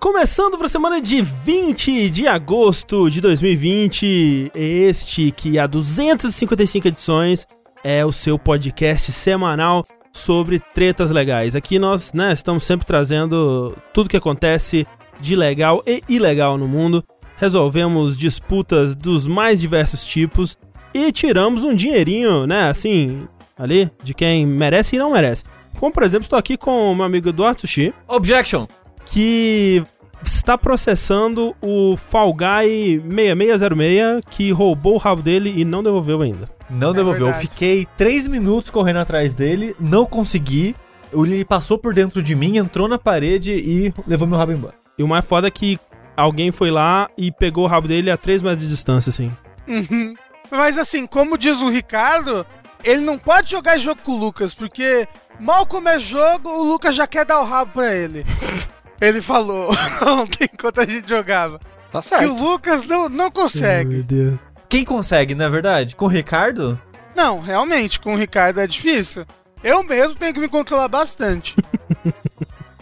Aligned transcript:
Começando 0.00 0.56
para 0.56 0.66
a 0.66 0.68
semana 0.68 1.00
de 1.00 1.22
20 1.22 2.10
de 2.10 2.26
agosto 2.26 3.08
de 3.08 3.20
2020, 3.20 4.50
este 4.52 5.30
que 5.30 5.60
há 5.60 5.66
255 5.68 6.88
edições 6.88 7.46
é 7.84 8.04
o 8.04 8.10
seu 8.10 8.36
podcast 8.36 9.12
semanal 9.12 9.84
sobre 10.12 10.58
tretas 10.58 11.12
legais. 11.12 11.54
Aqui 11.54 11.78
nós 11.78 12.12
né, 12.12 12.32
estamos 12.32 12.64
sempre 12.64 12.84
trazendo 12.84 13.76
tudo 13.92 14.08
que 14.08 14.16
acontece 14.16 14.84
de 15.20 15.36
legal 15.36 15.80
e 15.86 16.02
ilegal 16.08 16.58
no 16.58 16.66
mundo. 16.66 17.04
Resolvemos 17.36 18.18
disputas 18.18 18.96
dos 18.96 19.28
mais 19.28 19.60
diversos 19.60 20.04
tipos 20.04 20.58
e 20.92 21.12
tiramos 21.12 21.62
um 21.62 21.76
dinheirinho, 21.76 22.44
né, 22.44 22.70
assim, 22.70 23.28
ali, 23.56 23.88
de 24.02 24.12
quem 24.12 24.44
merece 24.44 24.96
e 24.96 24.98
não 24.98 25.12
merece. 25.12 25.44
Como, 25.78 25.92
por 25.92 26.02
exemplo, 26.02 26.24
estou 26.24 26.38
aqui 26.38 26.56
com 26.56 26.92
o 26.92 26.94
meu 26.94 27.04
amigo 27.04 27.28
Eduardo 27.28 27.60
Sushi, 27.60 27.92
Objection! 28.08 28.66
que 29.06 29.82
está 30.22 30.56
processando 30.56 31.54
o 31.60 31.96
Fall 31.96 32.32
Guy 32.32 33.02
6606, 33.10 34.22
que 34.30 34.50
roubou 34.52 34.94
o 34.94 34.98
rabo 34.98 35.20
dele 35.22 35.52
e 35.56 35.64
não 35.64 35.82
devolveu 35.82 36.22
ainda. 36.22 36.48
Não 36.70 36.90
É 36.90 36.94
devolveu. 36.94 37.26
Eu 37.26 37.32
verdade. 37.32 37.48
fiquei 37.48 37.86
três 37.96 38.26
minutos 38.26 38.70
correndo 38.70 38.98
atrás 39.00 39.32
dele, 39.32 39.74
não 39.78 40.06
consegui. 40.06 40.74
Ele 41.12 41.44
passou 41.44 41.78
por 41.78 41.92
dentro 41.94 42.22
de 42.22 42.34
mim, 42.34 42.56
entrou 42.56 42.88
na 42.88 42.98
parede 42.98 43.52
e 43.52 43.92
levou 44.06 44.26
meu 44.26 44.38
rabo 44.38 44.52
embora. 44.52 44.74
E 44.98 45.02
o 45.02 45.08
mais 45.08 45.24
foda 45.24 45.46
é 45.48 45.50
que 45.50 45.78
alguém 46.16 46.50
foi 46.50 46.70
lá 46.70 47.08
e 47.18 47.30
pegou 47.30 47.64
o 47.64 47.68
rabo 47.68 47.86
dele 47.86 48.10
a 48.10 48.16
3 48.16 48.40
metros 48.42 48.62
de 48.62 48.68
distância, 48.68 49.10
assim. 49.10 49.30
Uhum. 49.68 50.14
Mas 50.50 50.78
assim, 50.78 51.06
como 51.06 51.36
diz 51.38 51.60
o 51.60 51.68
Ricardo, 51.68 52.44
ele 52.84 53.00
não 53.00 53.18
pode 53.18 53.50
jogar 53.50 53.78
jogo 53.78 54.00
com 54.04 54.12
o 54.12 54.18
Lucas, 54.18 54.54
porque 54.54 55.08
mal 55.40 55.66
começa 55.66 56.00
jogo, 56.00 56.48
o 56.48 56.62
Lucas 56.64 56.94
já 56.94 57.06
quer 57.06 57.24
dar 57.24 57.40
o 57.40 57.44
rabo 57.44 57.72
pra 57.72 57.94
ele. 57.94 58.24
ele 59.00 59.20
falou 59.20 59.70
ontem 60.06 60.48
enquanto 60.52 60.80
a 60.80 60.86
gente 60.86 61.08
jogava. 61.08 61.58
Tá 61.90 62.00
Que 62.00 62.08
certo. 62.08 62.32
o 62.32 62.42
Lucas 62.42 62.86
não, 62.86 63.08
não 63.08 63.30
consegue. 63.30 63.94
Meu 63.94 64.02
Deus. 64.02 64.38
Quem 64.68 64.84
consegue, 64.84 65.34
não 65.34 65.44
é 65.44 65.48
verdade? 65.48 65.94
Com 65.96 66.06
o 66.06 66.08
Ricardo? 66.08 66.80
Não, 67.14 67.40
realmente, 67.40 68.00
com 68.00 68.14
o 68.14 68.18
Ricardo 68.18 68.60
é 68.60 68.66
difícil. 68.66 69.24
Eu 69.62 69.82
mesmo 69.84 70.16
tenho 70.16 70.34
que 70.34 70.40
me 70.40 70.48
controlar 70.48 70.88
bastante. 70.88 71.54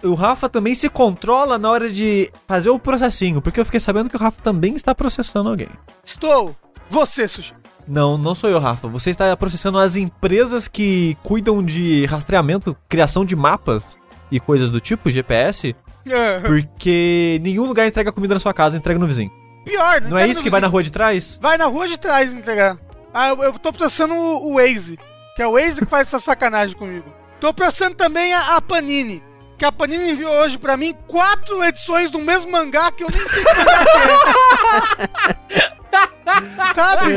O 0.04 0.14
Rafa 0.14 0.48
também 0.48 0.74
se 0.74 0.88
controla 0.88 1.58
na 1.58 1.70
hora 1.70 1.88
de 1.88 2.28
fazer 2.48 2.70
o 2.70 2.78
processinho, 2.78 3.40
porque 3.40 3.60
eu 3.60 3.64
fiquei 3.64 3.78
sabendo 3.78 4.10
que 4.10 4.16
o 4.16 4.18
Rafa 4.18 4.42
também 4.42 4.74
está 4.74 4.92
processando 4.92 5.48
alguém. 5.48 5.68
Estou. 6.04 6.56
Você, 6.90 7.28
Sushi. 7.28 7.54
Não, 7.86 8.16
não 8.16 8.34
sou 8.34 8.48
eu, 8.48 8.58
Rafa. 8.58 8.86
Você 8.88 9.10
está 9.10 9.36
processando 9.36 9.78
as 9.78 9.96
empresas 9.96 10.68
que 10.68 11.16
cuidam 11.22 11.62
de 11.62 12.06
rastreamento, 12.06 12.76
criação 12.88 13.24
de 13.24 13.34
mapas 13.36 13.98
e 14.30 14.38
coisas 14.40 14.70
do 14.70 14.80
tipo, 14.80 15.10
GPS, 15.10 15.74
É. 16.06 16.40
porque 16.40 17.38
nenhum 17.42 17.66
lugar 17.66 17.86
entrega 17.86 18.12
comida 18.12 18.34
na 18.34 18.40
sua 18.40 18.54
casa, 18.54 18.76
entrega 18.76 18.98
no 18.98 19.06
vizinho. 19.06 19.30
Pior, 19.64 20.00
Não 20.00 20.08
é 20.16 20.22
entrega 20.22 20.32
isso 20.32 20.42
que 20.42 20.50
vai 20.50 20.60
na 20.60 20.66
rua 20.68 20.82
de 20.82 20.90
trás? 20.90 21.38
Vai 21.40 21.56
na 21.58 21.66
rua 21.66 21.86
de 21.88 21.98
trás 21.98 22.32
entregar. 22.32 22.76
Ah, 23.12 23.28
eu, 23.28 23.42
eu 23.42 23.52
tô 23.58 23.72
processando 23.72 24.14
o, 24.14 24.52
o 24.52 24.54
Waze, 24.56 24.98
que 25.36 25.42
é 25.42 25.46
o 25.46 25.52
Waze 25.52 25.80
que 25.80 25.86
faz 25.86 26.08
essa 26.08 26.18
sacanagem 26.18 26.76
comigo. 26.76 27.04
Tô 27.40 27.52
processando 27.52 27.94
também 27.94 28.32
a, 28.32 28.56
a 28.56 28.60
Panini, 28.62 29.22
que 29.58 29.64
a 29.64 29.70
Panini 29.72 30.12
enviou 30.12 30.32
hoje 30.40 30.56
pra 30.56 30.76
mim 30.76 30.94
quatro 31.06 31.62
edições 31.64 32.10
do 32.10 32.18
mesmo 32.18 32.50
mangá 32.50 32.90
que 32.90 33.04
eu 33.04 33.08
nem 33.12 33.28
sei 33.28 33.44
que 33.44 33.54
mangá 33.54 33.84
que 33.84 35.58
é. 35.58 35.72
Sabe? 36.74 37.12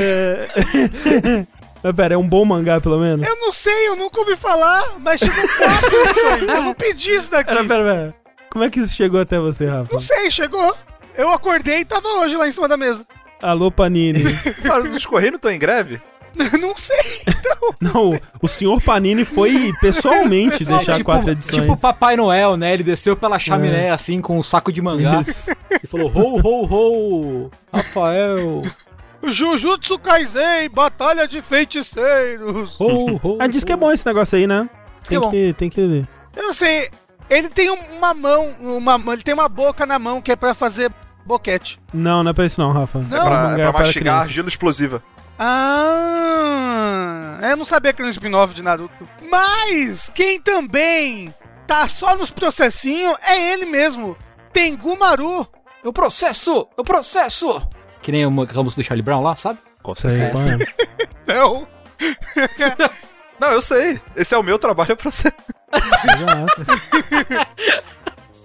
Mas 1.83 1.95
pera, 1.95 2.15
é 2.15 2.17
um 2.17 2.27
bom 2.27 2.43
mangá, 2.43 2.81
pelo 2.81 2.99
menos? 2.99 3.27
Eu 3.27 3.35
não 3.37 3.53
sei, 3.53 3.89
eu 3.89 3.95
nunca 3.95 4.19
ouvi 4.19 4.35
falar, 4.35 4.95
mas 4.99 5.19
chegou 5.19 5.47
quatro 5.47 5.95
edições. 6.01 6.41
Eu 6.49 6.63
não 6.63 6.73
pedi 6.73 7.11
isso 7.11 7.29
daqui. 7.29 7.51
Pera, 7.51 7.63
pera, 7.65 7.83
pera. 7.83 8.15
Como 8.49 8.63
é 8.65 8.69
que 8.69 8.79
isso 8.79 8.95
chegou 8.95 9.19
até 9.21 9.37
você, 9.37 9.67
Rafa? 9.67 9.93
Não 9.93 10.01
sei, 10.01 10.31
chegou. 10.31 10.75
Eu 11.15 11.31
acordei 11.31 11.81
e 11.81 11.85
tava 11.85 12.07
hoje 12.19 12.35
lá 12.35 12.47
em 12.47 12.51
cima 12.51 12.67
da 12.67 12.75
mesa. 12.75 13.05
Alô, 13.41 13.69
Panini. 13.69 14.23
Cara, 14.63 14.83
os 14.83 15.05
Correios 15.05 15.33
não 15.33 15.37
estão 15.37 15.51
em 15.51 15.59
greve? 15.59 16.01
não 16.59 16.75
sei, 16.75 17.21
então. 17.27 17.55
Não, 17.81 18.19
o 18.41 18.47
senhor 18.47 18.81
Panini 18.81 19.23
foi 19.25 19.71
pessoalmente 19.81 20.63
deixar 20.65 20.93
tipo, 20.97 21.05
quatro 21.05 21.31
edições. 21.31 21.61
tipo 21.61 21.77
Papai 21.79 22.15
Noel, 22.15 22.57
né? 22.57 22.73
Ele 22.73 22.83
desceu 22.83 23.15
pela 23.15 23.39
chaminé 23.39 23.89
assim 23.91 24.21
com 24.21 24.37
um 24.37 24.43
saco 24.43 24.71
de 24.71 24.81
mangá 24.81 25.21
Isso. 25.21 25.51
e 25.83 25.87
falou: 25.87 26.11
ho, 26.13 26.39
ho, 26.43 26.65
ho, 27.45 27.51
Rafael. 27.73 28.61
Jujutsu 29.27 29.97
Kaisen, 29.97 30.69
Batalha 30.71 31.27
de 31.27 31.41
Feiticeiros. 31.41 32.79
Ho, 32.79 33.19
ho, 33.23 33.37
Ah, 33.39 33.47
diz 33.47 33.63
que 33.63 33.71
é 33.71 33.75
bom 33.75 33.91
esse 33.91 34.05
negócio 34.05 34.37
aí, 34.37 34.45
né? 34.45 34.69
que 35.03 35.09
Tem 35.09 35.17
é 35.17 35.21
bom. 35.21 35.29
que, 35.31 35.53
tem 35.57 35.69
que... 35.69 36.05
Eu 36.35 36.43
não 36.43 36.53
sei, 36.53 36.89
ele 37.29 37.49
tem 37.49 37.69
uma 37.69 38.13
mão, 38.13 38.49
uma, 38.59 39.01
ele 39.13 39.23
tem 39.23 39.33
uma 39.33 39.47
boca 39.49 39.85
na 39.85 39.97
mão 39.97 40.21
que 40.21 40.31
é 40.31 40.35
pra 40.35 40.53
fazer 40.53 40.91
boquete. 41.25 41.79
Não, 41.93 42.23
não 42.23 42.31
é 42.31 42.33
pra 42.33 42.45
isso 42.45 42.59
não, 42.61 42.71
Rafa. 42.71 42.99
Não. 42.99 43.17
É 43.17 43.21
Pra, 43.25 43.41
mangá 43.49 43.63
pra 43.63 43.73
para 43.73 43.85
mastigar 43.85 44.21
argila 44.21 44.49
explosiva. 44.49 45.01
Ah, 45.37 47.39
eu 47.41 47.57
não 47.57 47.65
sabia 47.65 47.91
que 47.91 48.01
era 48.01 48.07
um 48.07 48.11
spin-off 48.11 48.53
de 48.53 48.61
Naruto. 48.61 49.07
Mas 49.29 50.09
quem 50.13 50.39
também 50.39 51.33
tá 51.67 51.87
só 51.89 52.15
nos 52.15 52.31
processinhos 52.31 53.17
é 53.21 53.53
ele 53.53 53.65
mesmo, 53.65 54.15
Tengu 54.53 54.97
Maru. 54.97 55.47
Eu 55.83 55.91
processo! 55.91 56.67
Eu 56.77 56.83
processo! 56.83 57.61
Que 58.01 58.11
nem 58.11 58.23
a 58.23 58.29
música 58.29 58.63
do 58.63 58.83
Charlie 58.83 59.03
Brown 59.03 59.21
lá, 59.21 59.35
sabe? 59.35 59.59
Qual 59.83 59.95
é? 60.05 60.31
Não. 61.31 61.67
Não, 63.39 63.51
eu 63.51 63.61
sei. 63.61 63.99
Esse 64.15 64.33
é 64.33 64.37
o 64.37 64.43
meu 64.43 64.57
trabalho 64.57 64.93
é 64.93 64.95
pra 64.95 65.11
você. 65.11 65.31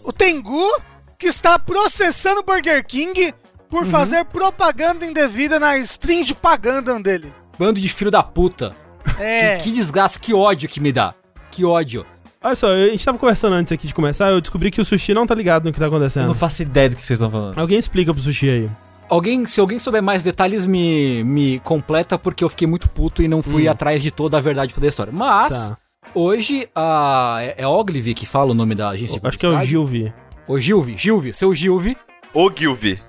O 0.03 0.13
Tengu 0.13 0.69
que 1.17 1.29
está 1.29 1.59
processando 1.59 2.41
o 2.41 2.43
Burger 2.43 2.85
King 2.85 3.33
por 3.71 3.87
fazer 3.87 4.25
propaganda 4.25 5.07
indevida 5.07 5.59
na 5.59 5.79
stream 5.79 6.25
de 6.25 6.35
paganda 6.35 6.99
dele. 7.01 7.33
Bando 7.59 7.81
de 7.81 7.89
filho 7.89 8.11
da 8.11 8.23
puta. 8.23 8.75
É. 9.19 9.57
Que, 9.59 9.65
que 9.65 9.73
desgraça, 9.73 10.19
que 10.19 10.35
ódio 10.35 10.69
que 10.69 10.81
me 10.81 10.93
dá. 10.93 11.15
Que 11.51 11.65
ódio. 11.65 12.05
Olha 12.43 12.55
só, 12.55 12.73
a 12.73 12.89
gente 12.89 13.05
tava 13.05 13.19
conversando 13.19 13.53
antes 13.55 13.71
aqui 13.73 13.87
de 13.87 13.93
começar, 13.95 14.31
eu 14.31 14.41
descobri 14.41 14.71
que 14.71 14.81
o 14.81 14.85
Sushi 14.85 15.13
não 15.13 15.27
tá 15.27 15.35
ligado 15.35 15.65
no 15.67 15.73
que 15.73 15.79
tá 15.79 15.85
Eu 15.85 15.89
acontecendo. 15.89 16.27
não 16.27 16.35
faço 16.35 16.63
ideia 16.63 16.89
do 16.89 16.97
que 16.97 17.05
vocês 17.05 17.19
estão 17.19 17.31
falando. 17.31 17.59
Alguém 17.59 17.79
explica 17.79 18.13
pro 18.15 18.23
Sushi 18.23 18.49
aí. 18.49 18.71
Alguém, 19.11 19.45
se 19.45 19.61
alguém 19.61 19.79
souber 19.79 20.03
mais 20.03 20.23
detalhes, 20.23 20.67
me, 20.67 21.23
me 21.25 21.59
completa, 21.61 22.17
porque 22.19 22.43
eu 22.45 22.49
fiquei 22.49 22.67
muito 22.67 22.89
puto 22.89 23.23
e 23.23 23.29
não 23.29 23.43
fui 23.43 23.67
atrás 23.69 24.01
de 24.03 24.11
toda 24.11 24.39
a 24.39 24.41
verdade 24.41 24.73
da 24.75 24.87
história. 24.89 25.13
Mas, 25.13 25.53
Tá. 25.71 25.77
hoje, 26.15 26.69
a, 26.75 27.39
é, 27.41 27.55
é 27.63 27.67
Ogilvy 27.67 28.15
que 28.15 28.25
fala 28.25 28.53
o 28.53 28.55
nome 28.55 28.75
da 28.75 28.89
agência 28.91 29.21
de 29.21 29.27
Acho 29.27 29.37
que 29.39 29.45
é 29.45 29.49
o? 29.49 29.61
Gilvi. 29.63 30.13
O 30.49 30.59
Gilvi, 30.59 30.97
Gilvi, 30.97 31.33
seu 31.33 31.55
Gilvi, 31.55 31.97
Uhum. 32.35 32.47
o 32.47 32.53
Gilvi. 32.57 33.03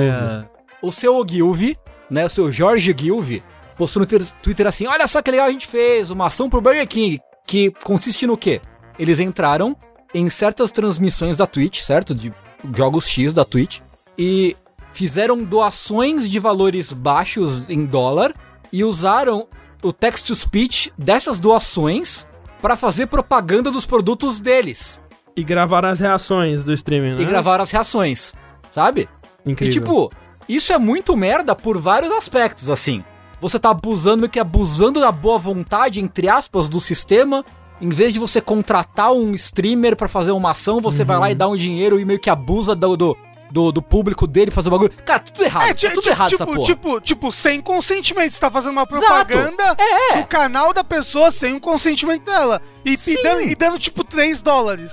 É, 0.00 0.44
o 0.82 0.92
seu 0.92 1.24
Gilvi, 1.28 1.76
né, 2.10 2.26
o 2.26 2.30
seu 2.30 2.52
Jorge 2.52 2.94
Gilvi, 2.98 3.42
postou 3.76 4.00
no 4.00 4.06
Twitter- 4.06 4.66
assim, 4.66 4.86
olha 4.86 5.06
só 5.06 5.22
que 5.22 5.30
legal 5.30 5.46
a 5.46 5.50
gente 5.50 5.66
fez, 5.66 6.10
uma 6.10 6.26
ação 6.26 6.50
pro 6.50 6.60
Burger 6.60 6.86
King, 6.86 7.20
que 7.46 7.70
consiste 7.82 8.26
no 8.26 8.36
quê? 8.36 8.60
Eles 8.98 9.20
entraram 9.20 9.76
em 10.12 10.28
certas 10.28 10.70
transmissões 10.70 11.36
da 11.36 11.46
Twitch, 11.46 11.82
certo? 11.82 12.14
De 12.14 12.32
jogos 12.74 13.08
X 13.08 13.32
da 13.32 13.44
Twitch, 13.44 13.80
e 14.18 14.56
fizeram 14.92 15.42
doações 15.42 16.28
de 16.28 16.38
valores 16.38 16.92
baixos 16.92 17.70
em 17.70 17.86
dólar 17.86 18.34
e 18.72 18.84
usaram 18.84 19.46
o 19.82 19.92
text-to-speech 19.92 20.92
dessas 20.98 21.38
doações 21.38 22.26
para 22.60 22.76
fazer 22.76 23.06
propaganda 23.06 23.70
dos 23.70 23.86
produtos 23.86 24.40
deles. 24.40 25.00
E 25.34 25.42
gravaram 25.42 25.88
as 25.88 26.00
reações 26.00 26.64
do 26.64 26.74
streaming, 26.74 27.14
né? 27.14 27.22
E 27.22 27.24
gravaram 27.24 27.62
as 27.62 27.70
reações, 27.70 28.34
sabe? 28.70 29.08
Incrível. 29.46 29.70
E 29.70 29.80
tipo, 29.80 30.12
isso 30.48 30.72
é 30.72 30.78
muito 30.78 31.16
merda 31.16 31.54
por 31.54 31.78
vários 31.78 32.12
aspectos, 32.12 32.68
assim. 32.70 33.04
Você 33.40 33.58
tá 33.58 33.70
abusando, 33.70 34.18
meio 34.18 34.30
que 34.30 34.38
abusando 34.40 35.00
da 35.00 35.10
boa 35.10 35.38
vontade, 35.38 36.00
entre 36.00 36.28
aspas, 36.28 36.68
do 36.68 36.80
sistema. 36.80 37.42
Em 37.80 37.88
vez 37.88 38.12
de 38.12 38.18
você 38.18 38.40
contratar 38.40 39.12
um 39.12 39.32
streamer 39.34 39.96
pra 39.96 40.06
fazer 40.08 40.32
uma 40.32 40.50
ação, 40.50 40.80
você 40.80 41.02
vai 41.04 41.16
Uhum. 41.16 41.22
lá 41.22 41.30
e 41.30 41.34
dá 41.34 41.48
um 41.48 41.56
dinheiro 41.56 41.98
e 41.98 42.04
meio 42.04 42.18
que 42.20 42.28
abusa 42.28 42.76
do, 42.76 42.94
do, 42.98 43.16
do, 43.50 43.72
do 43.72 43.80
público 43.80 44.26
dele 44.26 44.50
fazer 44.50 44.68
o 44.68 44.72
bagulho. 44.72 44.92
Cara, 45.06 45.20
tudo 45.20 45.42
errado. 45.42 45.62
É, 45.66 45.70
É, 45.70 45.74
ti- 45.74 45.88
tudo 45.90 46.06
errado 46.06 46.28
tipo, 46.28 46.42
essa 46.42 46.52
porra. 46.52 46.66
tipo, 46.66 47.00
tipo, 47.00 47.32
sem 47.32 47.58
consentimento. 47.62 48.32
Você 48.32 48.38
tá 48.40 48.50
fazendo 48.50 48.72
uma 48.72 48.82
Exato. 48.82 49.26
propaganda 49.26 49.76
É. 50.12 50.16
no 50.18 50.26
canal 50.26 50.74
da 50.74 50.84
pessoa 50.84 51.30
sem 51.30 51.54
o 51.54 51.60
consentimento 51.60 52.24
dela. 52.26 52.60
E, 52.84 52.92
e 52.92 53.22
dando, 53.22 53.40
e 53.40 53.54
dando, 53.54 53.78
tipo, 53.78 54.04
3 54.04 54.42
dólares. 54.42 54.92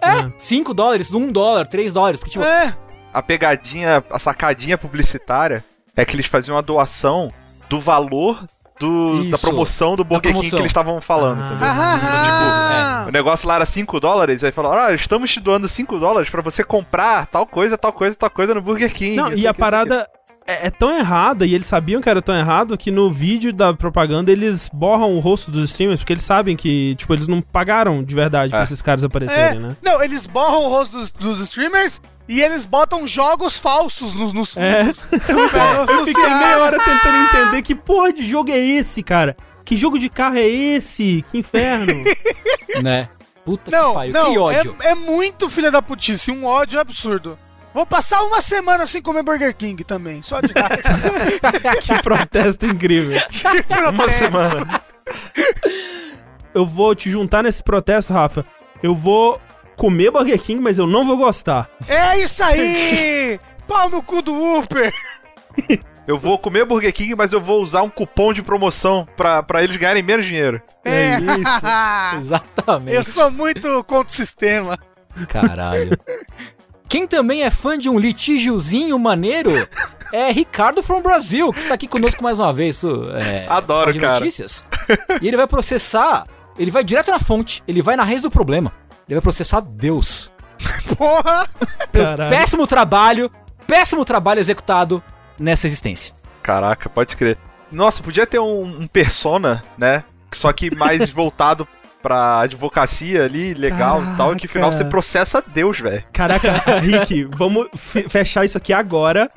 é, 0.00 0.30
5 0.38 0.72
dólares, 0.72 1.12
1 1.12 1.32
dólar, 1.32 1.66
3 1.66 1.92
dólares. 1.92 2.20
Porque, 2.20 2.30
tipo, 2.34 2.44
É. 2.44 2.72
A 3.12 3.22
pegadinha, 3.22 4.04
a 4.10 4.18
sacadinha 4.18 4.76
publicitária 4.78 5.64
é 5.96 6.04
que 6.04 6.14
eles 6.14 6.26
faziam 6.26 6.56
a 6.56 6.60
doação 6.60 7.30
do 7.68 7.80
valor 7.80 8.44
do, 8.78 9.24
da 9.30 9.38
promoção 9.38 9.96
do 9.96 10.04
Burger 10.04 10.22
King 10.22 10.34
promoção. 10.34 10.50
que 10.58 10.62
eles 10.62 10.70
estavam 10.70 11.00
falando, 11.00 11.40
Ah. 11.42 11.46
entendeu? 11.46 11.68
Ah, 11.68 13.04
O 13.08 13.10
negócio 13.10 13.48
lá 13.48 13.56
era 13.56 13.66
5 13.66 13.98
dólares, 13.98 14.44
aí 14.44 14.52
falaram, 14.52 14.82
ah, 14.84 14.92
estamos 14.92 15.30
te 15.32 15.40
doando 15.40 15.68
5 15.68 15.98
dólares 15.98 16.30
pra 16.30 16.42
você 16.42 16.62
comprar 16.62 17.26
tal 17.26 17.44
coisa, 17.46 17.76
tal 17.76 17.92
coisa, 17.92 18.14
tal 18.14 18.30
coisa 18.30 18.54
no 18.54 18.62
Burger 18.62 18.92
King. 18.92 19.16
Não, 19.16 19.28
e 19.28 19.30
a 19.30 19.32
aqui, 19.32 19.40
isso 19.46 19.54
parada 19.54 20.08
é, 20.48 20.66
é 20.66 20.70
tão 20.70 20.90
errada 20.96 21.44
e 21.46 21.54
eles 21.54 21.66
sabiam 21.66 22.00
que 22.00 22.08
era 22.08 22.20
tão 22.22 22.34
errado 22.34 22.76
que 22.76 22.90
no 22.90 23.12
vídeo 23.12 23.52
da 23.52 23.72
propaganda 23.74 24.32
eles 24.32 24.68
borram 24.72 25.14
o 25.14 25.20
rosto 25.20 25.50
dos 25.50 25.70
streamers 25.70 26.00
porque 26.00 26.14
eles 26.14 26.24
sabem 26.24 26.56
que, 26.56 26.94
tipo, 26.96 27.12
eles 27.14 27.28
não 27.28 27.40
pagaram 27.40 28.02
de 28.02 28.14
verdade 28.14 28.50
pra 28.50 28.60
É. 28.60 28.64
esses 28.64 28.80
caras 28.82 29.02
É, 29.04 29.06
aparecerem, 29.06 29.60
né? 29.60 29.76
Não, 29.82 30.02
eles 30.02 30.26
borram 30.26 30.64
o 30.64 30.68
rosto 30.70 30.98
dos, 30.98 31.12
dos 31.12 31.40
streamers 31.40 32.00
e 32.28 32.40
eles 32.40 32.64
botam 32.64 33.06
jogos 33.06 33.58
falsos 33.58 34.14
nos, 34.14 34.32
nos 34.32 34.56
É. 34.56 34.84
fundos. 34.84 35.00
pra 35.50 35.84
Eu 35.94 36.06
fiquei 36.06 36.24
meia 36.34 36.58
hora 36.58 36.78
tentando 36.78 37.16
entender 37.18 37.62
que 37.62 37.74
porra 37.74 38.12
de 38.12 38.26
jogo 38.26 38.50
é 38.50 38.58
esse, 38.58 39.02
cara. 39.02 39.36
Que 39.64 39.76
jogo 39.76 39.98
de 39.98 40.08
carro 40.08 40.38
é 40.38 40.46
esse? 40.48 41.22
Que 41.30 41.38
inferno. 41.38 41.92
Né? 42.82 43.08
Puta 43.44 43.70
que 43.70 43.76
Não, 43.76 43.94
pariu, 43.94 44.12
não, 44.12 44.32
que 44.32 44.38
ódio. 44.38 44.76
É, 44.80 44.90
é 44.90 44.94
muito 44.94 45.48
filha 45.48 45.70
da 45.70 45.80
putice, 45.82 46.30
um 46.30 46.44
ódio 46.44 46.78
absurdo. 46.78 47.38
Vou 47.72 47.86
passar 47.86 48.22
uma 48.22 48.40
semana 48.40 48.86
sem 48.86 49.00
comer 49.02 49.22
Burger 49.22 49.54
King 49.54 49.84
também, 49.84 50.22
só 50.22 50.40
de 50.40 50.52
gato. 50.52 50.78
que 51.82 52.02
protesto 52.02 52.66
incrível. 52.66 53.20
Uma 53.92 54.08
semana. 54.08 54.82
Eu 56.54 56.66
vou 56.66 56.94
te 56.94 57.10
juntar 57.10 57.42
nesse 57.42 57.62
protesto, 57.62 58.12
Rafa. 58.12 58.44
Eu 58.82 58.94
vou 58.94 59.40
comer 59.76 60.10
Burger 60.10 60.40
King, 60.40 60.60
mas 60.60 60.78
eu 60.78 60.86
não 60.86 61.06
vou 61.06 61.16
gostar. 61.16 61.70
É 61.86 62.18
isso 62.18 62.42
aí! 62.42 63.38
Pau 63.66 63.88
no 63.88 64.02
cu 64.02 64.22
do 64.22 64.34
Uber! 64.34 64.92
Eu 66.06 66.16
vou 66.16 66.38
comer 66.38 66.64
Burger 66.64 66.92
King, 66.92 67.14
mas 67.14 67.32
eu 67.32 67.40
vou 67.40 67.62
usar 67.62 67.82
um 67.82 67.90
cupom 67.90 68.32
de 68.32 68.42
promoção 68.42 69.06
pra, 69.14 69.42
pra 69.42 69.62
eles 69.62 69.76
ganharem 69.76 70.02
menos 70.02 70.24
dinheiro. 70.24 70.60
É, 70.82 71.16
Exatamente. 72.16 72.96
eu 72.96 73.04
sou 73.04 73.30
muito 73.30 73.84
contra 73.84 74.08
o 74.10 74.16
sistema. 74.16 74.78
Caralho. 75.28 75.98
Quem 76.88 77.06
também 77.06 77.42
é 77.42 77.50
fã 77.50 77.78
de 77.78 77.88
um 77.88 77.98
litígiozinho 77.98 78.98
maneiro 78.98 79.68
é 80.12 80.32
Ricardo 80.32 80.82
from 80.82 81.02
Brasil, 81.02 81.52
que 81.52 81.60
está 81.60 81.74
aqui 81.74 81.86
conosco 81.86 82.22
mais 82.22 82.38
uma 82.38 82.52
vez. 82.52 82.76
isso, 82.76 83.10
É, 83.14 83.46
Adoro, 83.48 83.94
cara. 84.00 84.20
Notícias. 84.20 84.64
E 85.20 85.28
ele 85.28 85.36
vai 85.36 85.46
processar, 85.46 86.26
ele 86.58 86.70
vai 86.70 86.82
direto 86.82 87.10
na 87.10 87.18
fonte, 87.20 87.62
ele 87.68 87.82
vai 87.82 87.94
na 87.94 88.04
raiz 88.04 88.22
do 88.22 88.30
problema. 88.30 88.72
Ele 89.06 89.16
vai 89.16 89.22
processar 89.22 89.60
Deus. 89.60 90.32
Porra! 90.96 91.46
Caralho. 91.92 92.30
Péssimo 92.30 92.66
trabalho, 92.66 93.30
péssimo 93.66 94.04
trabalho 94.04 94.40
executado 94.40 95.02
nessa 95.38 95.66
existência. 95.66 96.14
Caraca, 96.42 96.88
pode 96.88 97.16
crer. 97.16 97.36
Nossa, 97.70 98.02
podia 98.02 98.26
ter 98.26 98.38
um, 98.38 98.62
um 98.64 98.86
persona, 98.86 99.62
né? 99.76 100.04
Só 100.32 100.52
que 100.52 100.74
mais 100.74 101.08
voltado 101.12 101.68
pra 102.08 102.40
advocacia 102.40 103.24
ali, 103.24 103.52
legal 103.52 104.02
e 104.02 104.16
tal, 104.16 104.32
e 104.32 104.36
que 104.36 104.46
no 104.46 104.52
final 104.52 104.70
Caraca. 104.70 104.84
você 104.84 104.90
processa 104.90 105.44
Deus, 105.46 105.78
velho. 105.78 106.02
Caraca, 106.10 106.52
Rick, 106.80 107.28
vamos 107.36 107.68
fe- 107.76 108.08
fechar 108.08 108.46
isso 108.46 108.56
aqui 108.56 108.72
agora. 108.72 109.30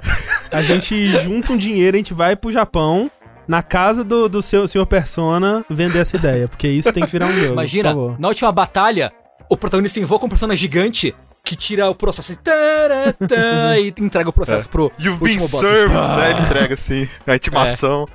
A 0.49 0.61
gente 0.61 1.07
junta 1.23 1.51
um 1.51 1.57
dinheiro, 1.57 1.95
a 1.95 1.99
gente 1.99 2.13
vai 2.13 2.35
pro 2.35 2.51
Japão, 2.51 3.11
na 3.45 3.61
casa 3.61 4.03
do, 4.05 4.29
do 4.29 4.41
seu 4.41 4.65
senhor 4.69 4.85
Persona, 4.85 5.65
vender 5.69 5.99
essa 5.99 6.15
ideia. 6.15 6.47
Porque 6.47 6.67
isso 6.69 6.91
tem 6.93 7.03
que 7.03 7.11
virar 7.11 7.25
um 7.25 7.33
jogo. 7.33 7.53
Imagina, 7.53 7.93
por 7.93 7.99
favor. 8.07 8.19
na 8.19 8.27
última 8.29 8.51
batalha, 8.53 9.11
o 9.49 9.57
protagonista 9.57 9.99
invoca 9.99 10.25
um 10.25 10.29
personagem 10.29 10.61
gigante 10.61 11.13
que 11.43 11.55
tira 11.57 11.89
o 11.89 11.95
processo 11.95 12.33
tará, 12.37 13.11
tá, 13.13 13.77
e 13.79 13.93
entrega 13.99 14.29
o 14.29 14.33
processo 14.33 14.69
pro 14.69 14.89
You've 14.97 15.19
been 15.19 15.33
último 15.33 15.49
boss. 15.49 15.61
served, 15.61 15.93
né? 15.93 16.29
Ele 16.31 16.39
entrega 16.41 16.73
assim, 16.75 17.09
a 17.27 17.35
intimação. 17.35 18.05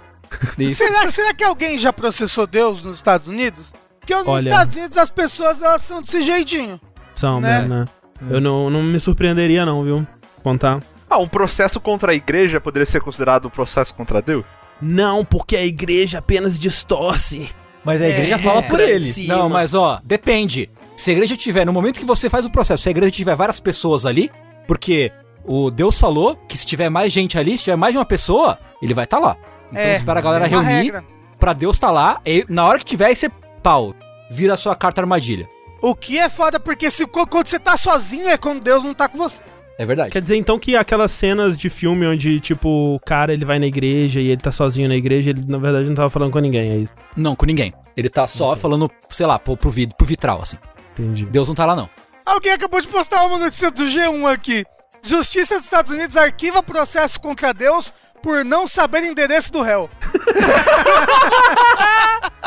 Isso. 0.58 0.82
Será, 0.82 1.08
será 1.10 1.34
que 1.34 1.44
alguém 1.44 1.76
já 1.78 1.92
processou 1.92 2.46
Deus 2.46 2.82
nos 2.82 2.96
Estados 2.96 3.26
Unidos? 3.28 3.72
Porque 4.06 4.14
nos 4.14 4.28
Olha. 4.28 4.48
Estados 4.50 4.76
Unidos 4.76 4.96
as 4.96 5.10
pessoas 5.10 5.60
elas 5.60 5.82
são 5.82 6.00
desse 6.00 6.22
jeitinho. 6.22 6.80
São, 7.14 7.40
né? 7.40 7.62
né? 7.62 7.68
né? 7.80 7.84
Eu 8.30 8.40
não, 8.40 8.70
não 8.70 8.82
me 8.82 9.00
surpreenderia, 9.00 9.66
não, 9.66 9.82
viu? 9.82 10.06
Contar. 10.42 10.80
Ah, 11.10 11.18
um 11.18 11.28
processo 11.28 11.80
contra 11.80 12.12
a 12.12 12.14
igreja 12.14 12.60
poderia 12.60 12.86
ser 12.86 13.00
considerado 13.00 13.46
um 13.46 13.50
processo 13.50 13.92
contra 13.94 14.22
Deus? 14.22 14.44
Não, 14.80 15.24
porque 15.24 15.56
a 15.56 15.64
igreja 15.64 16.18
apenas 16.18 16.58
distorce. 16.58 17.50
Mas 17.84 18.00
a 18.00 18.08
igreja 18.08 18.34
É, 18.36 18.38
fala 18.38 18.62
por 18.62 18.78
ele. 18.80 19.12
cima. 19.12 19.36
Não, 19.36 19.48
mas 19.48 19.74
ó, 19.74 20.00
depende. 20.04 20.70
Se 20.96 21.10
a 21.10 21.12
igreja 21.12 21.36
tiver, 21.36 21.64
no 21.66 21.72
momento 21.72 21.98
que 22.00 22.06
você 22.06 22.30
faz 22.30 22.44
o 22.44 22.50
processo, 22.50 22.82
se 22.84 22.88
a 22.88 22.90
igreja 22.90 23.10
tiver 23.10 23.34
várias 23.34 23.60
pessoas 23.60 24.06
ali, 24.06 24.30
porque 24.66 25.12
o 25.44 25.70
Deus 25.70 25.98
falou 25.98 26.36
que 26.48 26.56
se 26.56 26.64
tiver 26.66 26.88
mais 26.90 27.12
gente 27.12 27.38
ali, 27.38 27.56
se 27.58 27.64
tiver 27.64 27.76
mais 27.76 27.92
de 27.92 27.98
uma 27.98 28.04
pessoa, 28.04 28.58
ele 28.80 28.94
vai 28.94 29.04
estar 29.04 29.18
lá. 29.18 29.36
Então 29.70 29.82
É, 29.82 29.94
espera 29.94 30.18
a 30.18 30.22
galera 30.22 30.46
é 30.46 30.48
reunir 30.48 30.66
regra. 30.84 31.04
pra 31.38 31.52
Deus 31.52 31.76
estar 31.76 31.90
lá, 31.90 32.20
e 32.24 32.44
na 32.48 32.64
hora 32.64 32.78
que 32.78 32.84
tiver, 32.84 33.06
aí 33.06 33.16
você, 33.16 33.30
pau, 33.66 33.92
vira 34.30 34.54
a 34.54 34.56
sua 34.56 34.76
carta 34.76 35.00
armadilha. 35.00 35.48
O 35.82 35.92
que 35.92 36.20
é 36.20 36.28
foda, 36.28 36.60
porque 36.60 36.88
se, 36.88 37.04
quando 37.04 37.48
você 37.48 37.58
tá 37.58 37.76
sozinho 37.76 38.28
é 38.28 38.38
quando 38.38 38.62
Deus 38.62 38.84
não 38.84 38.94
tá 38.94 39.08
com 39.08 39.18
você. 39.18 39.42
É 39.76 39.84
verdade. 39.84 40.12
Quer 40.12 40.22
dizer, 40.22 40.36
então, 40.36 40.56
que 40.56 40.76
aquelas 40.76 41.10
cenas 41.10 41.58
de 41.58 41.68
filme 41.68 42.06
onde, 42.06 42.38
tipo, 42.38 42.94
o 42.94 43.00
cara 43.00 43.32
ele 43.32 43.44
vai 43.44 43.58
na 43.58 43.66
igreja 43.66 44.20
e 44.20 44.28
ele 44.28 44.40
tá 44.40 44.52
sozinho 44.52 44.88
na 44.88 44.94
igreja, 44.94 45.30
ele 45.30 45.44
na 45.48 45.58
verdade 45.58 45.88
não 45.88 45.96
tava 45.96 46.08
falando 46.08 46.30
com 46.30 46.38
ninguém, 46.38 46.70
é 46.70 46.76
isso. 46.76 46.94
Não, 47.16 47.34
com 47.34 47.44
ninguém. 47.44 47.74
Ele 47.96 48.08
tá 48.08 48.28
só 48.28 48.54
falando, 48.54 48.88
sei 49.10 49.26
lá, 49.26 49.36
pro, 49.36 49.56
pro, 49.56 49.68
vid 49.68 49.92
pro 49.98 50.06
vitral, 50.06 50.42
assim. 50.42 50.58
Entendi. 50.92 51.26
Deus 51.26 51.48
não 51.48 51.54
tá 51.56 51.66
lá, 51.66 51.74
não. 51.74 51.90
Alguém 52.24 52.52
acabou 52.52 52.80
de 52.80 52.86
postar 52.86 53.24
uma 53.24 53.36
notícia 53.36 53.72
do 53.72 53.82
G1 53.82 54.32
aqui. 54.32 54.64
Justiça 55.02 55.56
dos 55.56 55.64
Estados 55.64 55.90
Unidos 55.90 56.16
arquiva 56.16 56.62
processo 56.62 57.18
contra 57.18 57.52
Deus 57.52 57.92
por 58.22 58.44
não 58.44 58.68
saber 58.68 59.02
o 59.02 59.06
endereço 59.06 59.50
do 59.50 59.60
réu. 59.60 59.90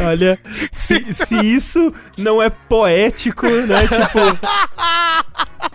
Olha, 0.00 0.38
se, 0.72 1.12
se 1.12 1.34
isso 1.54 1.92
não 2.16 2.42
é 2.42 2.50
poético, 2.50 3.46
né? 3.46 3.82
Tipo. 3.82 4.18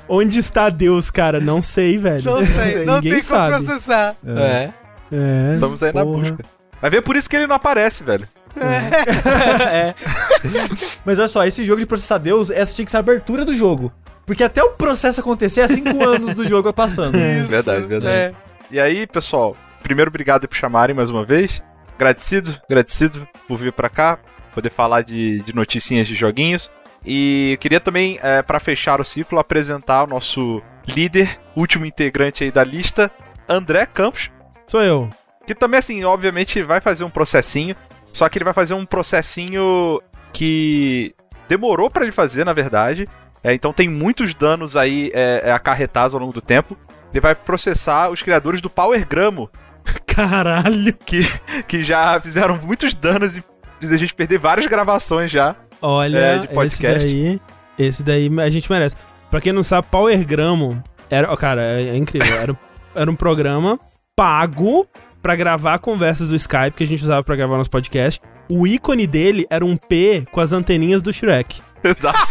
Onde 0.07 0.39
está 0.39 0.69
Deus, 0.69 1.09
cara? 1.09 1.39
Não 1.39 1.61
sei, 1.61 1.97
velho. 1.97 2.23
Não 2.23 2.45
sei, 2.45 2.85
não 2.85 2.95
Ninguém 2.95 3.13
tem 3.13 3.23
como 3.23 3.39
sabe. 3.39 3.65
processar. 3.65 4.15
É. 4.25 4.69
É, 5.11 5.51
Estamos 5.53 5.81
aí 5.83 5.93
na 5.93 6.03
porra. 6.03 6.21
busca. 6.31 6.45
Vai 6.81 6.89
ver 6.89 7.01
por 7.01 7.15
isso 7.15 7.29
que 7.29 7.35
ele 7.35 7.47
não 7.47 7.55
aparece, 7.55 8.03
velho. 8.03 8.27
Mas 11.05 11.19
olha 11.19 11.27
só, 11.27 11.45
esse 11.45 11.63
jogo 11.65 11.79
de 11.79 11.85
processar 11.85 12.17
Deus, 12.17 12.49
essa 12.49 12.75
tinha 12.75 12.85
que 12.85 12.91
ser 12.91 12.97
a 12.97 13.01
abertura 13.01 13.45
do 13.45 13.55
jogo. 13.55 13.91
Porque 14.25 14.43
até 14.43 14.63
o 14.63 14.71
processo 14.71 15.19
acontecer 15.19 15.61
é 15.61 15.67
5 15.67 15.89
anos 16.03 16.33
do 16.35 16.47
jogo 16.47 16.71
passando. 16.73 17.17
Isso, 17.17 17.49
Verdade, 17.49 17.85
verdade. 17.85 18.13
é. 18.13 18.33
E 18.69 18.79
aí, 18.79 19.05
pessoal, 19.07 19.55
primeiro 19.83 20.09
obrigado 20.09 20.47
por 20.47 20.55
chamarem 20.55 20.95
mais 20.95 21.09
uma 21.09 21.25
vez. 21.25 21.61
Agradecido, 22.01 22.59
agradecido 22.67 23.27
por 23.47 23.59
vir 23.59 23.71
pra 23.71 23.87
cá, 23.87 24.17
poder 24.55 24.71
falar 24.71 25.03
de, 25.03 25.39
de 25.43 25.53
noticinhas 25.53 26.07
de 26.07 26.15
joguinhos. 26.15 26.71
E 27.05 27.59
queria 27.61 27.79
também, 27.79 28.17
é, 28.23 28.41
para 28.41 28.59
fechar 28.59 28.99
o 28.99 29.03
ciclo, 29.05 29.37
apresentar 29.37 30.03
o 30.03 30.07
nosso 30.07 30.63
líder, 30.87 31.39
último 31.55 31.85
integrante 31.85 32.43
aí 32.43 32.49
da 32.49 32.63
lista, 32.63 33.11
André 33.47 33.85
Campos, 33.85 34.31
Sou 34.65 34.81
eu. 34.81 35.09
que 35.45 35.53
também, 35.53 35.77
assim, 35.77 36.03
obviamente 36.03 36.63
vai 36.63 36.81
fazer 36.81 37.03
um 37.03 37.09
processinho, 37.09 37.75
só 38.11 38.27
que 38.27 38.39
ele 38.39 38.45
vai 38.45 38.53
fazer 38.53 38.73
um 38.73 38.85
processinho 38.85 40.01
que 40.33 41.13
demorou 41.47 41.87
pra 41.87 42.01
ele 42.01 42.11
fazer, 42.11 42.43
na 42.43 42.53
verdade. 42.53 43.05
É, 43.43 43.53
então 43.53 43.71
tem 43.71 43.87
muitos 43.87 44.33
danos 44.33 44.75
aí 44.75 45.11
é, 45.13 45.41
é, 45.45 45.51
acarretados 45.51 46.15
ao 46.15 46.19
longo 46.19 46.33
do 46.33 46.41
tempo. 46.41 46.75
Ele 47.11 47.21
vai 47.21 47.35
processar 47.35 48.09
os 48.09 48.23
criadores 48.23 48.59
do 48.59 48.71
Power 48.71 49.05
Gramo, 49.07 49.51
Caralho. 50.05 50.93
que, 51.05 51.25
que 51.67 51.83
já 51.83 52.19
fizeram 52.19 52.57
muitos 52.61 52.93
danos 52.93 53.37
e 53.37 53.43
a 53.81 53.97
gente 53.97 54.13
perder 54.13 54.37
várias 54.37 54.67
gravações 54.67 55.31
já. 55.31 55.55
Olha, 55.81 56.17
É, 56.17 56.37
de 56.39 56.45
esse 56.45 56.53
podcast. 56.53 57.05
daí. 57.05 57.41
Esse 57.79 58.03
daí 58.03 58.29
a 58.39 58.49
gente 58.49 58.69
merece. 58.71 58.95
Pra 59.29 59.39
quem 59.41 59.53
não 59.53 59.63
sabe, 59.63 59.87
Power 59.89 60.25
Gramo 60.25 60.83
era. 61.09 61.35
Cara, 61.37 61.61
é, 61.61 61.89
é 61.89 61.95
incrível. 61.95 62.35
Era, 62.35 62.57
era 62.93 63.09
um 63.09 63.15
programa 63.15 63.79
pago 64.15 64.85
pra 65.21 65.35
gravar 65.35 65.79
conversas 65.79 66.27
do 66.29 66.35
Skype 66.35 66.71
que 66.75 66.83
a 66.83 66.87
gente 66.87 67.03
usava 67.03 67.23
pra 67.23 67.35
gravar 67.35 67.57
nosso 67.57 67.69
podcast. 67.69 68.19
O 68.49 68.67
ícone 68.67 69.07
dele 69.07 69.45
era 69.49 69.65
um 69.65 69.77
P 69.77 70.25
com 70.31 70.41
as 70.41 70.51
anteninhas 70.51 71.01
do 71.01 71.13
Shrek. 71.13 71.61
Exato. 71.83 72.19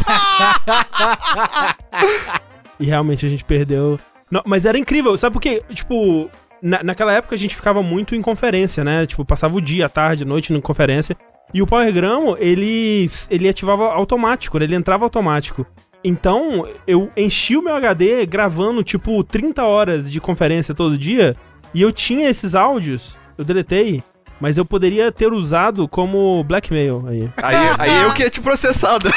E 2.78 2.84
realmente 2.86 3.26
a 3.26 3.28
gente 3.28 3.44
perdeu. 3.44 3.98
Não, 4.30 4.42
mas 4.46 4.64
era 4.64 4.78
incrível, 4.78 5.16
sabe 5.16 5.34
por 5.34 5.42
quê? 5.42 5.62
Tipo, 5.72 6.30
na, 6.62 6.82
naquela 6.82 7.12
época 7.12 7.34
a 7.34 7.38
gente 7.38 7.56
ficava 7.56 7.82
muito 7.82 8.14
em 8.14 8.22
conferência, 8.22 8.84
né? 8.84 9.06
Tipo, 9.06 9.24
passava 9.24 9.56
o 9.56 9.60
dia, 9.60 9.86
a 9.86 9.88
tarde, 9.88 10.24
a 10.24 10.26
noite 10.26 10.52
em 10.52 10.60
conferência. 10.60 11.16
E 11.52 11.60
o 11.60 11.66
Power 11.66 11.92
Gramo, 11.92 12.36
ele, 12.38 13.08
ele 13.28 13.48
ativava 13.48 13.92
automático, 13.92 14.58
né? 14.58 14.64
ele 14.64 14.76
entrava 14.76 15.04
automático. 15.04 15.66
Então, 16.02 16.66
eu 16.86 17.10
enchi 17.16 17.56
o 17.56 17.62
meu 17.62 17.74
HD 17.74 18.24
gravando, 18.24 18.82
tipo, 18.82 19.22
30 19.24 19.64
horas 19.64 20.10
de 20.10 20.20
conferência 20.20 20.74
todo 20.74 20.96
dia. 20.96 21.34
E 21.74 21.82
eu 21.82 21.92
tinha 21.92 22.28
esses 22.28 22.54
áudios, 22.54 23.18
eu 23.36 23.44
deletei, 23.44 24.02
mas 24.40 24.56
eu 24.56 24.64
poderia 24.64 25.12
ter 25.12 25.32
usado 25.32 25.86
como 25.86 26.42
blackmail 26.44 27.04
aí. 27.06 27.28
Aí, 27.42 27.56
aí 27.78 28.02
eu 28.02 28.12
que 28.14 28.22
ia 28.22 28.30
te 28.30 28.40
processar, 28.40 28.94
André. 28.96 29.12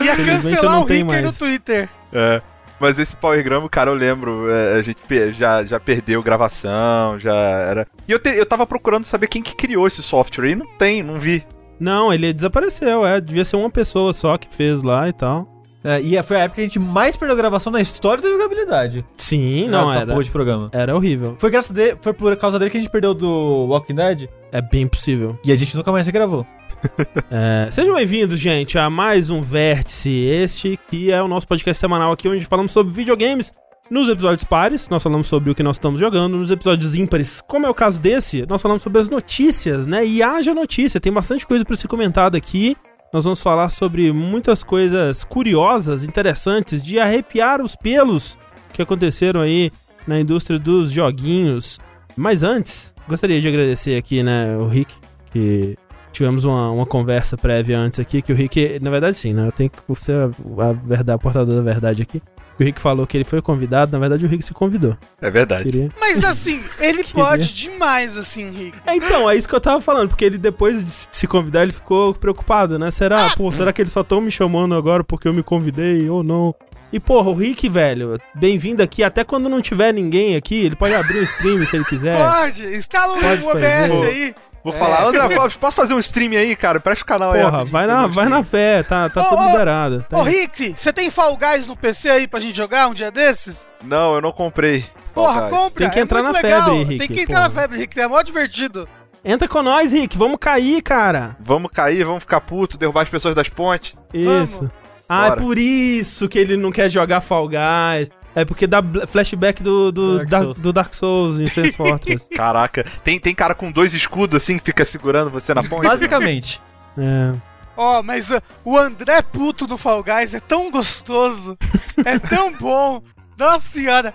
Ia 0.00 0.16
cancelar 0.16 0.80
o 0.80 0.84
Ricker 0.84 1.22
no 1.22 1.32
Twitter. 1.32 1.88
É. 2.12 2.42
Mas 2.80 2.98
esse 2.98 3.14
Power 3.14 3.42
Gramo, 3.44 3.68
cara, 3.68 3.90
eu 3.90 3.94
lembro, 3.94 4.50
é, 4.50 4.76
a 4.78 4.82
gente 4.82 4.98
já, 5.32 5.62
já 5.64 5.78
perdeu 5.78 6.22
gravação, 6.22 7.18
já 7.18 7.34
era. 7.34 7.86
E 8.08 8.12
eu, 8.12 8.18
te- 8.18 8.30
eu 8.36 8.46
tava 8.46 8.66
procurando 8.66 9.04
saber 9.04 9.26
quem 9.26 9.42
que 9.42 9.54
criou 9.54 9.86
esse 9.86 10.02
software 10.02 10.50
e 10.50 10.54
não 10.56 10.66
tem, 10.78 11.02
não 11.02 11.20
vi. 11.20 11.44
Não, 11.78 12.12
ele 12.12 12.32
desapareceu, 12.32 13.06
é. 13.06 13.20
Devia 13.20 13.44
ser 13.44 13.56
uma 13.56 13.70
pessoa 13.70 14.12
só 14.12 14.36
que 14.36 14.48
fez 14.48 14.82
lá 14.82 15.08
e 15.08 15.12
tal. 15.12 15.46
É, 15.82 15.98
e 15.98 16.22
foi 16.22 16.36
a 16.36 16.40
época 16.40 16.56
que 16.56 16.60
a 16.60 16.64
gente 16.64 16.78
mais 16.78 17.16
perdeu 17.16 17.34
gravação 17.34 17.72
na 17.72 17.80
história 17.80 18.22
da 18.22 18.28
jogabilidade. 18.28 19.02
Sim, 19.16 19.66
não 19.68 19.90
Essa 19.90 20.00
era. 20.00 20.12
porra 20.12 20.24
de 20.24 20.30
programa. 20.30 20.68
Era 20.72 20.94
horrível. 20.94 21.34
Foi, 21.38 21.48
graças 21.50 21.70
dele, 21.70 21.96
foi 22.02 22.12
por 22.12 22.36
causa 22.36 22.58
dele 22.58 22.70
que 22.70 22.76
a 22.76 22.80
gente 22.80 22.90
perdeu 22.90 23.14
do 23.14 23.66
Walking 23.70 23.94
Dead 23.94 24.28
É 24.52 24.60
bem 24.60 24.86
possível. 24.86 25.38
e 25.42 25.50
a 25.50 25.54
gente 25.54 25.74
nunca 25.74 25.90
mais 25.90 26.06
gravou. 26.08 26.46
É, 27.30 27.68
sejam 27.70 27.94
bem-vindos, 27.94 28.38
gente, 28.38 28.78
a 28.78 28.90
mais 28.90 29.30
um 29.30 29.40
Vértice. 29.40 30.10
Este 30.10 30.78
que 30.88 31.12
é 31.12 31.22
o 31.22 31.28
nosso 31.28 31.46
podcast 31.46 31.78
semanal 31.78 32.12
aqui, 32.12 32.28
onde 32.28 32.44
falamos 32.44 32.72
sobre 32.72 32.92
videogames. 32.92 33.52
Nos 33.90 34.08
episódios 34.08 34.44
pares, 34.44 34.88
nós 34.88 35.02
falamos 35.02 35.26
sobre 35.26 35.50
o 35.50 35.54
que 35.54 35.62
nós 35.62 35.76
estamos 35.76 36.00
jogando. 36.00 36.36
Nos 36.36 36.50
episódios 36.50 36.94
ímpares, 36.94 37.40
como 37.46 37.66
é 37.66 37.70
o 37.70 37.74
caso 37.74 37.98
desse, 37.98 38.46
nós 38.46 38.62
falamos 38.62 38.82
sobre 38.82 39.00
as 39.00 39.08
notícias, 39.08 39.86
né? 39.86 40.06
E 40.06 40.22
haja 40.22 40.54
notícia, 40.54 41.00
tem 41.00 41.12
bastante 41.12 41.46
coisa 41.46 41.64
para 41.64 41.76
ser 41.76 41.88
comentada 41.88 42.36
aqui. 42.36 42.76
Nós 43.12 43.24
vamos 43.24 43.40
falar 43.40 43.68
sobre 43.68 44.12
muitas 44.12 44.62
coisas 44.62 45.24
curiosas, 45.24 46.04
interessantes, 46.04 46.82
de 46.82 46.98
arrepiar 46.98 47.60
os 47.60 47.74
pelos 47.74 48.38
que 48.72 48.82
aconteceram 48.82 49.40
aí 49.40 49.72
na 50.06 50.20
indústria 50.20 50.58
dos 50.58 50.92
joguinhos. 50.92 51.78
Mas 52.16 52.42
antes, 52.42 52.94
gostaria 53.08 53.40
de 53.40 53.48
agradecer 53.48 53.96
aqui, 53.96 54.22
né, 54.22 54.56
o 54.56 54.66
Rick, 54.66 54.94
que 55.32 55.76
tivemos 56.12 56.44
uma, 56.44 56.70
uma 56.70 56.86
conversa 56.86 57.36
prévia 57.36 57.78
antes 57.78 57.98
aqui, 58.00 58.22
que 58.22 58.32
o 58.32 58.36
Rick, 58.36 58.78
na 58.80 58.90
verdade 58.90 59.16
sim, 59.16 59.32
né, 59.32 59.46
eu 59.46 59.52
tenho 59.52 59.70
que 59.70 59.80
ser 60.00 60.12
a, 60.12 60.24
a 60.24 60.72
verdade, 60.72 61.16
o 61.16 61.20
portador 61.20 61.56
da 61.56 61.62
verdade 61.62 62.02
aqui. 62.02 62.22
O 62.58 62.62
Rick 62.62 62.78
falou 62.78 63.06
que 63.06 63.16
ele 63.16 63.24
foi 63.24 63.40
convidado, 63.40 63.90
na 63.90 63.98
verdade 63.98 64.26
o 64.26 64.28
Rick 64.28 64.44
se 64.44 64.52
convidou. 64.52 64.94
É 65.20 65.30
verdade. 65.30 65.64
Queria... 65.64 65.88
Mas 65.98 66.22
assim, 66.22 66.62
ele 66.78 67.02
Queria. 67.02 67.24
pode 67.24 67.54
demais, 67.54 68.18
assim, 68.18 68.50
Rick. 68.50 68.78
É, 68.86 68.94
então, 68.96 69.30
é 69.30 69.34
isso 69.34 69.48
que 69.48 69.54
eu 69.54 69.60
tava 69.60 69.80
falando, 69.80 70.10
porque 70.10 70.26
ele 70.26 70.36
depois 70.36 70.84
de 70.84 71.08
se 71.10 71.26
convidar, 71.26 71.62
ele 71.62 71.72
ficou 71.72 72.12
preocupado, 72.12 72.78
né? 72.78 72.90
Será, 72.90 73.30
pô, 73.30 73.50
será 73.50 73.72
que 73.72 73.80
eles 73.80 73.92
só 73.92 74.02
estão 74.02 74.20
me 74.20 74.30
chamando 74.30 74.74
agora 74.74 75.02
porque 75.02 75.26
eu 75.26 75.32
me 75.32 75.42
convidei 75.42 76.10
ou 76.10 76.22
não? 76.22 76.54
E, 76.92 76.98
porra, 76.98 77.30
o 77.30 77.34
Rick, 77.34 77.68
velho, 77.68 78.20
bem-vindo 78.34 78.82
aqui. 78.82 79.02
Até 79.02 79.22
quando 79.22 79.48
não 79.48 79.62
tiver 79.62 79.94
ninguém 79.94 80.34
aqui, 80.34 80.56
ele 80.56 80.74
pode 80.74 80.92
abrir 80.92 81.20
um 81.20 81.22
stream 81.22 81.64
se 81.64 81.76
ele 81.76 81.84
quiser. 81.84 82.18
Pode, 82.18 82.64
instala 82.74 83.14
o 83.14 83.44
o 83.44 83.50
OBS 83.50 84.02
aí. 84.02 84.34
Vou 84.62 84.72
falar, 84.74 85.04
André 85.04 85.22
posso 85.58 85.74
fazer 85.76 85.94
um 85.94 85.98
stream 85.98 86.32
aí, 86.32 86.54
cara? 86.54 86.78
Presta 86.78 87.02
o 87.02 87.06
canal 87.06 87.32
aí. 87.32 87.42
Porra, 87.42 87.64
vai 87.64 87.86
na, 87.86 88.04
um 88.04 88.10
vai 88.10 88.28
na 88.28 88.44
fé, 88.44 88.82
tá, 88.82 89.08
tá 89.08 89.22
Ô, 89.22 89.24
tudo 89.24 89.42
ô, 89.42 89.46
liberado. 89.46 90.04
Tá 90.08 90.18
Ô, 90.18 90.22
aí. 90.22 90.40
Rick, 90.40 90.74
você 90.76 90.92
tem 90.92 91.08
Fall 91.10 91.36
Guys 91.36 91.64
no 91.66 91.74
PC 91.76 92.10
aí 92.10 92.28
pra 92.28 92.40
gente 92.40 92.56
jogar 92.56 92.88
um 92.88 92.94
dia 92.94 93.10
desses? 93.10 93.66
Não, 93.82 94.14
eu 94.16 94.20
não 94.20 94.32
comprei. 94.32 94.84
Porra, 95.14 95.32
Fall 95.40 95.48
Guys. 95.48 95.58
compra. 95.58 95.80
Tem 95.84 95.90
que 95.90 95.98
é 95.98 96.02
entrar 96.02 96.22
muito 96.22 96.34
na 96.34 96.40
legal. 96.42 96.62
febre, 96.68 96.84
Rick, 96.84 96.98
Tem 96.98 97.16
que 97.16 97.22
entrar 97.22 97.40
na 97.40 97.48
porra. 97.48 97.60
febre, 97.62 97.78
Rick. 97.78 98.00
É 98.00 98.06
mó 98.06 98.22
divertido. 98.22 98.88
Entra 99.24 99.48
com 99.48 99.62
nós, 99.62 99.92
Rick, 99.92 100.16
vamos 100.18 100.38
cair, 100.38 100.82
cara. 100.82 101.36
Vamos 101.40 101.70
cair, 101.70 102.04
vamos 102.04 102.22
ficar 102.22 102.40
puto, 102.40 102.76
derrubar 102.78 103.02
as 103.02 103.10
pessoas 103.10 103.34
das 103.34 103.48
pontes. 103.48 103.94
Isso. 104.12 104.70
Ah, 105.08 105.30
Bora. 105.30 105.32
é 105.32 105.36
por 105.44 105.58
isso 105.58 106.28
que 106.28 106.38
ele 106.38 106.56
não 106.56 106.70
quer 106.70 106.88
jogar 106.88 107.20
Fall 107.20 107.48
Guys. 107.48 108.08
É 108.34 108.44
porque 108.44 108.66
dá 108.66 108.80
flashback 109.08 109.62
do, 109.62 109.90
do, 109.90 110.18
Dark 110.18 110.28
da- 110.28 110.40
Souls. 110.40 110.58
do 110.58 110.72
Dark 110.72 110.94
Souls 110.94 111.40
em 111.40 111.46
Sense 111.46 111.72
Fortress. 111.72 112.28
Caraca, 112.34 112.84
tem, 113.02 113.18
tem 113.18 113.34
cara 113.34 113.54
com 113.54 113.72
dois 113.72 113.92
escudos 113.92 114.40
assim 114.40 114.58
que 114.58 114.64
fica 114.64 114.84
segurando 114.84 115.30
você 115.30 115.52
na 115.52 115.62
ponte? 115.62 115.86
Basicamente. 115.86 116.60
É. 116.98 117.32
Ó, 117.76 118.02
mas 118.02 118.30
uh, 118.30 118.42
o 118.64 118.76
André 118.76 119.22
puto 119.22 119.64
no 119.66 119.78
Fall 119.78 120.02
Guys 120.02 120.34
é 120.34 120.40
tão 120.40 120.72
gostoso. 120.72 121.56
é 122.04 122.18
tão 122.18 122.52
bom. 122.52 123.00
Nossa 123.38 123.60
senhora. 123.60 124.12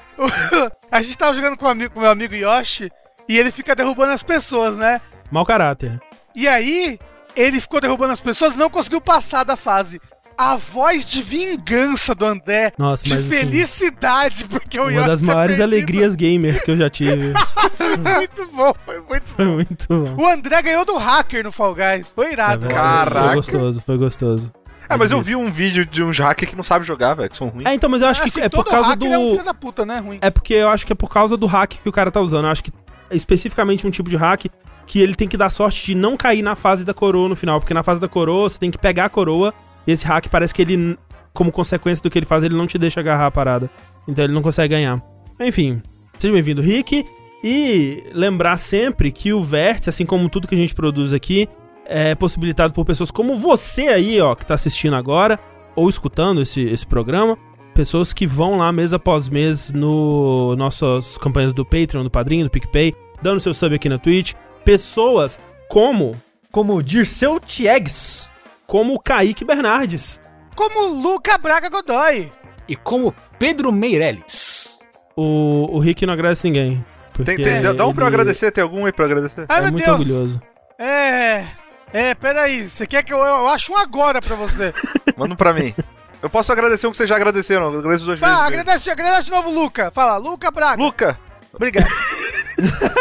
a 0.91 1.01
gente 1.01 1.17
tava 1.17 1.33
jogando 1.33 1.57
com, 1.57 1.65
o 1.65 1.69
amigo, 1.69 1.93
com 1.93 2.01
meu 2.01 2.11
amigo 2.11 2.35
Yoshi 2.35 2.91
e 3.27 3.37
ele 3.37 3.51
fica 3.51 3.73
derrubando 3.73 4.11
as 4.11 4.21
pessoas, 4.21 4.77
né? 4.77 4.99
Mau 5.31 5.45
caráter. 5.45 5.99
E 6.35 6.47
aí, 6.49 6.99
ele 7.35 7.59
ficou 7.59 7.81
derrubando 7.81 8.13
as 8.13 8.19
pessoas 8.19 8.55
e 8.55 8.57
não 8.57 8.69
conseguiu 8.69 9.01
passar 9.01 9.43
da 9.43 9.55
fase. 9.55 9.99
A 10.37 10.57
voz 10.57 11.05
de 11.05 11.21
vingança 11.21 12.13
do 12.13 12.25
André, 12.25 12.73
Nossa, 12.77 13.03
de 13.03 13.13
mas, 13.13 13.19
assim, 13.19 13.29
felicidade, 13.29 14.45
porque 14.45 14.77
o 14.79 14.83
Uma 14.83 14.91
Yoshi 14.91 15.07
das 15.07 15.21
maiores 15.21 15.57
perdido. 15.57 15.63
alegrias 15.75 16.15
gamers 16.15 16.61
que 16.61 16.71
eu 16.71 16.77
já 16.77 16.89
tive. 16.89 17.33
Foi 17.75 17.97
muito 17.97 18.45
bom, 18.53 18.73
foi 18.85 18.99
muito 19.01 19.25
Foi 19.35 19.45
muito 19.45 19.85
bom. 19.87 20.23
O 20.23 20.27
André 20.27 20.61
ganhou 20.61 20.85
do 20.85 20.97
hacker 20.97 21.43
no 21.43 21.51
Fall 21.51 21.75
Guys. 21.75 22.09
Foi 22.13 22.27
É 22.27 22.33
irado. 22.33 22.67
Caraca. 22.67 23.25
Foi 23.27 23.35
gostoso, 23.35 23.83
foi 23.85 23.97
gostoso. 23.97 24.51
É, 24.89 24.95
mas 24.95 25.09
eu 25.11 25.21
vi 25.21 25.35
um 25.35 25.51
vídeo 25.51 25.85
de 25.85 26.03
uns 26.03 26.17
hackers 26.19 26.49
que 26.49 26.55
não 26.55 26.63
sabem 26.63 26.85
jogar, 26.87 27.13
velho, 27.15 27.29
que 27.29 27.35
são 27.35 27.47
ruins. 27.47 27.65
É, 27.65 27.73
então, 27.73 27.89
mas 27.89 28.01
eu 28.01 28.07
acho 28.07 28.21
que 28.21 28.27
Assim, 28.29 28.41
é 28.41 28.49
por 28.49 28.63
todo 28.63 28.71
causa 28.71 28.95
do. 28.95 29.05
é 29.07 29.17
um 29.17 29.31
filho 29.31 29.43
da 29.45 29.53
puta, 29.53 29.85
né? 29.85 29.99
Ruim. 29.99 30.19
É 30.21 30.29
porque 30.29 30.53
eu 30.53 30.69
acho 30.69 30.85
que 30.85 30.91
é 30.93 30.95
por 30.95 31.09
causa 31.09 31.35
do 31.35 31.45
hack 31.47 31.73
que 31.81 31.89
o 31.89 31.91
cara 31.91 32.11
tá 32.11 32.21
usando. 32.21 32.45
Eu 32.45 32.51
acho 32.51 32.63
que 32.63 32.71
é 33.09 33.15
especificamente 33.15 33.85
um 33.87 33.89
tipo 33.91 34.09
de 34.09 34.15
hack 34.15 34.45
que 34.85 34.99
ele 34.99 35.15
tem 35.15 35.27
que 35.27 35.35
dar 35.37 35.49
sorte 35.49 35.83
de 35.87 35.95
não 35.95 36.15
cair 36.15 36.41
na 36.43 36.55
fase 36.55 36.83
da 36.85 36.93
coroa 36.93 37.27
no 37.27 37.35
final. 37.35 37.59
Porque 37.59 37.73
na 37.73 37.81
fase 37.83 37.99
da 37.99 38.07
coroa 38.07 38.49
você 38.49 38.59
tem 38.59 38.69
que 38.69 38.77
pegar 38.77 39.05
a 39.05 39.09
coroa 39.09 39.53
e 39.85 39.91
esse 39.91 40.05
hack 40.05 40.27
parece 40.29 40.53
que 40.53 40.61
ele, 40.61 40.97
como 41.33 41.51
consequência 41.51 42.01
do 42.01 42.09
que 42.09 42.17
ele 42.19 42.25
faz, 42.25 42.43
ele 42.43 42.55
não 42.55 42.67
te 42.67 42.77
deixa 42.77 42.99
agarrar 42.99 43.27
a 43.27 43.31
parada. 43.31 43.69
Então 44.07 44.23
ele 44.23 44.33
não 44.33 44.41
consegue 44.41 44.73
ganhar. 44.73 45.01
Enfim, 45.39 45.81
seja 46.17 46.33
bem-vindo, 46.33 46.61
Rick. 46.61 47.05
E 47.43 48.03
lembrar 48.13 48.57
sempre 48.57 49.11
que 49.11 49.31
o 49.31 49.43
Vértice, 49.43 49.89
assim 49.89 50.05
como 50.05 50.29
tudo 50.29 50.47
que 50.47 50.55
a 50.55 50.57
gente 50.57 50.73
produz 50.73 51.13
aqui, 51.13 51.47
é 51.85 52.15
possibilitado 52.15 52.73
por 52.73 52.85
pessoas 52.85 53.11
como 53.11 53.35
você 53.35 53.87
aí, 53.87 54.19
ó, 54.19 54.33
que 54.33 54.45
tá 54.45 54.55
assistindo 54.55 54.95
agora 54.95 55.39
ou 55.75 55.87
escutando 55.87 56.41
esse, 56.41 56.61
esse 56.61 56.85
programa. 56.85 57.37
Pessoas 57.73 58.13
que 58.13 58.25
vão 58.25 58.57
lá 58.57 58.71
mês 58.71 58.93
após 58.93 59.29
mês 59.29 59.71
no 59.71 60.55
nossas 60.55 61.17
campanhas 61.17 61.53
do 61.53 61.65
Patreon, 61.65 62.03
do 62.03 62.09
Padrinho, 62.09 62.45
do 62.45 62.49
PicPay, 62.49 62.95
dando 63.21 63.41
seu 63.41 63.53
sub 63.53 63.75
aqui 63.75 63.89
na 63.89 63.99
Twitch. 63.99 64.33
Pessoas 64.63 65.39
como 65.69 66.15
Como 66.51 66.81
Dirceu 66.81 67.39
Tiegs. 67.39 68.31
Como 68.67 68.93
o 68.95 68.99
Kaique 68.99 69.43
Bernardes. 69.45 70.19
Como 70.55 70.87
Luca 71.01 71.37
Braga 71.37 71.69
Godoy. 71.69 72.31
E 72.67 72.75
como 72.75 73.13
Pedro 73.37 73.71
Meirelles. 73.71 74.79
O, 75.15 75.75
o 75.75 75.79
Rick 75.79 76.05
não 76.05 76.13
agradece 76.13 76.47
ninguém. 76.47 76.83
Tem, 77.23 77.37
tem, 77.37 77.61
dá 77.61 77.87
um 77.87 77.93
pra 77.93 78.03
eu 78.03 78.07
ele 78.07 78.15
agradecer, 78.15 78.51
tem 78.51 78.61
algum 78.61 78.85
aí 78.85 78.91
pra 78.91 79.05
eu 79.05 79.11
agradecer? 79.11 79.45
Ai, 79.47 79.59
É 79.59 79.61
meu 79.61 79.71
muito 79.71 79.85
Deus. 79.85 79.97
orgulhoso. 79.99 80.41
É. 80.77 81.45
É, 81.93 82.13
peraí. 82.13 82.67
Você 82.67 82.85
quer 82.85 83.03
que 83.03 83.13
eu, 83.13 83.19
eu 83.19 83.47
acho 83.47 83.71
um 83.71 83.77
agora 83.77 84.19
pra 84.19 84.35
você? 84.35 84.73
Manda 85.15 85.33
um 85.33 85.37
pra 85.37 85.53
mim. 85.53 85.73
Eu 86.21 86.29
posso 86.29 86.51
agradecer 86.51 86.87
um 86.87 86.91
que 86.91 86.97
vocês 86.97 87.07
já 87.07 87.15
agradeceram, 87.15 87.71
eu 87.71 87.79
agradeço 87.79 88.05
duas 88.05 88.19
vezes. 88.19 88.35
Ah, 88.35 88.45
agradece, 88.45 88.89
agradece 88.89 89.25
de 89.25 89.31
novo, 89.31 89.49
Luca. 89.51 89.91
Fala, 89.91 90.17
Luca 90.17 90.49
Braga. 90.51 90.81
Luca, 90.81 91.17
Obrigado. 91.53 91.87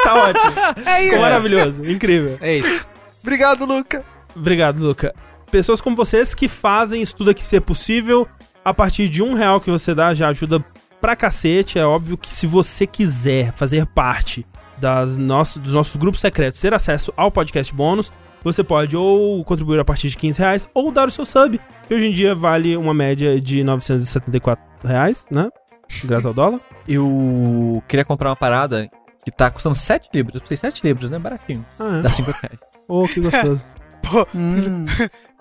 Tá 0.02 0.14
ótimo. 0.14 0.52
É 0.84 1.04
isso. 1.04 1.20
Maravilhoso. 1.20 1.82
Incrível. 1.90 2.36
É 2.40 2.56
isso. 2.56 2.86
obrigado, 3.22 3.64
Luca. 3.64 4.04
Obrigado, 4.34 4.78
Luca. 4.78 5.14
Pessoas 5.54 5.80
como 5.80 5.94
vocês 5.94 6.34
que 6.34 6.48
fazem 6.48 7.00
isso 7.00 7.14
tudo 7.14 7.30
aqui 7.30 7.44
ser 7.44 7.60
possível. 7.60 8.26
A 8.64 8.74
partir 8.74 9.08
de 9.08 9.22
um 9.22 9.34
real 9.34 9.60
que 9.60 9.70
você 9.70 9.94
dá 9.94 10.12
já 10.12 10.26
ajuda 10.26 10.58
pra 11.00 11.14
cacete. 11.14 11.78
É 11.78 11.86
óbvio 11.86 12.18
que 12.18 12.34
se 12.34 12.44
você 12.44 12.88
quiser 12.88 13.52
fazer 13.54 13.86
parte 13.86 14.44
das 14.78 15.16
nosso, 15.16 15.60
dos 15.60 15.72
nossos 15.72 15.94
grupos 15.94 16.20
secretos, 16.20 16.60
ter 16.60 16.74
acesso 16.74 17.14
ao 17.16 17.30
podcast 17.30 17.72
bônus, 17.72 18.12
você 18.42 18.64
pode 18.64 18.96
ou 18.96 19.44
contribuir 19.44 19.78
a 19.78 19.84
partir 19.84 20.08
de 20.08 20.16
15 20.16 20.38
reais 20.40 20.68
ou 20.74 20.90
dar 20.90 21.06
o 21.06 21.10
seu 21.12 21.24
sub, 21.24 21.60
que 21.86 21.94
hoje 21.94 22.08
em 22.08 22.10
dia 22.10 22.34
vale 22.34 22.76
uma 22.76 22.92
média 22.92 23.40
de 23.40 23.62
974 23.62 24.60
reais, 24.82 25.24
né? 25.30 25.48
Graças 26.02 26.26
ao 26.26 26.34
dólar. 26.34 26.58
Eu 26.88 27.80
queria 27.86 28.04
comprar 28.04 28.30
uma 28.30 28.36
parada 28.36 28.90
que 29.24 29.30
tá 29.30 29.52
custando 29.52 29.76
7 29.76 30.08
libras. 30.12 30.34
Eu 30.34 30.40
pensei 30.40 30.56
7 30.56 30.84
libras, 30.84 31.12
né? 31.12 31.18
Baratinho. 31.20 31.64
Ah, 31.78 31.98
é. 31.98 32.02
Dá 32.02 32.10
50 32.10 32.38
reais. 32.40 32.58
Oh, 32.88 33.04
que 33.04 33.20
gostoso. 33.20 33.64
Hum. 34.34 34.84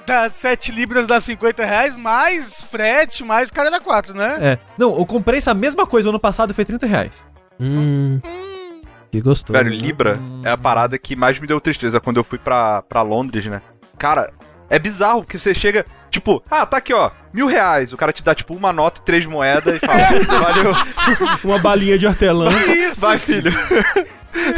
Dá 0.06 0.30
7 0.30 0.72
libras, 0.72 1.08
dá 1.08 1.20
50 1.22 1.64
reais, 1.66 1.96
mais 1.98 2.62
frete, 2.64 3.24
mais 3.24 3.50
cara 3.50 3.72
da 3.72 3.80
4, 3.80 4.14
né? 4.14 4.38
É. 4.42 4.58
Não, 4.78 4.98
eu 4.98 5.06
comprei 5.06 5.38
essa 5.38 5.54
mesma 5.54 5.86
coisa 5.88 6.10
ano 6.10 6.20
passado 6.20 6.52
e 6.52 6.54
foi 6.54 6.66
30 6.66 6.86
reais. 6.86 7.26
hum, 7.60 8.20
Hum, 8.24 8.82
que 9.12 9.22
gostoso. 9.22 9.54
Velho, 9.54 9.70
Libra 9.70 10.20
é 10.44 10.50
a 10.52 10.58
parada 10.58 10.98
que 10.98 11.16
mais 11.16 11.40
me 11.40 11.48
deu 11.48 11.62
tristeza 11.62 12.00
quando 12.02 12.18
eu 12.18 12.24
fui 12.24 12.38
pra, 12.38 12.82
pra 12.82 13.02
Londres, 13.02 13.46
né? 13.46 13.62
Cara, 13.98 14.30
é 14.70 14.78
bizarro, 14.80 15.24
porque 15.24 15.38
você 15.40 15.54
chega, 15.54 15.86
tipo, 16.10 16.44
ah, 16.50 16.66
tá 16.66 16.78
aqui, 16.78 16.94
ó, 16.94 17.12
mil 17.32 17.48
reais. 17.48 17.94
O 17.94 17.98
cara 17.98 18.12
te 18.12 18.24
dá, 18.24 18.34
tipo, 18.36 18.54
uma 18.56 18.74
nota 18.74 19.00
e 19.00 19.06
três 19.06 19.26
moedas 19.26 19.76
e 19.76 19.80
fala, 19.80 20.00
valeu, 20.42 20.72
Uma 21.46 21.60
balinha 21.60 21.98
de 21.98 22.08
hortelã, 22.08 22.50
isso. 22.68 23.00
vai, 23.00 23.18
filho. 23.20 23.54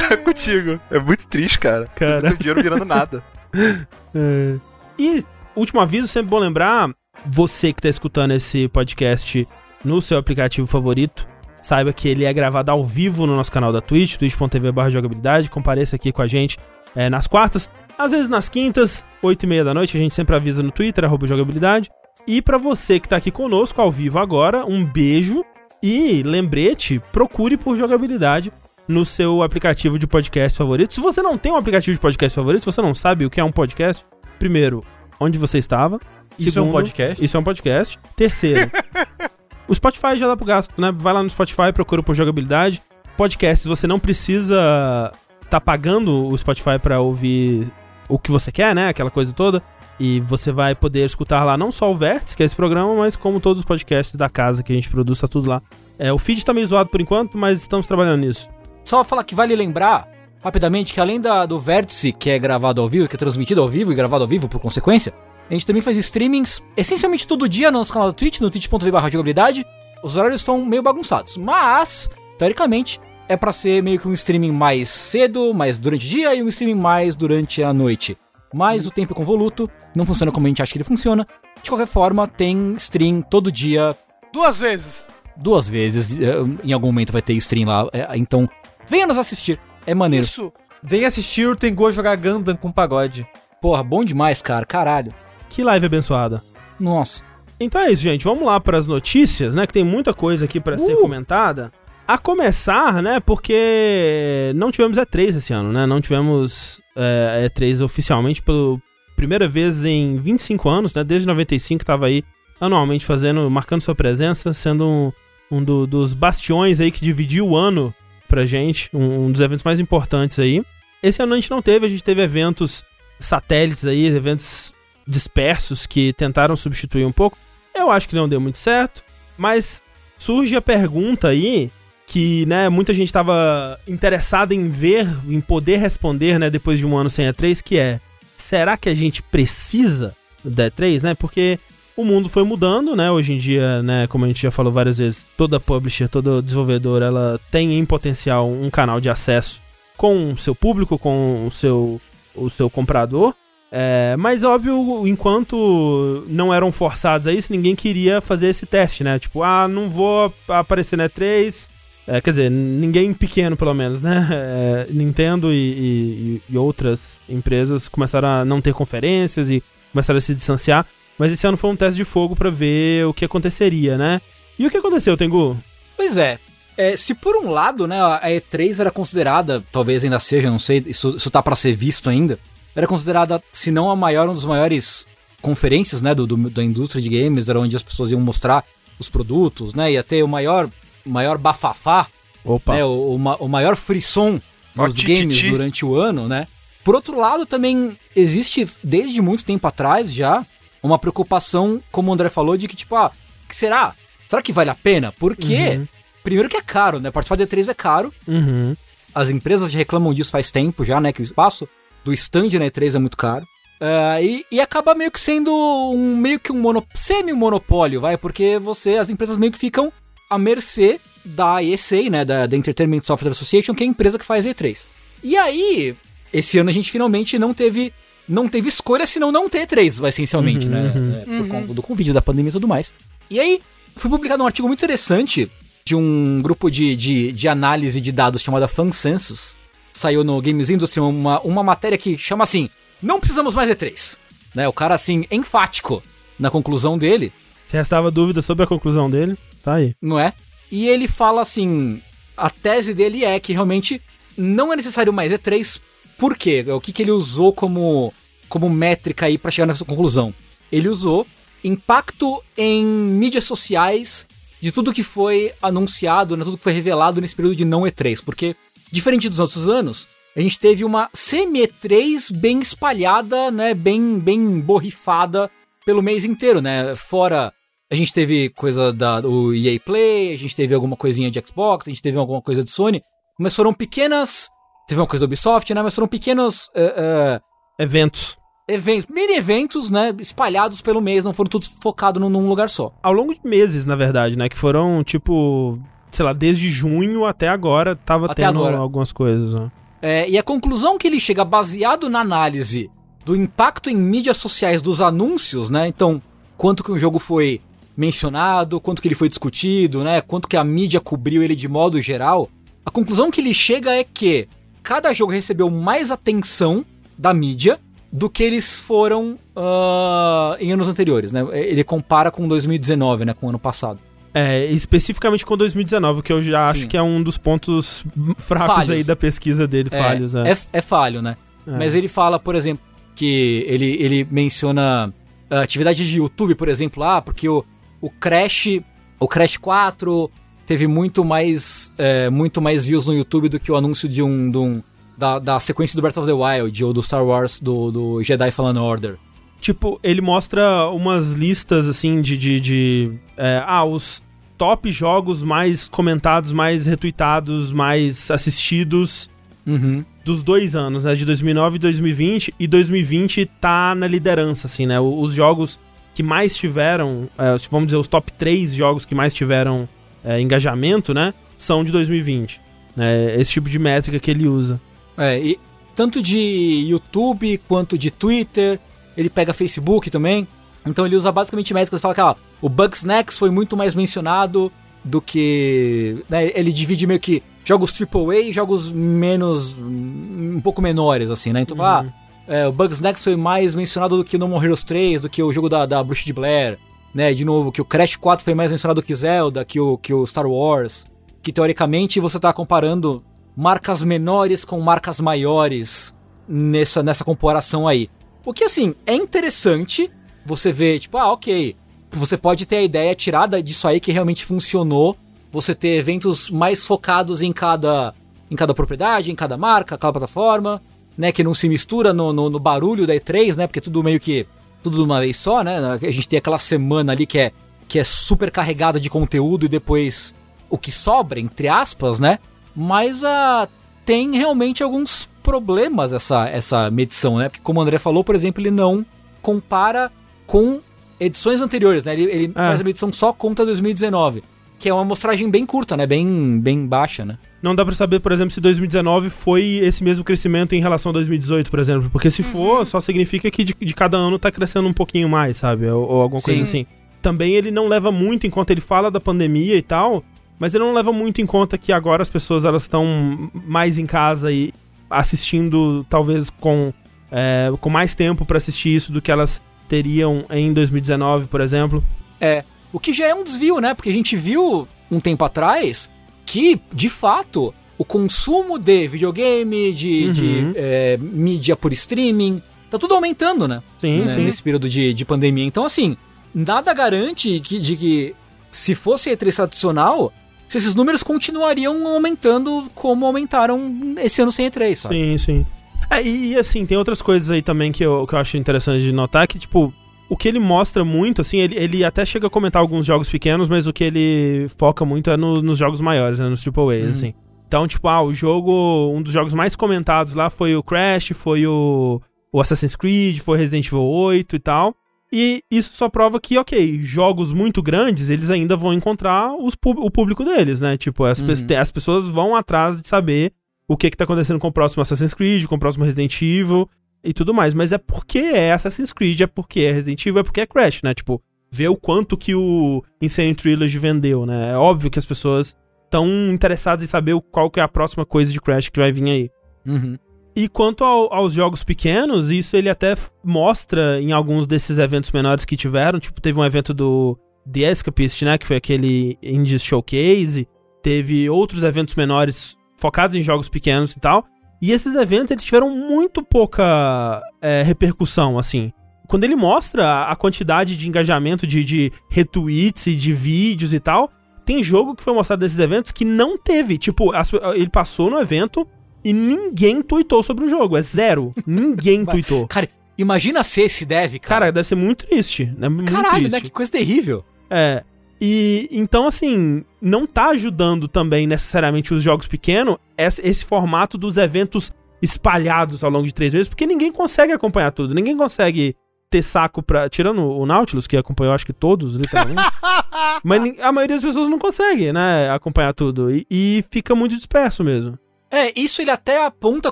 é 0.09 0.15
contigo. 0.15 0.79
É 0.89 0.97
muito 0.99 1.27
triste, 1.27 1.59
cara. 1.59 1.87
cara. 1.95 2.31
O 2.31 2.37
dinheiro 2.37 2.63
virando 2.63 2.85
nada. 2.85 3.23
É. 4.13 4.55
E, 4.99 5.25
último 5.55 5.79
aviso, 5.79 6.07
sempre 6.07 6.29
bom 6.29 6.39
lembrar, 6.39 6.89
você 7.25 7.71
que 7.71 7.81
tá 7.81 7.89
escutando 7.89 8.31
esse 8.31 8.67
podcast 8.67 9.47
no 9.83 10.01
seu 10.01 10.17
aplicativo 10.17 10.67
favorito, 10.67 11.27
saiba 11.61 11.93
que 11.93 12.07
ele 12.07 12.25
é 12.25 12.33
gravado 12.33 12.71
ao 12.71 12.83
vivo 12.83 13.25
no 13.25 13.35
nosso 13.35 13.51
canal 13.51 13.71
da 13.71 13.81
Twitch, 13.81 14.17
twitch.tv 14.17 14.71
jogabilidade, 14.89 15.49
compareça 15.49 15.95
aqui 15.95 16.11
com 16.11 16.21
a 16.21 16.27
gente 16.27 16.57
é, 16.95 17.09
nas 17.09 17.27
quartas, 17.27 17.69
às 17.97 18.11
vezes 18.11 18.29
nas 18.29 18.49
quintas, 18.49 19.05
8 19.21 19.43
e 19.43 19.47
meia 19.47 19.63
da 19.63 19.73
noite, 19.73 19.95
a 19.95 19.99
gente 19.99 20.13
sempre 20.13 20.35
avisa 20.35 20.61
no 20.61 20.71
Twitter, 20.71 21.09
jogabilidade. 21.25 21.89
E 22.27 22.41
pra 22.41 22.57
você 22.57 22.99
que 22.99 23.07
tá 23.07 23.17
aqui 23.17 23.31
conosco 23.31 23.81
ao 23.81 23.91
vivo 23.91 24.19
agora, 24.19 24.65
um 24.65 24.83
beijo 24.83 25.45
e 25.81 26.23
lembrete, 26.23 27.01
procure 27.11 27.55
por 27.55 27.77
jogabilidade 27.77 28.51
no 28.87 29.05
seu 29.05 29.43
aplicativo 29.43 29.97
de 29.97 30.07
podcast 30.07 30.57
favorito. 30.57 30.93
Se 30.93 30.99
você 30.99 31.21
não 31.21 31.37
tem 31.37 31.51
um 31.51 31.55
aplicativo 31.55 31.93
de 31.93 31.99
podcast 31.99 32.35
favorito, 32.35 32.61
se 32.61 32.65
você 32.65 32.81
não 32.81 32.93
sabe 32.93 33.25
o 33.25 33.29
que 33.29 33.39
é 33.39 33.43
um 33.43 33.51
podcast, 33.51 34.03
primeiro, 34.39 34.83
onde 35.19 35.37
você 35.37 35.57
estava. 35.57 35.99
Isso 36.37 36.59
é 36.59 36.61
um 36.61 36.65
Segundo, 36.65 36.71
podcast? 36.71 37.23
Isso 37.23 37.37
é 37.37 37.39
um 37.39 37.43
podcast. 37.43 37.99
Terceiro, 38.15 38.71
o 39.67 39.73
Spotify 39.73 40.17
já 40.17 40.27
dá 40.27 40.35
pro 40.35 40.45
gasto, 40.45 40.79
né? 40.79 40.91
Vai 40.91 41.13
lá 41.13 41.23
no 41.23 41.29
Spotify, 41.29 41.71
procura 41.73 42.03
por 42.03 42.15
jogabilidade. 42.15 42.81
Podcasts, 43.17 43.65
você 43.65 43.87
não 43.87 43.99
precisa 43.99 45.11
tá 45.49 45.61
pagando 45.61 46.27
o 46.27 46.37
Spotify 46.37 46.79
pra 46.81 46.99
ouvir 46.99 47.67
o 48.09 48.19
que 48.19 48.31
você 48.31 48.51
quer, 48.51 48.75
né? 48.75 48.89
Aquela 48.89 49.11
coisa 49.11 49.31
toda. 49.31 49.61
E 49.97 50.19
você 50.21 50.51
vai 50.51 50.75
poder 50.75 51.05
escutar 51.05 51.43
lá 51.43 51.57
não 51.57 51.71
só 51.71 51.89
o 51.89 51.95
Vértice, 51.95 52.35
que 52.35 52.43
é 52.43 52.45
esse 52.45 52.55
programa, 52.55 52.93
mas 52.95 53.15
como 53.15 53.39
todos 53.39 53.59
os 53.59 53.65
podcasts 53.65 54.15
da 54.15 54.27
casa 54.27 54.61
que 54.61 54.73
a 54.73 54.75
gente 54.75 54.89
produz, 54.89 55.21
tá 55.21 55.27
tudo 55.27 55.47
lá. 55.47 55.61
É, 55.97 56.11
o 56.11 56.17
feed 56.17 56.43
tá 56.43 56.53
meio 56.53 56.67
zoado 56.67 56.89
por 56.89 56.99
enquanto, 56.99 57.37
mas 57.37 57.61
estamos 57.61 57.87
trabalhando 57.87 58.21
nisso. 58.21 58.49
Só 58.83 59.03
falar 59.03 59.23
que 59.23 59.33
vale 59.33 59.55
lembrar, 59.55 60.07
rapidamente, 60.45 60.93
que 60.93 61.01
além 61.01 61.19
da, 61.19 61.45
do 61.45 61.59
Vértice, 61.59 62.11
que 62.11 62.29
é 62.29 62.37
gravado 62.39 62.79
ao 62.81 62.87
vivo, 62.87 63.07
que 63.07 63.15
é 63.15 63.19
transmitido 63.19 63.61
ao 63.61 63.67
vivo 63.67 63.91
e 63.91 63.95
gravado 63.95 64.23
ao 64.23 64.27
vivo 64.27 64.47
por 64.47 64.59
consequência, 64.61 65.11
a 65.49 65.53
gente 65.53 65.65
também 65.65 65.81
faz 65.81 65.97
streamings 65.97 66.63
essencialmente 66.77 67.27
todo 67.27 67.49
dia 67.49 67.71
no 67.71 67.79
nosso 67.79 67.91
canal 67.91 68.07
da 68.09 68.13
Twitch, 68.13 68.39
no 68.39 68.49
twitch.tv 68.49 68.91
jogabilidade. 69.11 69.65
Os 70.03 70.15
horários 70.15 70.41
são 70.43 70.63
meio 70.63 70.83
bagunçados, 70.83 71.35
mas, 71.35 72.09
teoricamente, 72.37 73.01
é 73.27 73.35
pra 73.35 73.51
ser 73.51 73.81
meio 73.81 73.99
que 73.99 74.07
um 74.07 74.13
streaming 74.13 74.51
mais 74.51 74.87
cedo, 74.87 75.51
mais 75.53 75.79
durante 75.79 76.05
o 76.05 76.09
dia, 76.09 76.35
e 76.35 76.43
um 76.43 76.47
streaming 76.47 76.79
mais 76.79 77.15
durante 77.15 77.63
a 77.63 77.73
noite. 77.73 78.15
Mas 78.53 78.85
o 78.85 78.91
tempo 78.91 79.13
é 79.13 79.15
convoluto, 79.15 79.69
não 79.95 80.05
funciona 80.05 80.31
como 80.31 80.45
a 80.45 80.49
gente 80.49 80.61
acha 80.61 80.71
que 80.71 80.77
ele 80.77 80.83
funciona. 80.85 81.27
De 81.63 81.69
qualquer 81.69 81.87
forma, 81.87 82.27
tem 82.27 82.73
stream 82.77 83.21
todo 83.21 83.51
dia, 83.51 83.95
Duas 84.31 84.57
vezes. 84.59 85.07
duas 85.35 85.67
vezes. 85.67 86.19
eh, 86.19 86.35
Em 86.63 86.71
algum 86.73 86.87
momento 86.87 87.11
vai 87.11 87.21
ter 87.21 87.33
stream 87.33 87.67
lá. 87.67 87.87
eh, 87.93 88.07
Então, 88.15 88.47
venha 88.87 89.07
nos 89.07 89.17
assistir. 89.17 89.59
É 89.85 89.93
maneiro. 89.93 90.25
Isso. 90.25 90.51
Vem 90.83 91.05
assistir 91.05 91.47
o 91.47 91.55
Tengu 91.55 91.91
jogar 91.91 92.15
Gundam 92.15 92.55
com 92.55 92.71
pagode. 92.71 93.27
Porra, 93.61 93.83
bom 93.83 94.03
demais, 94.03 94.41
cara. 94.41 94.65
Caralho. 94.65 95.13
Que 95.49 95.63
live 95.63 95.85
abençoada. 95.85 96.41
Nossa. 96.79 97.23
Então 97.59 97.81
é 97.81 97.91
isso, 97.91 98.01
gente. 98.03 98.23
Vamos 98.25 98.45
lá 98.45 98.59
para 98.59 98.77
as 98.77 98.85
notícias, 98.87 99.55
né? 99.55 99.65
Que 99.65 99.73
tem 99.73 99.83
muita 99.83 100.13
coisa 100.13 100.45
aqui 100.45 100.59
para 100.59 100.77
ser 100.77 100.95
comentada. 100.97 101.71
A 102.07 102.17
começar, 102.17 103.01
né? 103.01 103.19
Porque 103.19 104.51
não 104.55 104.71
tivemos 104.71 104.97
E3 104.97 105.37
esse 105.37 105.53
ano, 105.53 105.71
né? 105.71 105.85
Não 105.85 105.99
tivemos 106.01 106.79
é, 106.95 107.49
E3 107.49 107.83
oficialmente 107.83 108.41
pela 108.41 108.77
primeira 109.15 109.47
vez 109.47 109.83
em 109.85 110.17
25 110.17 110.69
anos, 110.69 110.93
né? 110.93 111.03
Desde 111.03 111.25
95 111.27 111.81
estava 111.81 112.05
aí 112.07 112.23
anualmente 112.59 113.05
fazendo, 113.05 113.49
marcando 113.49 113.81
sua 113.81 113.95
presença, 113.95 114.53
sendo 114.53 114.85
um, 114.85 115.11
um 115.49 115.63
do- 115.63 115.87
dos 115.87 116.13
bastiões 116.13 116.79
aí 116.79 116.91
que 116.91 117.01
dividiu 117.01 117.47
o 117.47 117.55
ano 117.57 117.93
pra 118.27 118.45
gente, 118.45 118.89
um, 118.93 119.25
um 119.25 119.31
dos 119.31 119.41
eventos 119.41 119.63
mais 119.63 119.79
importantes 119.79 120.39
aí. 120.39 120.63
Esse 121.01 121.21
ano 121.21 121.33
a 121.33 121.35
gente 121.35 121.51
não 121.51 121.61
teve, 121.61 121.85
a 121.85 121.89
gente 121.89 122.03
teve 122.03 122.21
eventos 122.21 122.83
satélites 123.19 123.85
aí, 123.85 124.07
eventos 124.07 124.73
dispersos 125.07 125.85
que 125.85 126.13
tentaram 126.13 126.55
substituir 126.55 127.05
um 127.05 127.11
pouco. 127.11 127.37
Eu 127.73 127.91
acho 127.91 128.09
que 128.09 128.15
não 128.15 128.27
deu 128.27 128.39
muito 128.39 128.57
certo, 128.57 129.03
mas 129.37 129.83
surge 130.17 130.55
a 130.55 130.61
pergunta 130.61 131.27
aí 131.27 131.69
que, 132.07 132.45
né, 132.45 132.69
muita 132.69 132.93
gente 132.93 133.07
estava 133.07 133.79
interessada 133.87 134.53
em 134.53 134.69
ver, 134.69 135.07
em 135.27 135.41
poder 135.41 135.77
responder, 135.77 136.39
né, 136.39 136.49
depois 136.49 136.79
de 136.79 136.85
um 136.85 136.97
ano 136.97 137.09
sem 137.09 137.25
E3, 137.27 137.61
que 137.61 137.77
é: 137.77 137.99
será 138.37 138.77
que 138.77 138.89
a 138.89 138.95
gente 138.95 139.21
precisa 139.21 140.15
da 140.43 140.69
E3, 140.69 141.03
né? 141.03 141.15
Porque 141.15 141.59
o 141.97 142.03
mundo 142.03 142.27
foi 142.29 142.43
mudando, 142.43 142.95
né? 142.95 143.09
Hoje 143.11 143.33
em 143.33 143.37
dia, 143.37 143.81
né, 143.81 144.07
como 144.07 144.25
a 144.25 144.27
gente 144.27 144.41
já 144.41 144.51
falou 144.51 144.71
várias 144.71 144.97
vezes, 144.97 145.25
toda 145.37 145.59
publisher, 145.59 146.07
toda 146.09 146.41
desenvolvedora, 146.41 147.05
ela 147.05 147.39
tem 147.51 147.77
em 147.77 147.85
potencial 147.85 148.49
um 148.49 148.69
canal 148.69 148.99
de 148.99 149.09
acesso 149.09 149.61
com 149.97 150.33
o 150.33 150.37
seu 150.37 150.53
público, 150.53 150.97
com 150.97 151.45
o 151.47 151.51
seu, 151.51 152.01
o 152.35 152.49
seu 152.49 152.69
comprador. 152.69 153.33
É, 153.71 154.15
mas 154.17 154.43
óbvio, 154.43 155.07
enquanto 155.07 156.23
não 156.27 156.53
eram 156.53 156.71
forçados 156.71 157.27
a 157.27 157.33
isso, 157.33 157.51
ninguém 157.51 157.75
queria 157.75 158.21
fazer 158.21 158.47
esse 158.47 158.65
teste, 158.65 159.03
né? 159.03 159.17
Tipo, 159.19 159.43
ah, 159.43 159.67
não 159.67 159.89
vou 159.89 160.33
aparecer 160.47 160.95
na 160.97 161.09
E3. 161.09 161.69
É, 162.07 162.21
quer 162.21 162.29
dizer, 162.31 162.51
ninguém 162.51 163.13
pequeno, 163.13 163.57
pelo 163.57 163.73
menos, 163.73 164.01
né? 164.01 164.27
É, 164.31 164.87
Nintendo 164.91 165.51
e, 165.51 165.55
e- 165.55 166.41
e 166.49 166.57
outras 166.57 167.19
empresas 167.27 167.87
começaram 167.87 168.27
a 168.27 168.45
não 168.45 168.61
ter 168.61 168.73
conferências 168.73 169.49
e 169.49 169.63
começaram 169.91 170.17
a 170.17 170.21
se 170.21 170.35
distanciar. 170.35 170.85
Mas 171.17 171.31
esse 171.31 171.45
ano 171.47 171.57
foi 171.57 171.69
um 171.69 171.75
teste 171.75 171.95
de 171.97 172.03
fogo 172.05 172.35
pra 172.35 172.49
ver 172.49 173.05
o 173.05 173.13
que 173.13 173.25
aconteceria, 173.25 173.97
né? 173.97 174.21
E 174.59 174.65
o 174.67 174.71
que 174.71 174.77
aconteceu, 174.77 175.15
Tengu? 175.17 175.57
Pois 175.95 176.17
é. 176.17 176.39
É, 176.77 176.95
se 176.97 177.13
por 177.15 177.37
um 177.37 177.49
lado, 177.49 177.87
né, 177.87 178.01
a 178.01 178.21
E3 178.29 178.79
era 178.81 178.91
considerada, 178.91 179.63
talvez 179.71 180.03
ainda 180.03 180.19
seja, 180.19 180.49
não 180.49 180.59
sei, 180.59 180.83
isso, 180.87 181.15
isso 181.15 181.29
tá 181.29 181.41
pra 181.41 181.55
ser 181.55 181.73
visto 181.73 182.09
ainda, 182.09 182.37
era 182.75 182.85
considerada, 182.85 183.41
se 183.49 183.71
não 183.71 183.89
a 183.89 183.95
maior, 183.95 184.25
uma 184.27 184.33
das 184.33 184.43
maiores 184.43 185.05
conferências, 185.41 186.01
né, 186.01 186.13
do, 186.13 186.27
do- 186.27 186.49
da 186.49 186.61
indústria 186.61 187.01
de 187.01 187.07
games, 187.07 187.47
era 187.47 187.59
onde 187.61 187.77
as 187.77 187.83
pessoas 187.83 188.11
iam 188.11 188.19
mostrar 188.19 188.65
os 188.99 189.07
produtos, 189.07 189.73
né, 189.73 189.93
ia 189.93 190.03
ter 190.03 190.21
o 190.21 190.27
maior, 190.27 190.69
maior 191.05 191.37
bafafá, 191.37 192.07
Opa. 192.43 192.75
né, 192.75 192.83
o, 192.83 192.89
o 192.89 193.15
o 193.45 193.47
maior 193.47 193.77
frisson 193.77 194.41
dos 194.75 194.95
games 194.97 195.41
durante 195.49 195.85
o 195.85 195.95
ano, 195.95 196.27
né. 196.27 196.45
Por 196.83 196.93
outro 196.93 197.17
lado, 197.17 197.45
também 197.45 197.97
existe, 198.13 198.67
desde 198.83 199.21
muito 199.21 199.45
tempo 199.45 199.65
atrás 199.65 200.13
já, 200.13 200.45
uma 200.87 200.99
preocupação, 200.99 201.81
como 201.91 202.09
o 202.09 202.13
André 202.13 202.29
falou, 202.29 202.57
de 202.57 202.67
que, 202.67 202.75
tipo, 202.75 202.95
ah, 202.95 203.11
que 203.47 203.55
será? 203.55 203.95
Será 204.27 204.41
que 204.41 204.51
vale 204.51 204.69
a 204.69 204.75
pena? 204.75 205.11
Porque, 205.11 205.81
primeiro 206.23 206.49
que 206.49 206.57
é 206.57 206.61
caro, 206.61 206.99
né? 206.99 207.11
Participar 207.11 207.37
da 207.37 207.45
E3 207.45 207.69
é 207.69 207.73
caro. 207.73 208.13
Uhum. 208.27 208.75
As 209.13 209.29
empresas 209.29 209.73
reclamam 209.73 210.13
disso 210.13 210.31
faz 210.31 210.51
tempo 210.51 210.83
já, 210.83 210.99
né? 210.99 211.13
Que 211.13 211.21
o 211.21 211.23
espaço 211.23 211.67
do 212.03 212.13
stand 212.13 212.49
na 212.59 212.65
E3 212.65 212.95
é 212.95 212.99
muito 212.99 213.17
caro. 213.17 213.45
Ah, 213.79 214.21
e, 214.21 214.45
e 214.51 214.59
acaba 214.59 214.95
meio 214.95 215.11
que 215.11 215.19
sendo 215.19 215.51
um 215.51 216.17
meio 216.17 216.39
que 216.39 216.51
um 216.51 216.59
mono, 216.59 216.85
semi-monopólio, 216.93 218.01
vai? 218.01 218.17
Porque 218.17 218.57
você, 218.59 218.97
as 218.97 219.09
empresas 219.09 219.37
meio 219.37 219.51
que 219.51 219.59
ficam 219.59 219.91
à 220.29 220.37
mercê 220.37 220.99
da 221.23 221.63
ESA, 221.63 222.09
né? 222.09 222.25
Da, 222.25 222.45
da 222.45 222.57
Entertainment 222.57 223.01
Software 223.01 223.31
Association, 223.31 223.73
que 223.73 223.83
é 223.83 223.87
a 223.87 223.89
empresa 223.89 224.17
que 224.17 224.25
faz 224.25 224.45
a 224.45 224.49
E3. 224.49 224.85
E 225.23 225.35
aí, 225.37 225.95
esse 226.31 226.57
ano 226.57 226.69
a 226.69 226.73
gente 226.73 226.91
finalmente 226.91 227.37
não 227.39 227.53
teve 227.53 227.93
não 228.27 228.47
teve 228.47 228.69
escolha 228.69 229.05
senão 229.05 229.31
não 229.31 229.47
ter 229.49 229.67
E3, 229.67 230.07
essencialmente, 230.07 230.67
né? 230.67 230.91
É, 231.27 231.37
Por 231.37 231.47
conta 231.47 231.73
do 231.73 231.81
convite 231.81 232.11
da 232.13 232.21
pandemia 232.21 232.49
e 232.49 232.53
tudo 232.53 232.67
mais. 232.67 232.93
E 233.29 233.39
aí, 233.39 233.61
foi 233.95 234.09
publicado 234.09 234.43
um 234.43 234.45
artigo 234.45 234.67
muito 234.67 234.79
interessante 234.79 235.49
de 235.83 235.95
um 235.95 236.41
grupo 236.41 236.69
de, 236.69 236.95
de, 236.95 237.31
de 237.31 237.47
análise 237.47 238.01
de 238.01 238.11
dados 238.11 238.41
chamada 238.41 238.67
FanCensus. 238.67 239.55
Saiu 239.93 240.23
no 240.23 240.41
Games 240.41 240.69
Industry 240.69 240.99
uma, 240.99 241.39
uma 241.41 241.63
matéria 241.63 241.97
que 241.97 242.17
chama 242.17 242.43
assim: 242.43 242.69
Não 243.01 243.19
precisamos 243.19 243.55
mais 243.55 243.69
E3. 243.69 244.17
Né, 244.53 244.67
o 244.67 244.73
cara, 244.73 244.95
assim, 244.95 245.25
enfático 245.29 246.01
na 246.39 246.49
conclusão 246.49 246.97
dele, 246.97 247.31
Se 247.69 247.75
restava 247.77 248.09
dúvida 248.09 248.41
sobre 248.41 248.63
a 248.63 248.67
conclusão 248.67 249.09
dele, 249.09 249.37
tá 249.63 249.75
aí. 249.75 249.93
não 250.01 250.17
é? 250.19 250.33
E 250.71 250.87
ele 250.87 251.07
fala 251.07 251.41
assim: 251.41 252.01
a 252.35 252.49
tese 252.49 252.93
dele 252.93 253.23
é 253.23 253.39
que 253.39 253.53
realmente 253.53 254.01
não 254.37 254.71
é 254.73 254.75
necessário 254.75 255.13
mais 255.13 255.31
E3. 255.31 255.79
Por 256.17 256.37
quê? 256.37 256.65
O 256.69 256.79
que, 256.79 256.93
que 256.93 257.01
ele 257.01 257.11
usou 257.11 257.53
como, 257.53 258.13
como 258.47 258.69
métrica 258.69 259.25
aí 259.25 259.37
pra 259.37 259.51
chegar 259.51 259.65
nessa 259.65 259.85
conclusão? 259.85 260.33
Ele 260.71 260.89
usou 260.89 261.25
impacto 261.63 262.43
em 262.57 262.85
mídias 262.85 263.43
sociais 263.43 264.27
de 264.61 264.71
tudo 264.71 264.93
que 264.93 265.03
foi 265.03 265.53
anunciado, 265.61 266.37
né, 266.37 266.43
tudo 266.43 266.57
que 266.57 266.63
foi 266.63 266.73
revelado 266.73 267.21
nesse 267.21 267.35
período 267.35 267.55
de 267.55 267.65
não 267.65 267.81
E3. 267.81 268.21
Porque, 268.23 268.55
diferente 268.91 269.29
dos 269.29 269.39
outros 269.39 269.67
anos, 269.67 270.07
a 270.35 270.41
gente 270.41 270.59
teve 270.59 270.83
uma 270.83 271.09
semi-E3 271.13 272.31
bem 272.33 272.59
espalhada, 272.59 273.51
né, 273.51 273.73
bem, 273.73 274.19
bem 274.19 274.59
borrifada 274.59 275.49
pelo 275.85 276.01
mês 276.01 276.25
inteiro, 276.25 276.61
né? 276.61 276.95
Fora 276.95 277.53
a 277.91 277.95
gente 277.95 278.11
teve 278.11 278.49
coisa 278.49 278.91
da 278.91 279.21
do 279.21 279.53
EA 279.53 279.79
Play, 279.79 280.33
a 280.33 280.37
gente 280.37 280.55
teve 280.55 280.73
alguma 280.73 280.97
coisinha 280.97 281.29
de 281.29 281.41
Xbox, 281.45 281.87
a 281.87 281.91
gente 281.91 282.01
teve 282.01 282.17
alguma 282.17 282.41
coisa 282.41 282.63
de 282.63 282.71
Sony, 282.71 283.01
mas 283.39 283.55
foram 283.55 283.73
pequenas. 283.73 284.49
Teve 284.87 284.99
uma 285.01 285.07
coisa 285.07 285.25
da 285.25 285.27
Ubisoft, 285.27 285.73
né? 285.73 285.81
Mas 285.81 285.95
foram 285.95 286.07
pequenos 286.07 286.69
eh, 286.75 286.93
eh, 286.95 287.41
Eventos. 287.83 288.37
eventos, 288.67 289.07
mini 289.13 289.33
eventos, 289.35 289.89
né? 289.89 290.13
Espalhados 290.19 290.81
pelo 290.81 291.01
mês, 291.01 291.23
não 291.23 291.33
foram 291.33 291.49
todos 291.49 291.67
focados 291.67 292.21
num, 292.21 292.29
num 292.29 292.47
lugar 292.47 292.69
só. 292.69 292.91
Ao 293.01 293.11
longo 293.13 293.33
de 293.33 293.41
meses, 293.43 293.85
na 293.85 293.95
verdade, 293.95 294.37
né? 294.37 294.47
Que 294.47 294.57
foram, 294.57 295.03
tipo, 295.03 295.79
sei 296.11 296.23
lá, 296.23 296.33
desde 296.33 296.69
junho 296.69 297.25
até 297.25 297.47
agora, 297.47 297.95
tava 297.95 298.27
Até 298.27 298.45
tendo 298.45 298.59
agora. 298.59 298.77
algumas 298.77 299.11
coisas, 299.11 299.53
né? 299.53 299.71
É, 300.01 300.29
e 300.29 300.37
a 300.37 300.43
conclusão 300.43 300.97
que 300.99 301.07
ele 301.07 301.19
chega 301.19 301.43
baseado 301.43 302.07
na 302.09 302.19
análise 302.19 302.91
do 303.25 303.35
impacto 303.35 303.89
em 303.89 303.95
mídias 303.95 304.37
sociais 304.37 304.81
dos 304.83 305.01
anúncios, 305.01 305.71
né? 305.71 305.87
Então, 305.87 306.21
quanto 306.55 306.83
que 306.83 306.91
o 306.91 306.99
jogo 306.99 307.17
foi 307.17 307.59
mencionado, 307.97 308.79
quanto 308.79 309.01
que 309.01 309.07
ele 309.07 309.15
foi 309.15 309.27
discutido, 309.29 310.03
né? 310.03 310.21
Quanto 310.21 310.47
que 310.47 310.55
a 310.57 310.63
mídia 310.63 310.99
cobriu 310.99 311.41
ele 311.41 311.55
de 311.55 311.67
modo 311.67 311.99
geral. 312.01 312.47
A 312.85 312.91
conclusão 312.91 313.31
que 313.31 313.41
ele 313.41 313.53
chega 313.53 313.95
é 313.95 314.03
que 314.03 314.47
cada 314.85 315.11
jogo 315.13 315.31
recebeu 315.31 315.69
mais 315.69 316.11
atenção 316.11 316.85
da 317.17 317.33
mídia 317.33 317.79
do 318.13 318.29
que 318.29 318.43
eles 318.43 318.77
foram 318.77 319.37
ah, 319.55 320.55
em 320.59 320.71
anos 320.71 320.87
anteriores, 320.87 321.31
né? 321.31 321.43
Ele 321.51 321.83
compara 321.83 322.29
com 322.29 322.47
2019, 322.47 323.25
né? 323.25 323.33
Com 323.33 323.47
o 323.47 323.49
ano 323.49 323.57
passado. 323.59 323.99
É, 324.31 324.65
especificamente 324.65 325.45
com 325.45 325.57
2019, 325.57 326.21
que 326.21 326.31
eu 326.31 326.41
já 326.41 326.65
acho 326.65 326.81
Sim. 326.81 326.87
que 326.87 326.95
é 326.95 327.01
um 327.01 327.23
dos 327.23 327.37
pontos 327.37 328.05
fracos 328.37 328.67
Falhos. 328.67 328.89
aí 328.91 329.03
da 329.03 329.15
pesquisa 329.15 329.65
dele, 329.65 329.89
falhos, 329.89 330.35
é. 330.35 330.51
é, 330.51 330.55
é 330.73 330.81
falho, 330.81 331.21
né? 331.21 331.35
É. 331.65 331.71
Mas 331.71 331.95
ele 331.95 332.07
fala, 332.07 332.37
por 332.37 332.53
exemplo, 332.53 332.85
que 333.15 333.65
ele, 333.67 333.97
ele 333.99 334.27
menciona 334.29 335.11
ah, 335.49 335.61
atividade 335.61 336.07
de 336.07 336.17
YouTube, 336.17 336.53
por 336.53 336.67
exemplo, 336.67 337.01
ah, 337.03 337.21
porque 337.21 337.49
o, 337.49 337.65
o 338.01 338.09
Crash, 338.09 338.81
o 339.19 339.27
Crash 339.27 339.57
4 339.57 340.29
teve 340.65 340.87
muito 340.87 341.23
mais, 341.23 341.91
é, 341.97 342.29
muito 342.29 342.61
mais 342.61 342.85
views 342.85 343.07
no 343.07 343.13
YouTube 343.13 343.49
do 343.49 343.59
que 343.59 343.71
o 343.71 343.75
anúncio 343.75 344.09
de 344.09 344.21
um, 344.21 344.49
de 344.49 344.57
um 344.57 344.83
da, 345.17 345.39
da 345.39 345.59
sequência 345.59 345.95
do 345.95 346.01
Breath 346.01 346.17
of 346.17 346.27
the 346.27 346.33
Wild 346.33 346.83
ou 346.83 346.93
do 346.93 347.01
Star 347.01 347.25
Wars 347.25 347.59
do, 347.59 347.91
do 347.91 348.23
Jedi 348.23 348.51
Fallen 348.51 348.77
Order. 348.77 349.17
Tipo, 349.61 349.99
ele 350.03 350.21
mostra 350.21 350.89
umas 350.89 351.33
listas 351.33 351.87
assim 351.87 352.21
de. 352.21 352.37
de, 352.37 352.59
de 352.59 353.11
é, 353.37 353.63
ah, 353.65 353.83
os 353.83 354.21
top 354.57 354.91
jogos 354.91 355.43
mais 355.43 355.87
comentados, 355.87 356.53
mais 356.53 356.85
retweetados, 356.85 357.71
mais 357.71 358.29
assistidos 358.31 359.29
Uhum. 359.67 360.05
dos 360.23 360.43
dois 360.43 360.75
anos, 360.75 361.05
né? 361.05 361.15
De 361.15 361.25
2009 361.25 361.77
e 361.77 361.79
2020. 361.79 362.53
E 362.59 362.67
2020 362.67 363.47
tá 363.59 363.95
na 363.95 364.07
liderança, 364.07 364.67
assim, 364.67 364.85
né? 364.85 364.99
Os 364.99 365.33
jogos 365.33 365.79
que 366.13 366.21
mais 366.21 366.55
tiveram, 366.55 367.27
é, 367.35 367.55
vamos 367.71 367.87
dizer, 367.87 367.97
os 367.97 368.07
top 368.07 368.31
3 368.33 368.75
jogos 368.75 369.05
que 369.05 369.15
mais 369.15 369.33
tiveram 369.33 369.89
é, 370.25 370.41
engajamento, 370.41 371.13
né? 371.13 371.33
São 371.57 371.83
de 371.83 371.91
2020. 371.91 372.59
Né? 372.95 373.39
Esse 373.39 373.51
tipo 373.51 373.69
de 373.69 373.77
métrica 373.79 374.19
que 374.19 374.31
ele 374.31 374.47
usa. 374.47 374.81
É, 375.17 375.39
e 375.39 375.59
tanto 375.95 376.21
de 376.21 376.85
YouTube 376.87 377.61
quanto 377.67 377.97
de 377.97 378.11
Twitter, 378.11 378.79
ele 379.15 379.29
pega 379.29 379.53
Facebook 379.53 380.09
também. 380.09 380.47
Então 380.85 381.05
ele 381.05 381.15
usa 381.15 381.31
basicamente 381.31 381.73
métricas, 381.73 382.01
fala 382.01 382.13
que 382.13 382.21
ó, 382.21 382.35
o 382.61 382.67
Bugsnax 382.67 383.37
foi 383.37 383.49
muito 383.49 383.77
mais 383.77 383.95
mencionado 383.95 384.71
do 385.03 385.21
que. 385.21 386.23
né, 386.29 386.51
ele 386.55 386.73
divide 386.73 387.07
meio 387.07 387.19
que 387.19 387.41
jogos 387.63 387.93
AAA 387.99 388.39
e 388.41 388.53
jogos 388.53 388.91
menos. 388.91 389.75
um 389.77 390.59
pouco 390.61 390.81
menores, 390.81 391.29
assim, 391.29 391.53
né? 391.53 391.61
Então, 391.61 391.81
ah, 391.83 392.05
é, 392.47 392.67
o 392.67 392.71
Bugsnax 392.71 393.23
foi 393.23 393.35
mais 393.35 393.73
mencionado 393.73 394.17
do 394.17 394.23
que 394.23 394.37
No 394.37 394.47
More 394.47 394.65
Heroes 394.65 394.83
3, 394.83 395.21
do 395.21 395.29
que 395.29 395.41
o 395.41 395.51
jogo 395.51 395.69
da, 395.69 395.85
da 395.85 396.03
Bruxa 396.03 396.25
de 396.25 396.33
Blair, 396.33 396.77
né? 397.15 397.33
De 397.33 397.45
novo, 397.45 397.71
que 397.71 397.81
o 397.81 397.85
Crash 397.85 398.17
4 398.17 398.43
foi 398.43 398.53
mais 398.53 398.69
mencionado 398.69 399.01
que 399.01 399.15
Zelda, 399.15 399.63
que 399.63 399.79
o, 399.79 399.97
que 399.97 400.13
o 400.13 400.27
Star 400.27 400.45
Wars. 400.45 401.07
Que 401.41 401.53
teoricamente 401.53 402.19
você 402.19 402.37
tá 402.37 402.51
comparando 402.51 403.23
marcas 403.55 404.03
menores 404.03 404.65
com 404.65 404.81
marcas 404.81 405.21
maiores 405.21 406.13
nessa, 406.45 407.01
nessa 407.01 407.23
comparação 407.23 407.87
aí. 407.87 408.09
O 408.43 408.53
que, 408.53 408.65
assim, 408.65 408.93
é 409.05 409.15
interessante 409.15 410.11
você 410.45 410.73
ver, 410.73 410.99
tipo, 410.99 411.17
ah, 411.17 411.31
ok. 411.31 411.77
Você 412.11 412.35
pode 412.35 412.65
ter 412.65 412.77
a 412.77 412.83
ideia 412.83 413.15
tirada 413.15 413.63
disso 413.63 413.87
aí 413.87 414.01
que 414.01 414.11
realmente 414.11 414.43
funcionou. 414.43 415.15
Você 415.51 415.73
ter 415.73 415.95
eventos 415.95 416.49
mais 416.49 416.85
focados 416.85 417.41
em 417.41 417.53
cada, 417.53 418.13
em 418.51 418.57
cada 418.57 418.73
propriedade, 418.73 419.31
em 419.31 419.35
cada 419.35 419.57
marca, 419.57 419.97
cada 419.97 420.11
plataforma, 420.11 420.81
né? 421.17 421.31
Que 421.31 421.45
não 421.45 421.53
se 421.53 421.69
mistura 421.69 422.11
no, 422.11 422.33
no, 422.33 422.49
no 422.49 422.59
barulho 422.59 423.07
da 423.07 423.15
E3, 423.15 423.55
né? 423.55 423.67
Porque 423.67 423.79
tudo 423.79 424.03
meio 424.03 424.19
que. 424.19 424.45
Tudo 424.85 424.97
de 424.97 425.03
uma 425.03 425.19
vez 425.19 425.35
só, 425.35 425.63
né? 425.63 425.79
A 425.79 426.11
gente 426.11 426.27
tem 426.27 426.37
aquela 426.37 426.59
semana 426.59 427.11
ali 427.11 427.25
que 427.25 427.39
é, 427.39 427.51
que 427.87 427.97
é 427.97 428.03
super 428.03 428.51
carregada 428.51 428.99
de 428.99 429.09
conteúdo 429.09 429.65
e 429.65 429.67
depois 429.67 430.35
o 430.69 430.77
que 430.77 430.91
sobra, 430.91 431.39
entre 431.39 431.67
aspas, 431.67 432.19
né? 432.19 432.37
Mas 432.75 433.23
a. 433.23 433.67
tem 434.05 434.35
realmente 434.35 434.83
alguns 434.83 435.27
problemas 435.41 436.13
essa, 436.13 436.47
essa 436.49 436.91
medição, 436.91 437.37
né? 437.39 437.49
Porque 437.49 437.63
como 437.63 437.79
o 437.79 437.81
André 437.81 437.97
falou, 437.97 438.23
por 438.23 438.35
exemplo, 438.35 438.61
ele 438.61 438.69
não 438.69 439.03
compara 439.41 440.11
com 440.45 440.81
edições 441.19 441.61
anteriores, 441.61 442.03
né? 442.03 442.13
Ele, 442.13 442.23
ele 442.25 442.51
Ah. 442.53 442.65
faz 442.65 442.81
a 442.81 442.83
medição 442.83 443.11
só 443.11 443.33
contra 443.33 443.65
2019, 443.65 444.43
que 444.77 444.87
é 444.87 444.93
uma 444.93 445.01
amostragem 445.01 445.49
bem 445.49 445.65
curta, 445.65 445.97
né? 445.97 446.05
Bem, 446.05 446.59
bem 446.59 446.85
baixa, 446.85 447.25
né? 447.25 447.39
Não 447.65 447.73
dá 447.73 447.83
pra 447.83 447.95
saber, 447.95 448.19
por 448.19 448.31
exemplo, 448.31 448.51
se 448.51 448.61
2019 448.61 449.31
foi 449.31 449.79
esse 449.81 450.03
mesmo 450.03 450.23
crescimento 450.23 450.75
em 450.75 450.79
relação 450.79 451.09
a 451.09 451.13
2018, 451.13 451.71
por 451.71 451.79
exemplo. 451.79 452.11
Porque 452.11 452.29
se 452.29 452.43
for, 452.43 452.85
só 452.85 453.01
significa 453.01 453.49
que 453.49 453.63
de, 453.63 453.73
de 453.73 453.93
cada 453.95 454.15
ano 454.15 454.37
tá 454.37 454.51
crescendo 454.51 454.87
um 454.87 454.93
pouquinho 454.93 455.27
mais, 455.27 455.57
sabe? 455.57 455.87
Ou, 455.87 456.07
ou 456.07 456.21
alguma 456.21 456.39
coisa 456.39 456.59
Sim. 456.59 456.63
assim. 456.63 456.85
Também 457.23 457.55
ele 457.55 457.71
não 457.71 457.87
leva 457.87 458.11
muito 458.11 458.45
em 458.45 458.51
conta, 458.51 458.71
ele 458.71 458.81
fala 458.81 459.09
da 459.09 459.19
pandemia 459.19 459.75
e 459.75 459.81
tal, 459.81 460.23
mas 460.59 460.75
ele 460.75 460.83
não 460.83 460.93
leva 460.93 461.11
muito 461.11 461.41
em 461.41 461.45
conta 461.47 461.75
que 461.75 461.91
agora 461.91 462.21
as 462.21 462.29
pessoas 462.29 462.65
elas 462.65 462.83
estão 462.83 463.49
mais 463.51 463.97
em 463.97 464.05
casa 464.05 464.51
e 464.51 464.71
assistindo, 465.09 466.05
talvez 466.07 466.51
com, 466.51 466.93
é, 467.31 467.73
com 467.81 467.89
mais 467.89 468.13
tempo 468.13 468.45
pra 468.45 468.57
assistir 468.57 468.93
isso 468.93 469.11
do 469.11 469.23
que 469.23 469.31
elas 469.31 469.59
teriam 469.89 470.45
em 470.51 470.71
2019, 470.71 471.47
por 471.47 471.61
exemplo. 471.61 472.03
É. 472.39 472.63
O 472.93 472.99
que 472.99 473.11
já 473.11 473.25
é 473.25 473.33
um 473.33 473.43
desvio, 473.43 473.79
né? 473.79 473.95
Porque 473.95 474.09
a 474.09 474.13
gente 474.13 474.35
viu 474.35 474.87
um 475.09 475.19
tempo 475.19 475.43
atrás 475.43 476.11
que, 476.45 476.79
de 476.93 477.09
fato, 477.09 477.73
o 477.97 478.05
consumo 478.05 478.77
de 478.77 479.07
videogame, 479.07 479.93
de, 479.93 480.25
Uhum. 480.27 480.31
de 480.31 480.71
é, 480.75 481.17
mídia 481.17 481.75
por 481.75 481.91
streaming, 481.93 482.61
tá 482.89 482.97
tudo 482.97 483.13
aumentando, 483.15 483.67
né? 483.67 483.81
Sim, 483.99 484.19
né, 484.19 484.35
sim. 484.35 484.43
Nesse 484.45 484.63
período 484.63 484.89
de, 484.89 485.13
de 485.13 485.25
pandemia. 485.25 485.65
Então, 485.65 485.85
assim, 485.85 486.15
nada 486.53 486.93
garante 486.93 487.59
que, 487.59 487.79
de 487.79 487.95
que 487.95 488.35
se 488.71 488.93
fosse 488.93 489.29
E3 489.29 489.55
tradicional, 489.55 490.31
se 490.67 490.77
esses 490.77 490.95
números 490.95 491.23
continuariam 491.23 492.05
aumentando 492.07 492.89
como 492.93 493.25
aumentaram 493.25 494.15
esse 494.21 494.41
ano 494.41 494.51
sem 494.51 494.69
E3, 494.69 494.95
sabe? 494.95 495.15
Sim, 495.15 495.37
sim. 495.37 495.65
É, 496.09 496.21
e, 496.21 496.51
e, 496.53 496.57
assim, 496.57 496.85
tem 496.85 496.97
outras 496.97 497.21
coisas 497.21 497.49
aí 497.49 497.61
também 497.61 497.91
que 497.91 498.03
eu, 498.03 498.27
que 498.27 498.35
eu 498.35 498.39
acho 498.39 498.57
interessante 498.57 499.01
de 499.03 499.11
notar, 499.11 499.47
que, 499.47 499.57
tipo, 499.57 499.93
o 500.29 500.35
que 500.35 500.47
ele 500.47 500.59
mostra 500.59 501.03
muito, 501.05 501.41
assim, 501.41 501.57
ele, 501.59 501.75
ele 501.75 502.03
até 502.03 502.25
chega 502.25 502.47
a 502.47 502.49
comentar 502.49 502.81
alguns 502.81 503.05
jogos 503.05 503.29
pequenos, 503.29 503.69
mas 503.69 503.85
o 503.87 503.93
que 503.93 504.03
ele 504.03 504.67
foca 504.77 505.05
muito 505.05 505.29
é 505.29 505.37
no- 505.37 505.61
nos 505.61 505.77
jogos 505.77 506.01
maiores, 506.01 506.39
né, 506.39 506.49
nos 506.49 506.61
AAA, 506.65 507.09
assim. 507.09 507.33
Então, 507.67 507.87
tipo, 507.87 508.07
ah, 508.07 508.21
o 508.21 508.33
jogo, 508.33 509.11
um 509.15 509.21
dos 509.21 509.31
jogos 509.33 509.53
mais 509.53 509.75
comentados 509.75 510.33
lá 510.33 510.49
foi 510.49 510.75
o 510.75 510.83
Crash, 510.83 511.31
foi 511.33 511.65
o, 511.67 512.21
o 512.53 512.61
Assassin's 512.61 512.95
Creed, 512.95 513.39
foi 513.39 513.57
Resident 513.57 513.87
Evil 513.87 514.03
8 514.03 514.55
e 514.55 514.59
tal. 514.59 514.95
E 515.33 515.61
isso 515.71 515.91
só 515.95 516.07
prova 516.07 516.39
que, 516.39 516.57
ok, 516.57 516.99
jogos 517.01 517.51
muito 517.51 517.81
grandes, 517.81 518.29
eles 518.29 518.49
ainda 518.51 518.75
vão 518.77 518.93
encontrar 518.93 519.53
os 519.55 519.73
o 519.83 520.11
público 520.11 520.45
deles, 520.45 520.79
né? 520.79 520.95
Tipo, 520.97 521.25
as, 521.25 521.41
pe- 521.41 521.73
Uhum. 521.73 521.79
as 521.81 521.91
pessoas 521.91 522.27
vão 522.27 522.55
atrás 522.55 523.01
de 523.01 523.07
saber 523.07 523.51
o 523.87 523.97
que 523.97 524.09
que 524.11 524.15
tá 524.17 524.23
acontecendo 524.23 524.59
com 524.59 524.67
o 524.67 524.71
próximo 524.71 525.01
Assassin's 525.01 525.33
Creed, 525.33 525.65
com 525.65 525.75
o 525.75 525.79
próximo 525.79 526.05
Resident 526.05 526.39
Evil 526.41 526.87
e 527.25 527.33
tudo 527.33 527.53
mais. 527.53 527.73
Mas 527.73 527.91
é 527.91 527.97
porque 527.97 528.39
é 528.39 528.71
Assassin's 528.71 529.11
Creed, 529.11 529.41
é 529.41 529.47
porque 529.47 529.81
é 529.81 529.91
Resident 529.91 530.25
Evil, 530.25 530.39
é 530.41 530.43
porque 530.43 530.61
é 530.61 530.65
Crash, 530.65 531.01
né? 531.03 531.13
Tipo, 531.13 531.41
ver 531.71 531.89
o 531.89 531.95
quanto 531.97 532.37
que 532.37 532.53
o 532.55 533.03
Insane 533.21 533.55
Trilogy 533.55 533.97
vendeu, 533.99 534.45
né? 534.45 534.71
É 534.71 534.77
óbvio 534.77 535.09
que 535.11 535.19
as 535.19 535.25
pessoas 535.25 535.75
estão 536.05 536.27
interessadas 536.51 537.03
em 537.03 537.07
saber 537.07 537.35
qual 537.51 537.69
que 537.69 537.79
é 537.79 537.83
a 537.83 537.87
próxima 537.87 538.25
coisa 538.25 538.51
de 538.53 538.61
Crash 538.61 538.89
que 538.89 538.99
vai 538.99 539.11
vir 539.11 539.29
aí. 539.29 539.49
Uhum. 539.85 540.15
E 540.55 540.69
quanto 540.69 541.03
ao- 541.03 541.33
aos 541.33 541.51
jogos 541.51 541.83
pequenos, 541.83 542.49
isso 542.49 542.77
ele 542.77 542.89
até 542.89 543.13
mostra 543.43 544.21
em 544.21 544.31
alguns 544.31 544.65
desses 544.65 544.97
eventos 544.97 545.31
menores 545.31 545.65
que 545.65 545.75
tiveram. 545.75 546.17
Tipo, 546.19 546.39
teve 546.39 546.57
um 546.57 546.63
evento 546.63 546.93
do 546.93 547.37
The 547.69 547.91
Escapist, 547.91 548.41
né? 548.43 548.57
Que 548.57 548.65
foi 548.65 548.77
aquele 548.77 549.37
Indie 549.43 549.77
Showcase. 549.77 550.65
Teve 551.03 551.49
outros 551.49 551.83
eventos 551.83 552.15
menores 552.15 552.77
focados 552.97 553.35
em 553.35 553.43
jogos 553.43 553.67
pequenos 553.67 554.13
e 554.15 554.19
tal. 554.19 554.45
E 554.81 554.91
esses 554.91 555.15
eventos, 555.15 555.51
eles 555.51 555.63
tiveram 555.63 555.89
muito 555.89 556.43
pouca 556.43 557.41
é, 557.61 557.81
repercussão, 557.83 558.59
assim. 558.59 558.91
Quando 559.27 559.43
ele 559.43 559.55
mostra 559.55 560.25
a- 560.25 560.35
quantidade 560.35 560.95
de 560.95 561.07
engajamento 561.07 561.65
de, 561.65 561.83
de 561.83 562.11
retweets 562.29 563.07
e 563.07 563.15
de 563.15 563.33
vídeos 563.33 563.93
e 563.93 563.99
tal, 563.99 564.29
tem 564.65 564.83
jogo 564.83 565.15
que 565.15 565.23
foi 565.23 565.33
mostrado 565.33 565.61
desses 565.61 565.79
eventos 565.79 566.11
que 566.11 566.23
não 566.25 566.57
teve. 566.57 566.97
Tipo, 566.97 567.31
ele 567.73 567.89
passou 567.89 568.29
no 568.29 568.39
evento 568.39 568.87
e 569.23 569.33
ninguém 569.33 570.01
tweetou 570.01 570.43
sobre 570.43 570.65
o 570.65 570.69
jogo. 570.69 570.95
É 570.97 571.01
zero. 571.01 571.51
Ninguém 571.65 572.23
tweetou. 572.25 572.67
Cara, 572.67 572.87
imagina 573.17 573.63
ser 573.63 573.83
esse 573.83 574.05
dev, 574.05 574.33
cara. 574.39 574.59
Cara, 574.65 574.71
deve 574.71 574.87
ser 574.87 574.95
muito 574.95 575.25
triste. 575.25 575.73
Né? 575.77 575.89
Muito 575.89 576.11
Caralho, 576.11 576.35
triste. 576.35 576.51
né? 576.51 576.61
Que 576.61 576.69
coisa 576.69 576.91
terrível. 576.91 577.43
É. 577.69 578.03
E 578.39 578.87
então, 578.91 579.25
assim, 579.25 579.83
não 580.05 580.27
tá 580.27 580.49
ajudando 580.49 581.07
também 581.07 581.47
necessariamente 581.47 582.13
os 582.13 582.21
jogos 582.21 582.47
pequenos 582.47 582.97
esse, 583.17 583.65
formato 583.65 584.19
dos 584.19 584.37
eventos 584.37 584.93
espalhados 585.19 586.03
ao 586.03 586.11
longo 586.11 586.27
de 586.27 586.33
três 586.33 586.53
meses, 586.53 586.67
porque 586.67 586.85
ninguém 586.85 587.11
consegue 587.11 587.51
acompanhar 587.51 587.91
tudo. 587.91 588.13
Ninguém 588.13 588.37
consegue 588.37 588.95
ter 589.31 589.41
saco 589.41 589.81
pra. 589.81 590.07
Tirando 590.07 590.47
o 590.47 590.63
Nautilus, 590.63 591.07
que 591.07 591.17
acompanhou 591.17 591.55
acho 591.55 591.65
que 591.65 591.73
todos, 591.73 592.13
literalmente. 592.13 592.61
mas 593.43 593.79
a 593.79 593.91
maioria 593.91 594.17
das 594.17 594.23
pessoas 594.23 594.47
não 594.47 594.59
consegue, 594.59 595.11
né? 595.11 595.49
Acompanhar 595.49 595.93
tudo. 595.93 596.29
E, 596.29 596.45
e 596.51 596.85
fica 596.91 597.15
muito 597.15 597.35
disperso 597.35 597.83
mesmo. 597.83 598.19
É, 598.51 598.79
isso 598.79 599.01
ele 599.01 599.09
até 599.09 599.43
aponta 599.43 599.91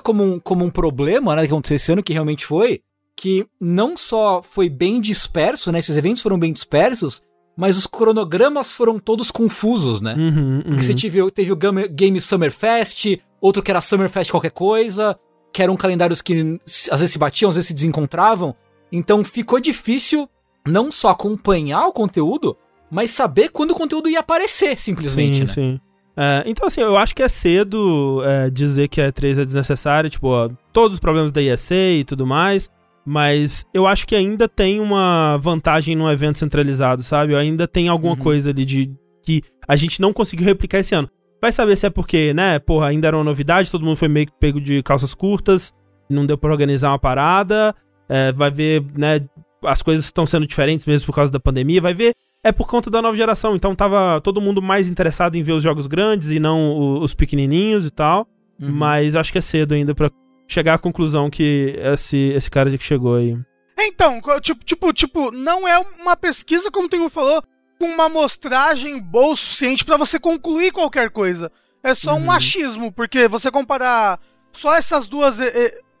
como 0.00 0.22
um, 0.22 0.38
como 0.38 0.64
um 0.64 0.70
problema, 0.70 1.34
né, 1.34 1.42
que 1.42 1.48
aconteceu 1.48 1.74
esse 1.74 1.90
ano, 1.90 2.04
que 2.04 2.12
realmente 2.12 2.46
foi, 2.46 2.80
que 3.16 3.44
não 3.60 3.96
só 3.96 4.40
foi 4.40 4.70
bem 4.70 5.00
disperso, 5.00 5.72
né, 5.72 5.80
esses 5.80 5.96
eventos 5.96 6.22
foram 6.22 6.38
bem 6.38 6.52
dispersos, 6.52 7.20
mas 7.56 7.76
os 7.78 7.86
cronogramas 7.86 8.72
foram 8.72 8.98
todos 8.98 9.30
confusos, 9.30 10.00
né? 10.00 10.14
Uhum, 10.16 10.62
Porque 10.64 10.82
você 10.82 10.94
teve, 10.94 11.30
teve 11.30 11.52
o 11.52 11.56
Game, 11.56 12.20
Summer 12.20 12.50
Fest, 12.50 13.16
outro 13.40 13.62
que 13.62 13.70
era 13.70 13.80
Summer 13.80 14.08
Fest 14.08 14.30
qualquer 14.30 14.50
coisa, 14.50 15.18
que 15.52 15.62
eram 15.62 15.76
calendários 15.76 16.20
que 16.20 16.58
às 16.90 17.00
vezes 17.00 17.12
se 17.12 17.18
batiam, 17.18 17.48
às 17.48 17.54
vezes 17.54 17.68
se 17.68 17.74
desencontravam. 17.74 18.54
Então 18.90 19.22
ficou 19.22 19.60
difícil 19.60 20.28
não 20.66 20.90
só 20.90 21.10
acompanhar 21.10 21.86
o 21.86 21.92
conteúdo, 21.92 22.56
mas 22.90 23.10
saber 23.10 23.50
quando 23.50 23.70
o 23.70 23.74
conteúdo 23.74 24.08
ia 24.08 24.20
aparecer, 24.20 24.78
simplesmente, 24.78 25.36
sim, 25.36 25.42
né? 25.42 25.48
sim. 25.48 25.80
É, 26.16 26.44
então, 26.46 26.66
assim, 26.66 26.80
eu 26.80 26.96
acho 26.96 27.14
que 27.14 27.22
é 27.22 27.28
cedo 27.28 28.22
é, 28.24 28.48
dizer 28.48 28.88
que 28.88 29.00
a 29.00 29.12
E3 29.12 29.40
é 29.40 29.44
desnecessária, 29.44 30.08
tipo, 30.08 30.28
ó, 30.28 30.48
todos 30.72 30.94
os 30.94 31.00
problemas 31.00 31.32
da 31.32 31.42
ESA 31.42 31.74
e 31.74 32.04
tudo 32.04 32.24
mais. 32.24 32.70
Mas 33.06 33.64
eu 33.74 33.86
acho 33.86 34.06
que 34.06 34.14
ainda 34.14 34.48
tem 34.48 34.80
uma 34.80 35.36
vantagem 35.38 35.94
no 35.94 36.10
evento 36.10 36.38
centralizado, 36.38 37.02
sabe? 37.02 37.34
Ainda 37.34 37.68
tem 37.68 37.88
alguma 37.88 38.14
Uhum. 38.14 38.18
coisa 38.18 38.50
ali 38.50 38.64
de 38.64 38.90
que 39.22 39.42
a 39.68 39.76
gente 39.76 40.00
não 40.00 40.12
conseguiu 40.12 40.44
replicar 40.46 40.78
esse 40.78 40.94
ano. 40.94 41.08
Vai 41.40 41.52
saber 41.52 41.76
se 41.76 41.86
é 41.86 41.90
porque, 41.90 42.32
né, 42.32 42.58
porra, 42.58 42.86
ainda 42.88 43.06
era 43.08 43.16
uma 43.16 43.24
novidade, 43.24 43.70
todo 43.70 43.84
mundo 43.84 43.96
foi 43.96 44.08
meio 44.08 44.26
que 44.26 44.32
pego 44.40 44.60
de 44.60 44.82
calças 44.82 45.12
curtas, 45.12 45.72
não 46.08 46.24
deu 46.24 46.38
pra 46.38 46.50
organizar 46.50 46.90
uma 46.90 46.98
parada, 46.98 47.74
é, 48.08 48.32
vai 48.32 48.50
ver, 48.50 48.82
né, 48.96 49.20
as 49.64 49.82
coisas 49.82 50.06
estão 50.06 50.24
sendo 50.24 50.46
diferentes 50.46 50.86
mesmo 50.86 51.06
por 51.06 51.14
causa 51.14 51.30
da 51.32 51.40
pandemia, 51.40 51.80
vai 51.82 51.92
ver, 51.92 52.12
é 52.42 52.52
por 52.52 52.66
conta 52.66 52.90
da 52.90 53.00
nova 53.02 53.16
geração, 53.16 53.54
então 53.56 53.74
tava 53.74 54.20
todo 54.22 54.40
mundo 54.40 54.60
mais 54.62 54.88
interessado 54.88 55.36
em 55.36 55.42
ver 55.42 55.52
os 55.52 55.62
jogos 55.62 55.86
grandes 55.86 56.30
e 56.30 56.38
não 56.38 56.98
os 57.00 57.14
pequenininhos 57.14 57.84
e 57.86 57.90
tal, 57.90 58.26
Uhum. 58.60 58.70
mas 58.70 59.14
acho 59.14 59.32
que 59.32 59.38
é 59.38 59.42
cedo 59.42 59.74
ainda 59.74 59.94
pra 59.94 60.10
chegar 60.54 60.74
à 60.74 60.78
conclusão 60.78 61.28
que 61.28 61.74
esse, 61.92 62.16
esse 62.16 62.50
cara 62.50 62.70
que 62.70 62.82
chegou 62.84 63.16
aí. 63.16 63.36
Então, 63.78 64.20
tipo, 64.40 64.64
tipo, 64.64 64.92
tipo, 64.92 65.30
não 65.32 65.66
é 65.66 65.78
uma 66.00 66.16
pesquisa, 66.16 66.70
como 66.70 66.86
o 66.86 66.88
Tengu 66.88 67.10
falou, 67.10 67.42
com 67.78 67.86
uma 67.86 68.04
amostragem 68.04 69.00
boa 69.00 69.32
o 69.32 69.36
suficiente 69.36 69.84
pra 69.84 69.96
você 69.96 70.18
concluir 70.18 70.70
qualquer 70.70 71.10
coisa. 71.10 71.50
É 71.82 71.94
só 71.94 72.14
um 72.14 72.30
achismo, 72.30 72.90
porque 72.92 73.28
você 73.28 73.50
comparar 73.50 74.18
só 74.52 74.74
essas 74.74 75.06
duas 75.06 75.38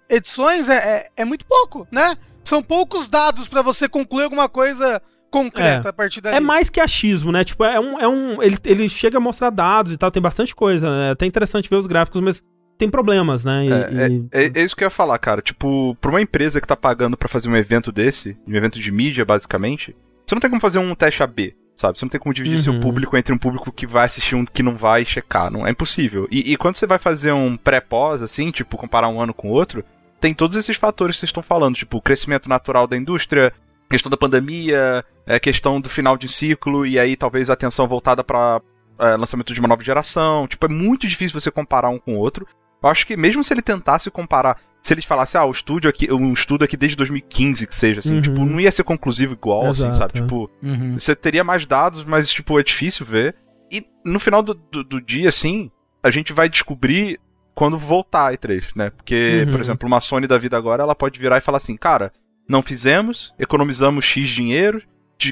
edições 0.08 0.68
é, 0.68 0.76
é, 0.76 1.08
é 1.18 1.24
muito 1.24 1.44
pouco, 1.46 1.86
né? 1.90 2.16
São 2.44 2.62
poucos 2.62 3.08
dados 3.08 3.48
pra 3.48 3.60
você 3.60 3.88
concluir 3.88 4.24
alguma 4.24 4.48
coisa 4.48 5.02
concreta 5.30 5.88
É. 5.88 5.90
a 5.90 5.92
partir 5.92 6.20
daí. 6.20 6.34
É 6.34 6.40
mais 6.40 6.70
que 6.70 6.80
achismo, 6.80 7.32
né? 7.32 7.42
Tipo, 7.42 7.64
é 7.64 7.80
um. 7.80 7.98
É 7.98 8.06
um 8.06 8.42
ele, 8.42 8.56
ele 8.64 8.88
chega 8.88 9.18
a 9.18 9.20
mostrar 9.20 9.50
dados 9.50 9.92
e 9.92 9.96
tal, 9.96 10.10
tem 10.10 10.22
bastante 10.22 10.54
coisa, 10.54 10.88
né? 10.88 11.08
É 11.08 11.10
até 11.10 11.26
interessante 11.26 11.68
ver 11.68 11.76
os 11.76 11.86
gráficos, 11.86 12.20
mas 12.22 12.42
tem 12.78 12.90
problemas, 12.90 13.44
né? 13.44 13.66
E- 13.66 13.70
É, 13.72 14.08
e- 14.08 14.26
É, 14.32 14.60
é 14.60 14.64
isso 14.64 14.74
que 14.76 14.84
eu 14.84 14.86
ia 14.86 14.90
falar, 14.90 15.18
cara. 15.18 15.40
Tipo, 15.40 15.96
pra 16.00 16.10
uma 16.10 16.20
empresa 16.20 16.60
que 16.60 16.66
tá 16.66 16.76
pagando 16.76 17.16
pra 17.16 17.28
fazer 17.28 17.48
um 17.48 17.56
evento 17.56 17.90
desse, 17.92 18.36
um 18.46 18.54
evento 18.54 18.78
de 18.78 18.90
mídia, 18.90 19.24
basicamente, 19.24 19.94
você 20.26 20.34
não 20.34 20.40
tem 20.40 20.50
como 20.50 20.60
fazer 20.60 20.78
um 20.78 20.94
teste 20.94 21.22
AB, 21.22 21.54
sabe? 21.76 21.98
Você 21.98 22.04
não 22.04 22.10
tem 22.10 22.20
como 22.20 22.34
dividir 22.34 22.60
seu 22.60 22.72
Uhum. 22.72 22.80
público 22.80 23.16
entre 23.16 23.32
um 23.32 23.38
público 23.38 23.70
que 23.72 23.86
vai 23.86 24.06
assistir 24.06 24.34
e 24.34 24.38
um 24.38 24.44
que 24.44 24.62
não 24.62 24.76
vai 24.76 25.04
checar. 25.04 25.50
Não 25.52 25.66
é 25.66 25.70
impossível. 25.70 26.26
E, 26.30 26.52
e 26.52 26.56
quando 26.56 26.76
você 26.76 26.86
vai 26.86 26.98
fazer 26.98 27.32
um 27.32 27.56
pré-pós, 27.56 28.22
assim, 28.22 28.50
tipo, 28.50 28.76
comparar 28.76 29.08
um 29.08 29.20
ano 29.20 29.34
com 29.34 29.48
o 29.48 29.52
outro, 29.52 29.84
tem 30.20 30.32
todos 30.34 30.56
esses 30.56 30.76
fatores 30.76 31.16
que 31.16 31.20
vocês 31.20 31.28
estão 31.28 31.42
falando, 31.42 31.74
tipo, 31.76 31.98
o 31.98 32.02
crescimento 32.02 32.48
natural 32.48 32.86
da 32.86 32.96
indústria, 32.96 33.52
questão 33.90 34.08
da 34.10 34.16
pandemia, 34.16 35.04
é, 35.26 35.38
questão 35.38 35.80
do 35.80 35.88
final 35.88 36.16
de 36.16 36.28
ciclo, 36.28 36.86
e 36.86 36.98
aí 36.98 37.14
talvez 37.14 37.50
a 37.50 37.52
atenção 37.52 37.86
voltada 37.86 38.24
pra 38.24 38.60
é, 38.98 39.16
lançamento 39.16 39.52
de 39.52 39.60
uma 39.60 39.68
nova 39.68 39.82
geração. 39.84 40.46
Tipo, 40.46 40.66
é 40.66 40.68
muito 40.68 41.06
difícil 41.06 41.38
você 41.38 41.50
comparar 41.50 41.88
um 41.90 41.98
com 41.98 42.14
o 42.14 42.18
outro. 42.18 42.46
Eu 42.84 42.90
acho 42.90 43.06
que 43.06 43.16
mesmo 43.16 43.42
se 43.42 43.52
ele 43.54 43.62
tentasse 43.62 44.10
comparar, 44.10 44.58
se 44.82 44.92
ele 44.92 45.00
falasse, 45.02 45.36
ah, 45.38 45.44
o 45.46 45.50
estúdio 45.50 45.88
aqui, 45.88 46.12
um 46.12 46.32
estudo 46.32 46.64
aqui 46.64 46.76
desde 46.76 46.96
2015, 46.96 47.66
que 47.66 47.74
seja, 47.74 48.00
assim, 48.00 48.16
Uhum. 48.16 48.20
tipo, 48.22 48.44
não 48.44 48.60
ia 48.60 48.70
ser 48.70 48.84
conclusivo 48.84 49.32
igual, 49.32 49.66
assim, 49.66 49.88
Exato, 49.88 49.96
sabe? 49.96 50.18
é. 50.18 50.20
Tipo, 50.22 50.50
Uhum. 50.62 50.98
você 50.98 51.16
teria 51.16 51.42
mais 51.42 51.64
dados, 51.64 52.04
mas, 52.04 52.28
tipo, 52.30 52.60
é 52.60 52.62
difícil 52.62 53.06
ver. 53.06 53.34
E 53.72 53.84
no 54.04 54.20
final 54.20 54.42
do, 54.42 54.52
do, 54.54 54.84
do 54.84 55.00
dia, 55.00 55.30
assim, 55.30 55.70
a 56.02 56.10
gente 56.10 56.32
vai 56.34 56.48
descobrir 56.48 57.18
quando 57.54 57.78
voltar 57.78 58.28
a 58.28 58.32
E3, 58.34 58.72
né? 58.76 58.90
Porque, 58.90 59.44
Uhum. 59.46 59.52
por 59.52 59.60
exemplo, 59.60 59.86
uma 59.88 60.00
Sony 60.00 60.26
da 60.26 60.36
vida 60.36 60.56
agora, 60.56 60.82
ela 60.82 60.94
pode 60.94 61.18
virar 61.18 61.38
e 61.38 61.40
falar 61.40 61.56
assim, 61.58 61.76
cara, 61.78 62.12
não 62.46 62.60
fizemos, 62.60 63.32
economizamos 63.38 64.04
X 64.04 64.28
dinheiro, 64.28 64.82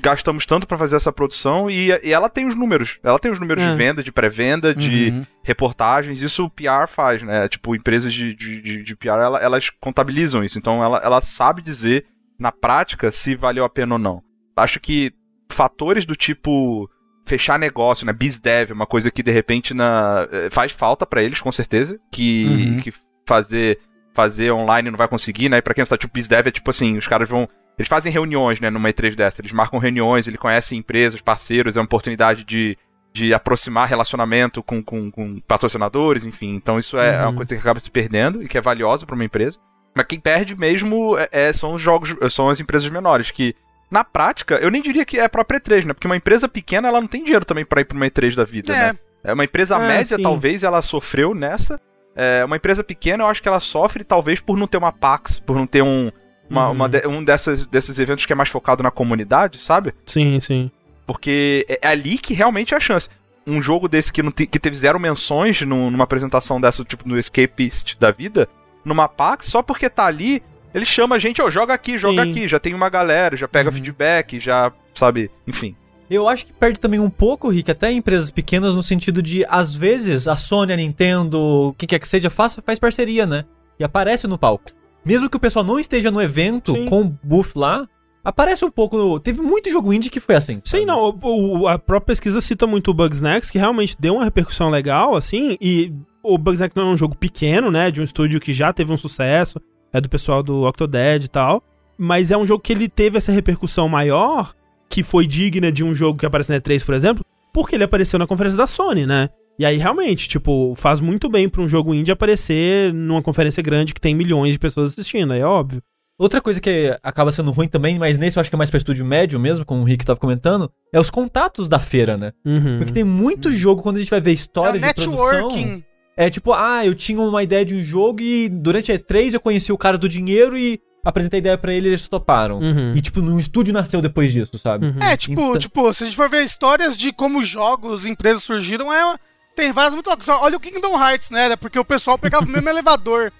gastamos 0.01 0.45
tanto 0.47 0.67
pra 0.67 0.79
fazer 0.79 0.97
essa 0.97 1.13
produção 1.13 1.71
e, 1.71 1.89
e 2.03 2.13
ela 2.13 2.29
tem 2.29 2.47
os 2.47 2.55
números. 2.55 2.99
Ela 3.03 3.19
tem 3.19 3.31
os 3.31 3.39
números 3.41 3.63
É. 3.63 3.71
de 3.71 3.77
venda, 3.77 4.03
de 4.03 4.13
pré-venda, 4.13 4.75
de 4.75 5.11
Uhum. 5.11 5.27
reportagens, 5.43 6.23
isso 6.23 6.45
o 6.45 6.51
PR 6.51 6.87
faz, 6.89 7.23
né? 7.23 7.49
Tipo, 7.49 7.75
empresas 7.75 8.13
de, 8.13 8.35
de, 8.35 8.83
de, 8.83 8.97
PR, 8.97 9.09
ela- 9.23 9.39
elas 9.41 9.71
contabilizam 9.81 10.43
isso. 10.45 10.59
Então, 10.59 10.83
ela, 10.83 10.99
ela 10.99 11.21
sabe 11.21 11.63
dizer, 11.63 12.07
na 12.39 12.51
prática, 12.53 13.11
se 13.13 13.35
valeu 13.35 13.65
a 13.65 13.69
pena 13.71 13.95
ou 13.95 13.99
não. 13.99 14.23
Acho 14.57 14.79
que 14.81 15.13
fatores 15.51 16.05
do 16.07 16.17
tipo 16.17 16.89
fechar 17.25 17.59
negócio, 17.59 18.05
né? 18.07 18.13
BizDev, 18.13 18.71
é 18.71 18.75
uma 18.75 18.87
coisa 18.87 19.11
que, 19.11 19.23
de 19.23 19.31
repente, 19.31 19.73
na, 19.75 20.27
eh, 20.33 20.49
faz 20.51 20.73
falta 20.73 21.07
pra 21.07 21.23
eles, 21.23 21.41
com 21.41 21.53
certeza. 21.53 21.99
Que, 22.11 22.45
Uhum. 22.47 22.77
que 22.81 22.93
fazer, 23.27 23.79
fazer 24.15 24.51
online 24.51 24.91
não 24.91 24.99
vai 24.99 25.07
conseguir, 25.09 25.49
né? 25.49 25.59
E 25.59 25.63
pra 25.63 25.73
quem 25.75 25.85
sabe, 25.85 26.01
tipo, 26.01 26.13
BizDev 26.15 26.49
é 26.49 26.51
tipo 26.51 26.69
assim, 26.71 26.99
os 26.99 27.07
caras 27.07 27.29
vão... 27.29 27.49
Eles 27.79 27.89
fazem 27.89 28.13
reuniões, 28.13 28.61
né, 28.61 28.71
numa 28.71 28.89
E3 28.91 29.15
dessa. 29.15 29.41
Eles 29.41 29.53
marcam 29.53 29.79
reuniões, 29.79 30.29
ele 30.29 30.37
conhece 30.39 30.77
empresas, 30.77 31.21
parceiros, 31.21 31.77
é 31.77 31.81
uma 31.81 31.85
oportunidade 31.87 32.45
de, 32.45 32.77
de 33.13 33.33
aproximar 33.35 33.89
relacionamento 33.89 34.63
com, 34.63 34.83
com, 34.83 35.11
com 35.11 35.41
patrocinadores, 35.41 36.25
enfim. 36.27 36.55
Então 36.55 36.79
isso 36.79 36.99
é, 36.99 37.15
é 37.15 37.19
uma 37.21 37.29
Uhum. 37.31 37.37
coisa 37.37 37.55
que 37.55 37.61
acaba 37.61 37.81
se 37.81 37.91
perdendo 37.91 38.43
e 38.43 38.49
que 38.49 38.59
é 38.59 38.61
valiosa 38.61 39.07
pra 39.07 39.15
uma 39.15 39.25
empresa. 39.25 39.59
Mas 39.95 40.07
quem 40.07 40.21
perde 40.21 40.57
mesmo 40.57 41.17
é, 41.19 41.29
é- 41.33 41.53
são 41.53 41.75
os 41.75 41.83
jogos, 41.83 42.15
são 42.33 42.49
as 42.49 42.61
empresas 42.61 42.89
menores, 42.91 43.31
que 43.31 43.55
na 43.91 44.03
prática, 44.05 44.55
eu 44.57 44.71
nem 44.71 44.81
diria 44.81 45.05
que 45.05 45.19
é 45.19 45.25
a 45.25 45.29
própria 45.29 45.61
E3, 45.61 45.85
né? 45.85 45.93
Porque 45.93 46.07
uma 46.07 46.17
empresa 46.17 46.49
pequena, 46.49 46.89
ela 46.89 47.01
não 47.01 47.09
tem 47.09 47.23
dinheiro 47.23 47.45
também 47.45 47.65
pra 47.65 47.83
ir 47.83 47.85
pra 47.85 47.97
uma 47.97 48.07
E3 48.07 48.35
da 48.35 48.45
vida, 48.45 48.73
É. 48.75 48.93
né? 48.93 48.99
É 49.25 49.33
uma 49.35 49.45
empresa 49.45 49.77
É, 49.77 49.87
média, 49.87 50.17
sim. 50.17 50.23
talvez, 50.23 50.63
ela 50.63 50.81
sofreu 50.83 51.35
nessa. 51.35 51.79
É, 52.17 52.43
uma 52.45 52.57
empresa 52.57 52.83
pequena, 52.83 53.23
eu 53.25 53.29
acho 53.29 53.43
que 53.43 53.49
ela 53.49 53.61
sofre, 53.61 54.03
talvez, 54.03 54.41
por 54.41 54.57
não 54.57 54.67
ter 54.67 54.77
uma 54.79 54.93
PAX, 54.93 55.39
por 55.39 55.57
não 55.57 55.67
ter 55.67 55.83
um, 55.83 56.11
uma, 56.53 56.67
Uhum. 56.69 56.73
uma 56.75 56.89
de- 56.89 57.07
um 57.09 57.25
dessas, 57.25 57.67
desses 57.67 57.99
eventos 57.99 58.27
que 58.27 58.33
é 58.33 58.37
mais 58.37 58.49
focado 58.49 58.83
na 58.83 58.91
comunidade, 58.91 59.59
sabe? 59.59 59.95
Sim, 60.07 60.39
sim. 60.41 60.71
Porque 61.07 61.67
é 61.69 61.79
é 61.83 61.89
ali 61.89 62.19
que 62.19 62.35
realmente 62.35 62.75
é 62.75 62.77
a 62.77 62.81
chance. 62.81 63.09
Um 63.47 63.61
jogo 63.61 63.89
desse 63.89 64.13
que, 64.13 64.23
não 64.23 64.31
te- 64.31 64.47
que 64.47 64.59
teve 64.59 64.77
zero 64.77 65.01
menções 65.01 65.61
num- 65.63 65.91
numa 65.91 66.05
apresentação 66.05 66.61
dessa, 66.61 66.85
tipo 66.85 67.09
no 67.09 67.19
Escapist 67.19 67.97
da 67.99 68.11
vida, 68.13 68.49
numa 68.85 69.09
PAX, 69.09 69.47
só 69.47 69.63
porque 69.63 69.89
tá 69.91 70.07
ali, 70.07 70.43
ele 70.73 70.87
chama 70.87 71.17
a 71.17 71.19
gente, 71.19 71.43
ó, 71.43 71.51
joga 71.51 71.75
aqui, 71.75 71.99
joga 71.99 72.23
Sim. 72.23 72.31
aqui, 72.31 72.49
já 72.49 72.61
tem 72.61 72.73
uma 72.75 72.89
galera, 72.89 73.37
já 73.37 73.49
pega 73.49 73.69
Uhum. 73.71 73.75
feedback, 73.75 74.39
já, 74.39 74.71
sabe, 74.95 75.31
enfim. 75.47 75.75
Eu 76.09 76.29
acho 76.29 76.45
que 76.47 76.53
perde 76.53 76.79
também 76.79 77.01
um 77.01 77.09
pouco, 77.11 77.49
Rick, 77.49 77.71
até 77.71 77.91
em 77.91 77.97
empresas 77.97 78.31
pequenas, 78.31 78.75
no 78.75 78.83
sentido 78.83 79.23
de, 79.23 79.45
às 79.49 79.75
vezes, 79.75 80.29
a 80.29 80.37
Sony, 80.37 80.73
a 80.73 80.77
Nintendo, 80.77 81.75
quem 81.79 81.89
quer 81.89 81.99
que 81.99 82.07
seja, 82.07 82.29
faz, 82.31 82.57
faz 82.65 82.79
parceria, 82.79 83.27
né? 83.27 83.45
E 83.79 83.83
aparece 83.85 84.27
no 84.29 84.37
palco. 84.39 84.71
Mesmo 85.05 85.29
que 85.29 85.37
o 85.37 85.41
pessoal 85.41 85.65
não 85.65 85.79
esteja 85.79 86.11
no 86.11 86.21
evento 86.23 86.73
Sim. 86.73 86.85
com 86.87 87.03
o 87.03 87.19
buff 87.23 87.59
lá, 87.59 87.87
aparece 88.25 88.65
um 88.65 88.71
pouco. 88.71 89.19
Teve 89.21 89.43
muito 89.43 89.71
jogo 89.71 89.93
indie 89.93 90.11
que 90.11 90.21
foi 90.21 90.37
assim. 90.37 90.55
Sim, 90.65 90.79
sabe? 90.79 90.85
não, 90.87 91.19
o- 91.23 91.61
o- 91.63 91.69
a 91.69 91.79
própria 91.79 92.07
pesquisa 92.09 92.41
cita 92.41 92.67
muito 92.67 92.91
o 92.91 92.95
Bugsnax, 92.95 93.51
que 93.51 93.59
realmente 93.59 93.97
deu 93.99 94.15
uma 94.15 94.25
repercussão 94.25 94.71
legal, 94.71 95.17
assim, 95.17 95.57
e 95.61 95.93
o 96.23 96.39
Bugsnax 96.39 96.75
não 96.77 96.91
é 96.91 96.93
um 96.93 96.97
jogo 96.97 97.17
pequeno, 97.17 97.71
né, 97.71 97.91
de 97.91 98.01
um 98.01 98.05
estúdio 98.05 98.39
que 98.39 98.53
já 98.53 98.73
teve 98.73 98.93
um 98.93 98.97
sucesso, 98.97 99.61
é 99.93 100.01
do 100.01 100.09
pessoal 100.09 100.43
do 100.43 100.63
Octodad 100.69 101.25
e 101.25 101.29
tal, 101.29 101.63
mas 101.99 102.31
é 102.31 102.37
um 102.37 102.47
jogo 102.47 102.63
que 102.63 102.73
ele 102.73 102.89
teve 102.89 103.19
essa 103.19 103.33
repercussão 103.33 103.89
maior, 103.89 104.55
que 104.89 105.03
foi 105.03 105.27
digna 105.27 105.73
de 105.73 105.83
um 105.83 105.93
jogo 105.95 106.19
que 106.19 106.27
aparece 106.27 106.51
na 106.53 106.61
E3, 106.61 106.85
por 106.85 106.95
exemplo, 106.95 107.25
porque 107.53 107.75
ele 107.75 107.85
apareceu 107.85 108.19
na 108.19 108.27
conferência 108.27 108.57
da 108.57 108.67
Sony, 108.67 109.05
né? 109.05 109.29
E 109.59 109.65
aí, 109.67 109.77
realmente, 109.77 110.29
tipo, 110.29 110.75
faz 110.77 111.01
muito 111.01 111.29
bem 111.29 111.49
pra 111.49 111.63
um 111.63 111.69
jogo 111.69 111.95
indie 111.95 112.11
aparecer 112.11 112.93
numa 112.93 113.23
conferência 113.23 113.63
grande 113.63 113.93
que 113.95 114.01
tem 114.01 114.15
milhões 114.15 114.53
de 114.55 114.59
pessoas 114.59 114.93
assistindo, 114.93 115.33
é 115.35 115.45
óbvio. 115.45 115.83
Outra 116.19 116.41
coisa 116.41 116.61
que 116.61 116.97
acaba 117.03 117.33
sendo 117.33 117.51
ruim 117.51 117.69
também, 117.69 117.99
mas 117.99 118.17
nesse 118.17 118.39
eu 118.39 118.41
acho 118.41 118.51
que 118.51 118.55
é 118.55 118.59
mais 118.59 118.71
pra 118.71 118.77
estúdio 118.79 119.05
médio 119.05 119.41
mesmo, 119.41 119.65
como 119.65 119.83
o 119.83 119.85
Rick 119.85 120.05
tava 120.05 120.21
comentando, 120.21 120.71
é 120.93 121.01
os 121.01 121.11
contatos 121.11 121.69
da 121.69 121.79
feira, 121.79 122.17
né? 122.17 122.33
Uhum. 122.45 122.79
Porque 122.79 122.93
tem 122.93 123.05
muito 123.05 123.53
jogo 123.53 123.83
quando 123.83 123.97
a 123.97 124.01
gente 124.01 124.11
vai 124.11 124.21
ver 124.21 124.31
É 124.31 124.35
história 124.35 124.79
o 124.79 124.83
de 124.83 124.95
produção. 124.95 125.49
networking. 125.49 125.85
É 126.17 126.29
tipo, 126.31 126.53
ah, 126.53 126.85
eu 126.87 126.95
tinha 126.95 127.21
uma 127.21 127.43
ideia 127.43 127.65
de 127.65 127.75
um 127.75 127.83
jogo 127.83 128.21
e 128.21 128.49
durante 128.49 128.93
a 128.93 128.99
E3 128.99 129.35
eu 129.35 129.41
conheci 129.41 129.73
o 129.73 129.79
cara 129.79 129.97
do 129.99 130.09
dinheiro 130.09 130.57
e 130.57 130.79
apresentei 131.05 131.39
a 131.39 131.41
ideia 131.41 131.59
pra 131.59 131.73
ele 131.73 131.89
e 131.89 131.91
eles 131.91 132.07
toparam. 132.07 132.59
Uhum. 132.61 132.93
E 132.95 133.01
tipo, 133.01 133.21
num 133.21 133.39
estúdio 133.39 133.73
nasceu 133.75 134.01
depois 134.03 134.33
disso, 134.33 134.59
sabe? 134.59 134.87
Uhum. 134.87 134.99
É, 135.01 135.17
tipo, 135.17 135.33
Então- 135.41 135.59
tipo, 135.59 135.93
se 135.93 136.05
a 136.05 136.07
gente 136.07 136.17
for 136.17 136.29
ver 136.29 136.45
histórias 136.45 136.97
de 136.97 137.13
como 137.13 137.43
jogos, 137.43 138.07
empresas 138.07 138.43
surgiram, 138.45 138.93
é 138.93 139.05
uma- 139.05 139.19
tem 139.55 139.73
várias 139.73 139.95
muito 139.95 140.07
loucas. 140.09 140.29
Olha 140.29 140.57
o 140.57 140.61
Kingdom 140.61 140.99
Hearts, 141.01 141.31
né? 141.31 141.45
Era 141.47 141.57
Porque 141.57 141.79
o 141.79 141.85
pessoal 141.85 142.19
pegava 142.19 142.45
o 142.45 142.49
mesmo 142.49 142.69
elevador 142.71 143.33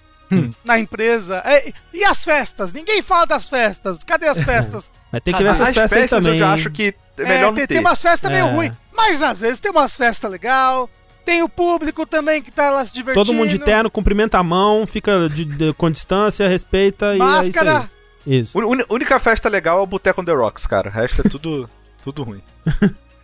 na 0.65 0.79
empresa. 0.79 1.41
É, 1.45 1.71
e 1.93 2.03
as 2.03 2.23
festas? 2.23 2.73
Ninguém 2.73 3.01
fala 3.01 3.25
das 3.25 3.47
festas. 3.47 4.03
Cadê 4.03 4.27
as 4.27 4.41
festas? 4.41 4.91
Mas 5.11 5.21
tem 5.21 5.33
que 5.33 5.43
ver 5.43 5.49
As 5.49 5.59
essas 5.59 5.73
festas 5.73 5.91
aí 5.93 5.99
festas 6.01 6.23
também. 6.23 6.31
eu 6.33 6.39
já 6.39 6.53
acho 6.53 6.71
que 6.71 6.95
é 7.17 7.21
É, 7.21 7.25
melhor 7.27 7.47
não 7.47 7.53
tem, 7.53 7.67
ter. 7.67 7.75
tem 7.75 7.79
umas 7.83 8.01
festas 8.01 8.31
meio 8.31 8.47
É. 8.47 8.51
ruins. 8.51 8.73
Mas 8.95 9.21
às 9.21 9.39
vezes 9.41 9.59
tem 9.59 9.71
umas 9.71 9.95
festas 9.95 10.29
legal. 10.31 10.89
Tem 11.25 11.41
o 11.41 11.47
público 11.49 12.05
também 12.05 12.41
que 12.41 12.51
tá 12.51 12.69
lá 12.71 12.85
se 12.85 12.93
divertindo. 12.93 13.25
Todo 13.25 13.33
mundo 13.35 13.47
de 13.49 13.57
terno, 13.59 13.89
cumprimenta 13.89 14.37
a 14.39 14.43
mão, 14.43 14.85
fica 14.85 15.29
de- 15.29 15.45
de- 15.45 15.73
com 15.73 15.89
distância, 15.89 16.49
respeita 16.49 17.15
Máscara. 17.15 17.69
e 18.25 18.33
é 18.33 18.39
isso 18.39 18.57
aí. 18.57 18.69
Isso. 18.75 18.85
Única 18.89 19.19
festa 19.19 19.47
legal 19.49 19.79
é 19.79 19.81
o 19.81 19.85
Boteco 19.87 20.21
on 20.21 20.25
the 20.25 20.33
Rocks, 20.33 20.65
cara. 20.65 20.89
O 20.89 20.91
resto 20.91 21.21
é 21.25 21.29
tudo, 21.29 21.69
tudo 22.03 22.23
ruim. 22.23 22.41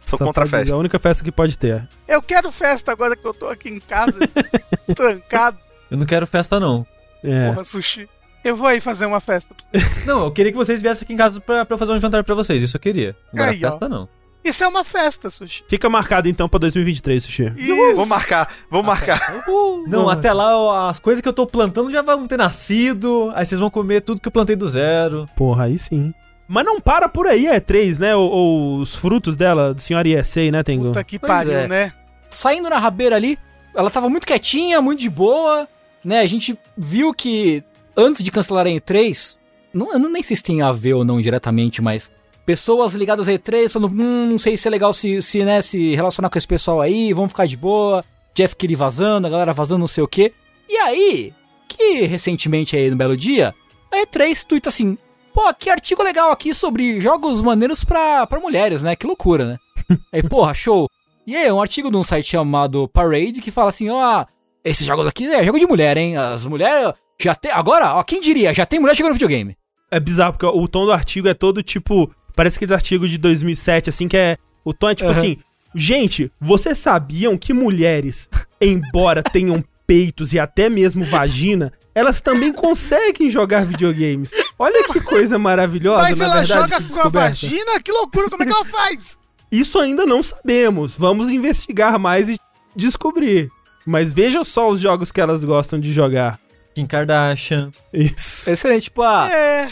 Sou 0.09 0.17
Só 0.17 0.25
contra 0.25 0.43
a 0.43 0.47
festa. 0.47 0.71
É 0.71 0.75
a 0.75 0.79
única 0.79 0.97
festa 0.97 1.23
que 1.23 1.31
pode 1.31 1.57
ter. 1.57 1.87
Eu 2.07 2.21
quero 2.21 2.51
festa 2.51 2.91
agora 2.91 3.15
que 3.15 3.25
eu 3.25 3.33
tô 3.33 3.47
aqui 3.47 3.69
em 3.69 3.79
casa, 3.79 4.17
trancado. 4.95 5.57
Eu 5.89 5.97
não 5.97 6.05
quero 6.05 6.25
festa, 6.25 6.59
não. 6.59 6.85
É. 7.23 7.49
Porra, 7.49 7.63
sushi. 7.63 8.09
Eu 8.43 8.55
vou 8.55 8.67
aí 8.67 8.79
fazer 8.79 9.05
uma 9.05 9.19
festa. 9.19 9.53
Não, 10.05 10.23
eu 10.23 10.31
queria 10.31 10.49
que 10.49 10.57
vocês 10.57 10.81
viessem 10.81 11.03
aqui 11.03 11.13
em 11.13 11.17
casa 11.17 11.41
pra, 11.41 11.65
pra 11.65 11.75
eu 11.75 11.77
fazer 11.77 11.91
um 11.91 11.99
jantar 11.99 12.23
pra 12.23 12.33
vocês. 12.33 12.63
Isso 12.63 12.77
eu 12.77 12.79
queria. 12.79 13.13
Agora 13.33 13.51
Aí, 13.51 13.65
ó. 13.65 13.69
festa, 13.69 13.89
não. 13.89 14.07
Isso 14.41 14.63
é 14.63 14.67
uma 14.69 14.85
festa, 14.85 15.29
Sushi. 15.29 15.65
Fica 15.67 15.89
marcado 15.89 16.29
então 16.29 16.47
pra 16.47 16.57
2023, 16.59 17.21
Sushi. 17.21 17.51
Isso. 17.57 17.95
Vou 17.97 18.05
marcar, 18.05 18.49
vou 18.71 18.81
marcar. 18.81 19.43
Não, 19.87 20.03
Nossa. 20.03 20.13
até 20.13 20.31
lá 20.31 20.89
as 20.89 20.99
coisas 20.99 21.21
que 21.21 21.27
eu 21.27 21.33
tô 21.33 21.45
plantando 21.45 21.91
já 21.91 22.01
vão 22.01 22.25
ter 22.27 22.37
nascido. 22.37 23.29
Aí 23.35 23.45
vocês 23.45 23.59
vão 23.59 23.69
comer 23.69 23.99
tudo 24.01 24.21
que 24.21 24.27
eu 24.29 24.31
plantei 24.31 24.55
do 24.55 24.69
zero. 24.69 25.27
Porra, 25.35 25.65
aí 25.65 25.77
sim. 25.77 26.13
Mas 26.51 26.65
não 26.65 26.81
para 26.81 27.07
por 27.07 27.27
aí, 27.27 27.45
é 27.45 27.59
três, 27.59 27.99
né? 27.99 28.15
Ou, 28.15 28.27
ou 28.27 28.77
os 28.79 28.95
frutos 28.95 29.35
dela, 29.35 29.71
do 29.71 29.79
senhor 29.79 30.07
ISA, 30.07 30.49
né, 30.51 30.63
Tengu? 30.63 30.85
Puta 30.85 31.03
que 31.03 31.19
pariu, 31.19 31.53
é. 31.53 31.67
né? 31.67 31.93
Saindo 32.27 32.67
na 32.67 32.79
rabeira 32.79 33.15
ali, 33.15 33.37
ela 33.75 33.91
tava 33.91 34.09
muito 34.09 34.25
quietinha, 34.25 34.81
muito 34.81 34.99
de 34.99 35.11
boa, 35.11 35.67
né? 36.03 36.21
A 36.21 36.25
gente 36.25 36.57
viu 36.75 37.13
que 37.13 37.63
antes 37.95 38.23
de 38.23 38.31
cancelar 38.31 38.65
a 38.65 38.69
E3, 38.69 39.37
não, 39.71 39.93
eu 39.93 39.99
não 39.99 40.09
nem 40.09 40.23
sei 40.23 40.35
se 40.35 40.41
tem 40.41 40.63
a 40.63 40.71
ver 40.71 40.95
ou 40.95 41.05
não 41.05 41.21
diretamente, 41.21 41.83
mas 41.83 42.09
pessoas 42.47 42.95
ligadas 42.95 43.29
à 43.29 43.31
E3 43.31 43.69
falando, 43.69 43.93
hum, 43.93 44.25
não 44.31 44.37
sei 44.39 44.57
se 44.57 44.67
é 44.67 44.71
legal 44.71 44.91
se, 44.91 45.21
se, 45.21 45.45
né, 45.45 45.61
se 45.61 45.93
relacionar 45.93 46.31
com 46.31 46.37
esse 46.39 46.47
pessoal 46.47 46.81
aí, 46.81 47.13
vamos 47.13 47.29
ficar 47.29 47.45
de 47.45 47.55
boa. 47.55 48.03
Jeff 48.33 48.55
Kelly 48.55 48.73
vazando, 48.73 49.27
a 49.27 49.29
galera 49.29 49.53
vazando 49.53 49.81
não 49.81 49.87
sei 49.87 50.03
o 50.03 50.07
quê. 50.07 50.33
E 50.67 50.77
aí, 50.77 51.31
que 51.67 52.07
recentemente 52.07 52.75
aí 52.75 52.89
no 52.89 52.95
belo 52.95 53.15
dia, 53.15 53.53
a 53.91 53.97
E3 54.03 54.45
tuita 54.47 54.69
assim, 54.69 54.97
pô, 55.39 55.53
que 55.53 55.69
artigo 55.69 56.03
legal 56.03 56.31
aqui 56.31 56.53
sobre 56.53 56.99
jogos 56.99 57.41
maneiros 57.41 57.85
pra, 57.85 58.27
pra 58.27 58.41
mulheres, 58.41 58.83
né? 58.83 58.93
Que 58.93 59.07
loucura, 59.07 59.45
né? 59.45 59.57
aí, 60.11 60.21
porra, 60.21 60.53
show. 60.53 60.89
E 61.25 61.33
aí, 61.35 61.49
um 61.49 61.61
artigo 61.61 61.89
de 61.89 61.95
um 61.95 62.03
site 62.03 62.31
chamado 62.31 62.89
Parade 62.89 63.39
que 63.39 63.49
fala 63.49 63.69
assim, 63.69 63.89
ó, 63.89 64.25
esses 64.65 64.85
jogos 64.85 65.07
aqui 65.07 65.27
é 65.27 65.43
jogo 65.43 65.57
de 65.57 65.65
mulher, 65.65 65.95
hein? 65.95 66.17
As 66.17 66.45
mulheres 66.45 66.93
já 67.21 67.33
tem, 67.33 67.51
agora, 67.51 67.95
ó, 67.95 68.03
quem 68.03 68.19
diria, 68.19 68.53
já 68.53 68.65
tem 68.65 68.81
mulher 68.81 68.95
jogando 68.97 69.13
videogame. 69.13 69.55
É 69.89 69.99
bizarro, 69.99 70.33
porque 70.33 70.45
o 70.45 70.67
tom 70.67 70.85
do 70.85 70.91
artigo 70.91 71.29
é 71.29 71.33
todo 71.33 71.63
tipo. 71.63 72.13
Parece 72.35 72.57
aqueles 72.57 72.73
artigos 72.73 73.09
de 73.09 73.17
2007, 73.17 73.89
assim, 73.89 74.07
que 74.07 74.17
é. 74.17 74.37
O 74.65 74.73
tom 74.73 74.89
é 74.89 74.95
tipo 74.95 75.09
Aham. 75.09 75.17
assim. 75.17 75.37
Gente, 75.73 76.31
vocês 76.39 76.77
sabiam 76.77 77.37
que 77.37 77.53
mulheres, 77.53 78.29
embora 78.59 79.23
tenham 79.23 79.63
peitos 79.87 80.33
e 80.33 80.39
até 80.39 80.69
mesmo 80.69 81.03
vagina, 81.03 81.71
elas 81.99 82.21
também 82.21 82.53
conseguem 82.53 83.29
jogar 83.29 83.65
videogames? 83.65 84.31
Olha 84.57 84.83
que 84.85 85.01
coisa 85.01 85.37
maravilhosa, 85.37 86.01
Mas 86.03 86.17
na 86.17 86.25
ela 86.25 86.35
verdade. 86.43 86.71
joga 86.71 86.93
com 86.93 86.99
a 87.01 87.09
vagina? 87.09 87.79
Que 87.83 87.91
loucura, 87.91 88.29
como 88.29 88.43
é 88.43 88.45
que 88.45 88.53
ela 88.53 88.65
faz? 88.65 89.17
Isso 89.51 89.77
ainda 89.79 90.05
não 90.05 90.23
sabemos. 90.23 90.95
Vamos 90.97 91.29
investigar 91.29 91.99
mais 91.99 92.29
e 92.29 92.39
descobrir. 92.75 93.49
Mas 93.85 94.13
veja 94.13 94.43
só 94.43 94.69
os 94.69 94.79
jogos 94.79 95.11
que 95.11 95.19
elas 95.19 95.43
gostam 95.43 95.79
de 95.79 95.91
jogar. 95.91 96.39
Kim 96.75 96.85
Kardashian. 96.85 97.71
Isso. 97.91 98.49
Excelente, 98.49 98.83
tipo, 98.83 99.01
ah, 99.01 99.27
É. 99.31 99.67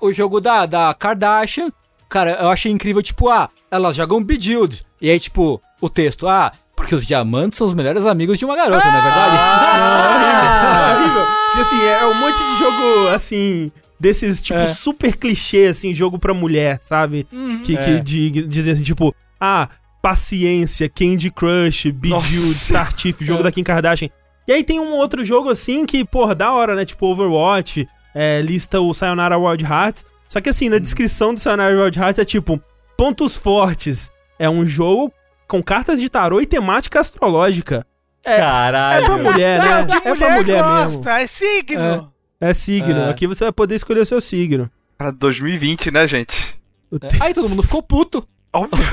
o 0.00 0.12
jogo 0.12 0.40
da, 0.40 0.66
da 0.66 0.92
Kardashian, 0.92 1.70
cara, 2.08 2.32
eu 2.40 2.48
achei 2.50 2.70
incrível, 2.72 3.02
tipo, 3.02 3.28
ah, 3.28 3.48
elas 3.70 3.96
jogam 3.96 4.22
Bejeweled. 4.22 4.84
E 5.00 5.08
aí, 5.08 5.18
tipo, 5.20 5.62
o 5.80 5.88
texto, 5.88 6.26
ah, 6.28 6.52
porque 6.90 6.96
os 6.96 7.06
diamantes 7.06 7.56
são 7.56 7.68
os 7.68 7.72
melhores 7.74 8.04
amigos 8.04 8.36
de 8.36 8.44
uma 8.44 8.56
garota, 8.56 8.84
não 8.84 8.98
é 8.98 9.02
verdade? 9.02 9.36
Ah, 9.38 10.96
horrível. 10.98 11.24
E 11.56 11.60
assim, 11.60 11.84
é 11.84 12.06
um 12.06 12.14
monte 12.14 12.36
de 12.36 12.58
jogo, 12.58 13.08
assim, 13.14 13.72
desses, 13.98 14.42
tipo, 14.42 14.58
É. 14.58 14.66
super 14.66 15.16
clichê, 15.16 15.66
assim, 15.70 15.94
jogo 15.94 16.18
pra 16.18 16.34
mulher, 16.34 16.80
sabe? 16.82 17.28
Que, 17.64 17.76
que 17.76 17.90
É. 17.90 18.00
de- 18.00 18.46
dizem 18.48 18.72
assim, 18.72 18.82
tipo, 18.82 19.14
ah, 19.40 19.68
paciência, 20.02 20.88
Candy 20.88 21.30
Crush, 21.30 21.92
Bejeweled, 21.92 22.36
Nossa. 22.40 22.48
Startiff, 22.64 23.24
jogo 23.24 23.44
da 23.44 23.52
Kim 23.52 23.62
Kardashian. 23.62 24.08
E 24.48 24.52
aí 24.52 24.64
tem 24.64 24.80
um 24.80 24.92
outro 24.94 25.24
jogo, 25.24 25.48
assim, 25.48 25.86
que, 25.86 26.04
porra, 26.04 26.34
da 26.34 26.50
hora, 26.52 26.74
né? 26.74 26.84
Tipo, 26.84 27.06
Overwatch, 27.06 27.86
é, 28.12 28.40
lista 28.42 28.80
o 28.80 28.92
Sayonara 28.92 29.38
Wild 29.38 29.62
Hearts. 29.64 30.04
Só 30.28 30.40
que, 30.40 30.48
assim, 30.48 30.68
na 30.68 30.78
descrição 30.78 31.32
do 31.34 31.38
Sayonara 31.38 31.84
Wild 31.84 31.96
Hearts 32.00 32.18
é 32.18 32.24
tipo, 32.24 32.60
pontos 32.96 33.36
fortes. 33.36 34.10
É 34.40 34.50
um 34.50 34.66
jogo 34.66 35.12
com 35.50 35.60
cartas 35.60 35.98
de 36.00 36.08
tarô 36.08 36.40
e 36.40 36.46
temática 36.46 37.00
astrológica. 37.00 37.84
É, 38.24 38.38
Caralho. 38.38 39.02
é 39.02 39.06
pra 39.06 39.18
mulher, 39.18 39.60
né? 39.60 39.68
É 39.68 39.82
o 39.82 39.86
que 39.86 39.96
É 39.96 40.00
pra 40.00 40.10
mulher, 40.14 40.36
mulher 40.36 40.62
gosta, 40.62 40.88
mesmo. 40.88 41.08
é 41.10 41.26
signo. 41.26 42.12
É 42.40 42.54
signo. 42.54 43.00
É. 43.00 43.10
Aqui 43.10 43.26
você 43.26 43.44
vai 43.44 43.52
poder 43.52 43.74
escolher 43.74 44.00
o 44.00 44.06
seu 44.06 44.20
signo. 44.20 44.70
Pra 44.96 45.10
2020, 45.10 45.90
né, 45.90 46.06
gente? 46.06 46.60
É. 47.02 47.24
Aí 47.24 47.34
todo 47.34 47.48
mundo 47.48 47.62
ficou 47.64 47.82
puto. 47.82 48.26
Óbvio. 48.52 48.84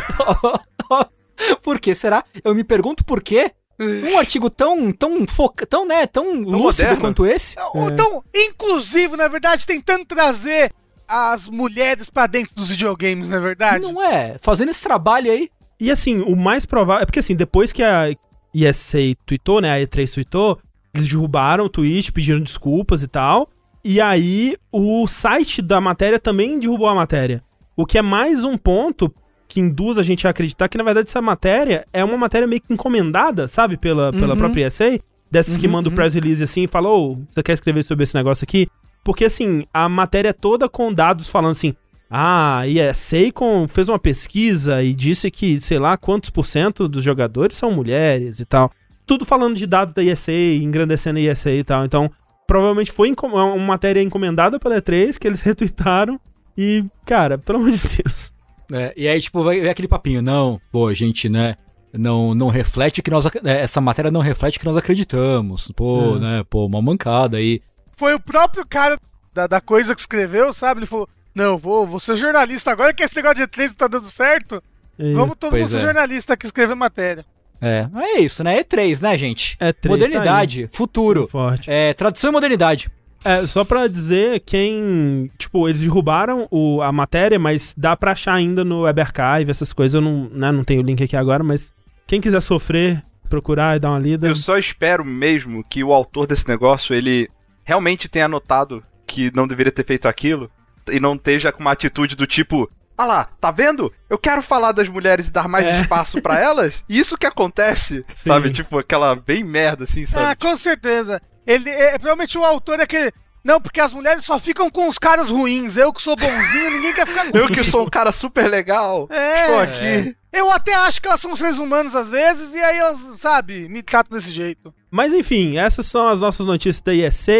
por 1.61 1.79
que 1.79 1.93
será? 1.93 2.23
Eu 2.43 2.55
me 2.55 2.63
pergunto 2.63 3.05
por 3.05 3.21
quê. 3.21 3.51
Um 3.79 4.17
artigo 4.17 4.49
tão, 4.49 4.91
tão 4.91 5.27
foca, 5.27 5.63
tão, 5.63 5.85
né, 5.85 6.07
tão, 6.07 6.41
lúcido 6.41 6.83
moderno. 6.85 6.97
quanto 6.99 7.25
esse. 7.27 7.55
Então, 7.75 8.23
inclusive, 8.35 9.15
na 9.15 9.27
verdade, 9.27 9.67
tentando 9.67 10.03
trazer 10.03 10.71
as 11.07 11.47
mulheres 11.47 12.09
pra 12.09 12.25
dentro 12.25 12.55
dos 12.55 12.69
videogames, 12.69 13.29
na 13.29 13.39
verdade. 13.39 13.83
Não 13.83 14.01
é? 14.01 14.35
Fazendo 14.41 14.69
esse 14.71 14.81
trabalho 14.83 15.31
aí. 15.31 15.49
E 15.79 15.91
assim, 15.91 16.21
o 16.21 16.35
mais 16.35 16.65
provável. 16.65 17.03
É 17.03 17.05
porque 17.05 17.19
assim, 17.19 17.35
depois 17.35 17.71
que 17.71 17.83
a 17.83 18.09
ESA 18.53 18.97
tweetou, 19.25 19.61
né? 19.61 19.71
A 19.73 19.79
E3 19.85 20.11
tweetou, 20.13 20.59
eles 20.93 21.07
derrubaram 21.07 21.65
o 21.65 21.69
tweet, 21.69 22.11
pediram 22.11 22.39
desculpas 22.39 23.03
e 23.03 23.07
tal. 23.07 23.49
E 23.83 24.01
aí, 24.01 24.55
o 24.71 25.07
site 25.07 25.61
da 25.61 25.79
matéria 25.79 26.19
também 26.19 26.59
derrubou 26.59 26.87
a 26.87 26.95
matéria. 26.95 27.43
O 27.75 27.85
que 27.85 27.97
é 27.97 28.01
mais 28.01 28.43
um 28.43 28.57
ponto 28.57 29.13
que 29.47 29.59
induz 29.61 29.97
a 29.97 30.03
gente 30.03 30.27
a 30.27 30.31
acreditar 30.31 30.67
que, 30.67 30.77
na 30.77 30.83
verdade, 30.83 31.07
essa 31.07 31.21
matéria 31.21 31.85
é 31.93 32.03
uma 32.03 32.17
matéria 32.17 32.47
meio 32.47 32.59
que 32.59 32.73
encomendada, 32.73 33.47
sabe? 33.47 33.77
Pela, 33.77 34.11
pela 34.11 34.33
Uhum. 34.33 34.37
própria 34.37 34.65
ESA. 34.67 34.99
Dessas 35.29 35.57
que 35.57 35.67
Uhum, 35.67 35.73
mandam 35.73 35.89
o 35.89 35.91
uhum. 35.91 35.95
press 35.95 36.13
release 36.15 36.41
assim 36.41 36.63
e 36.63 36.67
falam, 36.67 36.91
ô, 36.91 37.17
você 37.29 37.43
quer 37.43 37.53
escrever 37.53 37.83
sobre 37.83 38.03
esse 38.03 38.15
negócio 38.15 38.43
aqui? 38.43 38.67
Porque, 39.03 39.25
assim, 39.25 39.65
a 39.73 39.87
matéria 39.87 40.29
é 40.29 40.33
toda 40.33 40.67
com 40.67 40.91
dados 40.93 41.29
falando 41.29 41.51
assim, 41.51 41.75
ah, 42.09 42.63
e 42.67 42.79
a 42.81 42.93
Seikon 42.93 43.67
fez 43.67 43.89
uma 43.89 43.99
pesquisa 43.99 44.81
e 44.83 44.95
disse 44.95 45.29
que, 45.29 45.59
sei 45.59 45.79
lá, 45.79 45.97
quantos 45.97 46.29
por 46.29 46.45
cento 46.45 46.87
dos 46.87 47.03
jogadores 47.03 47.57
são 47.57 47.71
mulheres 47.71 48.39
e 48.39 48.45
tal. 48.45 48.71
Tudo 49.05 49.25
falando 49.25 49.55
de 49.55 49.65
dados 49.65 49.93
da 49.93 50.03
ESA, 50.03 50.31
engrandecendo 50.33 51.19
a 51.19 51.21
ESA 51.21 51.51
e 51.51 51.63
tal. 51.63 51.85
Então, 51.85 52.11
provavelmente 52.45 52.91
foi 52.91 53.09
encom- 53.09 53.29
uma 53.33 53.57
matéria 53.57 54.01
encomendada 54.01 54.59
pela 54.59 54.81
E3 54.81 55.17
que 55.17 55.27
eles 55.27 55.41
retweetaram. 55.41 56.19
E, 56.57 56.83
cara, 57.05 57.37
pelo 57.37 57.59
amor 57.59 57.71
de 57.71 57.81
Deus. 58.03 58.31
É, 58.71 58.93
e 58.97 59.07
aí, 59.07 59.21
tipo, 59.21 59.43
vai, 59.43 59.61
vai 59.61 59.69
aquele 59.69 59.87
papinho, 59.87 60.21
não, 60.21 60.59
pô, 60.71 60.93
gente, 60.93 61.29
né? 61.29 61.55
Não, 61.93 62.33
não 62.35 62.47
reflete 62.49 63.01
que 63.01 63.09
nós. 63.09 63.25
é, 63.45 63.61
Essa 63.61 63.79
matéria 63.79 64.11
não 64.11 64.19
reflete 64.21 64.59
que 64.59 64.65
nós 64.65 64.75
acreditamos. 64.75 65.71
Pô, 65.75 66.17
É. 66.17 66.19
né? 66.19 66.43
Pô, 66.49 66.65
uma 66.65 66.81
mancada 66.81 67.37
aí. 67.37 67.61
Foi 67.95 68.13
o 68.13 68.19
próprio 68.19 68.65
cara 68.67 68.97
da, 69.33 69.47
da 69.47 69.61
coisa 69.61 69.95
que 69.95 70.01
escreveu, 70.01 70.53
sabe? 70.53 70.79
Ele 70.81 70.85
falou: 70.87 71.07
Não, 71.37 71.55
vou, 71.55 71.85
vou 71.85 71.99
ser 71.99 72.15
jornalista 72.15 72.71
agora 72.71 72.91
que 72.91 73.03
esse 73.03 73.15
negócio 73.15 73.37
de 73.37 73.43
E3 73.43 73.67
não 73.67 73.75
tá 73.75 73.87
dando 73.87 74.09
certo. 74.09 74.61
E- 74.97 75.13
Vamos 75.13 75.35
todo 75.39 75.51
pois 75.51 75.61
mundo 75.61 75.69
ser 75.69 75.77
é. 75.77 75.81
jornalista 75.81 76.33
aqui 76.33 76.47
escrever 76.47 76.73
matéria. 76.75 77.23
É, 77.61 77.87
é 77.95 78.19
isso, 78.21 78.43
né? 78.43 78.63
E3, 78.63 79.03
né, 79.03 79.15
gente? 79.15 79.55
E3 79.57 79.87
modernidade, 79.87 80.67
futuro. 80.73 81.27
Forte. 81.27 81.69
É, 81.69 81.93
tradição 81.93 82.31
e 82.31 82.33
modernidade. 82.33 82.89
É, 83.23 83.45
só 83.45 83.63
pra 83.63 83.87
dizer, 83.87 84.39
quem. 84.47 85.29
Tipo, 85.37 85.69
eles 85.69 85.81
derrubaram 85.81 86.47
o, 86.49 86.81
a 86.81 86.91
matéria, 86.91 87.37
mas 87.37 87.71
dá 87.77 87.95
pra 87.95 88.13
achar 88.13 88.33
ainda 88.33 88.65
no 88.65 88.81
Web 88.81 88.99
Archive, 89.01 89.51
essas 89.51 89.71
coisas. 89.71 89.93
Eu 89.93 90.01
não, 90.01 90.29
né, 90.31 90.51
não 90.51 90.63
tenho 90.63 90.81
o 90.81 90.85
link 90.85 91.03
aqui 91.03 91.15
agora, 91.15 91.43
mas 91.43 91.71
quem 92.07 92.19
quiser 92.19 92.41
sofrer, 92.41 93.03
procurar 93.29 93.75
e 93.75 93.79
dar 93.79 93.91
uma 93.91 93.99
lida. 93.99 94.27
Eu 94.27 94.35
só 94.35 94.57
espero 94.57 95.05
mesmo 95.05 95.63
que 95.63 95.83
o 95.83 95.93
autor 95.93 96.25
desse 96.25 96.47
negócio, 96.47 96.95
ele 96.95 97.29
realmente 97.63 98.09
tenha 98.09 98.27
notado 98.27 98.83
que 99.05 99.31
não 99.35 99.47
deveria 99.47 99.71
ter 99.71 99.85
feito 99.85 100.07
aquilo 100.07 100.49
e 100.91 100.99
não 100.99 101.15
esteja 101.15 101.51
com 101.51 101.59
uma 101.61 101.71
atitude 101.71 102.15
do 102.15 102.25
tipo, 102.27 102.69
ah 102.97 103.05
lá, 103.05 103.23
tá 103.39 103.51
vendo? 103.51 103.91
Eu 104.09 104.17
quero 104.17 104.41
falar 104.41 104.71
das 104.71 104.89
mulheres 104.89 105.27
e 105.27 105.31
dar 105.31 105.47
mais 105.47 105.65
É. 105.67 105.81
espaço 105.81 106.21
pra 106.21 106.39
elas. 106.39 106.83
E 106.89 106.99
isso 106.99 107.17
que 107.17 107.25
acontece, 107.25 108.05
Sim. 108.15 108.29
sabe? 108.29 108.51
Tipo, 108.51 108.79
aquela 108.79 109.15
bem 109.15 109.43
merda 109.43 109.83
assim, 109.83 110.03
Ah, 110.03 110.07
sabe? 110.07 110.35
com 110.37 110.57
certeza. 110.57 111.21
Ele, 111.45 111.69
é, 111.69 111.91
provavelmente 111.97 112.37
o 112.37 112.43
autor 112.43 112.79
é 112.79 112.83
aquele. 112.83 113.11
Não, 113.43 113.61
porque 113.61 113.79
as 113.79 113.93
mulheres 113.93 114.25
só 114.25 114.37
ficam 114.37 114.69
com 114.69 114.89
os 114.89 114.97
caras 114.97 115.27
ruins. 115.29 115.77
Eu 115.77 115.93
que 115.93 116.01
sou 116.01 116.17
bonzinho, 116.17 116.69
ninguém 116.71 116.93
quer 116.93 117.07
ficar 117.07 117.33
Eu 117.33 117.47
que 117.47 117.63
sou 117.63 117.83
um 117.85 117.89
cara 117.89 118.11
super 118.11 118.49
legal, 118.49 119.07
É. 119.09 119.41
estou 119.43 119.59
aqui. 119.61 120.15
Eu 120.33 120.51
até 120.51 120.73
acho 120.73 121.01
que 121.01 121.07
elas 121.07 121.21
são 121.21 121.33
seres 121.37 121.57
humanos 121.57 121.95
às 121.95 122.11
vezes, 122.11 122.53
e 122.53 122.59
aí 122.59 122.77
elas, 122.77 122.99
sabe, 123.19 123.69
me 123.69 123.81
tratam 123.81 124.17
desse 124.17 124.31
jeito. 124.31 124.73
Mas 124.91 125.13
enfim, 125.13 125.57
essas 125.57 125.85
são 125.85 126.09
as 126.09 126.19
nossas 126.19 126.45
notícias 126.45 126.81
da 126.81 126.93
ESA. 126.93 127.31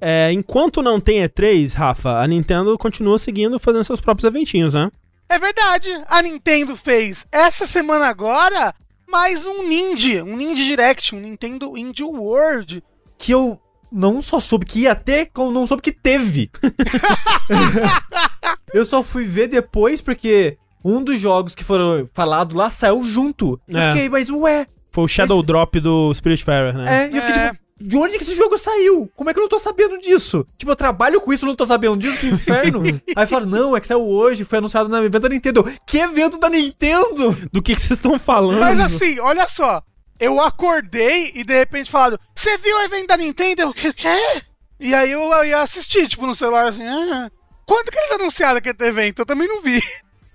É, 0.00 0.32
enquanto 0.32 0.80
não 0.82 0.98
tem 1.00 1.22
E3, 1.22 1.74
Rafa, 1.74 2.18
a 2.20 2.26
Nintendo 2.26 2.76
continua 2.78 3.18
seguindo 3.18 3.58
fazendo 3.58 3.84
seus 3.84 4.00
próprios 4.00 4.26
eventinhos, 4.26 4.72
né? 4.74 4.90
É 5.28 5.38
verdade, 5.38 5.88
a 6.08 6.22
Nintendo 6.22 6.74
fez 6.74 7.26
essa 7.30 7.66
semana 7.66 8.06
agora 8.06 8.74
mais 9.08 9.44
um 9.44 9.68
Ninja, 9.68 10.24
um 10.24 10.36
Ninja 10.36 10.64
Direct, 10.64 11.14
um 11.14 11.20
Nintendo 11.20 11.76
Indie 11.76 12.02
World. 12.04 12.82
Que 13.18 13.32
eu 13.32 13.60
não 13.92 14.22
só 14.22 14.40
soube 14.40 14.64
que 14.64 14.80
ia 14.80 14.94
ter, 14.94 15.26
como 15.32 15.50
não 15.52 15.66
soube 15.66 15.82
que 15.82 15.92
teve. 15.92 16.50
eu 18.72 18.84
só 18.84 19.02
fui 19.02 19.24
ver 19.24 19.48
depois 19.48 20.00
porque 20.00 20.56
um 20.84 21.02
dos 21.02 21.20
jogos 21.20 21.54
que 21.54 21.64
foram 21.64 22.08
falados 22.14 22.56
lá 22.56 22.70
saiu 22.70 23.04
junto. 23.04 23.60
Eu 23.68 23.78
É. 23.78 23.88
fiquei, 23.92 24.08
mas 24.08 24.30
ué. 24.30 24.66
Foi 24.92 25.04
o 25.04 25.08
Shadow 25.08 25.42
Drop 25.42 25.78
do 25.78 26.12
Spiritfarer, 26.14 26.76
né? 26.76 27.04
É, 27.04 27.10
e 27.12 27.16
eu 27.16 27.22
fiquei 27.22 27.40
É. 27.42 27.50
tipo, 27.50 27.60
de 27.80 27.96
onde 27.96 28.16
que 28.18 28.22
esse 28.22 28.34
jogo 28.34 28.58
saiu? 28.58 29.10
Como 29.16 29.30
é 29.30 29.32
que 29.32 29.38
eu 29.38 29.42
não 29.42 29.48
tô 29.48 29.58
sabendo 29.58 29.98
disso? 29.98 30.46
Tipo, 30.58 30.72
eu 30.72 30.76
trabalho 30.76 31.20
com 31.20 31.32
isso 31.32 31.46
não 31.46 31.56
tô 31.56 31.64
sabendo 31.64 31.96
disso, 31.96 32.20
que 32.20 32.26
inferno. 32.34 32.82
Aí 33.16 33.26
falaram, 33.26 33.48
não, 33.50 33.76
é 33.76 33.80
que 33.80 33.86
saiu 33.86 34.06
hoje, 34.06 34.44
foi 34.44 34.58
anunciado 34.58 34.88
no 34.88 34.96
evento 34.98 35.20
da 35.20 35.28
Nintendo. 35.28 35.64
Que 35.86 35.98
evento 35.98 36.38
da 36.38 36.50
Nintendo? 36.50 37.32
Do 37.50 37.62
que 37.62 37.74
que 37.74 37.80
vocês 37.80 37.98
estão 37.98 38.18
falando? 38.18 38.60
Mas 38.60 38.78
assim, 38.80 39.18
olha 39.20 39.48
só. 39.48 39.82
Eu 40.18 40.38
acordei 40.40 41.32
e 41.34 41.42
de 41.42 41.54
repente 41.58 41.90
falaram: 41.90 42.18
Você 42.34 42.58
viu 42.58 42.76
o 42.76 42.80
evento 42.82 43.06
da 43.06 43.16
Nintendo? 43.16 43.62
Eu, 43.62 43.72
"Que- 43.72 43.92
Quê? 43.94 44.42
E 44.78 44.94
aí 44.94 45.10
eu 45.12 45.44
ia 45.44 45.62
assistir, 45.62 46.06
tipo, 46.08 46.26
no 46.26 46.34
celular 46.34 46.66
assim. 46.68 46.86
Ah, 46.86 47.30
quando 47.66 47.90
que 47.90 47.98
eles 47.98 48.12
anunciaram 48.12 48.58
aquele 48.58 48.76
evento? 48.80 49.20
Eu 49.20 49.26
também 49.26 49.48
não 49.48 49.62
vi. 49.62 49.82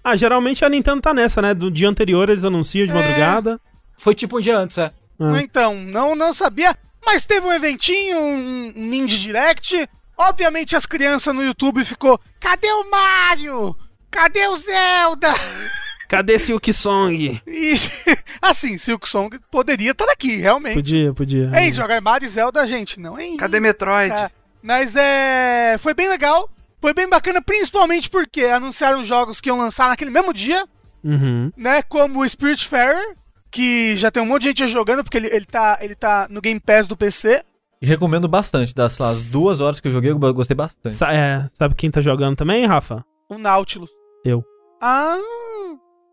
Ah, 0.04 0.16
geralmente 0.16 0.64
a 0.66 0.70
Nintendo 0.70 1.02
tá 1.02 1.14
nessa, 1.14 1.42
né? 1.42 1.54
Do 1.54 1.70
dia 1.72 1.88
anterior 1.90 2.30
eles 2.30 2.44
anunciam 2.44 2.86
de 2.86 2.92
É. 2.92 2.96
madrugada. 2.96 3.60
Foi 3.98 4.14
tipo 4.16 4.38
um 4.38 4.42
dia 4.42 4.58
antes, 4.58 4.78
é. 4.78 4.92
Ah. 5.20 5.42
Então, 5.42 5.76
não, 5.76 6.16
não 6.16 6.34
sabia. 6.34 6.76
Mas 7.06 7.26
teve 7.26 7.46
um 7.46 7.54
eventinho, 7.54 8.18
um, 8.20 8.74
um 8.76 8.86
Ninja 8.88 9.18
Direct. 9.18 9.88
Obviamente 10.18 10.76
as 10.76 10.86
crianças 10.86 11.34
no 11.34 11.44
YouTube 11.44 11.84
ficou: 11.86 12.20
Cadê 12.40 12.68
o 12.72 12.90
Mario? 12.90 13.76
Cadê 14.10 14.48
o 14.48 14.58
Zelda? 14.58 15.32
Cadê 16.08 16.38
Silk 16.38 16.72
Song? 16.72 17.42
E 17.48 17.74
assim, 18.42 18.78
Silk 18.78 19.10
Song 19.10 19.38
poderia 19.50 19.92
estar 19.92 20.06
aqui, 20.12 20.36
realmente. 20.38 20.76
Podia, 20.76 21.14
podia. 21.14 21.52
Hein, 21.54 21.74
jogar 21.74 22.00
Mario 22.00 22.28
e 22.28 22.30
Zelda, 22.30 22.66
gente, 22.68 23.00
não, 23.00 23.20
hein? 23.20 23.38
Cadê 23.38 23.60
Metroid? 23.60 24.14
É, 24.14 24.30
mas 24.62 24.96
é. 24.96 25.78
Foi 25.80 25.94
bem 25.96 26.08
legal. 26.08 26.50
Foi 26.80 26.94
bem 26.94 27.10
bacana, 27.10 27.42
principalmente 27.42 28.10
porque 28.10 28.44
anunciaram 28.44 29.04
jogos 29.04 29.42
que 29.42 29.50
iam 29.50 29.58
lançar 29.58 29.90
naquele 29.90 30.12
mesmo 30.12 30.32
dia, 30.32 30.64
Uhum. 31.04 31.52
né? 31.58 31.82
Como 31.82 32.20
o 32.22 32.30
Spiritfarer, 32.30 33.16
que 33.56 33.96
já 33.96 34.12
tem 34.12 34.22
um 34.22 34.26
monte 34.26 34.42
de 34.42 34.48
gente 34.50 34.68
jogando, 34.68 35.02
porque 35.02 35.16
ele, 35.18 35.28
ele, 35.34 35.46
tá, 35.46 35.78
ele 35.80 35.96
tá 35.96 36.28
no 36.30 36.42
Game 36.42 36.60
Pass 36.60 36.88
do 36.88 36.98
PC. 36.98 37.42
E 37.82 37.86
recomendo 37.86 38.28
bastante. 38.28 38.76
Das 38.76 38.98
lá, 38.98 39.08
as 39.10 39.32
duas 39.32 39.62
horas 39.62 39.80
que 39.80 39.88
eu 39.88 39.92
joguei, 39.92 40.12
eu 40.12 40.18
gostei 40.34 40.56
bastante. 40.56 40.94
Sa- 40.94 41.14
é, 41.14 41.50
sabe 41.54 41.74
quem 41.74 41.90
tá 41.90 42.02
jogando 42.02 42.36
também, 42.36 42.66
Rafa? 42.66 43.04
O 43.30 43.38
Nautilus. 43.38 43.90
Eu. 44.26 44.44
Ah! 44.82 45.16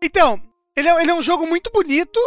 Então, 0.01 0.39
ele 0.75 0.87
é, 0.87 1.01
ele 1.01 1.11
é 1.11 1.13
um 1.13 1.21
jogo 1.21 1.45
muito 1.45 1.69
bonito. 1.73 2.17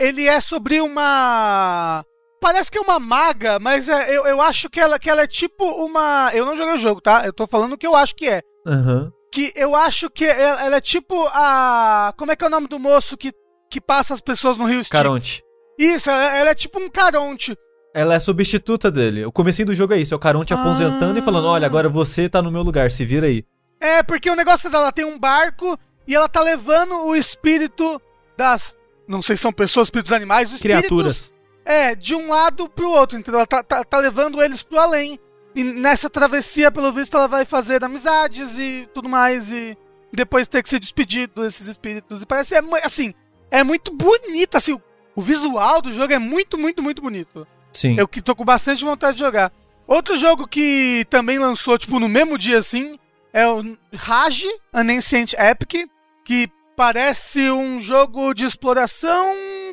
Ele 0.00 0.26
é 0.26 0.40
sobre 0.40 0.80
uma. 0.80 2.02
Parece 2.40 2.70
que 2.70 2.78
é 2.78 2.80
uma 2.80 2.98
maga, 2.98 3.58
mas 3.58 3.88
é, 3.90 4.16
eu, 4.16 4.26
eu 4.26 4.40
acho 4.40 4.68
que 4.70 4.80
ela, 4.80 4.98
que 4.98 5.10
ela 5.10 5.22
é 5.22 5.26
tipo 5.26 5.64
uma. 5.84 6.30
Eu 6.32 6.46
não 6.46 6.56
joguei 6.56 6.74
o 6.74 6.78
jogo, 6.78 7.00
tá? 7.00 7.26
Eu 7.26 7.32
tô 7.32 7.46
falando 7.46 7.74
o 7.74 7.78
que 7.78 7.86
eu 7.86 7.94
acho 7.94 8.14
que 8.16 8.26
é. 8.28 8.40
Aham. 8.66 9.12
Que 9.30 9.52
eu 9.54 9.74
acho 9.76 10.10
que 10.10 10.24
ela, 10.24 10.64
ela 10.64 10.76
é 10.76 10.80
tipo 10.80 11.14
a. 11.32 12.12
Como 12.16 12.32
é 12.32 12.36
que 12.36 12.42
é 12.44 12.46
o 12.46 12.50
nome 12.50 12.68
do 12.68 12.78
moço 12.78 13.16
que, 13.16 13.32
que 13.72 13.80
passa 13.80 14.12
as 14.12 14.20
pessoas 14.20 14.58
no 14.58 14.66
Rio 14.66 14.80
Styx? 14.80 14.90
Caronte. 14.90 15.42
Isso, 15.78 16.10
ela, 16.10 16.36
ela 16.36 16.50
é 16.50 16.54
tipo 16.54 16.78
um 16.78 16.90
Caronte. 16.90 17.56
Ela 17.94 18.14
é 18.14 18.18
substituta 18.18 18.90
dele. 18.90 19.24
O 19.24 19.32
comecinho 19.32 19.66
do 19.66 19.74
jogo 19.74 19.94
é 19.94 19.98
isso, 19.98 20.12
é 20.12 20.16
o 20.16 20.20
Caronte 20.20 20.52
aposentando 20.52 21.18
e 21.18 21.22
falando, 21.22 21.46
olha, 21.46 21.66
agora 21.66 21.88
você 21.88 22.28
tá 22.28 22.42
no 22.42 22.52
meu 22.52 22.62
lugar, 22.62 22.90
se 22.90 23.04
vira 23.06 23.26
aí. 23.26 23.44
É, 23.80 24.02
porque 24.02 24.30
o 24.30 24.36
negócio 24.36 24.70
dela 24.70 24.92
tem 24.92 25.06
um 25.06 25.18
barco 25.18 25.78
e 26.06 26.14
ela 26.14 26.28
tá 26.28 26.42
levando 26.42 26.94
o 27.06 27.16
espírito 27.16 28.00
das. 28.36 28.76
Não 29.08 29.22
sei 29.22 29.36
se 29.36 29.42
são 29.42 29.52
pessoas, 29.52 29.86
espíritos 29.86 30.12
animais, 30.12 30.48
os 30.48 30.56
espíritos 30.56 30.86
Criaturas. 30.86 31.32
É, 31.64 31.94
de 31.94 32.14
um 32.14 32.28
lado 32.28 32.68
pro 32.68 32.90
outro, 32.90 33.18
entendeu? 33.18 33.40
Ela 33.40 33.46
tá, 33.46 33.62
tá, 33.62 33.82
tá 33.82 33.98
levando 33.98 34.42
eles 34.42 34.62
pro 34.62 34.78
além. 34.78 35.18
E 35.54 35.64
nessa 35.64 36.10
travessia, 36.10 36.70
pelo 36.70 36.92
visto, 36.92 37.16
ela 37.16 37.26
vai 37.26 37.44
fazer 37.46 37.82
amizades 37.82 38.58
e 38.58 38.88
tudo 38.92 39.08
mais. 39.08 39.50
E 39.50 39.76
depois 40.12 40.46
ter 40.46 40.62
que 40.62 40.68
se 40.68 40.78
despedir 40.78 41.28
desses 41.28 41.66
espíritos. 41.66 42.22
E 42.22 42.26
parece, 42.26 42.54
é, 42.54 42.60
assim, 42.84 43.14
é 43.52 43.62
muito 43.62 43.92
bonito, 43.92 44.56
assim. 44.56 44.72
o- 45.14 45.20
visual 45.22 45.82
do 45.82 45.92
jogo 45.92 46.12
é 46.12 46.18
muito, 46.18 46.56
muito, 46.58 46.82
muito 46.82 47.02
bonito. 47.02 47.46
Sim. 47.72 47.94
Eu 47.98 48.08
que 48.08 48.20
tô 48.22 48.34
com 48.34 48.44
bastante 48.44 48.82
vontade 48.84 49.14
de 49.18 49.22
jogar. 49.22 49.52
Outro 49.86 50.16
jogo 50.16 50.46
que 50.48 51.04
também 51.10 51.38
lançou, 51.38 51.76
tipo, 51.78 52.00
no 52.00 52.08
mesmo 52.08 52.38
dia 52.38 52.58
assim, 52.58 52.98
é 53.32 53.46
o 53.46 53.62
Rage, 53.94 54.48
An 54.72 54.90
Ancient 54.90 55.34
Epic, 55.34 55.86
que 56.24 56.48
parece 56.74 57.50
um 57.50 57.80
jogo 57.80 58.32
de 58.32 58.44
exploração, 58.44 59.26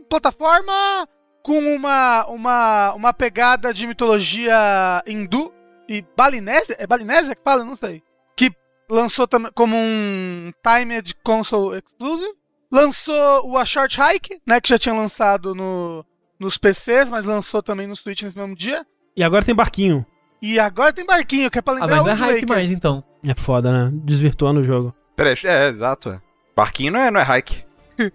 plataforma, 0.09 0.73
com 1.41 1.57
uma, 1.75 2.25
uma, 2.27 2.93
uma 2.93 3.13
pegada 3.13 3.73
de 3.73 3.87
mitologia 3.87 5.01
hindu 5.07 5.53
e 5.87 6.03
balinésia. 6.17 6.75
É 6.79 6.85
balinésia 6.85 7.33
que 7.35 7.41
fala? 7.43 7.63
Não 7.63 7.75
sei. 7.75 8.03
Que 8.35 8.51
lançou 8.89 9.27
também 9.27 9.51
como 9.55 9.75
um 9.75 10.51
Timed 10.61 11.15
Console 11.23 11.77
Exclusive. 11.79 12.33
Lançou 12.71 13.49
o 13.49 13.57
A 13.57 13.65
Short 13.65 13.97
Hike, 13.99 14.39
né, 14.47 14.61
que 14.61 14.69
já 14.69 14.77
tinha 14.77 14.93
lançado 14.93 15.55
no, 15.55 16.05
nos 16.39 16.57
PCs, 16.57 17.09
mas 17.09 17.25
lançou 17.25 17.63
também 17.63 17.87
no 17.87 17.95
Switch 17.95 18.21
nesse 18.21 18.37
mesmo 18.37 18.55
dia. 18.55 18.85
E 19.17 19.23
agora 19.23 19.43
tem 19.43 19.55
barquinho. 19.55 20.05
E 20.41 20.59
agora 20.59 20.93
tem 20.93 21.05
barquinho, 21.05 21.49
que 21.49 21.57
é 21.59 21.61
pra 21.61 21.73
Ah, 21.73 21.75
lembrar 21.81 22.03
mas 22.03 22.19
não 22.19 22.27
é 22.27 22.33
Waker. 22.33 22.47
mais, 22.49 22.71
então. 22.71 23.03
É 23.23 23.33
foda, 23.35 23.71
né? 23.71 23.91
Desvirtuando 24.03 24.61
o 24.61 24.63
jogo. 24.63 24.95
Peraí, 25.15 25.35
é, 25.43 25.67
exato. 25.67 26.09
é. 26.09 26.21
Barquinho 26.55 26.93
não 26.93 26.99
é, 27.01 27.11
não 27.11 27.19
é 27.19 27.23
hike. 27.37 27.65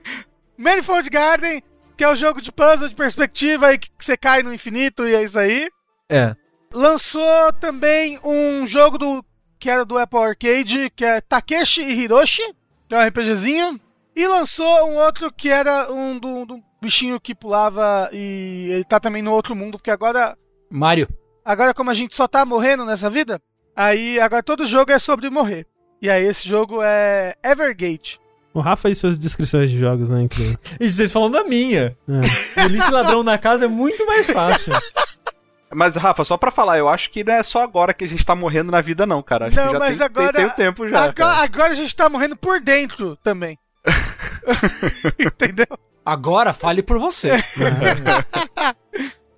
Manifold 0.57 1.11
Garden, 1.11 1.63
que 1.97 2.05
é 2.05 2.09
o 2.09 2.17
jogo 2.17 2.41
de 2.41 2.51
puzzle 2.53 2.89
de 2.89 2.95
perspectiva 2.95 3.73
e 3.75 3.79
que 3.79 3.91
você 3.99 4.17
cai 4.17 4.43
no 4.43 4.55
infinito 4.55 5.07
e 5.07 5.15
é 5.15 5.23
isso 5.23 5.39
aí. 5.39 5.69
É. 6.09 6.35
Lançou 6.73 7.53
também 7.61 8.19
um 8.25 8.67
jogo 8.67 8.97
do 8.99 9.25
que 9.59 9.69
era 9.69 9.85
do 9.85 9.99
Apple 9.99 10.19
Arcade, 10.19 10.91
que 10.95 11.05
é 11.05 11.21
Takeshi 11.21 11.83
e 11.83 12.01
Hiroshi, 12.05 12.43
que 12.89 12.95
é 12.95 12.99
um 12.99 13.07
RPGzinho. 13.07 13.81
E 14.17 14.27
lançou 14.27 14.89
um 14.91 14.97
outro 14.97 15.33
que 15.33 15.49
era 15.51 15.91
um 15.93 16.19
do, 16.19 16.45
do 16.47 16.63
bichinho 16.81 17.21
que 17.21 17.35
pulava 17.35 18.09
e 18.13 18.69
ele 18.71 18.85
tá 18.85 19.01
também 19.01 19.23
no 19.23 19.33
outro 19.33 19.57
mundo, 19.57 19.79
porque 19.79 19.91
agora, 19.91 20.37
Mario. 20.71 21.09
agora 21.45 21.75
como 21.75 21.91
a 21.91 21.95
gente 21.95 22.15
só 22.15 22.29
tá 22.29 22.45
morrendo 22.45 22.85
nessa 22.85 23.11
vida, 23.11 23.41
aí 23.75 24.21
agora 24.21 24.43
todo 24.43 24.67
jogo 24.67 24.93
é 24.93 24.99
sobre 24.99 25.29
morrer. 25.31 25.67
E 26.01 26.09
aí 26.11 26.25
esse 26.25 26.47
jogo 26.49 26.81
é 26.83 27.35
Evergate. 27.43 28.21
O 28.53 28.61
Rafa 28.61 28.89
e 28.89 28.95
suas 28.95 29.19
descrições 29.19 29.69
de 29.71 29.79
jogos, 29.79 30.09
né? 30.11 30.23
Incrível. 30.23 30.57
E 30.79 30.89
vocês 30.89 31.11
falam 31.11 31.29
da 31.31 31.43
minha. 31.43 31.97
É. 32.09 32.63
Polícia 32.63 32.89
e 32.89 32.93
ladrão 32.93 33.23
na 33.25 33.37
casa 33.37 33.65
é 33.65 33.69
muito 33.69 34.07
mais 34.07 34.31
fácil. 34.31 34.73
Mas, 35.75 35.97
Rafa, 35.97 36.23
só 36.23 36.37
pra 36.37 36.53
falar, 36.53 36.79
eu 36.79 36.89
acho 36.89 37.11
que 37.11 37.25
não 37.25 37.33
é 37.35 37.43
só 37.43 37.63
agora 37.65 37.93
que 37.93 38.05
a 38.05 38.09
gente 38.09 38.25
tá 38.25 38.33
morrendo 38.37 38.71
na 38.71 38.81
vida, 38.81 39.05
não, 39.05 39.21
cara. 39.21 39.47
Acho 39.49 39.57
Não, 39.57 39.67
que 39.67 39.73
já 39.73 39.79
mas 39.81 39.97
tem, 39.99 40.07
agora- 40.07 40.33
tem, 40.33 40.43
tem 40.45 40.53
um 40.53 40.55
tempo 40.57 40.89
já. 40.89 41.05
agora, 41.07 41.37
agora 41.43 41.73
a 41.73 41.75
gente 41.75 41.97
tá 41.97 42.09
morrendo 42.09 42.37
por 42.37 42.61
dentro 42.61 43.17
também. 43.25 43.59
Entendeu? 45.19 45.67
Agora 46.05 46.53
fale 46.53 46.83
por 46.83 46.99
você. 46.99 47.31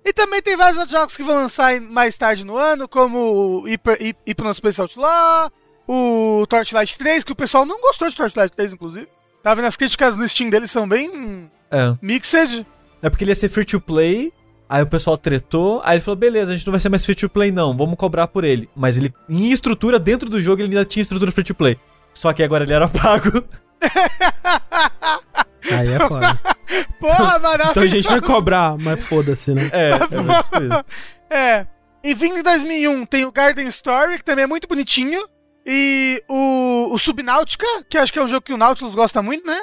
E 0.09 0.13
também 0.13 0.41
tem 0.41 0.55
vários 0.55 0.77
outros 0.79 0.97
jogos 0.97 1.17
que 1.17 1.23
vão 1.23 1.35
lançar 1.35 1.81
mais 1.81 2.15
tarde 2.17 2.45
no 2.45 2.55
ano, 2.55 2.87
como 2.87 3.17
o 3.19 3.65
Hyper, 3.67 3.97
Hy- 4.01 4.15
Hypnospace 4.25 4.79
Outlaw, 4.79 5.51
o 5.85 6.45
Torchlight 6.47 6.97
3, 6.97 7.25
que 7.25 7.33
o 7.33 7.35
pessoal 7.35 7.65
não 7.65 7.81
gostou 7.81 8.09
de 8.09 8.15
Torchlight 8.15 8.55
3, 8.55 8.71
inclusive. 8.71 9.05
Tá 9.43 9.53
vendo? 9.53 9.65
As 9.65 9.75
críticas 9.75 10.15
no 10.15 10.25
Steam 10.29 10.49
deles 10.49 10.71
são 10.71 10.87
bem 10.87 11.51
É. 11.69 11.93
mixed. 12.01 12.65
É 13.01 13.09
porque 13.09 13.25
ele 13.25 13.31
ia 13.31 13.35
ser 13.35 13.49
free 13.49 13.65
to 13.65 13.81
play, 13.81 14.31
aí 14.69 14.81
o 14.81 14.87
pessoal 14.87 15.17
tretou, 15.17 15.81
aí 15.83 15.95
ele 15.97 16.01
falou: 16.01 16.15
beleza, 16.15 16.53
a 16.53 16.55
gente 16.55 16.65
não 16.65 16.71
vai 16.71 16.79
ser 16.79 16.87
mais 16.87 17.03
free 17.03 17.13
to 17.13 17.27
play, 17.29 17.51
não, 17.51 17.75
vamos 17.75 17.97
cobrar 17.97 18.27
por 18.27 18.45
ele. 18.45 18.69
Mas 18.73 18.97
ele, 18.97 19.13
em 19.27 19.51
estrutura, 19.51 19.99
dentro 19.99 20.29
do 20.29 20.41
jogo, 20.41 20.61
ele 20.61 20.69
ainda 20.73 20.85
tinha 20.85 21.01
estrutura 21.03 21.33
free 21.33 21.43
to 21.43 21.53
play. 21.53 21.77
Só 22.13 22.31
que 22.31 22.41
agora 22.43 22.63
ele 22.63 22.71
era 22.73 22.87
pago. 22.87 23.43
Aí 25.77 25.93
é 25.93 25.99
foda. 25.99 26.39
Porra, 26.99 27.39
maravilhoso! 27.39 27.71
Então 27.71 27.83
a 27.83 27.87
gente 27.87 28.07
vai 28.07 28.21
cobrar, 28.25 28.77
mas 28.79 29.05
foda-se, 29.05 29.53
né? 29.53 29.69
É, 29.71 29.91
é 29.91 29.99
tipo 29.99 30.15
isso. 30.15 30.85
É. 31.29 31.67
E 32.03 32.13
vindo 32.13 32.39
em 32.39 32.43
2001 32.43 33.05
tem 33.05 33.25
o 33.25 33.31
Garden 33.31 33.67
Story, 33.67 34.17
que 34.17 34.23
também 34.23 34.43
é 34.43 34.47
muito 34.47 34.67
bonitinho. 34.67 35.21
E 35.65 36.23
o, 36.29 36.93
o 36.93 36.97
Subnáutica, 36.97 37.65
que 37.89 37.97
acho 37.97 38.13
que 38.13 38.19
é 38.19 38.23
um 38.23 38.27
jogo 38.27 38.43
que 38.43 38.53
o 38.53 38.57
Nautilus 38.57 38.95
gosta 38.95 39.21
muito, 39.21 39.45
né? 39.45 39.59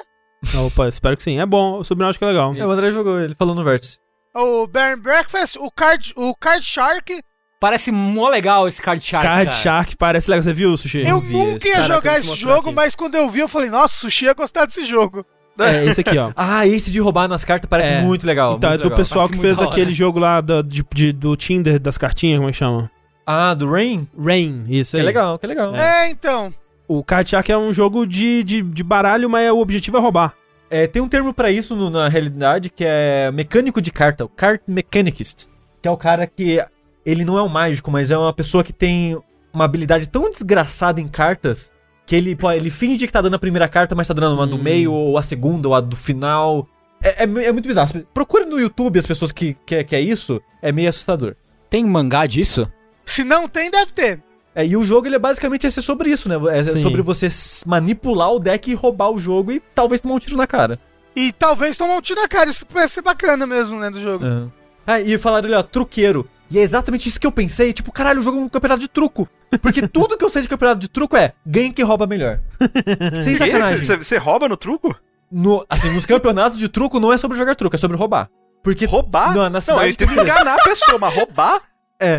Opa, 0.66 0.88
espero 0.88 1.16
que 1.16 1.22
sim. 1.22 1.40
É 1.40 1.46
bom, 1.46 1.78
o 1.78 1.84
Subnáutica 1.84 2.26
é 2.26 2.28
legal. 2.28 2.54
É, 2.54 2.66
o 2.66 2.70
André 2.70 2.90
jogou, 2.90 3.18
ele 3.18 3.34
falou 3.34 3.54
no 3.54 3.64
vértice. 3.64 3.98
O 4.34 4.66
Bear 4.66 4.94
and 4.94 4.98
Breakfast, 5.00 5.56
o 5.56 5.70
Card, 5.70 6.12
o 6.16 6.34
Card 6.34 6.62
Shark. 6.62 7.22
Parece 7.64 7.90
mó 7.90 8.28
legal 8.28 8.68
esse 8.68 8.82
Card 8.82 9.02
Shark. 9.02 9.26
Card 9.26 9.46
cara. 9.50 9.56
Shark 9.62 9.96
parece 9.96 10.28
legal. 10.30 10.42
Você 10.42 10.52
viu, 10.52 10.76
Sushi? 10.76 11.02
Eu 11.06 11.18
vi 11.18 11.32
nunca 11.32 11.66
ia 11.66 11.82
jogar 11.84 12.18
esse 12.18 12.34
jogo, 12.36 12.66
aqui. 12.68 12.74
mas 12.74 12.94
quando 12.94 13.14
eu 13.14 13.30
vi, 13.30 13.40
eu 13.40 13.48
falei, 13.48 13.70
nossa, 13.70 13.94
o 13.94 13.98
Sushi 14.00 14.26
ia 14.26 14.34
gostar 14.34 14.66
desse 14.66 14.84
jogo. 14.84 15.24
É 15.58 15.86
esse 15.86 16.02
aqui, 16.02 16.18
ó. 16.18 16.30
Ah, 16.36 16.66
esse 16.66 16.90
de 16.90 17.00
roubar 17.00 17.26
nas 17.26 17.42
cartas 17.42 17.66
parece 17.70 17.88
É. 17.88 18.02
muito 18.02 18.26
legal. 18.26 18.56
Então, 18.56 18.68
é 18.68 18.72
muito 18.72 18.82
do 18.82 18.88
legal. 18.90 18.96
pessoal 18.98 19.28
parece 19.28 19.40
que 19.40 19.46
fez 19.56 19.62
aquele 19.62 19.94
jogo 19.94 20.18
lá 20.18 20.42
do, 20.42 20.62
de, 20.62 20.84
de- 20.92 21.12
do 21.12 21.34
Tinder 21.36 21.78
das 21.80 21.96
cartinhas, 21.96 22.38
como 22.38 22.50
é 22.50 22.52
que 22.52 22.58
chama? 22.58 22.90
Ah, 23.26 23.54
do 23.54 23.70
Rain? 23.70 24.06
Rain, 24.22 24.66
isso 24.68 24.90
Que 24.90 24.96
aí. 24.98 25.02
é 25.02 25.06
legal, 25.06 25.38
que 25.38 25.46
é 25.46 25.48
legal. 25.48 25.74
É, 25.74 26.10
então. 26.10 26.52
O 26.86 27.02
Card 27.02 27.30
Shark 27.30 27.50
é 27.50 27.56
um 27.56 27.72
jogo 27.72 28.04
de, 28.06 28.44
de, 28.44 28.60
de 28.60 28.82
baralho, 28.84 29.30
mas 29.30 29.50
o 29.50 29.58
objetivo 29.58 29.96
é 29.96 30.00
roubar. 30.00 30.34
É, 30.68 30.86
tem 30.86 31.00
um 31.00 31.08
termo 31.08 31.32
pra 31.32 31.50
isso 31.50 31.74
no- 31.74 31.88
na 31.88 32.08
realidade 32.08 32.68
que 32.68 32.84
é 32.86 33.30
mecânico 33.32 33.80
de 33.80 33.90
carta, 33.90 34.24
o 34.24 34.28
card 34.28 34.60
mechanicist, 34.66 35.46
que 35.80 35.88
é 35.88 35.90
o 35.90 35.96
cara 35.96 36.26
que 36.26 36.62
ele 37.04 37.24
não 37.24 37.38
é 37.38 37.42
um 37.42 37.48
mágico, 37.48 37.90
mas 37.90 38.10
é 38.10 38.18
uma 38.18 38.32
pessoa 38.32 38.62
que 38.64 38.72
tem 38.72 39.18
uma 39.52 39.64
habilidade 39.64 40.08
tão 40.08 40.28
desgraçada 40.30 41.00
em 41.00 41.08
cartas 41.08 41.72
que 42.06 42.14
ele, 42.14 42.36
pô, 42.36 42.50
ele 42.50 42.70
finge 42.70 43.06
que 43.06 43.12
tá 43.12 43.22
dando 43.22 43.34
a 43.34 43.38
primeira 43.38 43.68
carta, 43.68 43.94
mas 43.94 44.08
tá 44.08 44.12
dando 44.14 44.34
uma 44.34 44.46
do 44.46 44.58
meio, 44.58 44.92
ou 44.92 45.16
a 45.16 45.22
segunda, 45.22 45.68
ou 45.68 45.74
a 45.74 45.80
do 45.80 45.96
final. 45.96 46.66
É, 47.02 47.24
é 47.24 47.24
é 47.24 47.52
muito 47.52 47.66
bizarro. 47.66 48.04
Procure 48.12 48.44
no 48.44 48.58
YouTube 48.60 48.98
as 48.98 49.06
pessoas 49.06 49.32
que, 49.32 49.56
que, 49.64 49.76
é- 49.76 49.84
que 49.84 49.96
é 49.96 50.00
isso, 50.00 50.40
é 50.60 50.70
meio 50.72 50.88
assustador. 50.88 51.34
Tem 51.70 51.84
mangá 51.84 52.26
disso? 52.26 52.70
Se 53.06 53.24
não 53.24 53.48
tem, 53.48 53.70
deve 53.70 53.92
ter. 53.92 54.22
É, 54.54 54.64
e 54.64 54.76
o 54.76 54.84
jogo 54.84 55.06
ele 55.08 55.16
é 55.16 55.18
basicamente 55.18 55.66
esse 55.66 55.82
sobre 55.82 56.10
isso, 56.10 56.28
né? 56.28 56.36
É 56.56 56.62
Sim. 56.62 56.78
sobre 56.78 57.02
você 57.02 57.28
manipular 57.66 58.30
o 58.32 58.38
deck 58.38 58.70
e 58.70 58.74
roubar 58.74 59.10
o 59.10 59.18
jogo 59.18 59.50
e 59.50 59.60
talvez 59.74 60.00
tomar 60.00 60.14
um 60.14 60.18
tiro 60.18 60.36
na 60.36 60.46
cara. 60.46 60.78
E 61.16 61.32
talvez 61.32 61.76
tomar 61.76 61.94
um 61.96 62.00
tiro 62.00 62.20
na 62.20 62.28
cara. 62.28 62.50
Isso 62.50 62.64
parece 62.66 62.94
ser 62.94 63.02
bacana 63.02 63.46
mesmo, 63.46 63.78
né, 63.80 63.90
do 63.90 64.00
jogo. 64.00 64.24
É. 64.24 64.46
Ah, 64.86 65.00
e 65.00 65.16
falaram 65.18 65.46
ali, 65.46 65.54
ó, 65.56 65.62
truqueiro. 65.62 66.28
E 66.54 66.58
é 66.58 66.62
exatamente 66.62 67.08
isso 67.08 67.18
que 67.18 67.26
eu 67.26 67.32
pensei. 67.32 67.72
Tipo, 67.72 67.90
caralho, 67.90 68.20
o 68.20 68.22
jogo 68.22 68.38
é 68.38 68.40
um 68.42 68.48
campeonato 68.48 68.80
de 68.80 68.88
truco. 68.88 69.28
Porque 69.60 69.86
tudo 69.88 70.16
que 70.16 70.24
eu 70.24 70.30
sei 70.30 70.42
de 70.42 70.48
campeonato 70.48 70.80
de 70.80 70.88
truco 70.88 71.16
é 71.16 71.32
ganha 71.44 71.72
quem 71.72 71.84
rouba 71.84 72.06
melhor. 72.06 72.40
Sem 73.22 73.34
sacanagem. 73.36 73.84
Você 73.98 74.16
rouba 74.18 74.48
no 74.48 74.56
truco? 74.56 74.94
No, 75.32 75.64
assim, 75.68 75.90
nos 75.92 76.06
campeonatos 76.06 76.56
de 76.58 76.68
truco 76.68 77.00
não 77.00 77.12
é 77.12 77.16
sobre 77.16 77.36
jogar 77.36 77.56
truco, 77.56 77.74
é 77.74 77.78
sobre 77.78 77.96
roubar. 77.96 78.28
Porque 78.62 78.84
Roubar? 78.86 79.34
Não, 79.34 79.42
na 79.42 79.50
não 79.50 79.60
cidade 79.60 79.82
eu 79.82 79.90
entendo 79.90 80.08
tem 80.08 80.16
isso. 80.16 80.24
enganar 80.24 80.54
a 80.54 80.62
pessoa, 80.62 80.98
mas 80.98 81.12
roubar? 81.14 81.60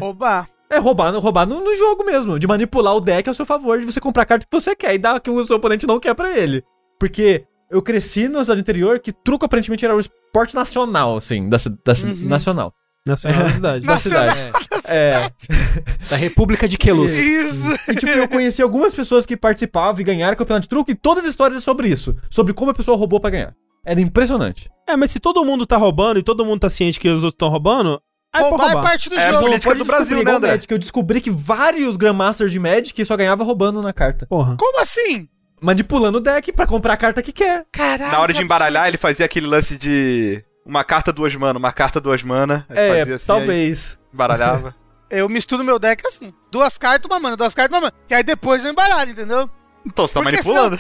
Roubar. 0.02 0.50
É 0.70 0.78
roubar, 0.80 1.12
no- 1.12 1.20
roubar 1.20 1.46
no, 1.48 1.64
no 1.64 1.76
jogo 1.78 2.04
mesmo, 2.04 2.38
de 2.40 2.46
manipular 2.48 2.96
o 2.96 3.00
deck 3.02 3.30
ao 3.30 3.36
seu 3.36 3.46
favor, 3.46 3.80
de 3.80 3.86
você 3.86 4.00
comprar 4.02 4.24
a 4.24 4.26
carta 4.26 4.46
que 4.50 4.52
você 4.60 4.76
quer 4.76 4.94
e 4.96 4.98
dar 4.98 5.20
que 5.22 5.30
o 5.30 5.46
seu 5.46 5.56
oponente 5.58 5.88
não 5.88 6.00
quer 6.00 6.14
pra 6.14 6.38
ele. 6.38 6.64
Porque 7.00 7.46
eu 7.72 7.82
cresci 7.82 8.28
na 8.28 8.44
cidade 8.44 8.62
interior 8.62 9.00
que 9.00 9.12
truco 9.14 9.46
aparentemente 9.46 9.86
era 9.86 9.96
o 9.96 10.00
esporte 10.00 10.54
nacional, 10.56 11.16
assim, 11.18 11.48
da, 11.48 11.58
da 11.58 11.94
Uhum. 12.04 12.28
nacional. 12.28 12.74
Nacional 13.08 13.44
da 13.44 13.52
cidade. 13.52 14.02
Cidade. 14.02 14.40
É. 14.88 15.30
Da 16.10 16.16
República 16.16 16.68
de 16.68 16.78
Queluz. 16.78 17.18
Isso. 17.18 17.64
E 17.90 17.96
tipo, 17.96 18.12
eu 18.12 18.28
conheci 18.28 18.62
algumas 18.62 18.94
pessoas 18.94 19.26
que 19.26 19.36
participavam 19.36 20.00
e 20.00 20.04
ganharam 20.04 20.38
campeonato 20.38 20.64
de 20.64 20.70
truco 20.70 20.92
e 20.92 20.96
todas 20.96 21.24
as 21.24 21.32
histórias 21.32 21.58
é 21.58 21.62
sobre 21.64 21.88
isso. 21.88 22.16
Sobre 22.30 22.54
como 22.54 22.72
a 22.72 22.74
pessoa 22.74 22.96
roubou 22.96 23.20
pra 23.20 23.30
ganhar. 23.32 23.54
Era 23.86 24.00
impressionante. 24.00 24.70
É, 24.88 24.96
mas 24.96 25.12
se 25.12 25.20
todo 25.20 25.44
mundo 25.44 25.66
tá 25.66 25.78
roubando 25.78 26.20
e 26.20 26.24
todo 26.24 26.46
mundo 26.46 26.60
tá 26.60 26.70
ciente 26.70 27.00
que 27.00 27.08
os 27.10 27.24
outros 27.24 27.34
estão 27.34 27.50
roubando, 27.50 28.00
aí 28.32 28.42
pode 28.44 28.52
roubar 28.52 28.66
é 28.70 28.74
roubar. 28.74 28.90
parte 28.90 29.10
do 29.10 29.16
É, 29.18 29.30
jogo. 29.32 29.44
política 29.44 29.70
Pode 29.70 29.80
do 29.80 29.86
Brasil, 29.86 30.24
né, 30.24 30.32
André? 30.32 30.52
Magic, 30.52 30.72
eu 30.72 30.78
descobri 30.80 31.22
que 31.22 31.32
vários 31.32 31.98
Grandmasters 31.98 32.52
de 32.52 32.60
Magic 32.60 33.04
só 33.06 33.18
ganhava 33.18 33.44
roubando 33.44 33.82
na 33.82 33.92
carta. 33.94 34.26
Porra. 34.28 34.56
Como 34.58 34.80
assim? 34.82 35.28
Manipulando 35.62 36.20
o 36.20 36.22
deck 36.22 36.52
pra 36.52 36.68
comprar 36.68 36.94
a 36.94 36.98
carta 36.98 37.22
que 37.22 37.32
quer. 37.32 37.66
Caralho. 37.72 38.12
Na 38.12 38.20
hora 38.20 38.34
de 38.34 38.42
embaralhar, 38.44 38.88
ele 38.88 38.98
fazia 38.98 39.26
aquele 39.26 39.48
lance 39.48 39.78
de. 39.78 40.44
Uma 40.66 40.84
carta, 40.84 41.14
duas 41.14 41.36
mana, 41.36 41.60
uma 41.60 41.72
carta, 41.72 42.02
duas 42.02 42.24
mana. 42.24 42.66
É, 42.70 43.00
fazia 43.00 43.16
assim, 43.16 43.28
talvez. 43.28 44.00
embaralhava. 44.14 44.76
Eu 45.08 45.30
misturo 45.30 45.64
meu 45.64 45.78
deck 45.78 46.06
assim. 46.08 46.34
Duas 46.52 46.78
cartas, 46.80 47.10
uma 47.10 47.20
mana, 47.20 47.38
duas 47.38 47.54
cartas, 47.54 47.72
uma 47.78 47.82
mana. 47.82 47.94
E 48.10 48.16
aí 48.16 48.24
depois 48.24 48.64
eu 48.66 48.72
embaralho, 48.72 49.12
entendeu? 49.12 49.48
Então, 49.86 50.08
você 50.08 50.16
tá 50.16 50.20
Porque 50.22 50.38
manipulando. 50.38 50.80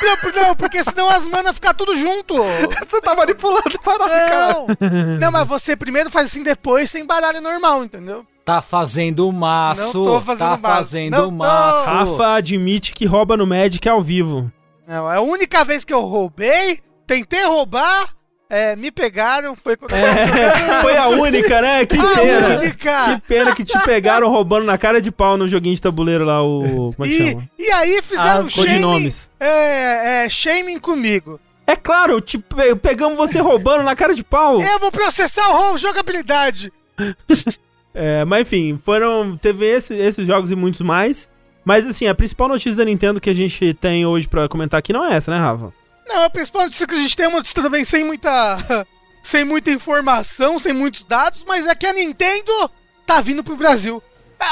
Não, 0.00 0.16
por- 0.18 0.32
não, 0.32 0.54
porque 0.56 0.84
senão 0.84 1.10
as 1.10 1.24
manas 1.24 1.54
ficam 1.56 1.74
tudo 1.74 1.96
junto. 1.96 2.34
Você 2.88 3.00
tá 3.00 3.16
manipulando, 3.16 3.78
parado, 3.82 4.10
cara. 4.10 4.52
Não. 4.52 5.18
Não, 5.18 5.32
mas 5.32 5.48
você 5.48 5.74
primeiro 5.74 6.08
faz 6.08 6.28
assim, 6.28 6.44
depois 6.44 6.88
você 6.88 7.00
embaralha 7.00 7.40
normal, 7.40 7.82
entendeu? 7.82 8.24
Tá 8.44 8.62
fazendo 8.62 9.30
maço. 9.32 9.98
Não 9.98 10.04
tô 10.04 10.20
fazendo 10.20 10.38
tá 10.38 10.50
maço. 10.50 10.62
fazendo 10.62 11.16
Não 11.16 11.30
maço. 11.32 11.90
Rafa 11.90 12.34
admite 12.34 12.92
que 12.92 13.06
rouba 13.06 13.36
no 13.36 13.44
Magic 13.46 13.88
ao 13.88 14.00
vivo. 14.00 14.52
Não, 14.86 15.08
a 15.08 15.20
única 15.20 15.64
vez 15.64 15.84
que 15.84 15.92
eu 15.92 16.02
roubei, 16.02 16.78
tentei 17.08 17.44
roubar, 17.44 18.06
é, 18.54 18.76
me 18.76 18.90
pegaram, 18.90 19.54
foi 19.56 19.76
quando 19.76 19.90
jogando- 19.92 20.80
Foi 20.82 20.96
a 20.96 21.08
única, 21.08 21.60
né? 21.60 21.84
Que 21.86 21.98
A 21.98 22.06
pena. 22.14 22.58
única. 22.58 23.14
Que 23.16 23.20
pena 23.28 23.54
que 23.54 23.64
te 23.64 23.78
pegaram 23.80 24.28
roubando 24.30 24.64
na 24.64 24.78
cara 24.78 25.00
de 25.00 25.10
pau 25.10 25.36
no 25.36 25.48
joguinho 25.48 25.74
de 25.74 25.80
tabuleiro 25.82 26.24
lá, 26.24 26.42
o. 26.42 26.92
Como 26.96 27.06
é 27.06 27.08
que 27.08 27.14
E, 27.22 27.30
chama? 27.32 27.48
e 27.58 27.70
aí 27.72 28.02
fizeram 28.02 28.40
As 28.46 28.52
shaming, 28.52 29.12
é, 29.40 30.24
é, 30.24 30.28
shaming 30.28 30.78
comigo. 30.78 31.40
É 31.66 31.74
claro, 31.76 32.20
te 32.20 32.36
pe- 32.38 32.74
pegamos 32.76 33.16
você 33.16 33.38
roubando 33.40 33.82
na 33.82 33.96
cara 33.96 34.14
de 34.14 34.22
pau. 34.22 34.60
Eu 34.60 34.78
vou 34.78 34.92
processar 34.92 35.48
o 35.48 35.52
roubo, 35.56 35.78
jogabilidade. 35.78 36.70
É, 37.94 38.24
mas 38.24 38.42
enfim, 38.42 38.78
foram. 38.84 39.36
Teve 39.36 39.66
esse- 39.66 39.94
esses 39.94 40.26
jogos 40.26 40.50
e 40.50 40.56
muitos 40.56 40.80
mais. 40.80 41.30
Mas 41.64 41.86
assim, 41.86 42.06
a 42.06 42.14
principal 42.14 42.48
notícia 42.48 42.76
da 42.76 42.84
Nintendo 42.84 43.20
que 43.20 43.30
a 43.30 43.34
gente 43.34 43.72
tem 43.74 44.04
hoje 44.04 44.28
pra 44.28 44.48
comentar 44.48 44.78
aqui 44.78 44.92
não 44.92 45.04
é 45.04 45.14
essa, 45.16 45.30
né, 45.30 45.38
Rafa? 45.38 45.72
Não, 46.06 46.24
a 46.24 46.30
principal 46.30 46.62
notícia 46.64 46.86
que 46.86 46.94
a 46.94 46.98
gente 46.98 47.16
tem 47.16 47.24
é 47.26 47.28
uma 47.28 47.38
notícia 47.38 47.62
também 47.62 47.84
sem 47.84 48.04
muita. 48.04 48.86
sem 49.22 49.42
muita 49.44 49.70
informação, 49.70 50.58
sem 50.58 50.72
muitos 50.72 51.04
dados, 51.04 51.44
mas 51.48 51.66
é 51.66 51.74
que 51.74 51.86
a 51.86 51.92
Nintendo 51.94 52.70
tá 53.06 53.20
vindo 53.22 53.42
pro 53.42 53.56
Brasil. 53.56 54.02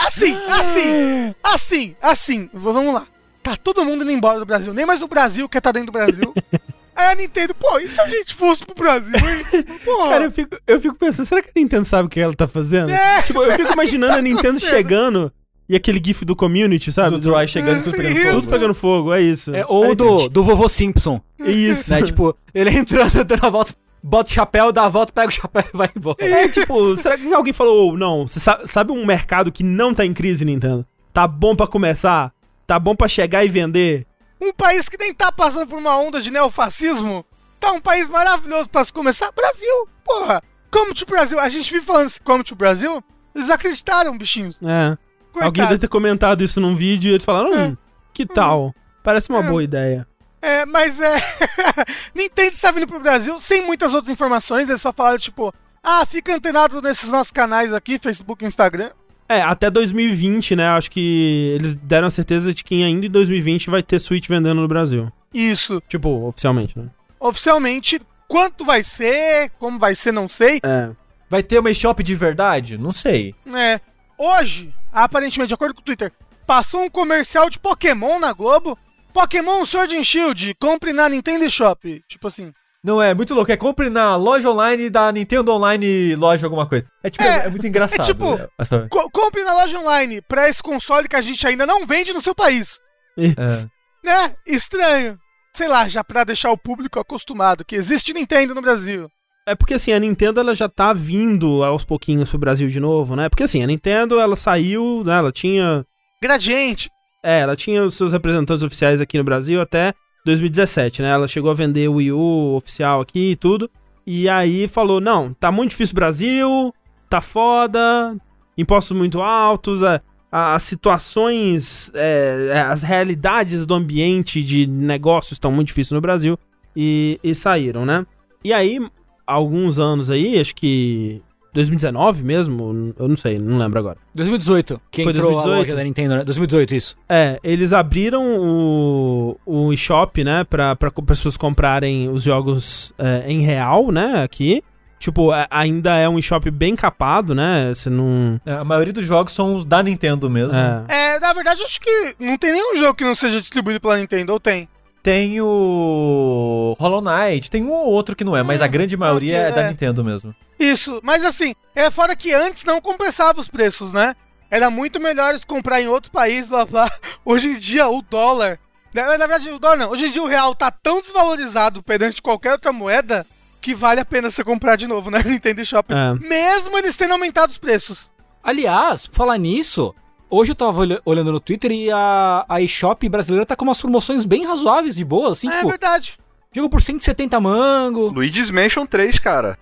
Assim, 0.06 0.34
assim, 0.48 1.34
assim, 1.42 1.96
assim. 2.00 2.50
V- 2.54 2.72
Vamos 2.72 2.94
lá. 2.94 3.06
Tá 3.42 3.56
todo 3.56 3.84
mundo 3.84 4.02
indo 4.02 4.12
embora 4.12 4.38
do 4.38 4.46
Brasil. 4.46 4.72
Nem 4.72 4.86
mais 4.86 5.02
o 5.02 5.08
Brasil 5.08 5.46
quer 5.48 5.60
tá 5.60 5.72
dentro 5.72 5.86
do 5.88 5.92
Brasil. 5.92 6.32
Aí 6.96 7.12
a 7.12 7.14
Nintendo, 7.14 7.54
pô, 7.54 7.78
e 7.78 7.88
se 7.88 8.00
a 8.00 8.06
gente 8.06 8.34
fosse 8.34 8.64
pro 8.64 8.74
Brasil, 8.74 9.14
hein? 9.16 9.64
Cara, 10.08 10.24
eu 10.24 10.30
fico, 10.30 10.56
eu 10.66 10.80
fico 10.80 10.94
pensando, 10.94 11.24
será 11.26 11.42
que 11.42 11.48
a 11.48 11.52
Nintendo 11.56 11.84
sabe 11.84 12.06
o 12.06 12.08
que 12.08 12.20
ela 12.20 12.34
tá 12.34 12.46
fazendo? 12.46 12.90
É, 12.90 13.22
tipo, 13.22 13.42
eu 13.42 13.56
fico 13.56 13.72
imaginando 13.72 14.12
tá 14.12 14.18
a 14.18 14.22
Nintendo 14.22 14.60
chegando 14.60 15.32
e 15.68 15.76
aquele 15.76 16.00
gif 16.04 16.24
do 16.24 16.34
community, 16.36 16.90
sabe? 16.92 17.10
Do 17.16 17.20
Troy 17.20 17.46
chegando 17.46 17.80
e 17.80 17.82
tudo 17.82 17.96
pegando 17.96 18.12
Isso. 18.16 18.22
fogo. 18.26 18.40
Tudo 18.40 18.50
pegando 18.50 18.74
fogo, 18.74 19.12
é 19.12 19.22
isso. 19.22 19.54
É, 19.54 19.64
ou 19.68 19.94
do, 19.94 20.28
do 20.28 20.44
vovô 20.44 20.68
Simpson. 20.68 21.20
Isso. 21.38 21.90
Né? 21.90 22.02
Tipo, 22.02 22.36
ele 22.54 22.70
entrando, 22.76 23.24
dando 23.24 23.46
a 23.46 23.50
volta, 23.50 23.74
bota 24.02 24.28
o 24.30 24.32
chapéu, 24.32 24.72
dá 24.72 24.84
a 24.84 24.88
volta, 24.88 25.12
pega 25.12 25.28
o 25.28 25.32
chapéu 25.32 25.64
e 25.72 25.76
vai 25.76 25.88
embora. 25.96 26.16
É 26.20 26.48
tipo, 26.48 26.96
será 26.96 27.16
que 27.16 27.32
alguém 27.32 27.52
falou, 27.52 27.92
"Oh, 27.92 27.96
não, 27.96 28.26
você 28.26 28.40
sa- 28.40 28.60
sabe 28.66 28.92
um 28.92 29.06
mercado 29.06 29.50
que 29.52 29.62
não 29.62 29.94
tá 29.94 30.04
em 30.04 30.12
crise, 30.12 30.44
Nintendo? 30.44 30.84
Tá 31.12 31.26
bom 31.26 31.54
pra 31.56 31.66
começar? 31.66 32.32
Tá 32.66 32.78
bom 32.78 32.94
pra 32.96 33.08
chegar 33.08 33.44
e 33.44 33.48
vender? 33.48 34.06
um 34.40 34.52
país 34.52 34.88
que 34.88 34.98
nem 34.98 35.14
tá 35.14 35.30
passando 35.30 35.68
por 35.68 35.78
uma 35.78 35.96
onda 35.96 36.20
de 36.20 36.28
neofascismo, 36.28 37.24
tá 37.60 37.70
um 37.70 37.80
país 37.80 38.08
maravilhoso 38.10 38.68
pra 38.68 38.84
se 38.84 38.92
começar. 38.92 39.30
Brasil, 39.30 39.88
porra. 40.04 40.42
Come 40.68 40.92
to 40.94 41.06
Brasil. 41.06 41.38
A 41.38 41.48
gente 41.48 41.72
vive 41.72 41.84
falando 41.86 42.06
assim, 42.06 42.18
come 42.24 42.42
to 42.42 42.56
Brasil. 42.56 43.04
Eles 43.34 43.50
acreditaram, 43.50 44.18
bichinhos. 44.18 44.58
É. 44.64 44.96
Coitado. 45.32 45.46
Alguém 45.46 45.66
deve 45.66 45.78
ter 45.78 45.88
comentado 45.88 46.44
isso 46.44 46.60
num 46.60 46.76
vídeo 46.76 47.10
e 47.10 47.14
eles 47.14 47.24
falaram, 47.24 47.52
hum, 47.52 47.76
que 48.12 48.26
tal? 48.26 48.74
Parece 49.02 49.28
uma 49.30 49.42
boa 49.42 49.64
ideia. 49.64 50.06
É, 50.40 50.66
mas 50.66 51.00
é. 51.00 51.16
Nintendo 52.14 52.52
está 52.52 52.70
vindo 52.70 52.86
pro 52.86 53.00
Brasil 53.00 53.40
sem 53.40 53.64
muitas 53.64 53.94
outras 53.94 54.12
informações. 54.12 54.68
Eles 54.68 54.82
só 54.82 54.92
falaram, 54.92 55.18
tipo, 55.18 55.54
ah, 55.82 56.04
fica 56.04 56.34
antenado 56.34 56.82
nesses 56.82 57.08
nossos 57.08 57.30
canais 57.30 57.72
aqui, 57.72 57.98
Facebook 57.98 58.44
e 58.44 58.48
Instagram. 58.48 58.90
É, 59.28 59.40
até 59.40 59.70
2020, 59.70 60.56
né? 60.56 60.66
Acho 60.66 60.90
que 60.90 61.52
eles 61.54 61.74
deram 61.74 62.08
a 62.08 62.10
certeza 62.10 62.52
de 62.52 62.62
que 62.62 62.82
ainda 62.82 63.06
em 63.06 63.10
2020 63.10 63.70
vai 63.70 63.82
ter 63.82 63.98
Switch 63.98 64.28
vendendo 64.28 64.60
no 64.60 64.68
Brasil. 64.68 65.10
Isso. 65.32 65.82
Tipo, 65.88 66.26
oficialmente, 66.26 66.78
né? 66.78 66.86
Oficialmente, 67.18 68.00
quanto 68.28 68.64
vai 68.64 68.82
ser, 68.82 69.50
como 69.58 69.78
vai 69.78 69.94
ser, 69.94 70.12
não 70.12 70.28
sei. 70.28 70.60
É. 70.62 70.90
Vai 71.30 71.42
ter 71.42 71.60
uma 71.60 71.70
eShop 71.70 72.02
de 72.02 72.14
verdade? 72.14 72.76
Não 72.76 72.92
sei. 72.92 73.34
É, 73.54 73.80
hoje, 74.18 74.74
aparentemente, 74.92 75.48
de 75.48 75.54
acordo 75.54 75.74
com 75.74 75.80
o 75.80 75.84
Twitter, 75.84 76.12
passou 76.46 76.82
um 76.82 76.90
comercial 76.90 77.48
de 77.48 77.58
Pokémon 77.58 78.18
na 78.18 78.32
Globo. 78.32 78.78
Pokémon 79.12 79.64
Sword 79.66 79.96
and 79.96 80.04
Shield, 80.04 80.54
compre 80.60 80.92
na 80.92 81.08
Nintendo 81.08 81.48
Shop. 81.50 82.02
Tipo 82.08 82.28
assim. 82.28 82.52
Não 82.84 83.00
é 83.00 83.14
muito 83.14 83.32
louco. 83.34 83.52
É 83.52 83.56
compre 83.56 83.88
na 83.90 84.16
loja 84.16 84.50
online 84.50 84.90
da 84.90 85.12
Nintendo 85.12 85.52
Online 85.52 86.16
loja 86.16 86.46
alguma 86.46 86.66
coisa. 86.68 86.84
É 87.02 87.10
tipo, 87.10 87.22
é, 87.22 87.28
É, 87.42 87.46
é 87.46 87.48
muito 87.50 87.66
engraçado. 87.66 88.00
é 88.00 88.04
tipo- 88.04 88.36
né, 88.36 88.48
essa- 88.58 88.88
co- 88.88 89.08
compre 89.10 89.44
na 89.44 89.54
loja 89.54 89.78
online 89.78 90.20
pra 90.22 90.48
esse 90.48 90.62
console 90.62 91.06
que 91.08 91.14
a 91.14 91.20
gente 91.20 91.46
ainda 91.46 91.64
não 91.66 91.86
vende 91.86 92.12
no 92.12 92.20
seu 92.22 92.34
país. 92.34 92.80
Isso. 93.16 93.36
é. 93.38 93.66
Né? 94.04 94.34
Estranho. 94.46 95.16
Sei 95.54 95.68
lá, 95.68 95.86
já 95.86 96.02
pra 96.02 96.24
deixar 96.24 96.50
o 96.50 96.58
público 96.58 96.98
acostumado 96.98 97.64
que 97.64 97.76
existe 97.76 98.12
Nintendo 98.14 98.54
no 98.54 98.62
Brasil. 98.62 99.08
É 99.46 99.54
porque 99.56 99.74
assim, 99.74 99.92
a 99.92 99.98
Nintendo 99.98 100.38
ela 100.38 100.54
já 100.54 100.68
tá 100.68 100.92
vindo 100.92 101.64
aos 101.64 101.84
pouquinhos 101.84 102.30
pro 102.30 102.38
Brasil 102.38 102.68
de 102.68 102.78
novo, 102.78 103.16
né? 103.16 103.28
Porque 103.28 103.42
assim, 103.42 103.62
a 103.62 103.66
Nintendo 103.66 104.20
ela 104.20 104.36
saiu, 104.36 105.02
né? 105.04 105.18
Ela 105.18 105.32
tinha. 105.32 105.84
Gradiente. 106.22 106.88
É, 107.24 107.40
ela 107.40 107.56
tinha 107.56 107.82
os 107.84 107.94
seus 107.94 108.12
representantes 108.12 108.62
oficiais 108.62 109.00
aqui 109.00 109.18
no 109.18 109.24
Brasil 109.24 109.60
até 109.60 109.92
2017, 110.24 111.02
né? 111.02 111.10
Ela 111.10 111.26
chegou 111.26 111.50
a 111.50 111.54
vender 111.54 111.88
o 111.88 111.94
Wii 111.94 112.12
U 112.12 112.54
oficial 112.56 113.00
aqui 113.00 113.32
e 113.32 113.36
tudo. 113.36 113.68
E 114.06 114.28
aí 114.28 114.68
falou: 114.68 115.00
não, 115.00 115.32
tá 115.34 115.50
muito 115.50 115.70
difícil 115.70 115.92
o 115.92 115.96
Brasil, 115.96 116.74
tá 117.08 117.20
foda, 117.20 118.16
impostos 118.56 118.96
muito 118.96 119.20
altos, 119.20 119.82
a- 119.82 120.00
a- 120.30 120.54
as 120.54 120.62
situações, 120.62 121.90
é, 121.94 122.50
é, 122.52 122.60
as 122.60 122.82
realidades 122.84 123.66
do 123.66 123.74
ambiente 123.74 124.42
de 124.42 124.66
negócios 124.68 125.32
estão 125.32 125.50
muito 125.50 125.68
difíceis 125.68 125.92
no 125.92 126.00
Brasil. 126.00 126.38
E, 126.76 127.18
e 127.24 127.34
saíram, 127.34 127.84
né? 127.84 128.06
E 128.42 128.52
aí, 128.52 128.80
alguns 129.26 129.78
anos 129.78 130.10
aí, 130.10 130.38
acho 130.38 130.54
que 130.54 131.22
2019 131.54 132.24
mesmo, 132.24 132.94
eu 132.98 133.08
não 133.08 133.16
sei, 133.16 133.38
não 133.38 133.58
lembro 133.58 133.78
agora. 133.78 133.98
2018, 134.14 134.80
que 134.90 135.02
Foi 135.02 135.12
entrou 135.12 135.30
a 135.30 135.32
2018? 135.34 135.58
loja 135.58 135.76
da 135.76 135.84
Nintendo, 135.84 136.16
né? 136.16 136.24
2018, 136.24 136.74
isso. 136.74 136.96
É, 137.08 137.38
eles 137.44 137.72
abriram 137.72 138.24
o, 138.40 139.38
o 139.44 139.72
eShop, 139.72 140.24
né, 140.24 140.44
pra, 140.44 140.74
pra 140.74 140.90
pessoas 140.90 141.36
comprarem 141.36 142.08
os 142.08 142.22
jogos 142.22 142.92
é, 142.98 143.24
em 143.26 143.40
real, 143.40 143.90
né, 143.92 144.22
aqui. 144.22 144.62
Tipo, 144.98 145.30
ainda 145.50 145.96
é 145.96 146.08
um 146.08 146.16
eShop 146.16 146.48
bem 146.48 146.76
capado, 146.76 147.34
né, 147.34 147.72
você 147.74 147.90
não... 147.90 148.40
É, 148.46 148.52
A 148.52 148.64
maioria 148.64 148.92
dos 148.92 149.04
jogos 149.04 149.34
são 149.34 149.56
os 149.56 149.64
da 149.64 149.82
Nintendo 149.82 150.30
mesmo. 150.30 150.56
É, 150.56 150.84
É, 150.88 151.18
na 151.20 151.32
verdade, 151.32 151.60
acho 151.64 151.80
que 151.80 152.14
não 152.20 152.38
tem 152.38 152.52
nenhum 152.52 152.76
jogo 152.76 152.94
que 152.94 153.04
não 153.04 153.14
seja 153.14 153.40
distribuído 153.40 153.80
pela 153.80 153.98
Nintendo, 153.98 154.32
ou 154.32 154.38
tem? 154.40 154.68
Tem 155.02 155.40
o 155.40 156.76
Hollow 156.78 157.02
Knight, 157.02 157.50
tem 157.50 157.64
um 157.64 157.72
ou 157.72 157.86
outro 157.86 158.14
que 158.14 158.22
não 158.22 158.36
é, 158.36 158.42
mas 158.42 158.62
a 158.62 158.68
grande 158.68 158.96
maioria 158.96 159.38
ok, 159.38 159.48
é 159.48 159.52
da 159.52 159.62
é. 159.62 159.68
Nintendo 159.70 160.04
mesmo. 160.04 160.34
Isso, 160.58 161.00
mas 161.02 161.24
assim, 161.24 161.54
é 161.74 161.90
fora 161.90 162.14
que 162.14 162.32
antes 162.32 162.64
não 162.64 162.80
compensava 162.80 163.40
os 163.40 163.48
preços, 163.48 163.92
né? 163.92 164.14
Era 164.48 164.70
muito 164.70 165.00
melhor 165.00 165.34
comprar 165.46 165.80
em 165.80 165.88
outro 165.88 166.12
país, 166.12 166.48
blá 166.48 166.64
blá. 166.64 166.88
Hoje 167.24 167.48
em 167.48 167.58
dia 167.58 167.88
o 167.88 168.00
dólar. 168.02 168.60
Na, 168.94 169.18
na 169.18 169.26
verdade, 169.26 169.50
o 169.50 169.58
dólar 169.58 169.76
não. 169.76 169.90
Hoje 169.90 170.06
em 170.06 170.10
dia 170.10 170.22
o 170.22 170.28
real 170.28 170.54
tá 170.54 170.70
tão 170.70 171.00
desvalorizado 171.00 171.82
perante 171.82 172.22
qualquer 172.22 172.52
outra 172.52 172.72
moeda 172.72 173.26
que 173.60 173.74
vale 173.74 174.00
a 174.00 174.04
pena 174.04 174.30
você 174.30 174.44
comprar 174.44 174.76
de 174.76 174.86
novo, 174.86 175.10
né? 175.10 175.20
Nintendo 175.26 175.64
Shopping. 175.64 175.94
É. 175.94 176.28
Mesmo 176.28 176.76
eles 176.78 176.96
tendo 176.96 177.12
aumentado 177.12 177.50
os 177.50 177.58
preços. 177.58 178.10
Aliás, 178.42 179.06
por 179.06 179.16
falar 179.16 179.38
nisso, 179.38 179.94
hoje 180.32 180.50
eu 180.50 180.54
tava 180.56 180.80
olha- 180.80 181.00
olhando 181.04 181.30
no 181.30 181.38
Twitter 181.40 181.70
e 181.70 181.90
a, 181.90 182.44
a 182.48 182.60
eShop 182.60 183.08
brasileira 183.08 183.46
tá 183.46 183.54
com 183.54 183.64
umas 183.64 183.80
promoções 183.80 184.24
bem 184.24 184.44
razoáveis 184.44 184.98
e 184.98 185.04
boas, 185.04 185.32
assim, 185.38 185.48
é 185.48 185.56
tipo, 185.56 185.68
verdade. 185.68 186.18
jogo 186.52 186.70
por 186.70 186.82
170 186.82 187.38
mango. 187.40 188.08
Luigi's 188.10 188.50
Mansion 188.50 188.86
3, 188.86 189.18
cara. 189.18 189.58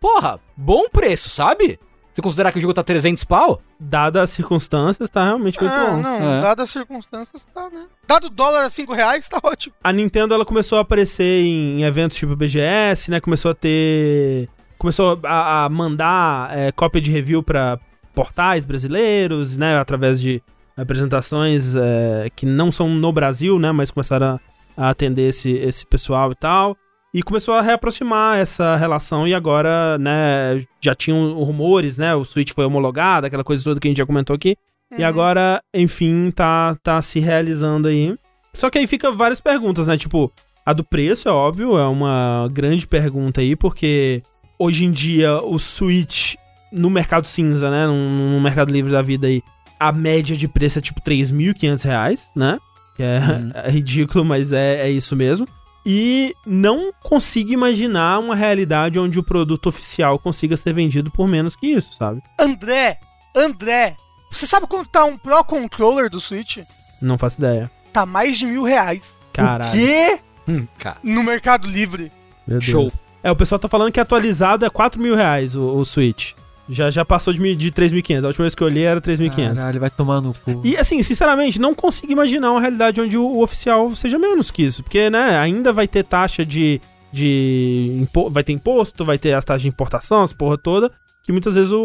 Porra, 0.00 0.40
bom 0.56 0.88
preço, 0.92 1.30
sabe? 1.30 1.78
Se 2.12 2.20
considerar 2.20 2.52
que 2.52 2.58
o 2.58 2.60
jogo 2.60 2.74
tá 2.74 2.82
300 2.82 3.24
pau, 3.24 3.58
Dadas 3.80 4.22
as 4.24 4.30
circunstâncias, 4.30 5.08
tá 5.08 5.24
realmente 5.24 5.58
muito 5.60 5.72
Ah, 5.74 5.86
bom. 5.90 5.96
não, 5.96 6.22
É. 6.34 6.40
dadas 6.40 6.64
as 6.64 6.70
circunstâncias, 6.70 7.46
tá, 7.54 7.70
né? 7.70 7.86
Dado 8.06 8.26
o 8.26 8.30
dólar 8.30 8.64
a 8.66 8.70
5 8.70 8.92
reais, 8.92 9.28
tá 9.28 9.40
ótimo. 9.42 9.74
A 9.82 9.92
Nintendo 9.92 10.34
ela 10.34 10.44
começou 10.44 10.76
a 10.78 10.82
aparecer 10.82 11.44
em 11.44 11.82
eventos 11.84 12.16
tipo 12.18 12.36
BGS, 12.36 13.10
né? 13.10 13.20
Começou 13.20 13.52
a 13.52 13.54
ter. 13.54 14.48
Começou 14.76 15.18
a, 15.24 15.64
a 15.64 15.68
mandar 15.68 16.56
é, 16.56 16.70
cópia 16.72 17.00
de 17.00 17.10
review 17.10 17.42
pra 17.42 17.78
portais 18.14 18.64
brasileiros, 18.64 19.56
né? 19.56 19.78
Através 19.78 20.20
de 20.20 20.42
apresentações 20.76 21.74
é, 21.76 22.28
que 22.34 22.46
não 22.46 22.70
são 22.72 22.88
no 22.88 23.12
Brasil, 23.12 23.58
né? 23.58 23.72
Mas 23.72 23.90
começaram 23.90 24.26
a, 24.26 24.40
a 24.76 24.90
atender 24.90 25.28
esse, 25.28 25.50
esse 25.50 25.86
pessoal 25.86 26.32
e 26.32 26.34
tal. 26.34 26.76
E 27.14 27.22
começou 27.22 27.54
a 27.54 27.60
reaproximar 27.60 28.38
essa 28.38 28.74
relação 28.76 29.28
e 29.28 29.34
agora, 29.34 29.98
né? 29.98 30.64
Já 30.80 30.94
tinham 30.94 31.34
rumores, 31.42 31.98
né? 31.98 32.14
O 32.14 32.24
Switch 32.24 32.52
foi 32.54 32.64
homologado, 32.64 33.26
aquela 33.26 33.44
coisa 33.44 33.62
toda 33.62 33.78
que 33.78 33.86
a 33.86 33.90
gente 33.90 33.98
já 33.98 34.06
comentou 34.06 34.34
aqui. 34.34 34.56
E 34.96 35.02
agora, 35.02 35.62
enfim, 35.72 36.30
tá, 36.30 36.76
tá 36.82 37.00
se 37.00 37.18
realizando 37.18 37.88
aí. 37.88 38.14
Só 38.52 38.68
que 38.68 38.78
aí 38.78 38.86
fica 38.86 39.10
várias 39.10 39.40
perguntas, 39.40 39.88
né? 39.88 39.96
Tipo, 39.96 40.30
a 40.64 40.72
do 40.72 40.84
preço, 40.84 41.28
é 41.28 41.32
óbvio, 41.32 41.78
é 41.78 41.86
uma 41.86 42.48
grande 42.52 42.86
pergunta 42.86 43.40
aí, 43.40 43.56
porque 43.56 44.22
hoje 44.58 44.84
em 44.84 44.92
dia 44.92 45.38
o 45.42 45.58
Switch 45.58 46.34
no 46.72 46.88
mercado 46.88 47.26
cinza, 47.26 47.70
né? 47.70 47.86
No, 47.86 48.30
no 48.30 48.40
mercado 48.40 48.72
livre 48.72 48.90
da 48.90 49.02
vida 49.02 49.26
aí, 49.26 49.42
a 49.78 49.92
média 49.92 50.36
de 50.36 50.48
preço 50.48 50.78
é 50.78 50.82
tipo 50.82 51.00
3.500 51.00 51.84
reais, 51.84 52.28
né? 52.34 52.58
Que 52.96 53.02
é, 53.02 53.20
é 53.66 53.70
ridículo, 53.70 54.24
mas 54.24 54.52
é, 54.52 54.86
é 54.86 54.90
isso 54.90 55.14
mesmo. 55.14 55.46
E 55.84 56.34
não 56.46 56.92
consigo 57.02 57.52
imaginar 57.52 58.20
uma 58.20 58.36
realidade 58.36 58.98
onde 58.98 59.18
o 59.18 59.22
produto 59.22 59.66
oficial 59.66 60.18
consiga 60.18 60.56
ser 60.56 60.72
vendido 60.72 61.10
por 61.10 61.26
menos 61.26 61.56
que 61.56 61.66
isso, 61.66 61.96
sabe? 61.96 62.22
André, 62.38 62.98
André, 63.34 63.96
você 64.30 64.46
sabe 64.46 64.66
quanto 64.68 64.88
tá 64.88 65.04
um 65.04 65.18
Pro 65.18 65.44
Controller 65.44 66.08
do 66.08 66.20
Switch? 66.20 66.58
Não 67.00 67.18
faço 67.18 67.38
ideia. 67.38 67.70
Tá 67.92 68.06
mais 68.06 68.38
de 68.38 68.46
mil 68.46 68.62
reais 68.62 69.16
Caralho. 69.32 69.72
quê? 69.72 70.18
hum, 70.46 70.66
cara, 70.78 70.98
no 71.02 71.22
Mercado 71.24 71.68
Livre. 71.68 72.12
Meu 72.46 72.58
Deus. 72.58 72.64
show. 72.64 72.92
É, 73.22 73.30
o 73.30 73.36
pessoal 73.36 73.58
tá 73.58 73.68
falando 73.68 73.92
que 73.92 74.00
atualizado 74.00 74.64
é 74.64 74.70
4 74.70 75.00
mil 75.00 75.14
reais 75.14 75.54
o, 75.56 75.76
o 75.76 75.84
Switch. 75.84 76.32
Já, 76.72 76.90
já 76.90 77.04
passou 77.04 77.32
de, 77.32 77.54
de 77.56 77.70
3.500. 77.70 78.24
A 78.24 78.26
última 78.28 78.42
vez 78.44 78.54
que 78.54 78.62
eu 78.62 78.66
olhei 78.66 78.84
era 78.84 79.00
3.500. 79.00 79.54
Caralho, 79.56 79.80
vai 79.80 79.90
tomar 79.90 80.20
no 80.20 80.32
cu. 80.34 80.60
E 80.64 80.76
assim, 80.76 81.02
sinceramente, 81.02 81.60
não 81.60 81.74
consigo 81.74 82.10
imaginar 82.10 82.50
uma 82.50 82.60
realidade 82.60 83.00
onde 83.00 83.16
o, 83.18 83.24
o 83.24 83.42
oficial 83.42 83.94
seja 83.94 84.18
menos 84.18 84.50
que 84.50 84.62
isso. 84.62 84.82
Porque, 84.82 85.08
né, 85.10 85.36
ainda 85.38 85.72
vai 85.72 85.86
ter 85.86 86.02
taxa 86.04 86.44
de. 86.44 86.80
de 87.12 88.06
vai 88.30 88.42
ter 88.42 88.52
imposto, 88.52 89.04
vai 89.04 89.18
ter 89.18 89.32
as 89.34 89.44
taxas 89.44 89.62
de 89.62 89.68
importação, 89.68 90.22
as 90.22 90.32
porra 90.32 90.56
toda. 90.58 90.90
Que 91.24 91.30
muitas 91.30 91.54
vezes 91.54 91.70
o, 91.72 91.84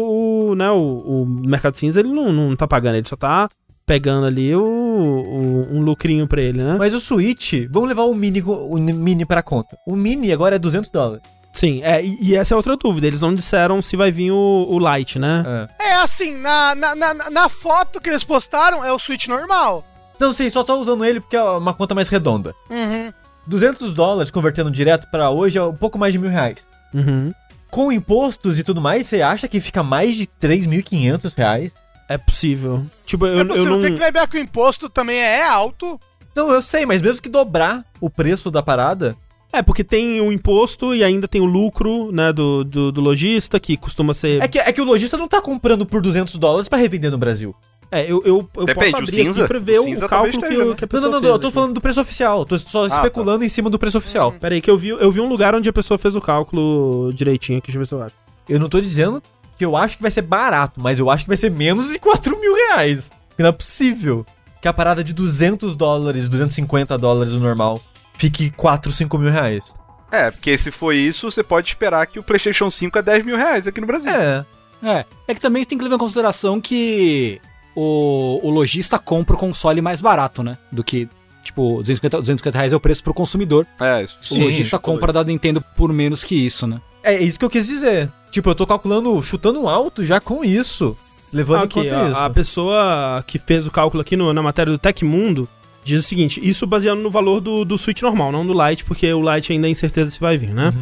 o, 0.50 0.54
né, 0.56 0.68
o, 0.70 1.22
o 1.22 1.26
mercado 1.26 1.76
cinza 1.76 2.00
ele 2.00 2.08
não, 2.08 2.32
não 2.32 2.56
tá 2.56 2.66
pagando, 2.66 2.96
ele 2.96 3.08
só 3.08 3.14
tá 3.14 3.48
pegando 3.86 4.26
ali 4.26 4.52
o, 4.54 4.62
o- 4.62 5.68
um 5.76 5.80
lucrinho 5.80 6.26
pra 6.26 6.42
ele, 6.42 6.62
né? 6.62 6.76
Mas 6.78 6.92
o 6.92 7.00
Switch, 7.00 7.52
vamos 7.70 7.88
levar 7.88 8.02
o 8.02 8.14
Mini, 8.14 8.42
o 8.42 8.76
Mini 8.76 9.24
pra 9.24 9.42
conta. 9.42 9.76
O 9.86 9.94
Mini 9.94 10.32
agora 10.32 10.56
é 10.56 10.58
200 10.58 10.90
dólares. 10.90 11.22
Sim, 11.52 11.82
é, 11.82 12.04
e, 12.04 12.36
essa 12.36 12.54
é 12.54 12.56
outra 12.56 12.76
dúvida. 12.76 13.06
Eles 13.06 13.20
não 13.20 13.34
disseram 13.34 13.82
se 13.82 13.96
vai 13.96 14.12
vir 14.12 14.30
o, 14.30 14.66
o 14.68 14.78
Lite, 14.78 15.18
né? 15.18 15.68
É. 15.78 15.88
É 15.88 15.94
assim, 15.96 16.36
na, 16.36 16.74
na, 16.74 16.94
na, 16.94 17.14
na 17.30 17.48
foto 17.48 18.00
que 18.00 18.08
eles 18.08 18.22
postaram 18.22 18.84
é 18.84 18.92
o 18.92 18.98
Switch 18.98 19.26
normal. 19.26 19.84
Não 20.18 20.32
sei, 20.32 20.50
só 20.50 20.62
tô 20.62 20.76
usando 20.76 21.04
ele 21.04 21.20
porque 21.20 21.36
é 21.36 21.42
uma 21.42 21.74
conta 21.74 21.94
mais 21.94 22.08
redonda. 22.08 22.54
Uhum. 22.70 23.12
200 23.46 23.94
dólares 23.94 24.30
convertendo 24.30 24.70
direto 24.70 25.08
pra 25.10 25.30
hoje 25.30 25.58
é 25.58 25.62
um 25.62 25.74
pouco 25.74 25.98
mais 25.98 26.12
de 26.12 26.18
mil 26.18 26.30
reais. 26.30 26.58
Uhum. 26.92 27.32
Com 27.70 27.92
impostos 27.92 28.58
e 28.58 28.64
tudo 28.64 28.80
mais, 28.80 29.06
você 29.06 29.22
acha 29.22 29.48
que 29.48 29.60
fica 29.60 29.82
mais 29.82 30.16
de 30.16 30.26
3.500 30.26 31.34
reais? 31.36 31.72
É 32.08 32.16
possível. 32.16 32.86
Tipo, 33.04 33.26
eu, 33.26 33.38
é 33.38 33.40
eu 33.42 33.46
possível, 33.46 33.70
não. 33.72 33.80
tem 33.80 33.94
que 33.94 34.04
lembrar 34.04 34.26
que 34.26 34.38
o 34.38 34.40
imposto 34.40 34.88
também 34.88 35.18
é 35.18 35.46
alto. 35.46 36.00
Não, 36.34 36.50
eu 36.50 36.62
sei, 36.62 36.86
mas 36.86 37.02
mesmo 37.02 37.20
que 37.20 37.28
dobrar 37.28 37.84
o 38.00 38.08
preço 38.08 38.50
da 38.50 38.62
parada, 38.62 39.16
É, 39.52 39.62
porque 39.62 39.82
tem 39.82 40.20
o 40.20 40.30
imposto 40.30 40.94
e 40.94 41.02
ainda 41.02 41.26
tem 41.26 41.40
o 41.40 41.46
lucro, 41.46 42.12
né, 42.12 42.32
do, 42.32 42.62
do, 42.64 42.92
do 42.92 43.00
lojista, 43.00 43.58
que 43.58 43.76
costuma 43.76 44.12
ser. 44.12 44.42
É 44.42 44.48
que, 44.48 44.58
é 44.58 44.70
que 44.72 44.80
o 44.80 44.84
lojista 44.84 45.16
não 45.16 45.26
tá 45.26 45.40
comprando 45.40 45.86
por 45.86 46.02
200 46.02 46.34
dólares 46.36 46.68
pra 46.68 46.78
revender 46.78 47.10
no 47.10 47.16
Brasil. 47.18 47.54
É, 47.90 48.02
eu, 48.02 48.22
eu, 48.26 48.46
eu 48.54 48.66
Depende, 48.66 48.90
posso 48.90 48.92
o 48.92 48.98
abrir 48.98 49.12
cinza- 49.12 49.40
aqui 49.40 49.48
pra 49.48 49.58
ver 49.58 49.78
o 49.80 49.90
o, 49.90 50.08
cálculo 50.08 50.42
que, 50.42 50.48
né? 50.50 50.54
que 50.56 50.60
a 50.60 50.64
Não, 50.64 50.74
pessoa 50.88 51.00
não, 51.00 51.10
não, 51.12 51.20
fez 51.22 51.32
eu 51.32 51.38
tô 51.38 51.46
aqui. 51.46 51.54
falando 51.54 51.72
do 51.72 51.80
preço 51.80 52.00
oficial. 52.02 52.44
Tô 52.44 52.58
só 52.58 52.82
tá. 52.86 52.94
especulando 52.94 53.42
em 53.42 53.48
cima 53.48 53.70
do 53.70 53.78
preço 53.78 53.96
oficial. 53.96 54.32
Peraí, 54.32 54.60
que 54.60 54.70
eu 54.70 54.76
vi, 54.76 54.88
eu 54.90 55.10
vi 55.10 55.20
um 55.20 55.28
lugar 55.28 55.54
onde 55.54 55.66
a 55.70 55.72
pessoa 55.72 55.96
fez 55.96 56.14
o 56.14 56.20
cálculo 56.20 57.10
direitinho 57.14 57.58
aqui, 57.58 57.68
deixa 57.68 57.78
eu 57.78 57.80
ver 57.80 57.86
se 57.86 57.94
eu 57.94 58.02
acho. 58.02 58.14
Eu 58.46 58.60
não 58.60 58.68
tô 58.68 58.78
dizendo 58.78 59.22
que 59.56 59.64
eu 59.64 59.74
acho 59.74 59.96
que 59.96 60.02
vai 60.02 60.10
ser 60.10 60.20
barato, 60.22 60.78
mas 60.82 60.98
eu 60.98 61.08
acho 61.08 61.24
que 61.24 61.28
vai 61.28 61.36
ser 61.38 61.50
menos 61.50 61.88
de 61.90 61.98
4 61.98 62.38
mil 62.38 62.54
reais. 62.54 63.10
Que 63.34 63.42
não 63.42 63.48
é 63.48 63.52
possível 63.52 64.26
que 64.60 64.68
a 64.68 64.72
parada 64.74 65.02
de 65.02 65.14
200 65.14 65.74
dólares, 65.74 66.28
250 66.28 66.98
dólares 66.98 67.32
o 67.32 67.38
normal, 67.40 67.80
fique 68.18 68.50
4, 68.50 68.92
5 68.92 69.16
mil 69.18 69.30
reais. 69.30 69.74
É, 70.10 70.30
porque 70.30 70.56
se 70.58 70.70
for 70.70 70.92
isso, 70.94 71.30
você 71.30 71.42
pode 71.42 71.68
esperar 71.68 72.06
que 72.06 72.18
o 72.18 72.22
PlayStation 72.22 72.70
5 72.70 72.98
é 72.98 73.02
10 73.02 73.24
mil 73.24 73.36
reais 73.36 73.66
aqui 73.66 73.80
no 73.80 73.86
Brasil. 73.86 74.10
É. 74.10 74.44
É, 74.82 75.04
é 75.28 75.34
que 75.34 75.40
também 75.40 75.64
tem 75.64 75.76
que 75.76 75.84
levar 75.84 75.96
em 75.96 75.98
consideração 75.98 76.60
que 76.60 77.40
o, 77.74 78.40
o 78.42 78.50
lojista 78.50 78.98
compra 78.98 79.34
o 79.34 79.38
console 79.38 79.80
mais 79.80 80.00
barato, 80.00 80.42
né? 80.42 80.56
Do 80.70 80.82
que, 80.84 81.08
tipo, 81.44 81.78
250, 81.78 82.18
250 82.20 82.58
reais 82.58 82.72
é 82.72 82.76
o 82.76 82.80
preço 82.80 83.02
pro 83.02 83.12
consumidor. 83.14 83.66
É, 83.80 84.02
isso. 84.04 84.34
o 84.34 84.38
lojista 84.38 84.78
compra 84.78 85.12
da 85.12 85.24
Nintendo 85.24 85.60
por 85.76 85.92
menos 85.92 86.22
que 86.24 86.34
isso, 86.34 86.66
né? 86.66 86.80
É 87.02 87.20
isso 87.22 87.38
que 87.38 87.44
eu 87.44 87.50
quis 87.50 87.66
dizer. 87.66 88.10
Tipo, 88.30 88.50
eu 88.50 88.54
tô 88.54 88.66
calculando, 88.66 89.20
chutando 89.22 89.68
alto 89.68 90.04
já 90.04 90.20
com 90.20 90.44
isso. 90.44 90.96
Levando 91.32 91.64
Aqui, 91.64 91.80
em 91.80 91.82
conta 91.82 92.00
a, 92.06 92.10
isso. 92.10 92.20
a 92.20 92.30
pessoa 92.30 93.24
que 93.26 93.38
fez 93.38 93.66
o 93.66 93.70
cálculo 93.70 94.00
aqui 94.00 94.16
no- 94.16 94.32
na 94.32 94.42
matéria 94.42 94.72
do 94.72 94.78
Tecmundo 94.78 95.46
diz 95.88 96.04
o 96.04 96.08
seguinte: 96.08 96.40
isso 96.42 96.66
baseado 96.66 96.98
no 96.98 97.10
valor 97.10 97.40
do, 97.40 97.64
do 97.64 97.78
Switch 97.78 98.02
normal, 98.02 98.30
não 98.30 98.46
do 98.46 98.52
Lite, 98.52 98.84
porque 98.84 99.12
o 99.12 99.34
Lite 99.34 99.52
ainda 99.52 99.66
é 99.66 99.70
incerteza 99.70 100.10
se 100.10 100.20
vai 100.20 100.36
vir, 100.36 100.50
né? 100.50 100.72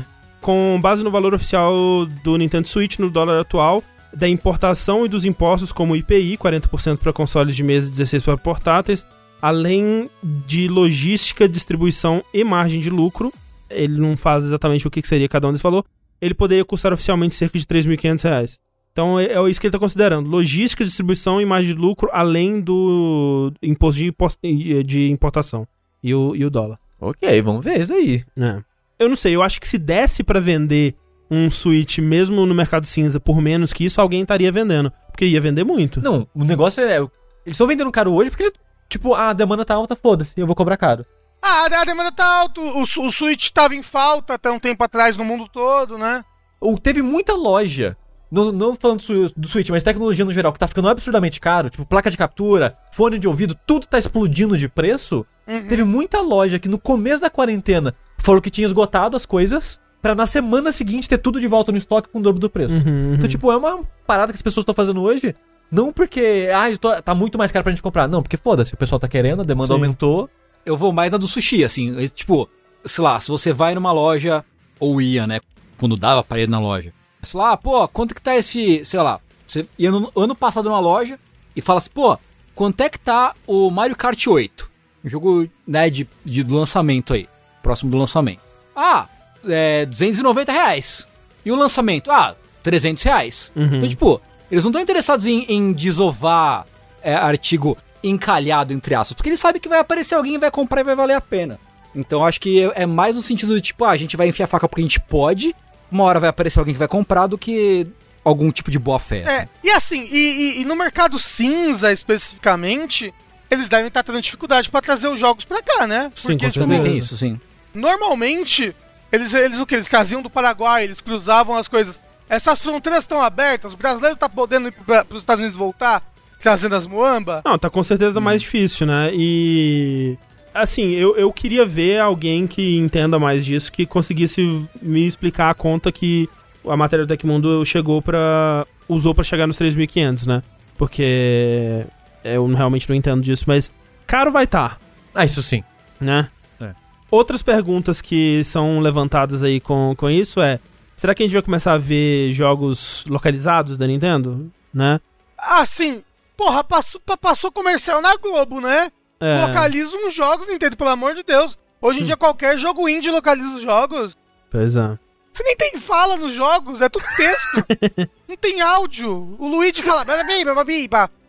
Com 0.41 0.79
base 0.81 1.03
no 1.03 1.11
valor 1.11 1.35
oficial 1.35 2.07
do 2.23 2.37
Nintendo 2.37 2.69
Switch 2.69 2.99
no 2.99 3.11
dólar 3.11 3.41
atual, 3.41 3.83
da 4.13 4.29
importação 4.29 5.05
e 5.05 5.09
dos 5.09 5.25
impostos, 5.25 5.73
como 5.73 5.93
o 5.93 5.97
IPI, 5.97 6.37
40% 6.37 6.99
para 6.99 7.13
consoles 7.13 7.55
de 7.55 7.63
mesa 7.63 7.89
e 7.89 7.93
16% 7.93 8.25
para 8.25 8.37
portáteis, 8.37 9.07
além 9.41 10.11
de 10.47 10.69
logística, 10.69 11.49
distribuição 11.49 12.23
e 12.33 12.45
margem 12.45 12.81
de 12.81 12.91
lucro, 12.91 13.33
ele 13.69 13.99
não 13.99 14.17
faz 14.17 14.45
exatamente 14.45 14.87
o 14.87 14.91
que 14.91 15.07
seria 15.07 15.29
cada 15.29 15.49
um 15.49 15.53
desse 15.53 15.63
valor, 15.63 15.85
ele 16.21 16.35
poderia 16.35 16.65
custar 16.65 16.93
oficialmente 16.93 17.35
cerca 17.35 17.59
de 17.59 17.65
3.500 17.67 18.23
reais. 18.23 18.59
Então 18.97 19.21
é, 19.21 19.27
é 19.27 19.51
isso 19.51 19.61
que 19.61 19.67
ele 19.67 19.69
está 19.69 19.79
considerando. 19.79 20.27
Logística, 20.31 20.83
distribuição 20.83 21.39
e 21.39 21.45
margem 21.45 21.75
de 21.75 21.79
lucro, 21.79 22.09
além 22.15 22.63
do 22.63 23.53
imposto 23.63 23.99
de, 24.01 24.07
impos- 24.07 24.39
de 24.87 25.11
importação. 25.11 25.69
E 26.03 26.15
o, 26.15 26.35
e 26.35 26.47
o 26.47 26.51
dólar. 26.51 26.79
Ok, 26.99 27.43
vamos 27.43 27.63
ver 27.63 27.79
isso 27.81 27.93
aí. 27.93 28.25
É. 28.39 28.63
Eu 28.99 29.11
não 29.11 29.17
sei, 29.17 29.37
eu 29.37 29.43
acho 29.43 29.61
que 29.61 29.69
se 29.69 29.77
desse 29.77 30.25
pra 30.25 30.41
vender 30.41 30.95
um 31.31 31.51
Switch 31.51 31.99
mesmo 31.99 32.47
no 32.47 32.55
mercado 32.55 32.87
cinza 32.87 33.21
por 33.21 33.39
menos 33.43 33.71
que 33.71 33.85
isso, 33.85 34.01
alguém 34.01 34.23
estaria 34.23 34.51
vendendo. 34.51 34.91
Porque 35.11 35.27
ia 35.27 35.43
vender 35.43 35.63
muito. 35.65 36.01
Não, 36.01 36.27
o 36.35 36.43
negócio 36.45 36.83
é. 36.83 36.97
Eles 36.97 37.11
estão 37.49 37.67
vendendo 37.67 37.93
caro 37.93 38.15
hoje 38.15 38.31
porque, 38.31 38.51
tipo, 38.89 39.13
ah, 39.13 39.29
a 39.29 39.33
demanda 39.35 39.63
tá 39.63 39.75
alta, 39.75 39.95
foda-se, 39.95 40.33
eu 40.41 40.47
vou 40.47 40.57
cobrar 40.57 40.79
caro. 40.79 41.05
Ah, 41.43 41.67
a 41.67 41.85
demanda 41.85 42.11
tá 42.13 42.25
alta. 42.25 42.61
O, 42.63 42.83
o 42.83 43.13
Switch 43.13 43.51
tava 43.51 43.75
em 43.75 43.83
falta 43.83 44.33
até 44.35 44.51
um 44.51 44.59
tempo 44.59 44.83
atrás 44.83 45.19
no 45.19 45.25
mundo 45.25 45.47
todo, 45.53 45.99
né? 45.99 46.23
Ou 46.59 46.79
teve 46.79 47.03
muita 47.03 47.35
loja, 47.35 47.95
não, 48.31 48.51
não 48.53 48.74
falando 48.74 49.01
do, 49.07 49.33
do 49.37 49.49
Switch, 49.49 49.68
mas 49.70 49.83
tecnologia 49.83 50.24
no 50.24 50.33
geral, 50.33 50.53
que 50.53 50.59
tá 50.59 50.66
ficando 50.68 50.89
absurdamente 50.89 51.41
caro, 51.41 51.70
tipo 51.70 51.85
placa 51.87 52.11
de 52.11 52.16
captura, 52.16 52.77
fone 52.93 53.18
de 53.18 53.29
ouvido, 53.29 53.57
tudo 53.66 53.87
tá 53.87 53.99
explodindo 53.99 54.57
de 54.59 54.68
preço. 54.68 55.24
Uhum. 55.47 55.68
Teve 55.68 55.85
muita 55.85 56.20
loja 56.20 56.59
que 56.59 56.68
no 56.68 56.79
começo 56.79 57.20
da 57.22 57.31
quarentena 57.31 57.95
falou 58.18 58.41
que 58.43 58.51
tinha 58.51 58.64
esgotado 58.66 59.16
as 59.16 59.24
coisas, 59.24 59.79
pra 60.03 60.14
na 60.14 60.27
semana 60.27 60.72
seguinte 60.72 61.09
ter 61.09 61.18
tudo 61.18 61.41
de 61.41 61.47
volta 61.47 61.70
no 61.72 61.79
estoque 61.79 62.09
com 62.09 62.18
o 62.18 62.22
dobro 62.22 62.41
do 62.41 62.51
preço. 62.51 62.74
Uhum, 62.74 63.14
Então, 63.14 63.29
tipo, 63.29 63.51
é 63.53 63.57
uma 63.57 63.81
parada 64.07 64.33
que 64.33 64.37
as 64.37 64.43
pessoas 64.43 64.62
estão 64.62 64.74
fazendo 64.74 65.01
hoje. 65.03 65.35
Não 65.70 65.93
porque, 65.93 66.49
ah, 66.55 66.64
tô- 66.79 67.03
tá 67.03 67.14
muito 67.14 67.37
mais 67.39 67.51
caro 67.51 67.62
pra 67.64 67.72
gente 67.72 67.83
comprar. 67.83 68.07
Não, 68.09 68.22
porque 68.22 68.37
foda-se, 68.37 68.74
o 68.74 68.77
pessoal 68.77 68.99
tá 69.01 69.09
querendo, 69.09 69.43
a 69.43 69.45
demanda 69.45 69.68
Sim. 69.68 69.72
aumentou. 69.74 70.29
eu 70.64 70.77
vou 70.77 70.93
mais 70.93 71.11
na 71.12 71.16
do 71.18 71.29
sushi, 71.29 71.62
assim. 71.64 72.09
Tipo, 72.09 72.49
sei 72.85 73.03
lá, 73.05 73.18
se 73.20 73.29
você 73.29 73.53
vai 73.53 73.72
numa 73.74 73.93
loja, 73.93 74.45
ou 74.81 75.01
ia, 75.01 75.24
né? 75.27 75.39
Quando 75.79 75.97
dava 75.97 76.24
pra 76.24 76.41
ir 76.41 76.49
na 76.49 76.59
loja. 76.59 76.93
Sei 77.27 77.41
lá, 77.41 77.57
pô, 77.57 77.87
quanto 77.89 78.14
que 78.14 78.22
tá 78.22 78.37
esse, 78.37 78.85
sei 78.85 79.01
lá, 79.01 79.20
você 79.47 79.66
ia 79.79 79.91
no 79.91 80.11
ano 80.16 80.35
passado 80.35 80.68
numa 80.68 80.81
loja 80.81 81.18
e 81.55 81.61
fala 81.61 81.79
assim, 81.79 81.91
pô, 81.93 82.18
quanto 82.55 82.81
é 82.81 82.89
que 82.89 82.99
tá 82.99 83.35
o 83.47 83.70
Mario 83.70 83.97
Kart 83.97 84.27
8? 84.27 84.70
Um 85.05 85.09
jogo, 85.09 85.49
né, 85.66 85.89
de, 85.89 86.09
de 86.24 86.43
do 86.43 86.55
lançamento 86.55 87.14
aí, 87.14 87.29
próximo 87.62 87.91
do 87.91 87.99
lançamento. 87.99 88.41
Ah, 88.74 89.07
é 89.47 89.87
290 89.87 90.53
reais. 90.53 91.07
E 91.45 91.53
o 91.53 91.57
lançamento? 91.57 92.11
Ah, 92.11 92.35
300 92.62 93.03
reais. 93.05 93.53
Então, 93.77 93.89
tipo, 93.89 94.20
eles 94.51 94.64
não 94.64 94.70
estão 94.70 94.83
interessados 94.83 95.27
em, 95.27 95.45
em 95.49 95.72
desovar 95.72 96.66
é, 97.03 97.14
artigo 97.14 97.77
encalhado, 98.03 98.72
entre 98.72 98.95
aspas, 98.95 99.14
porque 99.14 99.29
eles 99.29 99.41
sabem 99.41 99.61
que 99.61 99.68
vai 99.68 99.79
aparecer 99.79 100.14
alguém 100.14 100.35
e 100.35 100.39
vai 100.39 100.51
comprar 100.51 100.81
e 100.81 100.85
vai 100.85 100.97
valer 100.97 101.14
a 101.14 101.20
pena. 101.20 101.59
Então, 101.95 102.24
acho 102.24 102.41
que 102.41 102.62
é, 102.62 102.83
é 102.83 102.87
mais 102.87 103.16
no 103.16 103.22
sentido 103.22 103.55
de, 103.55 103.61
tipo, 103.61 103.85
ah, 103.85 103.91
a 103.91 103.97
gente 103.97 104.16
vai 104.16 104.29
enfiar 104.29 104.45
a 104.45 104.49
faca 104.49 104.68
porque 104.68 104.83
a 104.83 104.85
gente 104.85 105.01
pode, 105.01 105.55
uma 105.91 106.05
hora 106.05 106.20
vai 106.20 106.28
aparecer 106.28 106.59
alguém 106.59 106.74
que 106.74 106.78
vai 106.78 106.89
comprar 106.89 107.26
do 107.26 107.37
que 107.39 107.87
algum 108.24 108.51
tipo 108.51 108.70
de 108.70 108.78
boa 108.78 108.99
fé. 108.99 109.22
assim. 109.24 109.37
É, 109.37 109.49
e 109.64 109.70
assim, 109.70 110.03
e, 110.11 110.16
e- 110.16 110.61
e 110.62 110.64
no 110.64 110.74
mercado 110.76 111.18
cinza 111.18 111.93
especificamente, 111.93 113.12
eles 113.51 113.68
devem 113.68 113.87
estar 113.87 114.03
tendo 114.03 114.20
dificuldade 114.20 114.68
pra 114.70 114.80
trazer 114.80 115.09
os 115.09 115.18
jogos 115.20 115.45
pra 115.45 115.62
cá, 115.62 115.87
né? 115.87 116.11
Sim, 116.14 116.37
com 116.37 116.51
Também 116.51 116.82
tem 116.82 116.99
isso, 116.99 117.16
sim. 117.16 117.39
normalmente, 117.72 118.74
eles, 119.12 119.32
eles 119.34 119.59
o 119.61 119.66
que? 119.66 119.74
Eles 119.76 119.89
traziam 119.89 120.20
do 120.22 120.28
Paraguai, 120.30 120.84
eles 120.84 121.01
cruzavam 121.01 121.57
as 121.57 121.68
coisas. 121.68 122.01
Essas 122.28 122.61
fronteiras 122.61 123.05
estão 123.05 123.22
abertas, 123.22 123.70
os 123.72 123.76
brasileiros 123.78 124.18
tá 124.18 124.28
podendo 124.28 124.68
ir 124.68 124.72
para 124.72 125.07
os 125.11 125.20
Estados 125.20 125.41
Unidos 125.41 125.57
voltar, 125.57 126.03
trazendo 126.41 126.74
as 126.74 126.87
moamba. 126.87 127.41
Não, 127.45 127.57
tá 127.57 127.70
com 127.70 127.82
certeza 127.84 128.20
mais 128.20 128.43
difícil, 128.43 128.87
né? 128.87 129.11
E. 129.14 130.18
Assim, 130.57 130.91
eu, 130.93 131.17
eu 131.17 131.33
queria 131.33 131.65
ver 131.67 132.01
alguém 132.01 132.47
que 132.47 132.77
entenda 132.77 133.19
mais 133.19 133.45
disso, 133.45 133.71
que 133.71 133.85
conseguisse 133.87 134.43
me 134.83 135.07
explicar 135.07 135.51
a 135.51 135.55
conta 135.55 135.93
que 135.93 136.29
a 136.67 136.77
matéria 136.77 137.05
do 137.05 137.09
Tecmundo 137.09 137.65
chegou 137.65 138.01
pra. 138.03 138.67
usou 138.89 139.15
pra 139.15 139.23
chegar 139.25 139.47
nos 139.47 139.59
3.500, 139.59 140.27
né? 140.27 140.43
Porque. 140.77 141.85
Eu 142.25 142.45
realmente 142.47 142.89
não 142.89 142.97
entendo 142.97 143.23
disso, 143.23 143.45
mas. 143.47 143.71
Caro 144.07 144.31
vai 144.33 144.45
estar, 144.45 144.79
Ah, 145.15 145.25
isso 145.25 145.43
sim. 145.43 145.63
né? 146.01 146.29
É. 146.61 146.73
Outras 147.11 147.43
perguntas 147.43 148.01
que 148.01 148.43
são 148.45 148.79
levantadas 148.81 149.43
aí 149.43 149.61
com, 149.61 149.95
com 149.97 150.09
isso 150.09 150.41
é: 150.41 150.59
será 150.97 151.15
que 151.15 151.23
a 151.23 151.27
gente 151.27 151.33
vai 151.35 151.43
começar 151.43 151.73
a 151.73 151.79
ver 151.79 152.33
jogos 152.33 153.05
localizados 153.09 153.77
da 153.77 153.87
Nintendo? 153.87 154.51
Né? 154.73 155.01
Assim, 155.39 156.03
porra, 156.37 156.63
passou, 156.65 157.01
pa- 157.05 157.17
passou 157.17 157.51
comercial 157.53 158.01
na 158.01 158.17
Globo, 158.17 158.61
né? 158.61 158.91
É. 159.21 159.47
Localiza 159.47 159.97
uns 159.97 160.14
jogos, 160.14 160.49
Nintendo, 160.49 160.77
pelo 160.77 160.91
amor 160.91 161.14
de 161.14 161.23
Deus. 161.23 161.59
Hoje 161.81 162.01
em 162.01 162.05
dia 162.05 162.17
qualquer 162.17 162.59
jogo 162.59 162.89
indie 162.89 163.11
localiza 163.11 163.57
os 163.57 163.62
jogos. 163.62 164.17
Pois 164.51 164.77
é. 164.77 164.99
Você 165.33 165.43
nem 165.43 165.57
tem 165.57 165.79
fala 165.79 166.17
nos 166.17 166.33
jogos, 166.33 166.81
é 166.81 166.89
tudo 166.89 167.05
texto. 167.17 167.64
não 168.27 168.37
tem 168.37 168.61
áudio. 168.62 169.37
O 169.39 169.47
Luigi 169.47 169.83
fala, 169.83 170.05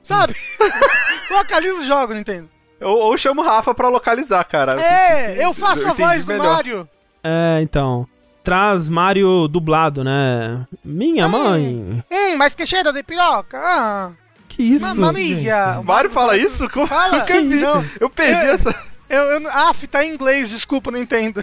sabe? 0.02 0.36
localiza 1.30 1.82
os 1.82 1.88
jogos, 1.88 2.16
Nintendo. 2.16 2.50
Ou, 2.82 2.98
ou 2.98 3.18
chama 3.18 3.42
o 3.42 3.46
Rafa 3.46 3.74
pra 3.74 3.90
localizar, 3.90 4.44
cara. 4.46 4.82
É, 4.82 5.44
eu 5.44 5.54
faço 5.54 5.84
Eu 5.84 5.90
a 5.90 5.94
voz 5.94 6.24
do 6.24 6.28
melhor. 6.28 6.56
Mario. 6.56 6.90
É, 7.24 7.60
então. 7.62 8.08
Traz 8.44 8.88
Mario 8.88 9.48
dublado, 9.50 10.06
né? 10.06 10.66
Minha 10.86 11.28
mãe. 11.28 12.02
Hum, 12.10 12.38
mas 12.38 12.56
que 12.56 12.66
cheiro 12.66 12.94
de 12.94 13.04
piroca. 13.04 13.58
Ah, 13.60 14.12
Que 14.58 14.64
isso? 14.64 14.86
mamma 14.86 15.14
mia. 15.14 15.78
O 15.80 15.84
Mário 15.86 16.10
fala 16.10 16.36
isso? 16.36 16.68
Como? 16.70 16.88
Fala. 16.88 17.20
Nunca 17.20 17.42
vi. 17.42 17.56
Não. 17.62 17.86
Eu 18.00 18.10
perdi 18.10 18.34
É. 18.46 18.52
essa. 18.52 18.76
Eu, 19.08 19.24
eu, 19.24 19.48
af, 19.50 19.88
tá 19.88 20.04
em 20.04 20.12
inglês, 20.14 20.50
desculpa, 20.50 20.92
não 20.92 21.00
entendo. 21.00 21.42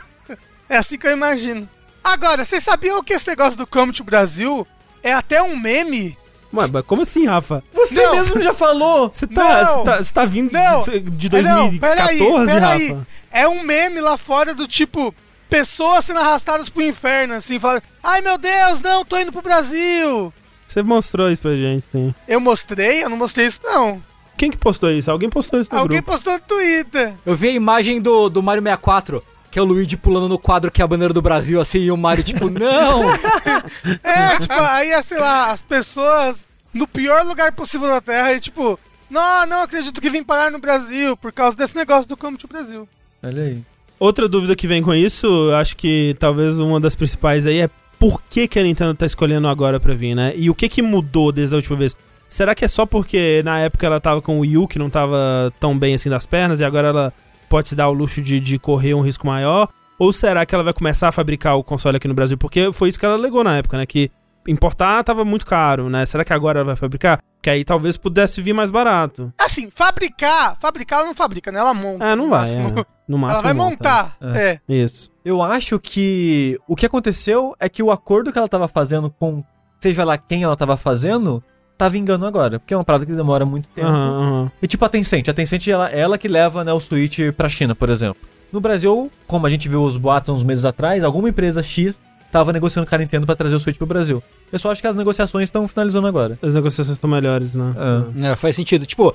É 0.69 0.77
assim 0.77 0.99
que 0.99 1.07
eu 1.07 1.13
imagino. 1.13 1.67
Agora, 2.03 2.45
vocês 2.45 2.63
sabiam 2.63 3.03
que 3.03 3.15
esse 3.15 3.27
negócio 3.29 3.57
do 3.57 3.67
Come 3.67 3.93
to 3.93 4.05
Brasil 4.05 4.67
é 5.03 5.13
até 5.15 5.43
um 5.43 5.57
meme? 5.57 6.19
Ué, 6.53 6.67
mas 6.67 6.85
como 6.85 7.03
assim, 7.03 7.25
Rafa? 7.27 7.63
Você 7.73 7.95
Não. 7.95 8.13
mesmo 8.13 8.41
já 8.43 8.53
falou! 8.53 9.11
Você 9.13 9.27
tá, 9.27 9.63
Não. 9.65 9.77
você 9.79 9.85
tá, 9.85 9.97
você 10.03 10.13
tá 10.15 10.25
vindo 10.25 10.53
Não. 10.53 10.83
de, 10.83 11.01
de 11.01 11.31
Não, 11.43 11.71
2014, 11.71 11.79
peraí, 11.81 12.47
peraí. 12.47 12.89
Rafa? 12.93 13.07
É 13.31 13.49
um 13.49 13.63
meme 13.63 14.01
lá 14.01 14.17
fora 14.19 14.55
do 14.55 14.67
tipo, 14.69 15.15
pessoas 15.49 16.05
sendo 16.05 16.21
arrastadas 16.21 16.69
pro 16.69 16.83
inferno, 16.83 17.35
assim, 17.35 17.59
falando, 17.59 17.83
ai 18.03 18.21
meu 18.21 18.37
Deus, 18.39 18.81
não, 18.83 19.05
tô 19.05 19.17
indo 19.19 19.33
pro 19.33 19.41
Brasil. 19.43 20.33
Você 20.75 20.83
mostrou 20.83 21.31
isso 21.31 21.41
pra 21.41 21.55
gente, 21.55 21.85
sim. 21.93 22.13
Eu 22.27 22.41
mostrei? 22.41 23.05
Eu 23.05 23.09
não 23.09 23.17
mostrei 23.17 23.47
isso, 23.47 23.61
não. 23.63 24.03
Quem 24.37 24.51
que 24.51 24.57
postou 24.57 24.91
isso? 24.91 25.09
Alguém 25.09 25.31
postou 25.31 25.61
isso 25.61 25.71
no 25.73 25.79
Alguém 25.79 25.99
grupo. 25.99 26.11
postou 26.11 26.33
no 26.33 26.41
Twitter. 26.41 27.15
Eu 27.25 27.37
vi 27.37 27.51
a 27.51 27.53
imagem 27.53 28.01
do, 28.03 28.29
do 28.29 28.43
Mario 28.43 28.61
64, 28.61 29.23
que 29.53 29.59
é 29.61 29.63
o 29.63 29.65
Luigi 29.65 29.97
pulando 29.97 30.29
no 30.29 30.37
quadro 30.37 30.73
que 30.73 30.83
é 30.83 30.85
a 30.85 30.89
bandeira 30.89 31.15
do 31.15 31.23
Brasil, 31.23 31.61
assim, 31.61 31.79
e 31.79 31.93
o 31.93 31.97
Mario, 31.97 32.25
tipo, 32.25 32.51
não! 32.51 33.05
É, 34.03 34.37
tipo, 34.41 34.53
aí, 34.53 34.91
é, 34.91 35.01
sei 35.01 35.21
lá, 35.21 35.53
as 35.53 35.63
pessoas 35.63 36.45
no 36.73 36.89
pior 36.89 37.25
lugar 37.25 37.53
possível 37.53 37.87
da 37.87 38.01
Terra 38.01 38.33
e 38.33 38.41
tipo, 38.41 38.77
não, 39.09 39.47
não 39.47 39.63
acredito 39.63 40.01
que 40.01 40.11
vim 40.11 40.25
parar 40.25 40.51
no 40.51 40.59
Brasil 40.59 41.17
por 41.17 41.31
causa 41.31 41.57
desse 41.57 41.77
negócio 41.77 42.09
do 42.09 42.17
Come 42.17 42.37
to 42.37 42.49
Brasil. 42.49 42.89
Olha 43.23 43.45
aí. 43.45 43.63
Outra 44.01 44.27
dúvida 44.27 44.57
que 44.57 44.67
vem 44.67 44.83
com 44.83 44.93
isso, 44.93 45.25
eu 45.27 45.55
acho 45.55 45.77
que 45.77 46.17
talvez 46.19 46.59
uma 46.59 46.81
das 46.81 46.97
principais 46.97 47.47
aí 47.47 47.61
é 47.61 47.71
por 48.05 48.21
que, 48.29 48.47
que 48.47 48.59
a 48.59 48.63
Nintendo 48.63 48.95
tá 48.95 49.07
escolhendo 49.07 49.49
agora 49.49 49.81
pra 49.81 49.95
vir, 49.95 50.15
né? 50.15 50.35
E 50.37 50.51
o 50.51 50.55
que 50.55 50.69
que 50.69 50.83
mudou 50.83 51.33
desde 51.33 51.55
a 51.55 51.57
última 51.57 51.75
vez? 51.75 51.97
Será 52.29 52.55
que 52.55 52.63
é 52.63 52.69
só 52.69 52.85
porque 52.85 53.41
na 53.43 53.61
época 53.61 53.87
ela 53.87 53.99
tava 53.99 54.21
com 54.21 54.37
o 54.37 54.41
Wii 54.41 54.59
U, 54.59 54.69
que 54.69 54.79
não 54.79 54.91
tava 54.91 55.51
tão 55.59 55.79
bem 55.79 55.95
assim 55.95 56.11
das 56.11 56.27
pernas, 56.27 56.61
e 56.61 56.65
agora 56.65 56.89
ela 56.89 57.15
pode 57.49 57.71
se 57.71 57.75
dar 57.75 57.89
o 57.89 57.95
luxo 57.95 58.21
de, 58.21 58.41
de 58.41 58.59
correr 58.59 58.93
um 58.93 59.01
risco 59.01 59.27
maior? 59.27 59.71
Ou 59.99 60.13
será 60.13 60.45
que 60.45 60.55
ela 60.55 60.63
vai 60.63 60.75
começar 60.75 61.09
a 61.09 61.13
fabricar 61.13 61.57
o 61.57 61.65
console 61.65 61.97
aqui 61.97 62.07
no 62.07 62.13
Brasil? 62.13 62.37
Porque 62.37 62.71
foi 62.75 62.91
isso 62.91 62.99
que 62.99 63.07
ela 63.07 63.15
alegou 63.15 63.43
na 63.43 63.57
época, 63.57 63.79
né? 63.79 63.87
Que 63.87 64.11
importar 64.47 65.03
tava 65.05 65.25
muito 65.25 65.47
caro, 65.47 65.89
né? 65.89 66.05
Será 66.07 66.25
que 66.25 66.33
agora 66.33 66.61
ela 66.61 66.67
vai 66.67 66.77
fabricar? 66.77 67.21
Porque 67.37 67.51
aí 67.51 67.65
talvez 67.65 67.97
pudesse 67.97 68.41
vir 68.41 68.53
mais 68.53 68.71
barato. 68.71 69.33
Assim, 69.39 69.71
fabricar, 69.71 70.57
fabricar 70.61 71.01
ela 71.01 71.09
não 71.09 71.15
fabrica, 71.15 71.53
né? 71.53 71.59
Ela 71.61 71.75
monta. 71.75 72.05
É, 72.05 72.17
não 72.17 72.25
no 72.25 72.31
vai. 72.31 72.41
máximo. 72.41 72.69
é. 72.81 72.85
No 73.07 73.19
máximo. 73.19 73.35
Ela 73.39 73.43
vai 73.43 73.53
monta. 73.53 73.71
montar. 73.71 74.17
É. 74.35 74.59
Isso. 74.69 75.11
Eu 75.25 75.43
acho 75.43 75.79
que 75.79 76.59
o 76.67 76.75
que 76.75 76.87
aconteceu 76.87 77.55
é 77.61 77.69
que 77.69 77.83
o 77.83 77.91
acordo 77.91 78.33
que 78.33 78.39
ela 78.39 78.49
tava 78.49 78.69
fazendo 78.69 79.11
com 79.11 79.43
seja 79.81 80.05
lá 80.05 80.17
quem 80.17 80.43
ela 80.43 80.57
tava 80.57 80.77
fazendo, 80.79 81.43
tá 81.77 81.89
vingando 81.89 82.25
agora. 82.25 82.59
Porque 82.59 82.73
é 82.73 82.77
uma 82.77 82.85
parada 82.85 83.05
que 83.05 83.13
demora 83.13 83.45
muito 83.45 83.69
tempo. 83.69 83.87
Aham, 83.87 84.23
aham. 84.23 84.53
E 84.63 84.67
tipo 84.67 84.85
a 84.85 84.89
Tencent. 84.89 85.29
A 85.29 85.35
Tencent, 85.35 85.69
ela, 85.69 85.91
ela 85.91 86.17
que 86.17 86.29
leva 86.29 86.65
né, 86.65 86.73
o 86.73 86.81
Switch 86.81 87.19
pra 87.37 87.49
China, 87.49 87.75
por 87.75 87.91
exemplo. 87.91 88.17
No 88.51 88.61
Brasil, 88.61 89.11
como 89.27 89.47
a 89.47 89.51
gente 89.51 89.69
viu 89.69 89.83
os 89.83 89.97
boatos 89.97 90.31
uns 90.31 90.43
meses 90.43 90.65
atrás, 90.65 91.05
alguma 91.05 91.29
empresa 91.29 91.63
X 91.63 92.01
tava 92.35 92.53
negociando 92.53 92.89
com 92.89 92.95
a 92.95 92.99
Nintendo 92.99 93.25
pra 93.27 93.37
trazer 93.37 93.55
o 93.55 93.61
Switch 93.61 93.77
pro 93.79 93.87
Brasil. 93.87 94.21
Eu 94.53 94.59
só 94.59 94.73
acho 94.73 94.81
que 94.81 94.89
as 94.89 94.97
negociações 94.97 95.45
estão 95.45 95.69
finalizando 95.69 96.09
agora. 96.09 96.37
As 96.43 96.53
negociações 96.53 96.97
estão 96.97 97.09
melhores, 97.09 97.55
né? 97.55 97.73
É. 98.21 98.33
É, 98.33 98.37
faz 98.37 98.57
sentido. 98.57 98.85
Tipo, 98.85 99.15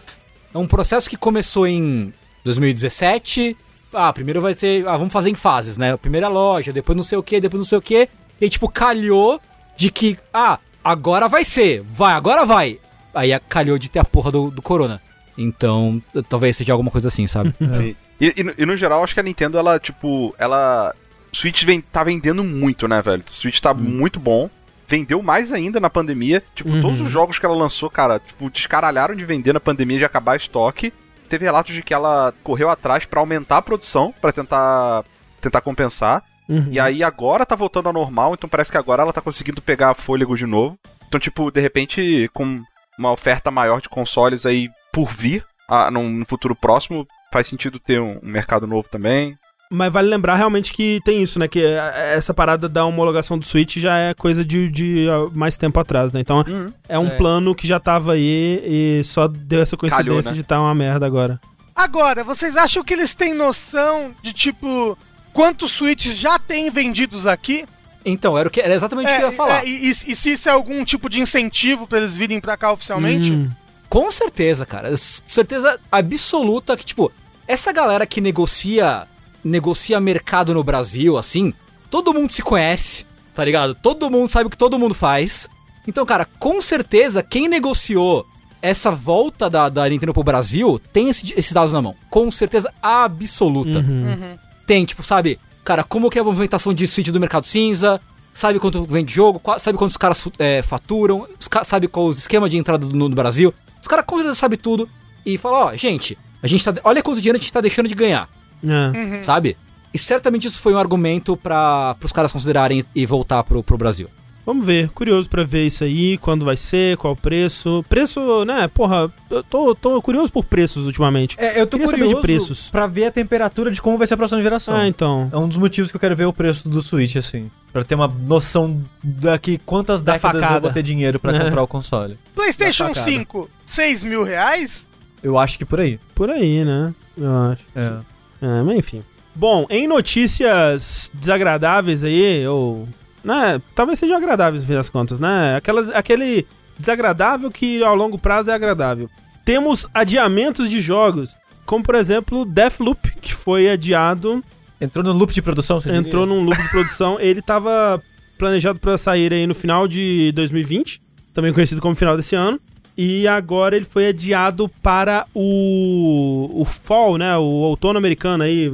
é 0.54 0.58
um 0.58 0.66
processo 0.66 1.10
que 1.10 1.18
começou 1.18 1.68
em 1.68 2.14
2017. 2.46 3.58
Ah, 3.94 4.14
primeiro 4.14 4.40
vai 4.40 4.54
ser. 4.54 4.88
Ah, 4.88 4.96
vamos 4.96 5.12
fazer 5.12 5.30
em 5.30 5.36
fases, 5.36 5.78
né? 5.78 5.98
Primeira 5.98 6.28
loja, 6.28 6.72
depois 6.72 6.96
não 6.96 7.04
sei 7.04 7.18
o 7.18 7.24
que, 7.24 7.40
depois 7.42 7.60
não 7.60 7.66
sei 7.68 7.78
o 7.78 7.82
que. 7.82 8.08
E 8.40 8.46
aí, 8.46 8.50
tipo, 8.50 8.70
calhou 8.70 9.42
de 9.76 9.92
que. 9.92 10.18
Ah, 10.34 10.60
agora 10.84 11.28
vai 11.28 11.44
ser. 11.44 11.82
Vai, 11.82 12.14
agora 12.14 12.46
vai. 12.46 12.80
Aí 13.14 13.38
calhou 13.50 13.78
de 13.78 13.90
ter 13.90 14.00
a 14.00 14.06
porra 14.06 14.32
do, 14.32 14.50
do 14.52 14.62
Corona. 14.62 15.02
Então, 15.38 16.02
talvez 16.30 16.56
seja 16.56 16.72
alguma 16.74 16.92
coisa 16.92 17.08
assim, 17.08 17.26
sabe? 17.28 17.54
Sim. 17.74 17.96
E, 18.22 18.34
e 18.38 18.44
no- 18.44 18.54
e 18.58 18.66
no 18.66 18.78
geral, 18.78 19.04
acho 19.04 19.14
que 19.14 19.20
a 19.20 19.24
Nintendo, 19.24 19.58
ela, 19.58 19.80
tipo, 19.80 20.34
ela. 20.38 20.94
Switch 21.32 21.64
vem, 21.64 21.82
tá 21.82 22.04
vendendo 22.04 22.44
muito, 22.44 22.88
né, 22.88 23.02
velho? 23.02 23.24
Switch 23.32 23.60
tá 23.60 23.74
muito 23.74 24.20
bom. 24.20 24.50
Vendeu 24.88 25.22
mais 25.22 25.52
ainda 25.52 25.80
na 25.80 25.90
pandemia. 25.90 26.44
Tipo, 26.56 26.70
Uhum. 26.70 26.82
todos 26.82 27.00
os 27.02 27.12
jogos 27.12 27.38
que 27.38 27.46
ela 27.46 27.56
lançou, 27.56 27.90
cara, 27.90 28.20
tipo, 28.20 28.50
descaralharam 28.50 29.14
de 29.16 29.24
vender 29.26 29.54
na 29.54 29.60
pandemia 29.60 30.00
de 30.00 30.06
acabar 30.06 30.36
estoque. 30.36 30.92
Teve 31.30 31.46
relatos 31.46 31.74
de 31.74 31.84
que 31.84 31.94
ela 31.94 32.34
correu 32.44 32.70
atrás 32.70 33.06
pra 33.06 33.20
aumentar 33.20 33.58
a 33.58 33.62
produção, 33.62 34.14
pra 34.20 34.32
tentar 34.32 35.04
tentar 35.40 35.62
compensar. 35.62 36.24
Uhum. 36.50 36.68
E 36.72 36.80
aí 36.80 37.04
agora 37.04 37.46
tá 37.46 37.56
voltando 37.56 37.88
ao 37.88 37.94
normal, 37.94 38.34
então 38.34 38.50
parece 38.50 38.72
que 38.72 38.78
agora 38.78 39.04
ela 39.04 39.14
tá 39.14 39.22
conseguindo 39.22 39.62
pegar 39.62 39.94
fôlego 39.94 40.36
de 40.36 40.46
novo. 40.48 40.78
Então, 41.08 41.20
tipo, 41.20 41.52
de 41.52 41.62
repente, 41.62 42.30
com 42.34 42.62
uma 42.98 43.12
oferta 43.12 43.52
maior 43.52 43.80
de 43.80 43.88
consoles 43.88 44.46
aí 44.46 44.68
por 44.92 45.08
vir, 45.10 45.46
ah, 45.68 45.90
num, 45.92 46.26
futuro 46.26 46.56
próximo, 46.56 47.08
faz 47.32 47.48
sentido 47.48 47.80
ter 47.80 48.02
um 48.02 48.20
mercado 48.24 48.66
novo 48.66 48.90
também. 48.90 49.38
Mas 49.72 49.94
vale 49.94 50.10
lembrar 50.10 50.36
realmente 50.36 50.74
que 50.74 51.00
tem 51.06 51.22
isso, 51.22 51.38
né? 51.38 51.48
Que 51.48 51.60
é- 51.64 52.16
essa 52.16 52.34
parada 52.34 52.68
da 52.68 52.84
homologação 52.86 53.38
do 53.38 53.46
Switch 53.46 53.78
já 53.78 53.96
é 53.98 54.14
coisa 54.16 54.44
de, 54.44 54.68
de 54.68 55.06
mais 55.32 55.58
tempo 55.58 55.80
atrás, 55.80 56.12
né? 56.12 56.20
Então 56.20 56.44
é 56.88 56.98
um 56.98 57.06
É. 57.08 57.12
plano 57.12 57.54
que 57.54 57.68
já 57.68 57.80
tava 57.80 58.14
aí 58.14 58.64
e 58.66 59.04
só 59.04 59.28
deu 59.28 59.62
essa 59.62 59.78
coincidência 59.78 60.06
Calhou, 60.12 60.24
né? 60.24 60.32
de 60.32 60.42
estar 60.42 60.60
uma 60.60 60.74
merda 60.74 61.06
agora. 61.06 61.40
Agora, 61.76 62.24
vocês 62.24 62.58
acham 62.58 62.84
que 62.84 62.94
eles 62.94 63.14
têm 63.14 63.36
noção 63.36 64.12
de, 64.24 64.34
tipo, 64.34 64.98
quantos 65.32 65.72
Switches 65.72 66.18
já 66.18 66.40
tem 66.40 66.72
vendidos 66.72 67.28
aqui? 67.28 67.64
Então, 68.04 68.36
era, 68.36 68.48
o 68.48 68.52
que, 68.52 68.60
era 68.62 68.74
exatamente 68.74 69.12
o 69.12 69.16
que 69.16 69.22
eu 69.22 69.30
ia 69.30 69.36
falar. 69.36 69.64
é, 69.64 69.68
e, 69.68 69.86
e- 69.86 69.92
e 69.92 70.16
se 70.16 70.34
isso 70.34 70.50
é 70.50 70.52
algum 70.52 70.84
tipo 70.84 71.08
de 71.08 71.22
incentivo 71.22 71.86
pra 71.86 72.00
eles 72.00 72.18
virem 72.18 72.42
pra 72.42 72.58
cá 72.58 72.72
oficialmente? 72.72 73.32
Hum. 73.32 73.50
Com 73.88 74.10
certeza, 74.10 74.66
cara. 74.66 74.96
Certeza 74.98 75.80
absoluta 75.92 76.76
que, 76.76 76.84
tipo, 76.86 77.12
essa 77.48 77.72
galera 77.72 78.06
que 78.08 78.20
negocia 78.20 79.06
negocia 79.50 80.00
mercado 80.00 80.54
no 80.54 80.64
Brasil, 80.64 81.18
assim, 81.18 81.54
todo 81.90 82.14
mundo 82.14 82.32
se 82.32 82.42
conhece, 82.42 83.06
tá 83.36 83.44
ligado? 83.44 83.76
Todo 83.76 84.10
mundo 84.10 84.30
sabe 84.30 84.48
o 84.48 84.50
que 84.50 84.58
todo 84.58 84.80
mundo 84.80 84.94
faz. 84.94 85.50
Então, 85.88 86.06
cara, 86.06 86.26
com 86.40 86.62
certeza, 86.62 87.24
quem 87.24 87.48
negociou 87.48 88.26
essa 88.62 88.92
volta 88.92 89.50
da, 89.50 89.70
da 89.70 89.88
Nintendo 89.90 90.14
pro 90.14 90.24
Brasil 90.24 90.80
tem 90.92 91.10
esse- 91.10 91.34
esses 91.36 91.54
dados 91.54 91.72
na 91.74 91.82
mão. 91.82 91.96
Com 92.10 92.30
certeza 92.30 92.72
absoluta. 92.82 93.80
Uhum. 93.80 94.38
Tem, 94.68 94.86
tipo, 94.86 95.02
sabe, 95.02 95.40
cara, 95.64 95.84
como 95.84 96.10
que 96.10 96.18
é 96.18 96.22
a 96.22 96.26
movimentação 96.26 96.74
de 96.74 96.86
Switch 96.88 97.08
do 97.10 97.20
mercado 97.20 97.46
cinza, 97.46 98.00
sabe 98.34 98.60
quanto 98.60 98.86
vende 98.86 99.14
jogo, 99.14 99.42
sabe 99.60 99.78
quantos 99.78 99.98
caras 99.98 100.24
é, 100.38 100.62
faturam, 100.62 101.26
sabe 101.64 101.88
qual 101.88 102.06
os 102.08 102.18
esquemas 102.20 102.50
de 102.50 102.58
entrada 102.58 102.86
do- 102.86 102.96
no, 102.96 103.10
no 103.10 103.16
Brasil. 103.16 103.54
Os 103.82 103.88
caras 103.88 104.06
com 104.06 104.16
certeza 104.18 104.36
sabem 104.36 104.60
tudo 104.60 104.88
e 105.26 105.38
falam, 105.38 105.68
ó, 105.68 105.76
gente, 105.76 106.18
a 106.44 106.48
gente 106.48 106.64
tá, 106.64 106.74
olha 106.84 107.02
quanto 107.02 107.18
dinheiro 107.22 107.38
a 107.38 107.42
gente 107.42 107.52
tá 107.52 107.62
deixando 107.62 107.88
de 107.88 107.96
ganhar, 107.96 108.30
É. 108.64 109.24
sabe? 109.24 109.56
E 109.94 109.98
certamente 109.98 110.48
isso 110.48 110.60
foi 110.60 110.74
um 110.74 110.78
argumento 110.78 111.36
para 111.36 111.96
os 112.04 112.12
caras 112.12 112.32
considerarem 112.32 112.84
e 112.94 113.06
voltar 113.06 113.44
pro, 113.44 113.64
pro 113.64 113.78
Brasil. 113.78 114.08
Vamos 114.46 114.66
ver, 114.66 114.90
curioso 114.90 115.30
pra 115.30 115.44
ver 115.44 115.68
isso 115.68 115.84
aí, 115.84 116.18
quando 116.18 116.44
vai 116.44 116.58
ser, 116.58 116.98
qual 116.98 117.14
o 117.14 117.16
preço. 117.16 117.86
Preço, 117.88 118.44
né, 118.46 118.68
porra, 118.68 119.12
eu 119.30 119.44
tô, 119.44 119.76
tô 119.76 120.02
curioso 120.02 120.32
por 120.32 120.44
preços 120.44 120.88
ultimamente. 120.88 121.36
É, 121.40 121.62
eu 121.62 121.68
tô 121.68 121.78
Queria 121.78 121.86
saber 121.88 122.02
curioso 122.04 122.16
de 122.16 122.22
preços. 122.22 122.70
pra 122.72 122.88
ver 122.88 123.06
a 123.06 123.12
temperatura 123.12 123.70
de 123.70 123.80
como 123.80 123.96
vai 123.98 124.08
ser 124.08 124.16
a 124.16 124.18
próxima 124.18 124.42
geração. 124.42 124.76
Ah, 124.76 124.88
então. 124.88 125.30
É 125.32 125.38
um 125.38 125.48
dos 125.48 125.58
motivos 125.58 125.92
que 125.92 125.98
eu 125.98 126.00
quero 126.02 126.16
ver 126.16 126.26
o 126.26 126.34
preço 126.34 126.68
do 126.68 126.82
Switch, 126.82 127.16
assim. 127.16 127.52
Pra 127.72 127.84
ter 127.84 127.94
uma 127.94 128.08
noção 128.08 128.82
daqui 129.04 129.60
quantas 129.66 130.02
Da 130.02 130.14
décadas 130.14 130.36
eu 130.38 130.42
facada. 130.42 130.62
vou 130.62 130.72
ter 130.72 130.82
dinheiro 130.82 131.20
pra 131.20 131.36
É. 131.36 131.44
comprar 131.46 131.62
o 131.62 131.68
console. 131.68 132.18
PlayStation 132.34 132.86
Da 132.88 132.96
facada. 132.96 133.12
5, 133.12 133.50
6 133.68 134.04
mil 134.04 134.24
reais? 134.24 134.90
Eu 135.22 135.38
acho 135.38 135.60
que 135.60 135.66
por 135.66 135.80
aí. 135.80 136.00
Por 136.16 136.30
aí, 136.32 136.64
né? 136.66 136.92
Eu 137.16 137.36
acho. 137.52 137.62
É. 137.76 137.94
É, 138.42 138.62
mas 138.64 138.78
enfim. 138.78 139.04
Bom, 139.36 139.66
em 139.70 139.88
notícias 139.88 141.10
desagradáveis 141.14 142.04
aí, 142.04 142.46
ou. 142.48 142.88
Né, 143.24 143.62
talvez 143.76 144.00
sejam 144.00 144.18
agradáveis 144.18 144.62
no 144.62 144.68
fim 144.68 144.76
das 144.76 144.90
contas, 144.90 145.20
né? 145.20 145.56
Aquela, 145.58 145.82
aquele 145.94 146.48
desagradável 146.78 147.52
que 147.52 147.84
ao 147.84 147.96
longo 147.96 148.18
prazo 148.18 148.50
é 148.50 148.54
agradável. 148.54 149.10
Temos 149.44 149.86
adiamentos 149.94 150.70
de 150.70 150.80
jogos, 150.80 151.30
como 151.66 151.84
por 151.84 151.96
exemplo 151.96 152.46
Deathloop, 152.46 153.16
que 153.22 153.34
foi 153.34 153.70
adiado, 153.70 154.42
Entrou 154.82 155.04
no 155.04 155.12
loop 155.12 155.34
de 155.34 155.42
produção, 155.42 155.82
você 155.82 155.94
entrou 155.94 156.26
num 156.26 156.42
loop 156.42 156.62
de 156.62 156.70
produção. 156.70 157.18
Ele 157.20 157.42
tava 157.42 158.02
planejado 158.38 158.80
pra 158.80 158.98
sair 158.98 159.34
aí 159.34 159.46
no 159.46 159.54
final 159.54 159.88
de 159.88 160.32
2020, 160.34 161.02
também 161.34 161.52
conhecido 161.52 161.82
como 161.82 161.96
final 161.96 162.16
desse 162.16 162.36
ano. 162.36 162.60
E 163.02 163.26
agora 163.30 163.78
ele 163.78 163.86
foi 163.86 164.10
adiado 164.10 164.68
para 164.84 165.26
o, 165.34 166.50
o 166.54 166.66
fall, 166.66 167.18
né? 167.18 167.38
O 167.38 167.44
outono 167.44 167.98
americano 167.98 168.44
aí, 168.44 168.70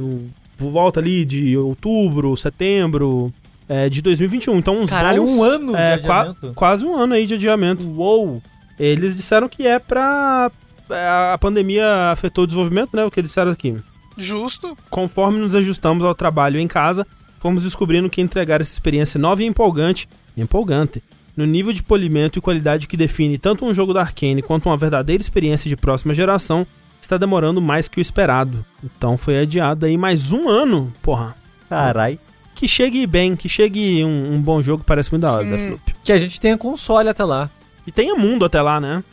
por 0.58 0.68
volta 0.70 0.98
ali 0.98 1.24
de 1.24 1.56
outubro, 1.56 2.36
setembro 2.36 3.32
é, 3.68 3.88
de 3.88 4.02
2021. 4.02 4.56
Então 4.58 4.80
uns 4.80 4.90
Caralho, 4.90 5.22
bons- 5.22 5.30
um 5.30 5.42
ano 5.44 5.72
de 5.72 5.78
é, 5.78 5.98
qua- 5.98 6.20
adiamento? 6.22 6.52
quase 6.56 6.84
um 6.84 6.96
ano 6.96 7.14
aí 7.14 7.24
de 7.24 7.34
adiamento. 7.34 7.86
Uou! 7.86 8.42
Eles 8.80 9.16
disseram 9.16 9.48
que 9.48 9.64
é 9.66 9.78
pra... 9.78 10.50
é, 10.90 11.06
A 11.32 11.38
pandemia 11.40 12.10
afetou 12.10 12.42
o 12.44 12.46
desenvolvimento, 12.48 12.96
né? 12.96 13.04
O 13.04 13.10
que 13.12 13.20
eles 13.20 13.30
disseram 13.30 13.52
aqui. 13.52 13.76
Justo. 14.18 14.76
Conforme 14.90 15.38
nos 15.38 15.54
ajustamos 15.54 16.04
ao 16.04 16.14
trabalho 16.16 16.58
em 16.58 16.66
casa, 16.66 17.06
fomos 17.38 17.62
descobrindo 17.62 18.10
que 18.10 18.20
entregar 18.20 18.60
essa 18.60 18.72
experiência 18.72 19.20
nova 19.20 19.42
e 19.42 19.46
empolgante, 19.46 20.08
empolgante, 20.36 21.00
no 21.36 21.44
nível 21.44 21.72
de 21.72 21.82
polimento 21.82 22.38
e 22.38 22.42
qualidade 22.42 22.88
que 22.88 22.96
define 22.96 23.36
tanto 23.38 23.64
um 23.64 23.74
jogo 23.74 23.92
da 23.92 24.00
Arcane 24.00 24.42
quanto 24.42 24.68
uma 24.68 24.76
verdadeira 24.76 25.22
experiência 25.22 25.68
de 25.68 25.76
próxima 25.76 26.14
geração, 26.14 26.66
está 27.00 27.16
demorando 27.16 27.60
mais 27.60 27.88
que 27.88 27.98
o 27.98 28.00
esperado. 28.00 28.64
Então 28.82 29.18
foi 29.18 29.40
adiado 29.40 29.86
aí 29.86 29.96
mais 29.96 30.32
um 30.32 30.48
ano, 30.48 30.92
porra. 31.02 31.36
Carai. 31.68 32.18
Que 32.54 32.66
chegue 32.66 33.06
bem, 33.06 33.36
que 33.36 33.48
chegue 33.48 34.02
um, 34.02 34.34
um 34.34 34.40
bom 34.40 34.62
jogo, 34.62 34.82
parece 34.84 35.10
muito 35.10 35.22
da 35.22 35.32
hora, 35.32 35.44
Sim. 35.44 35.50
Deathloop. 35.50 35.94
Que 36.02 36.12
a 36.12 36.18
gente 36.18 36.40
tenha 36.40 36.56
console 36.56 37.08
até 37.08 37.22
lá. 37.22 37.50
E 37.86 37.92
tenha 37.92 38.16
mundo 38.16 38.44
até 38.44 38.60
lá, 38.60 38.80
né? 38.80 39.04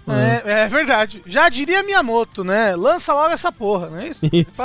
É, 0.46 0.64
é 0.64 0.68
verdade. 0.70 1.22
Já 1.28 1.48
diria 1.48 1.84
Miyamoto, 1.84 2.44
né? 2.44 2.76
Lança 2.76 3.14
logo 3.14 3.32
essa 3.32 3.52
porra, 3.52 3.90
não 3.90 4.00
é 4.00 4.08
isso? 4.08 4.26
Isso. 4.34 4.62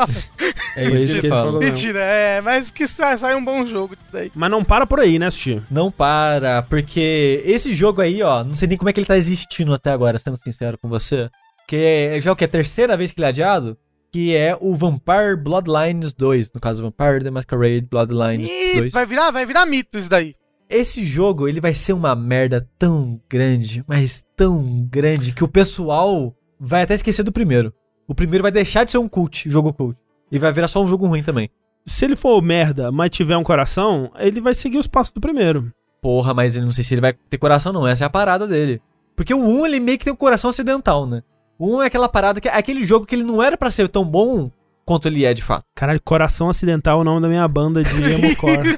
É 0.77 0.85
Foi 0.87 0.95
isso 0.95 1.05
isso 1.05 1.07
que 1.07 1.13
que 1.21 1.27
ele 1.27 1.29
fala. 1.29 1.45
falou. 1.47 1.61
Mentira, 1.61 1.99
é, 2.01 2.41
mas 2.41 2.71
que 2.71 2.87
sai, 2.89 3.19
sai 3.19 3.35
um 3.35 3.45
bom 3.45 3.67
jogo 3.67 3.95
daí. 4.13 4.31
Mas 4.35 4.51
não 4.51 4.65
para 4.65 4.87
por 4.87 5.01
aí, 5.01 5.19
né, 5.19 5.29
Sushi? 5.31 5.63
Não 5.71 5.91
para, 5.91 6.63
porque 6.63 7.43
esse 7.45 7.75
jogo 7.75 8.01
aí, 8.01 8.23
ó, 8.23 8.43
não 8.45 8.57
sei 8.57 8.67
nem 8.69 8.79
como 8.79 8.89
é 8.89 8.93
que 8.93 9.01
ele 9.01 9.07
tá 9.07 9.17
existindo 9.17 9.75
até 9.75 9.91
agora, 9.91 10.19
sendo 10.19 10.39
sincero 10.39 10.79
com 10.81 10.89
você. 10.89 11.29
Que 11.67 11.77
é 12.15 12.21
já 12.21 12.33
o 12.33 12.37
que? 12.37 12.45
A 12.45 12.49
terceira 12.49 12.97
vez 12.97 13.13
que 13.13 13.21
ele 13.21 13.27
é 13.27 13.29
adiado? 13.29 13.77
Que 14.11 14.35
é 14.35 14.57
o 14.59 14.75
Vampire 14.75 15.37
Bloodlines 15.37 16.15
2. 16.15 16.53
No 16.55 16.61
caso, 16.61 16.83
Vampire 16.83 17.23
the 17.23 17.31
Masquerade 17.31 17.87
Bloodlines 17.91 18.49
E 18.51 18.79
2. 18.79 18.93
vai 18.95 19.05
virar, 19.05 19.31
vai 19.31 19.45
virar 19.45 19.67
mito 19.67 19.99
isso 19.99 20.09
daí. 20.09 20.35
Esse 20.71 21.03
jogo, 21.03 21.49
ele 21.49 21.63
vai 21.63 21.73
ser 21.73 21.95
uma 21.95 22.15
merda 22.15 22.69
tão 22.79 23.19
grande, 23.29 23.83
mas 23.89 24.23
tão 24.37 24.87
grande, 24.91 25.33
que 25.33 25.43
o 25.43 25.49
pessoal 25.49 26.37
vai 26.61 26.83
até 26.83 26.93
esquecer 26.93 27.23
do 27.23 27.33
primeiro. 27.33 27.73
O 28.07 28.15
primeiro 28.15 28.43
vai 28.43 28.53
deixar 28.53 28.85
de 28.85 28.91
ser 28.91 28.99
um 28.99 29.09
cult, 29.09 29.49
jogo 29.49 29.73
cult. 29.73 29.99
E 30.31 30.39
vai 30.39 30.53
virar 30.53 30.69
só 30.69 30.83
um 30.83 30.89
jogo 30.89 31.07
ruim 31.07 31.23
também. 31.23 31.49
Se 31.87 32.05
ele 32.05 32.17
for 32.17 32.43
merda, 32.43 32.93
mas 32.93 33.09
tiver 33.09 33.37
um 33.39 33.43
coração, 33.43 34.13
ele 34.19 34.43
vai 34.43 34.53
seguir 34.53 34.77
os 34.77 34.87
passos 34.87 35.13
do 35.13 35.23
primeiro. 35.23 35.73
Porra, 36.03 36.35
mas 36.35 36.55
eu 36.55 36.65
não 36.65 36.73
sei 36.73 36.85
se 36.85 36.93
ele 36.93 37.01
vai 37.01 37.15
ter 37.15 37.39
coração 37.39 37.73
não, 37.73 37.87
essa 37.87 38.05
é 38.05 38.07
a 38.07 38.11
parada 38.11 38.47
dele. 38.47 38.83
Porque 39.17 39.33
o 39.33 39.39
1, 39.39 39.67
ele 39.67 39.81
meio 39.81 39.99
que 39.99 40.05
tem 40.05 40.13
um 40.13 40.17
coração 40.17 40.51
ocidental, 40.51 41.07
né? 41.07 41.23
O 41.59 41.79
1 41.79 41.83
é 41.83 41.87
aquela 41.87 42.11
parada 42.11 42.43
que 42.43 42.49
é 42.49 42.55
aquele 42.55 42.85
jogo 42.85 43.07
que 43.07 43.15
ele 43.15 43.25
não 43.25 43.43
era 43.43 43.57
pra 43.57 43.71
ser 43.71 43.89
tão 43.89 44.05
bom 44.05 44.51
quanto 44.89 45.07
ele 45.07 45.27
é 45.27 45.35
de 45.35 45.43
fato. 45.43 45.65
Caralho, 45.77 46.01
Coração 46.03 46.49
Acidental 46.49 46.99
é 46.99 47.03
o 47.03 47.05
nome 47.05 47.21
da 47.21 47.29
minha 47.29 47.47
banda 47.47 47.85
de 47.85 47.95
emocore. 48.11 48.75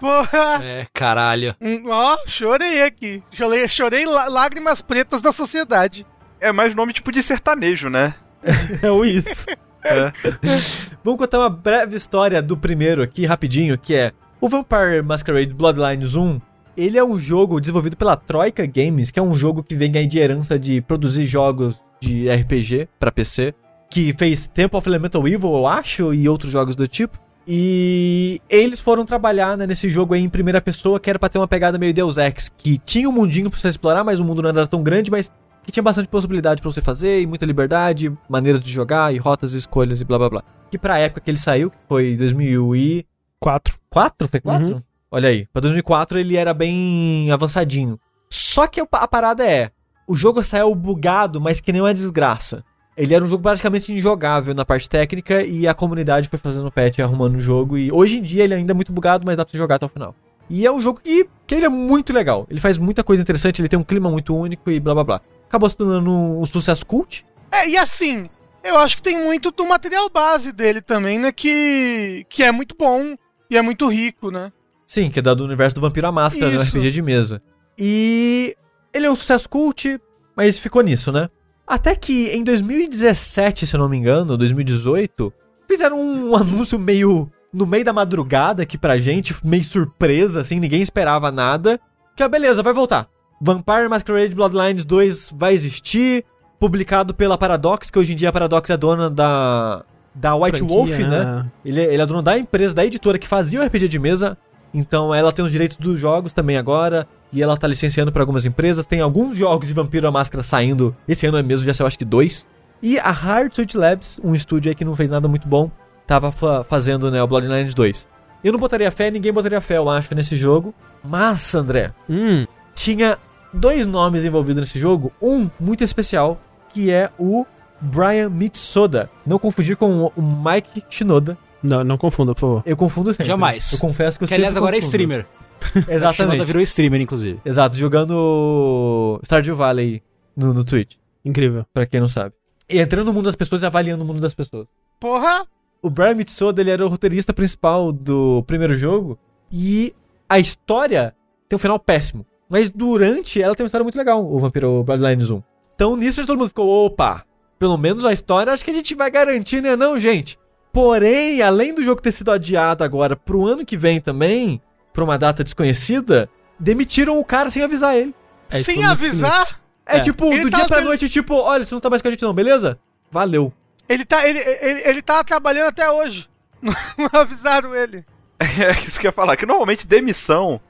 Porra. 0.00 0.64
É, 0.64 0.86
caralho. 0.92 1.54
Hum, 1.60 1.84
Ó, 1.88 2.16
chorei 2.26 2.82
aqui. 2.82 3.22
Chorei, 3.30 3.68
chorei 3.68 4.04
lá- 4.06 4.26
lágrimas 4.28 4.80
pretas 4.80 5.20
da 5.20 5.32
sociedade. 5.32 6.04
É 6.40 6.50
mais 6.50 6.74
nome 6.74 6.92
tipo 6.92 7.12
de 7.12 7.22
sertanejo, 7.22 7.88
né? 7.88 8.14
é 8.82 8.90
o 8.90 9.04
isso. 9.04 9.46
É. 9.84 10.12
Vamos 11.04 11.18
contar 11.20 11.38
uma 11.38 11.48
breve 11.50 11.94
história 11.96 12.42
do 12.42 12.56
primeiro 12.56 13.00
aqui, 13.02 13.24
rapidinho, 13.24 13.78
que 13.78 13.94
é 13.94 14.12
o 14.40 14.48
Vampire 14.48 15.02
Masquerade 15.04 15.54
Bloodlines 15.54 16.16
1. 16.16 16.40
Ele 16.76 16.98
é 16.98 17.04
um 17.04 17.18
jogo 17.18 17.60
desenvolvido 17.60 17.96
pela 17.96 18.16
Troika 18.16 18.66
Games, 18.66 19.10
que 19.10 19.18
é 19.20 19.22
um 19.22 19.34
jogo 19.34 19.62
que 19.62 19.74
vem 19.76 19.92
aí 19.96 20.06
de 20.06 20.18
herança 20.18 20.58
de 20.58 20.80
produzir 20.80 21.24
jogos 21.24 21.82
de 22.00 22.28
RPG 22.30 22.88
pra 22.98 23.12
PC, 23.12 23.54
que 23.90 24.14
fez 24.14 24.46
Temple 24.46 24.78
of 24.78 24.88
Elemental 24.88 25.26
Evil, 25.26 25.52
eu 25.52 25.66
acho, 25.66 26.14
e 26.14 26.28
outros 26.28 26.52
jogos 26.52 26.76
do 26.76 26.86
tipo. 26.86 27.18
E 27.46 28.40
eles 28.48 28.78
foram 28.78 29.04
trabalhar 29.04 29.56
né, 29.56 29.66
nesse 29.66 29.90
jogo 29.90 30.14
aí 30.14 30.22
em 30.22 30.28
primeira 30.28 30.60
pessoa, 30.60 31.00
que 31.00 31.10
era 31.10 31.18
pra 31.18 31.28
ter 31.28 31.38
uma 31.38 31.48
pegada 31.48 31.78
meio 31.78 31.92
Deus 31.92 32.16
Ex, 32.16 32.48
que 32.56 32.78
tinha 32.78 33.08
um 33.08 33.12
mundinho 33.12 33.50
pra 33.50 33.58
você 33.58 33.68
explorar, 33.68 34.04
mas 34.04 34.20
o 34.20 34.24
mundo 34.24 34.40
não 34.40 34.50
era 34.50 34.66
tão 34.66 34.82
grande, 34.82 35.10
mas 35.10 35.30
que 35.64 35.72
tinha 35.72 35.82
bastante 35.82 36.08
possibilidade 36.08 36.62
pra 36.62 36.70
você 36.70 36.80
fazer, 36.80 37.20
e 37.20 37.26
muita 37.26 37.44
liberdade, 37.44 38.12
maneiras 38.28 38.60
de 38.60 38.70
jogar, 38.70 39.12
e 39.12 39.18
rotas, 39.18 39.52
e 39.52 39.58
escolhas, 39.58 40.00
e 40.00 40.04
blá 40.04 40.16
blá 40.18 40.30
blá. 40.30 40.42
Que 40.70 40.78
pra 40.78 40.98
época 40.98 41.20
que 41.20 41.30
ele 41.30 41.38
saiu, 41.38 41.70
que 41.70 41.76
foi 41.88 42.16
2004, 42.16 43.78
Quatro. 43.90 44.28
foi 44.28 44.40
4? 44.40 44.68
Uhum. 44.68 44.82
Olha 45.10 45.28
aí, 45.28 45.46
pra 45.52 45.60
2004 45.60 46.20
ele 46.20 46.36
era 46.36 46.54
bem 46.54 47.30
avançadinho. 47.32 47.98
Só 48.30 48.68
que 48.68 48.80
a 48.80 49.08
parada 49.08 49.44
é, 49.44 49.72
o 50.06 50.14
jogo 50.14 50.42
saiu 50.44 50.72
bugado, 50.74 51.40
mas 51.40 51.60
que 51.60 51.72
nem 51.72 51.80
uma 51.80 51.92
desgraça. 51.92 52.62
Ele 53.00 53.14
era 53.14 53.24
um 53.24 53.28
jogo 53.28 53.42
praticamente 53.42 53.90
injogável 53.90 54.54
na 54.54 54.62
parte 54.62 54.86
técnica 54.86 55.42
e 55.42 55.66
a 55.66 55.72
comunidade 55.72 56.28
foi 56.28 56.38
fazendo 56.38 56.70
patch 56.70 56.98
e 56.98 57.02
arrumando 57.02 57.36
o 57.36 57.40
jogo. 57.40 57.78
E 57.78 57.90
hoje 57.90 58.18
em 58.18 58.22
dia 58.22 58.44
ele 58.44 58.52
ainda 58.52 58.72
é 58.72 58.74
muito 58.74 58.92
bugado, 58.92 59.24
mas 59.24 59.38
dá 59.38 59.44
pra 59.44 59.50
você 59.50 59.56
jogar 59.56 59.76
até 59.76 59.86
o 59.86 59.88
final. 59.88 60.14
E 60.50 60.66
é 60.66 60.70
um 60.70 60.82
jogo 60.82 61.00
que, 61.02 61.26
que 61.46 61.54
ele 61.54 61.64
é 61.64 61.68
muito 61.70 62.12
legal. 62.12 62.46
Ele 62.50 62.60
faz 62.60 62.76
muita 62.76 63.02
coisa 63.02 63.22
interessante, 63.22 63.62
ele 63.62 63.70
tem 63.70 63.78
um 63.78 63.84
clima 63.84 64.10
muito 64.10 64.36
único 64.36 64.70
e 64.70 64.78
blá 64.78 64.92
blá 64.92 65.04
blá. 65.04 65.20
Acabou 65.48 65.70
se 65.70 65.76
tornando 65.76 66.10
um, 66.10 66.44
sucesso 66.44 66.84
cult. 66.84 67.24
É, 67.50 67.70
e 67.70 67.78
assim, 67.78 68.28
eu 68.62 68.76
acho 68.76 68.96
que 68.96 69.02
tem 69.02 69.24
muito 69.24 69.50
do 69.50 69.64
material 69.64 70.10
base 70.10 70.52
dele 70.52 70.82
também, 70.82 71.18
né? 71.18 71.32
Que, 71.32 72.26
que 72.28 72.42
é 72.42 72.52
muito 72.52 72.76
bom 72.78 73.16
e 73.48 73.56
é 73.56 73.62
muito 73.62 73.88
rico, 73.88 74.30
né? 74.30 74.52
Sim, 74.86 75.10
que 75.10 75.20
é 75.20 75.22
da 75.22 75.32
do 75.32 75.44
universo 75.44 75.74
do 75.74 75.80
Vampiro 75.80 76.06
à 76.06 76.12
Máscara, 76.12 76.50
no 76.50 76.60
Isso. 76.62 76.76
RPG 76.76 76.90
de 76.90 77.00
mesa. 77.00 77.42
E 77.78 78.54
ele 78.92 79.06
é 79.06 79.10
um 79.10 79.16
sucesso 79.16 79.48
cult, 79.48 79.98
mas 80.36 80.58
ficou 80.58 80.82
nisso, 80.82 81.10
né? 81.10 81.30
Até 81.70 81.94
que 81.94 82.28
em 82.30 82.42
2017, 82.42 83.64
se 83.64 83.74
eu 83.76 83.78
não 83.78 83.88
me 83.88 83.96
engano, 83.96 84.36
2018, 84.36 85.32
fizeram 85.68 86.00
um 86.00 86.34
anúncio 86.36 86.78
meio 86.80 87.30
no 87.52 87.64
meio 87.64 87.84
da 87.84 87.92
madrugada 87.92 88.62
aqui 88.64 88.76
pra 88.76 88.98
gente, 88.98 89.34
meio 89.46 89.62
surpresa, 89.62 90.40
assim, 90.40 90.58
ninguém 90.58 90.82
esperava 90.82 91.30
nada. 91.30 91.78
Que, 92.16 92.24
ah, 92.24 92.28
beleza, 92.28 92.60
vai 92.62 92.72
voltar. 92.72 93.08
Vampire 93.40 93.88
Masquerade 93.88 94.34
Bloodlines 94.34 94.84
2 94.84 95.32
vai 95.36 95.52
existir, 95.54 96.24
publicado 96.58 97.14
pela 97.14 97.38
Paradox, 97.38 97.88
que 97.88 97.98
hoje 97.98 98.12
em 98.14 98.16
dia 98.16 98.28
a 98.30 98.32
Paradox 98.32 98.68
é 98.68 98.76
dona 98.76 99.08
da, 99.08 99.84
da 100.12 100.34
White 100.34 100.58
Franquia, 100.58 100.76
Wolf, 100.76 100.98
né? 100.98 101.46
Ele, 101.64 101.80
é- 101.80 101.92
ele 101.94 102.02
é 102.02 102.06
dono 102.06 102.20
da 102.22 102.36
empresa, 102.36 102.74
da 102.74 102.84
editora 102.84 103.16
que 103.16 103.28
fazia 103.28 103.60
o 103.60 103.64
RPG 103.64 103.86
de 103.88 103.98
mesa. 104.00 104.36
Então 104.74 105.14
ela 105.14 105.32
tem 105.32 105.44
os 105.44 105.50
direitos 105.52 105.76
dos 105.76 105.98
jogos 106.00 106.32
também 106.32 106.56
agora. 106.56 107.06
E 107.32 107.42
ela 107.42 107.56
tá 107.56 107.66
licenciando 107.66 108.10
pra 108.10 108.22
algumas 108.22 108.44
empresas. 108.46 108.84
Tem 108.86 109.00
alguns 109.00 109.36
jogos 109.36 109.68
de 109.68 109.74
Vampiro 109.74 110.06
à 110.08 110.10
Máscara 110.10 110.42
saindo. 110.42 110.96
Esse 111.06 111.26
ano 111.26 111.38
é 111.38 111.42
mesmo, 111.42 111.64
já 111.66 111.72
saiu 111.74 111.86
acho 111.86 111.98
que 111.98 112.04
dois. 112.04 112.46
E 112.82 112.98
a 112.98 113.10
Hard 113.10 113.52
Suit 113.52 113.76
Labs, 113.76 114.18
um 114.24 114.34
estúdio 114.34 114.70
aí 114.70 114.74
que 114.74 114.84
não 114.84 114.96
fez 114.96 115.10
nada 115.10 115.28
muito 115.28 115.46
bom, 115.46 115.70
tava 116.06 116.32
fa- 116.32 116.64
fazendo 116.64 117.10
né, 117.10 117.22
o 117.22 117.26
Bloodlines 117.26 117.74
2. 117.74 118.08
Eu 118.42 118.52
não 118.52 118.58
botaria 118.58 118.90
fé, 118.90 119.10
ninguém 119.10 119.32
botaria 119.32 119.60
fé, 119.60 119.76
eu 119.76 119.88
acho, 119.88 120.14
nesse 120.14 120.36
jogo. 120.36 120.74
Mas, 121.04 121.54
André, 121.54 121.92
Hum, 122.08 122.46
tinha 122.74 123.18
dois 123.52 123.86
nomes 123.86 124.24
envolvidos 124.24 124.60
nesse 124.62 124.78
jogo. 124.78 125.12
Um 125.20 125.48
muito 125.60 125.84
especial, 125.84 126.40
que 126.72 126.90
é 126.90 127.10
o 127.18 127.44
Brian 127.80 128.30
Mitsoda. 128.30 129.10
Não 129.26 129.38
confundir 129.38 129.76
com 129.76 130.10
o- 130.16 130.22
Mike 130.22 130.82
Shinoda. 130.88 131.36
não, 131.62 131.84
não 131.84 131.98
confunda, 131.98 132.34
por 132.34 132.40
favor. 132.40 132.62
Eu 132.66 132.76
confundo 132.76 133.10
sempre. 133.12 133.26
Jamais. 133.26 133.72
Eu 133.74 133.78
confesso 133.78 134.18
que 134.18 134.24
eu 134.24 134.28
Que 134.28 134.34
aliás 134.34 134.54
sempre 134.54 134.58
agora 134.64 134.76
é 134.76 134.80
confundo. 134.80 134.96
streamer. 134.96 135.26
Exatamente. 135.88 136.44
virou 136.44 136.62
streamer, 136.62 137.00
inclusive. 137.00 137.40
Exato, 137.44 137.76
jogando 137.76 139.20
Stardew 139.24 139.56
Valley 139.56 140.02
no, 140.36 140.54
no 140.54 140.64
Twitch, 140.64 140.96
Incrível. 141.24 141.64
pra 141.72 141.86
quem 141.86 142.00
não 142.00 142.08
sabe. 142.08 142.34
E 142.68 142.78
entrando 142.78 143.06
no 143.06 143.12
mundo 143.12 143.24
das 143.26 143.36
pessoas 143.36 143.62
e 143.62 143.66
avaliando 143.66 144.04
o 144.04 144.06
mundo 144.06 144.20
das 144.20 144.34
pessoas. 144.34 144.66
Porra! 144.98 145.46
O 145.82 145.88
Brian 145.88 146.14
Mitsoda, 146.14 146.60
ele 146.60 146.70
era 146.70 146.84
o 146.84 146.88
roteirista 146.88 147.32
principal 147.32 147.90
do 147.90 148.42
primeiro 148.46 148.76
jogo. 148.76 149.18
E 149.50 149.94
a 150.28 150.38
história 150.38 151.14
tem 151.48 151.56
um 151.56 151.60
final 151.60 151.78
péssimo. 151.78 152.24
Mas 152.48 152.68
durante 152.68 153.40
ela 153.40 153.54
tem 153.54 153.64
uma 153.64 153.68
história 153.68 153.84
muito 153.84 153.96
legal, 153.96 154.24
o 154.24 154.38
Vampiro 154.38 154.82
Bloodlines 154.82 155.30
1. 155.30 155.42
Então 155.74 155.96
nisso 155.96 156.26
todo 156.26 156.38
mundo 156.38 156.48
ficou, 156.48 156.86
opa, 156.86 157.24
pelo 157.58 157.76
menos 157.76 158.04
a 158.04 158.12
história 158.12 158.52
acho 158.52 158.64
que 158.64 158.70
a 158.70 158.74
gente 158.74 158.94
vai 158.94 159.10
garantir, 159.10 159.62
né 159.62 159.76
não, 159.76 159.98
gente? 159.98 160.38
Porém, 160.72 161.42
além 161.42 161.74
do 161.74 161.82
jogo 161.82 162.02
ter 162.02 162.12
sido 162.12 162.30
adiado 162.30 162.84
agora 162.84 163.16
pro 163.16 163.46
ano 163.46 163.64
que 163.64 163.76
vem 163.76 164.00
também, 164.00 164.60
pra 164.92 165.04
uma 165.04 165.18
data 165.18 165.42
desconhecida, 165.44 166.28
demitiram 166.58 167.18
o 167.18 167.24
cara 167.24 167.50
sem 167.50 167.62
avisar 167.62 167.96
ele. 167.96 168.14
É, 168.50 168.62
Sem 168.62 168.84
avisar, 168.84 169.60
É, 169.86 169.96
É. 169.96 170.00
tipo, 170.00 170.32
Ele 170.32 170.44
do 170.44 170.50
tá 170.50 170.58
dia 170.58 170.66
pra 170.68 170.76
tendo- 170.78 170.86
noite, 170.86 171.08
tipo, 171.08 171.34
olha, 171.34 171.64
você 171.64 171.74
não 171.74 171.80
tá 171.80 171.90
mais 171.90 172.00
com 172.02 172.06
a 172.08 172.10
gente 172.12 172.22
não, 172.22 172.32
beleza? 172.34 172.78
Valeu. 173.10 173.52
ele 173.88 174.04
tá, 174.04 174.28
ele, 174.28 174.38
ele, 174.38 174.80
ele 174.88 175.02
tá 175.02 175.24
trabalhando 175.24 175.68
até 175.68 175.90
hoje. 175.90 176.28
Não 176.62 177.20
avisaram 177.20 177.74
ele. 177.74 178.04
É 178.38 178.70
isso 178.86 179.00
que 179.00 179.06
eu 179.06 179.08
ia 179.08 179.12
falar, 179.12 179.36
que 179.36 179.44
normalmente 179.46 179.86
demissão 179.86 180.60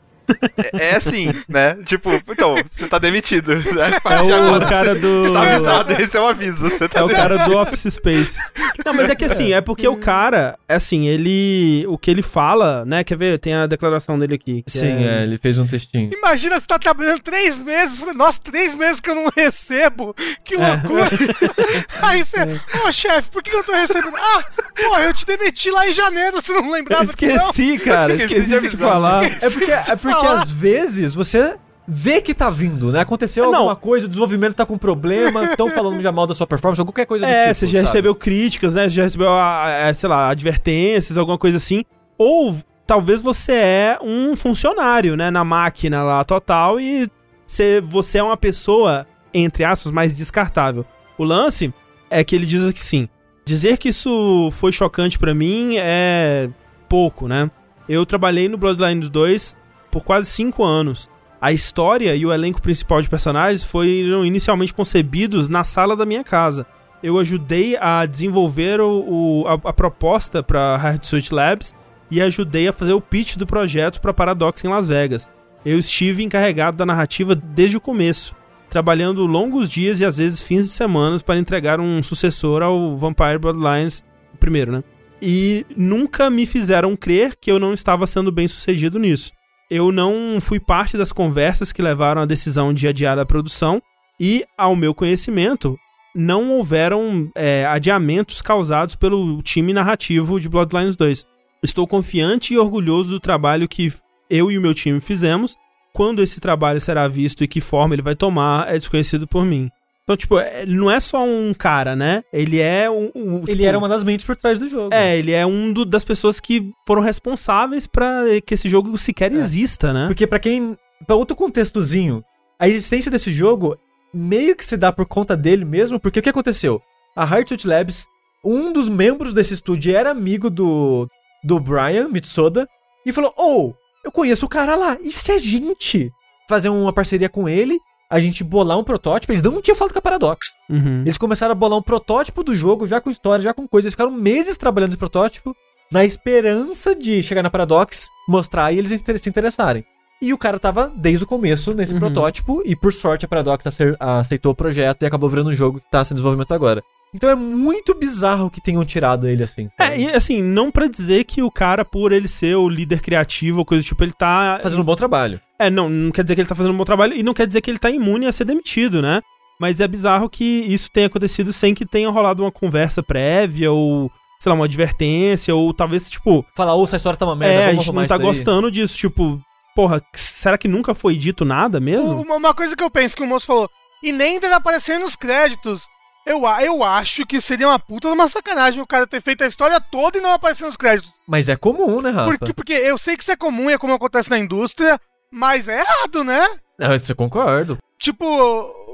é, 0.72 0.90
é 0.90 0.96
assim, 0.96 1.30
né? 1.48 1.76
Tipo, 1.84 2.10
então, 2.28 2.54
você 2.56 2.86
tá 2.86 2.98
demitido. 2.98 3.54
Né? 3.56 3.90
É 4.04 4.56
o 4.56 4.68
cara 4.68 4.94
do. 4.94 5.24
Você 5.24 5.32
tá 5.32 5.42
avisado, 5.42 5.92
esse 5.92 6.16
é 6.16 6.20
o 6.20 6.26
aviso. 6.26 6.68
Você 6.68 6.88
tá 6.88 7.00
É 7.00 7.02
o 7.02 7.08
cara 7.08 7.38
do 7.38 7.56
Office 7.56 7.92
Space. 7.94 8.38
Não, 8.84 8.94
mas 8.94 9.10
é 9.10 9.14
que 9.14 9.24
assim, 9.24 9.52
é 9.52 9.60
porque 9.60 9.86
o 9.86 9.96
cara, 9.96 10.58
é 10.68 10.74
assim, 10.74 11.06
ele. 11.06 11.84
O 11.88 11.98
que 11.98 12.10
ele 12.10 12.22
fala, 12.22 12.84
né? 12.84 13.04
Quer 13.04 13.16
ver? 13.16 13.38
Tem 13.38 13.54
a 13.54 13.66
declaração 13.66 14.18
dele 14.18 14.34
aqui. 14.34 14.62
Sim, 14.66 15.04
é, 15.04 15.22
ele 15.22 15.38
fez 15.38 15.58
um 15.58 15.66
textinho. 15.66 16.10
Imagina 16.12 16.58
você 16.60 16.66
tá 16.66 16.78
trabalhando 16.78 17.20
três 17.22 17.60
meses. 17.60 18.00
Nossa, 18.14 18.40
três 18.42 18.74
meses 18.74 19.00
que 19.00 19.10
eu 19.10 19.14
não 19.14 19.30
recebo. 19.36 20.14
Que 20.44 20.56
loucura. 20.56 21.08
Aí 22.02 22.24
você, 22.24 22.38
ô 22.86 22.92
chefe, 22.92 23.30
por 23.30 23.42
que 23.42 23.50
eu 23.50 23.58
não 23.58 23.64
tô 23.64 23.72
recebendo? 23.72 24.16
Ah, 24.16 24.44
pô, 24.76 24.98
eu 24.98 25.12
te 25.14 25.26
demiti 25.26 25.70
lá 25.70 25.88
em 25.88 25.92
janeiro, 25.92 26.40
você 26.40 26.52
não 26.52 26.64
Eu 26.64 26.72
lembrava 26.72 27.12
que 27.14 27.26
não? 27.26 27.50
esqueci, 27.50 27.78
cara. 27.78 28.12
Esqueci 28.12 28.40
Esqueci 28.40 28.60
de 28.60 28.68
de 28.70 28.76
falar. 28.76 29.24
É 29.24 29.50
porque, 29.50 29.70
é 29.70 29.96
porque 29.96 30.19
falar. 30.20 30.42
às 30.42 30.50
vezes 30.50 31.14
você 31.14 31.56
vê 31.86 32.20
que 32.20 32.32
tá 32.34 32.48
vindo, 32.50 32.92
né? 32.92 33.00
Aconteceu 33.00 33.46
Não. 33.50 33.54
alguma 33.56 33.76
coisa, 33.76 34.06
o 34.06 34.08
desenvolvimento 34.08 34.54
tá 34.54 34.64
com 34.64 34.78
problema, 34.78 35.44
estão 35.50 35.68
falando 35.70 36.00
já 36.00 36.12
mal 36.12 36.26
da 36.26 36.34
sua 36.34 36.46
performance, 36.46 36.80
ou 36.80 36.86
qualquer 36.86 37.06
coisa 37.06 37.26
do 37.26 37.30
É, 37.30 37.46
tipo. 37.48 37.54
você 37.54 37.66
já 37.66 37.72
sabe? 37.80 37.86
recebeu 37.86 38.14
críticas, 38.14 38.74
né? 38.74 38.84
Você 38.84 38.90
já 38.96 39.02
recebeu, 39.02 39.28
ah, 39.30 39.66
é, 39.68 39.92
sei 39.92 40.08
lá, 40.08 40.28
advertências, 40.30 41.18
alguma 41.18 41.36
coisa 41.38 41.56
assim. 41.56 41.84
Ou 42.16 42.54
talvez 42.86 43.22
você 43.22 43.52
é 43.52 43.98
um 44.02 44.36
funcionário, 44.36 45.16
né? 45.16 45.30
Na 45.30 45.42
máquina 45.44 46.02
lá 46.02 46.22
total 46.24 46.78
e 46.78 47.08
você, 47.46 47.80
você 47.80 48.18
é 48.18 48.22
uma 48.22 48.36
pessoa, 48.36 49.06
entre 49.34 49.64
aspas, 49.64 49.90
mais 49.90 50.12
descartável. 50.14 50.84
O 51.18 51.24
lance 51.24 51.74
é 52.08 52.22
que 52.22 52.36
ele 52.36 52.46
diz 52.46 52.70
que 52.72 52.80
sim. 52.80 53.08
Dizer 53.44 53.78
que 53.78 53.88
isso 53.88 54.50
foi 54.52 54.70
chocante 54.70 55.18
pra 55.18 55.34
mim 55.34 55.74
é 55.76 56.48
pouco, 56.88 57.26
né? 57.26 57.50
Eu 57.88 58.06
trabalhei 58.06 58.48
no 58.48 58.56
Bloodlines 58.56 59.08
2 59.08 59.56
por 59.90 60.04
quase 60.04 60.28
cinco 60.30 60.64
anos. 60.64 61.08
A 61.40 61.52
história 61.52 62.14
e 62.14 62.24
o 62.26 62.32
elenco 62.32 62.60
principal 62.60 63.00
de 63.00 63.08
personagens 63.08 63.64
foram 63.64 64.24
inicialmente 64.24 64.74
concebidos 64.74 65.48
na 65.48 65.64
sala 65.64 65.96
da 65.96 66.04
minha 66.04 66.22
casa. 66.22 66.66
Eu 67.02 67.18
ajudei 67.18 67.76
a 67.80 68.04
desenvolver 68.04 68.78
o, 68.80 69.04
o- 69.42 69.48
a, 69.48 69.54
a 69.70 69.72
proposta 69.72 70.42
para 70.42 70.76
Hard 70.76 71.02
Suit 71.04 71.32
Labs 71.32 71.74
e 72.10 72.20
ajudei 72.20 72.68
a 72.68 72.72
fazer 72.74 72.92
o 72.92 73.00
pitch 73.00 73.36
do 73.36 73.46
projeto 73.46 74.00
para 74.00 74.12
Paradox 74.12 74.62
em 74.64 74.68
Las 74.68 74.86
Vegas. 74.88 75.30
Eu 75.64 75.78
estive 75.78 76.22
encarregado 76.22 76.76
da 76.76 76.84
narrativa 76.84 77.34
desde 77.34 77.76
o 77.78 77.80
começo, 77.80 78.34
trabalhando 78.68 79.24
longos 79.26 79.70
dias 79.70 80.00
e 80.00 80.04
às 80.04 80.18
vezes 80.18 80.42
fins 80.42 80.66
de 80.66 80.72
semanas 80.72 81.22
para 81.22 81.38
entregar 81.38 81.80
um 81.80 82.02
sucessor 82.02 82.62
ao 82.62 82.96
Vampire 82.98 83.38
Bloodlines 83.38 84.04
primeiro, 84.38 84.72
né? 84.72 84.84
E 85.22 85.64
nunca 85.76 86.28
me 86.30 86.44
fizeram 86.46 86.96
crer 86.96 87.34
que 87.36 87.50
eu 87.50 87.58
não 87.58 87.72
estava 87.74 88.06
sendo 88.06 88.30
bem 88.32 88.46
sucedido 88.48 88.98
nisso. 88.98 89.32
Eu 89.70 89.92
não 89.92 90.40
fui 90.40 90.58
parte 90.58 90.98
das 90.98 91.12
conversas 91.12 91.70
que 91.72 91.80
levaram 91.80 92.22
à 92.22 92.26
decisão 92.26 92.74
de 92.74 92.88
adiar 92.88 93.18
a 93.18 93.24
produção 93.24 93.80
e, 94.18 94.44
ao 94.58 94.74
meu 94.74 94.92
conhecimento, 94.92 95.78
não 96.14 96.50
houveram 96.50 97.30
é, 97.36 97.64
adiamentos 97.66 98.42
causados 98.42 98.96
pelo 98.96 99.40
time 99.42 99.72
narrativo 99.72 100.40
de 100.40 100.48
Bloodlines 100.48 100.96
2. 100.96 101.24
Estou 101.62 101.86
confiante 101.86 102.52
e 102.52 102.58
orgulhoso 102.58 103.10
do 103.10 103.20
trabalho 103.20 103.68
que 103.68 103.92
eu 104.28 104.50
e 104.50 104.58
o 104.58 104.60
meu 104.60 104.74
time 104.74 105.00
fizemos. 105.00 105.56
Quando 105.92 106.22
esse 106.22 106.40
trabalho 106.40 106.80
será 106.80 107.06
visto 107.06 107.44
e 107.44 107.48
que 107.48 107.60
forma 107.60 107.94
ele 107.94 108.02
vai 108.02 108.16
tomar 108.16 108.68
é 108.68 108.78
desconhecido 108.78 109.26
por 109.26 109.44
mim. 109.44 109.70
Então, 110.10 110.16
tipo, 110.16 110.40
ele 110.40 110.74
não 110.74 110.90
é 110.90 110.98
só 110.98 111.24
um 111.24 111.54
cara, 111.54 111.94
né? 111.94 112.24
Ele 112.32 112.58
é 112.58 112.90
um. 112.90 113.12
um, 113.14 113.36
Ele 113.42 113.46
tipo, 113.52 113.64
era 113.64 113.78
uma 113.78 113.88
das 113.88 114.02
mentes 114.02 114.26
por 114.26 114.36
trás 114.36 114.58
do 114.58 114.66
jogo. 114.66 114.92
É, 114.92 115.16
ele 115.16 115.30
é 115.30 115.46
um 115.46 115.72
do- 115.72 115.84
das 115.84 116.02
pessoas 116.04 116.40
que 116.40 116.72
foram 116.84 117.00
responsáveis 117.00 117.86
pra 117.86 118.24
que 118.44 118.54
esse 118.54 118.68
jogo 118.68 118.98
sequer 118.98 119.30
exista, 119.30 119.92
né? 119.92 120.06
Porque 120.08 120.26
pra 120.26 120.40
quem. 120.40 120.76
Pra 121.06 121.14
outro 121.14 121.36
contextozinho, 121.36 122.24
a 122.58 122.66
existência 122.68 123.08
desse 123.08 123.32
jogo 123.32 123.78
meio 124.12 124.56
que 124.56 124.64
se 124.64 124.76
dá 124.76 124.90
por 124.90 125.06
conta 125.06 125.36
dele 125.36 125.64
mesmo, 125.64 126.00
porque 126.00 126.18
o 126.18 126.22
que 126.22 126.28
aconteceu? 126.28 126.82
A 127.14 127.22
Heartwood 127.24 127.68
Labs, 127.68 128.04
um 128.44 128.72
dos 128.72 128.88
membros 128.88 129.32
desse 129.32 129.54
estúdio 129.54 129.94
era 129.96 130.10
amigo 130.10 130.50
do. 130.50 131.08
do 131.44 131.60
Brian 131.60 132.08
Mitsoda, 132.08 132.66
e 133.06 133.12
falou: 133.12 133.32
Oh, 133.38 133.72
eu 134.04 134.10
conheço 134.10 134.44
o 134.44 134.48
cara 134.48 134.74
lá, 134.74 134.98
e 135.04 135.12
se 135.12 135.30
a 135.30 135.38
gente 135.38 136.10
fazer 136.48 136.68
uma 136.68 136.92
parceria 136.92 137.28
com 137.28 137.48
ele, 137.48 137.78
a 138.10 138.18
gente 138.18 138.42
bolar 138.42 138.76
um 138.78 138.84
protótipo? 138.84 139.32
Eles 139.32 139.42
não 139.42 139.62
tinham 139.62 139.76
falado 139.76 139.92
com 139.92 139.98
a 140.00 140.02
Paradox. 140.02 140.48
Uhum. 140.68 141.02
Eles 141.02 141.16
começaram 141.16 141.52
a 141.52 141.54
bolar 141.54 141.78
um 141.78 141.82
protótipo 141.82 142.42
do 142.42 142.54
jogo, 142.56 142.86
já 142.86 143.00
com 143.00 143.08
história, 143.10 143.42
já 143.42 143.54
com 143.54 143.68
coisa. 143.68 143.86
Eles 143.86 143.94
ficaram 143.94 144.10
meses 144.10 144.56
trabalhando 144.56 144.90
esse 144.90 144.98
protótipo, 144.98 145.54
na 145.92 146.04
esperança 146.04 146.94
de 146.94 147.22
chegar 147.22 147.42
na 147.42 147.50
Paradox, 147.50 148.08
mostrar 148.28 148.72
e 148.72 148.78
eles 148.78 149.00
se 149.20 149.28
interessarem. 149.28 149.84
E 150.22 150.34
o 150.34 150.38
cara 150.38 150.58
tava 150.58 150.92
desde 150.94 151.24
o 151.24 151.26
começo 151.26 151.72
nesse 151.72 151.94
Uhum. 151.94 151.98
protótipo, 151.98 152.62
e 152.64 152.76
por 152.76 152.92
sorte 152.92 153.24
a 153.24 153.28
Paradox 153.28 153.64
aceitou 153.98 154.52
o 154.52 154.54
projeto 154.54 155.02
e 155.02 155.06
acabou 155.06 155.30
virando 155.30 155.48
um 155.50 155.54
jogo 155.54 155.80
que 155.80 155.90
tá 155.90 156.00
em 156.02 156.14
desenvolvimento 156.14 156.52
agora. 156.52 156.82
Então 157.14 157.28
é 157.28 157.34
muito 157.34 157.94
bizarro 157.94 158.50
que 158.50 158.60
tenham 158.60 158.84
tirado 158.84 159.26
ele 159.26 159.42
assim. 159.42 159.68
É, 159.78 159.98
e 159.98 160.08
assim, 160.10 160.42
não 160.42 160.70
pra 160.70 160.86
dizer 160.86 161.24
que 161.24 161.42
o 161.42 161.50
cara, 161.50 161.84
por 161.84 162.12
ele 162.12 162.28
ser 162.28 162.56
o 162.56 162.68
líder 162.68 163.00
criativo 163.00 163.58
ou 163.58 163.64
coisa 163.64 163.82
do 163.82 163.86
tipo, 163.86 164.04
ele 164.04 164.12
tá. 164.12 164.60
Fazendo 164.62 164.80
um 164.82 164.84
bom 164.84 164.94
trabalho. 164.94 165.40
É, 165.58 165.68
não, 165.68 165.88
não 165.88 166.12
quer 166.12 166.22
dizer 166.22 166.34
que 166.36 166.40
ele 166.42 166.48
tá 166.48 166.54
fazendo 166.54 166.72
um 166.72 166.76
bom 166.76 166.84
trabalho 166.84 167.14
e 167.14 167.22
não 167.22 167.34
quer 167.34 167.46
dizer 167.46 167.60
que 167.60 167.70
ele 167.70 167.78
tá 167.78 167.90
imune 167.90 168.26
a 168.26 168.32
ser 168.32 168.44
demitido, 168.44 169.02
né? 169.02 169.20
Mas 169.60 169.80
é 169.80 169.86
bizarro 169.86 170.30
que 170.30 170.44
isso 170.44 170.90
tenha 170.90 171.08
acontecido 171.08 171.52
sem 171.52 171.74
que 171.74 171.84
tenha 171.84 172.08
rolado 172.08 172.42
uma 172.42 172.50
conversa 172.50 173.02
prévia 173.02 173.70
ou, 173.70 174.10
sei 174.40 174.48
lá, 174.48 174.56
uma 174.56 174.64
advertência 174.64 175.54
ou 175.54 175.74
talvez, 175.74 176.08
tipo, 176.08 176.46
Falar, 176.56 176.74
ô, 176.74 176.84
essa 176.84 176.96
história 176.96 177.18
tá 177.18 177.26
uma 177.26 177.36
merda, 177.36 177.64
é, 177.64 177.66
a 177.66 177.74
gente 177.74 177.86
não 177.88 177.94
tá 177.94 178.04
isso 178.04 178.16
daí." 178.16 178.26
gostando 178.26 178.70
disso, 178.70 178.96
tipo, 178.96 179.38
porra, 179.76 180.00
será 180.14 180.56
que 180.56 180.66
nunca 180.66 180.94
foi 180.94 181.14
dito 181.14 181.44
nada 181.44 181.78
mesmo? 181.78 182.22
Uma, 182.22 182.36
uma 182.36 182.54
coisa 182.54 182.74
que 182.74 182.82
eu 182.82 182.90
penso 182.90 183.14
que 183.14 183.22
o 183.22 183.26
moço 183.26 183.46
falou, 183.46 183.68
e 184.02 184.12
nem 184.12 184.40
deve 184.40 184.54
aparecer 184.54 184.98
nos 184.98 185.14
créditos. 185.14 185.82
Eu, 186.26 186.42
eu 186.60 186.84
acho 186.84 187.26
que 187.26 187.40
seria 187.40 187.66
uma 187.68 187.78
puta 187.78 188.08
de 188.08 188.14
uma 188.14 188.28
sacanagem 188.28 188.80
o 188.80 188.86
cara 188.86 189.06
ter 189.06 189.20
feito 189.22 189.42
a 189.42 189.46
história 189.46 189.80
toda 189.80 190.18
e 190.18 190.20
não 190.20 190.32
aparecer 190.32 190.64
nos 190.66 190.76
créditos. 190.76 191.12
Mas 191.26 191.48
é 191.48 191.56
comum, 191.56 192.00
né, 192.00 192.10
Rafa? 192.10 192.26
Porque, 192.38 192.52
porque 192.52 192.72
eu 192.72 192.98
sei 192.98 193.16
que 193.16 193.22
isso 193.22 193.32
é 193.32 193.36
comum 193.36 193.70
e 193.70 193.72
é 193.72 193.78
como 193.78 193.94
acontece 193.94 194.30
na 194.30 194.38
indústria, 194.38 194.98
mas 195.32 195.66
é 195.68 195.80
errado, 195.80 196.22
né? 196.22 196.46
Ah, 196.78 196.94
Isso 196.94 197.12
eu 197.12 197.16
concordo. 197.16 197.78
Tipo, 197.98 198.24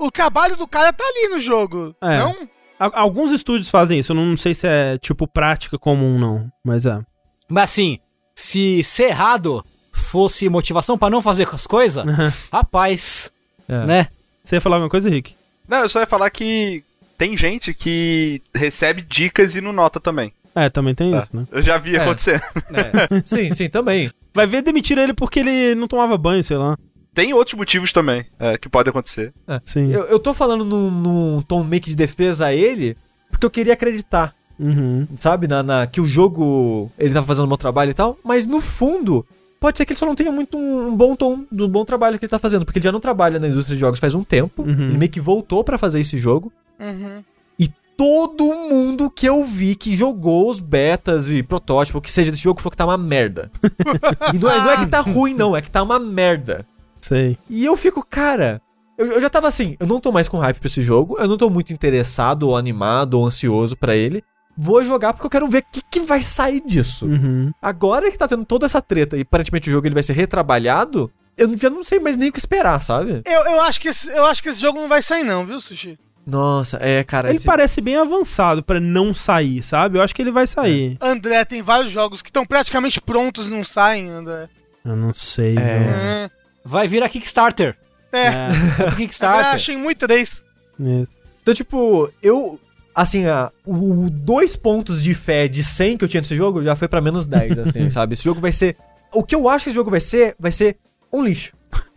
o 0.00 0.10
trabalho 0.10 0.56
do 0.56 0.66
cara 0.66 0.92
tá 0.92 1.04
ali 1.04 1.28
no 1.28 1.40
jogo. 1.40 1.94
É. 2.02 2.18
Não? 2.18 2.34
Alguns 2.78 3.32
estúdios 3.32 3.70
fazem 3.70 3.98
isso, 4.00 4.12
eu 4.12 4.16
não 4.16 4.36
sei 4.36 4.52
se 4.54 4.66
é, 4.66 4.98
tipo, 4.98 5.26
prática 5.26 5.78
comum, 5.78 6.18
não, 6.18 6.50
mas 6.64 6.84
é. 6.84 7.00
Mas 7.48 7.70
assim, 7.70 7.98
se 8.34 8.84
ser 8.84 9.04
errado 9.10 9.64
fosse 9.92 10.48
motivação 10.48 10.98
pra 10.98 11.08
não 11.08 11.22
fazer 11.22 11.48
as 11.52 11.66
coisas, 11.66 12.04
rapaz, 12.52 13.32
É. 13.68 13.86
né? 13.86 14.06
Você 14.44 14.56
ia 14.56 14.60
falar 14.60 14.76
alguma 14.76 14.90
coisa, 14.90 15.08
Rick? 15.08 15.34
Não, 15.66 15.78
eu 15.78 15.88
só 15.88 16.00
ia 16.00 16.06
falar 16.06 16.28
que 16.30 16.84
tem 17.16 17.36
gente 17.36 17.72
que 17.74 18.40
recebe 18.54 19.02
dicas 19.02 19.56
e 19.56 19.60
não 19.60 19.72
nota 19.72 19.98
também. 20.00 20.32
É, 20.54 20.68
também 20.70 20.94
tem 20.94 21.10
Tá. 21.10 21.18
isso, 21.18 21.36
né? 21.36 21.46
Eu 21.52 21.62
já 21.62 21.76
vi 21.78 21.96
É. 21.96 22.00
acontecer. 22.02 22.40
É. 22.72 23.20
Sim, 23.24 23.52
sim, 23.52 23.68
também. 23.68 24.10
Vai 24.32 24.46
ver 24.46 24.62
demitir 24.62 24.96
ele 24.98 25.12
porque 25.12 25.40
ele 25.40 25.74
não 25.74 25.86
tomava 25.86 26.16
banho, 26.16 26.42
sei 26.42 26.56
lá. 26.56 26.76
Tem 27.14 27.32
outros 27.34 27.54
motivos 27.56 27.92
também 27.92 28.24
é, 28.38 28.56
que 28.58 28.68
podem 28.68 28.90
acontecer. 28.90 29.32
Sim. 29.64 29.90
Eu, 29.92 30.02
eu 30.04 30.18
tô 30.18 30.32
falando 30.34 30.64
num, 30.64 30.90
num 30.90 31.42
tom 31.42 31.62
meio 31.64 31.82
que 31.82 31.90
de 31.90 31.96
defesa 31.96 32.46
a 32.46 32.54
ele, 32.54 32.96
porque 33.30 33.44
eu 33.46 33.50
queria 33.50 33.72
acreditar, 33.74 34.34
Uhum. 34.58 35.06
sabe? 35.16 35.46
Na, 35.46 35.62
na- 35.62 35.86
que 35.86 36.00
o 36.00 36.06
jogo 36.06 36.90
ele 36.98 37.12
tava 37.14 37.26
fazendo 37.26 37.44
um 37.46 37.48
bom 37.48 37.56
trabalho 37.56 37.90
e 37.90 37.94
tal. 37.94 38.18
Mas 38.24 38.46
no 38.46 38.60
fundo, 38.60 39.26
pode 39.60 39.76
ser 39.78 39.84
que 39.86 39.92
ele 39.92 39.98
só 39.98 40.04
não 40.06 40.14
tenha 40.14 40.30
muito 40.32 40.56
um, 40.58 40.88
um 40.88 40.96
bom 40.96 41.14
tom 41.16 41.44
do 41.52 41.66
bom 41.68 41.84
trabalho 41.84 42.18
que 42.18 42.24
ele 42.24 42.30
tá 42.30 42.38
fazendo. 42.38 42.64
Porque 42.64 42.78
ele 42.78 42.84
já 42.84 42.92
não 42.92 43.00
trabalha 43.00 43.38
na 43.38 43.48
indústria 43.48 43.74
de 43.76 43.80
jogos 43.80 43.98
faz 43.98 44.14
um 44.14 44.24
tempo. 44.24 44.62
Uhum. 44.62 44.88
Ele 44.88 44.98
meio 44.98 45.10
que 45.10 45.20
voltou 45.20 45.62
pra 45.64 45.76
fazer 45.78 46.00
esse 46.00 46.16
jogo. 46.18 46.50
Uhum. 46.78 47.24
E 47.58 47.68
todo 47.96 48.44
mundo 48.54 49.10
que 49.10 49.26
eu 49.26 49.44
vi 49.44 49.74
que 49.74 49.96
jogou 49.96 50.50
os 50.50 50.60
betas 50.60 51.28
e 51.28 51.42
protótipo, 51.42 51.98
o 51.98 52.02
que 52.02 52.12
seja 52.12 52.30
desse 52.30 52.42
jogo, 52.42 52.60
falou 52.60 52.70
que 52.70 52.76
tá 52.76 52.84
uma 52.84 52.98
merda. 52.98 53.50
e 54.34 54.38
não 54.38 54.50
é, 54.50 54.58
não 54.58 54.70
é 54.70 54.76
que 54.78 54.86
tá 54.86 55.00
ruim, 55.00 55.34
não, 55.34 55.56
é 55.56 55.62
que 55.62 55.70
tá 55.70 55.82
uma 55.82 55.98
merda. 55.98 56.66
Sei. 57.00 57.38
E 57.48 57.64
eu 57.64 57.76
fico, 57.76 58.04
cara. 58.04 58.60
Eu, 58.98 59.12
eu 59.12 59.20
já 59.20 59.28
tava 59.28 59.46
assim, 59.46 59.76
eu 59.78 59.86
não 59.86 60.00
tô 60.00 60.10
mais 60.10 60.28
com 60.28 60.38
hype 60.38 60.58
pra 60.58 60.68
esse 60.68 60.80
jogo, 60.80 61.18
eu 61.18 61.28
não 61.28 61.36
tô 61.36 61.50
muito 61.50 61.72
interessado, 61.72 62.44
ou 62.44 62.56
animado, 62.56 63.14
ou 63.14 63.26
ansioso 63.26 63.76
pra 63.76 63.94
ele. 63.94 64.24
Vou 64.56 64.82
jogar 64.82 65.12
porque 65.12 65.26
eu 65.26 65.30
quero 65.30 65.48
ver 65.48 65.58
o 65.58 65.66
que, 65.70 65.82
que 65.82 66.00
vai 66.00 66.22
sair 66.22 66.62
disso. 66.64 67.06
Uhum. 67.06 67.52
Agora 67.60 68.10
que 68.10 68.16
tá 68.16 68.26
tendo 68.26 68.44
toda 68.44 68.64
essa 68.64 68.80
treta 68.80 69.16
e 69.16 69.20
aparentemente 69.20 69.68
o 69.68 69.72
jogo 69.72 69.86
ele 69.86 69.94
vai 69.94 70.02
ser 70.02 70.14
retrabalhado, 70.14 71.12
eu 71.36 71.54
já 71.56 71.68
não 71.68 71.82
sei 71.82 72.00
mais 72.00 72.16
nem 72.16 72.30
o 72.30 72.32
que 72.32 72.38
esperar, 72.38 72.80
sabe? 72.80 73.20
Eu, 73.26 73.40
eu, 73.44 73.60
acho 73.62 73.78
que 73.78 73.88
esse, 73.88 74.08
eu 74.08 74.24
acho 74.24 74.42
que 74.42 74.48
esse 74.48 74.60
jogo 74.60 74.80
não 74.80 74.88
vai 74.88 75.02
sair, 75.02 75.24
não, 75.24 75.44
viu, 75.44 75.60
Sushi? 75.60 75.98
Nossa, 76.26 76.78
é, 76.80 77.04
cara. 77.04 77.28
Ele 77.28 77.36
esse- 77.36 77.46
parece 77.46 77.80
bem 77.80 77.96
avançado 77.96 78.62
pra 78.62 78.80
não 78.80 79.14
sair, 79.14 79.62
sabe? 79.62 79.96
Eu 79.98 80.02
acho 80.02 80.14
que 80.14 80.20
ele 80.20 80.32
vai 80.32 80.46
sair. 80.46 80.96
André, 81.00 81.44
tem 81.44 81.62
vários 81.62 81.92
jogos 81.92 82.20
que 82.20 82.28
estão 82.30 82.44
praticamente 82.44 83.00
prontos 83.00 83.46
e 83.46 83.50
não 83.50 83.62
saem, 83.64 84.10
André. 84.10 84.48
Eu 84.84 84.96
não 84.96 85.14
sei, 85.14 85.52
É. 85.52 85.54
velho. 85.54 85.90
Hum. 86.26 86.30
Vai 86.64 86.88
vir 86.88 87.02
a 87.02 87.08
Kickstarter. 87.08 87.76
É, 88.12 88.18
É, 88.18 88.26
É 88.32 88.82
André, 88.86 88.96
Kickstarter. 88.96 89.46
achei 89.54 89.76
muito 89.76 90.06
três. 90.06 90.44
isso. 90.80 91.08
Então, 91.42 91.54
tipo, 91.54 92.10
eu. 92.22 92.58
Assim, 92.94 93.26
a, 93.26 93.52
o, 93.64 94.06
o 94.06 94.10
dois 94.10 94.56
pontos 94.56 95.02
de 95.02 95.14
fé 95.14 95.46
de 95.46 95.62
100 95.62 95.98
que 95.98 96.04
eu 96.04 96.08
tinha 96.08 96.20
nesse 96.22 96.34
jogo 96.34 96.62
já 96.62 96.74
foi 96.74 96.88
pra 96.88 97.00
menos 97.00 97.26
10, 97.26 97.58
assim, 97.68 97.88
sabe? 97.90 98.14
Esse 98.14 98.24
jogo 98.24 98.40
vai 98.40 98.50
ser. 98.52 98.76
O 99.14 99.22
que 99.22 99.34
eu 99.34 99.48
acho 99.48 99.64
que 99.64 99.68
esse 99.70 99.74
jogo 99.74 99.90
vai 99.90 100.00
ser, 100.00 100.34
vai 100.40 100.50
ser 100.50 100.76
um 101.12 101.22
lixo. 101.24 101.52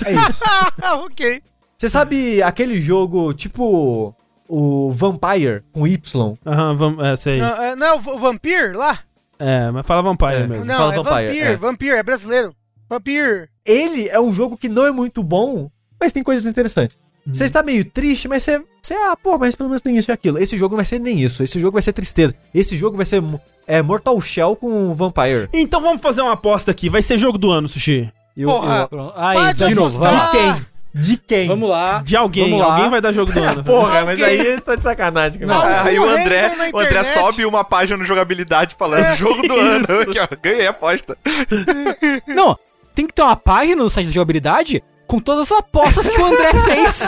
É 0.06 0.12
isso. 0.14 0.44
Ok. 1.06 1.42
Você 1.78 1.88
sabe 1.90 2.44
aquele 2.44 2.80
jogo 2.82 3.34
tipo. 3.34 4.14
O 4.52 4.92
Vampire 4.92 5.62
com 5.72 5.86
Y? 5.88 6.34
Aham, 6.46 6.76
vamos. 6.76 7.06
É, 7.06 7.16
sei. 7.16 7.38
Não, 7.40 7.62
é, 7.62 7.76
não 7.76 7.86
é 7.88 7.94
o 7.94 8.00
V- 8.00 8.10
o 8.10 8.18
Vampir 8.18 8.76
lá? 8.76 8.98
É, 9.38 9.70
mas 9.70 9.86
fala 9.86 10.02
Vampire 10.02 10.34
É. 10.34 10.48
mesmo. 10.48 10.66
Não, 10.66 10.76
Fala 10.76 10.94
é 10.94 10.98
Vampire, 10.98 11.28
Vampir, 11.28 11.46
é. 11.46 11.56
Vampir, 11.56 11.94
é 11.94 12.04
brasileiro. 12.04 12.54
Vampir. 12.90 13.50
Ele 13.64 14.10
é 14.10 14.20
um 14.20 14.34
jogo 14.34 14.58
que 14.58 14.68
não 14.68 14.86
é 14.88 14.92
muito 14.92 15.22
bom, 15.22 15.70
mas 16.02 16.12
tem 16.12 16.24
coisas 16.24 16.46
interessantes. 16.50 17.00
Uhum. 17.28 17.34
Você 17.34 17.46
está 17.46 17.62
meio 17.62 17.86
triste, 17.86 18.28
mas 18.28 18.42
você, 18.42 18.60
você. 18.82 18.96
Ah, 18.96 19.16
pô, 19.16 19.38
mas 19.38 19.56
pelo 19.56 19.70
menos 19.70 19.84
tem 19.84 19.96
isso 19.98 20.10
e 20.10 20.14
aquilo. 20.14 20.40
Esse 20.40 20.58
jogo 20.58 20.72
não 20.74 20.78
vai 20.78 20.86
ser 20.86 21.00
nem 21.00 21.22
isso. 21.22 21.44
Esse 21.44 21.60
jogo 21.60 21.74
vai 21.74 21.82
ser 21.84 21.94
tristeza. 21.94 22.34
Esse 22.54 22.76
jogo 22.76 22.98
vai 22.98 23.06
ser 23.06 23.24
é, 23.68 23.82
Mortal 23.84 24.20
Shell 24.20 24.56
com 24.56 24.94
Vampire. 24.96 25.48
Então 25.54 25.80
vamos 25.80 26.02
fazer 26.02 26.22
uma 26.24 26.34
aposta 26.34 26.72
aqui. 26.72 26.90
Vai 26.90 27.04
ser 27.04 27.18
jogo 27.20 27.38
do 27.38 27.52
ano, 27.52 27.68
Sushi. 27.68 28.12
Eu- 28.36 28.50
Porra. 28.50 28.80
eu- 28.82 28.88
Pronto. 28.88 29.14
Aí, 29.16 29.38
Pode 29.38 29.66
de 29.68 29.76
novo. 29.76 30.00
De 30.00 30.32
quem? 30.32 30.66
De 30.94 31.18
quem? 31.18 31.48
Vamos 31.48 31.70
lá. 31.70 32.02
De 32.04 32.16
alguém. 32.16 32.50
Vamos 32.50 32.66
lá. 32.66 32.74
Alguém 32.74 32.90
vai 32.90 33.00
dar 33.02 33.12
jogo 33.12 33.32
do 33.32 33.40
ano. 33.44 33.64
Porra, 33.64 34.06
mas 34.06 34.22
aí 34.22 34.60
tá 34.62 34.76
de 34.76 34.84
sacanagem. 34.84 35.42
Não. 35.46 35.62
Aí 35.62 36.00
o 36.00 36.10
André, 36.10 36.52
o 36.74 36.80
André 36.80 37.04
sobe 37.04 37.46
uma 37.46 37.64
página 37.64 37.98
no 37.98 38.06
jogabilidade 38.06 38.76
falando 38.78 39.04
É, 39.04 39.16
jogo 39.16 39.42
do 39.48 39.54
ano. 39.56 39.84
isso. 39.84 40.02
Aqui, 40.02 40.20
ó, 40.20 40.28
ganhei 40.42 40.66
a 40.68 40.72
aposta. 40.72 41.18
Não, 42.28 42.58
tem 42.96 43.06
que 43.06 43.14
ter 43.14 43.22
uma 43.22 43.36
página 43.36 43.76
no 43.84 43.90
site 43.90 44.08
de 44.08 44.14
jogabilidade 44.14 44.84
com 45.06 45.20
todas 45.20 45.52
as 45.52 45.58
apostas 45.60 46.08
que 46.10 46.20
o 46.22 46.26
André 46.26 46.52
fez. 46.66 47.04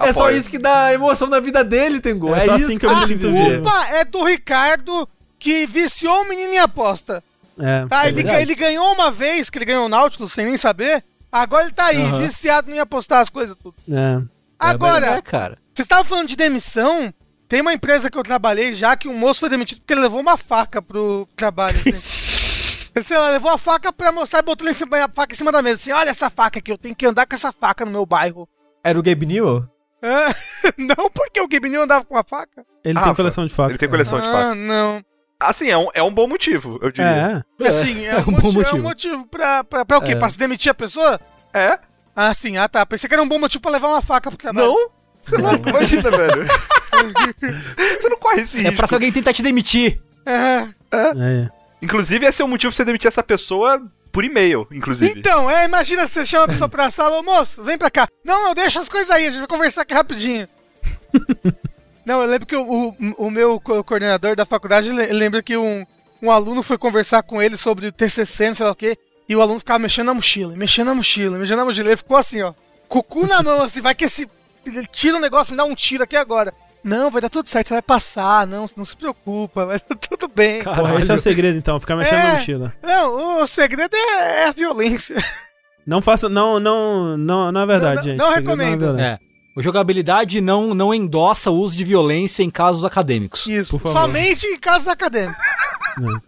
É 0.00 0.12
só 0.12 0.30
isso 0.30 0.48
que 0.50 0.58
dá 0.58 0.92
emoção 0.92 1.28
na 1.28 1.40
vida 1.40 1.64
dele, 1.64 2.00
Tengu. 2.00 2.34
É 2.34 2.38
É, 2.38 2.44
só 2.46 2.56
isso 2.56 2.66
assim 2.66 2.78
que 2.78 2.86
eu 2.86 2.96
me 2.96 3.02
A 3.02 3.06
sinto 3.06 3.30
vivo. 3.32 3.62
culpa 3.62 3.86
é 3.92 4.04
do 4.04 4.22
Ricardo 4.24 5.08
que 5.38 5.66
viciou 5.66 6.22
o 6.22 6.28
menino 6.28 6.52
em 6.52 6.58
aposta. 6.58 7.22
É. 7.60 7.86
Tá? 7.86 8.06
É 8.06 8.08
ele, 8.08 8.28
ele 8.40 8.54
ganhou 8.54 8.92
uma 8.92 9.10
vez, 9.10 9.50
que 9.50 9.58
ele 9.58 9.64
ganhou 9.64 9.86
o 9.86 9.88
Nautilus 9.88 10.32
sem 10.32 10.46
nem 10.46 10.56
saber. 10.56 11.02
Agora 11.30 11.64
ele 11.64 11.72
tá 11.72 11.86
aí, 11.86 12.02
Aham. 12.02 12.18
viciado 12.20 12.70
em 12.70 12.78
apostar 12.78 13.20
as 13.20 13.30
coisas 13.30 13.56
tudo. 13.56 13.76
É. 13.90 14.22
Agora, 14.58 15.06
É, 15.06 15.22
cara. 15.22 15.58
vocês 15.74 15.84
estavam 15.84 16.04
falando 16.04 16.28
de 16.28 16.36
demissão. 16.36 17.12
Tem 17.48 17.60
uma 17.60 17.72
empresa 17.72 18.10
que 18.10 18.18
eu 18.18 18.22
trabalhei 18.22 18.74
já 18.74 18.96
que 18.96 19.08
um 19.08 19.16
moço 19.16 19.40
foi 19.40 19.48
demitido 19.48 19.78
porque 19.78 19.94
ele 19.94 20.02
levou 20.02 20.20
uma 20.20 20.36
faca 20.36 20.82
pro 20.82 21.26
trabalho. 21.36 21.76
assim. 21.78 22.28
Ele, 22.94 23.04
sei 23.04 23.16
lá, 23.16 23.30
levou 23.30 23.50
a 23.52 23.58
faca 23.58 23.92
pra 23.92 24.10
mostrar 24.10 24.40
e 24.40 24.42
botou 24.42 24.68
em 24.68 24.72
cima, 24.72 25.04
a 25.04 25.08
faca 25.08 25.32
em 25.32 25.36
cima 25.36 25.52
da 25.52 25.62
mesa. 25.62 25.76
Assim, 25.76 25.92
olha 25.92 26.10
essa 26.10 26.28
faca 26.28 26.58
aqui, 26.58 26.72
eu 26.72 26.78
tenho 26.78 26.96
que 26.96 27.06
andar 27.06 27.26
com 27.26 27.34
essa 27.36 27.52
faca 27.52 27.84
no 27.84 27.92
meu 27.92 28.04
bairro. 28.04 28.48
Era 28.82 28.98
o 28.98 29.02
Gabe 29.02 29.24
Newell? 29.24 29.68
Ah, 30.02 30.34
não 30.76 31.08
porque 31.10 31.40
o 31.40 31.48
Gibney 31.50 31.76
andava 31.76 32.04
com 32.04 32.14
uma 32.14 32.24
faca. 32.24 32.64
Ele 32.84 32.94
tem 32.94 33.02
Rafa, 33.04 33.14
coleção 33.14 33.46
de 33.46 33.52
facas. 33.54 33.70
Ele 33.72 33.78
tem 33.78 33.88
coleção 33.88 34.20
de 34.20 34.26
ah, 34.26 34.32
facas. 34.32 34.56
não. 34.56 35.04
Assim, 35.40 35.68
é 35.70 35.78
um, 35.78 35.86
é 35.94 36.02
um 36.02 36.12
bom 36.12 36.26
motivo, 36.26 36.78
eu 36.82 36.90
diria. 36.90 37.44
É. 37.60 37.68
Assim, 37.68 38.04
é, 38.04 38.10
é 38.10 38.16
um, 38.16 38.20
um 38.20 38.24
bom 38.24 38.52
motivo, 38.52 38.62
é 38.62 38.74
um 38.74 38.82
motivo. 38.82 38.82
motivo 38.82 39.26
pra, 39.26 39.62
pra, 39.62 39.84
pra 39.84 39.98
o 39.98 40.02
quê? 40.02 40.12
É. 40.12 40.16
Pra 40.16 40.28
se 40.30 40.38
demitir 40.38 40.70
a 40.70 40.74
pessoa? 40.74 41.20
É? 41.54 41.78
Ah, 42.14 42.34
sim, 42.34 42.56
ah 42.56 42.68
tá. 42.68 42.84
Pensei 42.84 43.08
que 43.08 43.14
era 43.14 43.22
um 43.22 43.28
bom 43.28 43.38
motivo 43.38 43.62
pra 43.62 43.70
levar 43.70 43.88
uma 43.88 44.02
faca 44.02 44.28
pro 44.30 44.36
trabalho. 44.38 44.66
Não? 44.66 44.90
Você 45.22 45.38
não 45.38 45.54
imagina, 45.54 46.10
velho. 46.10 46.46
Você 48.00 48.08
não 48.08 48.18
corre 48.18 48.40
esse 48.40 48.56
É 48.56 48.60
risco. 48.62 48.76
pra 48.76 48.86
se 48.88 48.94
alguém 48.94 49.12
tentar 49.12 49.32
te 49.32 49.42
demitir. 49.42 50.00
É. 50.26 50.68
É. 50.90 51.48
Inclusive, 51.80 52.26
esse 52.26 52.42
é 52.42 52.44
o 52.44 52.48
motivo 52.48 52.72
pra 52.72 52.76
você 52.76 52.84
demitir 52.84 53.06
essa 53.06 53.22
pessoa 53.22 53.80
por 54.10 54.24
e-mail, 54.24 54.66
inclusive. 54.72 55.16
Então, 55.16 55.48
é, 55.48 55.64
imagina 55.64 56.08
você 56.08 56.26
chama 56.26 56.46
a 56.46 56.48
pessoa 56.48 56.68
pra 56.68 56.90
sala, 56.90 57.18
ô 57.18 57.22
moço, 57.22 57.62
vem 57.62 57.78
pra 57.78 57.90
cá. 57.90 58.08
Não, 58.24 58.42
não, 58.42 58.54
deixa 58.54 58.80
as 58.80 58.88
coisas 58.88 59.10
aí, 59.10 59.26
a 59.26 59.30
gente 59.30 59.38
vai 59.40 59.48
conversar 59.48 59.82
aqui 59.82 59.94
rapidinho. 59.94 60.48
não, 62.08 62.22
eu 62.22 62.28
lembro 62.28 62.46
que 62.46 62.56
o, 62.56 62.62
o, 62.88 62.96
o 63.26 63.30
meu 63.30 63.60
co- 63.60 63.84
coordenador 63.84 64.34
da 64.34 64.46
faculdade 64.46 64.90
le- 64.90 65.12
lembra 65.12 65.42
que 65.42 65.56
um, 65.56 65.84
um 66.22 66.30
aluno 66.30 66.62
foi 66.62 66.78
conversar 66.78 67.22
com 67.22 67.40
ele 67.42 67.56
sobre 67.56 67.86
o 67.86 67.92
TCC, 67.92 68.48
não 68.48 68.54
sei 68.54 68.66
lá 68.66 68.72
o 68.72 68.74
quê, 68.74 68.96
e 69.28 69.36
o 69.36 69.40
aluno 69.42 69.58
ficava 69.60 69.78
mexendo 69.78 70.06
na 70.06 70.14
mochila, 70.14 70.56
mexendo 70.56 70.86
na 70.88 70.94
mochila, 70.94 71.38
mexendo 71.38 71.58
na 71.58 71.64
mochila, 71.66 71.88
ele 71.90 71.96
ficou 71.96 72.16
assim, 72.16 72.42
ó, 72.42 72.52
com 72.88 72.98
o 73.00 73.02
cu 73.02 73.26
na 73.26 73.42
mão, 73.42 73.62
assim, 73.62 73.80
vai 73.80 73.94
que 73.94 74.04
esse. 74.06 74.28
Ele 74.66 74.86
tira 74.90 75.16
o 75.16 75.20
negócio, 75.20 75.52
me 75.52 75.56
dá 75.56 75.64
um 75.64 75.74
tiro 75.74 76.02
aqui 76.02 76.16
agora. 76.16 76.52
Não, 76.84 77.10
vai 77.10 77.20
dar 77.20 77.28
tudo 77.28 77.48
certo, 77.48 77.68
você 77.68 77.74
vai 77.74 77.82
passar, 77.82 78.46
não, 78.46 78.64
não 78.76 78.84
se 78.84 78.96
preocupa, 78.96 79.66
vai 79.66 79.78
dar 79.78 79.96
tudo 79.96 80.28
bem. 80.28 80.62
Porra, 80.62 80.98
esse 81.00 81.10
é 81.10 81.14
o 81.14 81.18
segredo 81.18 81.58
então, 81.58 81.78
ficar 81.80 81.96
mexendo 81.96 82.18
na 82.22 82.28
É. 82.30 82.32
mochila. 82.34 82.72
Não, 82.82 83.42
o 83.42 83.46
segredo 83.46 83.94
é, 83.94 84.44
é 84.44 84.48
a 84.48 84.52
violência. 84.52 85.16
Não 85.86 86.00
faça. 86.02 86.28
Não, 86.28 86.60
não, 86.60 87.16
não, 87.16 87.50
não 87.52 87.60
é 87.62 87.66
verdade, 87.66 87.94
Não, 87.96 87.96
não- 87.96 88.04
gente. 88.04 88.18
não 88.18 88.26
Segredo 88.28 88.44
recomendo. 88.48 88.80
violência. 88.80 89.20
É. 89.24 89.27
O 89.58 89.62
jogabilidade 89.62 90.40
não, 90.40 90.72
não 90.74 90.94
endossa 90.94 91.50
o 91.50 91.58
uso 91.58 91.76
de 91.76 91.82
violência 91.82 92.42
em 92.44 92.50
casos 92.50 92.84
acadêmicos. 92.84 93.44
Isso, 93.46 93.70
Por 93.72 93.80
favor. 93.80 94.00
somente 94.02 94.46
em 94.46 94.58
casos 94.58 94.86
acadêmicos. 94.86 95.44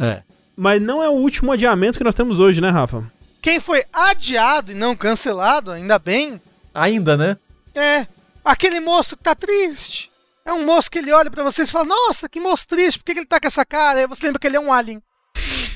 É. 0.00 0.22
Mas 0.56 0.82
não 0.82 1.00
é 1.02 1.08
o 1.08 1.12
último 1.12 1.52
adiamento 1.52 1.96
que 1.96 2.02
nós 2.04 2.14
temos 2.14 2.40
hoje, 2.40 2.60
né, 2.60 2.70
Rafa? 2.70 3.04
Quem 3.40 3.60
foi 3.60 3.84
adiado 3.92 4.72
e 4.72 4.74
não 4.74 4.96
cancelado, 4.96 5.70
ainda 5.70 5.98
bem, 5.98 6.40
Ainda, 6.74 7.16
né? 7.16 7.36
é 7.74 8.06
aquele 8.44 8.80
moço 8.80 9.16
que 9.16 9.22
tá 9.22 9.34
triste. 9.34 10.10
É 10.44 10.52
um 10.52 10.64
moço 10.66 10.90
que 10.90 10.98
ele 10.98 11.12
olha 11.12 11.30
pra 11.30 11.44
vocês 11.44 11.68
e 11.68 11.72
fala: 11.72 11.84
Nossa, 11.84 12.28
que 12.28 12.40
moço 12.40 12.66
triste, 12.66 12.98
por 12.98 13.04
que, 13.04 13.12
que 13.12 13.18
ele 13.20 13.26
tá 13.26 13.38
com 13.40 13.46
essa 13.46 13.64
cara? 13.64 14.00
Aí 14.00 14.06
você 14.06 14.26
lembra 14.26 14.40
que 14.40 14.46
ele 14.46 14.56
é 14.56 14.60
um 14.60 14.72
alien. 14.72 15.00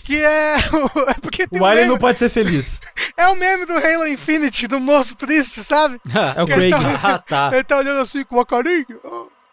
Que 0.05 0.17
é. 0.17 0.57
o- 0.97 1.09
é 1.11 1.15
porque 1.15 1.47
tem 1.47 1.61
O 1.61 1.63
um 1.63 1.67
Alien 1.67 1.83
meme, 1.85 1.93
não 1.95 1.99
pode 1.99 2.19
ser 2.19 2.29
feliz. 2.29 2.81
É 3.17 3.29
o 3.29 3.37
meme 3.37 3.65
do 3.65 3.75
Halo 3.75 4.09
Infinity, 4.09 4.67
do 4.67 4.81
moço 4.81 5.15
triste, 5.17 5.63
sabe? 5.63 6.01
É 6.37 6.43
o 6.43 6.47
Que 6.47 6.53
ele 6.53 6.71
Craig. 6.71 6.99
Ah, 7.03 7.19
tá. 7.19 7.51
Ele 7.55 7.65
tá 7.65 7.79
olhando 7.79 8.01
assim 8.01 8.25
com 8.25 8.37
uma 8.37 8.47
carinha. 8.47 8.87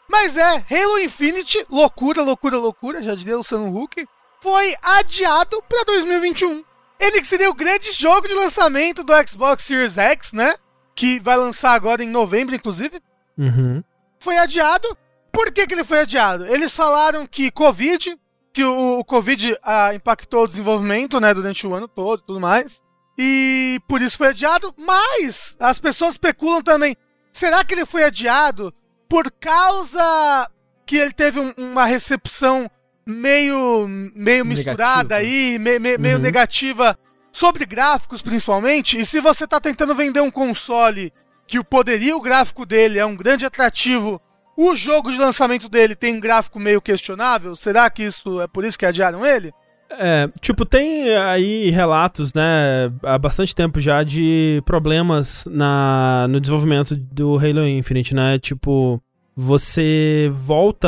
Mas 0.09 0.35
é, 0.35 0.65
Halo 0.69 0.99
Infinity, 0.99 1.65
loucura, 1.69 2.21
loucura, 2.21 2.57
loucura, 2.57 3.01
já 3.01 3.15
diria 3.15 3.37
Luciano 3.37 3.73
Huck, 3.75 4.05
foi 4.41 4.75
adiado 4.81 5.63
pra 5.69 5.83
2021. 5.85 6.63
Ele 6.99 7.21
que 7.21 7.27
seria 7.27 7.49
o 7.49 7.53
grande 7.53 7.91
jogo 7.93 8.27
de 8.27 8.33
lançamento 8.33 9.03
do 9.03 9.13
Xbox 9.27 9.63
Series 9.63 9.97
X, 9.97 10.33
né? 10.33 10.53
Que 10.95 11.19
vai 11.19 11.37
lançar 11.37 11.73
agora 11.73 12.03
em 12.03 12.09
novembro, 12.09 12.53
inclusive. 12.53 13.01
Uhum. 13.37 13.83
Foi 14.19 14.37
adiado. 14.37 14.97
Por 15.31 15.51
que, 15.51 15.65
que 15.65 15.73
ele 15.73 15.83
foi 15.83 16.01
adiado? 16.01 16.45
Eles 16.45 16.75
falaram 16.75 17.25
que 17.25 17.49
Covid, 17.49 18.17
que 18.53 18.63
o, 18.63 18.99
o 18.99 19.05
Covid 19.05 19.57
ah, 19.63 19.95
impactou 19.95 20.43
o 20.43 20.47
desenvolvimento, 20.47 21.19
né, 21.19 21.33
durante 21.33 21.65
o 21.65 21.73
ano 21.73 21.87
todo 21.87 22.21
e 22.21 22.25
tudo 22.25 22.39
mais. 22.39 22.83
E 23.17 23.79
por 23.87 24.01
isso 24.01 24.17
foi 24.17 24.29
adiado, 24.29 24.73
mas 24.77 25.55
as 25.59 25.77
pessoas 25.79 26.11
especulam 26.11 26.61
também. 26.61 26.95
Será 27.31 27.63
que 27.63 27.73
ele 27.73 27.85
foi 27.85 28.03
adiado 28.03 28.73
por 29.07 29.31
causa 29.31 30.49
que 30.85 30.97
ele 30.97 31.13
teve 31.13 31.39
um- 31.39 31.53
uma 31.57 31.85
recepção 31.85 32.69
meio, 33.05 33.87
meio 34.15 34.45
misturada 34.45 35.15
aí, 35.15 35.57
me- 35.59 35.79
me- 35.79 35.97
meio 35.97 36.17
Uhum. 36.17 36.21
negativa 36.23 36.97
sobre 37.31 37.65
gráficos 37.65 38.21
principalmente? 38.21 38.97
E 38.99 39.05
se 39.05 39.19
você 39.21 39.45
tá 39.47 39.59
tentando 39.59 39.95
vender 39.95 40.21
um 40.21 40.31
console 40.31 41.13
que 41.47 41.59
o 41.59 41.63
poderio 41.63 42.19
gráfico 42.21 42.65
dele 42.65 42.99
é 42.99 43.05
um 43.05 43.15
grande 43.15 43.45
atrativo, 43.45 44.21
o 44.57 44.75
jogo 44.75 45.11
de 45.11 45.17
lançamento 45.17 45.67
dele 45.67 45.95
tem 45.95 46.15
um 46.15 46.19
gráfico 46.19 46.59
meio 46.59 46.81
questionável, 46.81 47.55
será 47.55 47.89
que 47.89 48.03
isso 48.03 48.39
é 48.41 48.47
por 48.47 48.63
isso 48.63 48.77
que 48.79 48.85
adiaram 48.85 49.25
ele? 49.25 49.53
É, 49.99 50.29
tipo, 50.39 50.65
tem 50.65 51.15
aí 51.15 51.69
relatos, 51.69 52.33
né, 52.33 52.91
há 53.03 53.17
bastante 53.17 53.53
tempo 53.53 53.79
já 53.79 54.03
de 54.03 54.61
problemas 54.65 55.45
na, 55.49 56.27
no 56.29 56.39
desenvolvimento 56.39 56.95
do 56.95 57.37
Halo 57.37 57.67
Infinite, 57.67 58.15
né? 58.15 58.39
Tipo, 58.39 59.01
você 59.35 60.29
volta 60.33 60.87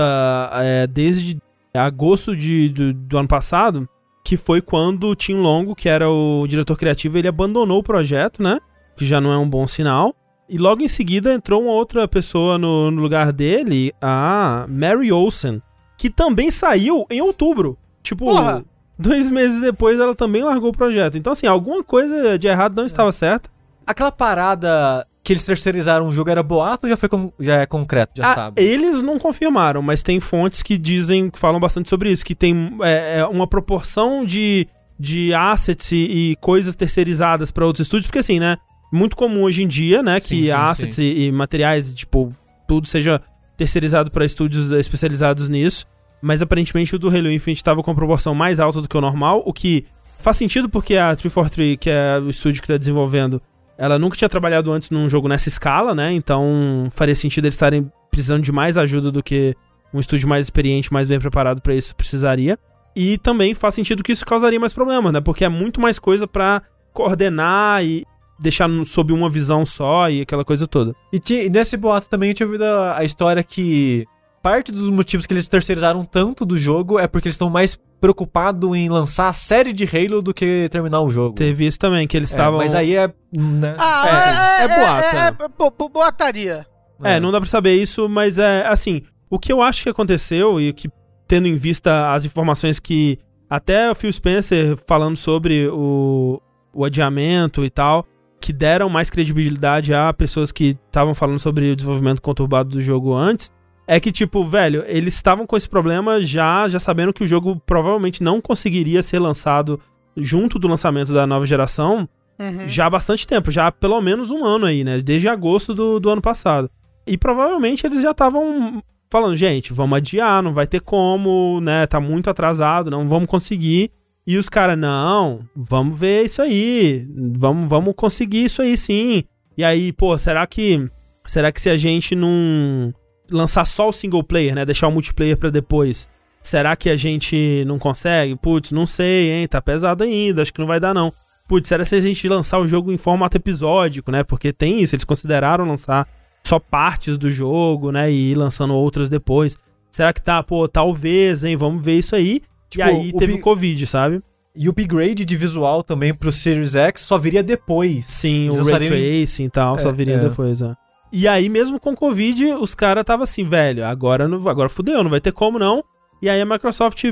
é, 0.53 0.87
desde 0.87 1.37
agosto 1.73 2.35
de, 2.35 2.69
do, 2.69 2.93
do 2.93 3.17
ano 3.17 3.27
passado, 3.27 3.87
que 4.23 4.37
foi 4.37 4.61
quando 4.61 5.07
o 5.07 5.15
Tim 5.15 5.35
Longo, 5.35 5.75
que 5.75 5.89
era 5.89 6.09
o 6.09 6.45
diretor 6.47 6.77
criativo, 6.77 7.17
ele 7.17 7.27
abandonou 7.27 7.79
o 7.79 7.83
projeto, 7.83 8.41
né? 8.41 8.59
Que 8.95 9.05
já 9.05 9.19
não 9.19 9.31
é 9.31 9.37
um 9.37 9.49
bom 9.49 9.67
sinal. 9.67 10.15
E 10.47 10.57
logo 10.57 10.83
em 10.83 10.87
seguida 10.87 11.33
entrou 11.33 11.63
uma 11.63 11.71
outra 11.71 12.07
pessoa 12.07 12.57
no, 12.57 12.91
no 12.91 13.01
lugar 13.01 13.33
dele, 13.33 13.93
a 14.01 14.65
Mary 14.69 15.11
Olsen, 15.11 15.61
que 15.97 16.09
também 16.09 16.51
saiu 16.51 17.05
em 17.09 17.21
outubro. 17.21 17.77
Tipo, 18.01 18.25
Porra! 18.25 18.63
Dois 18.97 19.29
meses 19.31 19.59
depois 19.61 19.99
ela 19.99 20.15
também 20.15 20.43
largou 20.43 20.69
o 20.69 20.73
projeto. 20.73 21.17
Então, 21.17 21.33
assim, 21.33 21.47
alguma 21.47 21.83
coisa 21.83 22.37
de 22.37 22.47
errado 22.47 22.75
não 22.75 22.85
estava 22.85 23.11
certa. 23.11 23.49
Aquela 23.85 24.11
parada 24.11 25.05
que 25.23 25.31
eles 25.33 25.45
terceirizaram 25.45 26.07
o 26.07 26.11
jogo 26.11 26.29
era 26.29 26.43
boato 26.43 26.85
ou 26.85 26.89
já, 26.89 26.97
foi 26.97 27.07
con- 27.09 27.31
já 27.39 27.55
é 27.61 27.65
concreto, 27.65 28.13
já 28.17 28.31
Ah, 28.31 28.35
sabe? 28.35 28.61
Eles 28.61 29.01
não 29.01 29.17
confirmaram, 29.17 29.81
mas 29.81 30.01
tem 30.03 30.19
fontes 30.19 30.61
que 30.61 30.77
dizem, 30.77 31.29
que 31.29 31.39
falam 31.39 31.59
bastante 31.59 31.89
sobre 31.89 32.11
isso, 32.11 32.25
que 32.25 32.35
tem 32.35 32.77
é, 32.81 33.19
é, 33.19 33.25
uma 33.25 33.47
proporção 33.47 34.25
de, 34.25 34.67
de 34.99 35.33
assets 35.33 35.91
e, 35.93 35.95
e 36.31 36.35
coisas 36.41 36.75
terceirizadas 36.75 37.51
para 37.51 37.65
outros 37.65 37.85
estúdios, 37.85 38.07
porque 38.07 38.19
assim, 38.19 38.39
né? 38.39 38.57
Muito 38.91 39.15
comum 39.15 39.43
hoje 39.43 39.63
em 39.63 39.67
dia, 39.67 40.03
né, 40.03 40.19
Sim, 40.19 40.27
que 40.27 40.43
sim, 40.43 40.51
assets 40.51 40.97
E, 40.99 41.23
e 41.27 41.31
materiais, 41.31 41.93
tipo, 41.95 42.31
tudo 42.67 42.87
seja 42.87 43.19
terceirizado 43.57 44.11
para 44.11 44.23
estúdios 44.25 44.71
especializados 44.71 45.47
nisso. 45.49 45.85
Mas 46.23 46.41
aparentemente 46.41 46.95
o 46.95 46.99
do 46.99 47.09
Halo 47.09 47.29
Infinite 47.29 47.59
estava 47.59 47.83
com 47.83 47.93
proporção 47.93 48.33
mais 48.33 48.57
alta 48.57 48.81
do 48.81 48.87
que 48.87 48.97
o 48.97 49.01
normal, 49.01 49.43
o 49.45 49.51
que 49.51 49.85
faz 50.17 50.37
sentido 50.37 50.69
porque 50.69 50.95
a 50.95 51.13
343, 51.13 51.77
que 51.77 51.89
é 51.89 52.17
o 52.17 52.29
estúdio 52.29 52.61
que 52.61 52.65
está 52.65 52.77
desenvolvendo, 52.77 53.41
ela 53.77 53.99
nunca 53.99 54.15
tinha 54.15 54.29
trabalhado 54.29 54.71
antes 54.71 54.89
num 54.89 55.09
jogo 55.09 55.27
nessa 55.27 55.49
escala, 55.49 55.93
né? 55.93 56.13
Então 56.13 56.89
faria 56.95 57.13
sentido 57.13 57.43
eles 57.43 57.55
estarem 57.55 57.91
precisando 58.09 58.41
de 58.41 58.53
mais 58.53 58.77
ajuda 58.77 59.11
do 59.11 59.21
que 59.21 59.53
um 59.93 59.99
estúdio 59.99 60.29
mais 60.29 60.45
experiente, 60.45 60.93
mais 60.93 61.09
bem 61.09 61.19
preparado 61.19 61.61
para 61.61 61.75
isso 61.75 61.93
precisaria. 61.93 62.57
E 62.95 63.17
também 63.17 63.53
faz 63.53 63.75
sentido 63.75 64.01
que 64.01 64.13
isso 64.13 64.25
causaria 64.25 64.59
mais 64.59 64.71
problemas, 64.71 65.11
né? 65.11 65.19
Porque 65.19 65.43
é 65.43 65.49
muito 65.49 65.81
mais 65.81 65.99
coisa 65.99 66.25
pra 66.25 66.61
coordenar 66.93 67.83
e 67.83 68.05
deixar 68.39 68.69
sob 68.85 69.11
uma 69.11 69.29
visão 69.29 69.65
só 69.65 70.09
e 70.09 70.21
aquela 70.21 70.45
coisa 70.45 70.65
toda. 70.67 70.95
E, 71.11 71.49
nesse 71.49 71.75
boato 71.75 72.09
também 72.09 72.29
eu 72.29 72.33
tinha 72.33 72.47
ouvido 72.47 72.63
a, 72.63 72.99
a 72.99 73.03
história 73.03 73.43
que 73.43 74.05
parte 74.43 74.71
dos 74.71 74.89
motivos 74.89 75.25
que 75.25 75.33
eles 75.33 75.47
terceirizaram 75.47 76.03
tanto 76.05 76.45
do 76.45 76.57
jogo 76.57 76.99
é 76.99 77.07
porque 77.07 77.29
eles 77.29 77.35
estão 77.35 77.49
mais 77.49 77.79
preocupados 77.99 78.75
em 78.75 78.89
lançar 78.89 79.29
a 79.29 79.33
série 79.33 79.71
de 79.71 79.85
Halo 79.85 80.21
do 80.21 80.33
que 80.33 80.67
terminar 80.69 80.99
o 81.01 81.09
jogo. 81.09 81.35
Teve 81.35 81.65
isso 81.65 81.79
também, 81.79 82.05
que 82.05 82.17
eles 82.17 82.29
É, 82.31 82.33
estavam. 82.35 82.59
Mas 82.59 82.75
aí 82.75 82.95
é. 82.95 83.07
Né? 83.35 83.75
Ah, 83.79 84.05
É, 84.05 84.61
é, 84.61 84.65
é 84.65 84.67
boato, 84.67 85.15
É, 85.15 85.19
é. 85.19 85.27
é, 85.27 85.31
bo- 85.57 85.73
bo- 85.75 85.89
boataria. 85.89 86.67
É, 87.01 87.19
não 87.19 87.31
dá 87.31 87.39
pra 87.39 87.49
saber 87.49 87.75
isso, 87.75 88.07
mas 88.09 88.37
é 88.37 88.65
assim. 88.67 89.01
O 89.29 89.39
que 89.39 89.51
eu 89.51 89.61
acho 89.61 89.81
que 89.83 89.89
aconteceu 89.89 90.59
e 90.61 90.71
que, 90.73 90.89
tendo 91.27 91.47
em 91.47 91.55
vista 91.55 92.13
as 92.13 92.23
informações 92.25 92.79
que 92.79 93.17
até 93.49 93.89
o 93.89 93.95
Phil 93.95 94.11
Spencer 94.11 94.77
falando 94.85 95.15
sobre 95.17 95.67
o, 95.69 96.39
o 96.73 96.85
adiamento 96.85 97.63
e 97.65 97.69
tal, 97.69 98.05
que 98.41 98.51
deram 98.53 98.89
mais 98.89 99.09
credibilidade 99.09 99.93
a 99.93 100.11
pessoas 100.13 100.51
que 100.51 100.77
estavam 100.87 101.15
falando 101.15 101.39
sobre 101.39 101.71
o 101.71 101.75
desenvolvimento 101.75 102.21
conturbado 102.21 102.69
do 102.69 102.81
jogo 102.81 103.13
antes, 103.13 103.49
é 103.87 103.99
que, 103.99 104.11
tipo, 104.11 104.45
velho, 104.45 104.83
eles 104.87 105.13
estavam 105.15 105.45
com 105.45 105.57
esse 105.57 105.67
problema 105.67 106.21
já, 106.21 106.67
já 106.67 106.79
sabendo 106.79 107.13
que 107.13 107.23
o 107.23 107.27
jogo 107.27 107.61
provavelmente 107.65 108.23
não 108.23 108.39
conseguiria 108.39 109.01
ser 109.01 109.19
lançado 109.19 109.79
junto 110.15 110.57
do 110.57 110.67
lançamento 110.67 111.13
da 111.13 111.27
nova 111.27 111.45
geração 111.45 112.07
Uhum. 112.39 112.67
já 112.67 112.87
há 112.87 112.89
bastante 112.89 113.27
tempo, 113.27 113.51
já 113.51 113.67
há 113.67 113.71
pelo 113.71 114.01
menos 114.01 114.31
um 114.31 114.43
ano 114.43 114.65
aí, 114.65 114.83
né? 114.83 114.99
Desde 115.01 115.27
agosto 115.27 115.73
do, 115.73 115.99
do 115.99 116.09
ano 116.09 116.21
passado. 116.21 116.69
E 117.05 117.15
provavelmente 117.17 117.85
eles 117.85 118.01
já 118.01 118.09
estavam 118.11 118.81
falando, 119.09 119.37
gente, 119.37 119.71
vamos 119.71 119.97
adiar, 119.97 120.41
não 120.41 120.53
vai 120.53 120.65
ter 120.65 120.79
como, 120.79 121.59
né? 121.61 121.85
Tá 121.85 121.99
muito 121.99 122.29
atrasado, 122.29 122.89
não 122.89 123.07
vamos 123.07 123.27
conseguir. 123.27 123.91
E 124.25 124.37
os 124.37 124.49
caras, 124.49 124.77
não, 124.77 125.41
vamos 125.55 125.97
ver 125.99 126.23
isso 126.23 126.41
aí, 126.41 127.07
vamos, 127.35 127.69
vamos 127.69 127.93
conseguir 127.95 128.45
isso 128.45 128.61
aí 128.61 128.75
sim. 128.75 129.23
E 129.55 129.63
aí, 129.63 129.93
pô, 129.93 130.17
será 130.17 130.47
que 130.47 130.89
será 131.25 131.51
que 131.51 131.61
se 131.61 131.69
a 131.69 131.77
gente 131.77 132.15
não 132.15 132.93
lançar 133.33 133.65
só 133.65 133.89
o 133.89 133.91
single 133.91 134.23
player, 134.23 134.55
né, 134.55 134.65
deixar 134.65 134.87
o 134.87 134.91
multiplayer 134.91 135.35
pra 135.37 135.49
depois, 135.49 136.07
será 136.41 136.75
que 136.75 136.89
a 136.89 136.95
gente 136.97 137.63
não 137.65 137.77
consegue? 137.79 138.35
Putz, 138.35 138.71
não 138.71 138.85
sei, 138.85 139.31
hein, 139.31 139.47
tá 139.47 139.61
pesado 139.61 140.03
ainda, 140.03 140.41
acho 140.41 140.53
que 140.53 140.59
não 140.59 140.67
vai 140.67 140.79
dar 140.79 140.93
não. 140.93 141.11
Putz, 141.47 141.67
será 141.67 141.83
se 141.83 141.95
a 141.95 141.99
gente 141.99 142.27
lançar 142.29 142.59
o 142.59 142.67
jogo 142.67 142.91
em 142.91 142.97
formato 142.97 143.35
episódico, 143.35 144.09
né? 144.11 144.23
Porque 144.23 144.53
tem 144.53 144.81
isso, 144.81 144.95
eles 144.95 145.03
consideraram 145.03 145.65
lançar 145.67 146.07
só 146.43 146.57
partes 146.57 147.17
do 147.17 147.29
jogo, 147.29 147.91
né? 147.91 148.09
E 148.11 148.31
ir 148.31 148.35
lançando 148.35 148.73
outras 148.73 149.09
depois. 149.09 149.57
Será 149.91 150.13
que 150.13 150.21
tá, 150.21 150.41
pô, 150.41 150.67
talvez, 150.69 151.43
hein? 151.43 151.55
Vamos 151.57 151.83
ver 151.83 151.97
isso 151.99 152.15
aí. 152.15 152.41
Tipo, 152.69 152.79
e 152.79 152.89
aí 152.89 153.09
o 153.13 153.17
teve 153.17 153.33
bi- 153.33 153.39
o 153.39 153.41
Covid, 153.41 153.85
sabe? 153.85 154.21
E 154.55 154.67
o 154.67 154.71
upgrade 154.71 155.25
de 155.25 155.35
visual 155.35 155.83
também 155.83 156.13
pro 156.13 156.31
Series 156.31 156.75
X 156.75 157.01
só 157.01 157.17
viria 157.17 157.43
depois. 157.43 158.05
Sim, 158.05 158.47
Eles 158.47 158.59
o 158.59 158.63
Ray 158.63 158.87
Tracing 158.87 159.43
e 159.45 159.49
tal, 159.49 159.77
só 159.79 159.89
É, 159.89 159.93
viria 159.93 160.15
é. 160.15 160.19
depois, 160.19 160.61
né? 160.61 160.75
E 161.15 161.27
aí, 161.27 161.47
mesmo 161.47 161.79
com 161.79 161.95
Covid, 161.95 162.53
os 162.53 162.73
caras 162.73 163.03
tava 163.03 163.23
assim, 163.23 163.47
velho, 163.47 163.85
agora, 163.85 164.27
não, 164.27 164.49
agora 164.49 164.67
fudeu, 164.67 165.03
não 165.03 165.11
vai 165.11 165.21
ter 165.21 165.31
como 165.31 165.59
não. 165.59 165.83
E 166.19 166.27
aí 166.27 166.41
a 166.41 166.45
Microsoft, 166.45 167.03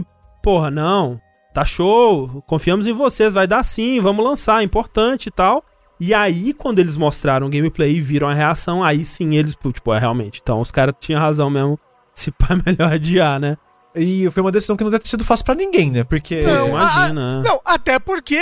porra, 0.42 0.72
não, 0.72 1.22
tá 1.54 1.64
show, 1.64 2.44
confiamos 2.48 2.88
em 2.88 2.94
vocês, 2.94 3.36
vai 3.36 3.46
dar 3.46 3.62
sim, 3.62 4.00
vamos 4.02 4.26
lançar, 4.26 4.62
é 4.62 4.64
importante 4.64 5.28
e 5.28 5.32
tal. 5.32 5.64
E 6.00 6.16
aí, 6.16 6.52
quando 6.52 6.80
eles 6.80 6.98
mostraram 6.98 7.46
o 7.46 7.50
gameplay 7.50 7.98
e 7.98 8.02
viram 8.02 8.28
a 8.28 8.34
reação, 8.34 8.84
aí 8.84 9.06
sim 9.06 9.36
eles, 9.36 9.56
tipo, 9.72 9.94
é 9.94 10.00
realmente. 10.00 10.40
Então 10.42 10.60
os 10.60 10.72
caras 10.72 10.96
tinham 11.00 11.22
razão 11.22 11.48
mesmo. 11.48 11.80
Se 12.16 12.32
pá, 12.32 12.48
é 12.50 12.72
melhor 12.72 12.92
adiar, 12.92 13.40
né? 13.40 13.56
E 13.94 14.28
foi 14.32 14.42
uma 14.42 14.52
decisão 14.52 14.76
que 14.76 14.84
não 14.84 14.90
deve 14.90 15.04
ter 15.04 15.10
sido 15.10 15.24
fácil 15.24 15.46
pra 15.46 15.54
ninguém, 15.54 15.92
né? 15.92 16.04
Porque. 16.04 16.42
Não, 16.42 16.70
imagina. 16.70 17.44
Não, 17.44 17.62
até 17.64 18.00
porque. 18.00 18.40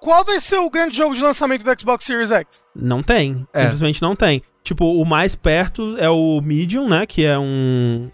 Qual 0.00 0.24
vai 0.24 0.38
ser 0.38 0.58
o 0.58 0.70
grande 0.70 0.96
jogo 0.96 1.14
de 1.14 1.22
lançamento 1.22 1.64
do 1.64 1.80
Xbox 1.80 2.04
Series 2.04 2.30
X? 2.30 2.62
Não 2.76 3.02
tem. 3.02 3.46
É. 3.52 3.62
Simplesmente 3.62 4.02
não 4.02 4.14
tem. 4.14 4.42
Tipo, 4.68 4.84
o 5.00 5.04
mais 5.06 5.34
perto 5.34 5.96
é 5.98 6.10
o 6.10 6.42
Medium, 6.42 6.86
né? 6.86 7.06
Que 7.06 7.24
é 7.24 7.38
um. 7.38 8.10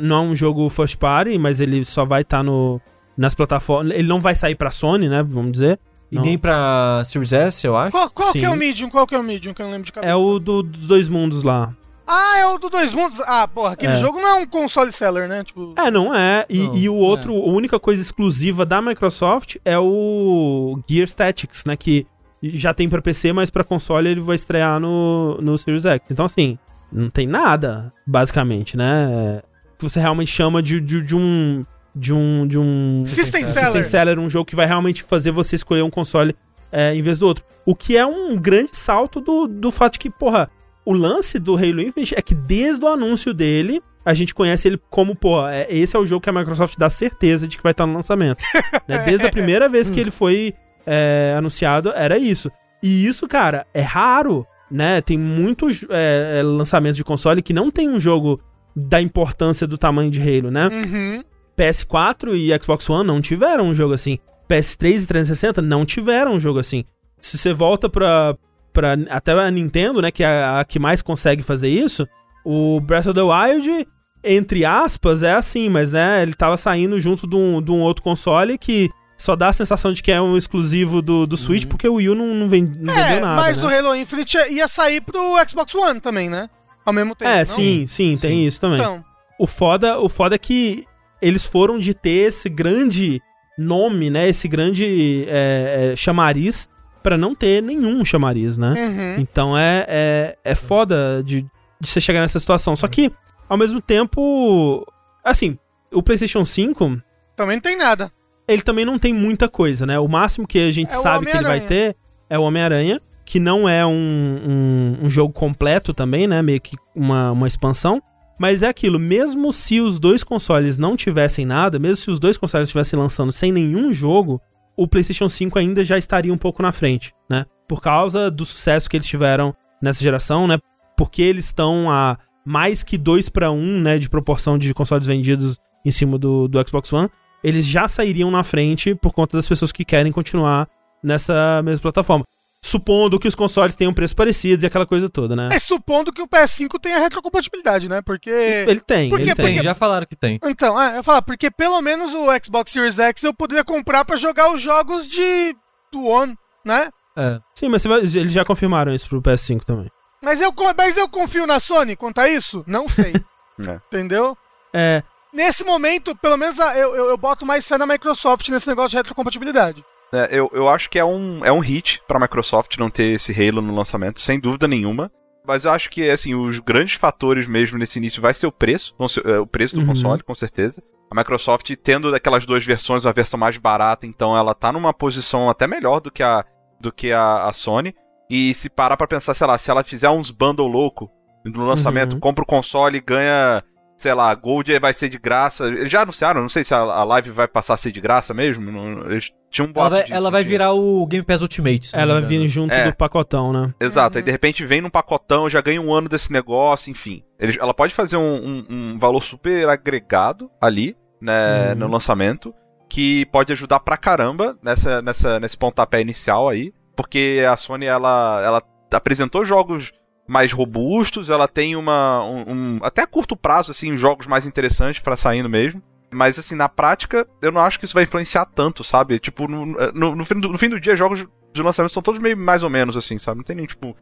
Não 0.00 0.16
é 0.16 0.20
um 0.28 0.34
jogo 0.34 0.66
first 0.70 0.96
party, 0.96 1.36
mas 1.36 1.60
ele 1.60 1.84
só 1.84 2.06
vai 2.06 2.22
estar 2.22 2.42
no. 2.42 2.80
Nas 3.14 3.34
plataformas. 3.34 3.94
Ele 3.94 4.08
não 4.08 4.18
vai 4.18 4.34
sair 4.34 4.54
pra 4.54 4.70
Sony, 4.70 5.06
né? 5.06 5.22
Vamos 5.22 5.52
dizer. 5.52 5.78
E 6.10 6.14
Não. 6.16 6.22
nem 6.22 6.38
pra 6.38 7.02
Series 7.04 7.34
S, 7.34 7.66
eu 7.66 7.76
acho. 7.76 7.90
Qual, 7.92 8.08
qual 8.08 8.32
que 8.32 8.42
é 8.42 8.48
o 8.48 8.56
Medium? 8.56 8.88
Qual 8.88 9.06
que 9.06 9.14
é 9.14 9.18
o 9.18 9.22
Medium? 9.22 9.52
Que 9.52 9.60
eu 9.60 9.66
não 9.66 9.72
lembro 9.72 9.84
de 9.84 9.92
cabeça. 9.92 10.10
É 10.10 10.14
o 10.16 10.38
do- 10.38 10.62
dos 10.62 10.86
dois 10.86 11.08
mundos 11.10 11.42
lá. 11.42 11.74
Ah, 12.06 12.38
é 12.38 12.46
o 12.46 12.56
do 12.56 12.70
Dois 12.70 12.94
Mundos? 12.94 13.20
Ah, 13.26 13.46
porra, 13.46 13.74
aquele 13.74 13.92
É. 13.92 13.96
jogo 13.98 14.18
não 14.18 14.28
é 14.30 14.34
um 14.40 14.46
console 14.46 14.90
seller, 14.90 15.28
né? 15.28 15.44
Tipo. 15.44 15.74
É, 15.76 15.90
não 15.90 16.14
é. 16.14 16.46
E, 16.48 16.58
Não, 16.60 16.74
e 16.74 16.88
o 16.88 16.94
outro, 16.94 17.34
a 17.34 17.50
única 17.50 17.78
coisa 17.78 18.00
exclusiva 18.00 18.64
da 18.64 18.80
Microsoft 18.80 19.56
é 19.62 19.78
o 19.78 20.80
Gear 20.88 21.06
Statics, 21.06 21.64
né? 21.66 21.76
Que 21.76 22.06
já 22.42 22.72
tem 22.72 22.88
pra 22.88 23.02
PC, 23.02 23.32
mas 23.32 23.50
pra 23.50 23.64
console 23.64 24.08
ele 24.08 24.20
vai 24.20 24.36
estrear 24.36 24.78
no, 24.78 25.38
no 25.40 25.56
Series 25.58 25.84
X. 25.84 26.06
Então, 26.10 26.24
assim, 26.24 26.58
não 26.92 27.10
tem 27.10 27.26
nada, 27.26 27.92
basicamente, 28.06 28.76
né? 28.76 29.42
Que 29.78 29.84
você 29.84 30.00
realmente 30.00 30.30
chama 30.30 30.62
de, 30.62 30.80
de, 30.80 31.02
de 31.02 31.16
um. 31.16 31.64
De 31.94 32.12
um. 32.12 32.46
De 32.46 32.58
um. 32.58 33.04
System 33.06 33.46
System 33.46 33.64
seller. 33.64 33.84
Seller, 33.84 34.18
um 34.18 34.30
jogo 34.30 34.44
que 34.44 34.56
vai 34.56 34.66
realmente 34.66 35.02
fazer 35.02 35.30
você 35.30 35.56
escolher 35.56 35.82
um 35.82 35.90
console 35.90 36.34
é, 36.70 36.94
em 36.94 37.02
vez 37.02 37.18
do 37.18 37.26
outro. 37.26 37.44
O 37.66 37.74
que 37.74 37.96
é 37.96 38.06
um 38.06 38.36
grande 38.36 38.76
salto 38.76 39.20
do, 39.20 39.46
do 39.46 39.70
fato 39.70 39.94
de 39.94 39.98
que, 39.98 40.10
porra, 40.10 40.50
o 40.84 40.92
lance 40.92 41.38
do 41.38 41.56
Halo 41.56 41.80
Infinite 41.80 42.14
é 42.16 42.22
que 42.22 42.34
desde 42.34 42.84
o 42.84 42.88
anúncio 42.88 43.34
dele, 43.34 43.82
a 44.04 44.14
gente 44.14 44.34
conhece 44.34 44.68
ele 44.68 44.80
como, 44.88 45.14
pô, 45.14 45.46
é, 45.46 45.66
esse 45.68 45.94
é 45.94 45.98
o 45.98 46.06
jogo 46.06 46.22
que 46.22 46.30
a 46.30 46.32
Microsoft 46.32 46.76
dá 46.78 46.88
certeza 46.88 47.46
de 47.46 47.56
que 47.56 47.62
vai 47.62 47.72
estar 47.72 47.86
no 47.86 47.92
lançamento. 47.92 48.42
né? 48.86 49.04
Desde 49.04 49.26
a 49.26 49.30
primeira 49.30 49.68
vez 49.68 49.90
que 49.90 50.00
ele 50.00 50.10
foi 50.10 50.54
é, 50.86 51.34
anunciado, 51.36 51.92
era 51.94 52.18
isso. 52.18 52.50
E 52.82 53.06
isso, 53.06 53.26
cara, 53.26 53.66
é 53.74 53.80
raro, 53.80 54.46
né? 54.70 55.00
Tem 55.00 55.18
muitos 55.18 55.84
é, 55.90 56.38
é, 56.38 56.42
lançamentos 56.42 56.96
de 56.96 57.04
console 57.04 57.42
que 57.42 57.52
não 57.52 57.70
tem 57.70 57.88
um 57.88 57.98
jogo 57.98 58.40
da 58.74 59.00
importância 59.00 59.66
do 59.66 59.76
tamanho 59.76 60.10
de 60.10 60.20
Halo, 60.20 60.50
né? 60.50 60.68
Uhum. 60.68 61.24
PS4 61.56 62.34
e 62.36 62.62
Xbox 62.62 62.88
One 62.88 63.06
não 63.06 63.20
tiveram 63.20 63.66
um 63.66 63.74
jogo 63.74 63.94
assim. 63.94 64.18
PS3 64.48 65.02
e 65.02 65.06
360 65.06 65.60
não 65.60 65.84
tiveram 65.84 66.34
um 66.34 66.40
jogo 66.40 66.60
assim. 66.60 66.84
Se 67.20 67.36
você 67.36 67.52
volta 67.52 67.88
pra, 67.88 68.36
pra 68.72 68.96
até 69.10 69.32
a 69.32 69.50
Nintendo, 69.50 70.00
né, 70.00 70.10
que 70.10 70.22
é 70.22 70.26
a, 70.26 70.60
a 70.60 70.64
que 70.64 70.78
mais 70.78 71.02
consegue 71.02 71.42
fazer 71.42 71.68
isso, 71.68 72.06
o 72.44 72.80
Breath 72.80 73.06
of 73.06 73.14
the 73.14 73.22
Wild, 73.22 73.88
entre 74.22 74.64
aspas, 74.64 75.22
é 75.22 75.32
assim, 75.32 75.68
mas 75.68 75.92
né, 75.92 76.22
ele 76.22 76.34
tava 76.34 76.56
saindo 76.56 76.98
junto 76.98 77.26
de 77.26 77.36
um, 77.36 77.60
de 77.60 77.72
um 77.72 77.80
outro 77.80 78.02
console 78.02 78.56
que 78.56 78.88
só 79.18 79.36
dá 79.36 79.48
a 79.48 79.52
sensação 79.52 79.92
de 79.92 80.02
que 80.02 80.10
é 80.12 80.20
um 80.22 80.36
exclusivo 80.36 81.02
do, 81.02 81.26
do 81.26 81.36
Switch, 81.36 81.66
porque 81.66 81.86
o 81.88 81.94
Wii 81.94 82.08
U 82.10 82.14
não, 82.14 82.34
não, 82.34 82.48
ven- 82.48 82.72
não 82.78 82.94
É, 82.94 83.02
vendeu 83.08 83.20
nada. 83.26 83.42
mas 83.42 83.58
né? 83.58 83.64
o 83.64 83.68
Halo 83.68 83.94
Infinite 83.96 84.38
ia 84.52 84.66
sair 84.68 85.00
pro 85.02 85.20
Xbox 85.46 85.74
One 85.74 86.00
também, 86.00 86.30
né? 86.30 86.48
Ao 86.86 86.92
mesmo 86.92 87.14
tempo. 87.14 87.30
É, 87.30 87.38
não? 87.38 87.44
sim, 87.44 87.86
sim, 87.86 88.16
Sim. 88.16 88.28
tem 88.28 88.46
isso 88.46 88.60
também. 88.60 88.78
Então, 88.78 89.04
O 89.38 89.46
foda, 89.46 89.98
o 89.98 90.08
foda 90.08 90.36
é 90.36 90.38
que 90.38 90.84
eles 91.20 91.44
foram 91.44 91.78
de 91.78 91.92
ter 91.92 92.28
esse 92.28 92.48
grande 92.48 93.20
nome, 93.58 94.08
né? 94.08 94.28
Esse 94.28 94.46
grande 94.48 95.26
é, 95.28 95.90
é, 95.92 95.96
chamariz 95.96 96.68
pra 97.02 97.18
não 97.18 97.34
ter 97.34 97.62
nenhum 97.62 98.04
chamariz, 98.04 98.56
né? 98.56 98.74
uhum. 98.76 99.20
Então 99.22 99.58
é, 99.58 99.84
é, 99.88 100.38
é 100.44 100.54
foda 100.54 101.22
de, 101.24 101.42
de 101.80 101.88
você 101.90 102.00
chegar 102.00 102.20
nessa 102.20 102.38
situação. 102.38 102.76
Só 102.76 102.86
que 102.86 103.10
ao 103.48 103.56
mesmo 103.56 103.80
tempo, 103.80 104.86
assim, 105.24 105.58
o 105.92 106.02
PlayStation 106.02 106.44
5, 106.44 107.00
Também 107.36 107.56
não 107.56 107.62
tem 107.62 107.76
nada. 107.76 108.10
Ele 108.48 108.62
também 108.62 108.84
não 108.84 108.98
tem 108.98 109.12
muita 109.12 109.48
coisa, 109.48 109.84
né? 109.84 109.98
O 109.98 110.08
máximo 110.08 110.46
que 110.46 110.58
a 110.58 110.70
gente 110.70 110.92
É 110.92 110.96
sabe 110.96 111.26
que 111.26 111.36
ele 111.36 111.44
vai 111.44 111.60
ter 111.60 111.94
é 112.30 112.38
o 112.38 112.42
Homem-Aranha, 112.42 113.00
que 113.24 113.38
não 113.38 113.68
é 113.68 113.84
um, 113.84 113.90
um, 113.90 114.98
um 115.04 115.10
jogo 115.10 115.32
completo 115.32 115.92
também, 115.92 116.26
né? 116.26 116.40
Meio 116.40 116.60
que 116.60 116.76
uma, 116.94 117.30
uma 117.32 117.46
expansão. 117.46 118.02
Mas 118.38 118.62
é 118.62 118.68
aquilo, 118.68 118.98
mesmo 118.98 119.52
se 119.52 119.80
os 119.80 119.98
dois 119.98 120.22
consoles 120.22 120.78
não 120.78 120.96
tivessem 120.96 121.44
nada, 121.44 121.78
mesmo 121.78 121.96
se 121.96 122.10
os 122.10 122.20
dois 122.20 122.38
consoles 122.38 122.68
estivessem 122.68 122.98
lançando 122.98 123.32
sem 123.32 123.50
nenhum 123.52 123.92
jogo, 123.92 124.40
o 124.76 124.86
PlayStation 124.86 125.28
5 125.28 125.58
ainda 125.58 125.82
já 125.82 125.98
estaria 125.98 126.32
um 126.32 126.38
pouco 126.38 126.62
na 126.62 126.70
frente, 126.70 127.12
né? 127.28 127.44
Por 127.68 127.82
causa 127.82 128.30
do 128.30 128.44
sucesso 128.44 128.88
que 128.88 128.96
eles 128.96 129.06
tiveram 129.06 129.54
nessa 129.82 130.02
geração, 130.02 130.46
né? 130.46 130.58
Porque 130.96 131.20
eles 131.20 131.46
estão 131.46 131.90
a 131.90 132.16
mais 132.46 132.82
que 132.82 132.96
2 132.96 133.28
para 133.28 133.50
1, 133.50 133.80
né, 133.80 133.98
de 133.98 134.08
proporção 134.08 134.56
de 134.56 134.72
consoles 134.72 135.06
vendidos 135.06 135.58
em 135.84 135.90
cima 135.90 136.16
do, 136.16 136.48
do 136.48 136.66
Xbox 136.66 136.90
One, 136.90 137.10
eles 137.42 137.66
já 137.66 137.86
sairiam 137.88 138.30
na 138.30 138.42
frente 138.44 138.94
por 138.94 139.12
conta 139.12 139.36
das 139.36 139.48
pessoas 139.48 139.72
que 139.72 139.84
querem 139.84 140.12
continuar 140.12 140.68
nessa 141.02 141.62
mesma 141.62 141.82
plataforma. 141.82 142.24
Supondo 142.60 143.20
que 143.20 143.28
os 143.28 143.36
consoles 143.36 143.76
tenham 143.76 143.94
preços 143.94 144.14
parecidos 144.14 144.64
e 144.64 144.66
aquela 144.66 144.84
coisa 144.84 145.08
toda, 145.08 145.36
né? 145.36 145.48
É 145.52 145.58
supondo 145.60 146.12
que 146.12 146.20
o 146.20 146.26
PS5 146.26 146.80
tenha 146.80 146.98
retrocompatibilidade, 146.98 147.88
né? 147.88 148.02
Porque. 148.02 148.28
Ele 148.30 148.80
tem, 148.80 149.08
Por 149.08 149.20
ele 149.20 149.32
tem. 149.32 149.54
Tem, 149.54 149.62
já 149.62 149.74
falaram 149.74 150.04
que 150.04 150.16
tem. 150.16 150.40
Então, 150.44 150.80
é, 150.80 150.98
eu 150.98 151.04
falo, 151.04 151.22
porque 151.22 151.50
pelo 151.52 151.80
menos 151.80 152.12
o 152.12 152.26
Xbox 152.44 152.72
Series 152.72 152.98
X 152.98 153.22
eu 153.22 153.32
poderia 153.32 153.64
comprar 153.64 154.04
pra 154.04 154.16
jogar 154.16 154.52
os 154.52 154.60
jogos 154.60 155.08
de 155.08 155.56
do 155.92 156.04
One, 156.04 156.36
né? 156.64 156.90
É. 157.16 157.40
Sim, 157.54 157.68
mas 157.68 157.84
vai- 157.84 158.00
eles 158.00 158.32
já 158.32 158.44
confirmaram 158.44 158.92
isso 158.92 159.08
pro 159.08 159.22
PS5 159.22 159.64
também. 159.64 159.90
Mas 160.20 160.40
eu, 160.40 160.52
mas 160.76 160.96
eu 160.96 161.08
confio 161.08 161.46
na 161.46 161.60
Sony 161.60 161.94
quanto 161.94 162.18
a 162.20 162.28
isso? 162.28 162.64
Não 162.66 162.88
sei. 162.88 163.12
É. 163.60 163.80
Entendeu? 163.88 164.38
É, 164.72 165.02
Nesse 165.32 165.64
momento, 165.64 166.16
pelo 166.16 166.36
menos 166.36 166.58
eu, 166.58 166.94
eu, 166.94 167.04
eu 167.10 167.16
boto 167.16 167.44
mais 167.44 167.66
fé 167.66 167.76
na 167.76 167.86
Microsoft 167.86 168.48
nesse 168.48 168.66
negócio 168.68 168.90
de 168.90 168.96
retrocompatibilidade. 168.96 169.84
É, 170.12 170.28
eu, 170.32 170.48
eu 170.54 170.68
acho 170.68 170.88
que 170.88 170.98
é 170.98 171.04
um, 171.04 171.44
é 171.44 171.52
um 171.52 171.58
hit 171.58 172.00
pra 172.08 172.18
Microsoft 172.18 172.76
não 172.78 172.88
ter 172.88 173.12
esse 173.12 173.30
Halo 173.32 173.60
no 173.60 173.74
lançamento, 173.74 174.20
sem 174.20 174.40
dúvida 174.40 174.66
nenhuma. 174.66 175.10
Mas 175.46 175.64
eu 175.64 175.70
acho 175.70 175.88
que, 175.90 176.08
assim, 176.10 176.34
os 176.34 176.58
grandes 176.58 176.94
fatores 176.94 177.46
mesmo 177.46 177.78
nesse 177.78 177.98
início 177.98 178.20
vai 178.20 178.34
ser 178.34 178.46
o 178.46 178.52
preço, 178.52 178.94
é, 179.24 179.38
o 179.38 179.46
preço 179.46 179.74
do 179.76 179.80
Uhum. 179.82 179.88
console, 179.88 180.22
com 180.22 180.34
certeza. 180.34 180.82
A 181.10 181.14
Microsoft, 181.14 181.70
tendo 181.82 182.10
daquelas 182.10 182.44
duas 182.44 182.64
versões, 182.66 183.06
a 183.06 183.12
versão 183.12 183.38
mais 183.40 183.56
barata, 183.56 184.06
então 184.06 184.36
ela 184.36 184.54
tá 184.54 184.70
numa 184.72 184.92
posição 184.92 185.48
até 185.48 185.66
melhor 185.66 186.00
do 186.00 186.10
que 186.10 186.22
a, 186.22 186.44
do 186.80 186.92
que 186.92 187.12
a, 187.12 187.44
a 187.46 187.52
Sony. 187.54 187.94
E 188.30 188.52
se 188.52 188.68
parar 188.68 188.96
pra 188.98 189.06
pensar, 189.06 189.32
sei 189.32 189.46
lá, 189.46 189.56
se 189.56 189.70
ela 189.70 189.82
fizer 189.82 190.10
uns 190.10 190.30
bundle 190.30 190.66
louco 190.68 191.10
no 191.46 191.64
lançamento, 191.64 192.12
Uhum. 192.14 192.20
compra 192.20 192.42
o 192.44 192.46
console 192.46 192.98
e 192.98 193.00
ganha, 193.00 193.62
sei 193.98 194.14
lá, 194.14 194.32
Gold 194.34 194.78
vai 194.78 194.94
ser 194.94 195.08
de 195.10 195.18
graça. 195.18 195.66
Eles 195.66 195.90
já 195.92 196.02
anunciaram, 196.02 196.40
não 196.40 196.48
sei 196.48 196.62
se 196.64 196.72
a, 196.72 196.78
a 196.78 197.04
live 197.04 197.30
vai 197.30 197.46
passar 197.48 197.74
a 197.74 197.76
ser 197.76 197.90
de 197.92 198.00
graça 198.00 198.32
mesmo. 198.32 198.70
não- 198.72 199.10
eles 199.10 199.30
tinham 199.50 199.66
um 199.66 199.70
Ela 199.70 199.74
boato 199.74 199.90
vai, 199.90 200.02
disso, 200.04 200.14
ela 200.14 200.30
vai 200.30 200.44
virar 200.44 200.72
o 200.72 201.06
Game 201.06 201.24
Pass 201.24 201.42
Ultimate. 201.42 201.90
ela 201.92 202.14
vai 202.20 202.22
vir 202.28 202.46
junto 202.48 202.72
É. 202.72 202.84
do 202.90 202.94
pacotão, 202.96 203.52
né? 203.52 203.74
Exato, 203.80 204.14
Uhum. 204.14 204.18
aí 204.20 204.24
de 204.24 204.30
repente 204.30 204.64
vem 204.64 204.80
num 204.80 204.88
pacotão, 204.90 205.50
já 205.50 205.60
ganha 205.60 205.82
um 205.82 205.92
ano 205.92 206.08
desse 206.08 206.32
negócio, 206.32 206.90
enfim. 206.90 207.22
Eles- 207.40 207.58
ela 207.60 207.74
pode 207.74 207.92
fazer 207.92 208.16
um, 208.16 208.22
um- 208.36 208.66
um 208.94 208.98
valor 208.98 209.22
super 209.22 209.68
agregado 209.68 210.50
ali, 210.60 210.96
né, 211.20 211.72
Uhum. 211.72 211.78
no 211.80 211.88
lançamento, 211.88 212.54
que 212.88 213.26
pode 213.26 213.52
ajudar 213.52 213.80
pra 213.80 213.96
caramba 213.96 214.56
nessa, 214.62 215.02
nessa, 215.02 215.40
nesse 215.40 215.56
pontapé 215.56 216.00
inicial 216.00 216.48
aí, 216.48 216.72
porque 216.96 217.44
a 217.50 217.56
Sony, 217.56 217.86
ela, 217.86 218.40
ela 218.44 218.62
apresentou 218.92 219.44
jogos 219.44 219.92
mais 220.28 220.52
robustos, 220.52 221.30
ela 221.30 221.48
tem 221.48 221.74
uma, 221.74 222.22
um, 222.24 222.44
um- 222.52 222.78
até 222.82 223.02
a 223.02 223.06
curto 223.06 223.34
prazo, 223.36 223.70
assim, 223.72 223.96
jogos 223.96 224.26
mais 224.26 224.46
interessantes 224.46 225.00
pra 225.00 225.16
saindo 225.16 225.48
mesmo. 225.48 225.82
Mas, 226.12 226.38
assim, 226.38 226.54
na 226.54 226.68
prática, 226.68 227.26
eu 227.42 227.50
não 227.52 227.60
acho 227.60 227.78
que 227.78 227.84
isso 227.84 227.92
vai 227.94 228.04
influenciar 228.04 228.46
tanto, 228.46 228.82
sabe? 228.84 229.18
Tipo, 229.18 229.46
no, 229.48 229.66
no, 229.66 230.14
no 230.16 230.24
fim, 230.24 230.38
do, 230.40 230.48
no 230.48 230.56
fim 230.58 230.68
do 230.68 230.80
dia, 230.80 230.94
jogos 230.96 231.26
de 231.52 231.62
lançamento 231.62 231.92
são 231.92 232.02
todos 232.02 232.20
meio 232.20 232.36
mais 232.36 232.62
ou 232.62 232.70
menos, 232.70 232.96
assim, 232.96 233.18
sabe? 233.18 233.38
Não 233.38 233.44
tem 233.44 233.56
nem, 233.56 233.66
tipo. 233.66 233.96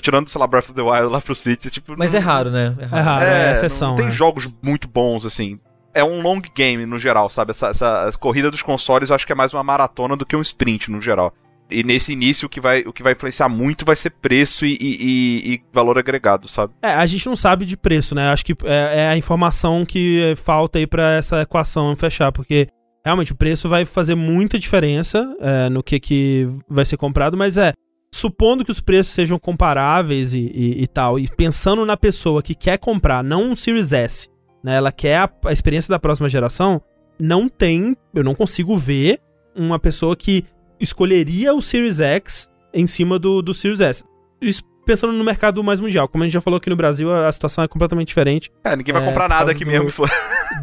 Tirando, 0.00 0.28
sei 0.28 0.40
lá, 0.40 0.46
Breath 0.46 0.66
of 0.70 0.74
the 0.74 0.82
Wild 0.82 1.06
lá 1.12 1.20
pro 1.20 1.34
Switch, 1.34 1.66
tipo. 1.66 1.94
Mas 1.98 2.12
não- 2.12 2.20
é 2.20 2.22
raro, 2.22 2.50
né? 2.50 2.76
É 2.78 2.82
É 2.82 2.86
raro. 2.86 3.04
raro, 3.04 3.24
é, 3.24 3.52
exceção. 3.52 3.88
Não, 3.88 3.94
não 3.94 3.96
tem 3.96 4.06
né? 4.06 4.10
jogos 4.12 4.48
muito 4.64 4.86
bons, 4.88 5.26
assim. 5.26 5.58
É 5.94 6.02
um 6.04 6.22
long 6.22 6.40
game 6.54 6.86
no 6.86 6.96
geral, 6.98 7.28
sabe? 7.28 7.50
Essa, 7.50 7.68
essa 7.68 8.04
essa 8.08 8.16
corrida 8.18 8.50
dos 8.50 8.62
consoles 8.62 9.10
eu 9.10 9.16
acho 9.16 9.26
que 9.26 9.32
é 9.32 9.34
mais 9.36 9.52
uma 9.52 9.62
maratona 9.62 10.16
do 10.16 10.24
que 10.24 10.34
um 10.36 10.40
sprint 10.40 10.88
no 10.90 11.00
geral. 11.00 11.34
E 11.72 11.82
nesse 11.82 12.12
início 12.12 12.46
o 12.46 12.48
que 12.48 12.60
vai, 12.60 12.80
o 12.86 12.92
que 12.92 13.02
vai 13.02 13.12
influenciar 13.12 13.48
muito 13.48 13.84
vai 13.84 13.96
ser 13.96 14.10
preço 14.10 14.64
e, 14.66 14.76
e- 14.80 15.54
e- 15.54 15.60
valor 15.72 15.98
agregado, 15.98 16.46
sabe? 16.48 16.72
É, 16.82 16.88
a 16.90 17.06
gente 17.06 17.26
não 17.26 17.36
sabe 17.36 17.64
de 17.64 17.76
preço, 17.76 18.14
né? 18.14 18.28
Acho 18.30 18.44
que 18.44 18.52
é, 18.64 19.00
é 19.04 19.08
a 19.08 19.16
informação 19.16 19.84
que 19.84 20.34
falta 20.36 20.78
aí 20.78 20.86
pra 20.86 21.12
essa 21.14 21.42
equação 21.42 21.94
fechar, 21.96 22.30
porque 22.32 22.68
realmente 23.04 23.32
o 23.32 23.36
preço 23.36 23.68
vai 23.68 23.84
fazer 23.84 24.14
muita 24.14 24.58
diferença 24.58 25.26
é, 25.40 25.68
no 25.68 25.82
que, 25.82 25.98
que 25.98 26.48
vai 26.68 26.84
ser 26.84 26.96
comprado, 26.96 27.36
mas 27.36 27.56
é, 27.56 27.72
supondo 28.14 28.64
que 28.64 28.70
os 28.70 28.80
preços 28.80 29.12
sejam 29.12 29.38
comparáveis 29.38 30.34
e, 30.34 30.38
e- 30.40 30.82
e 30.82 30.86
tal, 30.86 31.18
e 31.18 31.26
pensando 31.28 31.84
na 31.86 31.96
pessoa 31.96 32.42
que 32.42 32.54
quer 32.54 32.78
comprar, 32.78 33.24
não 33.24 33.50
um 33.50 33.56
Series 33.56 33.92
S, 33.92 34.28
né? 34.62 34.76
Ela 34.76 34.92
quer 34.92 35.16
a, 35.16 35.30
a 35.46 35.52
experiência 35.52 35.90
da 35.90 35.98
próxima 35.98 36.28
geração, 36.28 36.80
não 37.18 37.48
tem, 37.48 37.96
eu 38.14 38.22
não 38.24 38.34
consigo 38.34 38.76
ver 38.76 39.18
uma 39.56 39.78
pessoa 39.78 40.14
que 40.16 40.44
escolheria 40.82 41.54
o 41.54 41.62
Series 41.62 42.00
X 42.00 42.50
em 42.74 42.86
cima 42.86 43.18
do, 43.18 43.40
do 43.40 43.54
Series 43.54 43.80
S. 43.80 44.04
Isso 44.40 44.62
pensando 44.84 45.12
no 45.12 45.22
mercado 45.22 45.62
mais 45.62 45.80
mundial. 45.80 46.08
Como 46.08 46.24
a 46.24 46.26
gente 46.26 46.34
já 46.34 46.40
falou 46.40 46.58
aqui 46.58 46.68
no 46.68 46.76
Brasil, 46.76 47.10
a, 47.12 47.28
a 47.28 47.32
situação 47.32 47.62
é 47.62 47.68
completamente 47.68 48.08
diferente 48.08 48.50
É, 48.64 48.74
ninguém 48.74 48.92
vai 48.92 49.02
É, 49.02 49.06
comprar 49.06 49.28
nada 49.28 49.52
aqui 49.52 49.64
do- 49.64 49.70
mesmo. 49.70 49.90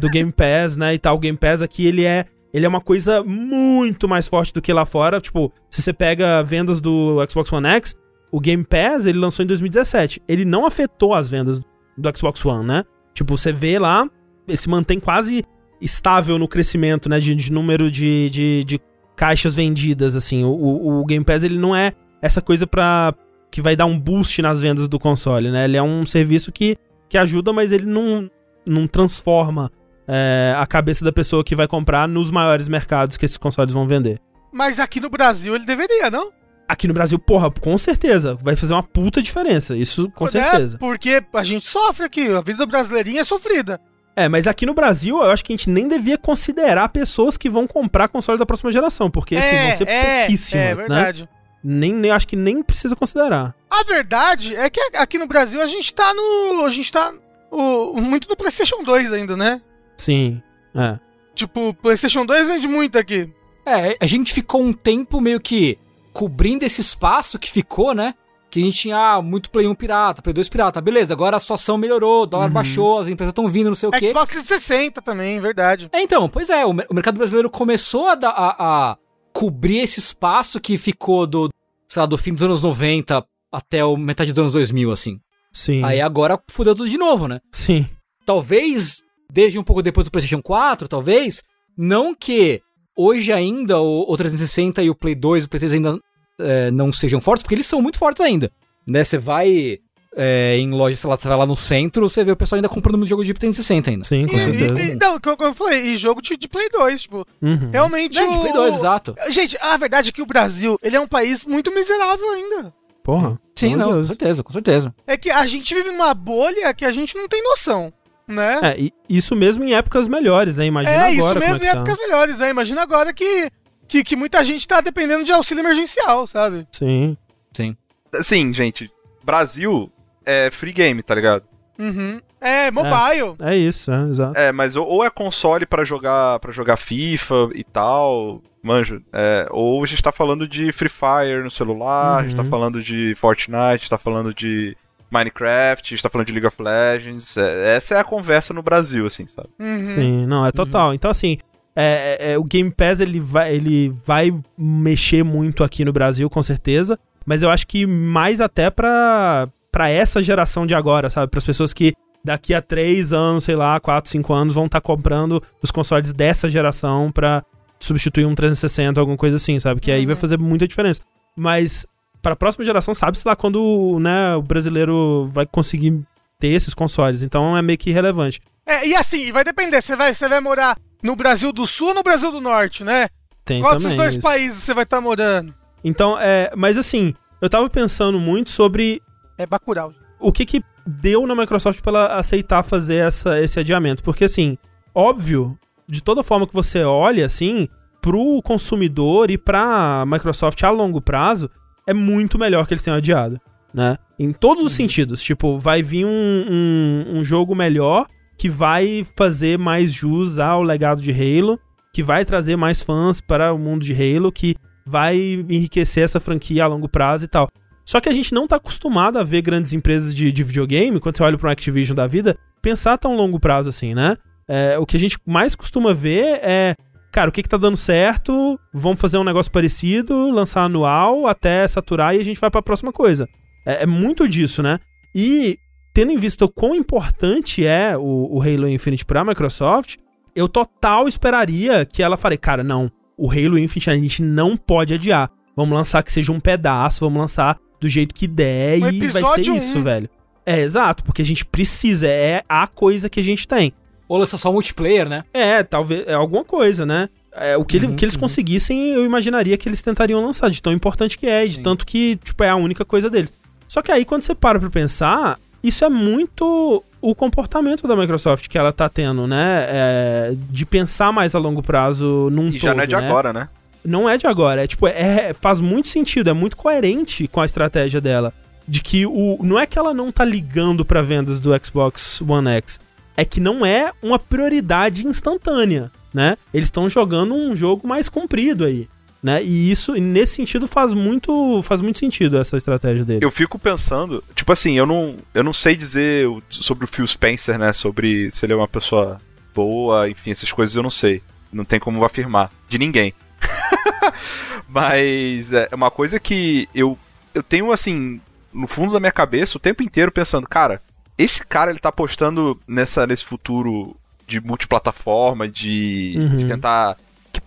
do 0.00 0.08
Game 0.10 0.30
Pass, 0.30 0.76
né, 0.76 0.94
e 0.94 0.98
tal. 0.98 1.16
O 1.16 1.18
Game 1.18 1.38
Pass 1.38 1.62
aqui, 1.62 1.86
ele 1.86 2.04
é, 2.04 2.26
ele 2.52 2.66
é 2.66 2.68
uma 2.68 2.80
coisa 2.80 3.22
muito 3.24 4.06
mais 4.08 4.28
forte 4.28 4.52
do 4.52 4.60
que 4.60 4.72
lá 4.72 4.84
fora. 4.84 5.20
Tipo, 5.20 5.50
se 5.70 5.80
você 5.82 5.92
pega 5.92 6.42
vendas 6.42 6.80
do 6.80 7.16
Xbox 7.30 7.50
One 7.52 7.66
X, 7.68 7.94
o 8.30 8.38
Game 8.38 8.62
Pass, 8.64 9.06
ele 9.06 9.18
lançou 9.18 9.42
em 9.42 9.48
2017. 9.48 10.20
Ele 10.28 10.44
não 10.44 10.66
afetou 10.66 11.14
as 11.14 11.30
vendas 11.30 11.60
do 11.96 12.16
Xbox 12.16 12.44
One, 12.44 12.66
né? 12.66 12.84
Tipo, 13.14 13.36
você 13.36 13.52
vê 13.52 13.78
lá, 13.78 14.08
ele 14.46 14.56
se 14.56 14.68
mantém 14.68 15.00
quase 15.00 15.44
estável 15.80 16.38
no 16.38 16.46
crescimento, 16.46 17.08
né, 17.08 17.18
de, 17.18 17.34
de 17.34 17.50
número 17.50 17.90
de, 17.90 18.28
de, 18.30 18.64
de 18.64 18.80
caixas 19.20 19.54
vendidas, 19.54 20.16
assim. 20.16 20.42
O, 20.44 20.48
o, 20.48 21.00
o 21.02 21.04
Game 21.04 21.22
Pass, 21.22 21.42
ele 21.42 21.58
não 21.58 21.76
é 21.76 21.92
essa 22.22 22.40
coisa 22.40 22.66
pra... 22.66 23.12
que 23.50 23.60
vai 23.60 23.76
dar 23.76 23.84
um 23.84 23.98
boost 24.00 24.40
nas 24.40 24.62
vendas 24.62 24.88
do 24.88 24.98
console, 24.98 25.50
né? 25.50 25.64
Ele 25.64 25.76
é 25.76 25.82
um 25.82 26.06
serviço 26.06 26.50
que, 26.50 26.74
que 27.06 27.18
ajuda, 27.18 27.52
mas 27.52 27.70
ele 27.70 27.84
não, 27.84 28.30
não 28.64 28.86
transforma 28.86 29.70
é, 30.08 30.54
a 30.56 30.66
cabeça 30.66 31.04
da 31.04 31.12
pessoa 31.12 31.44
que 31.44 31.54
vai 31.54 31.68
comprar 31.68 32.08
nos 32.08 32.30
maiores 32.30 32.66
mercados 32.66 33.18
que 33.18 33.26
esses 33.26 33.36
consoles 33.36 33.74
vão 33.74 33.86
vender. 33.86 34.18
Mas 34.50 34.80
aqui 34.80 35.00
no 35.00 35.10
Brasil 35.10 35.54
ele 35.54 35.66
deveria, 35.66 36.10
não? 36.10 36.32
Aqui 36.66 36.88
no 36.88 36.94
Brasil, 36.94 37.18
porra, 37.18 37.50
com 37.50 37.76
certeza, 37.76 38.38
vai 38.40 38.56
fazer 38.56 38.72
uma 38.72 38.82
puta 38.82 39.20
diferença, 39.20 39.76
isso 39.76 40.10
com 40.12 40.26
É, 40.28 40.30
certeza. 40.30 40.78
porque 40.78 41.22
a 41.34 41.44
gente 41.44 41.66
sofre 41.66 42.06
aqui, 42.06 42.28
a 42.30 42.40
vida 42.40 42.64
do 42.64 42.66
brasileirinho 42.66 43.20
é 43.20 43.24
sofrida. 43.24 43.78
É, 44.16 44.28
mas 44.28 44.46
aqui 44.46 44.66
no 44.66 44.74
Brasil, 44.74 45.16
eu 45.18 45.30
acho 45.30 45.44
que 45.44 45.52
a 45.52 45.56
gente 45.56 45.70
nem 45.70 45.88
devia 45.88 46.18
considerar 46.18 46.88
pessoas 46.88 47.36
que 47.36 47.48
vão 47.48 47.66
comprar 47.66 48.08
console 48.08 48.38
da 48.38 48.44
próxima 48.44 48.70
geração, 48.72 49.10
porque 49.10 49.36
assim, 49.36 49.56
vão 49.56 49.76
ser 49.76 49.86
pouquíssimas, 49.86 50.54
é 50.64 50.68
né? 50.68 50.74
verdade. 50.74 51.28
Nem, 51.62 51.92
nem 51.92 52.10
acho 52.10 52.26
que 52.26 52.36
nem 52.36 52.62
precisa 52.62 52.96
considerar. 52.96 53.54
A 53.70 53.82
verdade 53.84 54.54
é 54.56 54.68
que 54.70 54.80
aqui 54.96 55.18
no 55.18 55.26
Brasil 55.26 55.60
a 55.62 55.66
gente 55.66 55.92
tá 55.94 56.12
no. 56.14 56.64
A 56.64 56.70
gente 56.70 56.90
tá 56.90 57.12
o- 57.50 58.00
muito 58.00 58.28
no 58.28 58.36
PlayStation 58.36 58.82
2 58.82 59.12
ainda, 59.12 59.36
né? 59.36 59.60
Sim, 59.96 60.42
é. 60.74 60.98
Tipo, 61.34 61.68
o 61.68 61.74
PlayStation 61.74 62.24
2 62.26 62.48
vende 62.48 62.66
muito 62.66 62.98
aqui. 62.98 63.30
É, 63.66 63.96
a 64.00 64.06
gente 64.06 64.32
ficou 64.32 64.62
um 64.62 64.72
tempo 64.72 65.20
meio 65.20 65.38
que 65.38 65.78
cobrindo 66.12 66.64
esse 66.64 66.80
espaço 66.80 67.38
que 67.38 67.50
ficou, 67.50 67.94
né? 67.94 68.14
Que 68.50 68.60
a 68.60 68.64
gente 68.64 68.78
tinha 68.78 68.96
ah, 69.14 69.22
muito 69.22 69.48
Play 69.50 69.66
1 69.66 69.74
pirata, 69.74 70.20
Play 70.22 70.34
2 70.34 70.48
pirata. 70.48 70.80
Beleza, 70.80 71.12
agora 71.14 71.36
a 71.36 71.40
situação 71.40 71.78
melhorou, 71.78 72.24
o 72.24 72.26
dólar 72.26 72.46
Uhum. 72.46 72.52
baixou, 72.52 72.98
as 72.98 73.06
empresas 73.08 73.30
estão 73.30 73.46
vindo, 73.48 73.68
não 73.68 73.74
sei 73.76 73.88
o 73.88 73.92
quê. 73.92 74.08
Xbox 74.08 74.30
360 74.32 75.00
também, 75.00 75.40
verdade. 75.40 75.88
É, 75.92 76.02
então, 76.02 76.28
pois 76.28 76.50
é, 76.50 76.66
o, 76.66 76.70
o 76.70 76.94
mercado 76.94 77.16
brasileiro 77.16 77.48
começou 77.48 78.08
a, 78.08 78.14
a- 78.22 78.90
a 78.90 78.96
cobrir 79.32 79.78
esse 79.78 80.00
espaço 80.00 80.58
que 80.60 80.76
ficou 80.76 81.26
do, 81.26 81.48
sei 81.88 82.00
lá, 82.00 82.06
do 82.06 82.18
fim 82.18 82.34
dos 82.34 82.42
anos 82.42 82.62
90 82.64 83.24
até 83.52 83.84
o 83.84 83.96
metade 83.96 84.32
dos 84.32 84.40
anos 84.40 84.52
2000, 84.52 84.90
assim. 84.92 85.18
Sim. 85.52 85.84
Aí 85.84 86.00
agora 86.00 86.38
fudeu 86.50 86.74
tudo 86.74 86.88
de 86.90 86.98
novo, 86.98 87.28
né? 87.28 87.40
Sim. 87.52 87.86
Talvez, 88.26 88.98
desde 89.32 89.58
um 89.58 89.64
pouco 89.64 89.82
depois 89.82 90.04
do 90.04 90.10
PlayStation 90.10 90.42
4, 90.42 90.86
talvez, 90.88 91.42
não 91.76 92.14
que 92.14 92.60
hoje 92.96 93.32
ainda 93.32 93.80
o, 93.80 94.12
o 94.12 94.16
360 94.16 94.82
e 94.82 94.90
o 94.90 94.94
Play 94.94 95.14
2 95.14 95.44
e 95.44 95.46
o 95.46 95.48
Play 95.50 95.58
3 95.60 95.72
ainda 95.74 95.98
é, 96.40 96.70
não 96.70 96.92
sejam 96.92 97.20
fortes, 97.20 97.42
porque 97.42 97.54
eles 97.54 97.66
são 97.66 97.80
muito 97.82 97.98
fortes 97.98 98.20
ainda. 98.20 98.50
Né, 98.88 99.04
você 99.04 99.18
vai 99.18 99.78
é, 100.16 100.56
em 100.58 100.70
loja, 100.72 100.96
sei 100.96 101.08
lá, 101.08 101.16
você 101.16 101.28
vai 101.28 101.36
lá 101.38 101.46
no 101.46 101.54
centro, 101.54 102.08
você 102.08 102.24
vê 102.24 102.32
o 102.32 102.36
pessoal 102.36 102.56
ainda 102.56 102.68
comprando 102.68 102.96
muito 102.98 103.08
jogo 103.10 103.24
de 103.24 103.32
360 103.32 103.90
ainda. 103.90 104.04
Sim, 104.04 104.26
com 104.26 104.34
E, 104.34 104.38
certeza. 104.40 104.82
e- 104.82 104.90
e- 104.92 104.96
não, 104.96 105.20
como 105.20 105.36
eu 105.44 105.54
falei, 105.54 105.80
e 105.82 105.96
jogo 105.96 106.20
de, 106.20 106.36
de 106.36 106.48
Play 106.48 106.68
2, 106.70 107.02
tipo, 107.02 107.24
Uhum. 107.40 107.70
realmente 107.72 108.12
de 108.14 108.20
o... 108.20 108.40
Play 108.40 108.52
2, 108.52 108.74
exato. 108.74 109.14
Gente, 109.30 109.56
a 109.60 109.76
verdade 109.76 110.08
é 110.08 110.12
que 110.12 110.22
o 110.22 110.26
Brasil, 110.26 110.76
ele 110.82 110.96
é 110.96 111.00
um 111.00 111.06
país 111.06 111.44
muito 111.44 111.72
miserável 111.72 112.28
ainda. 112.30 112.72
Porra. 113.04 113.38
Sim, 113.54 113.76
não, 113.76 113.84
amor 113.84 113.86
com 113.86 113.90
de 114.02 114.06
Deus. 114.06 114.06
certeza, 114.08 114.42
com 114.42 114.52
certeza. 114.52 114.94
É 115.06 115.16
que 115.16 115.30
a 115.30 115.46
gente 115.46 115.74
vive 115.74 115.90
numa 115.90 116.12
bolha 116.14 116.72
que 116.74 116.84
a 116.84 116.90
gente 116.92 117.14
não 117.16 117.28
tem 117.28 117.42
noção, 117.44 117.92
Né? 118.26 118.60
É, 118.62 118.76
e 118.80 118.92
isso 119.08 119.34
mesmo 119.34 119.64
em 119.64 119.74
épocas 119.74 120.06
melhores, 120.06 120.56
né? 120.56 120.64
Imagina 120.64 121.08
É, 121.08 121.10
isso 121.12 121.20
agora. 121.20 121.40
mesmo 121.40 121.54
como 121.54 121.64
em 121.64 121.66
é 121.66 121.70
que 121.70 121.76
tá. 121.76 121.82
épocas 121.82 121.98
melhores, 121.98 122.38
né? 122.38 122.50
Imagina 122.50 122.82
agora 122.82 123.12
que, 123.12 123.50
que, 123.90 124.04
que 124.04 124.14
muita 124.16 124.44
gente 124.44 124.66
tá 124.66 124.80
dependendo 124.80 125.24
de 125.24 125.32
auxílio 125.32 125.62
emergencial, 125.62 126.26
sabe? 126.26 126.66
Sim. 126.72 127.16
Sim. 127.52 127.76
Assim, 128.14 128.54
gente, 128.54 128.90
Brasil 129.24 129.90
é 130.24 130.50
free 130.50 130.72
game, 130.72 131.02
tá 131.02 131.14
ligado? 131.14 131.42
Uhum. 131.78 132.20
É, 132.40 132.70
mobile. 132.70 133.34
É 133.42 133.56
isso, 133.56 133.90
é, 133.92 134.02
exato. 134.08 134.38
É, 134.38 134.52
mas 134.52 134.76
ou, 134.76 134.86
ou 134.86 135.04
é 135.04 135.10
console 135.10 135.66
pra 135.66 135.84
jogar 135.84 136.38
para 136.38 136.52
jogar 136.52 136.76
FIFA 136.76 137.50
e 137.54 137.64
tal, 137.64 138.40
manjo. 138.62 139.02
É, 139.12 139.46
ou 139.50 139.82
a 139.82 139.86
gente 139.86 140.02
tá 140.02 140.12
falando 140.12 140.46
de 140.48 140.70
Free 140.72 140.88
Fire 140.88 141.42
no 141.42 141.50
celular, 141.50 142.18
a 142.18 142.22
gente 142.22 142.36
tá 142.36 142.42
Uhum. 142.42 142.48
falando 142.48 142.82
de 142.82 143.14
Fortnite, 143.16 143.90
tá 143.90 143.98
falando 143.98 144.32
de 144.32 144.76
Minecraft, 145.10 145.86
a 145.86 145.90
gente 145.96 146.02
tá 146.02 146.08
falando 146.08 146.26
de 146.28 146.32
League 146.32 146.46
of 146.46 146.62
Legends. 146.62 147.36
É, 147.36 147.74
essa 147.76 147.94
é 147.94 147.98
a 147.98 148.04
conversa 148.04 148.54
no 148.54 148.62
Brasil, 148.62 149.04
assim, 149.06 149.26
sabe? 149.26 149.48
Uhum. 149.58 149.84
Sim, 149.84 150.26
não, 150.26 150.46
é 150.46 150.52
total. 150.52 150.94
Então, 150.94 151.10
assim, 151.10 151.38
é, 151.74 152.18
é, 152.20 152.32
é, 152.32 152.38
o 152.38 152.44
Game 152.44 152.70
Pass 152.70 153.00
ele 153.00 153.20
vai, 153.20 153.54
ele 153.54 153.90
vai 154.04 154.32
mexer 154.58 155.22
muito 155.22 155.62
aqui 155.62 155.84
no 155.84 155.92
Brasil, 155.92 156.28
com 156.28 156.42
certeza. 156.42 156.98
Mas 157.24 157.42
eu 157.42 157.50
acho 157.50 157.66
que 157.66 157.86
mais 157.86 158.40
até 158.40 158.70
pra, 158.70 159.48
pra 159.70 159.88
essa 159.88 160.22
geração 160.22 160.66
de 160.66 160.74
agora, 160.74 161.08
sabe? 161.10 161.30
Para 161.30 161.38
as 161.38 161.44
pessoas 161.44 161.72
que 161.72 161.92
daqui 162.24 162.52
a 162.52 162.60
três 162.60 163.12
anos, 163.12 163.44
sei 163.44 163.56
lá, 163.56 163.78
quatro, 163.80 164.10
cinco 164.10 164.32
anos, 164.32 164.54
vão 164.54 164.66
estar 164.66 164.80
comprando 164.80 165.42
os 165.62 165.70
consoles 165.70 166.12
dessa 166.12 166.50
geração 166.50 167.10
pra 167.12 167.44
substituir 167.78 168.26
um 168.26 168.34
360, 168.34 169.00
alguma 169.00 169.16
coisa 169.16 169.36
assim, 169.36 169.58
sabe? 169.58 169.80
Que 169.80 169.90
aí 169.90 170.04
vai 170.04 170.16
fazer 170.16 170.38
muita 170.38 170.66
diferença. 170.66 171.00
Mas 171.36 171.86
pra 172.20 172.36
próxima 172.36 172.64
geração, 172.64 172.94
sabe-se 172.94 173.26
lá 173.26 173.34
quando 173.34 173.98
né, 174.00 174.34
o 174.36 174.42
brasileiro 174.42 175.30
vai 175.32 175.46
conseguir 175.46 176.02
ter 176.38 176.48
esses 176.48 176.74
consoles. 176.74 177.22
Então 177.22 177.56
é 177.56 177.62
meio 177.62 177.78
que 177.78 177.90
irrelevante. 177.90 178.40
É, 178.66 178.86
e 178.86 178.94
assim, 178.94 179.32
vai 179.32 179.44
depender. 179.44 179.80
Você 179.80 179.96
vai, 179.96 180.14
você 180.14 180.28
vai 180.28 180.40
morar 180.40 180.76
no 181.02 181.16
Brasil 181.16 181.52
do 181.52 181.66
Sul 181.66 181.88
ou 181.88 181.94
no 181.94 182.02
Brasil 182.02 182.30
do 182.30 182.40
Norte, 182.40 182.84
né? 182.84 183.08
Tem 183.44 183.60
Qual 183.60 183.74
desses 183.76 183.94
dois 183.94 184.10
isso. 184.14 184.20
países 184.22 184.62
você 184.62 184.74
vai 184.74 184.84
estar 184.84 185.00
morando? 185.00 185.54
Então, 185.82 186.18
é. 186.20 186.52
Mas 186.56 186.76
assim, 186.76 187.14
eu 187.40 187.48
tava 187.48 187.68
pensando 187.70 188.18
muito 188.20 188.50
sobre 188.50 189.00
É 189.38 189.46
Bacurau. 189.46 189.92
o 190.18 190.30
que 190.32 190.44
que 190.44 190.62
deu 190.86 191.26
na 191.26 191.34
Microsoft 191.34 191.80
pra 191.82 191.90
ela 191.90 192.06
aceitar 192.16 192.62
fazer 192.62 192.96
essa, 192.96 193.40
esse 193.40 193.58
adiamento. 193.60 194.02
Porque, 194.02 194.24
assim, 194.24 194.56
óbvio, 194.94 195.58
de 195.88 196.02
toda 196.02 196.22
forma 196.22 196.46
que 196.46 196.54
você 196.54 196.82
olha, 196.82 197.24
assim, 197.26 197.68
pro 198.00 198.40
consumidor 198.42 199.30
e 199.30 199.38
pra 199.38 200.04
Microsoft 200.06 200.62
a 200.62 200.70
longo 200.70 201.00
prazo, 201.00 201.50
é 201.86 201.94
muito 201.94 202.38
melhor 202.38 202.66
que 202.66 202.74
eles 202.74 202.82
tenham 202.82 202.96
adiado, 202.98 203.40
né? 203.72 203.96
Em 204.18 204.32
todos 204.32 204.64
os 204.64 204.72
sentidos. 204.72 205.22
Tipo, 205.22 205.58
vai 205.58 205.82
vir 205.82 206.04
um, 206.04 206.08
um, 206.10 207.18
um 207.18 207.24
jogo 207.24 207.54
melhor 207.54 208.06
que 208.40 208.48
vai 208.48 209.06
fazer 209.16 209.58
mais 209.58 209.92
jus 209.92 210.38
ao 210.38 210.62
legado 210.62 211.02
de 211.02 211.10
Halo, 211.10 211.60
que 211.92 212.02
vai 212.02 212.24
trazer 212.24 212.56
mais 212.56 212.82
fãs 212.82 213.20
para 213.20 213.52
o 213.52 213.58
mundo 213.58 213.84
de 213.84 213.92
Halo, 213.92 214.32
que 214.32 214.56
vai 214.86 215.14
enriquecer 215.46 216.04
essa 216.04 216.18
franquia 216.18 216.64
a 216.64 216.66
longo 216.66 216.88
prazo 216.88 217.26
e 217.26 217.28
tal. 217.28 217.48
Só 217.84 218.00
que 218.00 218.08
a 218.08 218.14
gente 218.14 218.32
não 218.32 218.48
tá 218.48 218.56
acostumado 218.56 219.18
a 219.18 219.22
ver 219.22 219.42
grandes 219.42 219.74
empresas 219.74 220.14
de, 220.14 220.32
de 220.32 220.42
videogame, 220.42 220.98
quando 220.98 221.18
você 221.18 221.22
olha 221.22 221.36
para 221.36 221.48
um 221.48 221.52
Activision 221.52 221.94
da 221.94 222.06
vida, 222.06 222.34
pensar 222.62 222.96
tão 222.96 223.14
longo 223.14 223.38
prazo 223.38 223.68
assim, 223.68 223.94
né? 223.94 224.16
É, 224.48 224.78
o 224.78 224.86
que 224.86 224.96
a 224.96 225.00
gente 225.00 225.18
mais 225.26 225.54
costuma 225.54 225.92
ver 225.92 226.40
é, 226.42 226.74
cara, 227.12 227.28
o 227.28 227.32
que, 227.32 227.42
que 227.42 227.48
tá 227.48 227.58
dando 227.58 227.76
certo, 227.76 228.58
vamos 228.72 228.98
fazer 228.98 229.18
um 229.18 229.24
negócio 229.24 229.52
parecido, 229.52 230.30
lançar 230.30 230.62
anual 230.62 231.26
até 231.26 231.68
saturar 231.68 232.16
e 232.16 232.20
a 232.20 232.24
gente 232.24 232.40
vai 232.40 232.50
para 232.50 232.60
a 232.60 232.64
próxima 232.64 232.90
coisa. 232.90 233.28
É, 233.66 233.82
é 233.82 233.86
muito 233.86 234.26
disso, 234.26 234.62
né? 234.62 234.78
E 235.14 235.58
tendo 236.00 236.12
em 236.12 236.16
vista 236.16 236.46
o 236.46 236.48
quão 236.48 236.74
importante 236.74 237.66
é 237.66 237.94
o, 237.94 238.28
o 238.32 238.40
Halo 238.40 238.66
Infinite 238.66 239.04
pra 239.04 239.22
Microsoft, 239.22 239.96
eu 240.34 240.48
total 240.48 241.06
esperaria 241.06 241.84
que 241.84 242.02
ela 242.02 242.16
fale, 242.16 242.38
cara, 242.38 242.64
não, 242.64 242.90
o 243.18 243.30
Halo 243.30 243.58
Infinite 243.58 243.90
a 243.90 243.94
gente 243.94 244.22
não 244.22 244.56
pode 244.56 244.94
adiar. 244.94 245.30
Vamos 245.54 245.76
lançar 245.76 246.02
que 246.02 246.10
seja 246.10 246.32
um 246.32 246.40
pedaço, 246.40 247.00
vamos 247.00 247.20
lançar 247.20 247.58
do 247.78 247.86
jeito 247.86 248.14
que 248.14 248.26
der 248.26 248.82
Um 248.82 248.88
e 248.88 249.08
vai 249.08 249.22
ser 249.22 249.42
isso, 249.42 249.82
velho. 249.82 250.08
É, 250.46 250.60
exato, 250.60 251.04
porque 251.04 251.20
a 251.20 251.24
gente 251.24 251.44
precisa, 251.44 252.08
é 252.08 252.42
a 252.48 252.66
coisa 252.66 253.10
que 253.10 253.20
a 253.20 253.24
gente 253.24 253.46
tem. 253.46 253.74
Ou 254.08 254.16
lança 254.16 254.38
só 254.38 254.50
multiplayer, 254.50 255.06
né? 255.06 255.22
É, 255.34 255.62
talvez, 255.62 256.04
é 256.06 256.14
alguma 256.14 256.46
coisa, 256.46 256.86
né? 256.86 257.10
É, 257.30 257.58
o 257.58 257.64
que, 257.66 257.76
ele- 257.76 257.88
Uhum, 257.88 257.96
que 257.96 258.06
eles 258.06 258.14
uhum. 258.14 258.22
conseguissem, 258.22 258.94
eu 258.94 259.04
imaginaria 259.04 259.58
que 259.58 259.68
eles 259.68 259.82
tentariam 259.82 260.24
lançar, 260.24 260.48
de 260.48 260.62
tão 260.62 260.72
importante 260.72 261.18
que 261.18 261.26
é, 261.26 261.44
de 261.44 261.56
Sim. 261.56 261.62
tanto 261.62 261.84
que, 261.84 262.16
tipo, 262.24 262.42
é 262.42 262.48
a 262.48 262.56
única 262.56 262.86
coisa 262.86 263.10
deles. 263.10 263.30
Só 263.68 263.82
que 263.82 263.92
aí, 263.92 264.06
quando 264.06 264.22
você 264.22 264.34
para 264.34 264.58
pra 264.58 264.70
pensar, 264.70 265.38
isso 265.62 265.84
é 265.84 265.88
muito 265.88 266.82
o 267.00 267.14
comportamento 267.14 267.86
da 267.86 267.96
Microsoft 267.96 268.48
que 268.48 268.58
ela 268.58 268.72
tá 268.72 268.88
tendo, 268.88 269.26
né? 269.26 269.66
É, 269.68 270.34
de 270.50 270.66
pensar 270.66 271.12
mais 271.12 271.34
a 271.34 271.38
longo 271.38 271.62
prazo 271.62 272.28
num 272.30 272.48
E 272.48 272.52
todo, 272.52 272.60
já 272.60 272.74
não 272.74 272.82
é 272.82 272.86
de 272.86 272.96
né? 272.96 273.06
agora, 273.06 273.32
né? 273.32 273.48
Não 273.84 274.08
é 274.08 274.18
de 274.18 274.26
agora, 274.26 274.64
é 274.64 274.66
tipo, 274.66 274.86
é, 274.86 275.32
faz 275.32 275.60
muito 275.60 275.88
sentido, 275.88 276.28
é 276.28 276.34
muito 276.34 276.56
coerente 276.56 277.26
com 277.26 277.40
a 277.40 277.46
estratégia 277.46 278.00
dela. 278.00 278.32
De 278.68 278.82
que 278.82 279.04
o. 279.04 279.38
Não 279.42 279.58
é 279.58 279.66
que 279.66 279.78
ela 279.78 279.92
não 279.92 280.12
tá 280.12 280.24
ligando 280.24 280.84
pra 280.84 281.02
vendas 281.02 281.40
do 281.40 281.50
Xbox 281.64 282.20
One 282.20 282.48
X. 282.50 282.78
É 283.16 283.24
que 283.24 283.40
não 283.40 283.66
é 283.66 283.90
uma 284.00 284.18
prioridade 284.18 285.06
instantânea, 285.06 285.90
né? 286.14 286.36
Eles 286.54 286.68
estão 286.68 286.88
jogando 286.88 287.34
um 287.34 287.56
jogo 287.56 287.88
mais 287.88 288.08
comprido 288.08 288.64
aí. 288.64 288.88
Né? 289.22 289.42
E 289.42 289.70
isso, 289.70 289.92
nesse 289.94 290.34
sentido, 290.36 290.66
faz 290.66 290.94
muito, 290.94 291.62
faz 291.62 291.80
muito 291.82 291.98
sentido 291.98 292.38
essa 292.38 292.56
estratégia 292.56 293.04
dele. 293.04 293.24
Eu 293.24 293.30
fico 293.30 293.58
pensando, 293.58 294.24
tipo 294.34 294.50
assim, 294.50 294.78
eu 294.78 294.86
não, 294.86 295.16
eu 295.34 295.44
não 295.44 295.52
sei 295.52 295.76
dizer 295.76 296.26
sobre 296.48 296.84
o 296.84 296.88
Phil 296.88 297.06
Spencer, 297.06 297.58
né? 297.58 297.72
Sobre 297.74 298.30
se 298.30 298.46
ele 298.46 298.54
é 298.54 298.56
uma 298.56 298.66
pessoa 298.68 299.20
boa, 299.54 300.08
enfim, 300.08 300.30
essas 300.30 300.50
coisas 300.50 300.74
eu 300.74 300.82
não 300.82 300.88
sei. 300.90 301.22
Não 301.52 301.64
tem 301.64 301.78
como 301.78 302.02
afirmar. 302.04 302.50
De 302.68 302.78
ninguém. 302.78 303.12
Mas 304.68 305.52
é 305.52 305.68
uma 305.72 305.90
coisa 305.90 306.18
que 306.18 306.68
eu, 306.74 306.98
eu 307.34 307.42
tenho, 307.42 307.72
assim, 307.72 308.20
no 308.52 308.66
fundo 308.66 308.92
da 308.92 309.00
minha 309.00 309.12
cabeça 309.12 309.56
o 309.56 309.60
tempo 309.60 309.82
inteiro 309.82 310.10
pensando, 310.12 310.48
cara, 310.48 310.80
esse 311.18 311.44
cara 311.44 311.70
ele 311.70 311.78
tá 311.80 311.88
apostando 311.90 312.58
nessa, 312.66 313.06
nesse 313.06 313.24
futuro 313.24 313.96
de 314.26 314.40
multiplataforma, 314.40 315.48
de, 315.48 316.14
Uhum. 316.16 316.36
de 316.36 316.46
tentar. 316.46 316.96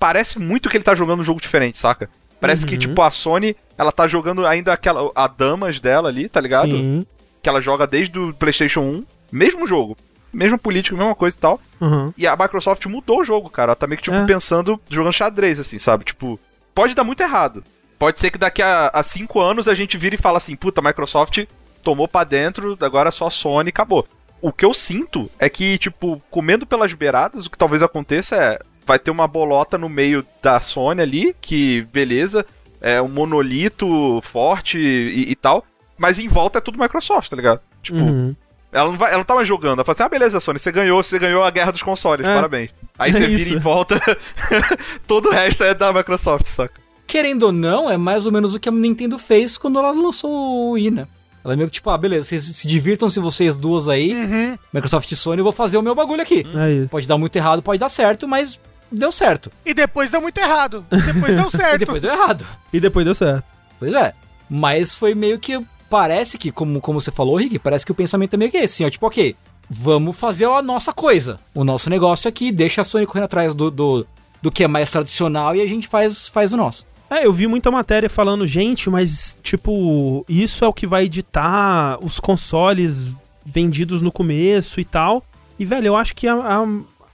Que 0.03 0.07
parece 0.07 0.39
muito 0.39 0.69
que 0.69 0.75
ele 0.77 0.83
tá 0.83 0.93
jogando 0.95 1.21
um 1.21 1.23
jogo 1.23 1.39
diferente, 1.41 1.77
saca? 1.77 2.09
Parece 2.41 2.65
que, 2.65 2.73
Uhum. 2.73 2.79
tipo, 2.79 3.01
a 3.01 3.09
Sony, 3.09 3.55
ela 3.77 3.91
tá 3.91 4.05
jogando 4.07 4.45
ainda 4.45 4.73
aquela. 4.73 5.09
A 5.15 5.27
Damas 5.27 5.79
dela 5.79 6.09
ali, 6.09 6.27
tá 6.27 6.41
ligado? 6.41 6.71
Sim. 6.71 7.05
Que 7.41 7.47
ela 7.47 7.61
joga 7.61 7.87
desde 7.87 8.19
o 8.19 8.33
PlayStation 8.33 8.81
1. 8.81 9.05
Mesmo 9.31 9.65
jogo. 9.65 9.97
Mesma 10.33 10.57
política, 10.57 10.97
mesma 10.97 11.15
coisa 11.15 11.37
e 11.37 11.39
tal. 11.39 11.61
Uhum. 11.79 12.13
E 12.17 12.27
a 12.27 12.35
Microsoft 12.35 12.85
mudou 12.87 13.21
o 13.21 13.23
jogo, 13.23 13.49
cara. 13.49 13.69
Ela 13.69 13.75
tá 13.75 13.87
meio 13.87 13.97
que, 13.97 14.03
tipo, 14.03 14.17
É. 14.17 14.25
pensando, 14.25 14.79
jogando 14.89 15.13
xadrez, 15.13 15.57
assim, 15.59 15.79
sabe? 15.79 16.03
Tipo, 16.03 16.37
pode 16.75 16.93
dar 16.95 17.03
muito 17.05 17.21
errado. 17.23 17.63
Pode 17.97 18.19
ser 18.19 18.29
que 18.29 18.37
daqui 18.37 18.61
a, 18.61 18.89
a 18.93 19.03
cinco 19.03 19.39
anos 19.39 19.67
a 19.69 19.73
gente 19.75 19.97
vire 19.97 20.15
e 20.15 20.19
fala 20.21 20.37
assim, 20.37 20.55
puta, 20.55 20.81
a 20.81 20.83
Microsoft 20.83 21.45
tomou 21.81 22.07
pra 22.09 22.23
dentro, 22.25 22.77
agora 22.81 23.07
é 23.09 23.11
só 23.11 23.27
a 23.27 23.31
Sony 23.31 23.69
e 23.69 23.71
acabou. 23.71 24.05
O 24.41 24.51
que 24.51 24.65
eu 24.65 24.73
sinto 24.73 25.29
é 25.39 25.47
que, 25.49 25.77
tipo, 25.77 26.21
comendo 26.29 26.65
pelas 26.65 26.93
beiradas, 26.93 27.45
o 27.45 27.49
que 27.49 27.57
talvez 27.57 27.81
aconteça 27.81 28.35
é. 28.35 28.59
Vai 28.85 28.99
ter 28.99 29.11
uma 29.11 29.27
bolota 29.27 29.77
no 29.77 29.87
meio 29.89 30.25
da 30.41 30.59
Sony 30.59 31.01
ali, 31.01 31.35
que, 31.41 31.83
beleza, 31.93 32.45
é 32.81 33.01
um 33.01 33.07
monolito 33.07 34.19
forte 34.23 34.77
e, 34.77 35.31
e 35.31 35.35
tal. 35.35 35.65
Mas 35.97 36.19
em 36.19 36.27
volta 36.27 36.57
é 36.57 36.61
tudo 36.61 36.77
Microsoft, 36.79 37.29
tá 37.29 37.35
ligado? 37.35 37.61
Tipo, 37.81 37.99
Uhum. 37.99 38.35
ela 38.71 38.89
não, 38.89 38.97
vai, 38.97 39.09
ela 39.09 39.17
não 39.19 39.23
tá 39.25 39.35
mais 39.35 39.47
jogando. 39.47 39.75
Ela 39.79 39.85
fala 39.85 39.93
assim: 39.95 40.03
ah, 40.03 40.09
beleza, 40.09 40.39
Sony, 40.39 40.59
você 40.59 40.71
ganhou, 40.71 41.01
você 41.01 41.17
ganhou 41.19 41.43
a 41.43 41.51
guerra 41.51 41.71
dos 41.71 41.83
consoles, 41.83 42.25
É. 42.27 42.33
parabéns. 42.35 42.69
Aí 42.97 43.11
É 43.11 43.13
você 43.13 43.27
isso. 43.27 43.37
vira 43.45 43.55
em 43.57 43.59
volta, 43.59 43.99
todo 45.07 45.29
o 45.29 45.31
resto 45.31 45.63
é 45.63 45.73
da 45.73 45.91
Microsoft, 45.93 46.47
saca? 46.47 46.81
Querendo 47.07 47.43
ou 47.43 47.51
não, 47.51 47.89
é 47.89 47.97
mais 47.97 48.25
ou 48.25 48.31
menos 48.31 48.53
o 48.53 48.59
que 48.59 48.67
a 48.69 48.71
Nintendo 48.71 49.17
fez 49.19 49.57
quando 49.57 49.77
ela 49.79 49.91
lançou 49.91 50.31
o 50.31 50.71
Wii, 50.71 50.91
né? 50.91 51.07
Ela 51.45 51.55
meio 51.57 51.67
que 51.67 51.73
tipo, 51.75 51.89
ah, 51.89 51.97
beleza, 51.97 52.23
vocês 52.29 52.41
se 52.43 52.67
divirtam-se 52.67 53.19
vocês 53.19 53.59
duas 53.59 53.87
aí, 53.89 54.13
Uhum. 54.13 54.57
Microsoft 54.73 55.11
e 55.11 55.15
Sony, 55.15 55.39
eu 55.39 55.43
vou 55.43 55.51
fazer 55.53 55.77
o 55.77 55.81
meu 55.81 55.93
bagulho 55.93 56.21
aqui. 56.21 56.45
É 56.55 56.71
isso. 56.71 56.89
Pode 56.89 57.05
dar 57.05 57.17
muito 57.17 57.35
errado, 57.35 57.61
pode 57.61 57.79
dar 57.79 57.89
certo, 57.89 58.27
mas 58.27 58.59
deu 58.93 59.11
certo. 59.11 59.51
E 59.65 59.73
depois 59.73 60.09
deu 60.11 60.21
muito 60.21 60.37
errado. 60.37 60.85
Depois 60.89 61.35
deu 61.35 61.47
E 61.51 61.51
certo. 61.51 61.79
depois 61.79 62.01
deu 62.01 62.11
errado. 62.11 62.45
E 62.71 62.79
depois 62.79 63.05
deu 63.05 63.15
certo. 63.15 63.43
Pois 63.79 63.93
é. 63.93 64.13
Mas 64.49 64.95
foi 64.95 65.13
meio 65.15 65.39
que. 65.39 65.59
Parece 65.89 66.37
que, 66.37 66.51
como, 66.51 66.81
como 66.81 66.99
você 66.99 67.11
falou, 67.11 67.35
Rick, 67.35 67.59
parece 67.59 67.85
que 67.85 67.91
o 67.91 67.95
pensamento 67.95 68.33
é 68.33 68.37
meio 68.37 68.49
que 68.49 68.57
esse, 68.57 68.83
ó. 68.83 68.89
Tipo, 68.89 69.07
ok, 69.07 69.35
vamos 69.69 70.17
fazer 70.17 70.45
a 70.45 70.61
nossa 70.61 70.91
coisa. 70.91 71.39
O 71.53 71.63
nosso 71.63 71.89
negócio 71.89 72.27
aqui, 72.27 72.51
deixa 72.51 72.81
a 72.81 72.83
Sony 72.83 73.05
correndo 73.05 73.25
atrás 73.25 73.53
do, 73.53 73.69
do, 73.69 74.07
do 74.41 74.51
que 74.51 74.63
é 74.63 74.67
mais 74.67 74.89
tradicional 74.89 75.55
e 75.55 75.61
a 75.61 75.67
gente 75.67 75.87
faz, 75.87 76.27
faz 76.27 76.51
o 76.51 76.57
nosso. 76.57 76.85
É, 77.09 77.25
eu 77.27 77.33
vi 77.33 77.45
muita 77.45 77.69
matéria 77.69 78.09
falando, 78.09 78.47
gente, 78.47 78.89
mas, 78.89 79.37
tipo, 79.43 80.25
isso 80.27 80.65
é 80.65 80.67
o 80.67 80.73
que 80.73 80.87
vai 80.87 81.03
editar 81.03 81.99
os 82.03 82.19
consoles 82.19 83.13
vendidos 83.45 84.01
no 84.01 84.11
começo 84.11 84.79
e 84.79 84.85
tal. 84.85 85.23
E, 85.59 85.65
velho, 85.65 85.87
eu 85.87 85.95
acho 85.95 86.15
que 86.15 86.27
a, 86.27 86.33
a, 86.33 86.65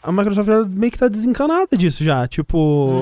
a 0.01 0.11
Microsoft 0.11 0.47
ela 0.49 0.65
meio 0.65 0.91
que 0.91 0.97
tá 0.97 1.07
desencanada 1.07 1.75
disso 1.77 2.03
já. 2.03 2.27
Tipo, 2.27 2.57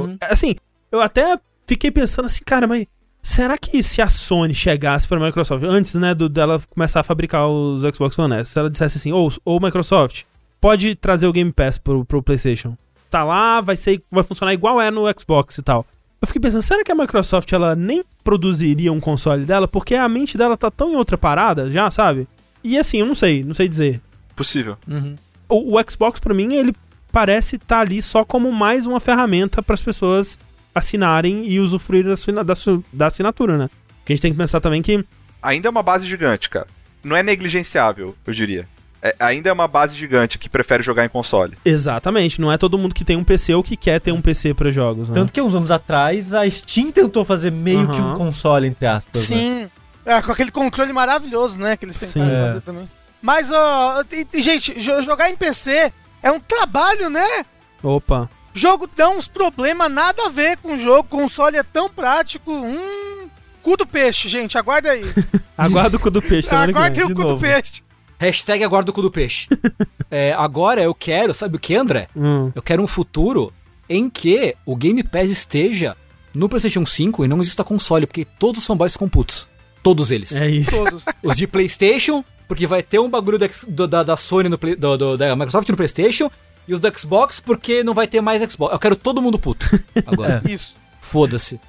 Uhum. 0.05 0.17
assim, 0.21 0.55
eu 0.91 1.01
até 1.01 1.37
fiquei 1.67 1.91
pensando 1.91 2.25
assim, 2.25 2.41
cara, 2.45 2.65
mas 2.67 2.85
será 3.21 3.57
que 3.57 3.81
se 3.83 4.01
a 4.01 4.07
Sony 4.09 4.53
chegasse 4.55 5.07
pra 5.07 5.19
Microsoft, 5.19 5.63
antes, 5.63 5.93
né, 5.95 6.13
do, 6.15 6.27
dela 6.29 6.61
começar 6.69 7.01
a 7.01 7.03
fabricar 7.03 7.47
os 7.47 7.81
Xbox 7.95 8.17
One 8.17 8.35
S, 8.35 8.51
se 8.51 8.59
ela 8.59 8.69
dissesse 8.69 8.97
assim, 8.97 9.11
ou, 9.11 9.31
ou 9.43 9.59
Microsoft, 9.59 10.23
pode 10.61 10.95
trazer 10.95 11.27
o 11.27 11.33
Game 11.33 11.51
Pass 11.51 11.77
pro, 11.77 12.03
pro 12.05 12.23
PlayStation. 12.23 12.75
Tá 13.09 13.23
lá, 13.23 13.61
vai 13.61 13.75
ser, 13.75 14.01
vai 14.11 14.23
funcionar 14.23 14.53
igual 14.53 14.81
é 14.81 14.89
no 14.91 15.03
Xbox 15.17 15.57
e 15.57 15.61
tal. 15.61 15.85
Eu 16.19 16.25
fiquei 16.27 16.41
pensando, 16.41 16.61
será 16.63 16.83
que 16.83 16.91
a 16.91 16.95
Microsoft 16.95 17.51
ela 17.53 17.75
nem 17.75 18.03
produziria 18.23 18.91
um 18.91 18.99
console 18.99 19.45
dela? 19.45 19.67
Porque 19.67 19.93
a 19.95 20.09
mente 20.09 20.37
dela 20.37 20.57
tá 20.57 20.71
tão 20.71 20.91
em 20.91 20.95
outra 20.95 21.17
parada 21.17 21.71
já, 21.71 21.91
sabe? 21.91 22.27
E 22.63 22.77
assim, 22.77 22.97
eu 22.97 23.05
não 23.05 23.13
sei, 23.15 23.43
não 23.43 23.53
sei 23.53 23.67
dizer. 23.69 24.01
Possível. 24.35 24.77
O, 25.47 25.77
o 25.77 25.83
Xbox, 25.89 26.19
pra 26.19 26.33
mim, 26.33 26.53
ele 26.55 26.73
parece 27.11 27.55
estar 27.57 27.79
ali 27.81 28.01
só 28.01 28.23
como 28.23 28.51
mais 28.51 28.85
uma 28.85 28.99
ferramenta 28.99 29.61
para 29.61 29.73
as 29.73 29.81
pessoas 29.81 30.37
assinarem 30.73 31.47
e 31.47 31.59
usufruírem 31.59 32.13
da, 32.35 32.43
da, 32.43 32.53
da 32.93 33.05
assinatura, 33.07 33.57
né? 33.57 33.69
Porque 33.99 34.13
a 34.13 34.15
gente 34.15 34.21
tem 34.21 34.31
que 34.31 34.37
pensar 34.37 34.59
também 34.61 34.81
que 34.81 35.03
Ainda 35.41 35.67
é 35.67 35.71
uma 35.71 35.83
base 35.83 36.05
gigante, 36.07 36.49
cara. 36.49 36.67
Não 37.03 37.15
é 37.15 37.23
negligenciável, 37.23 38.15
eu 38.25 38.33
diria. 38.33 38.67
É- 39.01 39.15
ainda 39.19 39.49
é 39.49 39.53
uma 39.53 39.67
base 39.67 39.95
gigante 39.95 40.37
que 40.37 40.49
prefere 40.49 40.81
jogar 40.83 41.05
em 41.05 41.09
console. 41.09 41.57
Exatamente, 41.63 42.41
não 42.41 42.51
é 42.51 42.57
todo 42.57 42.77
mundo 42.77 42.93
que 42.95 43.05
tem 43.05 43.15
um 43.15 43.23
PC 43.23 43.53
ou 43.53 43.63
que 43.63 43.77
quer 43.77 43.99
ter 44.01 44.11
um 44.11 44.21
PC 44.21 44.53
pra 44.53 44.71
jogos, 44.71 45.07
né? 45.09 45.15
Tanto 45.15 45.31
que 45.31 45.41
uns 45.41 45.53
anos 45.55 45.71
atrás 45.71 46.33
a 46.33 46.49
Steam 46.49 46.91
tentou 46.91 47.23
fazer 47.23 47.51
meio 47.51 47.87
que 47.89 48.01
um 48.01 48.15
console, 48.15 48.67
entre 48.67 48.87
aspas. 48.87 49.29
né? 49.29 49.37
Sim. 49.37 49.69
É, 50.05 50.21
com 50.21 50.31
aquele 50.31 50.51
controle 50.51 50.91
maravilhoso, 50.93 51.59
né? 51.59 51.77
Que 51.77 51.85
eles 51.85 51.97
tentaram 51.97 52.25
Sim. 52.29 52.35
É. 52.35 52.47
fazer 52.47 52.61
também. 52.61 52.89
Mas, 53.21 53.49
ó, 53.51 54.03
gente, 54.33 54.79
jo- 54.79 55.01
jogar 55.03 55.29
em 55.29 55.35
PC 55.35 55.91
é 56.27 56.31
um 56.31 56.39
trabalho, 56.39 57.09
né? 57.09 57.45
Opa. 57.81 58.29
Jogo 58.53 58.89
dá 58.95 59.09
uns 59.09 59.27
problemas, 59.27 59.89
nada 59.91 60.25
a 60.25 60.29
ver 60.29 60.57
com 60.57 60.75
o 60.75 60.79
jogo. 60.79 61.07
Console 61.09 61.57
é 61.57 61.63
tão 61.63 61.89
prático. 61.89 62.51
Hum. 62.51 63.29
Cu 63.61 63.77
do 63.77 63.85
peixe, 63.85 64.27
gente, 64.27 64.57
aguarda 64.57 64.91
aí. 64.91 65.03
Aguarda 65.57 65.97
o 65.97 65.99
cu 65.99 66.09
do 66.11 66.21
peixe 66.21 66.49
vem. 66.49 67.03
o 67.03 67.07
cu 67.07 67.13
do 67.15 67.23
novo. 67.23 67.41
peixe. 67.41 67.83
Hashtag 68.19 68.63
aguarda 68.63 68.91
o 68.91 68.93
cu 68.93 69.01
do 69.01 69.11
peixe. 69.11 69.47
É, 70.09 70.31
agora 70.37 70.81
eu 70.81 70.95
quero, 70.95 71.33
sabe 71.33 71.57
o 71.57 71.59
que, 71.59 71.75
André? 71.75 72.07
Hum. 72.15 72.49
Eu 72.55 72.61
quero 72.61 72.81
um 72.81 72.87
futuro 72.87 73.51
em 73.89 74.09
que 74.09 74.55
o 74.65 74.73
Game 74.73 75.03
Pass 75.03 75.29
esteja 75.29 75.97
no 76.33 76.47
PlayStation 76.47 76.85
5 76.85 77.25
e 77.25 77.27
não 77.27 77.41
exista 77.41 77.61
console, 77.61 78.07
porque 78.07 78.23
todos 78.23 78.61
os 78.61 78.65
fanboys 78.65 78.93
ficam 78.93 79.09
putos. 79.09 79.49
Todos 79.83 80.09
eles. 80.09 80.31
É 80.31 80.49
isso. 80.49 80.71
Todos. 80.71 81.03
Os 81.21 81.35
de 81.35 81.45
PlayStation, 81.45 82.23
porque 82.47 82.65
vai 82.67 82.81
ter 82.83 82.99
um 82.99 83.09
bagulho 83.09 83.37
do- 83.67 83.87
da, 83.87 84.03
da 84.03 84.17
Sony 84.17 84.49
no 84.49 84.57
Play- 84.57 84.75
do- 84.75 84.97
do- 84.97 85.17
da 85.17 85.35
Microsoft 85.35 85.67
no 85.69 85.75
PlayStation. 85.77 86.29
E 86.67 86.73
os 86.73 86.79
do 86.81 86.99
Xbox, 86.99 87.39
porque 87.39 87.81
não 87.83 87.93
vai 87.93 88.07
ter 88.07 88.19
mais 88.19 88.41
Xbox. 88.51 88.73
Eu 88.73 88.79
quero 88.79 88.95
todo 88.95 89.21
mundo 89.21 89.39
puto. 89.39 89.67
Agora. 90.05 90.41
Isso. 90.45 90.75
Foda-se. 91.01 91.59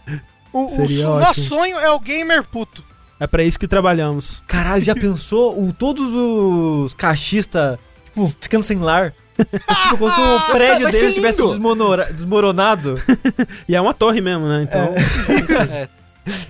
O, 0.52 0.64
o, 0.64 0.68
Seria 0.68 1.08
o 1.08 1.12
ótimo. 1.12 1.26
nosso 1.26 1.42
sonho 1.42 1.78
é 1.78 1.90
o 1.90 2.00
gamer 2.00 2.42
puto. 2.44 2.82
É 3.20 3.26
pra 3.26 3.44
isso 3.44 3.58
que 3.58 3.68
trabalhamos. 3.68 4.42
Caralho, 4.48 4.82
já 4.82 4.94
pensou 4.94 5.60
o, 5.62 5.72
todos 5.72 6.12
os 6.12 6.94
caixistas, 6.94 7.78
tipo, 8.06 8.32
ficando 8.40 8.62
sem 8.64 8.78
lar? 8.78 9.12
tipo, 9.38 9.98
como 9.98 10.10
se 10.10 10.20
o 10.20 10.40
prédio 10.52 10.90
deles 10.90 11.14
tivesse 11.14 11.42
desmoronado. 12.12 12.94
E 13.68 13.76
é 13.76 13.80
uma 13.80 13.94
torre 13.94 14.20
mesmo, 14.20 14.48
né? 14.48 14.62
Então, 14.64 14.94
É, 14.96 15.88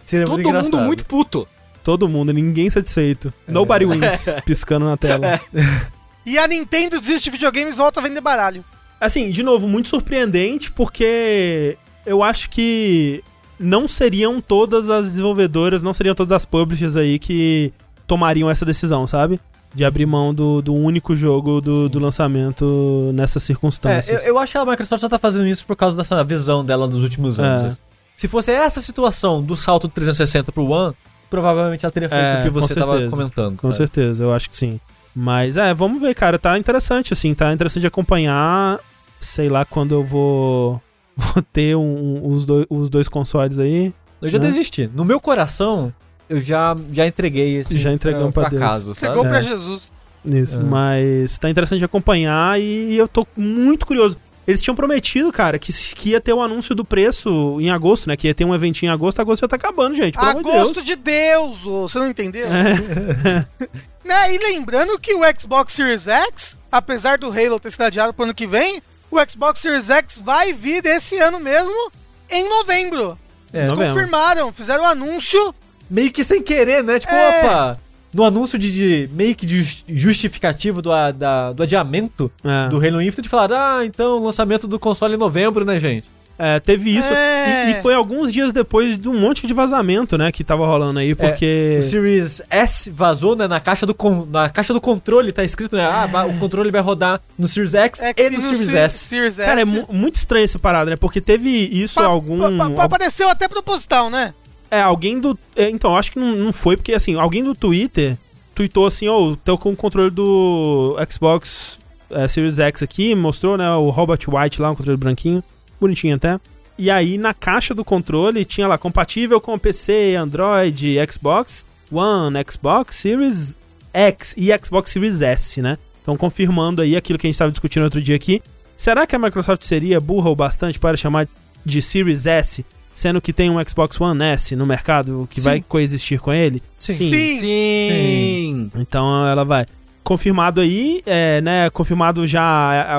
Seria 0.06 0.26
todo 0.26 0.40
muito 0.42 0.52
mundo 0.52 0.80
muito 0.80 1.04
puto. 1.04 1.46
Todo 1.82 2.08
mundo, 2.08 2.32
ninguém 2.32 2.68
satisfeito. 2.70 3.32
Nobody 3.46 3.84
wins, 3.86 4.26
piscando 4.44 4.86
na 4.86 4.96
tela. 4.96 5.40
E 6.26 6.36
a 6.38 6.46
Nintendo 6.46 7.00
desiste 7.00 7.24
de 7.24 7.30
videogames 7.30 7.74
e 7.74 7.78
volta 7.78 8.00
a 8.00 8.02
vender 8.02 8.20
baralho. 8.20 8.62
Assim, 9.00 9.30
de 9.30 9.42
novo, 9.42 9.66
muito 9.66 9.88
surpreendente, 9.88 10.70
porque 10.70 11.78
eu 12.04 12.22
acho 12.22 12.50
que 12.50 13.24
não 13.58 13.88
seriam 13.88 14.38
todas 14.38 14.90
as 14.90 15.06
desenvolvedoras, 15.06 15.80
não 15.82 15.94
seriam 15.94 16.14
todas 16.14 16.32
as 16.32 16.44
publishers 16.44 16.96
aí 16.98 17.18
que 17.18 17.72
tomariam 18.06 18.50
essa 18.50 18.66
decisão, 18.66 19.06
sabe? 19.06 19.40
De 19.74 19.86
abrir 19.86 20.04
mão 20.04 20.34
do, 20.34 20.60
do 20.60 20.74
único 20.74 21.16
jogo 21.16 21.62
do, 21.62 21.88
do 21.88 21.98
lançamento 21.98 23.10
nessas 23.14 23.42
É, 23.42 23.46
circunstâncias. 23.46 24.22
eu, 24.22 24.34
eu 24.34 24.38
acho 24.38 24.52
que 24.52 24.58
a 24.58 24.66
Microsoft 24.66 25.00
só 25.00 25.08
tá 25.08 25.18
fazendo 25.18 25.46
isso 25.46 25.64
por 25.64 25.76
causa 25.76 25.96
dessa 25.96 26.22
visão 26.22 26.62
dela 26.62 26.86
nos 26.86 27.02
últimos 27.02 27.40
anos. 27.40 27.78
É. 27.78 27.80
Se 28.16 28.28
fosse 28.28 28.52
essa 28.52 28.82
situação 28.82 29.42
do 29.42 29.56
salto 29.56 29.88
do 29.88 29.92
360 29.94 30.52
pro 30.52 30.66
One, 30.66 30.94
provavelmente 31.30 31.84
ela 31.84 31.92
teria 31.92 32.08
feito 32.08 32.20
É, 32.22 32.40
o 32.40 32.42
que 32.44 32.50
você 32.50 32.74
tava 32.74 32.92
certeza. 32.92 33.10
comentando. 33.10 33.56
Com 33.56 33.68
sabe? 33.72 33.76
certeza, 33.76 34.24
eu 34.24 34.32
acho 34.32 34.48
que 34.50 34.56
sim. 34.56 34.80
Mas 35.14 35.56
é, 35.56 35.72
vamos 35.74 36.00
ver, 36.00 36.14
cara. 36.14 36.38
Tá 36.38 36.58
interessante, 36.58 37.12
assim. 37.12 37.34
Tá 37.34 37.52
interessante 37.52 37.86
acompanhar. 37.86 38.78
Sei 39.20 39.48
lá 39.48 39.64
quando 39.64 39.94
eu 39.94 40.04
vou. 40.04 40.80
Vou 41.16 41.42
ter 41.52 41.74
um- 41.76 42.24
os, 42.32 42.44
dois, 42.46 42.64
os 42.70 42.88
dois 42.88 43.08
consoles 43.08 43.58
aí. 43.58 43.92
Eu 44.22 44.30
já 44.30 44.38
Né? 44.38 44.46
desisti. 44.46 44.88
No 44.94 45.04
meu 45.04 45.20
coração, 45.20 45.92
eu 46.28 46.38
já, 46.38 46.76
já 46.92 47.04
entreguei 47.08 47.56
esse 47.56 47.76
Já 47.76 47.92
entregamos 47.92 48.32
pra 48.32 48.48
Deus. 48.48 48.62
acaso, 48.62 48.94
sabe? 48.94 49.00
Chegou 49.00 49.24
pra 49.28 49.38
É. 49.38 49.42
Jesus. 49.42 49.90
Isso, 50.24 50.58
É. 50.58 50.62
mas 50.62 51.36
tá 51.38 51.50
interessante 51.50 51.80
de 51.80 51.84
acompanhar 51.84 52.60
e 52.60 52.96
eu 52.96 53.08
tô 53.08 53.26
muito 53.36 53.84
curioso. 53.84 54.16
Eles 54.48 54.62
tinham 54.62 54.74
prometido, 54.74 55.30
cara, 55.30 55.58
que, 55.58 55.70
que 55.94 56.08
ia 56.08 56.20
ter 56.22 56.32
o 56.32 56.40
anúncio 56.40 56.74
do 56.74 56.82
preço 56.82 57.58
em 57.60 57.68
agosto, 57.70 58.08
né? 58.08 58.16
Que 58.16 58.28
ia 58.28 58.34
ter 58.34 58.46
um 58.46 58.54
eventinho 58.54 58.88
em 58.88 58.92
agosto. 58.94 59.20
Agosto 59.20 59.42
já 59.42 59.48
tá 59.48 59.56
acabando, 59.56 59.94
gente. 59.94 60.16
Pelo 60.16 60.30
amor 60.30 60.42
de 60.42 60.48
Agosto 60.48 60.74
Deus. 60.76 60.86
de 60.86 60.96
Deus, 60.96 61.66
ô, 61.66 61.86
você 61.86 61.98
não 61.98 62.08
entendeu? 62.08 62.46
É. 62.48 63.46
né? 64.08 64.34
E 64.34 64.38
lembrando 64.38 64.98
que 64.98 65.12
o 65.14 65.20
Xbox 65.38 65.74
Series 65.74 66.08
X, 66.08 66.56
apesar 66.72 67.18
do 67.18 67.26
Halo 67.30 67.60
ter 67.60 67.70
sido 67.70 67.82
adiado 67.82 68.14
pro 68.14 68.24
ano 68.24 68.32
que 68.34 68.46
vem, 68.46 68.82
o 69.10 69.18
Xbox 69.28 69.60
Series 69.60 69.90
X 69.90 70.18
vai 70.24 70.54
vir 70.54 70.82
esse 70.86 71.18
ano 71.18 71.38
mesmo, 71.38 71.92
em 72.30 72.48
novembro. 72.48 73.18
É, 73.52 73.58
Eles 73.58 73.68
novembro. 73.68 73.94
confirmaram, 73.94 74.50
fizeram 74.50 74.82
o 74.82 74.86
anúncio. 74.86 75.54
Meio 75.90 76.10
que 76.10 76.24
sem 76.24 76.42
querer, 76.42 76.82
né? 76.82 76.98
Tipo, 76.98 77.12
É. 77.12 77.44
opa! 77.44 77.80
No 78.12 78.24
anúncio 78.24 78.58
de, 78.58 78.72
de- 78.72 79.10
meio 79.14 79.34
que 79.34 79.44
de 79.44 79.62
jus- 79.62 79.84
justificativo 79.88 80.80
do, 80.82 80.90
a- 80.92 81.10
da- 81.10 81.52
do 81.52 81.62
adiamento 81.62 82.30
É. 82.44 82.68
do 82.70 82.76
Halo 82.76 83.02
Infinite, 83.02 83.28
falaram, 83.28 83.56
ah, 83.56 83.84
então 83.84 84.22
lançamento 84.22 84.66
do 84.66 84.78
console 84.78 85.14
em 85.14 85.18
novembro, 85.18 85.64
né, 85.64 85.78
gente? 85.78 86.06
É, 86.40 86.60
teve 86.60 86.96
isso. 86.96 87.12
É. 87.12 87.66
E, 87.66 87.70
e 87.72 87.74
foi 87.82 87.92
alguns 87.94 88.32
dias 88.32 88.52
depois 88.52 88.96
de 88.96 89.08
um 89.08 89.18
monte 89.18 89.44
de 89.44 89.52
vazamento, 89.52 90.16
né? 90.16 90.30
Que 90.30 90.44
tava 90.44 90.64
rolando 90.64 91.00
aí, 91.00 91.12
porque. 91.12 91.78
O 91.80 91.82
Series 91.82 92.40
S 92.48 92.88
vazou, 92.90 93.34
né, 93.34 93.48
na 93.48 93.58
caixa 93.58 93.84
do, 93.84 93.96
na 94.30 94.48
caixa 94.48 94.72
do 94.72 94.80
controle, 94.80 95.32
tá 95.32 95.42
escrito, 95.42 95.74
né, 95.76 95.84
ah, 95.84 96.26
o 96.26 96.38
controle 96.38 96.70
vai 96.70 96.80
rodar 96.80 97.20
no 97.36 97.48
Series 97.48 97.74
X, 97.74 98.00
X 98.00 98.14
e 98.16 98.36
no, 98.36 98.42
Series 98.42 98.66
Se- 98.68 98.76
S. 98.76 98.98
Series 99.06 99.34
Cara, 99.34 99.60
é 99.60 99.64
S. 99.64 99.84
muito 99.90 100.14
estranho 100.14 100.44
essa 100.44 100.60
parada, 100.60 100.90
né? 100.90 100.96
Porque 100.96 101.20
teve 101.20 101.50
isso 101.50 101.96
Pa- 101.96 102.04
algum. 102.06 102.38
pa- 102.56 102.70
pa- 102.70 102.84
Apareceu 102.84 103.28
até 103.28 103.48
proposital, 103.48 104.08
né? 104.08 104.32
É, 104.70 104.80
alguém 104.80 105.18
do. 105.18 105.38
é, 105.56 105.70
então, 105.70 105.96
acho 105.96 106.12
que 106.12 106.18
não, 106.18 106.34
não 106.36 106.52
foi, 106.52 106.76
porque 106.76 106.92
assim, 106.92 107.14
alguém 107.14 107.42
do 107.42 107.54
Twitter 107.54 108.16
tweetou 108.54 108.86
assim, 108.86 109.08
ô, 109.08 109.36
tô 109.36 109.56
com 109.56 109.70
o 109.70 109.76
controle 109.76 110.10
do 110.10 110.96
Xbox 111.08 111.78
é, 112.10 112.26
Series 112.26 112.58
X 112.58 112.82
aqui, 112.82 113.14
mostrou, 113.14 113.56
né, 113.56 113.70
o 113.74 113.90
Robert 113.90 114.18
White 114.26 114.60
lá, 114.60 114.70
um 114.70 114.74
controle 114.74 114.98
branquinho, 114.98 115.42
bonitinho 115.80 116.16
até. 116.16 116.40
E 116.76 116.90
aí, 116.90 117.18
na 117.18 117.34
caixa 117.34 117.74
do 117.74 117.84
controle, 117.84 118.44
tinha 118.44 118.68
lá, 118.68 118.78
compatível 118.78 119.40
com 119.40 119.58
PC, 119.58 120.14
Android, 120.16 120.96
Xbox 121.10 121.64
One, 121.90 122.36
Xbox 122.48 122.96
Series 122.96 123.56
X 123.92 124.34
e 124.36 124.50
Xbox 124.62 124.90
Series 124.90 125.22
S, 125.22 125.60
né? 125.62 125.78
Então, 126.02 126.16
confirmando 126.16 126.82
aí 126.82 126.96
aquilo 126.96 127.18
que 127.18 127.26
a 127.26 127.28
gente 127.28 127.34
estava 127.34 127.50
discutindo 127.50 127.82
outro 127.82 128.00
dia 128.00 128.16
aqui. 128.16 128.42
Será 128.76 129.06
que 129.06 129.16
a 129.16 129.18
Microsoft 129.18 129.64
seria 129.64 130.00
burra 130.00 130.30
o 130.30 130.36
bastante 130.36 130.78
para 130.78 130.96
chamar 130.96 131.28
de 131.64 131.82
Series 131.82 132.26
S, 132.26 132.64
sendo 132.98 133.20
que 133.20 133.32
tem 133.32 133.48
um 133.48 133.62
Xbox 133.64 134.00
One 134.00 134.20
S 134.24 134.56
no 134.56 134.66
mercado 134.66 135.28
que 135.30 135.40
Sim. 135.40 135.44
vai 135.44 135.60
coexistir 135.66 136.18
com 136.20 136.32
ele? 136.32 136.60
Sim. 136.76 136.94
Sim. 136.94 137.12
Sim. 137.40 138.70
Então 138.74 139.24
ela 139.24 139.44
vai. 139.44 139.66
Confirmado 140.02 140.60
aí, 140.60 141.00
é, 141.06 141.40
né? 141.40 141.70
Confirmado 141.70 142.26
já 142.26 142.42
a, 142.42 142.96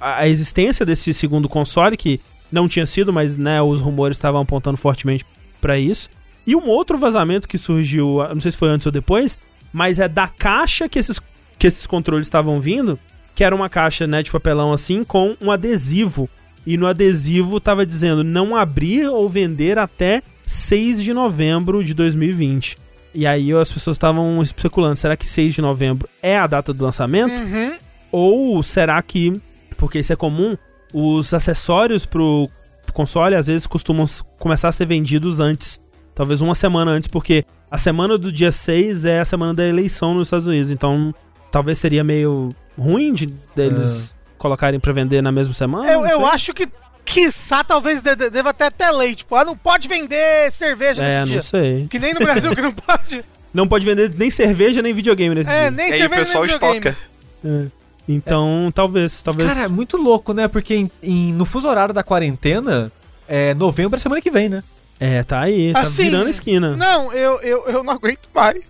a- 0.00 0.20
a 0.20 0.26
existência 0.28 0.86
desse 0.86 1.12
segundo 1.12 1.50
console, 1.50 1.98
que 1.98 2.18
não 2.50 2.66
tinha 2.66 2.86
sido, 2.86 3.12
mas 3.12 3.36
né, 3.36 3.60
os 3.60 3.78
rumores 3.78 4.16
estavam 4.16 4.40
apontando 4.40 4.78
fortemente 4.78 5.24
pra 5.60 5.78
isso. 5.78 6.08
E 6.46 6.56
um 6.56 6.66
outro 6.68 6.96
vazamento 6.96 7.46
que 7.46 7.58
surgiu, 7.58 8.18
não 8.32 8.40
sei 8.40 8.52
se 8.52 8.56
foi 8.56 8.68
antes 8.70 8.86
ou 8.86 8.92
depois, 8.92 9.38
mas 9.72 9.98
é 10.00 10.08
da 10.08 10.28
caixa 10.28 10.88
que 10.88 10.98
esses, 10.98 11.20
que 11.58 11.66
esses 11.66 11.86
controles 11.86 12.26
estavam 12.26 12.58
vindo, 12.58 12.98
que 13.34 13.44
era 13.44 13.54
uma 13.54 13.68
caixa 13.68 14.06
né, 14.06 14.22
de 14.22 14.30
papelão 14.32 14.72
assim, 14.72 15.04
com 15.04 15.36
um 15.42 15.50
adesivo. 15.50 16.26
E 16.66 16.76
no 16.76 16.86
adesivo 16.86 17.60
tava 17.60 17.86
dizendo 17.86 18.24
não 18.24 18.56
abrir 18.56 19.06
ou 19.08 19.28
vender 19.28 19.78
até 19.78 20.22
6 20.44 21.02
de 21.02 21.14
novembro 21.14 21.84
de 21.84 21.94
2020. 21.94 22.76
E 23.14 23.26
aí 23.26 23.52
as 23.52 23.72
pessoas 23.72 23.94
estavam 23.96 24.42
especulando, 24.42 24.96
será 24.96 25.16
que 25.16 25.28
6 25.28 25.54
de 25.54 25.62
novembro 25.62 26.08
é 26.22 26.36
a 26.36 26.46
data 26.46 26.72
do 26.72 26.84
lançamento? 26.84 27.32
Uhum. 27.32 27.72
Ou 28.12 28.62
será 28.62 29.00
que, 29.00 29.40
porque 29.76 30.00
isso 30.00 30.12
é 30.12 30.16
comum, 30.16 30.56
os 30.92 31.32
acessórios 31.32 32.04
pro 32.04 32.48
console 32.92 33.34
às 33.34 33.46
vezes 33.46 33.66
costumam 33.66 34.06
começar 34.38 34.68
a 34.68 34.72
ser 34.72 34.86
vendidos 34.86 35.38
antes. 35.38 35.80
Talvez 36.14 36.40
uma 36.40 36.54
semana 36.54 36.90
antes, 36.90 37.08
porque 37.08 37.44
a 37.70 37.76
semana 37.76 38.16
do 38.16 38.32
dia 38.32 38.50
6 38.50 39.04
é 39.04 39.20
a 39.20 39.24
semana 39.24 39.52
da 39.52 39.66
eleição 39.66 40.14
nos 40.14 40.28
Estados 40.28 40.46
Unidos. 40.46 40.70
Então, 40.70 41.14
talvez 41.50 41.76
seria 41.76 42.02
meio 42.02 42.54
ruim 42.78 43.12
de 43.12 43.26
deles 43.54 44.15
colocarem 44.38 44.78
pra 44.80 44.92
vender 44.92 45.22
na 45.22 45.32
mesma 45.32 45.54
semana. 45.54 45.90
Eu, 45.90 46.06
eu 46.06 46.26
acho 46.26 46.52
que, 46.54 46.68
quiçá, 47.04 47.62
talvez 47.64 48.02
de- 48.02 48.14
de- 48.16 48.30
deva 48.30 48.50
até 48.50 48.66
até 48.66 48.90
lei. 48.90 49.14
Tipo, 49.14 49.34
ah, 49.36 49.44
não 49.44 49.56
pode 49.56 49.88
vender 49.88 50.50
cerveja 50.52 51.02
É, 51.02 51.06
nesse 51.08 51.20
não 51.20 51.26
dia. 51.26 51.42
sei. 51.42 51.86
Que 51.88 51.98
nem 51.98 52.12
no 52.14 52.20
Brasil 52.20 52.54
que 52.54 52.60
não 52.62 52.72
pode. 52.74 53.24
Não 53.54 53.66
pode 53.68 53.84
vender 53.86 54.12
nem 54.16 54.30
cerveja 54.30 54.82
nem 54.82 54.92
videogame 54.92 55.34
nesse 55.34 55.50
É, 55.50 55.62
dia. 55.62 55.70
nem 55.70 55.88
E 55.88 55.92
aí 55.92 55.94
o 55.94 55.98
cerveja 55.98 56.16
nem 56.22 56.26
pessoal 56.26 56.44
videogame. 56.44 56.76
estoca. 56.78 56.96
É. 57.44 57.66
Então, 58.08 58.70
talvez, 58.74 59.20
talvez. 59.22 59.52
Cara, 59.52 59.64
é 59.64 59.68
muito 59.68 59.96
louco, 59.96 60.32
né? 60.32 60.46
Porque 60.46 60.74
em- 60.76 60.90
em- 61.02 61.32
no 61.32 61.44
fuso 61.44 61.66
horário 61.68 61.92
da 61.94 62.02
quarentena, 62.04 62.92
é 63.26 63.52
novembro 63.54 63.96
é 63.96 64.00
semana 64.00 64.20
que 64.22 64.30
vem, 64.30 64.48
né? 64.48 64.62
É, 65.00 65.22
tá 65.24 65.40
aí, 65.40 65.72
tá 65.72 65.80
Assim, 65.80 66.04
virando 66.04 66.26
a 66.28 66.30
esquina. 66.30 66.76
Não, 66.76 67.12
eu, 67.12 67.40
eu, 67.40 67.64
eu 67.66 67.82
não 67.84 67.92
aguento 67.94 68.28
mais. 68.34 68.62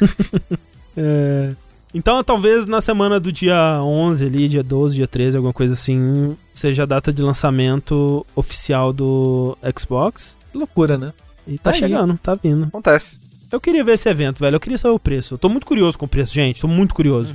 É, 0.96 1.52
Então, 1.92 2.22
talvez 2.22 2.66
na 2.66 2.80
semana 2.80 3.18
do 3.18 3.32
dia 3.32 3.80
11 3.82 4.24
ali, 4.24 4.48
dia 4.48 4.62
12, 4.62 4.94
dia 4.94 5.08
13, 5.08 5.36
alguma 5.36 5.52
coisa 5.52 5.74
assim, 5.74 6.36
seja 6.54 6.84
a 6.84 6.86
data 6.86 7.12
de 7.12 7.22
lançamento 7.22 8.24
oficial 8.36 8.92
do 8.92 9.58
Xbox. 9.76 10.38
Que 10.52 10.58
loucura, 10.58 10.96
né? 10.96 11.12
E 11.46 11.58
tá 11.58 11.64
Tá 11.64 11.70
aí. 11.70 11.78
chegando, 11.80 12.16
tá 12.18 12.34
vindo. 12.34 12.66
Acontece. 12.68 13.18
Eu 13.50 13.60
queria 13.60 13.82
ver 13.82 13.94
esse 13.94 14.08
evento, 14.08 14.38
velho. 14.38 14.54
Eu 14.54 14.60
queria 14.60 14.78
saber 14.78 14.94
o 14.94 14.98
preço. 15.00 15.34
Eu 15.34 15.38
tô 15.38 15.48
muito 15.48 15.66
curioso 15.66 15.98
com 15.98 16.04
o 16.04 16.08
preço, 16.08 16.32
gente. 16.32 16.60
Tô 16.60 16.68
muito 16.68 16.94
curioso. 16.94 17.34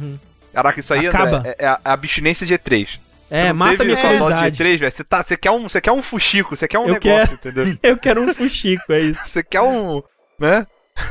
Caraca, 0.53 0.79
isso 0.79 0.93
aí, 0.93 1.07
Acaba. 1.07 1.39
André, 1.39 1.55
é, 1.59 1.65
é 1.65 1.67
a 1.67 1.79
a 1.83 1.91
abstinência 1.93 2.47
de 2.47 2.53
E3. 2.53 2.99
É, 3.29 3.51
mata 3.51 3.77
teve 3.77 3.91
minha 3.91 3.97
curiosidade. 4.01 4.55
de 4.55 4.63
E3, 4.63 4.77
velho. 4.77 4.91
Você, 4.93 5.03
tá, 5.03 5.21
você, 5.21 5.35
quer 5.35 5.51
um, 5.51 5.63
você 5.67 5.81
quer 5.81 5.91
um 5.91 6.01
fuxico, 6.01 6.55
você 6.55 6.65
quer 6.67 6.79
um 6.79 6.87
Eu 6.87 6.93
negócio, 6.93 7.33
entendeu? 7.33 7.77
Eu 7.83 7.97
quero 7.97 8.21
um 8.21 8.33
fuxico, 8.33 8.93
é 8.93 9.01
isso. 9.01 9.19
Você 9.25 9.43
quer 9.43 9.61
um. 9.61 10.01
Né? 10.39 10.65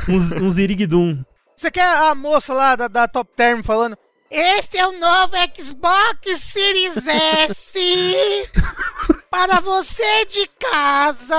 Um, 0.09 0.45
um 0.45 0.49
ziriguidum. 0.49 1.21
Você 1.55 1.71
quer 1.71 1.85
a 1.85 2.13
moça 2.15 2.53
lá 2.53 2.75
da, 2.75 2.87
da 2.87 3.07
Top 3.07 3.29
Term 3.35 3.61
falando: 3.63 3.97
Este 4.29 4.77
é 4.77 4.87
o 4.87 4.99
novo 4.99 5.33
Xbox 5.57 6.39
Series 6.41 6.97
S 7.07 8.49
para 9.31 9.59
você 9.61 10.25
de 10.25 10.47
casa. 10.59 11.35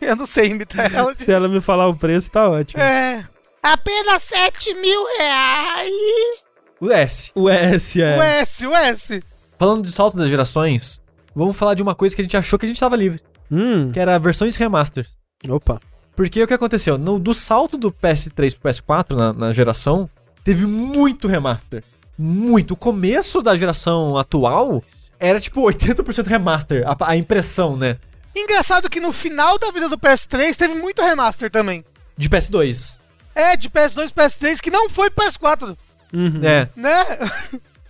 Eu 0.00 0.14
não 0.16 0.26
sei 0.26 0.46
imitar 0.50 0.92
ela. 0.94 1.14
Se 1.16 1.30
ela 1.32 1.48
me 1.48 1.60
falar 1.60 1.88
o 1.88 1.96
preço, 1.96 2.30
tá 2.30 2.48
ótimo. 2.48 2.80
É. 2.82 3.26
Apenas 3.62 4.22
7 4.22 4.74
mil 4.74 5.04
reais. 5.18 6.44
O 6.80 6.90
S. 6.92 7.32
O 7.34 7.48
S, 7.48 8.00
é. 8.00 8.16
O 8.16 8.22
S, 8.22 8.66
o 8.66 8.74
S. 8.74 9.22
Falando 9.58 9.84
de 9.84 9.90
salto 9.92 10.16
das 10.16 10.28
gerações, 10.30 11.00
vamos 11.34 11.56
falar 11.56 11.74
de 11.74 11.82
uma 11.82 11.94
coisa 11.96 12.14
que 12.14 12.22
a 12.22 12.24
gente 12.24 12.36
achou 12.36 12.56
que 12.58 12.64
a 12.64 12.68
gente 12.68 12.78
tava 12.78 12.94
livre, 12.94 13.20
Hum, 13.50 13.90
que 13.90 13.98
era 13.98 14.16
versões 14.18 14.54
remasters. 14.54 15.16
opa. 15.50 15.80
Porque 16.18 16.42
o 16.42 16.48
que 16.48 16.54
aconteceu? 16.54 16.98
No, 16.98 17.16
do 17.16 17.32
salto 17.32 17.78
do 17.78 17.92
PS3 17.92 18.58
pro 18.58 18.68
PS4 18.68 19.14
na, 19.14 19.32
na 19.32 19.52
geração, 19.52 20.10
teve 20.42 20.66
muito 20.66 21.28
remaster. 21.28 21.84
Muito. 22.18 22.72
O 22.74 22.76
começo 22.76 23.40
da 23.40 23.56
geração 23.56 24.18
atual 24.18 24.82
era 25.20 25.38
tipo 25.38 25.62
80% 25.62 26.26
remaster, 26.26 26.82
a, 26.88 26.96
a 27.10 27.16
impressão, 27.16 27.76
né? 27.76 27.98
Engraçado 28.36 28.90
que 28.90 28.98
no 28.98 29.12
final 29.12 29.60
da 29.60 29.70
vida 29.70 29.88
do 29.88 29.96
PS3 29.96 30.56
teve 30.56 30.74
muito 30.74 31.00
remaster 31.02 31.52
também. 31.52 31.84
De 32.16 32.28
PS2. 32.28 32.98
É, 33.32 33.56
de 33.56 33.70
PS2 33.70 34.08
e 34.08 34.12
PS3 34.12 34.60
que 34.60 34.72
não 34.72 34.90
foi 34.90 35.10
PS4, 35.10 35.76
Uhum. 36.12 36.40
É. 36.42 36.68
né? 36.74 37.04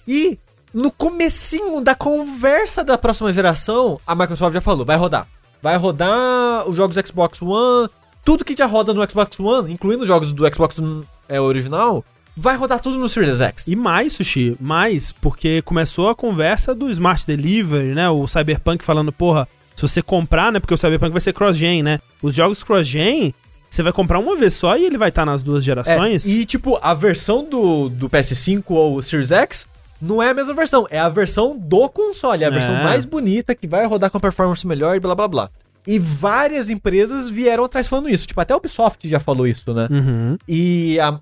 E 0.06 0.38
no 0.74 0.90
comecinho 0.90 1.80
da 1.80 1.94
conversa 1.94 2.84
da 2.84 2.98
próxima 2.98 3.32
geração, 3.32 3.98
a 4.06 4.14
Microsoft 4.14 4.52
já 4.52 4.60
falou, 4.60 4.84
vai 4.84 4.98
rodar. 4.98 5.26
Vai 5.62 5.78
rodar 5.78 6.68
os 6.68 6.76
jogos 6.76 6.94
Xbox 7.06 7.40
One, 7.40 7.88
tudo 8.24 8.44
que 8.44 8.54
já 8.56 8.66
roda 8.66 8.92
no 8.92 9.08
Xbox 9.10 9.38
One, 9.40 9.72
incluindo 9.72 10.02
os 10.02 10.08
jogos 10.08 10.32
do 10.32 10.44
Xbox 10.54 10.76
é, 11.28 11.40
original, 11.40 12.04
vai 12.36 12.56
rodar 12.56 12.80
tudo 12.80 12.98
no 12.98 13.08
Series 13.08 13.40
X. 13.40 13.66
E 13.66 13.74
mais, 13.74 14.12
Sushi, 14.12 14.56
mais, 14.60 15.12
porque 15.12 15.62
começou 15.62 16.08
a 16.08 16.14
conversa 16.14 16.74
do 16.74 16.90
Smart 16.90 17.26
Delivery, 17.26 17.94
né? 17.94 18.08
O 18.10 18.26
Cyberpunk 18.26 18.84
falando, 18.84 19.10
porra, 19.12 19.48
se 19.74 19.82
você 19.82 20.02
comprar, 20.02 20.52
né? 20.52 20.60
Porque 20.60 20.74
o 20.74 20.78
Cyberpunk 20.78 21.10
vai 21.12 21.20
ser 21.20 21.32
cross-gen, 21.32 21.82
né? 21.82 22.00
Os 22.22 22.34
jogos 22.34 22.62
cross-gen, 22.62 23.34
você 23.68 23.82
vai 23.82 23.92
comprar 23.92 24.18
uma 24.18 24.36
vez 24.36 24.54
só 24.54 24.76
e 24.76 24.84
ele 24.84 24.98
vai 24.98 25.08
estar 25.08 25.24
nas 25.26 25.42
duas 25.42 25.62
É, 25.62 25.66
gerações. 25.66 26.26
e 26.26 26.44
tipo, 26.44 26.78
a 26.82 26.94
versão 26.94 27.42
do, 27.44 27.88
do 27.88 28.08
PS5 28.08 28.62
ou 28.68 29.00
Series 29.02 29.30
X 29.32 29.66
não 30.00 30.22
é 30.22 30.30
a 30.30 30.34
mesma 30.34 30.54
versão, 30.54 30.86
é 30.90 30.98
a 31.00 31.08
versão 31.08 31.56
do 31.58 31.88
console, 31.88 32.44
é 32.44 32.46
a 32.46 32.50
É. 32.50 32.52
versão 32.52 32.72
mais 32.84 33.04
bonita 33.04 33.52
que 33.54 33.66
vai 33.66 33.84
rodar 33.84 34.10
com 34.10 34.20
performance 34.20 34.64
melhor 34.66 34.94
e 34.96 35.00
blá 35.00 35.14
blá 35.14 35.26
blá. 35.26 35.50
E 35.90 35.98
várias 35.98 36.68
empresas 36.68 37.30
vieram 37.30 37.64
atrás 37.64 37.88
falando 37.88 38.10
isso, 38.10 38.26
tipo, 38.26 38.38
até 38.40 38.52
a 38.52 38.56
Ubisoft 38.58 39.08
já 39.08 39.18
falou 39.18 39.46
isso, 39.46 39.72
né? 39.72 39.88
Uhum. 39.90 40.36
E 40.46 40.98
a, 41.00 41.18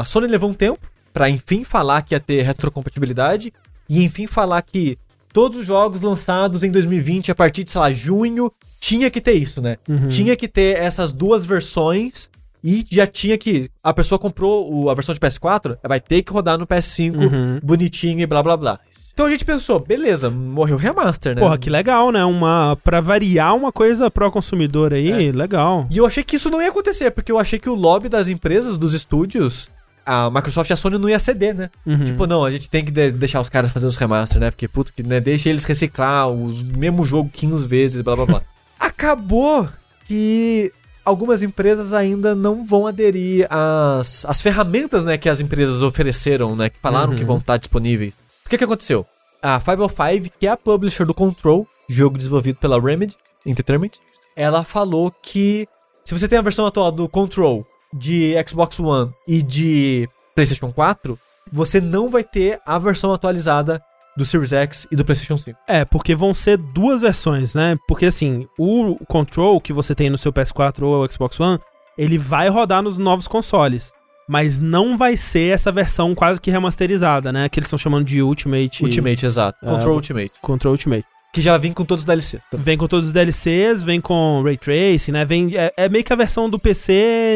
a 0.00 0.04
Sony 0.06 0.26
levou 0.26 0.48
um 0.48 0.54
tempo 0.54 0.80
pra 1.12 1.28
enfim 1.28 1.62
falar 1.64 2.00
que 2.02 2.14
ia 2.14 2.20
ter 2.20 2.42
retrocompatibilidade 2.42 3.52
e 3.88 4.02
enfim 4.02 4.26
falar 4.26 4.62
que 4.62 4.98
todos 5.32 5.60
os 5.60 5.66
jogos 5.66 6.00
lançados 6.02 6.62
em 6.64 6.70
2020 6.70 7.30
a 7.30 7.34
partir 7.34 7.62
de, 7.62 7.70
sei 7.70 7.80
lá, 7.80 7.90
junho, 7.90 8.50
tinha 8.80 9.10
que 9.10 9.20
ter 9.20 9.34
isso, 9.34 9.60
né? 9.60 9.76
Uhum. 9.88 10.08
Tinha 10.08 10.34
que 10.34 10.48
ter 10.48 10.78
essas 10.78 11.12
duas 11.12 11.44
versões 11.44 12.30
e 12.64 12.84
já 12.90 13.06
tinha 13.06 13.36
que 13.36 13.70
a 13.82 13.92
pessoa 13.92 14.18
comprou 14.18 14.72
o- 14.72 14.88
a 14.90 14.94
versão 14.94 15.14
de 15.14 15.20
PS4, 15.20 15.76
vai 15.86 16.00
ter 16.00 16.22
que 16.22 16.32
rodar 16.32 16.56
no 16.58 16.66
PS5 16.66 17.16
Uhum. 17.18 17.60
bonitinho 17.62 18.20
e 18.20 18.26
blá 18.26 18.42
blá 18.42 18.56
blá. 18.56 18.80
Então 19.16 19.24
a 19.24 19.30
gente 19.30 19.46
pensou, 19.46 19.80
beleza, 19.80 20.28
morreu 20.28 20.76
o 20.76 20.78
remaster, 20.78 21.34
né? 21.34 21.40
Porra, 21.40 21.56
que 21.56 21.70
legal, 21.70 22.12
né? 22.12 22.22
Uma, 22.22 22.76
pra 22.84 23.00
variar 23.00 23.56
uma 23.56 23.72
coisa 23.72 24.10
pro 24.10 24.30
consumidor 24.30 24.92
aí, 24.92 25.32
legal. 25.32 25.86
E 25.90 25.96
eu 25.96 26.04
achei 26.04 26.22
que 26.22 26.36
isso 26.36 26.50
não 26.50 26.60
ia 26.60 26.68
acontecer, 26.68 27.10
porque 27.10 27.32
eu 27.32 27.38
achei 27.38 27.58
que 27.58 27.70
o 27.70 27.74
lobby 27.74 28.10
das 28.10 28.28
empresas, 28.28 28.76
dos 28.76 28.92
estúdios, 28.92 29.70
a 30.04 30.28
Microsoft 30.30 30.68
e 30.68 30.74
a 30.74 30.76
Sony 30.76 30.98
não 30.98 31.08
ia 31.08 31.18
ceder, 31.18 31.54
né? 31.54 31.70
Uhum. 31.86 32.04
Tipo, 32.04 32.26
não, 32.26 32.44
a 32.44 32.50
gente 32.50 32.68
tem 32.68 32.84
que 32.84 32.90
de- 32.90 33.10
deixar 33.12 33.40
os 33.40 33.48
caras 33.48 33.72
fazer 33.72 33.86
os 33.86 33.96
remaster, 33.96 34.38
né? 34.38 34.50
Porque, 34.50 34.68
puto, 34.68 34.92
que, 34.92 35.02
né, 35.02 35.18
deixa 35.18 35.48
eles 35.48 35.64
reciclar 35.64 36.28
o 36.30 36.52
mesmo 36.76 37.02
jogo 37.02 37.30
15 37.32 37.66
vezes, 37.66 38.02
blá 38.02 38.14
blá 38.16 38.26
blá. 38.26 38.42
Acabou 38.78 39.66
que 40.06 40.70
algumas 41.02 41.42
empresas 41.42 41.94
ainda 41.94 42.34
não 42.34 42.66
vão 42.66 42.86
aderir 42.86 43.46
às, 43.48 44.26
às 44.26 44.42
ferramentas, 44.42 45.06
né, 45.06 45.16
que 45.16 45.28
as 45.30 45.40
empresas 45.40 45.80
ofereceram, 45.80 46.54
né? 46.54 46.68
Que 46.68 46.78
falaram 46.82 47.12
Uhum. 47.12 47.18
que 47.18 47.24
vão 47.24 47.38
estar 47.38 47.56
disponíveis. 47.56 48.12
O 48.46 48.48
que 48.48 48.62
aconteceu? 48.62 49.04
A 49.42 49.60
505, 49.60 50.38
que 50.38 50.46
é 50.46 50.50
a 50.50 50.56
publisher 50.56 51.04
do 51.04 51.12
Control, 51.12 51.66
jogo 51.88 52.16
desenvolvido 52.16 52.58
pela 52.60 52.80
Remedy 52.80 53.16
Entertainment, 53.44 53.90
ela 54.36 54.62
falou 54.62 55.10
que 55.10 55.66
se 56.04 56.16
você 56.16 56.28
tem 56.28 56.38
a 56.38 56.42
versão 56.42 56.64
atual 56.64 56.92
do 56.92 57.08
Control 57.08 57.66
de 57.92 58.34
Xbox 58.46 58.78
One 58.78 59.12
e 59.26 59.42
de 59.42 60.08
PlayStation 60.32 60.72
4, 60.72 61.18
você 61.52 61.80
não 61.80 62.08
vai 62.08 62.22
ter 62.22 62.60
a 62.64 62.78
versão 62.78 63.12
atualizada 63.12 63.82
do 64.16 64.24
Series 64.24 64.52
X 64.52 64.86
e 64.92 64.96
do 64.96 65.04
PlayStation 65.04 65.36
5. 65.36 65.58
É, 65.66 65.84
porque 65.84 66.14
vão 66.14 66.32
ser 66.32 66.56
duas 66.56 67.00
versões, 67.00 67.52
né? 67.52 67.76
Porque 67.88 68.06
assim, 68.06 68.46
o 68.56 68.96
Control 69.06 69.60
que 69.60 69.72
você 69.72 69.92
tem 69.92 70.08
no 70.08 70.16
seu 70.16 70.32
PS4 70.32 70.82
ou 70.82 71.10
Xbox 71.10 71.40
One, 71.40 71.58
ele 71.98 72.16
vai 72.16 72.48
rodar 72.48 72.80
nos 72.80 72.96
novos 72.96 73.26
consoles. 73.26 73.92
Mas 74.28 74.58
não 74.60 74.96
vai 74.98 75.16
ser 75.16 75.52
essa 75.54 75.70
versão 75.70 76.14
quase 76.14 76.40
que 76.40 76.50
remasterizada, 76.50 77.32
né? 77.32 77.48
Que 77.48 77.60
eles 77.60 77.66
estão 77.68 77.78
chamando 77.78 78.04
de 78.04 78.20
Ultimate. 78.22 78.82
Ultimate, 78.82 79.24
exato. 79.26 79.58
É, 79.64 79.68
Control 79.68 79.90
eu- 79.92 79.96
Ultimate. 79.96 80.32
Control 80.42 80.72
Ultimate. 80.72 81.04
Que 81.32 81.42
já 81.42 81.58
vem 81.58 81.70
com 81.70 81.84
todos 81.84 82.02
os 82.02 82.06
DLCs. 82.06 82.42
também. 82.50 82.64
Vem 82.64 82.78
com 82.78 82.86
todos 82.86 83.08
os 83.08 83.12
DLCs, 83.12 83.82
vem 83.82 84.00
com 84.00 84.40
Ray 84.42 84.56
Tracing, 84.56 85.12
né? 85.12 85.22
Vem, 85.24 85.54
é, 85.54 85.70
é 85.76 85.88
meio 85.88 86.02
que 86.02 86.12
a 86.12 86.16
versão 86.16 86.48
do 86.48 86.58
PC 86.58 86.92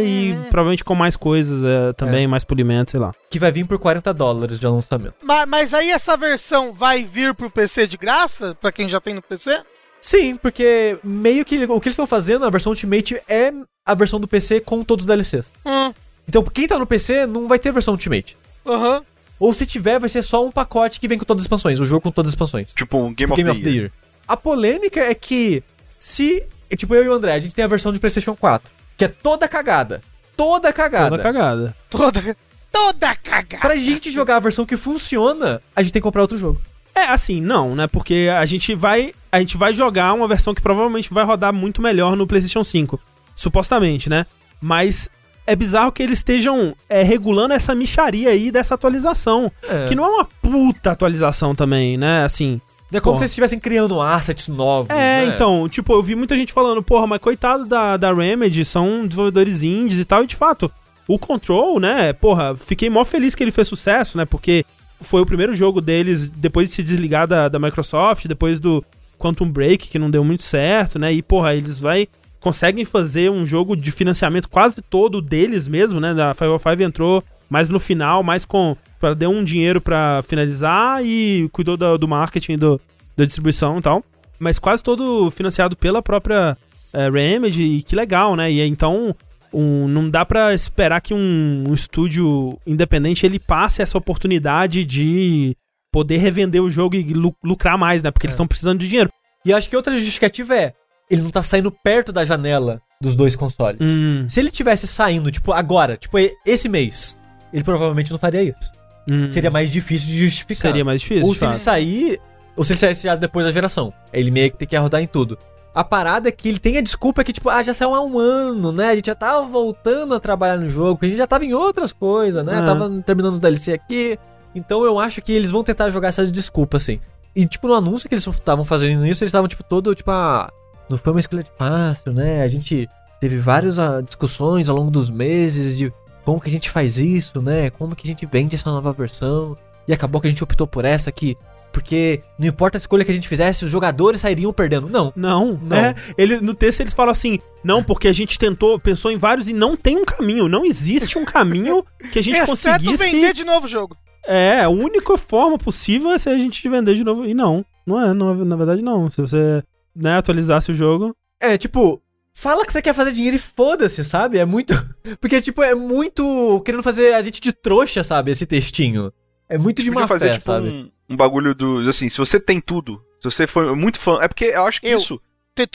e 0.06 0.34
provavelmente 0.48 0.82
com 0.82 0.94
mais 0.94 1.16
coisas 1.16 1.62
é, 1.62 1.92
também, 1.92 2.26
mais 2.26 2.42
polimento, 2.42 2.92
sei 2.92 3.00
lá. 3.00 3.12
Que 3.30 3.38
vai 3.38 3.52
vir 3.52 3.66
por 3.66 3.78
40 3.78 4.14
dólares 4.14 4.58
de 4.58 4.66
lançamento. 4.66 5.14
Ma- 5.22 5.44
Mas, 5.44 5.74
aí 5.74 5.90
essa 5.90 6.16
versão 6.16 6.72
vai 6.72 7.04
vir 7.04 7.34
pro 7.34 7.50
PC 7.50 7.86
de 7.86 7.98
graça? 7.98 8.56
Pra 8.58 8.72
quem 8.72 8.88
já 8.88 9.00
tem 9.00 9.12
no 9.14 9.20
PC? 9.22 9.60
Sim, 10.00 10.34
porque 10.36 10.98
meio 11.04 11.44
que 11.44 11.56
o 11.64 11.78
que 11.78 11.88
eles 11.88 11.92
estão 11.94 12.06
fazendo, 12.06 12.46
a 12.46 12.50
versão 12.50 12.72
Ultimate 12.72 13.20
é 13.28 13.52
a 13.84 13.92
versão 13.94 14.18
do 14.18 14.26
PC 14.26 14.60
com 14.60 14.82
todos 14.82 15.02
os 15.02 15.06
DLCs. 15.06 15.52
Hum, 15.66 15.92
Então, 16.30 16.44
quem 16.44 16.68
tá 16.68 16.78
no 16.78 16.86
PC 16.86 17.26
não 17.26 17.48
vai 17.48 17.58
ter 17.58 17.72
versão 17.72 17.94
Ultimate. 17.94 18.38
aham. 18.64 19.02
Ou 19.36 19.52
se 19.52 19.66
tiver, 19.66 19.98
vai 19.98 20.08
ser 20.08 20.22
só 20.22 20.46
um 20.46 20.52
pacote 20.52 21.00
que 21.00 21.08
vem 21.08 21.18
com 21.18 21.24
todas 21.24 21.40
as 21.40 21.44
expansões, 21.46 21.80
o 21.80 21.86
jogo 21.86 22.02
com 22.02 22.10
todas 22.12 22.28
as 22.28 22.34
expansões. 22.34 22.72
Tipo 22.72 22.98
um 22.98 23.14
Game, 23.14 23.34
Game 23.34 23.50
of, 23.50 23.60
the, 23.60 23.70
Year. 23.70 23.90
A 24.28 24.36
polêmica 24.36 25.00
é 25.00 25.14
que 25.14 25.64
se, 25.98 26.44
tipo, 26.76 26.94
eu 26.94 27.04
e 27.04 27.08
o 27.08 27.12
André, 27.12 27.32
a 27.32 27.40
gente 27.40 27.54
tem 27.54 27.64
a 27.64 27.68
versão 27.68 27.90
de 27.90 27.98
PlayStation 27.98 28.36
4, 28.36 28.70
que 28.96 29.06
é 29.06 29.08
toda 29.08 29.48
cagada. 29.48 30.02
Toda 30.36 30.72
cagada. 30.72 31.08
Toda 31.08 31.22
cagada. 31.22 31.76
Toda, 31.88 32.36
toda 32.70 33.14
cagada. 33.16 33.62
Pra 33.62 33.74
gente 33.76 34.10
jogar 34.10 34.36
a 34.36 34.40
versão 34.40 34.64
que 34.64 34.76
funciona, 34.76 35.60
a 35.74 35.82
gente 35.82 35.94
tem 35.94 36.00
que 36.00 36.04
comprar 36.04 36.22
outro 36.22 36.36
jogo. 36.36 36.60
É, 36.94 37.06
assim, 37.06 37.40
não, 37.40 37.74
né? 37.74 37.86
Porque 37.86 38.28
a 38.32 38.44
gente 38.46 38.74
vai. 38.74 39.14
A 39.32 39.40
gente 39.40 39.56
vai 39.56 39.72
jogar 39.72 40.12
uma 40.12 40.28
versão 40.28 40.54
que 40.54 40.60
provavelmente 40.60 41.12
vai 41.12 41.24
rodar 41.24 41.52
muito 41.52 41.80
melhor 41.80 42.14
no 42.14 42.26
PlayStation 42.26 42.62
5. 42.62 43.00
Supostamente, 43.34 44.10
né? 44.10 44.26
Mas 44.60 45.08
é 45.50 45.56
bizarro 45.56 45.90
que 45.90 46.00
eles 46.00 46.18
estejam 46.18 46.76
é, 46.88 47.02
regulando 47.02 47.52
essa 47.52 47.74
micharia 47.74 48.30
aí 48.30 48.52
dessa 48.52 48.76
atualização. 48.76 49.50
É. 49.68 49.86
Que 49.86 49.96
não 49.96 50.04
é 50.04 50.08
uma 50.08 50.24
puta 50.24 50.92
atualização 50.92 51.56
também, 51.56 51.98
né? 51.98 52.24
Assim. 52.24 52.60
É 52.92 53.00
como 53.00 53.14
Porra. 53.14 53.16
se 53.16 53.22
eles 53.24 53.30
estivessem 53.32 53.58
criando 53.58 54.00
assets 54.00 54.46
novos. 54.46 54.90
É, 54.90 55.26
né? 55.26 55.32
então, 55.34 55.68
tipo, 55.68 55.92
eu 55.92 56.02
vi 56.02 56.14
muita 56.14 56.36
gente 56.36 56.52
falando, 56.52 56.82
porra, 56.82 57.06
mas 57.08 57.18
coitado 57.20 57.66
da, 57.66 57.96
da 57.96 58.14
Remedy, 58.14 58.64
são 58.64 59.06
desenvolvedores 59.06 59.64
indies 59.64 59.98
e 59.98 60.04
tal, 60.04 60.22
e 60.22 60.26
de 60.26 60.36
fato, 60.36 60.70
o 61.06 61.18
Control, 61.18 61.80
né, 61.80 62.12
porra, 62.12 62.56
fiquei 62.56 62.90
mó 62.90 63.04
feliz 63.04 63.34
que 63.34 63.42
ele 63.44 63.52
fez 63.52 63.68
sucesso, 63.68 64.18
né, 64.18 64.24
porque 64.24 64.64
foi 65.00 65.20
o 65.20 65.26
primeiro 65.26 65.54
jogo 65.54 65.80
deles 65.80 66.28
depois 66.28 66.68
de 66.68 66.74
se 66.74 66.82
desligar 66.82 67.28
da, 67.28 67.48
da 67.48 67.60
Microsoft, 67.60 68.26
depois 68.26 68.58
do 68.58 68.84
Quantum 69.18 69.48
Break, 69.48 69.88
que 69.88 69.98
não 69.98 70.10
deu 70.10 70.24
muito 70.24 70.42
certo, 70.42 70.98
né, 70.98 71.12
e 71.12 71.22
porra, 71.22 71.54
eles 71.54 71.78
vai 71.78 72.08
conseguem 72.40 72.84
fazer 72.84 73.30
um 73.30 73.44
jogo 73.46 73.76
de 73.76 73.90
financiamento 73.92 74.48
quase 74.48 74.80
todo 74.82 75.20
deles 75.20 75.68
mesmo, 75.68 76.00
né, 76.00 76.14
da 76.14 76.34
505 76.34 76.82
entrou 76.82 77.22
mais 77.48 77.68
no 77.68 77.78
final, 77.80 78.22
mais 78.22 78.44
com. 78.44 78.76
Pra, 78.98 79.14
deu 79.14 79.30
um 79.30 79.42
dinheiro 79.44 79.80
pra 79.80 80.22
finalizar 80.26 81.04
e 81.04 81.48
cuidou 81.52 81.76
do, 81.76 81.98
do 81.98 82.08
marketing, 82.08 82.58
do, 82.58 82.80
da 83.16 83.24
distribuição 83.24 83.78
e 83.78 83.82
tal. 83.82 84.04
Mas 84.38 84.58
quase 84.58 84.82
todo 84.82 85.30
financiado 85.30 85.76
pela 85.76 86.02
própria 86.02 86.56
é, 86.92 87.10
Remedy, 87.10 87.62
e 87.62 87.82
que 87.82 87.94
legal, 87.96 88.34
né? 88.36 88.50
E 88.50 88.60
então. 88.66 89.14
Um, 89.52 89.88
não 89.88 90.08
dá 90.08 90.24
pra 90.24 90.54
esperar 90.54 91.00
que 91.00 91.12
um, 91.12 91.64
um 91.66 91.74
estúdio 91.74 92.56
independente 92.64 93.26
ele 93.26 93.40
passe 93.40 93.82
essa 93.82 93.98
oportunidade 93.98 94.84
de 94.84 95.56
poder 95.92 96.18
revender 96.18 96.62
o 96.62 96.70
jogo 96.70 96.94
e 96.94 97.02
lu- 97.12 97.34
lucrar 97.42 97.76
mais, 97.76 98.00
né? 98.00 98.12
Porque 98.12 98.26
eles 98.26 98.34
estão 98.34 98.46
precisando 98.46 98.78
de 98.78 98.86
dinheiro. 98.88 99.10
E 99.44 99.52
acho 99.52 99.68
que 99.68 99.74
outra 99.74 99.96
justificativa 99.96 100.54
é, 100.54 100.72
ele 101.10 101.22
não 101.22 101.30
tá 101.30 101.42
saindo 101.42 101.70
perto 101.72 102.12
da 102.12 102.24
janela 102.24 102.80
dos 103.02 103.16
dois 103.16 103.34
consoles. 103.34 103.78
Hum, 103.80 104.26
Se 104.28 104.38
ele 104.40 104.50
tivesse 104.50 104.86
saindo, 104.86 105.30
tipo, 105.30 105.52
agora, 105.52 105.96
tipo, 105.96 106.16
esse 106.46 106.68
mês, 106.68 107.16
ele 107.52 107.64
provavelmente 107.64 108.10
não 108.10 108.18
faria 108.18 108.42
isso. 108.42 108.70
hum. 109.10 109.30
Seria 109.32 109.50
mais 109.50 109.70
difícil 109.70 110.08
de 110.08 110.18
justificar. 110.18 110.70
Seria 110.70 110.84
mais 110.84 111.00
difícil. 111.00 111.26
Ou 111.26 111.34
se 111.34 111.44
ele 111.44 111.52
fato. 111.54 111.62
sair, 111.62 112.20
ou 112.56 112.62
se 112.64 112.72
ele 112.72 112.78
saísse 112.78 113.02
já 113.04 113.16
depois 113.16 113.46
da 113.46 113.52
geração. 113.52 113.92
Ele 114.12 114.30
meio 114.30 114.50
que 114.50 114.58
tem 114.58 114.68
que 114.68 114.76
rodar 114.76 115.00
em 115.02 115.06
tudo. 115.06 115.36
A 115.74 115.84
parada 115.84 116.28
é 116.28 116.32
que 116.32 116.48
ele 116.48 116.58
tem 116.58 116.76
a 116.78 116.80
desculpa 116.80 117.22
que, 117.22 117.32
tipo, 117.32 117.48
ah, 117.48 117.62
já 117.62 117.72
saiu 117.72 117.94
há 117.94 118.02
um 118.04 118.18
ano, 118.18 118.72
né? 118.72 118.88
A 118.90 118.94
gente 118.96 119.06
já 119.06 119.14
tava 119.14 119.46
voltando 119.46 120.14
a 120.14 120.20
trabalhar 120.20 120.56
no 120.58 120.68
jogo, 120.68 120.98
a 121.02 121.06
gente 121.06 121.16
já 121.16 121.26
tava 121.28 121.44
em 121.44 121.54
outras 121.54 121.92
coisas, 121.92 122.44
né? 122.44 122.58
É. 122.58 122.62
Tava 122.62 122.90
terminando 123.06 123.34
os 123.34 123.40
DLC 123.40 123.72
aqui. 123.72 124.18
Então 124.54 124.84
eu 124.84 124.98
acho 124.98 125.22
que 125.22 125.32
eles 125.32 125.50
vão 125.52 125.62
tentar 125.62 125.88
jogar 125.90 126.08
essa 126.08 126.26
desculpa, 126.26 126.76
assim. 126.76 127.00
E, 127.36 127.46
tipo, 127.46 127.68
no 127.68 127.74
anúncio 127.74 128.08
que 128.08 128.14
eles 128.16 128.26
estavam 128.26 128.64
fazendo 128.64 129.06
isso, 129.06 129.22
eles 129.22 129.28
estavam, 129.30 129.46
tipo, 129.46 129.62
todo, 129.62 129.94
tipo, 129.94 130.10
ah, 130.10 130.50
não 130.90 130.98
foi 130.98 131.12
uma 131.12 131.20
escolha 131.20 131.46
fácil, 131.56 132.12
né? 132.12 132.42
A 132.42 132.48
gente 132.48 132.88
teve 133.20 133.38
várias 133.38 133.78
ah, 133.78 134.00
discussões 134.00 134.68
ao 134.68 134.76
longo 134.76 134.90
dos 134.90 135.08
meses 135.08 135.78
de 135.78 135.92
como 136.24 136.40
que 136.40 136.48
a 136.48 136.52
gente 136.52 136.68
faz 136.68 136.98
isso, 136.98 137.40
né? 137.40 137.70
Como 137.70 137.94
que 137.94 138.06
a 138.06 138.10
gente 138.10 138.26
vende 138.26 138.56
essa 138.56 138.70
nova 138.70 138.92
versão. 138.92 139.56
E 139.86 139.92
acabou 139.92 140.20
que 140.20 140.26
a 140.26 140.30
gente 140.30 140.42
optou 140.42 140.66
por 140.66 140.84
essa 140.84 141.08
aqui. 141.10 141.36
Porque 141.72 142.20
não 142.36 142.48
importa 142.48 142.76
a 142.76 142.80
escolha 142.80 143.04
que 143.04 143.10
a 143.12 143.14
gente 143.14 143.28
fizesse, 143.28 143.64
os 143.64 143.70
jogadores 143.70 144.20
sairiam 144.20 144.52
perdendo. 144.52 144.88
Não. 144.88 145.12
Não, 145.14 145.60
Não. 145.62 145.76
É, 145.76 145.94
ele, 146.18 146.40
no 146.40 146.52
texto 146.52 146.80
eles 146.80 146.92
falam 146.92 147.12
assim: 147.12 147.38
não, 147.62 147.82
porque 147.82 148.08
a 148.08 148.12
gente 148.12 148.38
tentou, 148.38 148.78
pensou 148.78 149.10
em 149.10 149.16
vários 149.16 149.48
e 149.48 149.52
não 149.52 149.76
tem 149.76 149.96
um 149.96 150.04
caminho. 150.04 150.48
Não 150.48 150.64
existe 150.64 151.16
um 151.16 151.24
caminho 151.24 151.84
que 152.12 152.18
a 152.18 152.22
gente 152.22 152.34
Exceto 152.38 152.50
conseguisse. 152.50 153.12
vender 153.12 153.32
de 153.32 153.44
novo 153.44 153.66
o 153.66 153.68
jogo. 153.68 153.96
É, 154.26 154.62
a 154.62 154.68
única 154.68 155.16
forma 155.16 155.56
possível 155.56 156.10
é 156.10 156.18
se 156.18 156.28
a 156.28 156.36
gente 156.36 156.68
vender 156.68 156.96
de 156.96 157.04
novo. 157.04 157.24
E 157.24 157.34
não, 157.34 157.64
não 157.86 158.00
é, 158.00 158.12
não, 158.12 158.34
na 158.44 158.56
verdade 158.56 158.82
não. 158.82 159.08
Se 159.08 159.20
você 159.20 159.62
né, 160.00 160.16
atualizasse 160.16 160.70
o 160.70 160.74
jogo. 160.74 161.14
É, 161.40 161.56
tipo, 161.58 162.02
fala 162.32 162.64
que 162.64 162.72
você 162.72 162.82
quer 162.82 162.94
fazer 162.94 163.12
dinheiro 163.12 163.36
e 163.36 163.40
foda-se, 163.40 164.04
sabe? 164.04 164.38
É 164.38 164.44
muito. 164.44 164.74
Porque, 165.20 165.40
tipo, 165.40 165.62
é 165.62 165.74
muito 165.74 166.60
querendo 166.64 166.82
fazer 166.82 167.14
a 167.14 167.22
gente 167.22 167.40
de 167.40 167.52
trouxa, 167.52 168.02
sabe? 168.02 168.30
Esse 168.30 168.46
textinho. 168.46 169.12
É 169.48 169.58
muito 169.58 169.82
de 169.82 169.90
má 169.90 170.06
fazer 170.06 170.26
fé, 170.28 170.32
tipo 170.34 170.44
sabe? 170.44 170.68
um, 170.68 170.90
um 171.10 171.16
bagulho 171.16 171.54
do. 171.54 171.80
Assim, 171.88 172.08
se 172.08 172.18
você 172.18 172.38
tem 172.38 172.60
tudo, 172.60 173.02
se 173.20 173.24
você 173.30 173.46
foi 173.46 173.74
muito 173.74 173.98
fã. 173.98 174.18
É 174.22 174.28
porque 174.28 174.44
eu 174.44 174.64
acho 174.64 174.80
que 174.80 174.86
Eu. 174.88 174.98
isso. 174.98 175.20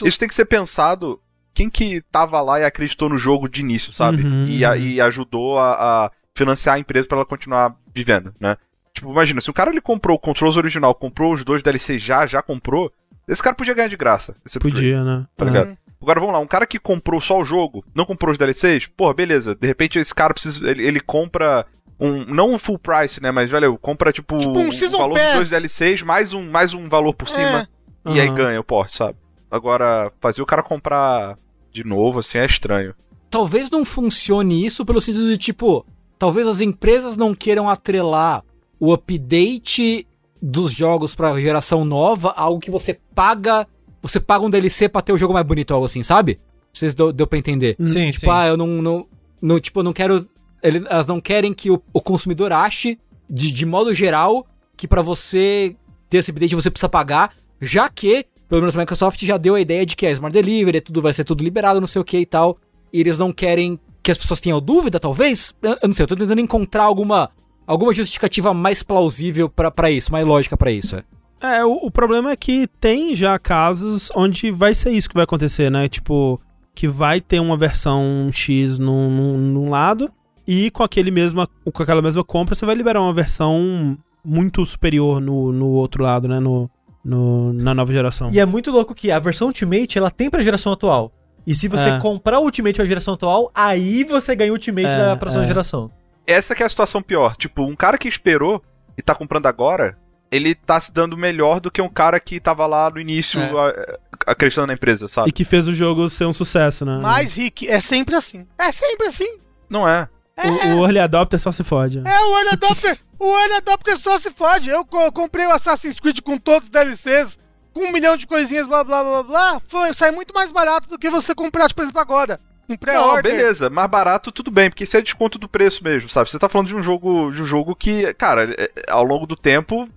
Isso 0.04 0.18
tem 0.18 0.28
que 0.28 0.34
ser 0.34 0.46
pensado. 0.46 1.20
Quem 1.54 1.68
que 1.70 2.02
tava 2.10 2.40
lá 2.40 2.58
e 2.60 2.64
acreditou 2.64 3.08
no 3.08 3.16
jogo 3.18 3.48
de 3.48 3.60
início, 3.60 3.92
sabe? 3.92 4.22
Uhum. 4.22 4.48
E, 4.48 4.64
a- 4.64 4.76
e 4.76 5.00
ajudou 5.00 5.58
a, 5.58 5.72
a 6.06 6.10
financiar 6.34 6.76
a 6.76 6.78
empresa 6.78 7.06
pra 7.06 7.18
ela 7.18 7.24
continuar 7.26 7.74
vivendo, 7.94 8.32
né? 8.40 8.56
Tipo, 8.92 9.10
imagina, 9.12 9.40
se 9.40 9.50
o 9.50 9.54
cara 9.54 9.70
ele 9.70 9.80
comprou 9.80 10.16
o 10.16 10.20
Controls 10.20 10.56
original, 10.56 10.94
comprou 10.94 11.32
os 11.32 11.44
dois 11.44 11.62
DLC 11.62 11.98
já, 11.98 12.26
já 12.26 12.42
comprou, 12.42 12.90
esse 13.28 13.42
cara 13.42 13.54
podia 13.56 13.74
ganhar 13.74 13.88
de 13.88 13.96
graça. 13.96 14.32
upgrade, 14.44 14.74
Podia, 14.76 15.04
né? 15.04 15.26
Tá 15.36 15.44
É. 15.44 15.48
ligado? 15.48 15.78
Agora 16.00 16.20
vamos 16.20 16.34
lá, 16.34 16.40
um 16.40 16.46
cara 16.46 16.66
que 16.66 16.78
comprou 16.78 17.20
só 17.20 17.40
o 17.40 17.44
jogo, 17.44 17.84
não 17.94 18.04
comprou 18.04 18.30
os 18.30 18.38
DLCs, 18.38 18.86
porra, 18.86 19.14
beleza. 19.14 19.54
De 19.54 19.66
repente 19.66 19.98
esse 19.98 20.14
cara 20.14 20.32
precisa. 20.34 20.68
Ele, 20.70 20.84
ele 20.84 21.00
compra 21.00 21.66
um. 21.98 22.24
Não 22.26 22.52
um 22.54 22.58
full 22.58 22.78
price, 22.78 23.20
né? 23.22 23.30
Mas, 23.30 23.50
valeu, 23.50 23.76
compra 23.78 24.12
tipo. 24.12 24.38
Tipo 24.38 24.58
um 24.58 24.68
o 24.68 24.72
Season 24.72 24.98
valor 24.98 25.14
Pass. 25.14 25.24
dos 25.26 25.34
dois 25.34 25.50
DLCs, 25.50 26.02
mais 26.02 26.32
um, 26.34 26.48
mais 26.50 26.74
um 26.74 26.88
valor 26.88 27.14
por 27.14 27.28
cima. 27.28 27.66
E 28.04 28.20
aí 28.20 28.28
ganha 28.32 28.60
o 28.60 28.64
porte, 28.64 28.94
sabe? 28.94 29.16
Agora, 29.50 30.12
fazer 30.20 30.42
o 30.42 30.46
cara 30.46 30.62
comprar 30.62 31.36
de 31.72 31.82
novo, 31.82 32.18
assim, 32.20 32.38
é 32.38 32.46
estranho. 32.46 32.94
Talvez 33.30 33.70
não 33.70 33.84
funcione 33.84 34.64
isso 34.64 34.84
pelo 34.84 35.00
sentido 35.00 35.28
de 35.28 35.36
tipo, 35.38 35.84
talvez 36.18 36.46
as 36.46 36.60
empresas 36.60 37.16
não 37.16 37.34
queiram 37.34 37.68
atrelar 37.68 38.44
o 38.78 38.92
update 38.92 40.06
dos 40.40 40.72
jogos 40.72 41.14
pra 41.14 41.38
geração 41.40 41.84
nova 41.84 42.30
algo 42.30 42.60
que 42.60 42.70
você 42.70 42.98
paga, 43.14 43.66
você 44.02 44.20
paga 44.20 44.44
um 44.44 44.50
DLC 44.50 44.88
pra 44.88 45.00
ter 45.02 45.12
o 45.12 45.18
jogo 45.18 45.32
mais 45.34 45.46
bonito, 45.46 45.72
algo 45.74 45.86
assim, 45.86 46.02
sabe? 46.02 46.38
Vocês 46.72 46.94
deu, 46.94 47.12
deu 47.12 47.26
pra 47.26 47.38
entender? 47.38 47.76
Sim, 47.84 48.10
Tipo, 48.10 48.20
sim. 48.20 48.30
ah, 48.30 48.46
eu 48.46 48.56
não, 48.56 48.66
não, 48.66 49.06
não 49.40 49.58
tipo, 49.60 49.80
eu 49.80 49.84
não 49.84 49.92
quero, 49.92 50.26
ele- 50.62 50.84
elas 50.90 51.06
não 51.06 51.20
querem 51.20 51.52
que 51.54 51.70
o, 51.70 51.82
o 51.92 52.00
consumidor 52.00 52.52
ache 52.52 52.98
de, 53.28 53.50
de 53.50 53.64
modo 53.66 53.94
geral 53.94 54.46
que 54.76 54.86
pra 54.86 55.02
você 55.02 55.74
ter 56.08 56.18
esse 56.18 56.30
update 56.30 56.54
você 56.54 56.70
precisa 56.70 56.88
pagar, 56.88 57.32
já 57.60 57.88
que 57.88 58.26
pelo 58.48 58.60
menos 58.60 58.76
a 58.76 58.80
Microsoft 58.80 59.20
já 59.24 59.36
deu 59.36 59.54
a 59.56 59.60
ideia 59.60 59.84
de 59.84 59.96
que 59.96 60.06
é 60.06 60.10
Smart 60.12 60.32
Delivery, 60.32 60.80
tudo 60.80 61.02
vai 61.02 61.12
ser 61.12 61.24
tudo 61.24 61.42
liberado, 61.42 61.80
não 61.80 61.86
sei 61.88 62.00
o 62.00 62.04
que 62.04 62.18
e 62.18 62.26
tal. 62.26 62.54
E 62.92 63.00
eles 63.00 63.18
não 63.18 63.32
querem 63.32 63.76
que 64.02 64.10
as 64.12 64.16
pessoas 64.18 64.40
tenham 64.40 64.60
dúvida, 64.60 65.00
talvez? 65.00 65.52
Eu, 65.60 65.72
eu 65.82 65.88
não 65.88 65.92
sei, 65.92 66.04
eu 66.04 66.06
tô 66.06 66.14
tentando 66.14 66.40
encontrar 66.40 66.84
alguma, 66.84 67.28
alguma 67.66 67.92
justificativa 67.94 68.52
mais 68.54 68.82
plausível 68.82 69.48
pra 69.48 69.70
pra 69.70 69.90
isso, 69.90 70.12
mais 70.12 70.26
lógica 70.26 70.56
pra 70.56 70.70
isso. 70.70 70.96
é. 70.96 71.02
É, 71.38 71.64
o, 71.64 71.72
o 71.82 71.90
problema 71.90 72.30
é 72.30 72.36
que 72.36 72.66
tem 72.80 73.14
já 73.14 73.38
casos 73.38 74.10
onde 74.16 74.50
vai 74.50 74.74
ser 74.74 74.90
isso 74.92 75.06
que 75.08 75.14
vai 75.14 75.24
acontecer, 75.24 75.70
né? 75.70 75.86
Tipo, 75.86 76.40
que 76.74 76.88
vai 76.88 77.20
ter 77.20 77.40
uma 77.40 77.56
versão 77.58 78.30
X 78.32 78.78
num, 78.78 79.10
num, 79.10 79.36
num 79.38 79.68
lado 79.70 80.10
e 80.48 80.70
com, 80.70 80.82
aquele 80.82 81.10
mesma, 81.10 81.46
com 81.72 81.82
aquela 81.82 82.00
mesma 82.00 82.24
compra 82.24 82.54
você 82.54 82.64
vai 82.64 82.74
liberar 82.74 83.02
uma 83.02 83.12
versão 83.12 83.98
muito 84.24 84.64
superior 84.64 85.20
no, 85.20 85.52
no 85.52 85.66
outro 85.68 86.02
lado, 86.02 86.26
né? 86.26 86.40
No, 86.40 86.70
no, 87.04 87.52
na 87.52 87.74
nova 87.74 87.92
geração. 87.92 88.30
E 88.32 88.40
é 88.40 88.46
muito 88.46 88.70
louco 88.70 88.94
que 88.94 89.10
a 89.10 89.18
versão 89.18 89.48
Ultimate, 89.48 89.98
ela 89.98 90.10
tem 90.10 90.30
pra 90.30 90.40
geração 90.40 90.72
atual. 90.72 91.12
E 91.46 91.54
se 91.54 91.68
você 91.68 91.90
É. 91.90 91.98
comprar 92.00 92.40
o 92.40 92.44
Ultimate 92.44 92.76
pra 92.76 92.84
geração 92.86 93.12
atual, 93.14 93.52
aí 93.54 94.04
você 94.04 94.34
ganha 94.34 94.50
o 94.50 94.54
Ultimate 94.54 94.88
É, 94.88 94.96
da 94.96 95.16
próxima 95.16 95.44
é. 95.44 95.46
geração. 95.46 95.90
Essa 96.26 96.54
que 96.54 96.62
é 96.62 96.66
a 96.66 96.68
situação 96.68 97.00
pior. 97.02 97.36
Tipo, 97.36 97.62
um 97.64 97.76
cara 97.76 97.96
que 97.98 98.08
esperou 98.08 98.62
e 98.98 99.02
tá 99.02 99.14
comprando 99.14 99.46
agora, 99.46 99.96
ele 100.30 100.54
tá 100.54 100.80
se 100.80 100.92
dando 100.92 101.16
melhor 101.16 101.60
do 101.60 101.70
que 101.70 101.80
um 101.80 101.88
cara 101.88 102.18
que 102.18 102.40
tava 102.40 102.66
lá 102.66 102.90
no 102.90 103.00
início 103.00 103.40
É. 103.40 103.50
a- 103.50 103.98
acreditando 104.32 104.66
na 104.68 104.74
empresa, 104.74 105.06
sabe? 105.08 105.28
E 105.28 105.32
que 105.32 105.44
fez 105.44 105.68
o 105.68 105.74
jogo 105.74 106.08
ser 106.10 106.24
um 106.26 106.32
sucesso, 106.32 106.84
né? 106.84 106.98
Mas, 107.00 107.36
Rick, 107.36 107.68
é 107.68 107.80
sempre 107.80 108.14
assim. 108.16 108.46
É 108.58 108.72
sempre 108.72 109.06
assim. 109.06 109.38
Não 109.70 109.88
é. 109.88 110.08
O, 110.38 110.80
o 110.80 110.84
Early 110.84 110.98
Adopter 110.98 111.38
só 111.40 111.50
se 111.52 111.62
fode. 111.64 111.98
É, 112.04 112.20
o 112.20 112.36
Early 112.38 112.50
Adopter, 112.52 112.98
o 113.18 113.38
Early 113.38 113.54
Adopter 113.54 113.98
só 113.98 114.18
se 114.18 114.30
fode. 114.30 114.68
Eu 114.68 114.84
co- 114.84 115.10
comprei 115.12 115.46
o 115.46 115.50
Assassin's 115.52 115.98
Creed 116.00 116.20
com 116.20 116.36
todos 116.36 116.64
os 116.66 116.70
DLCs, 116.70 117.38
com 117.72 117.84
um 117.84 117.92
milhão 117.92 118.16
de 118.16 118.26
coisinhas, 118.26 118.66
blá 118.66 118.82
blá 118.84 119.02
blá 119.04 119.22
blá. 119.22 119.60
Foi, 119.66 119.94
sai 119.94 120.10
muito 120.10 120.34
mais 120.34 120.50
barato 120.50 120.88
do 120.88 120.98
que 120.98 121.08
você 121.08 121.34
comprar, 121.34 121.68
tipo, 121.68 121.76
por 121.76 121.82
exemplo, 121.84 122.00
agora. 122.00 122.40
Não, 122.68 122.76
pré-order. 122.76 123.22
beleza, 123.22 123.70
mais 123.70 123.88
barato 123.90 124.32
tudo 124.32 124.50
bem, 124.50 124.68
porque 124.70 124.84
isso 124.84 124.96
é 124.96 125.00
desconto 125.00 125.38
do 125.38 125.48
preço 125.48 125.82
mesmo, 125.84 126.08
sabe? 126.08 126.30
Você 126.30 126.38
tá 126.38 126.48
falando 126.48 126.68
de 126.68 126.76
um 126.76 126.82
jogo, 126.82 127.30
de 127.30 127.42
um 127.42 127.46
jogo 127.46 127.74
que, 127.74 128.12
cara, 128.14 128.44
é- 128.44 128.64
é- 128.64 128.70
ao 128.90 129.04
longo 129.04 129.26
do 129.26 129.36
tempo, 129.36 129.88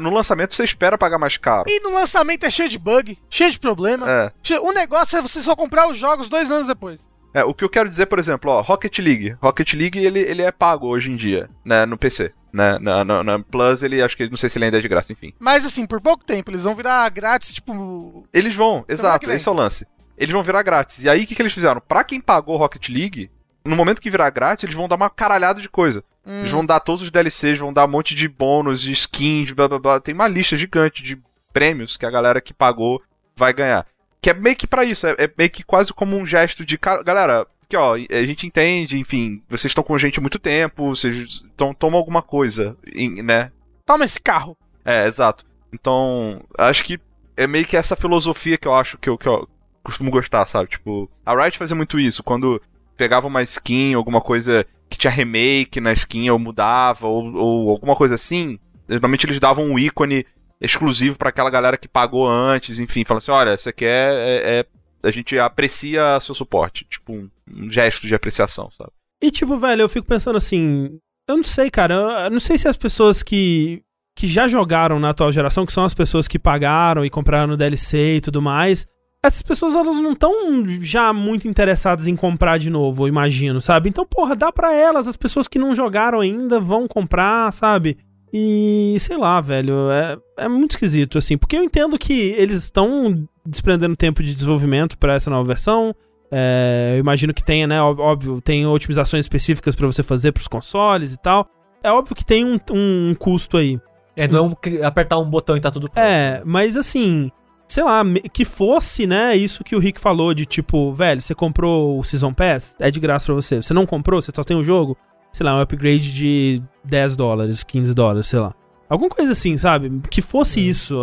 no 0.00 0.10
lançamento 0.10 0.54
você 0.54 0.64
espera 0.64 0.98
pagar 0.98 1.18
mais 1.18 1.36
caro. 1.36 1.64
E 1.68 1.80
no 1.80 1.90
lançamento 1.92 2.44
é 2.44 2.50
cheio 2.50 2.68
de 2.68 2.78
bug, 2.78 3.16
cheio 3.30 3.50
de 3.52 3.58
problema. 3.58 4.06
É. 4.10 4.32
O 4.60 4.72
negócio 4.72 5.16
é 5.18 5.22
você 5.22 5.40
só 5.40 5.54
comprar 5.54 5.88
os 5.88 5.96
jogos 5.96 6.28
dois 6.28 6.50
anos 6.50 6.66
depois. 6.66 7.04
É, 7.32 7.44
o 7.44 7.52
que 7.52 7.62
eu 7.62 7.68
quero 7.68 7.88
dizer, 7.88 8.06
por 8.06 8.18
exemplo, 8.18 8.50
ó, 8.50 8.62
Rocket 8.62 8.98
League. 8.98 9.36
Rocket 9.42 9.74
League, 9.74 9.98
ele, 10.02 10.20
ele 10.20 10.40
é 10.42 10.50
pago 10.50 10.86
hoje 10.88 11.10
em 11.12 11.16
dia, 11.16 11.50
né, 11.64 11.84
no 11.84 11.96
PC. 11.98 12.32
Né, 12.52 12.78
na, 12.80 13.04
na, 13.04 13.22
na 13.22 13.38
Plus, 13.38 13.82
ele, 13.82 14.00
acho 14.00 14.16
que, 14.16 14.26
não 14.30 14.38
sei 14.38 14.48
se 14.48 14.56
ele 14.56 14.64
ainda 14.64 14.78
é 14.78 14.80
de 14.80 14.88
graça, 14.88 15.12
enfim. 15.12 15.34
Mas 15.38 15.66
assim, 15.66 15.84
por 15.84 16.00
pouco 16.00 16.24
tempo, 16.24 16.50
eles 16.50 16.62
vão 16.64 16.74
virar 16.74 17.06
grátis, 17.10 17.52
tipo. 17.52 18.26
Eles 18.32 18.56
vão, 18.56 18.82
exato, 18.88 19.20
que 19.20 19.26
vem. 19.26 19.36
esse 19.36 19.46
é 19.46 19.52
o 19.52 19.54
lance. 19.54 19.86
Eles 20.16 20.32
vão 20.32 20.42
virar 20.42 20.62
grátis. 20.62 21.02
E 21.04 21.08
aí, 21.08 21.24
o 21.24 21.26
que, 21.26 21.34
que 21.34 21.42
eles 21.42 21.52
fizeram? 21.52 21.80
Pra 21.80 22.04
quem 22.04 22.20
pagou 22.20 22.56
Rocket 22.56 22.88
League, 22.88 23.30
no 23.64 23.76
momento 23.76 24.00
que 24.00 24.10
virar 24.10 24.30
grátis, 24.30 24.64
eles 24.64 24.76
vão 24.76 24.88
dar 24.88 24.96
uma 24.96 25.10
caralhada 25.10 25.60
de 25.60 25.68
coisa. 25.68 26.02
hum, 26.24 26.40
Eles 26.40 26.52
vão 26.52 26.64
dar 26.64 26.80
todos 26.80 27.02
os 27.02 27.10
DLCs, 27.10 27.58
vão 27.58 27.72
dar 27.72 27.84
um 27.84 27.90
monte 27.90 28.14
de 28.14 28.28
bônus, 28.28 28.80
de 28.82 28.92
skins, 28.92 29.50
blá 29.50 29.68
blá 29.68 29.78
blá. 29.78 30.00
Tem 30.00 30.14
uma 30.14 30.28
lista 30.28 30.56
gigante 30.56 31.02
de 31.02 31.18
prêmios 31.52 31.96
que 31.96 32.06
a 32.06 32.10
galera 32.10 32.40
que 32.40 32.54
pagou 32.54 33.02
vai 33.36 33.52
ganhar. 33.52 33.86
Que 34.20 34.30
é 34.30 34.34
meio 34.34 34.56
que 34.56 34.66
pra 34.66 34.84
isso, 34.84 35.06
é, 35.06 35.14
é 35.18 35.30
meio 35.36 35.50
que 35.50 35.62
quase 35.62 35.92
como 35.92 36.16
um 36.16 36.24
gesto 36.26 36.64
de. 36.64 36.78
Galera, 37.04 37.46
que 37.68 37.76
ó, 37.76 37.94
a 37.94 38.22
gente 38.24 38.46
entende, 38.46 38.98
enfim, 38.98 39.42
vocês 39.48 39.70
estão 39.70 39.84
com 39.84 39.94
a 39.94 39.98
gente 39.98 40.18
há 40.18 40.22
muito 40.22 40.38
tempo, 40.38 40.88
vocês 40.94 41.42
tomam 41.78 41.98
alguma 41.98 42.22
coisa, 42.22 42.76
né? 43.22 43.50
Toma 43.84 44.04
esse 44.04 44.20
carro. 44.20 44.56
É, 44.84 45.06
exato. 45.06 45.44
Então, 45.72 46.42
acho 46.58 46.82
que 46.84 46.98
é 47.36 47.46
meio 47.46 47.66
que 47.66 47.76
essa 47.76 47.94
filosofia 47.96 48.56
que 48.56 48.66
eu 48.66 48.74
acho 48.74 48.96
que 48.98 49.08
eu, 49.08 49.18
que 49.18 49.28
eu 49.28 49.48
costumo 49.86 50.10
gostar, 50.10 50.46
sabe? 50.46 50.68
Tipo, 50.68 51.08
a 51.24 51.34
Riot 51.34 51.56
fazia 51.58 51.76
muito 51.76 51.98
isso, 51.98 52.22
quando 52.22 52.60
pegava 52.96 53.26
uma 53.26 53.42
skin, 53.42 53.94
alguma 53.94 54.20
coisa 54.20 54.66
que 54.88 54.98
tinha 54.98 55.10
remake 55.10 55.80
na 55.80 55.92
skin, 55.92 56.30
ou 56.30 56.38
mudava, 56.38 57.06
ou, 57.06 57.34
ou 57.34 57.70
alguma 57.70 57.94
coisa 57.96 58.14
assim, 58.14 58.58
normalmente 58.88 59.26
eles 59.26 59.40
davam 59.40 59.64
um 59.64 59.78
ícone 59.78 60.24
exclusivo 60.60 61.16
pra 61.18 61.28
aquela 61.28 61.50
galera 61.50 61.76
que 61.76 61.88
pagou 61.88 62.26
antes, 62.26 62.78
enfim, 62.78 63.04
falando 63.04 63.22
assim, 63.22 63.30
olha, 63.30 63.54
isso 63.54 63.68
aqui 63.68 63.84
é, 63.84 63.88
é- 63.88 64.58
é- 64.60 65.08
a 65.08 65.10
gente 65.10 65.38
aprecia 65.38 66.18
seu 66.20 66.34
suporte, 66.34 66.86
tipo 66.88 67.12
um, 67.12 67.28
um 67.52 67.70
gesto 67.70 68.06
de 68.06 68.14
apreciação, 68.14 68.70
sabe? 68.76 68.90
E 69.22 69.30
tipo, 69.30 69.58
velho, 69.58 69.82
eu 69.82 69.88
fico 69.88 70.06
pensando 70.06 70.36
assim, 70.36 70.98
eu 71.28 71.36
não 71.36 71.44
sei, 71.44 71.70
cara. 71.70 71.94
Eu 72.24 72.30
não 72.30 72.40
sei 72.40 72.56
se 72.58 72.68
as 72.68 72.76
pessoas 72.76 73.22
que, 73.22 73.82
que 74.16 74.26
já 74.26 74.48
jogaram 74.48 74.98
na 74.98 75.10
atual 75.10 75.32
geração, 75.32 75.66
que 75.66 75.72
são 75.72 75.84
as 75.84 75.94
pessoas 75.94 76.26
que 76.28 76.38
pagaram 76.38 77.04
e 77.04 77.10
compraram 77.10 77.48
no 77.48 77.56
DLC 77.56 78.16
e 78.16 78.20
tudo 78.20 78.40
mais, 78.42 78.86
essas 79.26 79.42
pessoas 79.42 79.74
elas 79.74 79.98
não 80.00 80.12
estão 80.12 80.32
já 80.80 81.12
muito 81.12 81.48
interessadas 81.48 82.06
em 82.06 82.16
comprar 82.16 82.58
de 82.58 82.70
novo, 82.70 83.04
eu 83.04 83.08
imagino, 83.08 83.60
sabe? 83.60 83.88
Então, 83.88 84.06
porra, 84.06 84.34
dá 84.34 84.52
pra 84.52 84.72
elas, 84.72 85.06
as 85.06 85.16
pessoas 85.16 85.48
que 85.48 85.58
não 85.58 85.74
jogaram 85.74 86.20
ainda 86.20 86.58
vão 86.60 86.86
comprar, 86.86 87.52
sabe? 87.52 87.98
E 88.32 88.96
sei 88.98 89.16
lá, 89.16 89.40
velho, 89.40 89.90
é, 89.90 90.18
é 90.44 90.48
muito 90.48 90.72
esquisito, 90.72 91.18
assim, 91.18 91.36
porque 91.36 91.56
eu 91.56 91.62
entendo 91.62 91.98
que 91.98 92.34
eles 92.36 92.58
estão 92.58 93.26
desprendendo 93.44 93.96
tempo 93.96 94.22
de 94.22 94.34
desenvolvimento 94.34 94.98
para 94.98 95.14
essa 95.14 95.30
nova 95.30 95.44
versão. 95.44 95.94
É, 96.30 96.94
eu 96.96 97.00
imagino 97.00 97.32
que 97.32 97.44
tenha, 97.44 97.66
né? 97.66 97.80
Óbvio, 97.80 98.40
tem 98.40 98.66
otimizações 98.66 99.24
específicas 99.24 99.74
para 99.76 99.86
você 99.86 100.02
fazer 100.02 100.32
pros 100.32 100.48
consoles 100.48 101.12
e 101.12 101.16
tal. 101.16 101.48
É 101.82 101.90
óbvio 101.90 102.16
que 102.16 102.24
tem 102.24 102.44
um, 102.44 102.58
um, 102.72 103.10
um 103.10 103.14
custo 103.14 103.56
aí. 103.56 103.80
É, 104.16 104.26
não 104.26 104.38
é 104.38 104.42
um, 104.42 104.84
apertar 104.84 105.18
um 105.18 105.28
botão 105.28 105.56
e 105.56 105.60
tá 105.60 105.70
tudo 105.70 105.88
pronto. 105.90 106.04
É, 106.04 106.42
mas 106.44 106.76
assim, 106.76 107.30
sei 107.68 107.82
lá, 107.82 108.02
que 108.32 108.44
fosse, 108.44 109.06
né, 109.06 109.36
isso 109.36 109.64
que 109.64 109.74
o 109.74 109.78
Rick 109.78 110.00
falou 110.00 110.32
de 110.32 110.46
tipo, 110.46 110.92
velho, 110.92 111.20
você 111.20 111.34
comprou 111.34 111.98
o 111.98 112.04
Season 112.04 112.32
Pass, 112.32 112.76
é 112.78 112.90
de 112.90 113.00
graça 113.00 113.26
pra 113.26 113.34
você. 113.34 113.60
Você 113.60 113.74
não 113.74 113.86
comprou, 113.86 114.20
você 114.20 114.30
só 114.34 114.44
tem 114.44 114.56
o 114.56 114.62
jogo, 114.62 114.96
sei 115.32 115.44
lá, 115.44 115.56
um 115.56 115.60
upgrade 115.60 116.12
de 116.12 116.62
10 116.84 117.16
dólares, 117.16 117.62
15 117.62 117.94
dólares, 117.94 118.28
sei 118.28 118.38
lá. 118.38 118.54
Alguma 118.88 119.10
coisa 119.10 119.32
assim, 119.32 119.56
sabe? 119.56 120.00
Que 120.08 120.22
fosse 120.22 120.60
hum. 120.60 120.64
isso. 120.64 121.02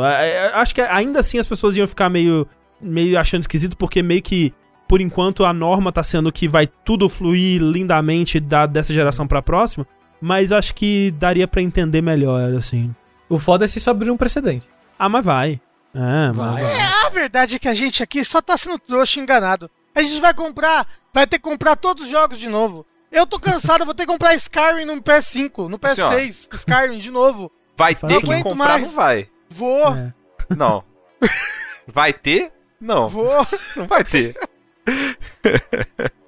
Acho 0.54 0.74
que 0.74 0.82
ainda 0.82 1.20
assim 1.20 1.38
as 1.38 1.48
pessoas 1.48 1.76
iam 1.76 1.88
ficar 1.88 2.10
meio, 2.10 2.48
meio 2.82 3.20
achando 3.20 3.42
esquisito, 3.42 3.78
porque 3.78 4.02
meio 4.02 4.22
que, 4.22 4.54
por 4.88 5.02
enquanto, 5.02 5.44
a 5.44 5.54
norma 5.54 5.92
tá 5.92 6.02
sendo 6.02 6.32
que 6.32 6.48
vai 6.48 6.66
tudo 6.66 7.10
fluir 7.10 7.62
lindamente 7.62 8.40
da, 8.40 8.66
dessa 8.66 8.94
geração 8.94 9.28
pra 9.28 9.42
próxima. 9.42 9.86
Mas 10.22 10.54
acho 10.54 10.74
que 10.74 11.12
daria 11.20 11.48
para 11.48 11.62
entender 11.62 12.02
melhor, 12.02 12.54
assim. 12.54 12.96
O 13.28 13.38
foda 13.38 13.66
é 13.66 13.68
se 13.68 13.78
isso 13.78 13.90
abrir 13.90 14.10
um 14.10 14.18
precedente. 14.18 14.68
Ah, 14.98 15.10
mas 15.10 15.26
vai. 15.26 15.60
É, 15.94 16.32
vai. 16.32 16.64
vai. 16.64 16.64
É, 16.64 17.06
a 17.06 17.10
verdade 17.10 17.56
é 17.56 17.60
que 17.60 17.68
a 17.68 17.74
gente 17.74 18.02
aqui 18.02 18.24
só 18.26 18.42
tá 18.42 18.58
sendo 18.58 18.80
trouxa 18.80 19.20
enganado. 19.20 19.70
A 19.94 20.02
gente 20.02 20.20
vai 20.20 20.34
comprar, 20.34 20.88
vai 21.14 21.28
ter 21.28 21.38
que 21.38 21.44
comprar 21.44 21.76
todos 21.76 22.04
os 22.04 22.10
jogos 22.10 22.40
de 22.40 22.50
novo. 22.50 22.86
Eu 23.12 23.28
tô 23.28 23.40
cansado, 23.40 23.86
vou 23.86 23.94
ter 23.94 24.08
que 24.08 24.12
comprar 24.12 24.34
Skyrim 24.34 24.86
no 24.86 25.02
PS5, 25.02 25.70
no 25.70 25.78
PS6, 25.78 26.02
assim, 26.10 26.48
Skyrim 26.54 26.98
de 26.98 27.12
novo. 27.12 27.52
Vai 27.78 27.94
ter 27.94 28.22
que 28.22 28.44
comprar, 28.44 28.80
mais. 28.80 28.82
não 28.82 28.90
vai. 28.90 29.30
Vou. 29.50 29.96
É. 29.96 30.14
Não. 30.50 30.84
vai 31.88 32.12
ter? 32.12 32.52
Não. 32.82 33.08
Vou. 33.08 33.48
Não 33.76 33.88
vai 33.88 34.04
ter. 34.04 34.36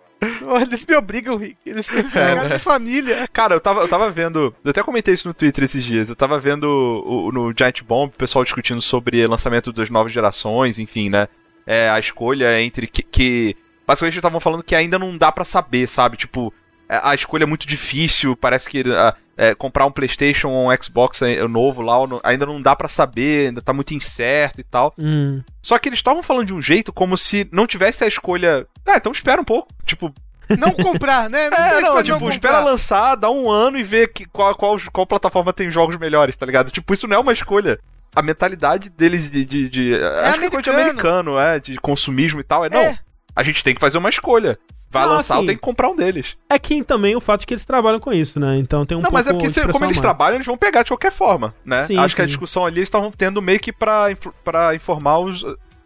Eles 0.62 0.86
me 0.86 0.96
obrigam, 0.96 1.38
Rick. 1.38 1.58
Eles 1.66 1.92
me 1.94 2.02
é, 2.02 2.60
família. 2.60 3.28
Cara, 3.32 3.56
eu 3.56 3.60
tava, 3.60 3.82
eu 3.82 3.88
tava 3.88 4.10
vendo. 4.10 4.56
Eu 4.64 4.72
até 4.72 4.82
comentei 4.84 5.14
isso 5.14 5.28
no 5.28 5.34
Twitter 5.34 5.64
esses 5.64 5.84
dias. 5.84 6.10
Eu 6.10 6.16
tava 6.16 6.40
vendo 6.40 6.66
o, 6.66 7.32
no 7.32 7.54
Giant 7.58 7.82
Bomb 7.84 8.10
o 8.10 8.18
pessoal 8.18 8.44
discutindo 8.44 8.82
sobre 8.82 9.26
lançamento 9.28 9.72
das 9.72 9.90
novas 9.90 10.12
gerações, 10.12 10.80
enfim, 10.80 11.10
né? 11.10 11.28
É, 11.66 11.90
a 11.90 12.00
escolha 12.00 12.62
entre 12.62 12.88
que. 12.88 13.02
que 13.02 13.56
basicamente, 13.86 14.14
eles 14.14 14.20
estavam 14.20 14.40
falando 14.40 14.64
que 14.64 14.76
ainda 14.76 15.00
não 15.00 15.18
dá 15.18 15.32
para 15.32 15.46
saber, 15.46 15.88
sabe? 15.88 16.18
Tipo, 16.18 16.54
é, 16.88 17.00
a 17.04 17.16
escolha 17.16 17.44
é 17.44 17.48
muito 17.48 17.68
difícil. 17.68 18.36
Parece 18.36 18.70
que 18.70 18.82
uh, 18.82 19.14
é, 19.38 19.54
comprar 19.54 19.86
um 19.86 19.92
PlayStation 19.92 20.50
ou 20.50 20.70
um 20.70 20.84
Xbox 20.84 21.22
é, 21.22 21.46
novo 21.48 21.82
lá 21.82 21.96
ainda 22.24 22.46
não 22.46 22.62
dá 22.62 22.76
para 22.76 22.88
saber, 22.88 23.48
ainda 23.48 23.62
tá 23.62 23.74
muito 23.74 23.94
incerto 23.94 24.62
e 24.62 24.64
tal. 24.64 24.94
Hum. 24.98 25.42
Só 25.62 25.78
que 25.78 25.90
eles 25.90 26.00
estavam 26.00 26.24
falando 26.24 26.48
de 26.48 26.54
um 26.54 26.62
jeito 26.62 26.94
como 26.94 27.18
se 27.18 27.48
não 27.52 27.68
tivesse 27.68 28.04
a 28.04 28.08
escolha. 28.08 28.68
Ah, 28.86 28.98
então 28.98 29.12
espera 29.12 29.42
um 29.42 29.46
pouco. 29.46 29.68
Tipo, 29.86 30.14
não 30.58 30.72
comprar, 30.72 31.30
né? 31.30 31.50
Não 31.50 31.58
é, 31.58 31.82
não, 31.82 32.04
tipo, 32.04 32.20
não 32.20 32.30
espera 32.30 32.60
lançar, 32.60 33.16
dá 33.16 33.30
um 33.30 33.50
ano 33.50 33.78
e 33.78 33.84
ver 33.84 34.10
que, 34.10 34.26
qual, 34.26 34.56
qual, 34.56 34.78
qual 34.92 35.08
plataforma 35.08 35.54
tem 35.54 35.70
jogos 35.72 35.98
melhores, 35.98 36.36
tá 36.36 36.46
ligado? 36.46 36.72
Tipo, 36.72 36.94
isso 36.94 37.08
não 37.08 37.18
é 37.18 37.20
uma 37.20 37.34
escolha. 37.34 37.80
A 38.16 38.22
mentalidade 38.22 38.90
deles 38.90 39.30
de. 39.30 39.44
de, 39.44 39.70
de 39.70 39.94
é 39.94 39.98
acho 39.98 40.36
americano. 40.36 40.40
que 40.40 40.46
é 40.46 40.50
coisa 40.50 40.64
de 40.64 40.70
americano, 40.70 41.40
é, 41.40 41.60
de 41.60 41.78
consumismo 41.78 42.40
e 42.40 42.44
tal. 42.44 42.66
É, 42.66 42.70
não. 42.70 42.80
É. 42.80 42.98
A 43.36 43.44
gente 43.44 43.64
tem 43.64 43.74
que 43.74 43.82
fazer 43.82 43.98
uma 43.98 44.10
escolha 44.10 44.58
vai 44.96 45.06
não, 45.06 45.14
lançar, 45.14 45.38
assim, 45.38 45.48
tem 45.48 45.56
que 45.56 45.62
comprar 45.62 45.90
um 45.90 45.96
deles. 45.96 46.38
É 46.50 46.58
que 46.58 46.84
também 46.84 47.16
o 47.16 47.22
fato 47.22 47.42
de 47.42 47.48
que 47.48 47.54
eles 47.54 47.66
trabalham 47.66 48.00
com 48.00 48.14
isso, 48.14 48.40
né? 48.40 48.58
Então 48.58 48.86
tem 48.86 48.98
um 48.98 49.02
Não, 49.02 49.12
mas 49.12 49.28
é 49.28 49.34
porque 49.34 49.50
se, 49.50 49.68
como 49.68 49.86
eles 49.86 50.00
trabalham, 50.00 50.36
eles 50.36 50.48
vão 50.48 50.58
pegar 50.58 50.84
de 50.84 50.90
qualquer 50.90 51.12
forma, 51.12 51.54
né? 51.66 51.86
Sim, 51.86 51.98
Acho 51.98 52.10
sim. 52.10 52.16
que 52.16 52.22
a 52.22 52.26
discussão 52.26 52.66
ali 52.66 52.80
eles 52.80 52.88
estavam 52.88 53.12
tendo 53.12 53.42
meio 53.42 53.60
que 53.60 53.74
pra, 53.74 54.06
pra 54.44 54.74
informar 54.74 55.20
os, 55.20 55.44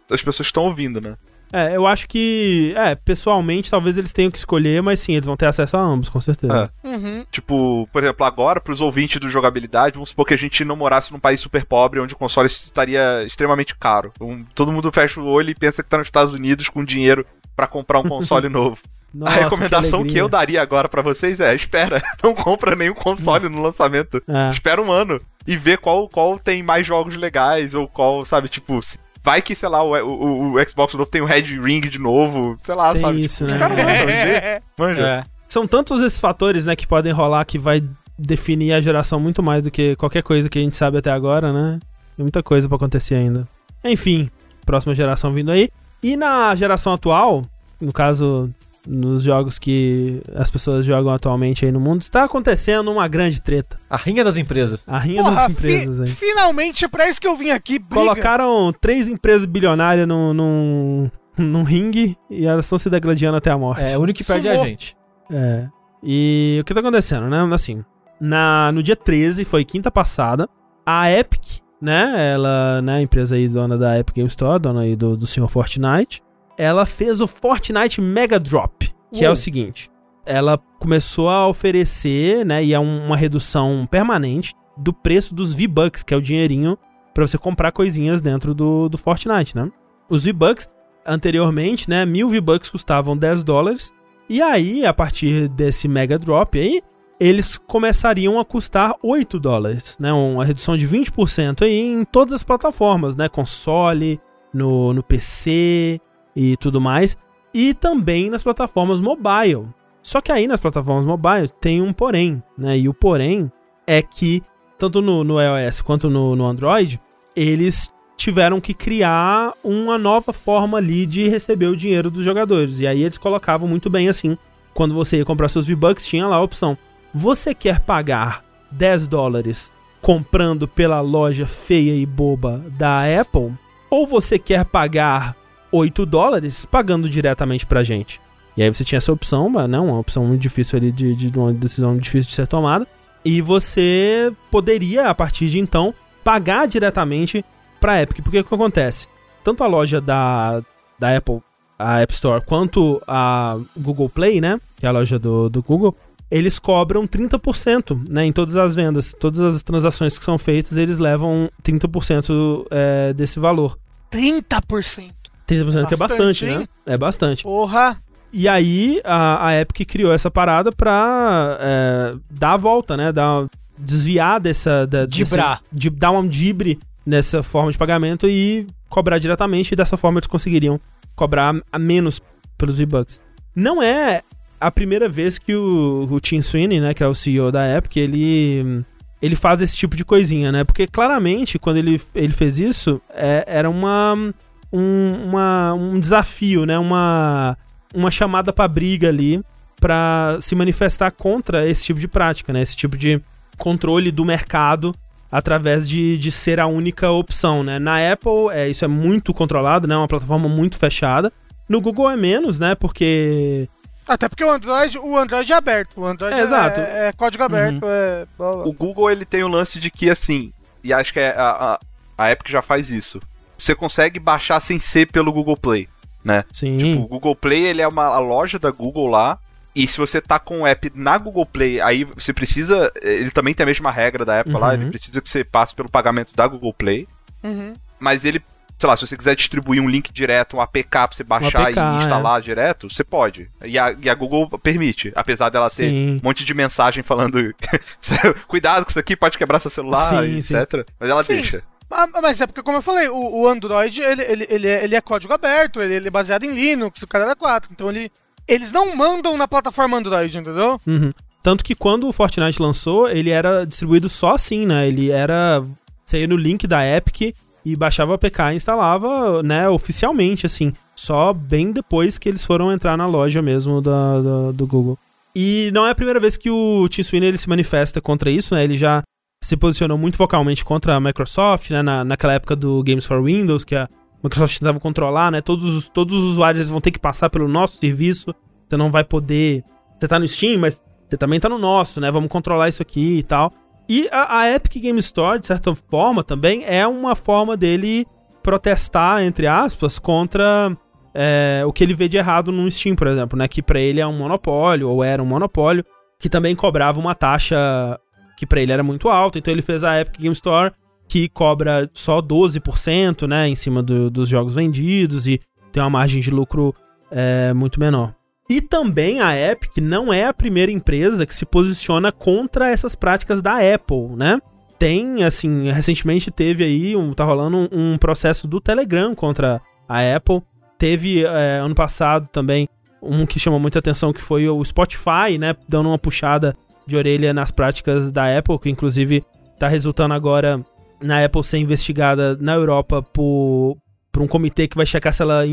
as 0.08 0.22
pessoas 0.22 0.46
que 0.46 0.50
estão 0.50 0.64
ouvindo, 0.64 1.00
né? 1.00 1.16
É, 1.52 1.76
eu 1.76 1.86
acho 1.86 2.08
que, 2.08 2.72
é, 2.76 2.94
pessoalmente, 2.94 3.70
talvez 3.70 3.98
eles 3.98 4.12
tenham 4.12 4.30
que 4.30 4.38
escolher, 4.38 4.82
mas 4.82 5.00
sim, 5.00 5.14
eles 5.14 5.26
vão 5.26 5.36
ter 5.36 5.46
acesso 5.46 5.76
a 5.76 5.80
ambos, 5.80 6.08
com 6.08 6.20
certeza. 6.20 6.70
É. 6.84 6.88
Uhum. 6.88 7.24
Tipo, 7.30 7.88
por 7.92 8.02
exemplo, 8.02 8.24
agora, 8.24 8.60
pros 8.60 8.80
ouvintes 8.80 9.20
do 9.20 9.28
jogabilidade, 9.28 9.94
vamos 9.94 10.10
supor 10.10 10.26
que 10.26 10.34
a 10.34 10.38
gente 10.38 10.64
não 10.64 10.76
morasse 10.76 11.12
num 11.12 11.18
país 11.18 11.40
super 11.40 11.64
pobre, 11.64 12.00
onde 12.00 12.14
o 12.14 12.16
console 12.16 12.48
estaria 12.48 13.24
extremamente 13.24 13.74
caro. 13.74 14.12
Um, 14.20 14.44
todo 14.54 14.72
mundo 14.72 14.92
fecha 14.92 15.20
o 15.20 15.26
olho 15.26 15.50
e 15.50 15.54
pensa 15.54 15.82
que 15.82 15.88
tá 15.88 15.98
nos 15.98 16.06
Estados 16.06 16.34
Unidos 16.34 16.68
com 16.68 16.84
dinheiro 16.84 17.26
para 17.56 17.66
comprar 17.66 18.00
um 18.00 18.08
console 18.08 18.48
novo. 18.50 18.78
Nossa, 19.12 19.32
a 19.32 19.42
recomendação 19.42 20.04
que, 20.04 20.12
que, 20.12 20.18
eu 20.18 20.28
daria 20.28 20.62
agora 20.62 20.88
para 20.88 21.02
vocês 21.02 21.40
é: 21.40 21.52
espera, 21.54 22.00
não 22.22 22.32
compra 22.32 22.76
nenhum 22.76 22.94
console 22.94 23.48
no 23.48 23.60
lançamento. 23.60 24.22
É. 24.28 24.50
Espera 24.50 24.80
um 24.80 24.90
ano 24.90 25.20
e 25.46 25.56
vê 25.56 25.76
qual, 25.76 26.08
qual 26.08 26.38
tem 26.38 26.62
mais 26.62 26.86
jogos 26.86 27.16
legais, 27.16 27.74
ou 27.74 27.88
qual, 27.88 28.24
sabe, 28.24 28.48
tipo, 28.48 28.78
vai 29.22 29.42
que, 29.42 29.54
sei 29.54 29.68
lá, 29.68 29.82
o, 29.82 29.92
o, 29.94 30.54
o 30.54 30.68
Xbox 30.68 30.94
novo 30.94 31.10
tem 31.10 31.20
o 31.20 31.26
Red 31.26 31.42
Ring 31.42 31.80
de 31.80 31.98
novo, 31.98 32.56
sei 32.58 32.74
lá, 32.74 32.92
tem 32.92 33.02
sabe? 33.02 33.24
Isso, 33.24 33.46
tipo, 33.46 33.52
né? 33.52 33.58
Cara, 33.58 33.74
manja, 33.74 34.62
manja. 34.78 35.06
É. 35.06 35.24
São 35.48 35.66
tantos 35.66 36.00
esses 36.00 36.20
fatores, 36.20 36.66
né, 36.66 36.76
que 36.76 36.86
podem 36.86 37.12
rolar 37.12 37.44
que 37.44 37.58
vai 37.58 37.82
definir 38.18 38.72
a 38.72 38.80
geração 38.80 39.18
muito 39.18 39.42
mais 39.42 39.62
do 39.62 39.70
que 39.70 39.96
qualquer 39.96 40.22
coisa 40.22 40.48
que 40.48 40.58
a 40.58 40.62
gente 40.62 40.76
sabe 40.76 40.98
até 40.98 41.10
agora, 41.10 41.52
né? 41.52 41.80
Tem 42.16 42.22
muita 42.22 42.42
coisa 42.42 42.68
para 42.68 42.76
acontecer 42.76 43.14
ainda. 43.14 43.48
Enfim, 43.82 44.30
próxima 44.64 44.94
geração 44.94 45.32
vindo 45.32 45.50
aí. 45.50 45.70
E 46.02 46.16
na 46.16 46.54
geração 46.54 46.92
atual, 46.92 47.42
no 47.80 47.92
caso 47.92 48.50
nos 48.86 49.22
jogos 49.22 49.58
que 49.58 50.22
as 50.34 50.50
pessoas 50.50 50.84
jogam 50.84 51.12
atualmente 51.12 51.64
aí 51.64 51.72
no 51.72 51.80
mundo, 51.80 52.02
está 52.02 52.24
acontecendo 52.24 52.90
uma 52.90 53.06
grande 53.08 53.40
treta. 53.40 53.78
A 53.88 53.96
rinha 53.96 54.24
das 54.24 54.38
empresas. 54.38 54.82
A 54.86 54.98
rinha 54.98 55.22
Porra, 55.22 55.34
das 55.34 55.50
empresas 55.50 55.96
fi 55.96 56.02
aí. 56.02 56.30
Finalmente 56.30 56.84
é 56.84 56.88
pra 56.88 57.08
isso 57.08 57.20
que 57.20 57.26
eu 57.26 57.36
vim 57.36 57.50
aqui, 57.50 57.78
briga. 57.78 57.94
Colocaram 57.94 58.72
três 58.80 59.08
empresas 59.08 59.46
bilionárias 59.46 60.06
num, 60.06 60.32
num, 60.32 61.10
num 61.36 61.62
ringue 61.62 62.16
e 62.30 62.46
elas 62.46 62.64
estão 62.64 62.78
se 62.78 62.88
degladiando 62.88 63.36
até 63.36 63.50
a 63.50 63.58
morte. 63.58 63.82
É, 63.82 63.98
o 63.98 64.00
único 64.00 64.18
que 64.18 64.24
perde 64.24 64.48
é 64.48 64.52
a 64.52 64.64
gente. 64.64 64.96
É. 65.30 65.68
E 66.02 66.58
o 66.60 66.64
que 66.64 66.72
tá 66.72 66.80
acontecendo, 66.80 67.28
né? 67.28 67.46
Assim, 67.52 67.84
na, 68.20 68.72
no 68.72 68.82
dia 68.82 68.96
13, 68.96 69.44
foi 69.44 69.64
quinta 69.64 69.90
passada, 69.90 70.48
a 70.84 71.10
Epic, 71.10 71.60
né? 71.80 72.32
Ela, 72.32 72.82
né, 72.82 72.96
a 72.96 73.00
empresa 73.02 73.36
aí, 73.36 73.48
dona 73.48 73.78
da 73.78 73.98
Epic 73.98 74.14
Game 74.14 74.28
Store, 74.28 74.60
dona 74.60 74.82
aí 74.82 74.96
do, 74.96 75.16
do 75.16 75.26
senhor 75.26 75.48
Fortnite, 75.48 76.22
ela 76.60 76.84
fez 76.84 77.22
o 77.22 77.26
Fortnite 77.26 78.02
Mega 78.02 78.38
Drop, 78.38 78.92
que 79.10 79.24
é 79.24 79.30
o 79.30 79.34
seguinte: 79.34 79.90
ela 80.26 80.58
começou 80.78 81.30
a 81.30 81.48
oferecer, 81.48 82.44
né, 82.44 82.62
e 82.62 82.74
é 82.74 82.78
uma 82.78 83.16
redução 83.16 83.88
permanente 83.90 84.54
do 84.76 84.92
preço 84.92 85.34
dos 85.34 85.54
V-Bucks, 85.54 86.02
que 86.02 86.12
é 86.12 86.16
o 86.16 86.20
dinheirinho 86.20 86.76
para 87.14 87.26
você 87.26 87.38
comprar 87.38 87.72
coisinhas 87.72 88.20
dentro 88.20 88.54
do, 88.54 88.90
do 88.90 88.98
Fortnite, 88.98 89.56
né? 89.56 89.72
Os 90.08 90.24
V-Bucks, 90.24 90.68
anteriormente, 91.06 91.88
né, 91.88 92.04
mil 92.04 92.28
V-Bucks 92.28 92.68
custavam 92.68 93.16
10 93.16 93.42
dólares, 93.42 93.90
e 94.28 94.42
aí, 94.42 94.84
a 94.84 94.92
partir 94.92 95.48
desse 95.48 95.88
Mega 95.88 96.18
Drop 96.18 96.58
aí, 96.58 96.82
eles 97.18 97.56
começariam 97.56 98.38
a 98.38 98.44
custar 98.44 98.94
8 99.02 99.40
dólares, 99.40 99.96
né? 99.98 100.12
Uma 100.12 100.44
redução 100.44 100.76
de 100.76 100.86
20% 100.86 101.62
aí 101.62 101.78
em 101.78 102.04
todas 102.04 102.34
as 102.34 102.42
plataformas, 102.42 103.16
né? 103.16 103.28
Console, 103.28 104.20
no, 104.54 104.92
no 104.94 105.02
PC, 105.02 106.00
e 106.34 106.56
tudo 106.56 106.80
mais, 106.80 107.16
e 107.52 107.74
também 107.74 108.30
nas 108.30 108.42
plataformas 108.42 109.00
mobile. 109.00 109.68
Só 110.02 110.20
que 110.20 110.32
aí 110.32 110.46
nas 110.46 110.60
plataformas 110.60 111.04
mobile 111.04 111.48
tem 111.60 111.82
um 111.82 111.92
porém, 111.92 112.42
né? 112.56 112.78
E 112.78 112.88
o 112.88 112.94
porém 112.94 113.50
é 113.86 114.00
que, 114.00 114.42
tanto 114.78 115.02
no, 115.02 115.22
no 115.24 115.40
iOS 115.40 115.80
quanto 115.80 116.08
no, 116.08 116.34
no 116.34 116.46
Android, 116.46 117.00
eles 117.36 117.92
tiveram 118.16 118.60
que 118.60 118.74
criar 118.74 119.54
uma 119.64 119.98
nova 119.98 120.32
forma 120.32 120.78
ali 120.78 121.06
de 121.06 121.28
receber 121.28 121.66
o 121.66 121.76
dinheiro 121.76 122.10
dos 122.10 122.24
jogadores. 122.24 122.80
E 122.80 122.86
aí 122.86 123.02
eles 123.02 123.18
colocavam 123.18 123.68
muito 123.68 123.88
bem 123.88 124.08
assim, 124.08 124.36
quando 124.74 124.94
você 124.94 125.18
ia 125.18 125.24
comprar 125.24 125.48
seus 125.48 125.66
V-Bucks, 125.66 126.06
tinha 126.06 126.26
lá 126.26 126.36
a 126.36 126.42
opção: 126.42 126.76
você 127.12 127.54
quer 127.54 127.80
pagar 127.80 128.44
10 128.70 129.06
dólares 129.06 129.72
comprando 130.00 130.66
pela 130.68 131.00
loja 131.00 131.46
feia 131.46 131.94
e 131.94 132.06
boba 132.06 132.64
da 132.78 133.02
Apple? 133.20 133.52
Ou 133.90 134.06
você 134.06 134.38
quer 134.38 134.64
pagar 134.64 135.36
8 135.72 136.06
dólares 136.06 136.64
pagando 136.64 137.08
diretamente 137.08 137.66
pra 137.66 137.84
gente. 137.84 138.20
E 138.56 138.62
aí 138.62 138.68
você 138.68 138.84
tinha 138.84 138.98
essa 138.98 139.12
opção, 139.12 139.48
não, 139.68 139.86
uma 139.86 139.98
opção 139.98 140.24
muito 140.24 140.40
difícil 140.40 140.78
ali 140.78 140.90
de, 140.92 141.14
de, 141.14 141.30
de 141.30 141.38
uma 141.38 141.52
decisão 141.52 141.96
difícil 141.96 142.30
de 142.30 142.36
ser 142.36 142.46
tomada. 142.46 142.86
E 143.24 143.40
você 143.40 144.32
poderia, 144.50 145.08
a 145.08 145.14
partir 145.14 145.48
de 145.48 145.58
então, 145.58 145.94
pagar 146.24 146.66
diretamente 146.66 147.44
pra 147.78 148.02
Epic. 148.02 148.22
Porque 148.22 148.40
o 148.40 148.44
que 148.44 148.54
acontece? 148.54 149.06
Tanto 149.44 149.62
a 149.62 149.66
loja 149.66 150.00
da, 150.00 150.62
da 150.98 151.16
Apple, 151.16 151.40
a 151.78 152.00
App 152.00 152.12
Store, 152.12 152.44
quanto 152.44 153.00
a 153.06 153.58
Google 153.76 154.08
Play, 154.08 154.40
né? 154.40 154.60
Que 154.76 154.86
é 154.86 154.88
a 154.88 154.92
loja 154.92 155.18
do, 155.18 155.48
do 155.48 155.62
Google, 155.62 155.96
eles 156.30 156.58
cobram 156.58 157.06
30%, 157.06 158.08
né, 158.08 158.24
em 158.24 158.32
todas 158.32 158.56
as 158.56 158.74
vendas, 158.74 159.14
todas 159.18 159.40
as 159.40 159.62
transações 159.62 160.16
que 160.16 160.24
são 160.24 160.38
feitas, 160.38 160.76
eles 160.76 160.98
levam 160.98 161.50
30% 161.62 162.66
é, 162.70 163.12
desse 163.12 163.40
valor. 163.40 163.76
30%. 164.12 165.19
30% 165.50 165.86
que 165.86 165.94
é 165.94 165.96
Bastante, 165.96 165.98
bastante, 165.98 166.46
hein? 166.46 166.58
né? 166.58 166.66
É 166.86 166.96
bastante. 166.96 167.42
Porra. 167.42 167.96
E 168.32 168.46
aí 168.48 169.00
a, 169.04 169.46
a 169.48 169.60
Epic 169.60 169.88
criou 169.88 170.12
essa 170.12 170.30
parada 170.30 170.70
pra 170.70 171.58
é, 171.60 172.14
dar 172.30 172.52
a 172.52 172.56
volta, 172.56 172.96
né? 172.96 173.12
Dar, 173.12 173.46
desviar 173.78 174.38
dessa. 174.40 174.86
Da, 174.86 175.04
Dibrar. 175.06 175.58
desse- 175.60 175.64
de, 175.72 175.90
dar 175.90 176.12
um 176.12 176.26
dibre 176.26 176.78
nessa 177.04 177.42
forma 177.42 177.72
de 177.72 177.78
pagamento 177.78 178.28
e 178.28 178.66
cobrar 178.88 179.18
diretamente. 179.18 179.72
E 179.72 179.76
dessa 179.76 179.96
forma 179.96 180.18
eles 180.18 180.26
conseguiriam 180.28 180.80
cobrar 181.16 181.54
a 181.72 181.78
menos 181.78 182.20
pelos 182.56 182.78
V-Bucks. 182.78 183.20
Não 183.54 183.82
é 183.82 184.22
a 184.60 184.70
primeira 184.70 185.08
vez 185.08 185.38
que 185.38 185.54
o, 185.54 186.06
o 186.10 186.20
Tim 186.20 186.40
Sweeney, 186.40 186.80
né? 186.80 186.94
Que 186.94 187.02
é 187.02 187.06
o 187.08 187.14
CEO 187.14 187.50
da 187.50 187.66
Epic, 187.76 187.96
ele. 187.96 188.84
Ele 189.22 189.36
faz 189.36 189.60
esse 189.60 189.76
tipo 189.76 189.96
de 189.96 190.04
coisinha, 190.04 190.50
né? 190.50 190.64
Porque 190.64 190.86
claramente, 190.86 191.58
quando 191.58 191.76
ele, 191.76 192.00
ele 192.14 192.32
fez 192.32 192.58
isso, 192.58 193.02
é- 193.12 193.44
era 193.46 193.68
uma, 193.68 194.32
um, 194.72 195.12
uma, 195.24 195.74
um 195.74 195.98
desafio, 196.00 196.64
né? 196.66 196.78
Uma, 196.78 197.56
uma 197.94 198.10
chamada 198.10 198.52
pra 198.52 198.68
briga 198.68 199.08
ali 199.08 199.42
pra 199.80 200.36
se 200.40 200.54
manifestar 200.54 201.10
contra 201.10 201.66
esse 201.66 201.84
tipo 201.84 201.98
de 201.98 202.06
prática, 202.08 202.52
né? 202.52 202.60
Esse 202.62 202.76
tipo 202.76 202.96
de 202.96 203.20
controle 203.58 204.10
do 204.10 204.24
mercado 204.24 204.94
através 205.32 205.88
de, 205.88 206.18
de 206.18 206.30
ser 206.32 206.58
a 206.60 206.66
única 206.66 207.10
opção, 207.10 207.62
né? 207.62 207.78
Na 207.78 207.96
Apple, 208.12 208.48
é, 208.52 208.68
isso 208.68 208.84
é 208.84 208.88
muito 208.88 209.32
controlado, 209.32 209.86
né? 209.86 209.94
É 209.94 209.98
uma 209.98 210.08
plataforma 210.08 210.48
muito 210.48 210.76
fechada. 210.76 211.32
No 211.68 211.80
Google 211.80 212.10
é 212.10 212.16
menos, 212.16 212.58
né? 212.58 212.74
Porque 212.74 213.68
Até 214.08 214.28
porque 214.28 214.44
o 214.44 214.50
Android, 214.50 214.98
o 214.98 215.16
Android 215.16 215.52
é 215.52 215.56
aberto. 215.56 216.00
O 216.00 216.04
Android 216.04 216.34
É, 216.36 216.40
é, 216.40 216.42
exato. 216.44 216.80
é- 216.80 217.08
é 217.08 217.12
código 217.12 217.44
aberto. 217.44 217.80
É, 217.84 218.26
blá, 218.36 218.52
blá. 218.56 218.64
O 218.66 218.72
Google 218.72 219.10
ele 219.10 219.24
tem 219.24 219.44
o 219.44 219.48
lance 219.48 219.78
de 219.78 219.88
que 219.90 220.10
assim, 220.10 220.52
e 220.82 220.92
acho 220.92 221.12
que 221.12 221.20
é 221.20 221.30
a, 221.30 221.74
a, 221.74 221.80
a 222.18 222.32
Epic 222.32 222.48
já 222.48 222.60
faz 222.60 222.90
isso. 222.90 223.20
Você 223.60 223.74
consegue 223.74 224.18
baixar 224.18 224.60
sem 224.60 224.80
ser 224.80 225.06
pelo 225.12 225.32
Google 225.32 225.56
Play, 225.56 225.88
né? 226.24 226.44
sim, 226.52 226.78
Tipo, 226.78 227.02
o 227.02 227.06
Google 227.08 227.36
Play 227.36 227.64
ele 227.66 227.82
é 227.82 227.88
uma 227.88 228.06
a 228.06 228.18
loja 228.18 228.58
da 228.58 228.70
Google 228.70 229.06
lá. 229.06 229.38
E 229.74 229.86
se 229.86 229.98
você 229.98 230.20
tá 230.20 230.38
com 230.38 230.62
o 230.62 230.66
app 230.66 230.90
na 230.94 231.16
Google 231.16 231.46
Play, 231.46 231.80
aí 231.80 232.02
você 232.04 232.32
precisa. 232.32 232.90
Ele 233.00 233.30
também 233.30 233.54
tem 233.54 233.62
a 233.62 233.66
mesma 233.66 233.90
regra 233.90 234.24
da 234.24 234.40
Apple 234.40 234.52
lá, 234.54 234.68
Uhum. 234.68 234.74
ele 234.74 234.90
precisa 234.90 235.20
que 235.20 235.28
você 235.28 235.44
passe 235.44 235.74
pelo 235.74 235.88
pagamento 235.88 236.34
da 236.34 236.46
Google 236.48 236.74
Play. 236.74 237.06
Uhum. 237.44 237.74
Mas 237.98 238.24
ele, 238.24 238.42
sei 238.76 238.88
lá, 238.88 238.96
se 238.96 239.06
você 239.06 239.16
quiser 239.16 239.36
distribuir 239.36 239.80
um 239.80 239.88
link 239.88 240.12
direto, 240.12 240.56
um 240.56 240.60
APK 240.60 240.88
pra 240.90 241.08
você 241.12 241.22
baixar 241.22 241.62
APK, 241.68 241.78
e 241.78 241.98
instalar 242.02 242.40
direto, 242.42 242.90
você 242.90 243.04
pode. 243.04 243.48
E 243.64 243.78
a, 243.78 243.94
e 244.02 244.10
a 244.10 244.14
Google 244.14 244.48
permite, 244.58 245.12
apesar 245.14 245.50
dela 245.50 245.70
ter 245.70 245.88
Sim. 245.88 246.16
um 246.16 246.20
monte 246.24 246.44
de 246.44 246.52
mensagem 246.52 247.04
falando 247.04 247.54
cuidado 248.48 248.84
com 248.84 248.90
isso 248.90 248.98
aqui, 248.98 249.14
pode 249.14 249.38
quebrar 249.38 249.60
seu 249.60 249.70
celular, 249.70 250.24
Sim, 250.24 250.42
sim. 250.42 250.56
etc. 250.56 250.84
Mas 250.98 251.08
ela 251.08 251.22
Sim. 251.22 251.34
deixa. 251.36 251.62
Ah, 251.90 252.06
Mas 252.22 252.40
é 252.40 252.46
porque, 252.46 252.62
como 252.62 252.78
eu 252.78 252.82
falei, 252.82 253.08
o, 253.08 253.42
o 253.42 253.48
Android 253.48 254.00
ele, 254.00 254.22
ele, 254.22 254.46
ele, 254.48 254.66
é, 254.68 254.84
ele 254.84 254.94
é 254.94 255.00
código 255.00 255.32
aberto, 255.32 255.80
ele, 255.80 256.06
é 256.06 256.10
baseado 256.10 256.44
em 256.44 256.52
Linux, 256.54 257.02
o 257.02 257.06
cara 257.06 257.24
era 257.24 257.36
4. 257.36 257.70
Então 257.72 257.88
ele, 257.90 258.10
eles 258.46 258.70
não 258.72 258.94
mandam 258.96 259.36
na 259.36 259.48
plataforma 259.48 259.96
Android, 259.96 260.36
entendeu? 260.38 260.80
Uhum. 260.86 261.12
Tanto 261.42 261.64
que 261.64 261.74
quando 261.74 262.06
o 262.08 262.12
Fortnite 262.12 262.60
lançou, 262.62 263.08
ele 263.08 263.30
era 263.30 263.64
distribuído 263.66 264.08
só 264.08 264.34
assim, 264.34 264.66
né? 264.66 264.86
Ele 264.86 265.10
era. 265.10 265.62
Você 266.04 266.20
ia 266.20 266.26
no 266.28 266.36
link 266.36 266.66
da 266.66 266.84
Epic 266.86 267.34
e 267.64 267.76
baixava 267.76 268.12
o 268.12 268.14
APK 268.14 268.38
e 268.52 268.56
instalava, 268.56 269.42
né, 269.42 269.68
oficialmente, 269.68 270.44
assim. 270.46 270.72
Só 270.94 271.32
bem 271.32 271.72
depois 271.72 272.18
que 272.18 272.28
eles 272.28 272.44
foram 272.44 272.70
entrar 272.72 272.96
na 272.96 273.06
loja 273.06 273.40
mesmo 273.40 273.80
da, 273.80 274.20
da- 274.20 274.52
do 274.52 274.66
Google. 274.66 274.98
E 275.34 275.70
não 275.72 275.86
é 275.86 275.90
a 275.90 275.94
primeira 275.94 276.18
vez 276.20 276.36
que 276.36 276.50
o 276.50 276.86
Tim 276.88 277.02
Sweeney 277.02 277.28
ele 277.28 277.38
se 277.38 277.48
manifesta 277.48 278.00
contra 278.00 278.30
isso, 278.30 278.54
né? 278.54 278.64
Ele 278.64 278.76
já 278.76 279.02
se 279.42 279.56
posicionou 279.56 279.96
muito 279.96 280.18
vocalmente 280.18 280.64
contra 280.64 280.94
a 280.94 281.00
Microsoft, 281.00 281.70
né? 281.70 281.82
Na, 281.82 282.04
naquela 282.04 282.34
época 282.34 282.54
do 282.54 282.82
Games 282.82 283.06
for 283.06 283.22
Windows, 283.24 283.64
que 283.64 283.74
a 283.74 283.88
Microsoft 284.22 284.58
tentava 284.58 284.78
controlar, 284.78 285.30
né? 285.32 285.40
Todos, 285.40 285.74
os- 285.74 285.88
todos 285.88 286.14
os 286.14 286.30
usuários 286.32 286.60
eles 286.60 286.70
vão 286.70 286.80
ter 286.80 286.90
que 286.90 286.98
passar 286.98 287.30
pelo 287.30 287.48
nosso 287.48 287.78
serviço. 287.78 288.34
Você 288.68 288.76
não 288.76 288.90
vai 288.90 289.02
poder. 289.02 289.64
Você 289.98 290.06
tá 290.06 290.18
no 290.18 290.28
Steam, 290.28 290.58
mas 290.60 290.82
você 291.08 291.16
também 291.16 291.40
tá 291.40 291.48
no 291.48 291.58
nosso, 291.58 292.00
né? 292.00 292.10
Vamos 292.10 292.28
controlar 292.28 292.68
isso 292.68 292.82
aqui 292.82 293.18
e 293.18 293.22
tal. 293.22 293.50
E 293.88 294.08
a, 294.12 294.40
a 294.40 294.50
Epic 294.54 294.74
Game 294.80 294.98
Store, 295.00 295.38
de 295.40 295.46
certa 295.46 295.74
forma, 295.74 296.22
também 296.22 296.62
é 296.66 296.86
uma 296.86 297.16
forma 297.16 297.56
dele 297.56 298.06
protestar, 298.42 299.22
entre 299.22 299.46
aspas, 299.46 299.98
contra 299.98 300.76
é, 301.14 301.62
o 301.66 301.72
que 301.72 301.82
ele 301.82 301.94
vê 301.94 302.08
de 302.08 302.16
errado 302.18 302.52
no 302.52 302.70
Steam, 302.70 302.94
por 302.94 303.06
exemplo, 303.06 303.38
né? 303.38 303.48
Que 303.48 303.62
pra 303.62 303.80
ele 303.80 304.00
é 304.00 304.06
um 304.06 304.16
monopólio, 304.16 304.88
ou 304.88 305.02
era 305.02 305.22
um 305.22 305.26
monopólio, 305.26 305.84
que 306.18 306.28
também 306.28 306.54
cobrava 306.54 307.00
uma 307.00 307.14
taxa 307.14 307.98
que 308.40 308.46
pra 308.46 308.60
ele 308.62 308.72
era 308.72 308.82
muito 308.82 309.08
alta. 309.10 309.38
Então 309.38 309.52
ele 309.52 309.60
fez 309.60 309.84
a 309.84 310.00
Epic 310.00 310.18
Game 310.18 310.32
Store, 310.32 310.72
que 311.06 311.28
cobra 311.28 311.90
só 311.92 312.22
12%, 312.22 313.26
né? 313.28 313.46
Em 313.46 313.54
cima 313.54 313.82
do- 313.82 314.10
dos 314.10 314.28
jogos 314.28 314.54
vendidos 314.54 315.26
e 315.26 315.38
tem 315.70 315.82
uma 315.82 315.90
margem 315.90 316.22
de 316.22 316.30
lucro 316.30 316.74
é, 317.10 317.52
muito 317.52 317.78
menor. 317.78 318.14
E 318.48 318.60
também 318.60 319.20
a 319.20 319.36
Epic 319.36 319.76
não 319.78 320.10
é 320.12 320.24
a 320.24 320.32
primeira 320.32 320.72
empresa 320.72 321.26
que 321.26 321.34
se 321.34 321.44
posiciona 321.44 322.10
contra 322.10 322.70
essas 322.70 322.94
práticas 322.96 323.42
da 323.42 323.56
Apple, 323.74 324.16
né? 324.16 324.40
Tem, 324.78 325.22
assim, 325.22 325.70
recentemente 325.70 326.30
teve 326.30 326.64
aí, 326.64 326.96
um, 326.96 327.12
tá 327.12 327.24
rolando 327.24 327.56
um, 327.58 327.92
um 327.92 327.98
processo 327.98 328.48
do 328.48 328.58
Telegram 328.60 329.14
contra 329.14 329.60
a 329.86 330.16
Apple. 330.16 330.40
Teve 330.78 331.24
é, 331.26 331.58
ano 331.58 331.74
passado 331.74 332.26
também 332.28 332.66
um 333.02 333.26
que 333.26 333.38
chamou 333.38 333.60
muita 333.60 333.78
atenção 333.78 334.12
que 334.12 334.22
foi 334.22 334.48
o 334.48 334.64
Spotify, 334.64 335.36
né? 335.38 335.54
Dando 335.68 335.90
uma 335.90 335.98
puxada 335.98 336.56
de 336.86 336.96
orelha 336.96 337.32
nas 337.32 337.50
práticas 337.50 338.10
da 338.10 338.36
Apple, 338.36 338.58
que 338.58 338.70
inclusive 338.70 339.24
tá 339.58 339.68
resultando 339.68 340.14
agora 340.14 340.64
na 341.02 341.24
Apple 341.24 341.42
ser 341.42 341.58
investigada 341.58 342.36
na 342.40 342.54
Europa 342.54 343.02
por, 343.02 343.76
por 344.12 344.22
um 344.22 344.26
comitê 344.26 344.68
que 344.68 344.76
vai 344.76 344.86
checar 344.86 345.12
se 345.12 345.22
ela 345.22 345.44